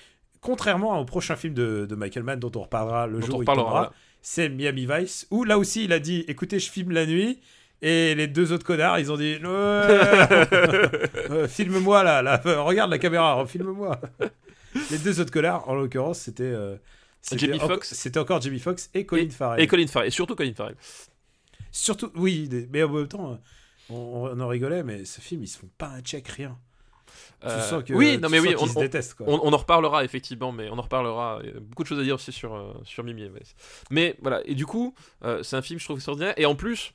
Contrairement 0.40 0.98
au 1.00 1.04
prochain 1.04 1.34
film 1.36 1.54
de, 1.54 1.86
de 1.88 1.94
Michael 1.96 2.22
Mann 2.24 2.38
dont 2.40 2.52
on 2.56 2.62
reparlera 2.62 3.06
le 3.08 3.20
Dont 3.20 3.26
jour 3.26 3.38
où 3.38 3.42
il 3.42 3.46
reparlera, 3.48 3.66
tombera. 3.84 3.94
C'est 4.22 4.48
Miami 4.48 4.86
Vice 4.86 5.26
où 5.30 5.44
là 5.44 5.58
aussi 5.58 5.84
il 5.84 5.92
a 5.92 5.98
dit 5.98 6.24
écoutez 6.28 6.58
je 6.58 6.70
filme 6.70 6.92
la 6.92 7.04
nuit 7.04 7.40
et 7.82 8.14
les 8.14 8.28
deux 8.28 8.52
autres 8.52 8.64
connards 8.64 8.98
ils 8.98 9.12
ont 9.12 9.16
dit 9.16 9.36
euh, 9.44 11.48
filme-moi 11.48 12.02
là, 12.02 12.22
là 12.22 12.40
euh, 12.46 12.62
regarde 12.62 12.90
la 12.90 12.98
caméra 12.98 13.44
filme-moi. 13.46 14.00
les 14.90 14.98
deux 14.98 15.20
autres 15.20 15.32
connards 15.32 15.68
en 15.68 15.74
l'occurrence 15.74 16.20
c'était 16.20 16.44
euh, 16.44 16.76
c'était 17.22 18.18
encore 18.18 18.40
Jamie 18.40 18.58
Foxx 18.58 18.90
et 18.94 19.06
Colin 19.06 19.30
Farrell. 19.30 19.60
Et 19.60 19.66
Colin 19.66 19.86
Farrell, 19.86 20.08
et 20.08 20.10
surtout 20.10 20.34
Colin 20.34 20.52
Farrell. 20.54 20.76
Surtout, 21.70 22.10
oui, 22.16 22.48
mais 22.70 22.82
en 22.82 22.88
même 22.88 23.08
temps, 23.08 23.38
on, 23.88 23.94
on 23.94 24.40
en 24.40 24.48
rigolait, 24.48 24.82
mais 24.82 25.04
ce 25.04 25.20
film, 25.20 25.42
ils 25.42 25.48
se 25.48 25.58
font 25.58 25.70
pas 25.78 25.88
un 25.88 26.00
check, 26.00 26.28
rien. 26.28 26.58
Tu 27.42 27.48
Euh, 27.48 27.60
sens 27.60 27.82
que, 27.84 27.92
oui, 27.92 28.18
non 28.18 28.28
mais 28.28 28.38
oui, 28.38 28.54
on, 28.58 28.66
se 28.66 28.76
on- 28.78 28.80
détestent, 28.80 29.14
quoi. 29.14 29.26
on- 29.28 29.40
on 29.42 29.52
en 29.52 29.56
reparlera 29.56 30.04
effectivement, 30.04 30.52
mais 30.52 30.68
on 30.70 30.78
en 30.78 30.82
reparlera. 30.82 31.40
Il 31.42 31.50
y 31.50 31.56
a 31.56 31.60
beaucoup 31.60 31.82
de 31.82 31.88
choses 31.88 31.98
à 31.98 32.04
dire 32.04 32.14
aussi 32.14 32.30
sur, 32.32 32.54
euh, 32.54 32.72
sur 32.84 33.02
Mimi. 33.02 33.28
Mais, 33.30 33.40
mais 33.90 34.16
voilà, 34.22 34.40
et 34.44 34.54
du 34.54 34.64
coup, 34.64 34.94
euh, 35.24 35.42
c'est 35.42 35.56
un 35.56 35.62
film, 35.62 35.80
je 35.80 35.84
trouve, 35.84 35.96
extraordinaire. 35.96 36.34
Et 36.36 36.46
en 36.46 36.54
plus, 36.54 36.94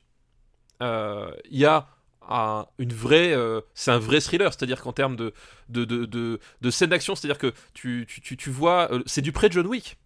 il 0.80 1.58
y 1.58 1.64
a 1.66 1.86
un- 2.30 2.66
une 2.78 2.92
vraie. 2.92 3.32
euh, 3.32 3.60
c'est 3.74 3.90
un 3.90 3.98
vrai 3.98 4.20
thriller, 4.20 4.52
c'est-à-dire 4.52 4.80
qu'en 4.82 4.92
termes 4.92 5.16
de, 5.16 5.32
de, 5.68 5.84
de, 5.84 6.04
de, 6.04 6.40
de 6.60 6.70
scène 6.70 6.90
d'action, 6.90 7.14
c'est-à-dire 7.14 7.38
que 7.38 7.52
tu, 7.74 8.06
tu, 8.08 8.20
tu, 8.20 8.36
tu 8.36 8.50
vois. 8.50 8.92
euh, 8.92 9.02
c'est 9.06 9.22
du 9.22 9.32
pré-John 9.32 9.66
Wick. 9.66 9.98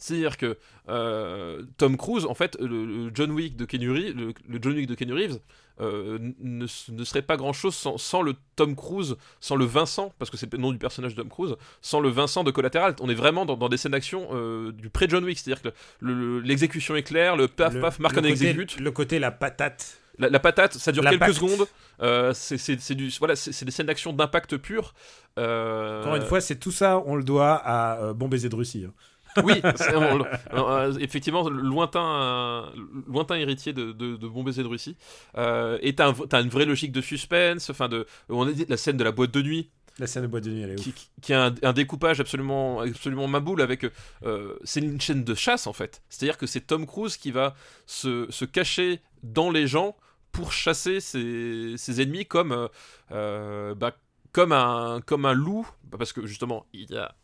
C'est-à-dire 0.00 0.36
que 0.36 0.56
euh, 0.88 1.62
Tom 1.76 1.96
Cruise, 1.96 2.24
en 2.26 2.34
fait, 2.34 2.56
le, 2.60 2.84
le 2.86 3.10
John 3.14 3.30
Wick 3.30 3.56
de 3.56 3.64
Keanu 3.64 3.90
Reeves, 3.92 4.16
le, 4.16 4.32
le 4.48 4.58
John 4.60 4.72
Wick 4.74 4.86
de 4.86 4.94
Keanu 4.94 5.12
Reeves, 5.14 5.38
euh, 5.80 6.18
ne, 6.40 6.66
ne 6.88 7.04
serait 7.04 7.22
pas 7.22 7.36
grand-chose 7.36 7.74
sans, 7.74 7.96
sans 7.96 8.20
le 8.22 8.34
Tom 8.56 8.76
Cruise, 8.76 9.16
sans 9.40 9.56
le 9.56 9.64
Vincent, 9.64 10.12
parce 10.18 10.30
que 10.30 10.36
c'est 10.36 10.52
le 10.52 10.58
nom 10.58 10.72
du 10.72 10.78
personnage 10.78 11.14
de 11.14 11.20
Tom 11.22 11.30
Cruise, 11.30 11.54
sans 11.80 12.00
le 12.00 12.08
Vincent 12.10 12.44
de 12.44 12.50
Collateral. 12.50 12.96
On 13.00 13.08
est 13.08 13.14
vraiment 13.14 13.46
dans, 13.46 13.56
dans 13.56 13.68
des 13.68 13.76
scènes 13.76 13.92
d'action 13.92 14.28
euh, 14.32 14.72
du 14.72 14.90
pré-John 14.90 15.24
Wick, 15.24 15.38
c'est-à-dire 15.38 15.62
que 15.62 15.68
le- 16.00 16.14
le- 16.14 16.40
l'exécution 16.40 16.96
est 16.96 17.02
claire, 17.02 17.36
le 17.36 17.48
paf 17.48 17.78
paf, 17.80 17.98
on 18.00 18.08
côté- 18.08 18.28
exécute. 18.28 18.78
Le 18.80 18.90
côté 18.90 19.18
la 19.18 19.30
patate. 19.30 19.98
La, 20.18 20.28
la 20.28 20.38
patate, 20.40 20.74
ça 20.74 20.92
dure 20.92 21.02
quelques 21.02 21.32
secondes. 21.34 21.66
euh, 22.02 22.32
c'est 22.34 22.94
du 22.94 23.08
voilà, 23.18 23.36
c'est 23.36 23.64
des 23.64 23.70
scènes 23.70 23.86
d'action 23.86 24.12
d'impact 24.12 24.58
pur. 24.58 24.92
Euh, 25.38 26.00
Encore 26.02 26.16
une 26.16 26.22
fois, 26.26 26.42
c'est 26.42 26.56
tout 26.56 26.72
ça, 26.72 27.02
on 27.06 27.14
le 27.14 27.22
doit 27.24 27.54
à 27.54 27.98
euh, 28.02 28.12
Bon 28.12 28.28
baiser 28.28 28.50
de 28.50 28.54
Russie. 28.56 28.84
hein. 28.86 28.92
oui, 29.44 29.60
on- 29.94 30.24
euh, 30.70 30.92
effectivement, 31.00 31.48
lointain, 31.48 32.04
euh, 32.22 32.62
lointain 33.08 33.36
héritier 33.36 33.72
de, 33.72 33.92
de, 33.92 34.16
de 34.16 34.28
Bon 34.28 34.42
Baiser 34.42 34.62
de 34.62 34.68
Russie. 34.68 34.96
Euh, 35.36 35.78
et 35.82 35.94
t'as 35.94 36.08
un- 36.12 36.42
une 36.42 36.48
vraie 36.48 36.64
logique 36.66 36.92
de 36.92 37.00
suspense, 37.00 37.70
enfin 37.70 37.88
de, 37.88 38.06
on 38.28 38.46
a 38.46 38.52
dit 38.52 38.66
la 38.68 38.76
scène 38.76 38.96
de 38.96 39.04
la 39.04 39.12
boîte 39.12 39.30
de 39.32 39.42
nuit, 39.42 39.70
La 39.98 40.06
scène 40.06 40.22
de 40.22 40.28
boîte 40.28 40.44
de 40.44 40.50
nuit, 40.50 40.62
elle 40.62 40.70
est 40.70 40.76
qui, 40.76 40.90
ouf. 40.90 41.10
qui 41.20 41.32
a 41.34 41.46
un, 41.46 41.54
un 41.62 41.72
découpage 41.72 42.20
absolument, 42.20 42.80
absolument 42.80 43.28
maboule 43.28 43.60
avec, 43.60 43.84
euh, 44.24 44.56
c'est 44.64 44.80
une 44.80 45.00
chaîne 45.00 45.24
de 45.24 45.34
chasse 45.34 45.66
en 45.66 45.72
fait. 45.72 46.02
C'est-à-dire 46.08 46.38
que 46.38 46.46
c'est 46.46 46.60
Tom 46.62 46.86
Cruise 46.86 47.16
qui 47.16 47.30
va 47.30 47.54
se, 47.86 48.26
se 48.30 48.44
cacher 48.44 49.00
dans 49.22 49.50
les 49.50 49.66
gens 49.66 49.96
pour 50.32 50.52
chasser 50.52 51.00
ses, 51.00 51.74
ses 51.76 52.00
ennemis 52.00 52.24
comme, 52.24 52.68
euh, 53.12 53.74
bah, 53.74 53.92
comme 54.32 54.52
un, 54.52 55.00
comme 55.04 55.24
un 55.26 55.34
loup, 55.34 55.68
bah, 55.84 55.98
parce 55.98 56.12
que 56.12 56.24
justement 56.26 56.64
il 56.72 56.90
y 56.90 56.96
a 56.96 57.14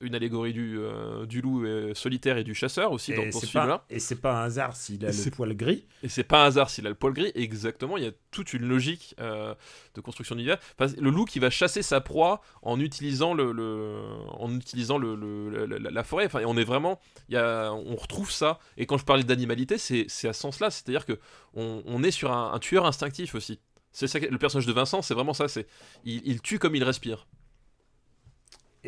une 0.00 0.14
allégorie 0.14 0.52
du, 0.52 0.78
euh, 0.78 1.26
du 1.26 1.40
loup 1.40 1.64
euh, 1.64 1.92
solitaire 1.94 2.36
et 2.38 2.44
du 2.44 2.54
chasseur 2.54 2.92
aussi 2.92 3.12
dans, 3.14 3.22
Et 3.22 3.30
dans 3.30 3.40
ce 3.40 3.46
film-là. 3.46 3.78
pas, 3.78 3.84
et 3.90 3.98
c'est 3.98 4.14
pas 4.16 4.40
un 4.40 4.44
hasard 4.44 4.76
s'il 4.76 5.04
a 5.04 5.08
le 5.10 5.30
poil 5.30 5.54
gris. 5.56 5.84
Et 6.02 6.08
c'est 6.08 6.22
pas 6.24 6.42
un 6.44 6.46
hasard 6.46 6.70
s'il 6.70 6.86
a 6.86 6.90
le 6.90 6.94
poil 6.94 7.12
gris, 7.12 7.32
exactement, 7.34 7.96
il 7.96 8.04
y 8.04 8.06
a 8.06 8.12
toute 8.30 8.52
une 8.52 8.66
logique 8.66 9.14
euh, 9.20 9.54
de 9.94 10.00
construction 10.00 10.34
d'univers. 10.36 10.58
Enfin, 10.78 10.92
le 11.00 11.10
loup 11.10 11.24
qui 11.24 11.38
va 11.38 11.50
chasser 11.50 11.82
sa 11.82 12.00
proie 12.00 12.40
en 12.62 12.78
utilisant, 12.80 13.34
le, 13.34 13.52
le- 13.52 14.00
en 14.30 14.54
utilisant 14.54 14.98
le, 14.98 15.14
le- 15.16 15.66
la, 15.78 16.04
forêt. 16.04 16.26
Enfin, 16.26 16.42
on 16.46 16.56
est 16.56 16.64
vraiment, 16.64 17.00
il 17.28 17.34
y 17.34 17.38
a, 17.38 17.72
on 17.72 17.96
retrouve 17.96 18.30
ça. 18.30 18.58
Et 18.76 18.86
quand 18.86 18.98
je 18.98 19.04
parlais 19.04 19.24
d'animalité, 19.24 19.78
c'est 19.78 20.06
à 20.28 20.32
ce 20.32 20.40
sens-là, 20.40 20.70
c'est-à-dire 20.70 21.06
que 21.06 21.18
on, 21.54 21.82
on 21.86 22.02
est 22.02 22.10
sur 22.12 22.30
un, 22.32 22.52
un 22.52 22.58
tueur 22.58 22.86
instinctif 22.86 23.34
aussi. 23.34 23.58
C'est 23.90 24.30
le 24.30 24.38
personnage 24.38 24.66
de 24.66 24.72
Vincent, 24.72 25.02
c'est 25.02 25.14
vraiment 25.14 25.32
ça. 25.34 25.48
C'est 25.48 25.66
il, 26.04 26.20
il 26.24 26.40
tue 26.40 26.58
comme 26.60 26.76
il 26.76 26.84
respire. 26.84 27.26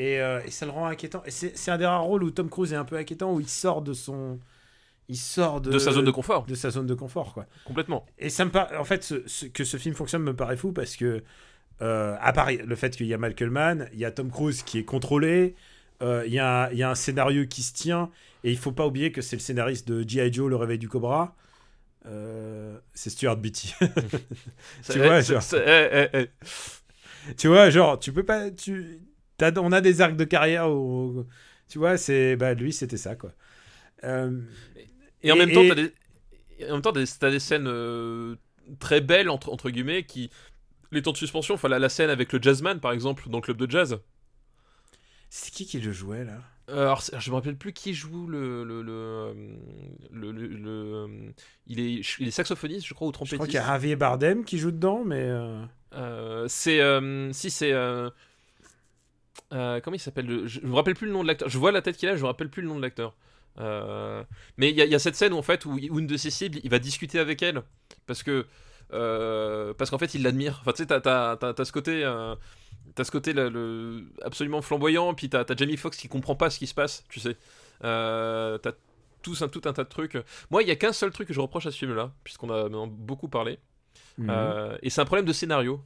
Et, 0.00 0.18
euh, 0.20 0.40
et 0.46 0.50
ça 0.50 0.64
le 0.64 0.72
rend 0.72 0.86
inquiétant. 0.86 1.22
C'est 1.28 1.70
un 1.70 1.76
des 1.76 1.84
rares 1.84 2.04
rôles 2.04 2.24
où 2.24 2.30
Tom 2.30 2.48
Cruise 2.48 2.72
est 2.72 2.76
un 2.76 2.84
peu 2.86 2.96
inquiétant, 2.96 3.34
où 3.34 3.40
il 3.40 3.48
sort 3.48 3.82
de 3.82 3.92
son. 3.92 4.38
Il 5.10 5.16
sort 5.16 5.60
de, 5.60 5.70
De 5.72 5.78
sa 5.78 5.92
zone 5.92 6.04
de 6.04 6.10
confort, 6.10 6.46
de 6.46 6.54
sa 6.54 6.70
zone 6.70 6.86
de 6.86 6.94
confort, 6.94 7.34
quoi. 7.34 7.44
complètement. 7.64 8.06
Et 8.18 8.30
ça 8.30 8.44
me 8.44 8.50
paraît, 8.50 8.76
en 8.76 8.84
fait, 8.84 9.02
ce- 9.02 9.26
ce- 9.26 9.46
que 9.46 9.64
ce 9.64 9.76
film 9.76 9.94
fonctionne 9.94 10.22
me 10.22 10.34
paraît 10.34 10.56
fou 10.56 10.72
parce 10.72 10.96
que, 10.96 11.22
euh, 11.82 12.16
à 12.20 12.32
part 12.32 12.48
le 12.52 12.76
fait 12.76 12.96
qu'il 12.96 13.06
y 13.08 13.12
a 13.14 13.18
Michael 13.18 13.50
Mann, 13.50 13.88
il 13.92 13.98
y 13.98 14.04
a 14.04 14.10
Tom 14.12 14.30
Cruise 14.30 14.62
qui 14.62 14.78
est 14.78 14.84
contrôlé, 14.84 15.54
euh, 16.00 16.22
il 16.26 16.32
y, 16.32 16.38
a 16.38 16.64
un- 16.66 16.70
il 16.70 16.78
y 16.78 16.82
a 16.82 16.90
un 16.90 16.94
scénario 16.94 17.44
qui 17.46 17.62
se 17.62 17.72
tient, 17.74 18.08
et 18.44 18.50
il 18.52 18.56
faut 18.58 18.72
pas 18.72 18.86
oublier 18.86 19.10
que 19.12 19.20
c'est 19.20 19.36
le 19.36 19.40
scénariste 19.40 19.86
de 19.88 20.08
G.I. 20.08 20.32
Joe, 20.32 20.48
Le 20.48 20.56
Réveil 20.56 20.78
du 20.78 20.88
Cobra. 20.88 21.34
Euh, 22.06 22.78
c'est 22.94 23.10
Stuart 23.10 23.36
Beatty. 23.36 23.74
Ça- 24.82 24.96
vois, 24.96 25.20
genre. 25.20 25.42
tu 27.36 27.48
vois, 27.48 27.70
genre, 27.70 27.98
tu 27.98 28.12
peux 28.12 28.22
pas. 28.24 28.50
Tu, 28.50 29.00
on 29.56 29.72
a 29.72 29.80
des 29.80 30.00
arcs 30.00 30.16
de 30.16 30.24
carrière 30.24 30.70
où. 30.70 31.26
Tu 31.68 31.78
vois, 31.78 31.96
c'est. 31.98 32.36
Bah, 32.36 32.54
lui, 32.54 32.72
c'était 32.72 32.96
ça, 32.96 33.16
quoi. 33.16 33.32
Euh, 34.04 34.40
Et 35.22 35.32
en 35.32 35.36
Et- 35.36 35.38
même 35.38 35.52
temps, 35.52 35.64
t'as 35.66 35.74
des, 35.74 35.92
en 36.68 36.74
même 36.74 36.82
temps, 36.82 36.92
t'as 36.92 37.30
des, 37.30 37.40
scènes 37.40 37.66
euh, 37.68 38.36
très 38.80 39.00
belles 39.00 39.30
entre, 39.30 39.50
entre 39.52 39.70
guillemets 39.70 40.04
qui 40.04 40.30
les 40.92 41.02
temps 41.02 41.12
de 41.12 41.16
suspension. 41.18 41.54
Enfin, 41.54 41.68
la, 41.68 41.78
la 41.80 41.88
scène 41.90 42.10
avec 42.10 42.32
le 42.32 42.40
jazzman, 42.42 42.80
par 42.80 42.92
exemple, 42.92 43.28
dans 43.30 43.38
le 43.38 43.42
club 43.42 43.58
de 43.58 43.70
jazz. 43.70 44.00
c'est 45.30 45.50
qui 45.52 45.66
qui 45.66 45.80
le 45.80 45.92
jouait, 45.92 46.24
là? 46.24 46.42
Euh, 46.68 46.82
alors, 46.82 47.02
je 47.18 47.30
me 47.30 47.34
rappelle 47.34 47.56
plus 47.56 47.72
qui 47.72 47.94
joue 47.94 48.26
le 48.28 48.62
le 48.64 48.82
le, 48.82 48.92
euh, 48.92 49.56
le, 50.12 50.30
le- 50.32 50.46
le, 50.46 51.34
il 51.66 51.80
est 51.80 52.00
il 52.20 52.28
est 52.28 52.30
saxophoniste, 52.30 52.86
je 52.86 52.94
crois, 52.94 53.08
ou 53.08 53.12
Je 53.22 53.32
crois 53.34 53.46
trompettiste. 53.46 53.46
qu'il 53.46 53.56
y 53.56 53.58
a 53.62 53.66
Javier 53.66 53.96
Bardem 53.96 54.44
qui 54.44 54.58
joue 54.58 54.70
dedans, 54.70 55.04
mais. 55.04 55.28
c'est 56.48 56.80
si 57.32 57.50
c'est 57.50 57.72
euh, 59.52 59.80
comment 59.80 59.94
il 59.96 60.00
s'appelle 60.00 60.26
le- 60.26 60.46
Je 60.46 60.60
me 60.60 60.74
rappelle 60.74 60.94
plus 60.94 61.06
le 61.06 61.12
nom 61.12 61.22
de 61.22 61.28
l'acteur. 61.28 61.48
Je 61.48 61.58
vois 61.58 61.72
la 61.72 61.82
tête 61.82 61.96
qu'il 61.96 62.08
a, 62.08 62.16
je 62.16 62.22
me 62.22 62.26
rappelle 62.26 62.48
plus 62.50 62.62
le 62.62 62.68
nom 62.68 62.76
de 62.76 62.82
l'acteur. 62.82 63.14
Euh, 63.58 64.22
mais 64.56 64.70
il 64.70 64.76
y, 64.76 64.82
a- 64.82 64.84
il 64.84 64.90
y 64.90 64.94
a 64.94 64.98
cette 64.98 65.16
scène 65.16 65.32
où 65.32 65.36
en 65.36 65.42
fait 65.42 65.64
où, 65.66 65.72
où 65.72 65.98
une 65.98 66.06
de 66.06 66.16
ses 66.16 66.30
cibles, 66.30 66.60
il 66.62 66.70
va 66.70 66.78
discuter 66.78 67.18
avec 67.18 67.42
elle 67.42 67.62
parce 68.06 68.22
que 68.22 68.46
euh, 68.92 69.72
parce 69.74 69.90
qu'en 69.90 69.98
fait 69.98 70.14
il 70.14 70.22
l'admire. 70.22 70.58
Enfin 70.60 70.72
tu 70.72 70.78
sais 70.78 70.86
t'as 70.86 71.00
t'as- 71.00 71.36
t'as- 71.36 71.54
t'as 71.54 71.64
ce 71.64 71.72
côté 71.72 72.02
t'as 72.94 73.04
ce 73.04 73.10
côté 73.10 73.32
le, 73.32 73.48
le- 73.48 74.04
absolument 74.22 74.62
flamboyant 74.62 75.14
puis 75.14 75.28
t'as 75.28 75.44
t'as 75.44 75.54
Jamie 75.56 75.76
Foxx 75.76 75.96
qui 75.96 76.08
comprend 76.08 76.34
pas 76.36 76.50
ce 76.50 76.58
qui 76.58 76.66
se 76.66 76.74
passe 76.74 77.04
tu 77.08 77.20
sais. 77.20 77.36
T'as 77.80 78.72
tout 79.22 79.34
un 79.42 79.48
tout 79.48 79.62
un 79.66 79.72
tas 79.72 79.84
de 79.84 79.88
trucs. 79.88 80.16
Moi 80.50 80.62
il 80.62 80.68
y 80.68 80.72
a 80.72 80.76
qu'un 80.76 80.92
seul 80.92 81.10
truc 81.10 81.28
que 81.28 81.34
je 81.34 81.40
reproche 81.40 81.66
à 81.66 81.70
ce 81.70 81.76
film 81.78 81.94
là 81.94 82.12
puisqu'on 82.24 82.50
a 82.50 82.68
beaucoup 82.88 83.28
parlé. 83.28 83.58
Euh, 84.30 84.76
et 84.82 84.90
c'est 84.90 85.00
un 85.00 85.04
problème 85.04 85.26
de 85.26 85.32
scénario. 85.32 85.80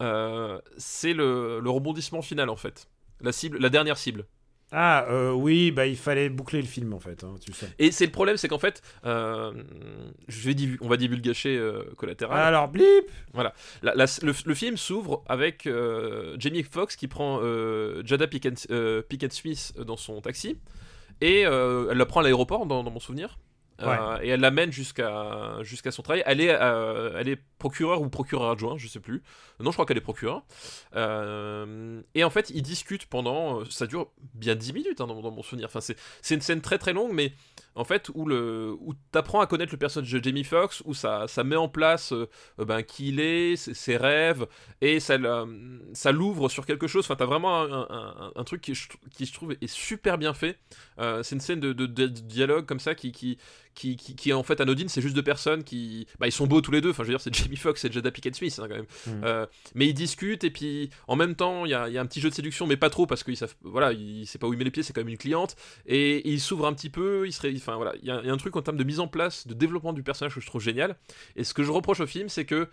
Euh, 0.00 0.58
c'est 0.78 1.12
le, 1.12 1.60
le 1.60 1.70
rebondissement 1.70 2.22
final 2.22 2.48
en 2.50 2.56
fait. 2.56 2.88
La 3.20 3.32
cible, 3.32 3.58
la 3.58 3.68
dernière 3.68 3.96
cible. 3.98 4.26
Ah, 4.74 5.04
euh, 5.10 5.32
oui, 5.32 5.70
bah 5.70 5.86
il 5.86 5.98
fallait 5.98 6.30
boucler 6.30 6.62
le 6.62 6.66
film 6.66 6.94
en 6.94 6.98
fait, 6.98 7.24
hein, 7.24 7.34
tu 7.44 7.52
sais. 7.52 7.68
Et 7.78 7.92
c'est 7.92 8.06
le 8.06 8.10
problème, 8.10 8.38
c'est 8.38 8.48
qu'en 8.48 8.58
fait, 8.58 8.80
euh, 9.04 9.52
je 10.28 10.48
vais 10.50 10.56
on 10.80 10.88
va 10.88 10.96
divulgacher 10.96 11.58
euh, 11.58 11.84
collatéral. 11.98 12.40
Alors, 12.40 12.68
blip 12.68 13.04
La- 13.34 13.52
la- 13.82 14.06
le, 14.22 14.32
le 14.46 14.54
film 14.54 14.78
s'ouvre 14.78 15.22
avec 15.28 15.68
Jamie 16.38 16.62
Foxx 16.62 16.96
qui 16.96 17.06
prend 17.06 17.40
Jada 18.02 18.26
Pickett, 18.26 18.66
Pickett 19.08 19.32
Smith 19.34 19.74
dans 19.78 19.98
son 19.98 20.22
taxi 20.22 20.56
et 21.20 21.40
elle 21.40 21.98
la 21.98 22.06
prend 22.06 22.20
à 22.20 22.22
l'aéroport 22.22 22.64
dans, 22.64 22.82
dans 22.82 22.90
mon 22.90 22.98
souvenir. 23.00 23.38
Euh, 23.80 24.18
et 24.22 24.28
elle 24.28 24.40
l'amène 24.40 24.70
jusqu'à 24.70 25.56
jusqu'à 25.62 25.90
son 25.90 26.02
travail. 26.02 26.22
Elle 26.26 26.40
est, 26.40 26.50
euh, 26.52 27.16
elle 27.18 27.28
est 27.28 27.40
procureur 27.58 28.00
ou 28.02 28.08
procureur 28.08 28.50
adjoint, 28.50 28.76
je 28.78 28.86
sais 28.86 29.00
plus. 29.00 29.22
Non, 29.60 29.70
je 29.70 29.76
crois 29.76 29.86
qu'elle 29.86 29.96
est 29.96 30.00
procureur. 30.00 30.44
Euh, 30.96 32.00
et 32.14 32.24
en 32.24 32.30
fait, 32.30 32.50
ils 32.50 32.62
discutent 32.62 33.06
pendant. 33.06 33.60
euh, 33.60 33.64
Ça 33.70 33.86
dure 33.86 34.08
bien 34.34 34.54
10 34.54 34.72
minutes 34.72 35.00
hein, 35.00 35.06
dans, 35.06 35.20
dans 35.20 35.30
mon 35.30 35.42
souvenir. 35.42 35.66
Enfin, 35.66 35.80
c'est 35.80 35.96
c'est 36.20 36.34
une 36.34 36.40
scène 36.40 36.60
très 36.60 36.78
très 36.78 36.92
longue, 36.92 37.12
mais 37.12 37.32
en 37.74 37.84
fait, 37.84 38.10
où, 38.14 38.26
le, 38.26 38.76
où 38.80 38.94
t'apprends 39.10 39.40
à 39.40 39.46
connaître 39.46 39.72
le 39.72 39.78
personnage 39.78 40.12
de 40.12 40.22
Jamie 40.22 40.44
Foxx, 40.44 40.82
où 40.84 40.94
ça, 40.94 41.26
ça 41.28 41.44
met 41.44 41.56
en 41.56 41.68
place 41.68 42.12
euh, 42.12 42.28
ben, 42.58 42.82
qui 42.82 43.08
il 43.08 43.20
est, 43.20 43.56
ses, 43.56 43.96
rêves, 43.96 44.46
et 44.80 45.00
ça, 45.00 45.16
ça 45.92 46.12
l'ouvre 46.12 46.48
sur 46.48 46.66
quelque 46.66 46.86
chose. 46.86 47.04
Enfin, 47.04 47.16
t'as 47.16 47.26
vraiment 47.26 47.62
un, 47.62 48.44
truc 48.44 48.60
qui, 48.60 48.74
qui, 49.10 49.26
je 49.26 49.32
trouve, 49.32 49.52
est 49.52 49.66
super 49.66 50.18
bien 50.18 50.34
fait. 50.34 50.58
Euh, 50.98 51.22
c'est 51.22 51.34
une 51.34 51.40
scène 51.40 51.60
de, 51.60 51.72
de- 51.72 51.86
de 51.86 52.06
dialogue 52.06 52.66
comme 52.66 52.80
ça 52.80 52.94
qui, 52.94 53.12
qui, 53.12 53.38
qui, 53.74 53.96
qui, 53.96 54.14
qui 54.14 54.30
est 54.30 54.32
en 54.32 54.42
fait 54.42 54.60
anodine, 54.60 54.88
c'est 54.88 55.00
juste 55.00 55.14
deux 55.14 55.22
personnes 55.22 55.64
qui. 55.64 56.06
Bah, 56.18 56.26
ils 56.26 56.32
sont 56.32 56.46
beaux 56.46 56.60
tous 56.60 56.70
les 56.70 56.80
deux, 56.80 56.90
enfin, 56.90 57.02
je 57.02 57.08
veux 57.08 57.14
dire, 57.14 57.20
c'est 57.20 57.34
Jamie 57.34 57.56
Foxx 57.56 57.84
et 57.84 57.92
Jada 57.92 58.10
Pinkett 58.10 58.34
Smith, 58.34 58.58
hein, 58.62 58.66
quand 58.68 58.76
même. 58.76 58.86
Mm. 59.06 59.24
Euh, 59.24 59.46
mais 59.74 59.86
ils 59.86 59.94
discutent, 59.94 60.44
et 60.44 60.50
puis 60.50 60.90
en 61.08 61.16
même 61.16 61.34
temps, 61.34 61.64
il 61.64 61.70
y 61.70 61.74
a, 61.74 61.88
il 61.88 61.94
y 61.94 61.98
a 61.98 62.00
un 62.00 62.06
petit 62.06 62.20
jeu 62.20 62.30
de 62.30 62.34
séduction, 62.34 62.66
mais 62.66 62.76
pas 62.76 62.90
trop, 62.90 63.06
parce 63.06 63.24
qu'il 63.24 63.36
savent. 63.36 63.54
Voilà, 63.62 63.92
il 63.92 64.26
sait 64.26 64.38
pas 64.38 64.46
où 64.46 64.52
il 64.52 64.58
met 64.58 64.64
les 64.64 64.70
pieds, 64.70 64.82
c'est 64.82 64.92
quand 64.92 65.00
même 65.00 65.08
une 65.08 65.18
cliente, 65.18 65.56
et 65.86 66.28
il 66.28 66.40
s'ouvre 66.40 66.66
un 66.66 66.72
petit 66.72 66.90
peu, 66.90 67.26
il 67.26 67.32
serait. 67.32 67.52
Enfin, 67.56 67.76
voilà, 67.76 67.94
il 68.02 68.06
y, 68.06 68.10
a, 68.10 68.20
il 68.20 68.26
y 68.26 68.30
a 68.30 68.32
un 68.32 68.36
truc 68.36 68.56
en 68.56 68.62
termes 68.62 68.76
de 68.76 68.84
mise 68.84 69.00
en 69.00 69.08
place, 69.08 69.46
de 69.46 69.54
développement 69.54 69.92
du 69.92 70.02
personnage 70.02 70.34
que 70.34 70.40
je 70.40 70.46
trouve 70.46 70.62
génial. 70.62 70.96
Et 71.36 71.44
ce 71.44 71.54
que 71.54 71.62
je 71.62 71.70
reproche 71.70 72.00
au 72.00 72.06
film, 72.06 72.28
c'est 72.28 72.44
que 72.44 72.68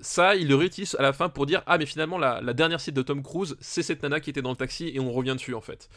ça, 0.00 0.36
il 0.36 0.48
le 0.48 0.54
réutilise 0.54 0.94
à 0.98 1.02
la 1.02 1.12
fin 1.12 1.28
pour 1.28 1.46
dire 1.46 1.62
Ah, 1.66 1.78
mais 1.78 1.86
finalement, 1.86 2.18
la, 2.18 2.40
la 2.40 2.52
dernière 2.52 2.80
cible 2.80 2.96
de 2.96 3.02
Tom 3.02 3.22
Cruise, 3.22 3.56
c'est 3.60 3.82
cette 3.82 4.02
nana 4.02 4.20
qui 4.20 4.30
était 4.30 4.42
dans 4.42 4.50
le 4.50 4.56
taxi 4.56 4.90
et 4.94 5.00
on 5.00 5.12
revient 5.12 5.34
dessus 5.34 5.54
en 5.54 5.60
fait. 5.60 5.88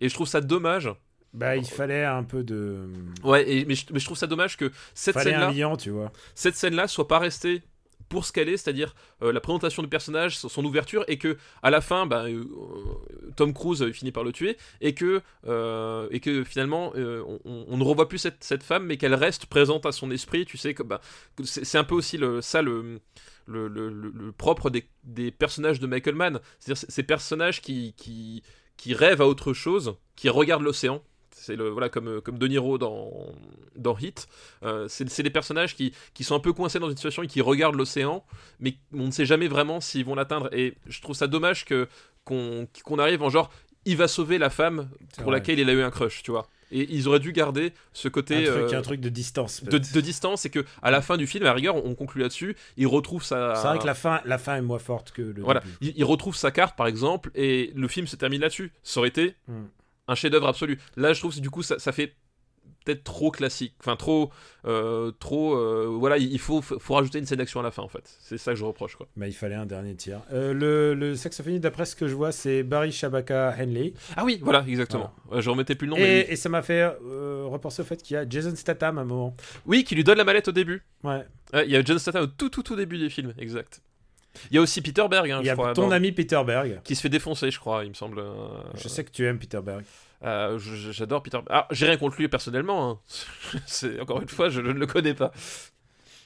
Et 0.00 0.08
je 0.08 0.14
trouve 0.14 0.26
ça 0.26 0.40
dommage. 0.40 0.90
Bah, 1.34 1.56
il 1.56 1.66
fallait 1.66 2.04
un 2.04 2.22
peu 2.22 2.42
de. 2.44 2.88
Ouais, 3.24 3.48
et, 3.50 3.64
mais, 3.64 3.74
je, 3.74 3.86
mais 3.92 3.98
je 3.98 4.04
trouve 4.04 4.16
ça 4.16 4.26
dommage 4.28 4.56
que 4.56 4.70
cette 4.94 5.14
scène-là 5.30 5.48
cette 6.34 6.54
scène-là 6.54 6.88
soit 6.88 7.08
pas 7.08 7.18
restée 7.18 7.62
pour 8.08 8.24
ce 8.24 8.32
qu'elle 8.32 8.48
est, 8.48 8.56
c'est-à-dire 8.56 8.94
euh, 9.22 9.32
la 9.32 9.40
présentation 9.40 9.82
du 9.82 9.88
personnage, 9.88 10.36
son, 10.38 10.64
ouverture, 10.64 11.04
et 11.08 11.18
que 11.18 11.36
à 11.62 11.70
la 11.70 11.80
fin, 11.80 12.06
bah, 12.06 12.26
euh, 12.28 12.44
Tom 13.34 13.52
Cruise 13.52 13.82
euh, 13.82 13.92
finit 13.92 14.12
par 14.12 14.22
le 14.24 14.30
tuer, 14.30 14.56
et 14.80 14.94
que, 14.94 15.22
euh, 15.48 16.06
et 16.10 16.20
que 16.20 16.44
finalement, 16.44 16.92
euh, 16.96 17.22
on, 17.44 17.64
on 17.68 17.76
ne 17.76 17.82
revoit 17.82 18.08
plus 18.08 18.18
cette, 18.18 18.44
cette 18.44 18.62
femme, 18.62 18.84
mais 18.86 18.96
qu'elle 18.96 19.14
reste 19.14 19.46
présente 19.46 19.86
à 19.86 19.92
son 19.92 20.10
esprit. 20.10 20.44
Tu 20.44 20.56
sais 20.58 20.74
que 20.74 20.82
bah, 20.82 21.00
c'est 21.44 21.78
un 21.78 21.84
peu 21.84 21.94
aussi 21.94 22.16
le, 22.18 22.40
ça 22.42 22.62
le, 22.62 23.00
le, 23.46 23.66
le- 23.68 23.88
le- 23.90 24.32
propre 24.32 24.70
des, 24.70 24.86
des 25.02 25.30
personnages 25.32 25.80
de 25.80 25.86
Michael 25.86 26.14
Mann, 26.14 26.40
c'est-à-dire 26.60 26.80
ces- 26.80 26.92
ces 26.92 27.02
personnages 27.02 27.60
qui, 27.62 27.94
qui, 27.96 28.42
qui 28.76 28.94
rêvent 28.94 29.22
à 29.22 29.26
autre 29.26 29.52
chose, 29.54 29.96
qui 30.14 30.28
regardent 30.28 30.62
l'océan. 30.62 31.02
C'est 31.36 31.56
le 31.56 31.68
voilà 31.68 31.88
comme 31.88 32.20
comme 32.20 32.38
De 32.38 32.46
Niro 32.46 32.78
dans 32.78 33.10
dans 33.76 33.96
Hit. 33.98 34.28
Euh, 34.62 34.86
c'est 34.88 35.22
des 35.22 35.30
personnages 35.30 35.74
qui, 35.74 35.92
qui 36.14 36.22
sont 36.24 36.34
un 36.34 36.40
peu 36.40 36.52
coincés 36.52 36.78
dans 36.78 36.88
une 36.88 36.96
situation 36.96 37.22
et 37.22 37.26
qui 37.26 37.40
regardent 37.40 37.74
l'océan, 37.76 38.24
mais 38.60 38.76
on 38.92 39.06
ne 39.06 39.10
sait 39.10 39.26
jamais 39.26 39.48
vraiment 39.48 39.80
s'ils 39.80 40.04
vont 40.04 40.14
l'atteindre. 40.14 40.48
Et 40.52 40.74
je 40.86 41.00
trouve 41.00 41.16
ça 41.16 41.26
dommage 41.26 41.64
que 41.64 41.88
qu'on 42.24 42.66
qu'on 42.84 42.98
arrive 42.98 43.22
en 43.22 43.30
genre 43.30 43.50
il 43.84 43.96
va 43.96 44.08
sauver 44.08 44.38
la 44.38 44.48
femme 44.48 44.88
pour 45.16 45.24
vrai. 45.24 45.32
laquelle 45.34 45.58
il 45.58 45.68
a 45.68 45.72
eu 45.72 45.82
un 45.82 45.90
crush, 45.90 46.22
tu 46.22 46.30
vois. 46.30 46.46
Et 46.72 46.86
ils 46.94 47.06
auraient 47.06 47.20
dû 47.20 47.32
garder 47.32 47.72
ce 47.92 48.08
côté 48.08 48.48
un, 48.48 48.52
truc, 48.52 48.72
euh, 48.72 48.78
un 48.78 48.82
truc 48.82 49.00
de 49.00 49.08
distance. 49.10 49.62
de, 49.62 49.78
de 49.78 50.00
distance 50.00 50.46
et 50.46 50.50
que 50.50 50.64
à 50.82 50.90
la 50.90 51.02
fin 51.02 51.16
du 51.18 51.26
film, 51.26 51.44
à 51.44 51.52
rigueur, 51.52 51.76
on 51.84 51.94
conclut 51.94 52.22
là-dessus. 52.22 52.56
Il 52.78 52.86
retrouve 52.86 53.22
sa. 53.22 53.54
C'est 53.56 53.68
vrai 53.68 53.78
que 53.78 53.86
la 53.86 53.94
fin, 53.94 54.22
la 54.24 54.38
fin 54.38 54.56
est 54.56 54.62
moins 54.62 54.78
forte 54.78 55.12
que 55.12 55.20
le 55.22 55.42
Voilà, 55.42 55.60
début. 55.60 55.76
il, 55.82 55.92
il 55.98 56.04
retrouve 56.04 56.34
sa 56.34 56.50
carte 56.50 56.76
par 56.76 56.86
exemple 56.86 57.30
et 57.34 57.70
le 57.76 57.86
film 57.88 58.06
se 58.06 58.16
termine 58.16 58.40
là-dessus. 58.40 58.72
Ça 58.82 59.00
aurait 59.00 59.10
été 59.10 59.34
Mm. 59.48 59.64
Un 60.08 60.14
chef-d'œuvre 60.14 60.48
absolu. 60.48 60.78
Là, 60.96 61.12
je 61.12 61.20
trouve 61.20 61.34
que 61.34 61.40
du 61.40 61.50
coup 61.50 61.62
ça, 61.62 61.78
ça 61.78 61.92
fait 61.92 62.14
peut-être 62.84 63.02
trop 63.04 63.30
classique, 63.30 63.72
enfin 63.80 63.96
trop, 63.96 64.30
euh, 64.66 65.10
trop. 65.12 65.54
euh, 65.56 65.86
voilà, 65.88 66.18
il 66.18 66.38
faut, 66.38 66.60
faut 66.60 66.92
rajouter 66.92 67.18
une 67.18 67.24
scène 67.24 67.38
d'action 67.38 67.60
à 67.60 67.62
la 67.62 67.70
fin 67.70 67.82
en 67.82 67.88
fait. 67.88 68.14
C'est 68.20 68.36
ça 68.36 68.52
que 68.52 68.58
je 68.58 68.64
reproche 68.66 68.96
quoi. 68.96 69.08
Bah, 69.16 69.26
il 69.26 69.32
fallait 69.32 69.54
un 69.54 69.64
dernier 69.64 69.94
tir. 69.94 70.20
Euh, 70.34 70.52
le, 70.52 70.92
le 70.92 71.14
saxophoniste, 71.14 71.62
d'après 71.62 71.86
ce 71.86 71.96
que 71.96 72.06
je 72.08 72.14
vois, 72.14 72.30
c'est 72.30 72.62
Barry 72.62 72.92
Shabaka 72.92 73.56
Henley. 73.58 73.94
Ah 74.16 74.24
oui, 74.26 74.38
voilà, 74.42 74.62
exactement. 74.68 75.14
Ouais, 75.30 75.40
je 75.40 75.48
remettais 75.48 75.76
plus 75.76 75.86
le 75.86 75.92
nom. 75.92 75.96
mais 75.96 76.20
Et, 76.28 76.32
et 76.32 76.36
ça 76.36 76.50
m'a 76.50 76.60
fait 76.60 76.86
repenser 76.86 77.80
au 77.80 77.86
fait 77.86 78.02
qu'il 78.02 78.14
y 78.14 78.18
a 78.18 78.28
Jason 78.28 78.54
Statham 78.54 78.98
à 78.98 79.00
un 79.00 79.04
moment. 79.04 79.34
oui. 79.64 79.82
Qui 79.84 79.94
lui 79.94 80.04
donne 80.04 80.18
la 80.18 80.24
mallette 80.24 80.48
au 80.48 80.52
début. 80.52 80.82
Ouais. 81.04 81.24
Il 81.54 81.70
y 81.70 81.76
a 81.76 81.82
John 81.82 81.98
Statham 81.98 82.24
au 82.24 82.26
tout, 82.26 82.50
tout, 82.50 82.62
tout 82.62 82.76
début 82.76 82.98
des 82.98 83.08
films, 83.08 83.32
exact. 83.38 83.80
Il 84.50 84.56
y 84.56 84.58
a 84.58 84.60
aussi 84.62 84.80
Peter 84.82 85.06
Berg, 85.08 85.30
hein, 85.30 85.38
il 85.40 85.44
y 85.44 85.46
je 85.46 85.52
a 85.52 85.54
crois, 85.54 85.72
ton 85.72 85.82
dans- 85.88 85.90
ami 85.92 86.12
Peter 86.12 86.42
Berg. 86.44 86.80
qui 86.84 86.94
se 86.96 87.00
fait 87.00 87.08
défoncer, 87.08 87.50
je 87.50 87.58
crois, 87.58 87.84
il 87.84 87.90
me 87.90 87.94
semble. 87.94 88.18
euh, 88.18 88.34
Je 88.74 88.88
sais 88.88 89.04
que 89.04 89.10
tu 89.10 89.26
aimes 89.26 89.38
Peter 89.38 89.60
Berg. 89.62 89.84
Euh, 90.24 90.58
je- 90.58 90.74
je- 90.76 90.92
J'adore 90.92 91.22
Peter. 91.22 91.38
Ah, 91.50 91.66
j'ai 91.70 91.86
rien 91.86 91.96
contre 91.96 92.16
lui 92.18 92.28
personnellement. 92.28 92.90
hein. 92.90 92.98
C'est 93.66 94.00
encore 94.00 94.22
une 94.22 94.28
fois, 94.28 94.48
je 94.48 94.60
ne 94.60 94.72
le 94.72 94.86
connais 94.86 95.14
pas. 95.14 95.32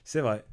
C'est 0.04 0.20
vrai. 0.20 0.44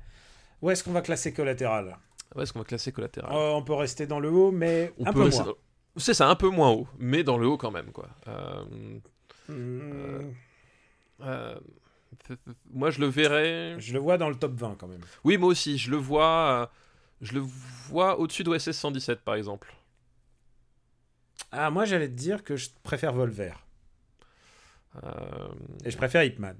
Où 0.61 0.69
est-ce 0.71 0.83
qu'on 0.83 0.91
va 0.93 1.01
classer 1.01 1.33
collatéral? 1.33 1.97
Où 2.35 2.41
est-ce 2.41 2.51
qu'on 2.53 2.59
va 2.59 2.65
classer 2.65 2.91
collatéral? 2.91 3.31
Euh, 3.31 3.51
On 3.51 3.61
peut 3.61 3.73
rester 3.75 4.07
dans 4.07 4.19
le 4.19 4.29
haut, 4.29 4.51
mais 4.51 4.91
On 4.97 5.05
un 5.05 5.13
peut 5.13 5.19
peu 5.19 5.25
rester 5.25 5.43
moins. 5.43 5.51
dans- 5.51 5.57
C'est 5.97 6.13
ça, 6.13 6.27
un 6.27 6.35
peu 6.35 6.49
moins 6.49 6.71
haut, 6.71 6.87
mais 6.97 7.23
dans 7.23 7.37
le 7.37 7.47
haut 7.47 7.57
quand 7.57 7.71
même, 7.71 7.91
quoi. 7.91 8.09
Euh, 8.27 8.63
Hmm, 9.47 10.31
euh, 11.23 11.55
moi, 12.73 12.89
je 12.89 12.99
le 12.99 13.05
verrais. 13.07 13.75
Je 13.79 13.93
le 13.93 13.99
vois 13.99 14.17
dans 14.17 14.29
le 14.29 14.35
top 14.35 14.53
20 14.55 14.75
quand 14.79 14.87
même. 14.87 15.01
Oui, 15.23 15.37
moi 15.37 15.49
aussi, 15.49 15.77
je 15.77 15.91
le 15.91 15.97
vois. 15.97 16.63
euh, 16.63 16.65
Je 17.21 17.33
le 17.33 17.39
vois 17.39 18.19
au-dessus 18.19 18.43
d'OSS 18.43 18.71
117, 18.71 19.21
par 19.21 19.35
exemple. 19.35 19.73
Ah, 21.51 21.69
moi 21.69 21.85
j'allais 21.85 22.07
te 22.07 22.13
dire 22.13 22.43
que 22.43 22.55
je 22.55 22.69
préfère 22.83 23.13
Volver. 23.13 23.53
Euh, 25.03 25.47
Et 25.83 25.91
je 25.91 25.97
préfère 25.97 26.23
Hitman. 26.23 26.57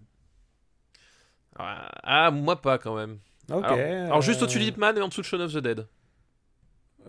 ah, 1.57 1.89
ah, 2.03 2.31
moi 2.31 2.61
pas 2.61 2.77
quand 2.77 2.95
même. 2.95 3.19
Ok. 3.51 3.63
alors, 3.63 3.79
alors, 3.79 4.21
juste 4.21 4.41
euh, 4.41 4.43
au-dessus 4.45 4.59
d'Hitman 4.59 4.97
et 4.97 5.01
en 5.01 5.07
dessous 5.07 5.21
de 5.21 5.25
Shaun 5.25 5.41
of 5.41 5.53
the 5.53 5.57
Dead. 5.57 5.87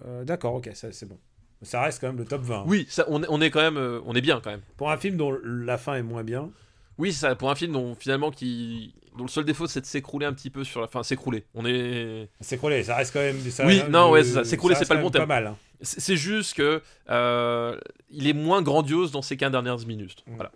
euh, 0.04 0.24
D'accord, 0.24 0.54
ok, 0.54 0.70
c'est 0.74 1.08
bon. 1.08 1.18
Ça 1.62 1.80
reste 1.82 2.00
quand 2.00 2.08
même 2.08 2.18
le 2.18 2.26
top 2.26 2.42
20. 2.42 2.64
Oui, 2.66 2.86
ça, 2.88 3.04
on, 3.08 3.22
est, 3.22 3.26
on 3.30 3.40
est 3.40 3.50
quand 3.50 3.62
même, 3.62 3.78
euh, 3.78 4.00
on 4.04 4.14
est 4.14 4.20
bien 4.20 4.40
quand 4.40 4.50
même. 4.50 4.60
Pour 4.76 4.90
un 4.90 4.98
film 4.98 5.16
dont 5.16 5.36
la 5.42 5.78
fin 5.78 5.94
est 5.94 6.02
moins 6.02 6.22
bien. 6.22 6.50
Oui, 6.98 7.12
c'est 7.12 7.20
ça, 7.20 7.34
pour 7.34 7.50
un 7.50 7.54
film 7.54 7.72
dont 7.72 7.94
finalement 7.94 8.30
qui, 8.30 8.94
dont 9.16 9.24
le 9.24 9.30
seul 9.30 9.44
défaut 9.44 9.66
c'est 9.66 9.80
de 9.80 9.86
s'écrouler 9.86 10.26
un 10.26 10.32
petit 10.32 10.50
peu 10.50 10.64
sur 10.64 10.80
la 10.80 10.86
fin, 10.86 11.02
s'écrouler. 11.02 11.44
On 11.54 11.66
est, 11.66 12.28
S'écrouler, 12.40 12.82
ça 12.82 12.96
reste 12.96 13.12
quand 13.12 13.20
même. 13.20 13.38
Ça, 13.50 13.66
Oui, 13.66 13.82
non, 13.90 14.10
ouais, 14.10 14.24
c'est 14.24 14.32
ça. 14.32 14.44
S'écrouler, 14.44 14.74
c'est 14.74 14.86
pas 14.88 14.94
le 14.94 15.02
bon 15.02 15.10
terme. 15.10 15.26
Pas 15.26 15.40
mal. 15.40 15.46
hein. 15.48 15.56
c'est 15.82 16.00
c'est 16.00 16.16
juste 16.16 16.54
que 16.54 16.82
euh, 17.10 17.78
il 18.10 18.26
est 18.26 18.32
moins 18.32 18.62
grandiose 18.62 19.10
dans 19.12 19.22
ces 19.22 19.36
15 19.36 19.50
dernières 19.52 19.78
minutes. 19.86 20.24
Mm. 20.26 20.34
Voilà. 20.36 20.52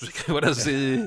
voilà, 0.28 0.54
c'est. 0.54 1.00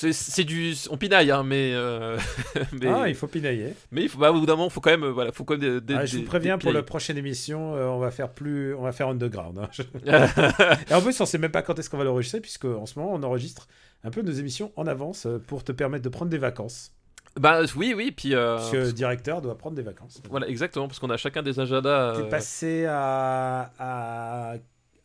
C'est 0.00 0.14
c'est 0.14 0.44
du. 0.44 0.72
On 0.88 0.96
pinaille, 0.96 1.30
hein, 1.30 1.42
mais. 1.42 1.72
euh, 1.74 2.16
mais, 2.72 2.86
Ah, 2.88 3.06
il 3.06 3.14
faut 3.14 3.26
pinailler. 3.26 3.74
mais 3.90 4.04
il 4.04 4.08
faut, 4.08 4.16
bah, 4.18 4.30
au 4.30 4.40
bout 4.40 4.46
d'un 4.46 4.56
moment, 4.56 4.70
faut 4.70 4.80
quand 4.80 4.88
même. 4.92 5.02
euh, 5.04 5.10
Voilà, 5.12 5.30
faut 5.30 5.44
quand 5.44 5.58
même 5.58 5.80
des, 5.80 5.80
des- 5.82 5.94
Ah, 5.94 6.06
je 6.06 6.16
vous 6.16 6.24
préviens 6.24 6.56
des 6.56 6.62
pour 6.62 6.72
la 6.72 6.82
prochaine 6.82 7.18
émission, 7.18 7.74
euh, 7.76 7.84
on 7.88 7.98
va 7.98 8.10
faire 8.10 8.30
plus, 8.30 8.74
on 8.74 8.80
va 8.82 8.92
faire 8.92 9.08
underground. 9.08 9.58
hein. 9.58 9.68
Et 10.90 10.94
en 10.94 11.02
plus, 11.02 11.20
on 11.20 11.26
sait 11.26 11.36
même 11.36 11.50
pas 11.50 11.60
quand 11.60 11.78
est-ce 11.78 11.90
qu'on 11.90 11.98
va 11.98 12.04
l'enregistrer, 12.04 12.40
puisque 12.40 12.64
en 12.64 12.86
ce 12.86 12.98
moment, 12.98 13.12
on 13.12 13.22
enregistre 13.22 13.68
un 14.02 14.10
peu 14.10 14.22
nos 14.22 14.32
émissions 14.32 14.72
en 14.76 14.86
avance 14.86 15.26
pour 15.46 15.64
te 15.64 15.72
permettre 15.72 16.02
de 16.04 16.08
prendre 16.08 16.30
des 16.30 16.38
vacances. 16.38 16.92
bah 17.38 17.60
oui, 17.76 17.92
oui, 17.94 18.10
puis. 18.10 18.34
euh, 18.34 18.56
Puisque 18.56 18.72
le 18.86 18.92
directeur 18.94 19.42
doit 19.42 19.58
prendre 19.58 19.76
des 19.76 19.82
vacances. 19.82 20.22
Voilà, 20.30 20.48
exactement, 20.48 20.88
parce 20.88 20.98
qu'on 20.98 21.10
a 21.10 21.18
chacun 21.18 21.42
des 21.42 21.60
agendas. 21.60 22.14
T'es 22.16 22.28
passé 22.30 22.86
à, 22.88 23.70
à, 23.78 24.54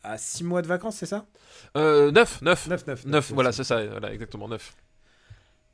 à 0.04 0.18
6 0.18 0.46
mois 0.46 0.62
de 0.62 0.68
vacances, 0.68 0.96
c'est 0.96 1.06
ça? 1.06 1.26
Euh, 1.76 2.12
9, 2.12 2.42
9. 2.44 2.68
9, 2.70 2.88
9. 2.88 3.06
9, 3.06 3.32
voilà, 3.34 3.52
c'est 3.52 3.66
ça, 3.66 3.86
voilà, 3.86 4.14
exactement, 4.14 4.48
9. 4.48 4.74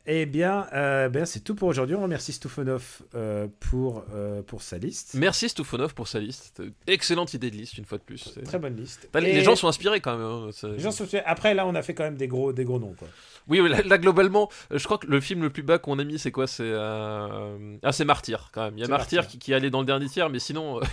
Eh 0.07 0.25
bien, 0.25 0.67
euh, 0.73 1.09
ben, 1.09 1.25
c'est 1.25 1.41
tout 1.41 1.53
pour 1.53 1.67
aujourd'hui. 1.67 1.95
On 1.95 2.01
remercie 2.01 2.33
Stoufanov 2.33 3.01
euh, 3.13 3.47
pour, 3.59 4.03
euh, 4.13 4.41
pour 4.41 4.63
sa 4.63 4.77
liste. 4.79 5.13
Merci 5.13 5.47
Stoufonov 5.49 5.93
pour 5.93 6.07
sa 6.07 6.19
liste. 6.19 6.61
Excellente 6.87 7.33
idée 7.35 7.51
de 7.51 7.55
liste, 7.55 7.77
une 7.77 7.85
fois 7.85 7.99
de 7.99 8.03
plus. 8.03 8.33
Très 8.45 8.57
bonne 8.57 8.75
liste. 8.75 9.07
Les 9.13 9.43
gens 9.43 9.55
sont 9.55 9.67
inspirés 9.67 10.01
quand 10.01 10.17
même. 10.17 10.25
hein, 10.25 10.49
les 10.75 10.79
gens 10.79 10.91
sont- 10.91 11.05
Après, 11.25 11.53
là, 11.53 11.67
on 11.67 11.75
a 11.75 11.81
fait 11.83 11.93
quand 11.93 12.03
même 12.03 12.17
des 12.17 12.27
gros, 12.27 12.51
des 12.51 12.65
gros 12.65 12.79
noms. 12.79 12.95
Quoi. 12.97 13.07
Oui, 13.47 13.67
là, 13.69 13.81
là, 13.83 13.97
globalement, 13.97 14.49
je 14.71 14.83
crois 14.83 14.97
que 14.97 15.07
le 15.07 15.19
film 15.19 15.43
le 15.43 15.49
plus 15.49 15.63
bas 15.63 15.77
qu'on 15.77 15.99
a 15.99 16.03
mis, 16.03 16.17
c'est 16.19 16.31
quoi? 16.31 16.47
C'est 16.47 16.63
euh... 16.63 17.77
ah, 17.83 17.91
c'est 17.91 18.05
Martyr 18.05 18.49
quand 18.53 18.63
même. 18.65 18.77
Il 18.77 18.81
y 18.81 18.83
a 18.83 18.87
Martyr, 18.87 19.21
Martyr. 19.21 19.31
Qui, 19.31 19.39
qui 19.39 19.53
allé 19.53 19.69
dans 19.69 19.81
le 19.81 19.85
dernier 19.85 20.07
tiers, 20.07 20.29
mais 20.29 20.39
sinon, 20.39 20.79
euh, 20.79 20.83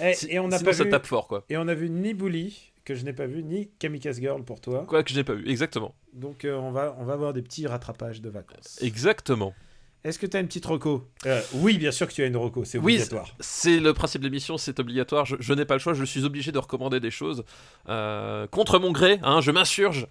Et, 0.00 0.38
on 0.38 0.48
sinon 0.50 0.64
pas 0.64 0.72
ça 0.72 0.84
vu, 0.84 0.90
tape 0.90 1.06
fort 1.06 1.28
quoi. 1.28 1.44
et 1.48 1.56
on 1.56 1.66
a 1.68 1.74
vu 1.74 1.90
ni 1.90 2.14
Bully 2.14 2.72
que 2.88 2.94
je 2.94 3.04
n'ai 3.04 3.12
pas 3.12 3.26
vu, 3.26 3.42
ni 3.44 3.68
Kamikaze 3.78 4.18
Girl 4.20 4.42
pour 4.42 4.60
toi. 4.60 4.84
Quoi 4.88 5.02
que 5.04 5.10
je 5.10 5.16
n'ai 5.16 5.24
pas 5.24 5.34
vu, 5.34 5.48
exactement, 5.48 5.94
Donc, 6.14 6.44
euh, 6.44 6.56
on 6.56 6.70
va, 6.72 6.96
on 6.98 7.04
va 7.04 7.12
avoir 7.12 7.32
des 7.32 7.42
petits 7.42 7.66
rattrapages 7.66 8.20
de 8.20 8.30
vacances. 8.30 8.78
exactement. 8.82 9.54
Est-ce 10.04 10.18
que 10.20 10.26
tu 10.26 10.36
as 10.36 10.40
une 10.40 10.46
petite 10.46 10.64
reco? 10.64 11.06
Euh, 11.26 11.42
Oui, 11.54 11.76
bien 11.76 11.90
sûr 11.90 12.06
que 12.06 12.12
tu 12.12 12.22
as 12.22 12.26
une 12.26 12.36
reco. 12.36 12.64
C'est 12.64 12.78
Oui, 12.78 12.94
obligatoire. 12.94 13.34
C'est 13.40 13.80
le 13.80 13.92
principe 13.92 14.20
de 14.22 14.26
l'émission, 14.28 14.56
c'est 14.56 14.78
obligatoire. 14.78 15.26
Je, 15.26 15.34
je 15.40 15.52
n'ai 15.52 15.64
pas 15.64 15.74
le 15.74 15.80
choix, 15.80 15.92
je 15.92 16.04
suis 16.04 16.24
obligé 16.24 16.52
de 16.52 16.58
recommander 16.58 17.00
des 17.00 17.10
choses 17.10 17.44
euh, 17.88 18.46
contre 18.46 18.78
mon 18.78 18.92
gré. 18.92 19.18
Hein, 19.22 19.40
je 19.40 19.50
m'insurge. 19.50 20.06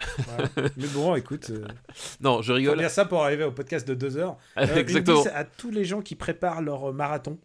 Mais 0.76 0.88
bon, 0.94 1.16
écoute, 1.16 1.50
euh, 1.52 1.66
Non, 2.22 2.42
je 2.42 2.52
rigole. 2.52 2.78
dire 2.78 2.90
ça 2.92 3.06
pour 3.06 3.24
arriver 3.24 3.46
au 3.46 3.52
podcast 3.52 3.88
de 3.88 3.94
deux 3.94 4.18
heures. 4.18 4.36
Une 4.58 5.08
à 5.34 5.44
tous 5.46 5.72
les 5.72 5.86
gens 5.86 6.02
qui 6.02 6.16
préparent 6.16 6.62
leur 6.62 6.94
marathon. 6.94 7.40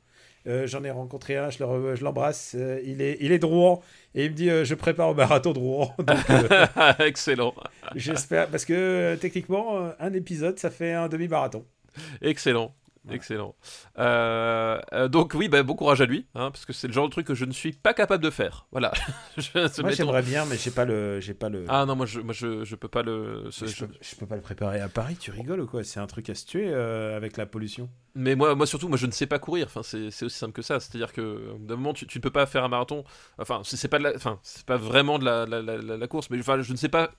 Euh, 0.47 0.67
J'en 0.67 0.83
ai 0.85 0.91
rencontré 0.91 1.37
un, 1.37 1.51
je 1.51 1.63
le 1.63 1.95
l'embrasse. 2.03 2.55
euh, 2.59 2.81
il, 2.85 3.01
est, 3.01 3.17
il 3.21 3.31
est 3.33 3.39
de 3.39 3.47
Rouen 3.47 3.81
et 4.15 4.25
il 4.25 4.31
me 4.33 4.37
dit 4.37 4.51
euh, 4.51 4.65
Je 4.65 4.75
prépare 4.75 5.09
au 5.11 5.15
marathon 5.15 5.53
de 5.53 5.59
Rouen. 5.59 5.95
Donc, 5.99 6.17
Excellent, 6.99 7.55
j'espère. 7.95 8.49
Parce 8.49 8.65
que 8.65 9.17
techniquement, 9.21 9.91
un 10.01 10.13
épisode, 10.13 10.59
ça 10.59 10.71
fait 10.71 10.93
un 10.93 11.09
demi-marathon. 11.09 11.65
excellent. 12.21 12.75
Excellent. 13.11 13.57
Euh, 13.99 14.81
euh, 14.93 15.09
donc 15.09 15.33
oui, 15.35 15.49
bah, 15.49 15.63
bon 15.65 15.75
courage 15.75 16.01
à 16.01 16.07
lui, 16.07 16.27
hein, 16.35 16.51
parce 16.53 16.65
que 16.65 16.73
c'est 16.73 16.87
le 16.87 16.93
genre 16.93 17.07
de 17.07 17.11
truc 17.11 17.27
que 17.27 17.35
je 17.35 17.45
ne 17.45 17.53
suis 17.53 17.73
pas 17.73 17.95
capable 17.95 18.23
de 18.23 18.31
faire. 18.31 18.67
Voilà. 18.71 18.93
Je- 19.37 19.83
Moi, 19.83 19.91
j'aimerais 19.91 20.23
bien, 20.23 20.45
mais 20.45 20.57
j'ai 20.57 20.71
pas 20.71 20.85
le. 20.85 21.19
J'ai 21.21 21.35
pas 21.35 21.49
le... 21.49 21.65
Ah 21.69 21.85
non, 21.87 21.97
moi 21.97 22.07
je, 22.07 22.21
moi 22.21 22.33
je, 22.33 22.65
je 22.65 22.77
peux 22.77 22.87
pas 22.89 23.03
le. 23.03 23.49
ce- 23.51 23.67
je, 23.67 23.85
peux, 23.85 23.93
je 24.01 24.15
peux 24.17 24.27
pas 24.27 24.37
le 24.37 24.43
préparer 24.43 24.81
à 24.81 24.89
Paris, 24.89 25.17
tu 25.17 25.31
rigoles 25.33 25.61
ou 25.61 25.67
quoi? 25.67 25.83
C'est 25.85 25.99
un 26.01 26.07
truc 26.07 26.31
à 26.31 26.35
se 26.37 26.47
tuer 26.47 26.71
euh, 26.73 27.17
avec 27.17 27.37
la 27.37 27.47
pollution. 27.47 27.89
Mais 28.15 28.37
moi, 28.37 28.55
moi 28.55 28.67
surtout, 28.67 28.89
moi 28.89 28.99
je 28.99 29.07
ne 29.07 29.13
sais 29.13 29.27
pas 29.27 29.39
courir. 29.41 29.67
Enfin, 29.67 29.83
c'est 29.83 30.07
aussi 30.25 30.31
simple 30.39 30.53
que 30.53 30.63
ça. 30.63 30.79
C'est-à-dire 30.79 31.13
que 31.13 31.57
d'un 31.59 31.77
moment, 31.77 31.95
tu, 31.95 32.07
tu 32.07 32.19
ne 32.19 32.23
peux 32.23 32.31
pas 32.31 32.47
faire 32.47 32.63
un 32.63 32.69
marathon. 32.69 33.05
Enfin, 33.39 33.63
c'est 33.65 33.89
pas, 33.89 33.99
de 33.99 34.05
la- 34.05 34.15
enfin, 34.15 34.39
c'est 34.43 34.65
pas 34.67 34.77
vraiment 34.77 35.19
de 35.19 35.25
la- 35.25 35.47
la- 35.47 35.63
la 35.97 36.07
course, 36.07 36.31
mais 36.31 36.39
enfin, 36.39 36.61
je 36.63 36.71
ne 36.73 36.77
sais 36.77 36.89
pas 36.91 37.11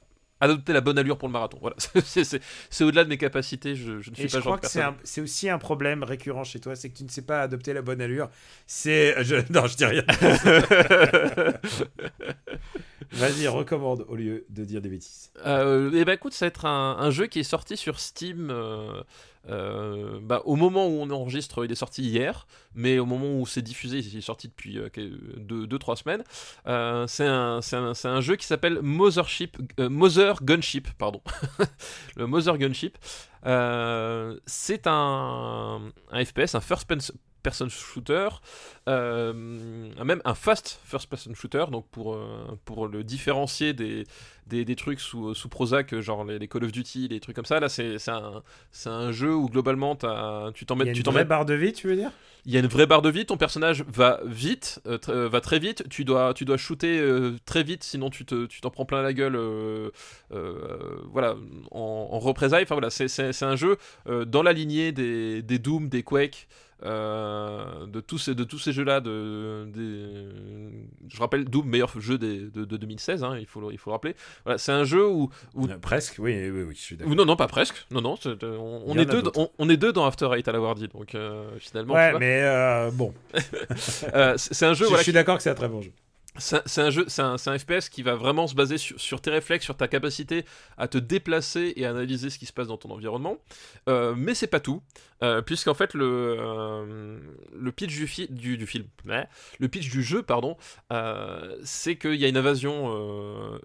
adopter 0.44 0.74
la 0.74 0.82
bonne 0.82 0.98
allure 0.98 1.18
pour 1.18 1.28
le 1.28 1.34
marathon. 1.34 1.57
Voilà, 1.61 1.76
c'est- 2.06 2.84
au-delà 2.84 3.03
de 3.03 3.10
mes 3.10 3.18
capacités. 3.18 3.76
Je, 3.76 3.99
je 4.02 4.10
ne 4.11 4.15
suis 4.15 4.24
Et 4.26 4.28
pas 4.28 4.38
je 4.40 4.44
genre 4.44 4.57
crois 4.57 4.60
que 4.60 4.68
c'est 5.03 5.22
aussi 5.22 5.49
un 5.49 5.57
problème 5.57 6.03
récurrent 6.03 6.44
chez 6.44 6.60
toi, 6.60 6.76
c'est 6.76 6.90
que 6.90 6.98
tu 6.98 7.03
ne 7.03 7.10
sais 7.10 7.22
pas 7.24 7.41
adopter 7.41 7.74
la 7.74 7.82
bonne 7.82 8.02
allure. 8.02 8.30
C'est. 8.68 9.24
je- 9.24 9.36
Non, 9.53 9.65
je 9.68 9.76
dis 9.76 9.86
rien. 9.86 10.03
Vas-y, 13.11 13.48
recommande 13.48 14.06
au 14.07 14.15
lieu 14.15 14.45
de 14.49 14.65
dire 14.65 14.82
des 14.82 14.90
bêtises. 14.90 15.32
Euh, 15.45 15.91
et 15.91 16.03
ben 16.06 16.14
écoute, 16.14 16.34
ça 16.34 16.45
va 16.45 16.48
être 16.48 16.65
un, 16.65 16.98
un 16.99 17.11
jeu 17.11 17.28
qui 17.28 17.40
est 17.40 17.44
sorti 17.44 17.78
sur 17.78 17.99
Steam. 17.99 18.49
euh, 18.49 19.03
euh, 19.49 20.20
bah, 20.22 20.41
au 20.45 20.56
moment 20.56 20.88
où 20.88 21.02
on 21.02 21.10
enregistre, 21.10 21.65
il 21.65 21.72
est 21.72 21.76
sorti 21.76 22.03
hier, 22.03 22.48
mais 22.76 22.99
au 22.99 23.06
moment 23.06 23.40
où 23.40 23.45
c'est 23.45 23.61
diffusé, 23.61 23.99
il 23.99 24.18
est 24.18 24.22
sorti 24.22 24.48
depuis 24.48 24.78
2-3 24.78 25.98
semaines. 25.98 26.24
Euh, 26.68 27.07
c'est 27.07 27.26
un, 27.28 28.22
jeu 28.22 28.36
qui 28.36 28.45
s'appelle 28.45 28.78
euh, 28.78 29.90
Mother 29.90 30.44
Gunship, 30.44 30.88
pardon. 30.98 31.22
le 32.15 32.28
Mother 32.28 32.57
Gunship. 32.57 32.98
Euh, 33.45 34.40
c'est 34.45 34.88
un, 34.88 35.91
FPS, 36.11 36.56
un 36.56 36.61
first 36.61 36.88
person 37.44 37.68
shooter, 37.70 38.30
euh, 38.90 39.34
même 39.34 40.22
un 40.26 40.34
fast 40.34 40.80
first 40.86 41.10
person 41.10 41.34
shooter, 41.36 41.65
donc 41.72 41.86
pour, 41.91 42.15
euh, 42.15 42.57
pour 42.65 42.88
le 42.88 43.03
différencier 43.03 43.74
des, 43.74 44.06
des, 44.48 44.65
des 44.65 44.76
trucs 44.76 44.99
sous, 44.99 45.34
sous 45.36 45.49
Prozac, 45.49 45.94
genre 45.99 46.24
les, 46.26 46.40
les 46.40 46.48
Call 46.48 46.64
of 46.64 46.72
Duty, 46.72 47.07
les 47.10 47.20
trucs 47.20 47.36
comme 47.36 47.45
ça. 47.45 47.60
Là, 47.60 47.70
c'est 47.70 47.98
un, 48.10 48.41
un 48.86 49.11
jeu 49.11 49.34
où 49.36 49.48
globalement 49.49 49.95
t'as- 49.95 50.52
tu 50.53 50.65
t'en 50.65 50.76
Il 50.76 50.82
y 50.82 50.84
mets, 50.86 50.90
a 50.90 50.94
une 50.94 51.03
vraie 51.03 51.24
mets 51.24 51.26
barre 51.26 51.45
de 51.45 51.53
vie, 51.53 51.74
tu 51.74 51.88
veux 51.88 51.95
dire? 51.95 52.11
Il 52.45 52.52
y 52.52 52.57
a 52.57 52.60
une 52.60 52.68
vraie 52.68 52.88
barre 52.88 53.02
de 53.02 53.10
vie, 53.10 53.26
ton 53.26 53.38
personnage 53.38 53.86
va 53.88 54.20
vite, 54.26 54.82
euh, 54.86 54.98
tr- 54.98 55.28
va 55.28 55.40
très 55.40 55.60
vite, 55.60 55.88
tu 55.90 56.03
dois, 56.03 56.34
tu 56.34 56.44
dois 56.44 56.57
shooter 56.57 56.99
euh, 56.99 57.38
très 57.45 57.64
vite, 57.64 57.86
sinon 57.86 58.10
tu 58.10 58.26
te- 58.26 58.45
tu 58.48 58.60
t'en 58.60 58.70
prends 58.70 58.84
plein 58.86 59.02
la 59.02 59.14
gueule, 59.14 59.38
euh, 59.38 59.90
voilà, 61.11 61.36
en, 61.72 62.10
en 62.11 62.20
représailles. 62.20 62.64
Enfin 62.64 62.76
voilà, 62.76 62.90
c'est- 62.90 63.07
un 63.44 63.56
jeu 63.56 63.78
dans 64.26 64.44
la 64.44 64.52
lignée 64.53 64.91
des, 64.91 65.41
des 65.41 65.60
Doom, 65.60 65.88
des 65.90 66.03
Quake, 66.03 66.48
de 66.84 68.00
tous 68.02 68.18
ces, 68.18 68.36
de 68.36 68.44
tous 68.44 68.60
ces 68.60 68.74
jeux-là. 68.74 69.00
De, 69.02 69.66
je 71.08 71.20
rappelle, 71.20 71.46
Doom, 71.46 71.66
meilleur 71.68 72.00
jeu 72.00 72.18
des- 72.18 72.40
de, 72.50 72.66
de 72.66 72.78
2016, 72.78 73.24
hein, 73.24 73.38
il, 73.40 73.46
faut, 73.46 73.62
le- 73.62 73.72
il 73.72 73.78
faut 73.78 73.90
le 73.90 73.94
rappeler. 73.94 74.16
Voilà, 74.46 74.58
c'est 74.58 74.72
un 74.72 74.84
jeu 74.84 75.08
où, 75.08 75.30
où 75.56 75.68
Euh, 75.68 75.78
Presque, 75.80 76.16
oui, 76.20 76.50
oui, 76.50 76.64
oui, 76.64 76.76
je 76.76 76.82
suis 76.82 76.96
d'accord. 76.98 77.16
non, 77.16 77.26
non, 77.26 77.36
pas 77.36 77.48
presque. 77.48 77.86
Non, 77.92 78.02
non, 78.02 78.16
euh, 78.26 78.58
on, 78.86 78.98
est 78.98 79.06
deux, 79.06 79.24
on, 79.36 79.50
on 79.58 79.70
est 79.70 79.78
deux 79.78 79.94
dans 79.94 80.06
After 80.06 80.30
Eight 80.36 80.48
à 80.48 80.52
l'avoir 80.52 80.76
dit, 80.76 80.88
donc 80.88 81.16
euh, 81.16 81.46
finalement. 81.60 81.94
Ouais, 81.94 82.18
mais 82.20 82.42
euh, 82.44 82.92
bon, 82.92 83.14
Euh, 84.14 84.34
c'est 84.38 84.54
c'est 84.54 84.66
un 84.66 84.74
jeu 84.74 84.86
je, 84.86 84.90
voilà, 84.90 85.04
suis 85.04 85.12
d'accord 85.14 85.38
que 85.38 85.44
c'est 85.44 85.50
un 85.50 85.56
très 85.56 85.68
bon 85.70 85.82
jeu. 85.82 85.92
C'est 86.38 86.82
un- 86.82 86.90
jeu, 86.90 87.06
FPS 87.58 87.90
qui 87.90 88.02
va 88.02 88.16
vraiment 88.16 88.48
se 88.48 88.56
baser 88.56 88.78
sur, 88.78 89.22
tes 89.22 89.30
réflexes, 89.30 89.66
sur 89.66 89.78
ta 89.78 89.88
capacité 89.88 90.46
à 90.78 90.88
te 90.88 90.98
déplacer 90.98 91.74
et 91.76 91.86
à 91.86 91.92
analyser 91.92 92.30
ce 92.30 92.40
qui 92.40 92.46
se 92.48 92.54
passe 92.54 92.68
dans 92.68 92.78
ton 92.78 92.90
environnement. 92.90 93.38
Euh, 93.88 94.16
mais 94.18 94.34
c'est 94.34 94.48
pas 94.48 94.60
tout, 94.60 94.82
euh, 95.22 95.42
puisqu'en 95.42 95.76
fait 95.76 95.94
le, 95.94 96.38
euh, 96.40 97.18
pitch 97.72 97.96
du, 97.96 98.08
fi- 98.08 98.28
du, 98.30 98.58
du 98.58 98.66
film, 98.66 98.86
jeu, 100.02 100.24
pardon, 100.24 100.58
c'est 101.64 101.98
qu'il 101.98 102.16
y 102.16 102.26
a 102.26 102.28
une 102.28 102.38
invasion 102.38 103.60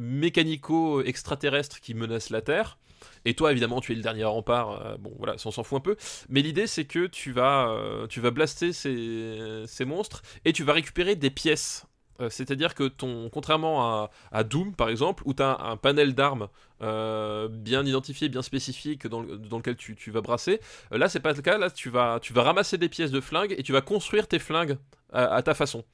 mécanico-extraterrestre 0.00 1.80
qui 1.80 1.94
menace 1.94 2.30
la 2.30 2.40
Terre. 2.40 2.78
Et 3.26 3.34
toi, 3.34 3.52
évidemment, 3.52 3.80
tu 3.80 3.92
es 3.92 3.94
le 3.94 4.02
dernier 4.02 4.24
rempart. 4.24 4.98
bon, 4.98 5.12
voilà, 5.18 5.36
on 5.44 5.50
s'en 5.50 5.62
fout 5.62 5.76
un 5.78 5.80
peu. 5.80 5.96
Mais 6.30 6.40
l'idée, 6.40 6.66
c'est 6.66 6.84
que 6.86 7.06
tu 7.06 7.32
vas, 7.32 8.06
blaster 8.30 8.72
ces 8.72 9.84
monstres 9.84 10.22
et 10.44 10.52
tu 10.52 10.64
vas 10.64 10.72
récupérer 10.72 11.16
des 11.16 11.30
pièces. 11.30 11.86
Euh, 12.20 12.30
C'est-à-dire 12.30 12.74
que 12.74 12.84
ton, 12.88 13.28
contrairement 13.30 13.82
à, 14.04 14.10
à 14.32 14.44
Doom 14.44 14.74
par 14.74 14.88
exemple, 14.88 15.22
où 15.26 15.34
tu 15.34 15.42
as 15.42 15.58
un 15.60 15.76
panel 15.76 16.14
d'armes 16.14 16.48
euh, 16.82 17.48
bien 17.48 17.84
identifié, 17.84 18.28
bien 18.28 18.42
spécifique 18.42 19.06
dans, 19.06 19.22
le- 19.22 19.38
dans 19.38 19.56
lequel 19.58 19.76
tu, 19.76 19.96
tu 19.96 20.10
vas 20.10 20.20
brasser, 20.20 20.60
euh, 20.92 20.98
là 20.98 21.08
c'est 21.08 21.20
pas 21.20 21.32
le 21.32 21.42
cas. 21.42 21.58
Là 21.58 21.70
tu 21.70 21.90
vas, 21.90 22.20
tu 22.20 22.32
vas 22.32 22.42
ramasser 22.42 22.78
des 22.78 22.88
pièces 22.88 23.10
de 23.10 23.20
flingue 23.20 23.54
et 23.58 23.62
tu 23.62 23.72
vas 23.72 23.80
construire 23.80 24.28
tes 24.28 24.38
flingues 24.38 24.76
à, 25.12 25.34
à 25.34 25.42
ta 25.42 25.54
façon. 25.54 25.84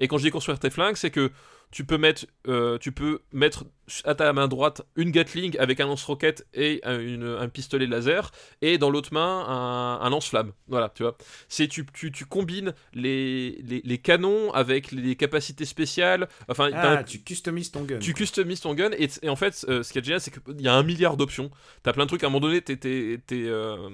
Et 0.00 0.08
quand 0.08 0.18
je 0.18 0.24
dis 0.24 0.30
construire 0.30 0.58
tes 0.58 0.70
flingues, 0.70 0.96
c'est 0.96 1.10
que 1.10 1.30
tu 1.70 1.84
peux 1.84 1.98
mettre, 1.98 2.24
tu 2.80 2.92
peux 2.92 3.20
mettre 3.32 3.64
à 4.04 4.14
ta 4.14 4.32
main 4.32 4.48
droite 4.48 4.82
une 4.96 5.10
Gatling 5.10 5.56
avec 5.58 5.80
un 5.80 5.86
lance-roquette 5.86 6.46
et 6.54 6.80
un, 6.84 6.98
une- 7.00 7.36
un 7.40 7.48
pistolet 7.48 7.86
laser, 7.86 8.30
et 8.62 8.78
dans 8.78 8.90
l'autre 8.90 9.12
main 9.12 9.44
un, 9.48 10.00
un 10.04 10.10
lance-flamme. 10.10 10.52
Voilà, 10.68 10.90
tu 10.94 11.02
vois. 11.02 11.16
C'est 11.48 11.68
tu, 11.68 11.86
tu, 11.94 12.12
tu 12.12 12.24
combines 12.26 12.74
les, 12.94 13.60
les, 13.64 13.80
les 13.84 13.98
canons 13.98 14.52
avec 14.52 14.92
les 14.92 15.16
capacités 15.16 15.64
spéciales. 15.64 16.28
Enfin, 16.48 16.70
Ah, 16.74 17.02
tu 17.04 17.20
customises 17.20 17.70
ton 17.70 17.82
gun. 17.82 17.98
tu 17.98 18.14
customises 18.14 18.60
ton 18.60 18.74
gun 18.74 18.90
et, 18.98 19.08
et 19.22 19.28
en 19.28 19.36
fait 19.36 19.64
euh, 19.68 19.82
ce 19.82 19.92
qui 19.92 19.98
est 19.98 20.04
génial 20.04 20.20
c'est 20.20 20.30
qu'il 20.30 20.60
y 20.60 20.68
a 20.68 20.74
un 20.74 20.82
milliard 20.82 21.16
d'options 21.16 21.50
t'as 21.82 21.92
plein 21.92 22.04
de 22.04 22.08
trucs 22.08 22.22
à 22.24 22.26
un 22.26 22.30
moment 22.30 22.46
donné 22.46 22.62
euh, 23.32 23.88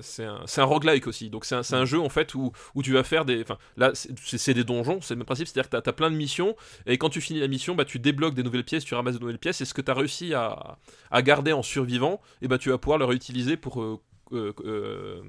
c'est, 0.00 0.24
un, 0.24 0.44
un 0.56 0.64
roguelike 0.64 1.06
aussi 1.06 1.30
donc 1.30 1.44
c'est 1.44 1.54
un, 1.74 1.84
jeu 1.84 2.00
en 2.00 2.08
fait 2.08 2.34
où, 2.34 2.52
où 2.74 2.82
tu 2.82 2.92
vas 2.92 3.02
faire 3.04 3.24
des 3.24 3.40
enfin 3.42 3.58
là 3.76 3.92
c'est, 3.94 4.54
des 4.54 4.64
donjons 4.64 5.00
c'est 5.00 5.14
le 5.14 5.18
même 5.18 5.26
principe 5.26 5.46
c'est 5.48 5.58
à 5.58 5.62
dire 5.62 5.70
que 5.70 5.76
t'as, 5.76 5.82
t'as 5.82 5.92
plein 5.92 6.10
de 6.10 6.16
missions 6.16 6.56
et 6.86 6.98
quand 6.98 7.10
tu 7.10 7.20
finis 7.20 7.40
la 7.40 7.48
mission 7.48 7.74
bah 7.74 7.84
tu 7.84 7.98
débloques 7.98 8.34
des 8.34 8.42
nouvelles 8.42 8.64
pièces 8.64 8.84
tu 8.84 8.94
ramasses 8.94 9.14
de 9.14 9.20
nouvelles 9.24 9.38
pièces 9.38 9.60
et 9.60 9.64
ce 9.64 9.74
que 9.74 9.80
t'as 9.80 9.94
réussi 9.94 10.34
à, 10.34 10.78
garder 11.22 11.52
en 11.52 11.62
survivant 11.62 12.20
et 12.42 12.48
bah 12.48 12.58
tu 12.58 12.70
vas 12.70 12.78
pouvoir 12.78 12.98
le 12.98 13.04
réutiliser 13.04 13.56
pour 13.56 13.82
euh, 13.82 14.00
euh, 14.32 14.52
euh, 14.64 15.22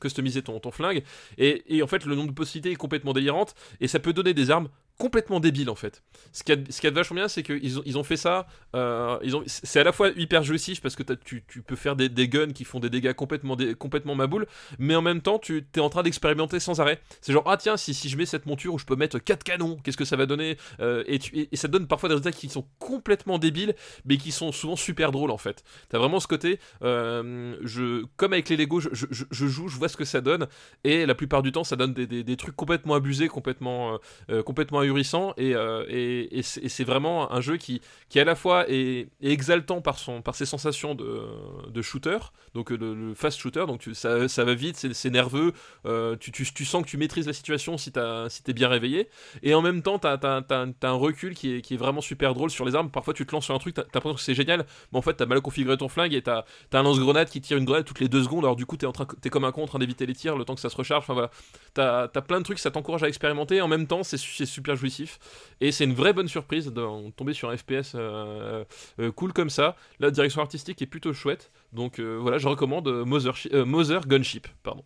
customiser 0.00 0.42
ton, 0.42 0.60
flingue. 0.70 1.02
Et 1.38 1.82
en 1.82 1.86
fait 1.86 2.04
le 2.04 2.14
nombre 2.14 2.30
de 2.30 2.34
possibilités 2.34 2.72
est 2.72 2.76
complètement 2.76 3.12
délirante 3.12 3.54
et 3.80 3.88
ça 3.88 3.98
peut 4.00 4.12
donner 4.12 4.34
des 4.34 4.50
armes 4.50 4.68
complètement 4.98 5.40
débiles 5.40 5.70
en 5.70 5.74
fait. 5.74 6.02
Ce 6.32 6.42
qui 6.42 6.52
est 6.52 6.72
ce 6.72 6.80
qui 6.80 6.86
est 6.86 6.90
vachement 6.90 7.16
bien 7.16 7.28
c'est 7.28 7.42
qu'ils 7.42 7.98
ont, 7.98 8.02
fait 8.04 8.16
ça 8.16 8.46
euh, 8.74 9.18
c'est 9.46 9.80
à 9.80 9.84
la 9.84 9.92
fois 9.92 10.10
hyper 10.16 10.42
jouissif 10.42 10.80
parce 10.80 10.96
que 10.96 11.02
tu, 11.14 11.42
peux 11.66 11.76
faire 11.76 11.96
des, 11.96 12.08
des 12.08 12.28
guns 12.28 12.52
qui 12.52 12.64
font 12.64 12.80
des 12.80 12.88
dégâts 12.90 13.12
complètement 13.12 13.56
dé- 13.56 13.74
complètement 13.74 14.14
maboules 14.14 14.46
mais 14.78 14.94
en 14.96 15.02
même 15.02 15.20
temps 15.20 15.38
tu 15.38 15.66
es 15.74 15.80
en 15.80 15.88
train 15.90 16.02
d'expérimenter 16.02 16.60
sans 16.60 16.80
arrêt. 16.80 17.00
C'est 17.20 17.32
genre 17.32 17.44
ah 17.46 17.56
tiens 17.56 17.76
si, 17.76 17.92
je 17.94 18.16
mets 18.16 18.26
cette 18.26 18.46
monture 18.46 18.74
où 18.74 18.78
je 18.78 18.84
peux 18.86 18.96
mettre 18.96 19.18
4 19.18 19.44
canons 19.44 19.76
qu'est-ce 19.82 19.96
que 19.96 20.04
ça 20.04 20.16
va 20.16 20.26
donner 20.26 20.56
Euh, 20.80 21.04
et, 21.06 21.56
ça 21.56 21.68
donne 21.68 21.86
parfois 21.86 22.08
des 22.08 22.14
résultats 22.14 22.32
qui 22.32 22.48
sont 22.48 22.66
complètement 22.78 23.38
débiles 23.38 23.74
mais 24.04 24.16
qui 24.18 24.32
sont 24.32 24.52
souvent 24.52 24.76
super 24.76 25.12
drôles 25.12 25.30
en 25.30 25.38
fait. 25.38 25.62
T'as 25.88 25.98
vraiment 25.98 26.20
ce 26.20 26.26
côté 26.26 26.58
euh, 26.82 27.56
je 27.62 28.04
comme 28.16 28.32
avec 28.32 28.48
les 28.48 28.56
Lego 28.56 28.80
je, 28.80 28.88
joue 29.30 29.68
je 29.68 29.76
vois 29.76 29.88
ce 29.88 29.96
que 29.96 30.04
ça 30.04 30.20
donne 30.20 30.46
et 30.84 31.06
la 31.06 31.14
plupart 31.14 31.42
du 31.42 31.52
temps 31.52 31.64
ça 31.64 31.76
donne 31.76 31.92
des, 31.94 32.06
des- 32.06 32.24
des 32.24 32.36
trucs 32.36 32.56
complètement 32.56 32.94
abusés 32.94 33.28
complètement 33.28 33.98
complètement 34.44 34.80
ahurissant 34.86 35.34
et, 35.36 35.54
euh, 35.54 35.84
et, 35.88 36.42
c'est 36.42 36.84
vraiment 36.84 37.32
un 37.32 37.40
jeu 37.40 37.56
qui, 37.56 37.80
qui 38.08 38.20
à 38.20 38.24
la 38.24 38.34
fois 38.34 38.64
est, 38.68 39.08
exaltant 39.20 39.80
par, 39.80 39.98
son, 39.98 40.22
par 40.22 40.34
ses 40.34 40.46
sensations 40.46 40.94
de, 40.94 41.82
shooter, 41.82 42.18
donc 42.54 42.72
euh, 42.72 42.76
le, 42.76 42.94
le 42.94 43.14
fast 43.14 43.38
shooter, 43.38 43.66
donc 43.66 43.88
ça, 43.92 44.28
ça 44.28 44.44
va 44.44 44.54
vite, 44.54 44.76
c'est 44.76 45.10
nerveux, 45.10 45.52
euh, 45.84 46.16
tu, 46.18 46.32
tu, 46.32 46.64
sens 46.64 46.82
que 46.82 46.88
tu 46.88 46.96
maîtrises 46.96 47.26
la 47.26 47.32
situation 47.32 47.76
si 47.76 47.92
t'es 47.92 48.52
bien 48.52 48.68
réveillé, 48.68 49.08
et 49.42 49.54
en 49.54 49.62
même 49.62 49.82
temps 49.82 49.98
t'as 49.98 50.16
as, 50.16 50.66
un 50.82 50.92
recul 50.92 51.34
qui 51.34 51.56
est, 51.56 51.60
qui 51.60 51.74
est 51.74 51.76
vraiment 51.76 52.00
super 52.00 52.34
drôle 52.34 52.50
sur 52.50 52.64
les 52.64 52.74
armes, 52.74 52.90
parfois 52.90 53.14
tu 53.14 53.26
te 53.26 53.32
lances 53.32 53.44
sur 53.44 53.54
un 53.54 53.58
truc, 53.58 53.74
t'as 53.74 53.82
l'impression 53.82 54.14
que 54.14 54.20
c'est 54.20 54.34
génial, 54.34 54.66
mais 54.92 54.98
en 54.98 55.02
fait 55.02 55.14
t'as 55.14 55.26
mal 55.26 55.40
configuré 55.40 55.76
ton 55.76 55.88
flingue 55.88 56.14
et 56.14 56.22
t'as 56.22 56.44
as 56.72 56.78
un 56.78 56.82
lance-grenade 56.82 57.28
qui 57.28 57.40
tire 57.40 57.56
une 57.56 57.64
grenade 57.64 57.84
toutes 57.84 58.00
les 58.00 58.08
deux 58.08 58.22
secondes, 58.22 58.44
alors 58.44 58.56
du 58.56 58.66
coup 58.66 58.76
t'es 58.76 58.86
t'es 59.20 59.30
comme 59.30 59.44
un 59.44 59.52
con 59.52 59.64
en 59.64 59.66
train 59.66 59.78
d'éviter 59.78 60.06
les 60.06 60.14
tirs 60.14 60.36
le 60.36 60.44
temps 60.44 60.54
que 60.54 60.60
ça 60.60 60.70
se 60.70 60.76
recharge, 60.76 61.04
enfin 61.04 61.14
voilà, 61.14 61.30
t'as 61.74 62.04
as 62.04 62.22
plein 62.22 62.38
de 62.38 62.44
trucs, 62.44 62.58
ça 62.58 62.70
t'encourage 62.70 63.02
à 63.02 63.08
expérimenter, 63.08 63.60
en 63.60 63.68
même 63.68 63.86
temps 63.86 64.02
c'est 64.02 64.16
super 64.16 64.75
jouissif, 64.76 65.18
et 65.60 65.72
c'est 65.72 65.84
une 65.84 65.94
vraie 65.94 66.12
bonne 66.12 66.28
surprise 66.28 66.66
de 66.72 67.10
tomber 67.10 67.32
sur 67.34 67.50
un 67.50 67.56
FPS 67.56 67.92
euh, 67.94 68.64
euh, 69.00 69.10
cool 69.12 69.32
comme 69.32 69.50
ça. 69.50 69.76
La 70.00 70.10
direction 70.10 70.40
artistique 70.42 70.80
est 70.82 70.86
plutôt 70.86 71.12
chouette. 71.12 71.50
Donc 71.72 71.98
euh, 71.98 72.16
voilà, 72.20 72.38
je 72.38 72.48
recommande 72.48 72.88
euh, 72.88 73.04
Mother, 73.04 73.34
Shi- 73.36 73.50
euh, 73.52 73.64
Mother 73.64 74.06
Gunship. 74.06 74.46
Pardon. 74.62 74.84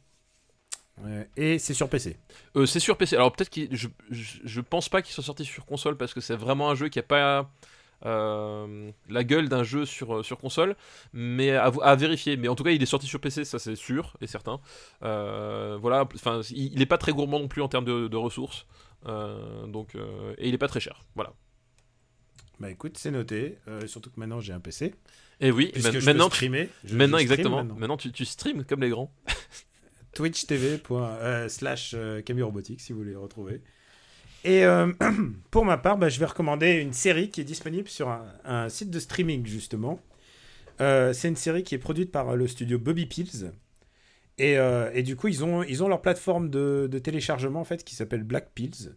Et 1.37 1.59
c'est 1.59 1.73
sur 1.75 1.89
PC. 1.89 2.17
Euh, 2.57 2.67
c'est 2.67 2.81
sur 2.81 2.97
PC. 2.97 3.17
Alors 3.17 3.33
peut-être 3.33 3.49
qu'il, 3.51 3.75
je, 3.75 3.89
je, 4.11 4.39
je 4.45 4.61
pense 4.61 4.89
pas 4.89 5.01
qu'il 5.01 5.15
soit 5.15 5.25
sorti 5.25 5.45
sur 5.45 5.65
console 5.65 5.97
parce 5.97 6.13
que 6.13 6.21
c'est 6.21 6.37
vraiment 6.37 6.69
un 6.71 6.75
jeu 6.75 6.89
qui 6.89 6.99
a 6.99 7.03
pas 7.03 7.51
euh, 8.05 8.91
la 9.09 9.25
gueule 9.25 9.49
d'un 9.49 9.63
jeu 9.63 9.87
sur, 9.87 10.17
euh, 10.19 10.23
sur 10.23 10.37
console, 10.39 10.77
mais 11.15 11.53
à, 11.53 11.67
à 11.83 11.97
vérifier. 11.97 12.37
Mais 12.37 12.49
en 12.49 12.55
tout 12.55 12.65
cas, 12.65 12.71
il 12.73 12.83
est 12.83 12.87
sorti 12.87 13.07
sur 13.07 13.21
PC, 13.21 13.45
ça 13.47 13.59
c'est 13.59 13.77
sûr 13.77 14.15
et 14.21 14.27
certain. 14.27 14.61
Euh, 15.03 15.79
voilà, 15.81 16.07
enfin, 16.15 16.43
il, 16.51 16.75
il 16.75 16.83
est 16.83 16.87
pas 16.87 16.99
très 16.99 17.13
gourmand 17.13 17.41
non 17.41 17.49
plus 17.49 17.63
en 17.63 17.69
termes 17.69 17.85
de, 17.87 18.09
de 18.09 18.17
ressources. 18.17 18.67
Euh, 19.07 19.67
donc, 19.67 19.95
euh, 19.95 20.35
et 20.39 20.49
il 20.49 20.55
est 20.55 20.59
pas 20.59 20.69
très 20.69 20.81
cher. 20.81 21.05
Voilà. 21.15 21.33
Bah 22.59 22.71
écoute, 22.71 22.99
c'est 22.99 23.11
noté. 23.11 23.57
Euh, 23.69 23.87
surtout 23.87 24.11
que 24.11 24.21
maintenant 24.21 24.41
j'ai 24.41 24.53
un 24.53 24.61
PC. 24.61 24.95
Et 25.41 25.51
oui, 25.51 25.71
Puisque 25.73 25.93
ma- 25.95 25.99
je 26.01 26.05
maintenant, 26.05 26.29
peux 26.29 26.35
streamer. 26.35 26.69
Je- 26.85 26.95
maintenant 26.97 27.17
je 27.19 27.23
stream 27.25 27.33
exactement. 27.33 27.57
maintenant. 27.57 27.75
Maintenant, 27.77 27.97
tu, 27.97 28.13
tu 28.13 28.25
streams 28.27 28.65
comme 28.65 28.83
les 28.83 28.91
grands. 28.91 29.15
Twitch 30.15 30.47
TV. 30.47 30.79
euh, 30.91 31.49
slash 31.49 31.93
euh, 31.95 32.21
Camille 32.21 32.43
Robotique 32.43 32.81
si 32.81 32.93
vous 32.93 32.99
voulez 32.99 33.17
retrouver. 33.17 33.63
Et 34.45 34.65
pour 35.51 35.65
ma 35.65 35.77
part, 35.79 35.97
bah, 35.99 36.09
je 36.09 36.19
vais 36.19 36.27
recommander 36.27 36.73
une 36.73 36.93
série 36.93 37.31
qui 37.31 37.41
est 37.41 37.45
disponible 37.45 37.89
sur 37.89 38.09
un, 38.09 38.27
un 38.45 38.69
site 38.69 38.91
de 38.91 38.99
streaming 38.99 39.47
justement. 39.47 40.01
C'est 40.79 41.29
une 41.29 41.37
série 41.37 41.63
qui 41.63 41.75
est 41.75 41.79
produite 41.79 42.11
par 42.11 42.35
le 42.37 42.47
studio 42.49 42.79
Bobby 42.79 43.05
Pills. 43.07 43.53
Et, 44.41 44.57
euh, 44.57 44.91
et 44.95 45.03
du 45.03 45.17
coup, 45.17 45.29
ils 45.29 45.45
ont, 45.45 45.63
ils 45.63 45.85
ont 45.85 45.89
leur 45.89 46.01
plateforme 46.01 46.49
de, 46.49 46.89
téléchargement 47.05 47.61
en 47.61 47.65
fait 47.65 47.85
qui 47.85 47.95
s'appelle 47.95 48.23
Black 48.23 48.53
Pills. 48.55 48.95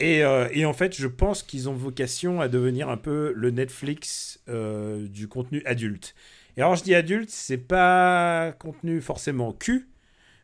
Et, 0.00 0.24
euh, 0.24 0.48
et 0.50 0.66
en 0.66 0.72
fait, 0.72 0.96
je 0.96 1.06
pense 1.06 1.44
qu'ils 1.44 1.68
ont 1.68 1.74
vocation 1.74 2.40
à 2.40 2.48
devenir 2.48 2.88
un 2.88 2.96
peu 2.96 3.32
le 3.36 3.52
Netflix 3.52 4.40
euh, 4.48 5.06
du 5.06 5.28
contenu 5.28 5.62
adulte. 5.64 6.16
Et 6.56 6.60
alors, 6.60 6.74
je 6.74 6.82
dis 6.82 6.92
adulte, 6.92 7.30
c'est 7.30 7.56
pas 7.56 8.50
contenu 8.58 9.00
forcément 9.00 9.52
cul, 9.52 9.88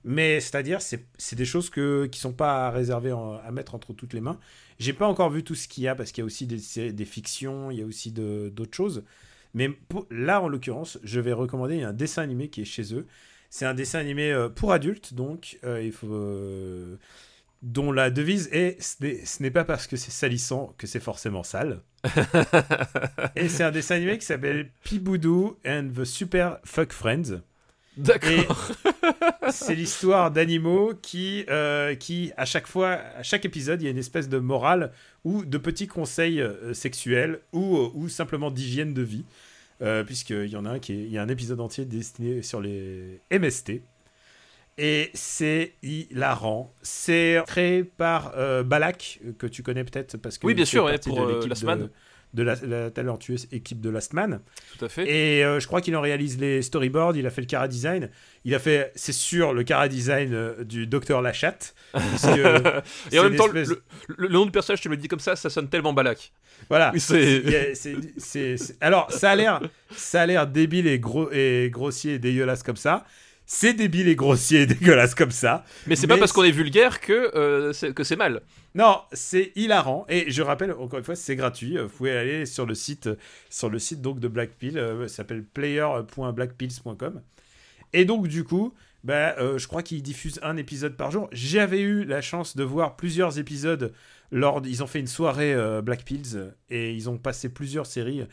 mais 0.04 0.38
c'est-à-dire, 0.38 0.80
c'est 0.80 1.34
des 1.34 1.44
choses 1.44 1.68
que, 1.68 2.06
qui 2.06 2.20
sont 2.20 2.32
pas 2.32 2.70
réservées 2.70 3.10
à 3.10 3.50
mettre 3.50 3.74
entre 3.74 3.92
toutes 3.94 4.12
les 4.12 4.20
mains. 4.20 4.38
J'ai 4.78 4.92
pas 4.92 5.09
encore 5.09 5.30
vu 5.30 5.42
tout 5.42 5.56
ce 5.56 5.66
qu'il 5.66 5.82
y 5.82 5.88
a, 5.88 5.96
parce 5.96 6.12
qu'il 6.12 6.22
y 6.22 6.24
a 6.24 6.26
aussi 6.26 6.46
des, 6.46 6.92
des 6.92 7.04
fictions, 7.04 7.72
il 7.72 7.78
y 7.78 7.82
a 7.82 7.86
aussi 7.86 8.12
d'autres 8.12 8.76
choses. 8.76 9.02
Mais 9.54 9.70
là, 10.10 10.40
en 10.40 10.48
l'occurrence, 10.48 11.00
je 11.02 11.18
vais 11.18 11.32
recommander 11.32 11.82
un 11.82 11.92
dessin 11.92 12.22
animé 12.22 12.48
qui 12.48 12.62
est 12.62 12.64
chez 12.64 12.94
eux. 12.94 13.06
C'est 13.55 13.66
un 13.66 13.74
dessin 13.74 13.99
animé 13.99 14.33
euh, 14.33 14.49
pour 14.49 14.73
adultes, 14.73 15.12
donc 15.12 15.59
euh, 15.62 15.83
il 15.83 15.93
faut, 15.93 16.07
euh, 16.11 16.97
dont 17.61 17.93
la 17.93 18.09
devise 18.11 18.49
est 18.51 18.81
ce 18.83 19.43
n'est- 19.43 19.51
pas 19.51 19.65
parce 19.65 19.87
que 19.87 19.97
c'est 19.97 20.11
salissant 20.11 20.74
que 20.79 20.87
c'est 20.87 21.01
forcément 21.01 21.43
sale. 21.43 21.83
Et 23.37 23.51
c'est 23.51 23.62
un 23.62 23.70
dessin 23.70 23.97
animé 23.97 24.16
qui 24.16 24.24
s'appelle 24.24 24.70
Piboudou 24.85 25.59
and 25.66 25.91
the 25.95 26.05
Super 26.05 26.61
Fuck 26.65 26.93
Friends. 26.95 27.43
D'accord. 27.99 28.70
C'est 29.51 29.74
l'histoire 29.74 30.31
d'animaux 30.31 30.95
qui, 31.03 31.45
euh, 31.51 31.95
qui, 31.95 32.33
à 32.39 32.47
chaque 32.47 32.66
fois, 32.66 32.93
à 33.19 33.23
chaque 33.23 33.45
épisode, 33.45 33.83
il 33.83 33.85
y 33.85 33.89
a 33.89 33.91
une 33.91 33.99
espèce 33.99 34.31
de 34.31 34.39
morale 34.39 34.93
ou 35.24 35.45
de 35.45 35.59
petits 35.59 35.89
conseils 35.89 36.41
euh, 36.41 36.73
sexuels 36.73 37.41
ou, 37.53 37.91
ou 37.93 38.09
simplement 38.09 38.51
d'hygiène 38.51 38.95
de 38.95 39.03
vie. 39.03 39.27
Euh, 39.82 40.04
Puisqu'il 40.04 40.48
y 40.48 40.56
en 40.56 40.64
a 40.64 40.70
un 40.70 40.78
qui 40.78 40.92
est, 40.92 41.04
il 41.04 41.10
y 41.10 41.18
a 41.18 41.22
un 41.22 41.28
épisode 41.28 41.60
entier 41.60 41.84
destiné 41.84 42.42
sur 42.42 42.60
les 42.60 43.20
MST. 43.30 43.82
Et 44.78 45.10
c'est 45.12 45.74
hilarant. 45.82 46.72
C'est 46.82 47.42
créé 47.46 47.84
par 47.84 48.32
euh, 48.36 48.62
Balak, 48.62 49.20
que 49.38 49.46
tu 49.46 49.62
connais 49.62 49.84
peut-être 49.84 50.16
parce 50.16 50.38
que 50.38 50.46
Oui, 50.46 50.54
bien 50.54 50.64
sûr, 50.64 50.84
ouais, 50.84 50.98
pour, 50.98 51.20
euh, 51.20 51.34
l'équipe 51.34 51.50
Last 51.50 51.62
de, 51.62 51.66
Man. 51.66 51.90
De 52.34 52.42
la, 52.42 52.54
la 52.66 52.90
talentueuse 52.90 53.46
équipe 53.52 53.80
de 53.80 53.90
Last 53.90 54.12
Man. 54.14 54.40
Tout 54.78 54.84
à 54.84 54.88
fait. 54.88 55.06
Et 55.09 55.44
euh, 55.44 55.60
je 55.60 55.66
crois 55.66 55.80
qu'il 55.80 55.94
en 55.96 56.00
réalise 56.00 56.38
les 56.38 56.62
storyboards, 56.62 57.16
il 57.16 57.26
a 57.26 57.30
fait 57.30 57.42
le 57.42 57.46
cara 57.46 57.68
design. 57.68 58.09
Il 58.44 58.54
a 58.54 58.59
fait, 58.59 58.90
c'est 58.94 59.12
sûr, 59.12 59.52
le 59.52 59.62
cara 59.64 59.88
design 59.88 60.32
euh, 60.32 60.64
du 60.64 60.86
docteur 60.86 61.20
Lachatte. 61.22 61.74
puisque 61.92 62.26
Et 63.12 63.18
en 63.18 63.24
même 63.24 63.36
temps, 63.36 63.46
espèce- 63.48 63.68
le, 63.68 63.82
le- 64.09 64.14
le 64.16 64.28
nom 64.28 64.44
du 64.46 64.50
personnage, 64.50 64.80
tu 64.80 64.88
me 64.88 64.94
le 64.94 65.00
dis 65.00 65.09
comme 65.09 65.20
ça, 65.20 65.36
ça 65.36 65.50
sonne 65.50 65.68
tellement 65.68 65.92
balac. 65.92 66.32
Voilà. 66.68 66.92
C'est- 68.16 68.76
Alors, 68.80 69.10
ça 69.12 69.30
a 69.30 69.36
l'air, 69.36 69.60
ça 69.94 70.22
a 70.22 70.26
l'air 70.26 70.46
débile 70.46 70.86
et, 70.86 70.98
gros, 70.98 71.30
et 71.32 71.68
grossier 71.70 72.14
et 72.14 72.18
dégueulasse 72.18 72.62
comme 72.62 72.76
ça. 72.76 73.04
C'est 73.55 73.74
débile 73.74 74.09
et 74.09 74.16
grossier 74.16 74.62
et 74.62 74.66
dégueulasse 74.74 75.15
comme 75.15 75.31
ça. 75.31 75.65
Mais 75.87 75.95
c'est 75.95 76.07
pas 76.07 76.16
parce 76.16 76.33
qu'on 76.33 76.43
est 76.43 76.51
vulgaire 76.51 77.01
que, 77.01 77.12
euh, 77.37 77.74
c'est- 77.74 77.93
que 77.93 78.03
c'est 78.03 78.16
mal. 78.16 78.41
Non, 78.74 79.03
c'est 79.12 79.53
hilarant. 79.57 80.07
Et 80.09 80.31
je 80.31 80.41
rappelle, 80.41 80.73
encore 80.73 80.99
une 80.99 81.05
fois, 81.05 81.15
c'est 81.16 81.37
gratuit. 81.37 81.77
Vous 81.77 81.89
pouvez 81.91 82.12
aller 82.16 82.47
sur 82.47 82.65
le 82.65 82.74
site, 82.74 83.11
sur 83.51 83.69
le 83.69 83.79
site 83.79 84.01
donc 84.01 84.20
de 84.20 84.29
Blackpill. 84.29 84.79
euh, 84.79 85.07
ça 85.07 85.16
s'appelle 85.16 85.45
player.blackpills.com. 85.45 87.20
Et 87.93 88.05
donc, 88.07 88.27
du 88.29 88.45
coup, 88.45 88.73
bah, 89.05 89.35
euh, 89.39 89.59
je 89.59 89.69
crois 89.69 89.83
qu'ils 89.83 90.03
diffusent 90.03 90.41
un 90.43 90.57
épisode 90.57 90.97
par 90.97 91.11
jour. 91.11 91.29
J'avais 91.33 91.81
eu 91.81 92.05
la 92.05 92.23
chance 92.23 92.57
de 92.57 92.65
voir 92.65 92.97
plusieurs 92.97 93.39
épisodes. 93.39 93.93
Lors, 94.31 94.62
ils 94.65 94.83
ont 94.83 94.87
fait 94.87 95.01
une 95.01 95.07
soirée 95.07 95.53
euh, 95.53 95.83
Black 95.83 96.05
Pills 96.07 96.53
et 96.70 96.95
ils 96.95 97.11
ont 97.11 97.19
passé 97.19 97.51
plusieurs 97.51 97.85
séries. 97.85 98.24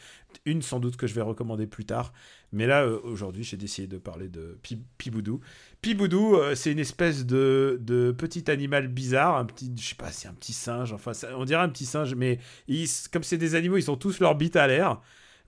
Une 0.45 0.61
sans 0.61 0.79
doute 0.79 0.95
que 0.95 1.07
je 1.07 1.13
vais 1.13 1.21
recommander 1.21 1.67
plus 1.67 1.83
tard. 1.83 2.13
Mais 2.51 2.65
là, 2.65 2.83
euh, 2.83 2.99
aujourd'hui, 3.03 3.43
j'ai 3.43 3.57
décidé 3.57 3.87
de 3.87 3.97
parler 3.97 4.27
de 4.27 4.57
Pi- 4.63 4.83
Piboudou. 4.97 5.39
Piboudou, 5.81 6.35
euh, 6.35 6.55
c'est 6.55 6.71
une 6.71 6.79
espèce 6.79 7.25
de, 7.25 7.77
de 7.81 8.11
petit 8.11 8.49
animal 8.49 8.87
bizarre, 8.87 9.37
un 9.37 9.45
petit, 9.45 9.71
je 9.77 9.89
sais 9.89 9.95
pas, 9.95 10.11
c'est 10.11 10.27
un 10.27 10.33
petit 10.33 10.53
singe, 10.53 10.91
enfin, 10.91 11.11
on 11.35 11.45
dirait 11.45 11.61
un 11.61 11.69
petit 11.69 11.85
singe, 11.85 12.15
mais 12.15 12.39
ils, 12.67 12.87
comme 13.11 13.23
c'est 13.23 13.37
des 13.37 13.53
animaux, 13.55 13.77
ils 13.77 13.91
ont 13.91 13.97
tous 13.97 14.19
leur 14.19 14.35
bite 14.35 14.55
à 14.55 14.65
l'air, 14.65 14.99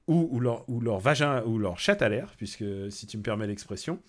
ou, 0.07 0.39
leur, 0.39 0.67
ou 0.69 0.81
leur 0.81 0.99
vagin, 0.99 1.43
ou 1.45 1.57
leur 1.57 1.79
chatte 1.79 2.01
à 2.01 2.09
l'air, 2.09 2.33
puisque 2.37 2.65
si 2.89 3.07
tu 3.07 3.17
me 3.17 3.23
permets 3.23 3.47
l'expression. 3.47 3.99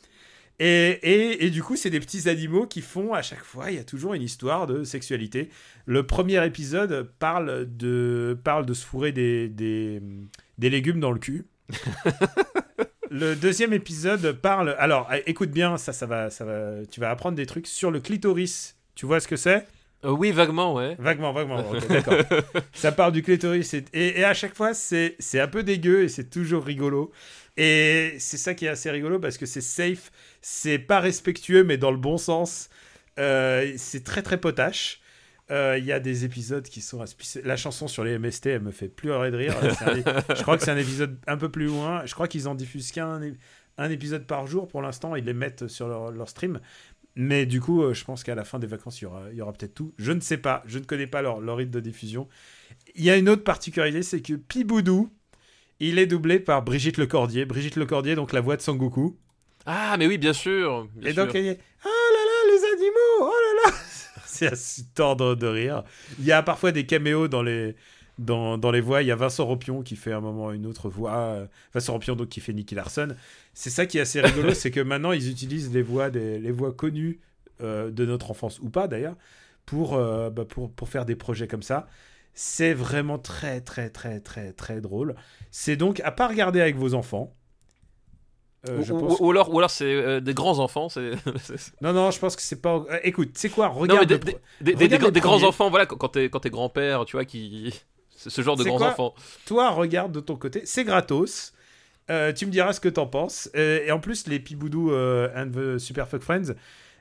Et, 0.58 0.98
et, 1.02 1.46
et 1.46 1.50
du 1.50 1.62
coup, 1.62 1.76
c'est 1.76 1.90
des 1.90 2.00
petits 2.00 2.28
animaux 2.28 2.66
qui 2.66 2.82
font, 2.82 3.14
à 3.14 3.22
chaque 3.22 3.42
fois, 3.42 3.70
il 3.70 3.76
y 3.76 3.80
a 3.80 3.84
toujours 3.84 4.14
une 4.14 4.22
histoire 4.22 4.66
de 4.66 4.84
sexualité. 4.84 5.48
Le 5.86 6.06
premier 6.06 6.44
épisode 6.44 7.10
parle 7.18 7.66
de, 7.74 8.38
parle 8.44 8.66
de 8.66 8.74
se 8.74 8.84
fourrer 8.84 9.12
des, 9.12 9.48
des 9.48 10.70
légumes 10.70 11.00
dans 11.00 11.12
le 11.12 11.18
cul. 11.18 11.46
Le 13.10 13.36
deuxième 13.36 13.74
épisode 13.74 14.32
parle. 14.32 14.74
Alors, 14.78 15.10
euh, 15.12 15.18
écoute 15.26 15.50
bien, 15.50 15.76
ça, 15.76 15.92
ça 15.92 16.06
va, 16.06 16.30
ça 16.30 16.44
va. 16.46 16.84
Tu 16.90 16.98
vas 16.98 17.10
apprendre 17.10 17.36
des 17.36 17.44
trucs 17.44 17.66
sur 17.66 17.90
le 17.90 18.00
clitoris. 18.00 18.76
Tu 18.94 19.04
vois 19.04 19.20
ce 19.20 19.28
que 19.28 19.36
c'est? 19.36 19.66
Euh, 20.04 20.10
oui, 20.10 20.32
vaguement, 20.32 20.74
ouais. 20.74 20.96
Vaguement, 20.98 21.32
vaguement. 21.32 21.62
d'accord. 21.88 22.14
ça 22.72 22.90
parle 22.90 23.12
du 23.12 23.22
clitoris 23.22 23.74
et, 23.74 23.84
et, 23.92 24.20
et 24.20 24.24
à 24.24 24.34
chaque 24.34 24.54
fois, 24.56 24.72
c'est 24.72 25.14
c'est 25.18 25.40
un 25.40 25.46
peu 25.46 25.62
dégueu 25.62 26.04
et 26.04 26.08
c'est 26.08 26.30
toujours 26.30 26.64
rigolo. 26.64 27.12
Et 27.58 28.14
c'est 28.18 28.38
ça 28.38 28.54
qui 28.54 28.64
est 28.64 28.68
assez 28.68 28.90
rigolo 28.90 29.18
parce 29.18 29.36
que 29.36 29.44
c'est 29.44 29.60
safe, 29.60 30.10
c'est 30.40 30.78
pas 30.78 31.00
respectueux, 31.00 31.64
mais 31.64 31.76
dans 31.76 31.90
le 31.90 31.98
bon 31.98 32.16
sens. 32.16 32.70
Euh, 33.18 33.74
c'est 33.76 34.04
très 34.04 34.22
très 34.22 34.38
potache. 34.38 35.01
Euh, 35.52 35.76
Il 35.78 35.84
y 35.84 35.92
a 35.92 36.00
des 36.00 36.24
épisodes 36.24 36.64
qui 36.64 36.80
sont. 36.80 37.04
La 37.44 37.56
chanson 37.56 37.86
sur 37.88 38.04
les 38.04 38.18
MST, 38.18 38.46
elle 38.46 38.62
me 38.62 38.70
fait 38.72 38.88
pleurer 38.88 39.30
de 39.30 39.36
rire. 39.36 39.54
Un 39.62 40.34
je 40.34 40.42
crois 40.42 40.56
que 40.56 40.64
c'est 40.64 40.70
un 40.70 40.78
épisode 40.78 41.18
un 41.26 41.36
peu 41.36 41.50
plus 41.50 41.66
loin. 41.66 42.04
Je 42.06 42.14
crois 42.14 42.26
qu'ils 42.28 42.48
en 42.48 42.54
diffusent 42.54 42.92
qu'un 42.92 43.20
un 43.78 43.90
épisode 43.90 44.26
par 44.26 44.46
jour 44.46 44.68
pour 44.68 44.82
l'instant. 44.82 45.14
Ils 45.16 45.24
les 45.24 45.32
mettent 45.34 45.68
sur 45.68 45.88
leur, 45.88 46.10
leur 46.10 46.28
stream. 46.28 46.60
Mais 47.14 47.44
du 47.44 47.60
coup, 47.60 47.82
euh, 47.82 47.92
je 47.92 48.04
pense 48.04 48.24
qu'à 48.24 48.34
la 48.34 48.44
fin 48.44 48.58
des 48.58 48.66
vacances, 48.66 49.02
il 49.02 49.04
y 49.04 49.42
aura, 49.42 49.52
peut-être 49.52 49.74
tout. 49.74 49.92
Je 49.98 50.12
ne 50.12 50.20
sais 50.20 50.38
pas. 50.38 50.62
Je 50.66 50.78
ne 50.78 50.84
connais 50.84 51.06
pas 51.06 51.20
leur, 51.20 51.40
leur 51.40 51.58
rythme 51.58 51.72
de 51.72 51.80
diffusion. 51.80 52.28
Il 52.94 53.04
y 53.04 53.10
a 53.10 53.16
une 53.16 53.28
autre 53.28 53.44
particularité, 53.44 54.02
c'est 54.02 54.22
que 54.22 54.32
Piboudou, 54.34 55.10
il 55.80 55.98
est 55.98 56.06
doublé 56.06 56.40
par 56.40 56.62
Brigitte 56.62 56.96
Lecordier. 56.96 57.44
Brigitte 57.44 57.76
Lecordier, 57.76 58.14
donc 58.14 58.32
la 58.32 58.40
voix 58.40 58.56
de 58.56 58.62
Sangoku. 58.62 59.18
Ah, 59.66 59.96
mais 59.98 60.06
oui, 60.06 60.16
bien 60.16 60.32
sûr. 60.32 60.88
bien 60.94 61.10
Et 61.10 61.12
donc, 61.12 61.30
sûr. 61.32 61.40
il 61.40 61.46
y 61.46 61.50
a 61.50 61.54
Oh 61.84 61.88
là 61.88 62.24
là, 62.24 62.52
les 62.54 62.64
animaux 62.78 63.20
Oh 63.20 63.32
là 63.64 63.70
là 63.70 63.76
À 64.46 64.56
se 64.56 64.82
tordre 64.94 65.34
de 65.34 65.46
rire. 65.46 65.84
Il 66.18 66.24
y 66.24 66.32
a 66.32 66.42
parfois 66.42 66.72
des 66.72 66.86
caméos 66.86 67.28
dans 67.28 67.42
les, 67.42 67.76
dans, 68.18 68.58
dans 68.58 68.70
les 68.70 68.80
voix. 68.80 69.02
Il 69.02 69.08
y 69.08 69.10
a 69.10 69.16
Vincent 69.16 69.44
Ropion 69.44 69.82
qui 69.82 69.96
fait 69.96 70.12
à 70.12 70.16
un 70.16 70.20
moment 70.20 70.52
une 70.52 70.66
autre 70.66 70.88
voix. 70.88 71.46
Vincent 71.74 71.92
Ropion, 71.92 72.16
donc, 72.16 72.28
qui 72.28 72.40
fait 72.40 72.52
Nicky 72.52 72.74
Larson. 72.74 73.08
C'est 73.54 73.70
ça 73.70 73.86
qui 73.86 73.98
est 73.98 74.02
assez 74.02 74.20
rigolo, 74.20 74.54
c'est 74.54 74.70
que 74.70 74.80
maintenant, 74.80 75.12
ils 75.12 75.30
utilisent 75.30 75.72
les 75.72 75.82
voix, 75.82 76.10
des, 76.10 76.38
les 76.38 76.52
voix 76.52 76.72
connues 76.72 77.20
euh, 77.62 77.90
de 77.90 78.06
notre 78.06 78.30
enfance, 78.30 78.58
ou 78.60 78.70
pas 78.70 78.88
d'ailleurs, 78.88 79.16
pour, 79.66 79.94
euh, 79.94 80.30
bah, 80.30 80.44
pour, 80.44 80.72
pour 80.72 80.88
faire 80.88 81.04
des 81.04 81.14
projets 81.16 81.46
comme 81.46 81.62
ça. 81.62 81.86
C'est 82.34 82.74
vraiment 82.74 83.18
très, 83.18 83.60
très, 83.60 83.90
très, 83.90 84.20
très, 84.20 84.52
très 84.52 84.80
drôle. 84.80 85.14
C'est 85.50 85.76
donc 85.76 86.00
à 86.00 86.10
pas 86.10 86.26
regarder 86.28 86.60
avec 86.60 86.76
vos 86.76 86.94
enfants. 86.94 87.36
Euh, 88.68 88.78
Ou, 88.78 88.82
je 88.84 88.92
ou- 88.92 88.98
pense 89.00 89.18
ou 89.20 89.30
alors, 89.30 89.52
ou 89.52 89.58
alors 89.58 89.70
c'est 89.70 89.84
euh, 89.92 90.20
des 90.20 90.34
grands 90.34 90.58
enfants. 90.60 90.88
C'est 90.88 91.12
non, 91.80 91.92
non, 91.92 92.10
je 92.10 92.18
pense 92.18 92.36
que 92.36 92.42
c'est 92.42 92.60
pas. 92.62 92.84
euh, 92.90 92.98
écoute, 93.02 93.30
c'est 93.34 93.48
quoi 93.50 93.68
Regarde. 93.68 94.06
des, 94.60 95.20
grands 95.20 95.42
enfants, 95.42 95.68
voilà, 95.68 95.86
quand 95.86 96.08
t'es 96.08 96.28
quand 96.28 96.40
t'es 96.40 96.50
grand-père, 96.50 97.04
tu 97.04 97.16
vois, 97.16 97.24
qui. 97.24 97.74
C'est 98.16 98.30
ce 98.30 98.40
genre 98.42 98.56
de 98.56 98.62
grands 98.62 98.78
quoi 98.78 98.90
enfants. 98.90 99.14
Toi, 99.46 99.70
regarde 99.70 100.12
de 100.12 100.20
ton 100.20 100.36
côté. 100.36 100.62
C'est 100.64 100.84
gratos. 100.84 101.52
Euh, 102.10 102.32
tu 102.32 102.46
me 102.46 102.52
diras 102.52 102.72
ce 102.72 102.78
que 102.80 102.88
t'en 102.88 103.06
penses. 103.06 103.50
Et 103.54 103.90
en 103.90 103.98
plus, 103.98 104.28
les 104.28 104.38
Piboudou 104.38 104.92
and 104.94 105.50
the 105.52 105.78
Super 105.78 106.08
Fuck 106.08 106.22
Friends, 106.22 106.54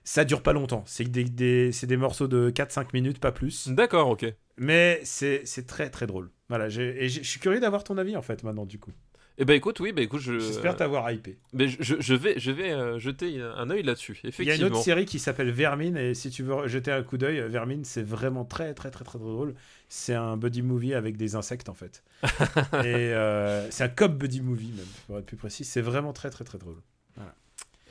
ça 0.03 0.25
dure 0.25 0.41
pas 0.41 0.53
longtemps. 0.53 0.83
C'est 0.87 1.03
des, 1.03 1.23
des, 1.23 1.71
c'est 1.71 1.85
des 1.85 1.97
morceaux 1.97 2.27
de 2.27 2.49
4-5 2.49 2.87
minutes, 2.93 3.19
pas 3.19 3.31
plus. 3.31 3.67
D'accord, 3.67 4.09
ok. 4.09 4.25
Mais 4.57 4.99
c'est 5.03 5.41
c'est 5.45 5.67
très 5.67 5.89
très 5.91 6.07
drôle. 6.07 6.31
Voilà, 6.49 6.67
et 6.67 7.07
je 7.07 7.21
suis 7.23 7.39
curieux 7.39 7.59
d'avoir 7.59 7.83
ton 7.83 7.97
avis 7.97 8.17
en 8.17 8.21
fait 8.21 8.43
maintenant, 8.43 8.65
du 8.65 8.79
coup. 8.79 8.91
Eh 9.41 9.45
ben 9.45 9.55
écoute, 9.55 9.79
oui, 9.79 9.91
bah 9.91 10.03
écoute, 10.03 10.21
je. 10.21 10.37
J'espère 10.37 10.75
t'avoir 10.75 11.11
hypé. 11.11 11.39
Mais 11.51 11.67
je, 11.67 11.77
je- 11.81 11.95
je 11.99 12.13
vais, 12.13 12.37
je 12.39 12.51
vais 12.51 12.71
euh, 12.71 12.99
jeter 12.99 13.41
un 13.41 13.71
œil 13.71 13.81
là-dessus, 13.81 14.19
Il 14.23 14.25
y 14.25 14.27
a 14.27 14.29
effectivement. 14.29 14.67
une 14.67 14.73
autre 14.73 14.83
série 14.83 15.05
qui 15.05 15.17
s'appelle 15.17 15.49
Vermine, 15.49 15.97
et 15.97 16.13
si 16.13 16.29
tu 16.29 16.43
veux 16.43 16.67
jeter 16.67 16.91
un 16.91 17.01
coup 17.01 17.17
d'œil, 17.17 17.41
Vermine, 17.49 17.83
c'est 17.83 18.03
vraiment 18.03 18.45
très, 18.45 18.75
très, 18.75 18.91
très, 18.91 19.03
très 19.03 19.17
drôle. 19.17 19.55
C'est 19.89 20.13
un 20.13 20.37
buddy 20.37 20.61
movie 20.61 20.93
avec 20.93 21.17
des 21.17 21.33
insectes, 21.35 21.69
en 21.69 21.73
fait. 21.73 22.03
et 22.23 22.85
euh, 22.85 23.67
c'est 23.71 23.83
un 23.83 23.89
cop 23.89 24.11
buddy 24.13 24.41
movie, 24.41 24.73
même, 24.77 24.85
pour 25.07 25.17
être 25.17 25.25
plus 25.25 25.37
précis. 25.37 25.63
C'est 25.63 25.81
vraiment 25.81 26.13
très, 26.13 26.29
très, 26.29 26.43
très 26.43 26.59
drôle. 26.59 26.77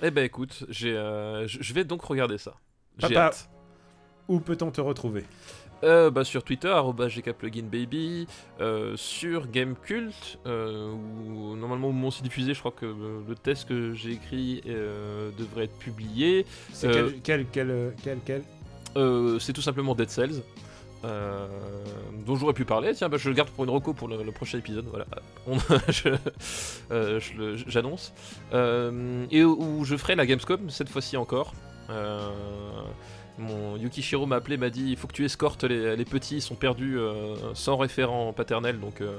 Eh 0.02 0.10
ben 0.10 0.24
écoute, 0.24 0.64
j'ai, 0.70 0.97
euh, 0.97 1.47
je 1.48 1.74
vais 1.74 1.85
donc 1.85 2.02
regarder 2.05 2.39
ça. 2.39 2.55
J'ai 2.98 3.16
hâte. 3.16 3.51
Où 4.31 4.39
peut-on 4.40 4.70
te 4.70 4.81
retrouver 4.81 5.24
Euh, 5.82 6.11
bah, 6.11 6.24
sur 6.24 6.43
Twitter, 6.44 6.74
gkpluginbaby, 7.16 8.27
euh, 8.61 8.94
sur 8.97 9.48
Gamecult, 9.51 10.39
euh, 10.47 10.93
où 10.93 11.57
normalement 11.57 11.89
où 11.89 12.11
c'est 12.11 12.23
diffusé, 12.23 12.55
je 12.55 12.61
crois 12.61 12.70
que 12.70 12.86
euh, 12.86 13.20
le 13.28 13.35
test 13.35 13.66
que 13.69 13.93
j'ai 13.94 14.12
écrit 14.12 14.62
devrait 14.65 15.65
être 15.65 15.78
publié. 15.78 16.47
C'est 16.73 16.90
quel, 16.93 17.20
quel, 17.23 17.47
quel, 17.51 17.94
quel, 18.02 18.19
quel? 18.24 18.43
c'est 19.40 19.52
tout 19.52 19.62
simplement 19.62 19.94
Dead 19.94 20.11
Cells. 20.11 20.43
euh, 21.05 21.47
dont 22.27 22.36
j'aurais 22.36 22.52
pu 22.52 22.66
parler, 22.66 22.93
tiens, 22.94 23.09
bah, 23.09 23.16
je 23.16 23.28
le 23.31 23.35
garde 23.35 23.48
pour 23.51 23.65
une 23.65 23.70
reco 23.70 23.94
pour 23.94 24.07
le, 24.07 24.23
le 24.23 24.32
prochain 24.32 24.59
épisode, 24.59 24.85
voilà, 24.90 25.07
On- 25.48 25.57
je- 25.89 26.09
euh, 26.93 27.19
j'annonce. 27.66 28.12
Euh, 28.52 29.24
et 29.31 29.43
où 29.43 29.82
je 29.85 29.97
ferai 29.97 30.15
la 30.15 30.27
Gamescom 30.27 30.69
cette 30.70 30.90
fois-ci 30.90 31.16
encore. 31.16 31.55
Mon 33.41 33.77
Yukishiro 33.79 34.27
m'a 34.27 34.37
appelé, 34.37 34.57
m'a 34.59 34.69
dit 34.69 34.91
il 34.91 34.97
faut 34.97 35.09
que 35.09 35.15
tu 35.15 35.25
escortes 35.25 35.65
les, 35.65 36.05
petits, 36.05 36.37
ils 36.37 36.43
sont 36.43 36.55
perdus 36.55 36.99
euh, 36.99 37.35
sans 37.55 37.77
référent 37.79 38.33
paternel, 38.35 38.79
donc 38.79 39.01
euh, 39.01 39.19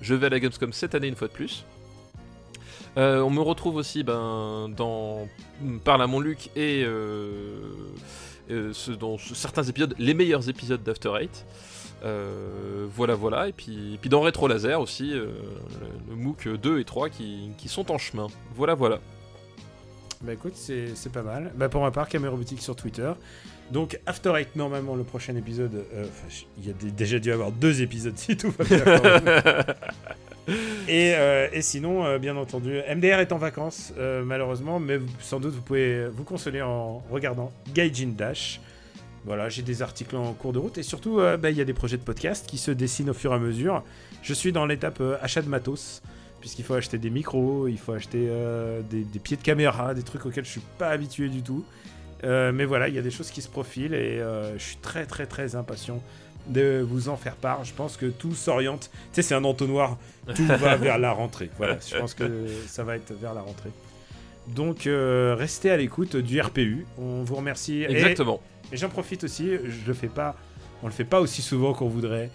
je 0.00 0.14
vais 0.14 0.26
à 0.26 0.30
la 0.30 0.40
Gamescom 0.40 0.72
cette 0.72 0.94
année 0.94 1.08
une 1.08 1.16
fois 1.16 1.28
de 1.28 1.32
plus. 1.34 1.64
Euh, 2.96 3.20
on 3.20 3.30
me 3.30 3.40
retrouve 3.40 3.76
aussi 3.76 4.02
ben, 4.02 4.70
dans 4.74 5.28
Parle 5.84 6.02
à 6.02 6.06
mon 6.06 6.18
Luc 6.20 6.48
et 6.56 6.84
dans 8.48 9.18
ce- 9.18 9.34
certains 9.34 9.64
épisodes, 9.64 9.94
les 9.98 10.14
meilleurs 10.14 10.48
épisodes 10.48 10.82
d'After 10.82 11.12
Eight. 11.20 11.44
Voilà, 12.94 13.14
voilà. 13.14 13.48
Et 13.48 13.52
puis, 13.52 13.98
dans 14.06 14.20
Retro 14.22 14.48
Laser 14.48 14.80
aussi, 14.80 15.10
le, 15.10 15.28
MOOC 16.16 16.48
2 16.48 16.80
et 16.80 16.84
3 16.84 17.10
qui, 17.10 17.50
qui 17.58 17.68
sont 17.68 17.92
en 17.92 17.98
chemin. 17.98 18.28
Voilà, 18.54 18.74
voilà. 18.74 18.98
Bah 20.22 20.32
écoute, 20.32 20.54
c'est 20.56 21.12
pas 21.12 21.22
mal. 21.22 21.52
Bah 21.54 21.68
pour 21.68 21.82
ma 21.82 21.90
part, 21.90 22.08
Caméra 22.08 22.34
Boutique 22.34 22.62
sur 22.62 22.74
Twitter. 22.74 23.12
Donc 23.72 23.98
After 24.06 24.32
Eight, 24.36 24.56
normalement, 24.56 24.94
le 24.96 25.04
prochain 25.04 25.36
épisode, 25.36 25.84
euh, 25.94 26.04
il 26.56 26.66
y 26.66 26.70
a 26.70 26.72
déjà 26.90 27.18
dû 27.18 27.30
avoir 27.32 27.52
deux 27.52 27.82
épisodes 27.82 28.16
si 28.16 28.36
tout 28.36 28.50
va 28.58 28.64
bien. 28.64 28.84
et, 30.88 31.12
euh, 31.14 31.48
et 31.52 31.60
sinon, 31.62 32.04
euh, 32.06 32.18
bien 32.18 32.36
entendu, 32.36 32.80
MDR 32.94 33.20
est 33.20 33.32
en 33.32 33.38
vacances, 33.38 33.92
malheureusement, 34.24 34.80
mais 34.80 34.96
vous- 34.96 35.06
sans 35.20 35.40
doute 35.40 35.54
vous 35.54 35.62
pouvez 35.62 36.08
vous 36.08 36.24
consoler 36.24 36.62
en 36.62 37.02
regardant 37.10 37.52
Gaijin 37.74 38.14
Dash. 38.16 38.60
Voilà, 39.24 39.48
j'ai 39.50 39.62
des 39.62 39.82
articles 39.82 40.16
en 40.16 40.32
cours 40.32 40.52
de 40.54 40.58
route 40.58 40.78
et 40.78 40.82
surtout, 40.82 41.16
bah, 41.16 41.50
il 41.50 41.56
y 41.56 41.60
a 41.60 41.64
des 41.64 41.74
projets 41.74 41.98
de 41.98 42.02
podcast 42.02 42.46
qui 42.48 42.56
se 42.56 42.70
dessinent 42.70 43.10
au 43.10 43.14
fur 43.14 43.32
et 43.32 43.34
à 43.34 43.38
mesure. 43.38 43.84
Je 44.22 44.32
suis 44.32 44.52
dans 44.52 44.64
l'étape 44.64 45.02
achat 45.20 45.42
de 45.42 45.48
matos 45.48 46.00
puisqu'il 46.40 46.64
faut 46.64 46.74
acheter 46.74 46.96
des 46.98 47.10
micros, 47.10 47.66
il 47.68 47.76
faut 47.78 47.92
acheter 47.92 48.26
euh, 48.30 48.80
des, 48.88 49.02
des 49.02 49.18
pieds 49.18 49.36
de 49.36 49.42
caméra, 49.42 49.92
des 49.92 50.04
trucs 50.04 50.24
auxquels 50.24 50.44
je 50.44 50.50
suis 50.52 50.62
pas 50.78 50.88
habitué 50.88 51.28
du 51.28 51.42
tout. 51.42 51.64
Euh, 52.24 52.52
mais 52.52 52.64
voilà, 52.64 52.88
il 52.88 52.94
y 52.94 52.98
a 52.98 53.02
des 53.02 53.10
choses 53.10 53.30
qui 53.30 53.42
se 53.42 53.48
profilent 53.48 53.94
et 53.94 54.20
euh, 54.20 54.56
je 54.58 54.62
suis 54.62 54.76
très 54.76 55.06
très 55.06 55.26
très 55.26 55.54
impatient 55.54 56.02
de 56.48 56.84
vous 56.88 57.08
en 57.08 57.16
faire 57.16 57.36
part. 57.36 57.64
Je 57.64 57.74
pense 57.74 57.96
que 57.96 58.06
tout 58.06 58.34
s'oriente. 58.34 58.90
Tu 58.92 58.98
sais, 59.12 59.22
c'est 59.22 59.34
un 59.34 59.44
entonnoir, 59.44 59.98
tout 60.34 60.46
va 60.46 60.76
vers 60.76 60.98
la 60.98 61.12
rentrée. 61.12 61.50
Voilà, 61.58 61.78
je 61.86 61.96
pense 61.96 62.14
que 62.14 62.46
ça 62.66 62.84
va 62.84 62.96
être 62.96 63.12
vers 63.12 63.34
la 63.34 63.42
rentrée. 63.42 63.70
Donc, 64.48 64.86
euh, 64.86 65.36
restez 65.38 65.70
à 65.70 65.76
l'écoute 65.76 66.16
du 66.16 66.40
RPU. 66.40 66.86
On 66.96 67.22
vous 67.22 67.34
remercie. 67.34 67.84
Exactement. 67.84 68.40
et 68.72 68.76
j'en 68.76 68.88
profite 68.88 69.24
aussi, 69.24 69.50
je 69.52 69.86
le 69.86 69.92
fais 69.92 70.08
pas, 70.08 70.36
on 70.82 70.86
le 70.86 70.92
fait 70.92 71.04
pas 71.04 71.20
aussi 71.20 71.42
souvent 71.42 71.74
qu'on 71.74 71.88
voudrait. 71.88 72.30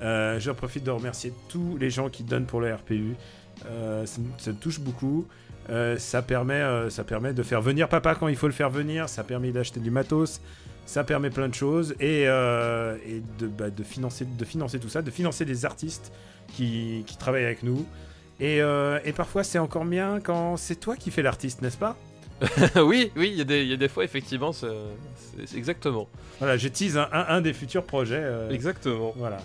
J'en 0.00 0.54
profite 0.54 0.84
de 0.84 0.90
remercier 0.90 1.32
tous 1.48 1.76
les 1.78 1.90
gens 1.90 2.08
qui 2.08 2.22
donnent 2.22 2.46
pour 2.46 2.60
le 2.60 2.72
RPU. 2.72 3.16
Ça, 3.64 4.04
ça 4.38 4.52
me 4.52 4.56
touche 4.56 4.78
beaucoup. 4.78 5.26
Euh, 5.68 5.98
ça, 5.98 6.22
permet, 6.22 6.54
euh, 6.54 6.90
ça 6.90 7.02
permet 7.04 7.32
de 7.32 7.42
faire 7.42 7.60
venir 7.60 7.88
papa 7.88 8.14
quand 8.14 8.28
il 8.28 8.36
faut 8.36 8.46
le 8.46 8.52
faire 8.52 8.70
venir. 8.70 9.08
Ça 9.08 9.24
permet 9.24 9.50
d'acheter 9.50 9.80
du 9.80 9.90
matos. 9.90 10.40
Ça 10.86 11.02
permet 11.02 11.30
plein 11.30 11.48
de 11.48 11.54
choses. 11.54 11.94
Et, 11.98 12.24
euh, 12.28 12.96
et 13.06 13.22
de, 13.38 13.46
bah, 13.48 13.70
de, 13.70 13.82
financer, 13.82 14.24
de 14.24 14.44
financer 14.44 14.78
tout 14.78 14.88
ça, 14.88 15.02
de 15.02 15.10
financer 15.10 15.44
des 15.44 15.64
artistes 15.64 16.12
qui, 16.54 17.02
qui 17.06 17.16
travaillent 17.16 17.44
avec 17.44 17.62
nous. 17.62 17.84
Et, 18.38 18.58
et 18.58 19.12
parfois, 19.12 19.42
c'est 19.44 19.58
encore 19.58 19.86
bien 19.86 20.20
quand 20.22 20.58
c'est 20.58 20.76
toi 20.76 20.94
qui 20.94 21.10
fais 21.10 21.22
l'artiste, 21.22 21.62
n'est-ce 21.62 21.78
pas? 21.78 21.96
Oui, 22.76 23.10
oui, 23.16 23.30
il 23.32 23.38
y, 23.38 23.40
a 23.40 23.44
des- 23.44 23.62
il 23.62 23.68
y 23.68 23.72
a 23.72 23.78
des 23.78 23.88
fois, 23.88 24.04
effectivement, 24.04 24.52
c'est 24.52 24.66
exactement. 25.56 26.06
Voilà, 26.38 26.58
je 26.58 26.68
tease 26.68 26.98
un, 26.98 27.08
un- 27.12 27.26
un 27.28 27.40
des 27.40 27.54
futurs 27.54 27.84
projets. 27.84 28.22
Exactement. 28.50 29.14
Voilà. 29.16 29.38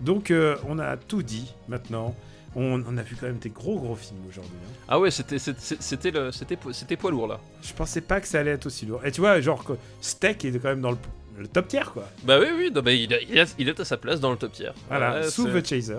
Donc, 0.00 0.32
on 0.66 0.78
a 0.78 0.96
tout 0.96 1.22
dit 1.22 1.54
maintenant. 1.68 2.14
On, 2.56 2.82
on 2.86 2.96
a 2.98 3.02
vu 3.02 3.16
quand 3.18 3.26
même 3.26 3.38
des 3.38 3.50
gros 3.50 3.78
gros 3.80 3.96
films 3.96 4.20
aujourd'hui. 4.28 4.52
hein. 4.64 4.72
Ah 4.88 5.00
ouais, 5.00 5.10
c'était 5.10 5.38
c'était- 5.40 5.76
c'était 5.80 6.10
le- 6.12 6.30
c'était 6.32 6.56
po- 6.56 6.72
c'était 6.72 6.96
poids 6.96 7.10
lourd 7.10 7.26
là. 7.26 7.40
Je 7.62 7.72
pensais 7.72 8.00
pas 8.00 8.20
que 8.20 8.28
ça 8.28 8.38
allait 8.40 8.52
être 8.52 8.66
aussi 8.66 8.86
lourd. 8.86 9.04
Et 9.04 9.10
tu 9.10 9.20
vois, 9.20 9.40
genre, 9.40 9.64
que 9.64 9.72
Steak 10.00 10.44
est 10.44 10.52
quand 10.52 10.68
même 10.68 10.80
dans 10.80 10.92
le, 10.92 10.98
le 11.38 11.48
top 11.48 11.66
tier, 11.68 11.82
quoi. 11.92 12.04
Bah 12.22 12.38
oui, 12.40 12.46
oui, 12.56 12.70
non, 12.72 12.80
bah, 12.80 12.92
il, 12.92 13.12
a- 13.12 13.20
il, 13.22 13.38
a- 13.40 13.54
il 13.58 13.68
est 13.68 13.80
à 13.80 13.84
sa 13.84 13.96
place 13.96 14.20
dans 14.20 14.30
le 14.30 14.36
top 14.36 14.52
tier. 14.52 14.70
Voilà, 14.88 15.20
Ouais, 15.20 15.30
sous 15.30 15.46
The 15.48 15.66
Chaser. 15.66 15.98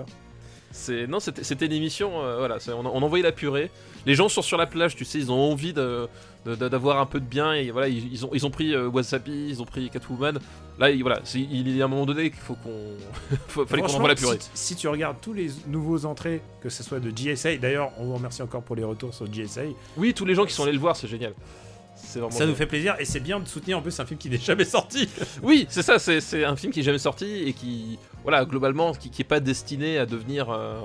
C'est 0.72 1.06
non, 1.06 1.20
c'était 1.20 1.44
c'était 1.44 1.66
une 1.66 1.72
émission. 1.72 2.22
euh, 2.22 2.38
voilà, 2.38 2.58
on, 2.68 2.86
on 2.86 3.02
envoyait 3.02 3.24
la 3.24 3.32
purée. 3.32 3.70
Les 4.04 4.14
gens 4.14 4.28
sont 4.28 4.42
sur 4.42 4.56
la 4.58 4.66
plage, 4.66 4.94
tu 4.96 5.04
sais, 5.04 5.18
ils 5.18 5.30
ont 5.32 5.52
envie 5.52 5.72
de- 5.72 6.08
d'avoir 6.54 7.00
un 7.00 7.06
peu 7.06 7.18
de 7.18 7.24
bien 7.24 7.52
et 7.54 7.70
voilà, 7.70 7.88
ils, 7.88 8.12
ils 8.12 8.24
ont 8.24 8.30
ils 8.32 8.46
ont 8.46 8.50
pris 8.50 8.74
euh, 8.74 8.88
Wasabi, 8.88 9.48
ils 9.48 9.60
ont 9.60 9.64
pris 9.64 9.90
Catwoman. 9.90 10.38
Là, 10.78 10.90
il, 10.90 11.02
voilà, 11.02 11.20
il 11.34 11.76
y 11.76 11.82
a 11.82 11.86
un 11.86 11.88
moment 11.88 12.06
donné 12.06 12.30
qu'il 12.30 12.38
faut 12.40 12.54
qu'on 12.56 13.64
fallait 13.66 13.82
qu'on 13.82 13.88
envoie 13.94 14.08
la 14.08 14.14
purée. 14.14 14.38
Si, 14.40 14.74
si 14.74 14.76
tu 14.76 14.88
regardes 14.88 15.16
tous 15.20 15.32
les 15.32 15.50
nouveaux 15.66 16.04
entrées, 16.04 16.42
que 16.60 16.68
ce 16.68 16.82
soit 16.82 17.00
de 17.00 17.10
GSA, 17.10 17.56
d'ailleurs, 17.56 17.90
on 17.98 18.04
vous 18.04 18.14
remercie 18.14 18.42
encore 18.42 18.62
pour 18.62 18.76
les 18.76 18.84
retours 18.84 19.12
sur 19.14 19.26
GSA. 19.26 19.62
Oui, 19.96 20.12
tous 20.14 20.24
les 20.26 20.34
gens 20.34 20.44
qui 20.44 20.52
sont 20.52 20.64
allés 20.64 20.72
le 20.72 20.78
voir, 20.78 20.94
c'est 20.96 21.08
génial. 21.08 21.32
Ça 22.30 22.44
nous 22.46 22.54
fait 22.54 22.66
plaisir 22.66 22.94
et 22.98 23.06
c'est 23.06 23.20
bien 23.20 23.40
de 23.40 23.48
soutenir 23.48 23.78
en 23.78 23.82
plus 23.82 23.98
un 23.98 24.04
film 24.04 24.18
qui 24.18 24.28
n'est 24.28 24.36
jamais 24.38 24.66
sorti. 24.66 25.08
Oui, 25.42 25.66
c'est 25.70 25.82
ça, 25.82 25.98
c'est 25.98 26.44
un 26.44 26.54
film 26.56 26.72
qui 26.72 26.80
est 26.80 26.82
jamais 26.82 26.98
sorti 26.98 27.24
et 27.46 27.52
qui, 27.54 27.98
voilà, 28.22 28.44
globalement, 28.44 28.92
qui, 28.92 29.10
qui 29.10 29.22
est 29.22 29.24
pas 29.24 29.40
destiné 29.40 29.96
à 29.98 30.04
devenir, 30.04 30.50
euh, 30.50 30.78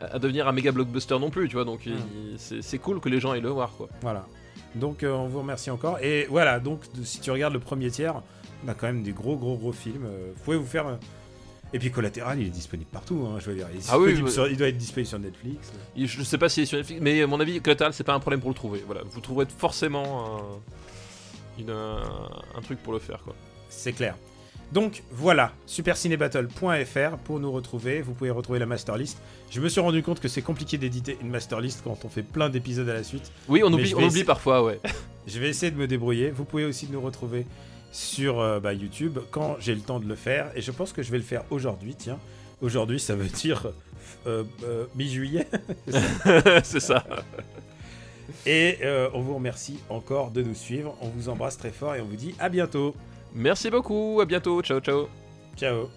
à 0.00 0.20
devenir 0.20 0.46
un 0.46 0.52
méga 0.52 0.70
blockbuster 0.70 1.18
non 1.18 1.30
plus, 1.30 1.48
tu 1.48 1.56
vois. 1.56 1.64
Donc 1.64 1.86
Hmm. 1.86 2.36
c'est 2.38 2.78
cool 2.78 3.00
que 3.00 3.08
les 3.08 3.18
gens 3.18 3.32
aillent 3.32 3.40
le 3.40 3.48
voir, 3.48 3.72
quoi. 3.76 3.88
Voilà. 4.00 4.24
Donc 4.74 5.02
euh, 5.02 5.12
on 5.12 5.26
vous 5.28 5.38
remercie 5.40 5.70
encore. 5.70 5.98
Et 6.00 6.26
voilà, 6.30 6.60
donc 6.60 6.82
si 7.04 7.20
tu 7.20 7.30
regardes 7.30 7.54
le 7.54 7.60
premier 7.60 7.90
tiers, 7.90 8.22
on 8.64 8.68
a 8.68 8.74
quand 8.74 8.86
même 8.86 9.02
des 9.02 9.12
gros 9.12 9.36
gros 9.36 9.56
gros 9.56 9.72
films. 9.72 10.04
Euh, 10.06 10.32
vous 10.36 10.42
pouvez 10.44 10.56
vous 10.56 10.66
faire... 10.66 10.86
euh, 10.86 10.96
Et 11.72 11.78
puis 11.78 11.90
Collatéral, 11.90 12.40
il 12.40 12.46
est 12.46 12.50
disponible 12.50 12.88
partout, 12.92 13.26
hein, 13.26 13.38
je 13.40 13.50
veux 13.50 13.56
dire. 13.56 13.66
Il, 13.72 13.78
est 13.78 13.86
Ah 13.90 13.98
oui, 13.98 14.16
sur- 14.30 14.48
il 14.48 14.56
doit 14.56 14.68
être 14.68 14.76
disponible 14.78 15.08
sur 15.08 15.18
Netflix. 15.18 15.72
Et 15.96 16.06
Je 16.06 16.22
sais 16.22 16.38
pas 16.38 16.48
si 16.48 16.60
c'est 16.60 16.66
sur 16.66 16.78
Netflix, 16.78 17.00
mais 17.02 17.22
à 17.22 17.26
mon 17.26 17.40
avis, 17.40 17.60
Collateral, 17.60 17.92
c'est 17.92 18.04
pas 18.04 18.14
un 18.14 18.20
problème 18.20 18.40
pour 18.40 18.50
le 18.50 18.54
trouver. 18.56 18.82
Voilà, 18.86 19.02
vous 19.04 19.20
trouverez 19.20 19.46
forcément 19.56 20.38
un, 21.58 21.60
une- 21.60 21.70
un, 21.70 22.02
un 22.56 22.60
truc 22.62 22.82
pour 22.82 22.92
le 22.92 22.98
faire, 22.98 23.22
quoi. 23.22 23.34
C'est 23.68 23.92
clair. 23.92 24.16
Donc 24.72 25.02
voilà, 25.10 25.52
supercinébattle.fr 25.66 27.16
pour 27.24 27.40
nous 27.40 27.50
retrouver. 27.50 28.02
Vous 28.02 28.12
pouvez 28.12 28.30
retrouver 28.30 28.58
la 28.58 28.66
masterlist. 28.66 29.18
Je 29.50 29.60
me 29.60 29.68
suis 29.68 29.80
rendu 29.80 30.02
compte 30.02 30.20
que 30.20 30.28
c'est 30.28 30.42
compliqué 30.42 30.76
d'éditer 30.76 31.16
une 31.22 31.30
masterlist 31.30 31.80
quand 31.82 32.04
on 32.04 32.08
fait 32.08 32.22
plein 32.22 32.50
d'épisodes 32.50 32.88
à 32.88 32.94
la 32.94 33.02
suite. 33.02 33.32
Oui, 33.48 33.62
on 33.64 33.72
oublie, 33.72 33.94
on 33.94 34.02
oublie 34.02 34.24
parfois, 34.24 34.62
ouais. 34.62 34.80
Je 35.26 35.38
vais 35.38 35.48
essayer 35.48 35.70
de 35.70 35.76
me 35.76 35.86
débrouiller. 35.86 36.30
Vous 36.30 36.44
pouvez 36.44 36.64
aussi 36.64 36.88
nous 36.90 37.00
retrouver 37.00 37.46
sur 37.92 38.40
euh, 38.40 38.60
bah, 38.60 38.72
YouTube 38.72 39.18
quand 39.30 39.56
j'ai 39.60 39.74
le 39.74 39.80
temps 39.80 40.00
de 40.00 40.06
le 40.06 40.14
faire. 40.14 40.50
Et 40.54 40.62
je 40.62 40.70
pense 40.70 40.92
que 40.92 41.02
je 41.02 41.10
vais 41.10 41.18
le 41.18 41.24
faire 41.24 41.44
aujourd'hui. 41.50 41.94
Tiens, 41.94 42.18
aujourd'hui, 42.60 43.00
ça 43.00 43.14
veut 43.14 43.28
dire 43.28 43.72
euh, 44.26 44.44
euh, 44.64 44.86
mi-juillet. 44.94 45.46
c'est 46.62 46.80
ça. 46.80 47.04
Et 48.44 48.78
on 49.14 49.20
vous 49.20 49.34
remercie 49.34 49.78
encore 49.88 50.30
de 50.30 50.42
nous 50.42 50.54
suivre. 50.54 50.96
On 51.00 51.08
vous 51.08 51.30
embrasse 51.30 51.56
très 51.56 51.70
fort 51.70 51.94
et 51.94 52.02
on 52.02 52.04
vous 52.04 52.16
dit 52.16 52.34
à 52.38 52.50
bientôt. 52.50 52.94
Merci 53.38 53.70
beaucoup, 53.70 54.18
à 54.20 54.24
bientôt, 54.24 54.60
ciao, 54.62 54.80
ciao. 54.80 55.08
Ciao. 55.56 55.88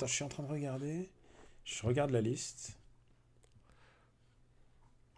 Attends, 0.00 0.06
je 0.06 0.14
suis 0.14 0.24
en 0.24 0.28
train 0.28 0.42
de 0.44 0.48
regarder. 0.48 1.10
Je 1.62 1.82
regarde 1.86 2.10
la 2.10 2.22
liste. 2.22 2.74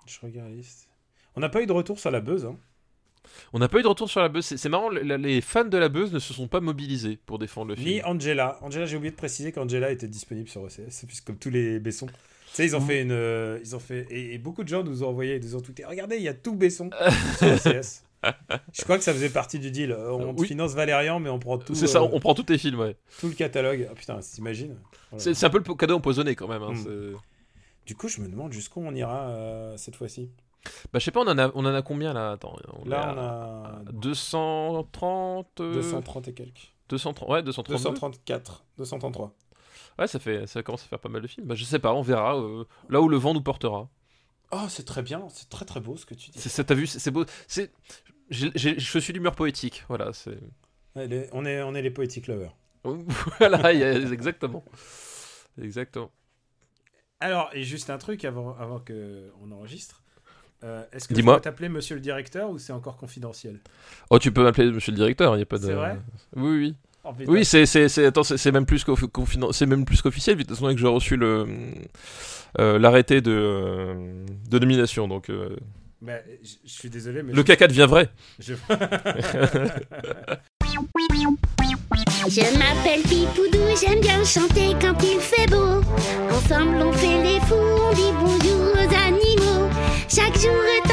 Je 0.09 0.18
regarde 0.20 0.48
la 0.48 0.56
liste. 0.56 0.88
On 1.36 1.40
n'a 1.40 1.48
pas 1.48 1.62
eu 1.62 1.66
de 1.66 1.72
retour 1.72 2.00
sur 2.00 2.10
la 2.10 2.20
buzz. 2.20 2.44
Hein. 2.44 2.59
On 3.52 3.60
n'a 3.60 3.68
pas 3.68 3.78
eu 3.78 3.82
de 3.82 3.86
retour 3.86 4.10
sur 4.10 4.20
la 4.20 4.28
buzz. 4.28 4.44
C'est 4.56 4.68
marrant, 4.68 4.90
les 4.90 5.40
fans 5.40 5.64
de 5.64 5.78
la 5.78 5.88
buzz 5.88 6.12
ne 6.12 6.18
se 6.18 6.34
sont 6.34 6.48
pas 6.48 6.59
mobilisés 6.60 7.16
pour 7.26 7.38
défendre 7.38 7.68
le 7.68 7.76
film. 7.76 7.86
Ni 7.86 8.02
Angela. 8.02 8.59
Angela, 8.60 8.84
j'ai 8.86 8.96
oublié 8.96 9.12
de 9.12 9.16
préciser 9.16 9.52
qu'Angela 9.52 9.92
était 9.92 10.09
disponible 10.09 10.48
sur 10.48 10.62
OCS, 10.62 11.04
puisque 11.06 11.26
comme 11.26 11.38
tous 11.38 11.50
les 11.50 11.78
Bessons. 11.78 12.06
Tu 12.06 12.12
sais, 12.54 12.64
ils 12.66 12.74
ont 12.74 12.80
fait 12.80 13.02
une. 13.02 13.12
euh, 13.12 13.60
ils 13.62 13.76
ont 13.76 13.80
fait. 13.80 14.09
Et, 14.10 14.34
et 14.34 14.38
beaucoup 14.38 14.64
de 14.64 14.68
gens 14.68 14.82
nous 14.82 15.04
ont 15.04 15.10
envoyé, 15.10 15.38
nous 15.38 15.54
ont 15.54 15.60
tweeté 15.60 15.84
Regardez, 15.84 16.16
il 16.16 16.22
y 16.22 16.28
a 16.28 16.34
tout 16.34 16.56
Besson 16.56 16.90
sur 17.38 17.46
OCS. 17.52 18.02
Je 18.73 18.82
crois 18.82 18.99
que 18.99 19.05
ça 19.05 19.12
faisait 19.12 19.31
partie 19.31 19.59
du 19.59 19.70
deal. 19.70 19.93
Euh, 19.93 20.12
On 20.12 20.35
Oui. 20.36 20.47
finance 20.47 20.74
Valérian, 20.74 21.19
mais 21.20 21.31
on 21.31 21.39
prend 21.39 21.59
tout, 21.59 21.74
C'est 21.74 21.86
ça, 21.86 22.01
euh, 22.01 22.09
on 22.12 22.20
prend 22.20 22.35
tous 22.35 22.44
tes 22.44 22.59
films, 22.59 22.78
ouais. 22.81 22.97
tout 23.20 23.28
le 23.28 23.35
catalogue. 23.35 23.89
Ah 23.90 23.94
putain, 23.94 24.19
t'imagines 24.20 24.78
Voilà. 25.11 25.35
C'est 25.35 25.44
un 25.47 25.51
peu 25.51 25.59
le 25.66 25.74
cadeau 25.74 25.97
empoisonné 25.97 26.35
quand 26.36 26.49
même. 26.49 26.62
hein, 26.62 26.73
Mm. 26.73 26.77
c'est- 26.77 27.16
Du 27.86 27.97
coup, 27.97 28.07
je 28.09 28.20
me 28.20 28.28
demande 28.28 28.53
jusqu'où 28.53 28.81
on 28.81 28.94
ira 28.94 29.28
euh, 29.31 29.77
cette 29.77 29.97
fois-ci. 29.97 30.31
Bah, 30.93 31.01
je 31.01 31.05
sais 31.05 31.11
pas, 31.11 31.20
on 31.20 31.27
en 31.27 31.36
a, 31.39 31.51
on 31.57 31.65
en 31.65 31.74
a 31.74 31.82
combien 31.82 32.12
là? 32.12 32.31
Attends, 32.32 32.57
on 32.81 32.89
Là, 32.89 33.12
on 33.16 33.19
a 33.19 33.93
230. 33.93 35.61
euh, 35.61 35.74
230 35.74 36.28
et 36.28 36.32
quelques. 36.35 36.73
230, 36.89 37.28
ouais, 37.28 37.43
232. 37.43 37.74
234, 37.77 38.65
233. 38.78 39.32
Ouais, 39.99 40.07
ça 40.07 40.19
fait, 40.19 40.47
ça 40.47 40.62
commence 40.62 40.85
à 40.85 40.86
faire 40.86 40.99
pas 41.01 41.09
mal 41.09 41.23
de 41.23 41.27
films. 41.27 41.47
Bah, 41.47 41.55
je 41.55 41.65
sais 41.65 41.78
pas, 41.78 41.93
on 41.93 42.03
verra. 42.03 42.36
euh, 42.39 42.65
là 42.89 43.01
où 43.01 43.09
le 43.09 43.16
vent 43.16 43.35
nous 43.35 43.43
portera. 43.43 43.89
Oh, 44.52 44.66
c'est 44.68 44.84
très 44.84 45.02
bien, 45.02 45.26
c'est 45.30 45.48
très 45.48 45.64
très 45.64 45.80
beau 45.80 45.96
ce 45.96 46.04
que 46.06 46.14
tu 46.14 46.30
dis. 46.30 46.38
C'est 46.38 46.48
ça, 46.50 46.62
t'as 46.62 46.74
vu, 46.74 46.86
c'est 46.86 47.10
beau. 47.10 47.24
C'est, 47.48 47.70
j'ai- 48.30 48.52
j'ai- 48.54 48.78
je 48.78 48.98
suis 48.98 49.12
d'humeur 49.12 49.34
poétique. 49.34 49.84
Voilà, 49.88 50.12
c'est. 50.12 50.38
Ouais, 50.94 51.06
les- 51.06 51.28
on, 51.32 51.44
est, 51.46 51.62
on 51.62 51.74
est 51.74 51.82
les 51.82 51.90
poétiques 51.90 52.26
lovers. 52.26 52.54
voilà, 53.38 53.72
il 53.72 53.80
y 53.80 53.84
a- 53.84 53.92
exactement. 53.92 54.64
Exactement. 55.60 56.10
Alors, 57.20 57.50
et 57.52 57.62
juste 57.62 57.88
un 57.90 57.98
truc 57.98 58.24
avant, 58.24 58.56
avant 58.58 58.80
qu'on 58.80 59.52
enregistre. 59.52 60.02
Euh, 60.64 60.84
Est-ce 60.92 61.08
que 61.08 61.14
Dis-moi. 61.14 61.34
je 61.34 61.38
peux 61.38 61.42
t'appeler 61.42 61.68
monsieur 61.68 61.94
le 61.94 62.00
directeur 62.00 62.50
ou 62.50 62.58
c'est 62.58 62.72
encore 62.72 62.96
confidentiel? 62.96 63.60
Oh, 64.10 64.18
tu 64.18 64.32
peux 64.32 64.42
m'appeler 64.42 64.70
monsieur 64.70 64.92
le 64.92 64.96
directeur, 64.96 65.36
il 65.36 65.40
y 65.40 65.42
a 65.42 65.46
pas 65.46 65.58
de. 65.58 65.66
C'est 65.66 65.74
vrai? 65.74 65.98
Oui, 66.36 66.58
oui. 66.58 66.74
Oui, 67.26 67.44
c'est 67.44 67.66
c'est 67.66 68.52
même 68.52 68.66
plus 68.66 68.84
c'est 69.52 69.66
même 69.66 69.84
plus 69.84 70.02
qu'officiel. 70.02 70.36
De 70.36 70.42
toute 70.42 70.56
façon, 70.56 70.72
que 70.72 70.80
j'ai 70.80 70.86
reçu 70.86 71.16
le 71.16 71.46
euh, 72.58 72.78
l'arrêté 72.78 73.20
de 73.20 73.32
euh, 73.32 74.24
de 74.48 74.58
nomination, 74.58 75.08
donc. 75.08 75.30
Euh... 75.30 75.56
Bah, 76.00 76.14
je 76.42 76.70
suis 76.70 76.90
désolé, 76.90 77.22
mais 77.22 77.32
le 77.32 77.42
caca 77.44 77.68
devient 77.68 77.86
vrai. 77.88 78.08
Je, 78.40 78.54
je 82.28 82.58
m'appelle 82.58 83.02
Pipoudou, 83.02 83.76
j'aime 83.80 84.00
bien 84.00 84.24
chanter 84.24 84.74
quand 84.80 84.96
il 85.02 85.20
fait 85.20 85.46
beau. 85.48 85.80
Ensemble, 86.30 86.76
on 86.82 86.92
fait 86.92 87.22
les 87.22 87.40
fous, 87.40 87.54
on 87.54 87.92
dit 87.94 88.12
bonjour 88.18 88.72
aux 88.74 88.94
animaux. 89.06 89.68
Chaque 90.08 90.36
jour 90.38 90.62
est 90.76 90.91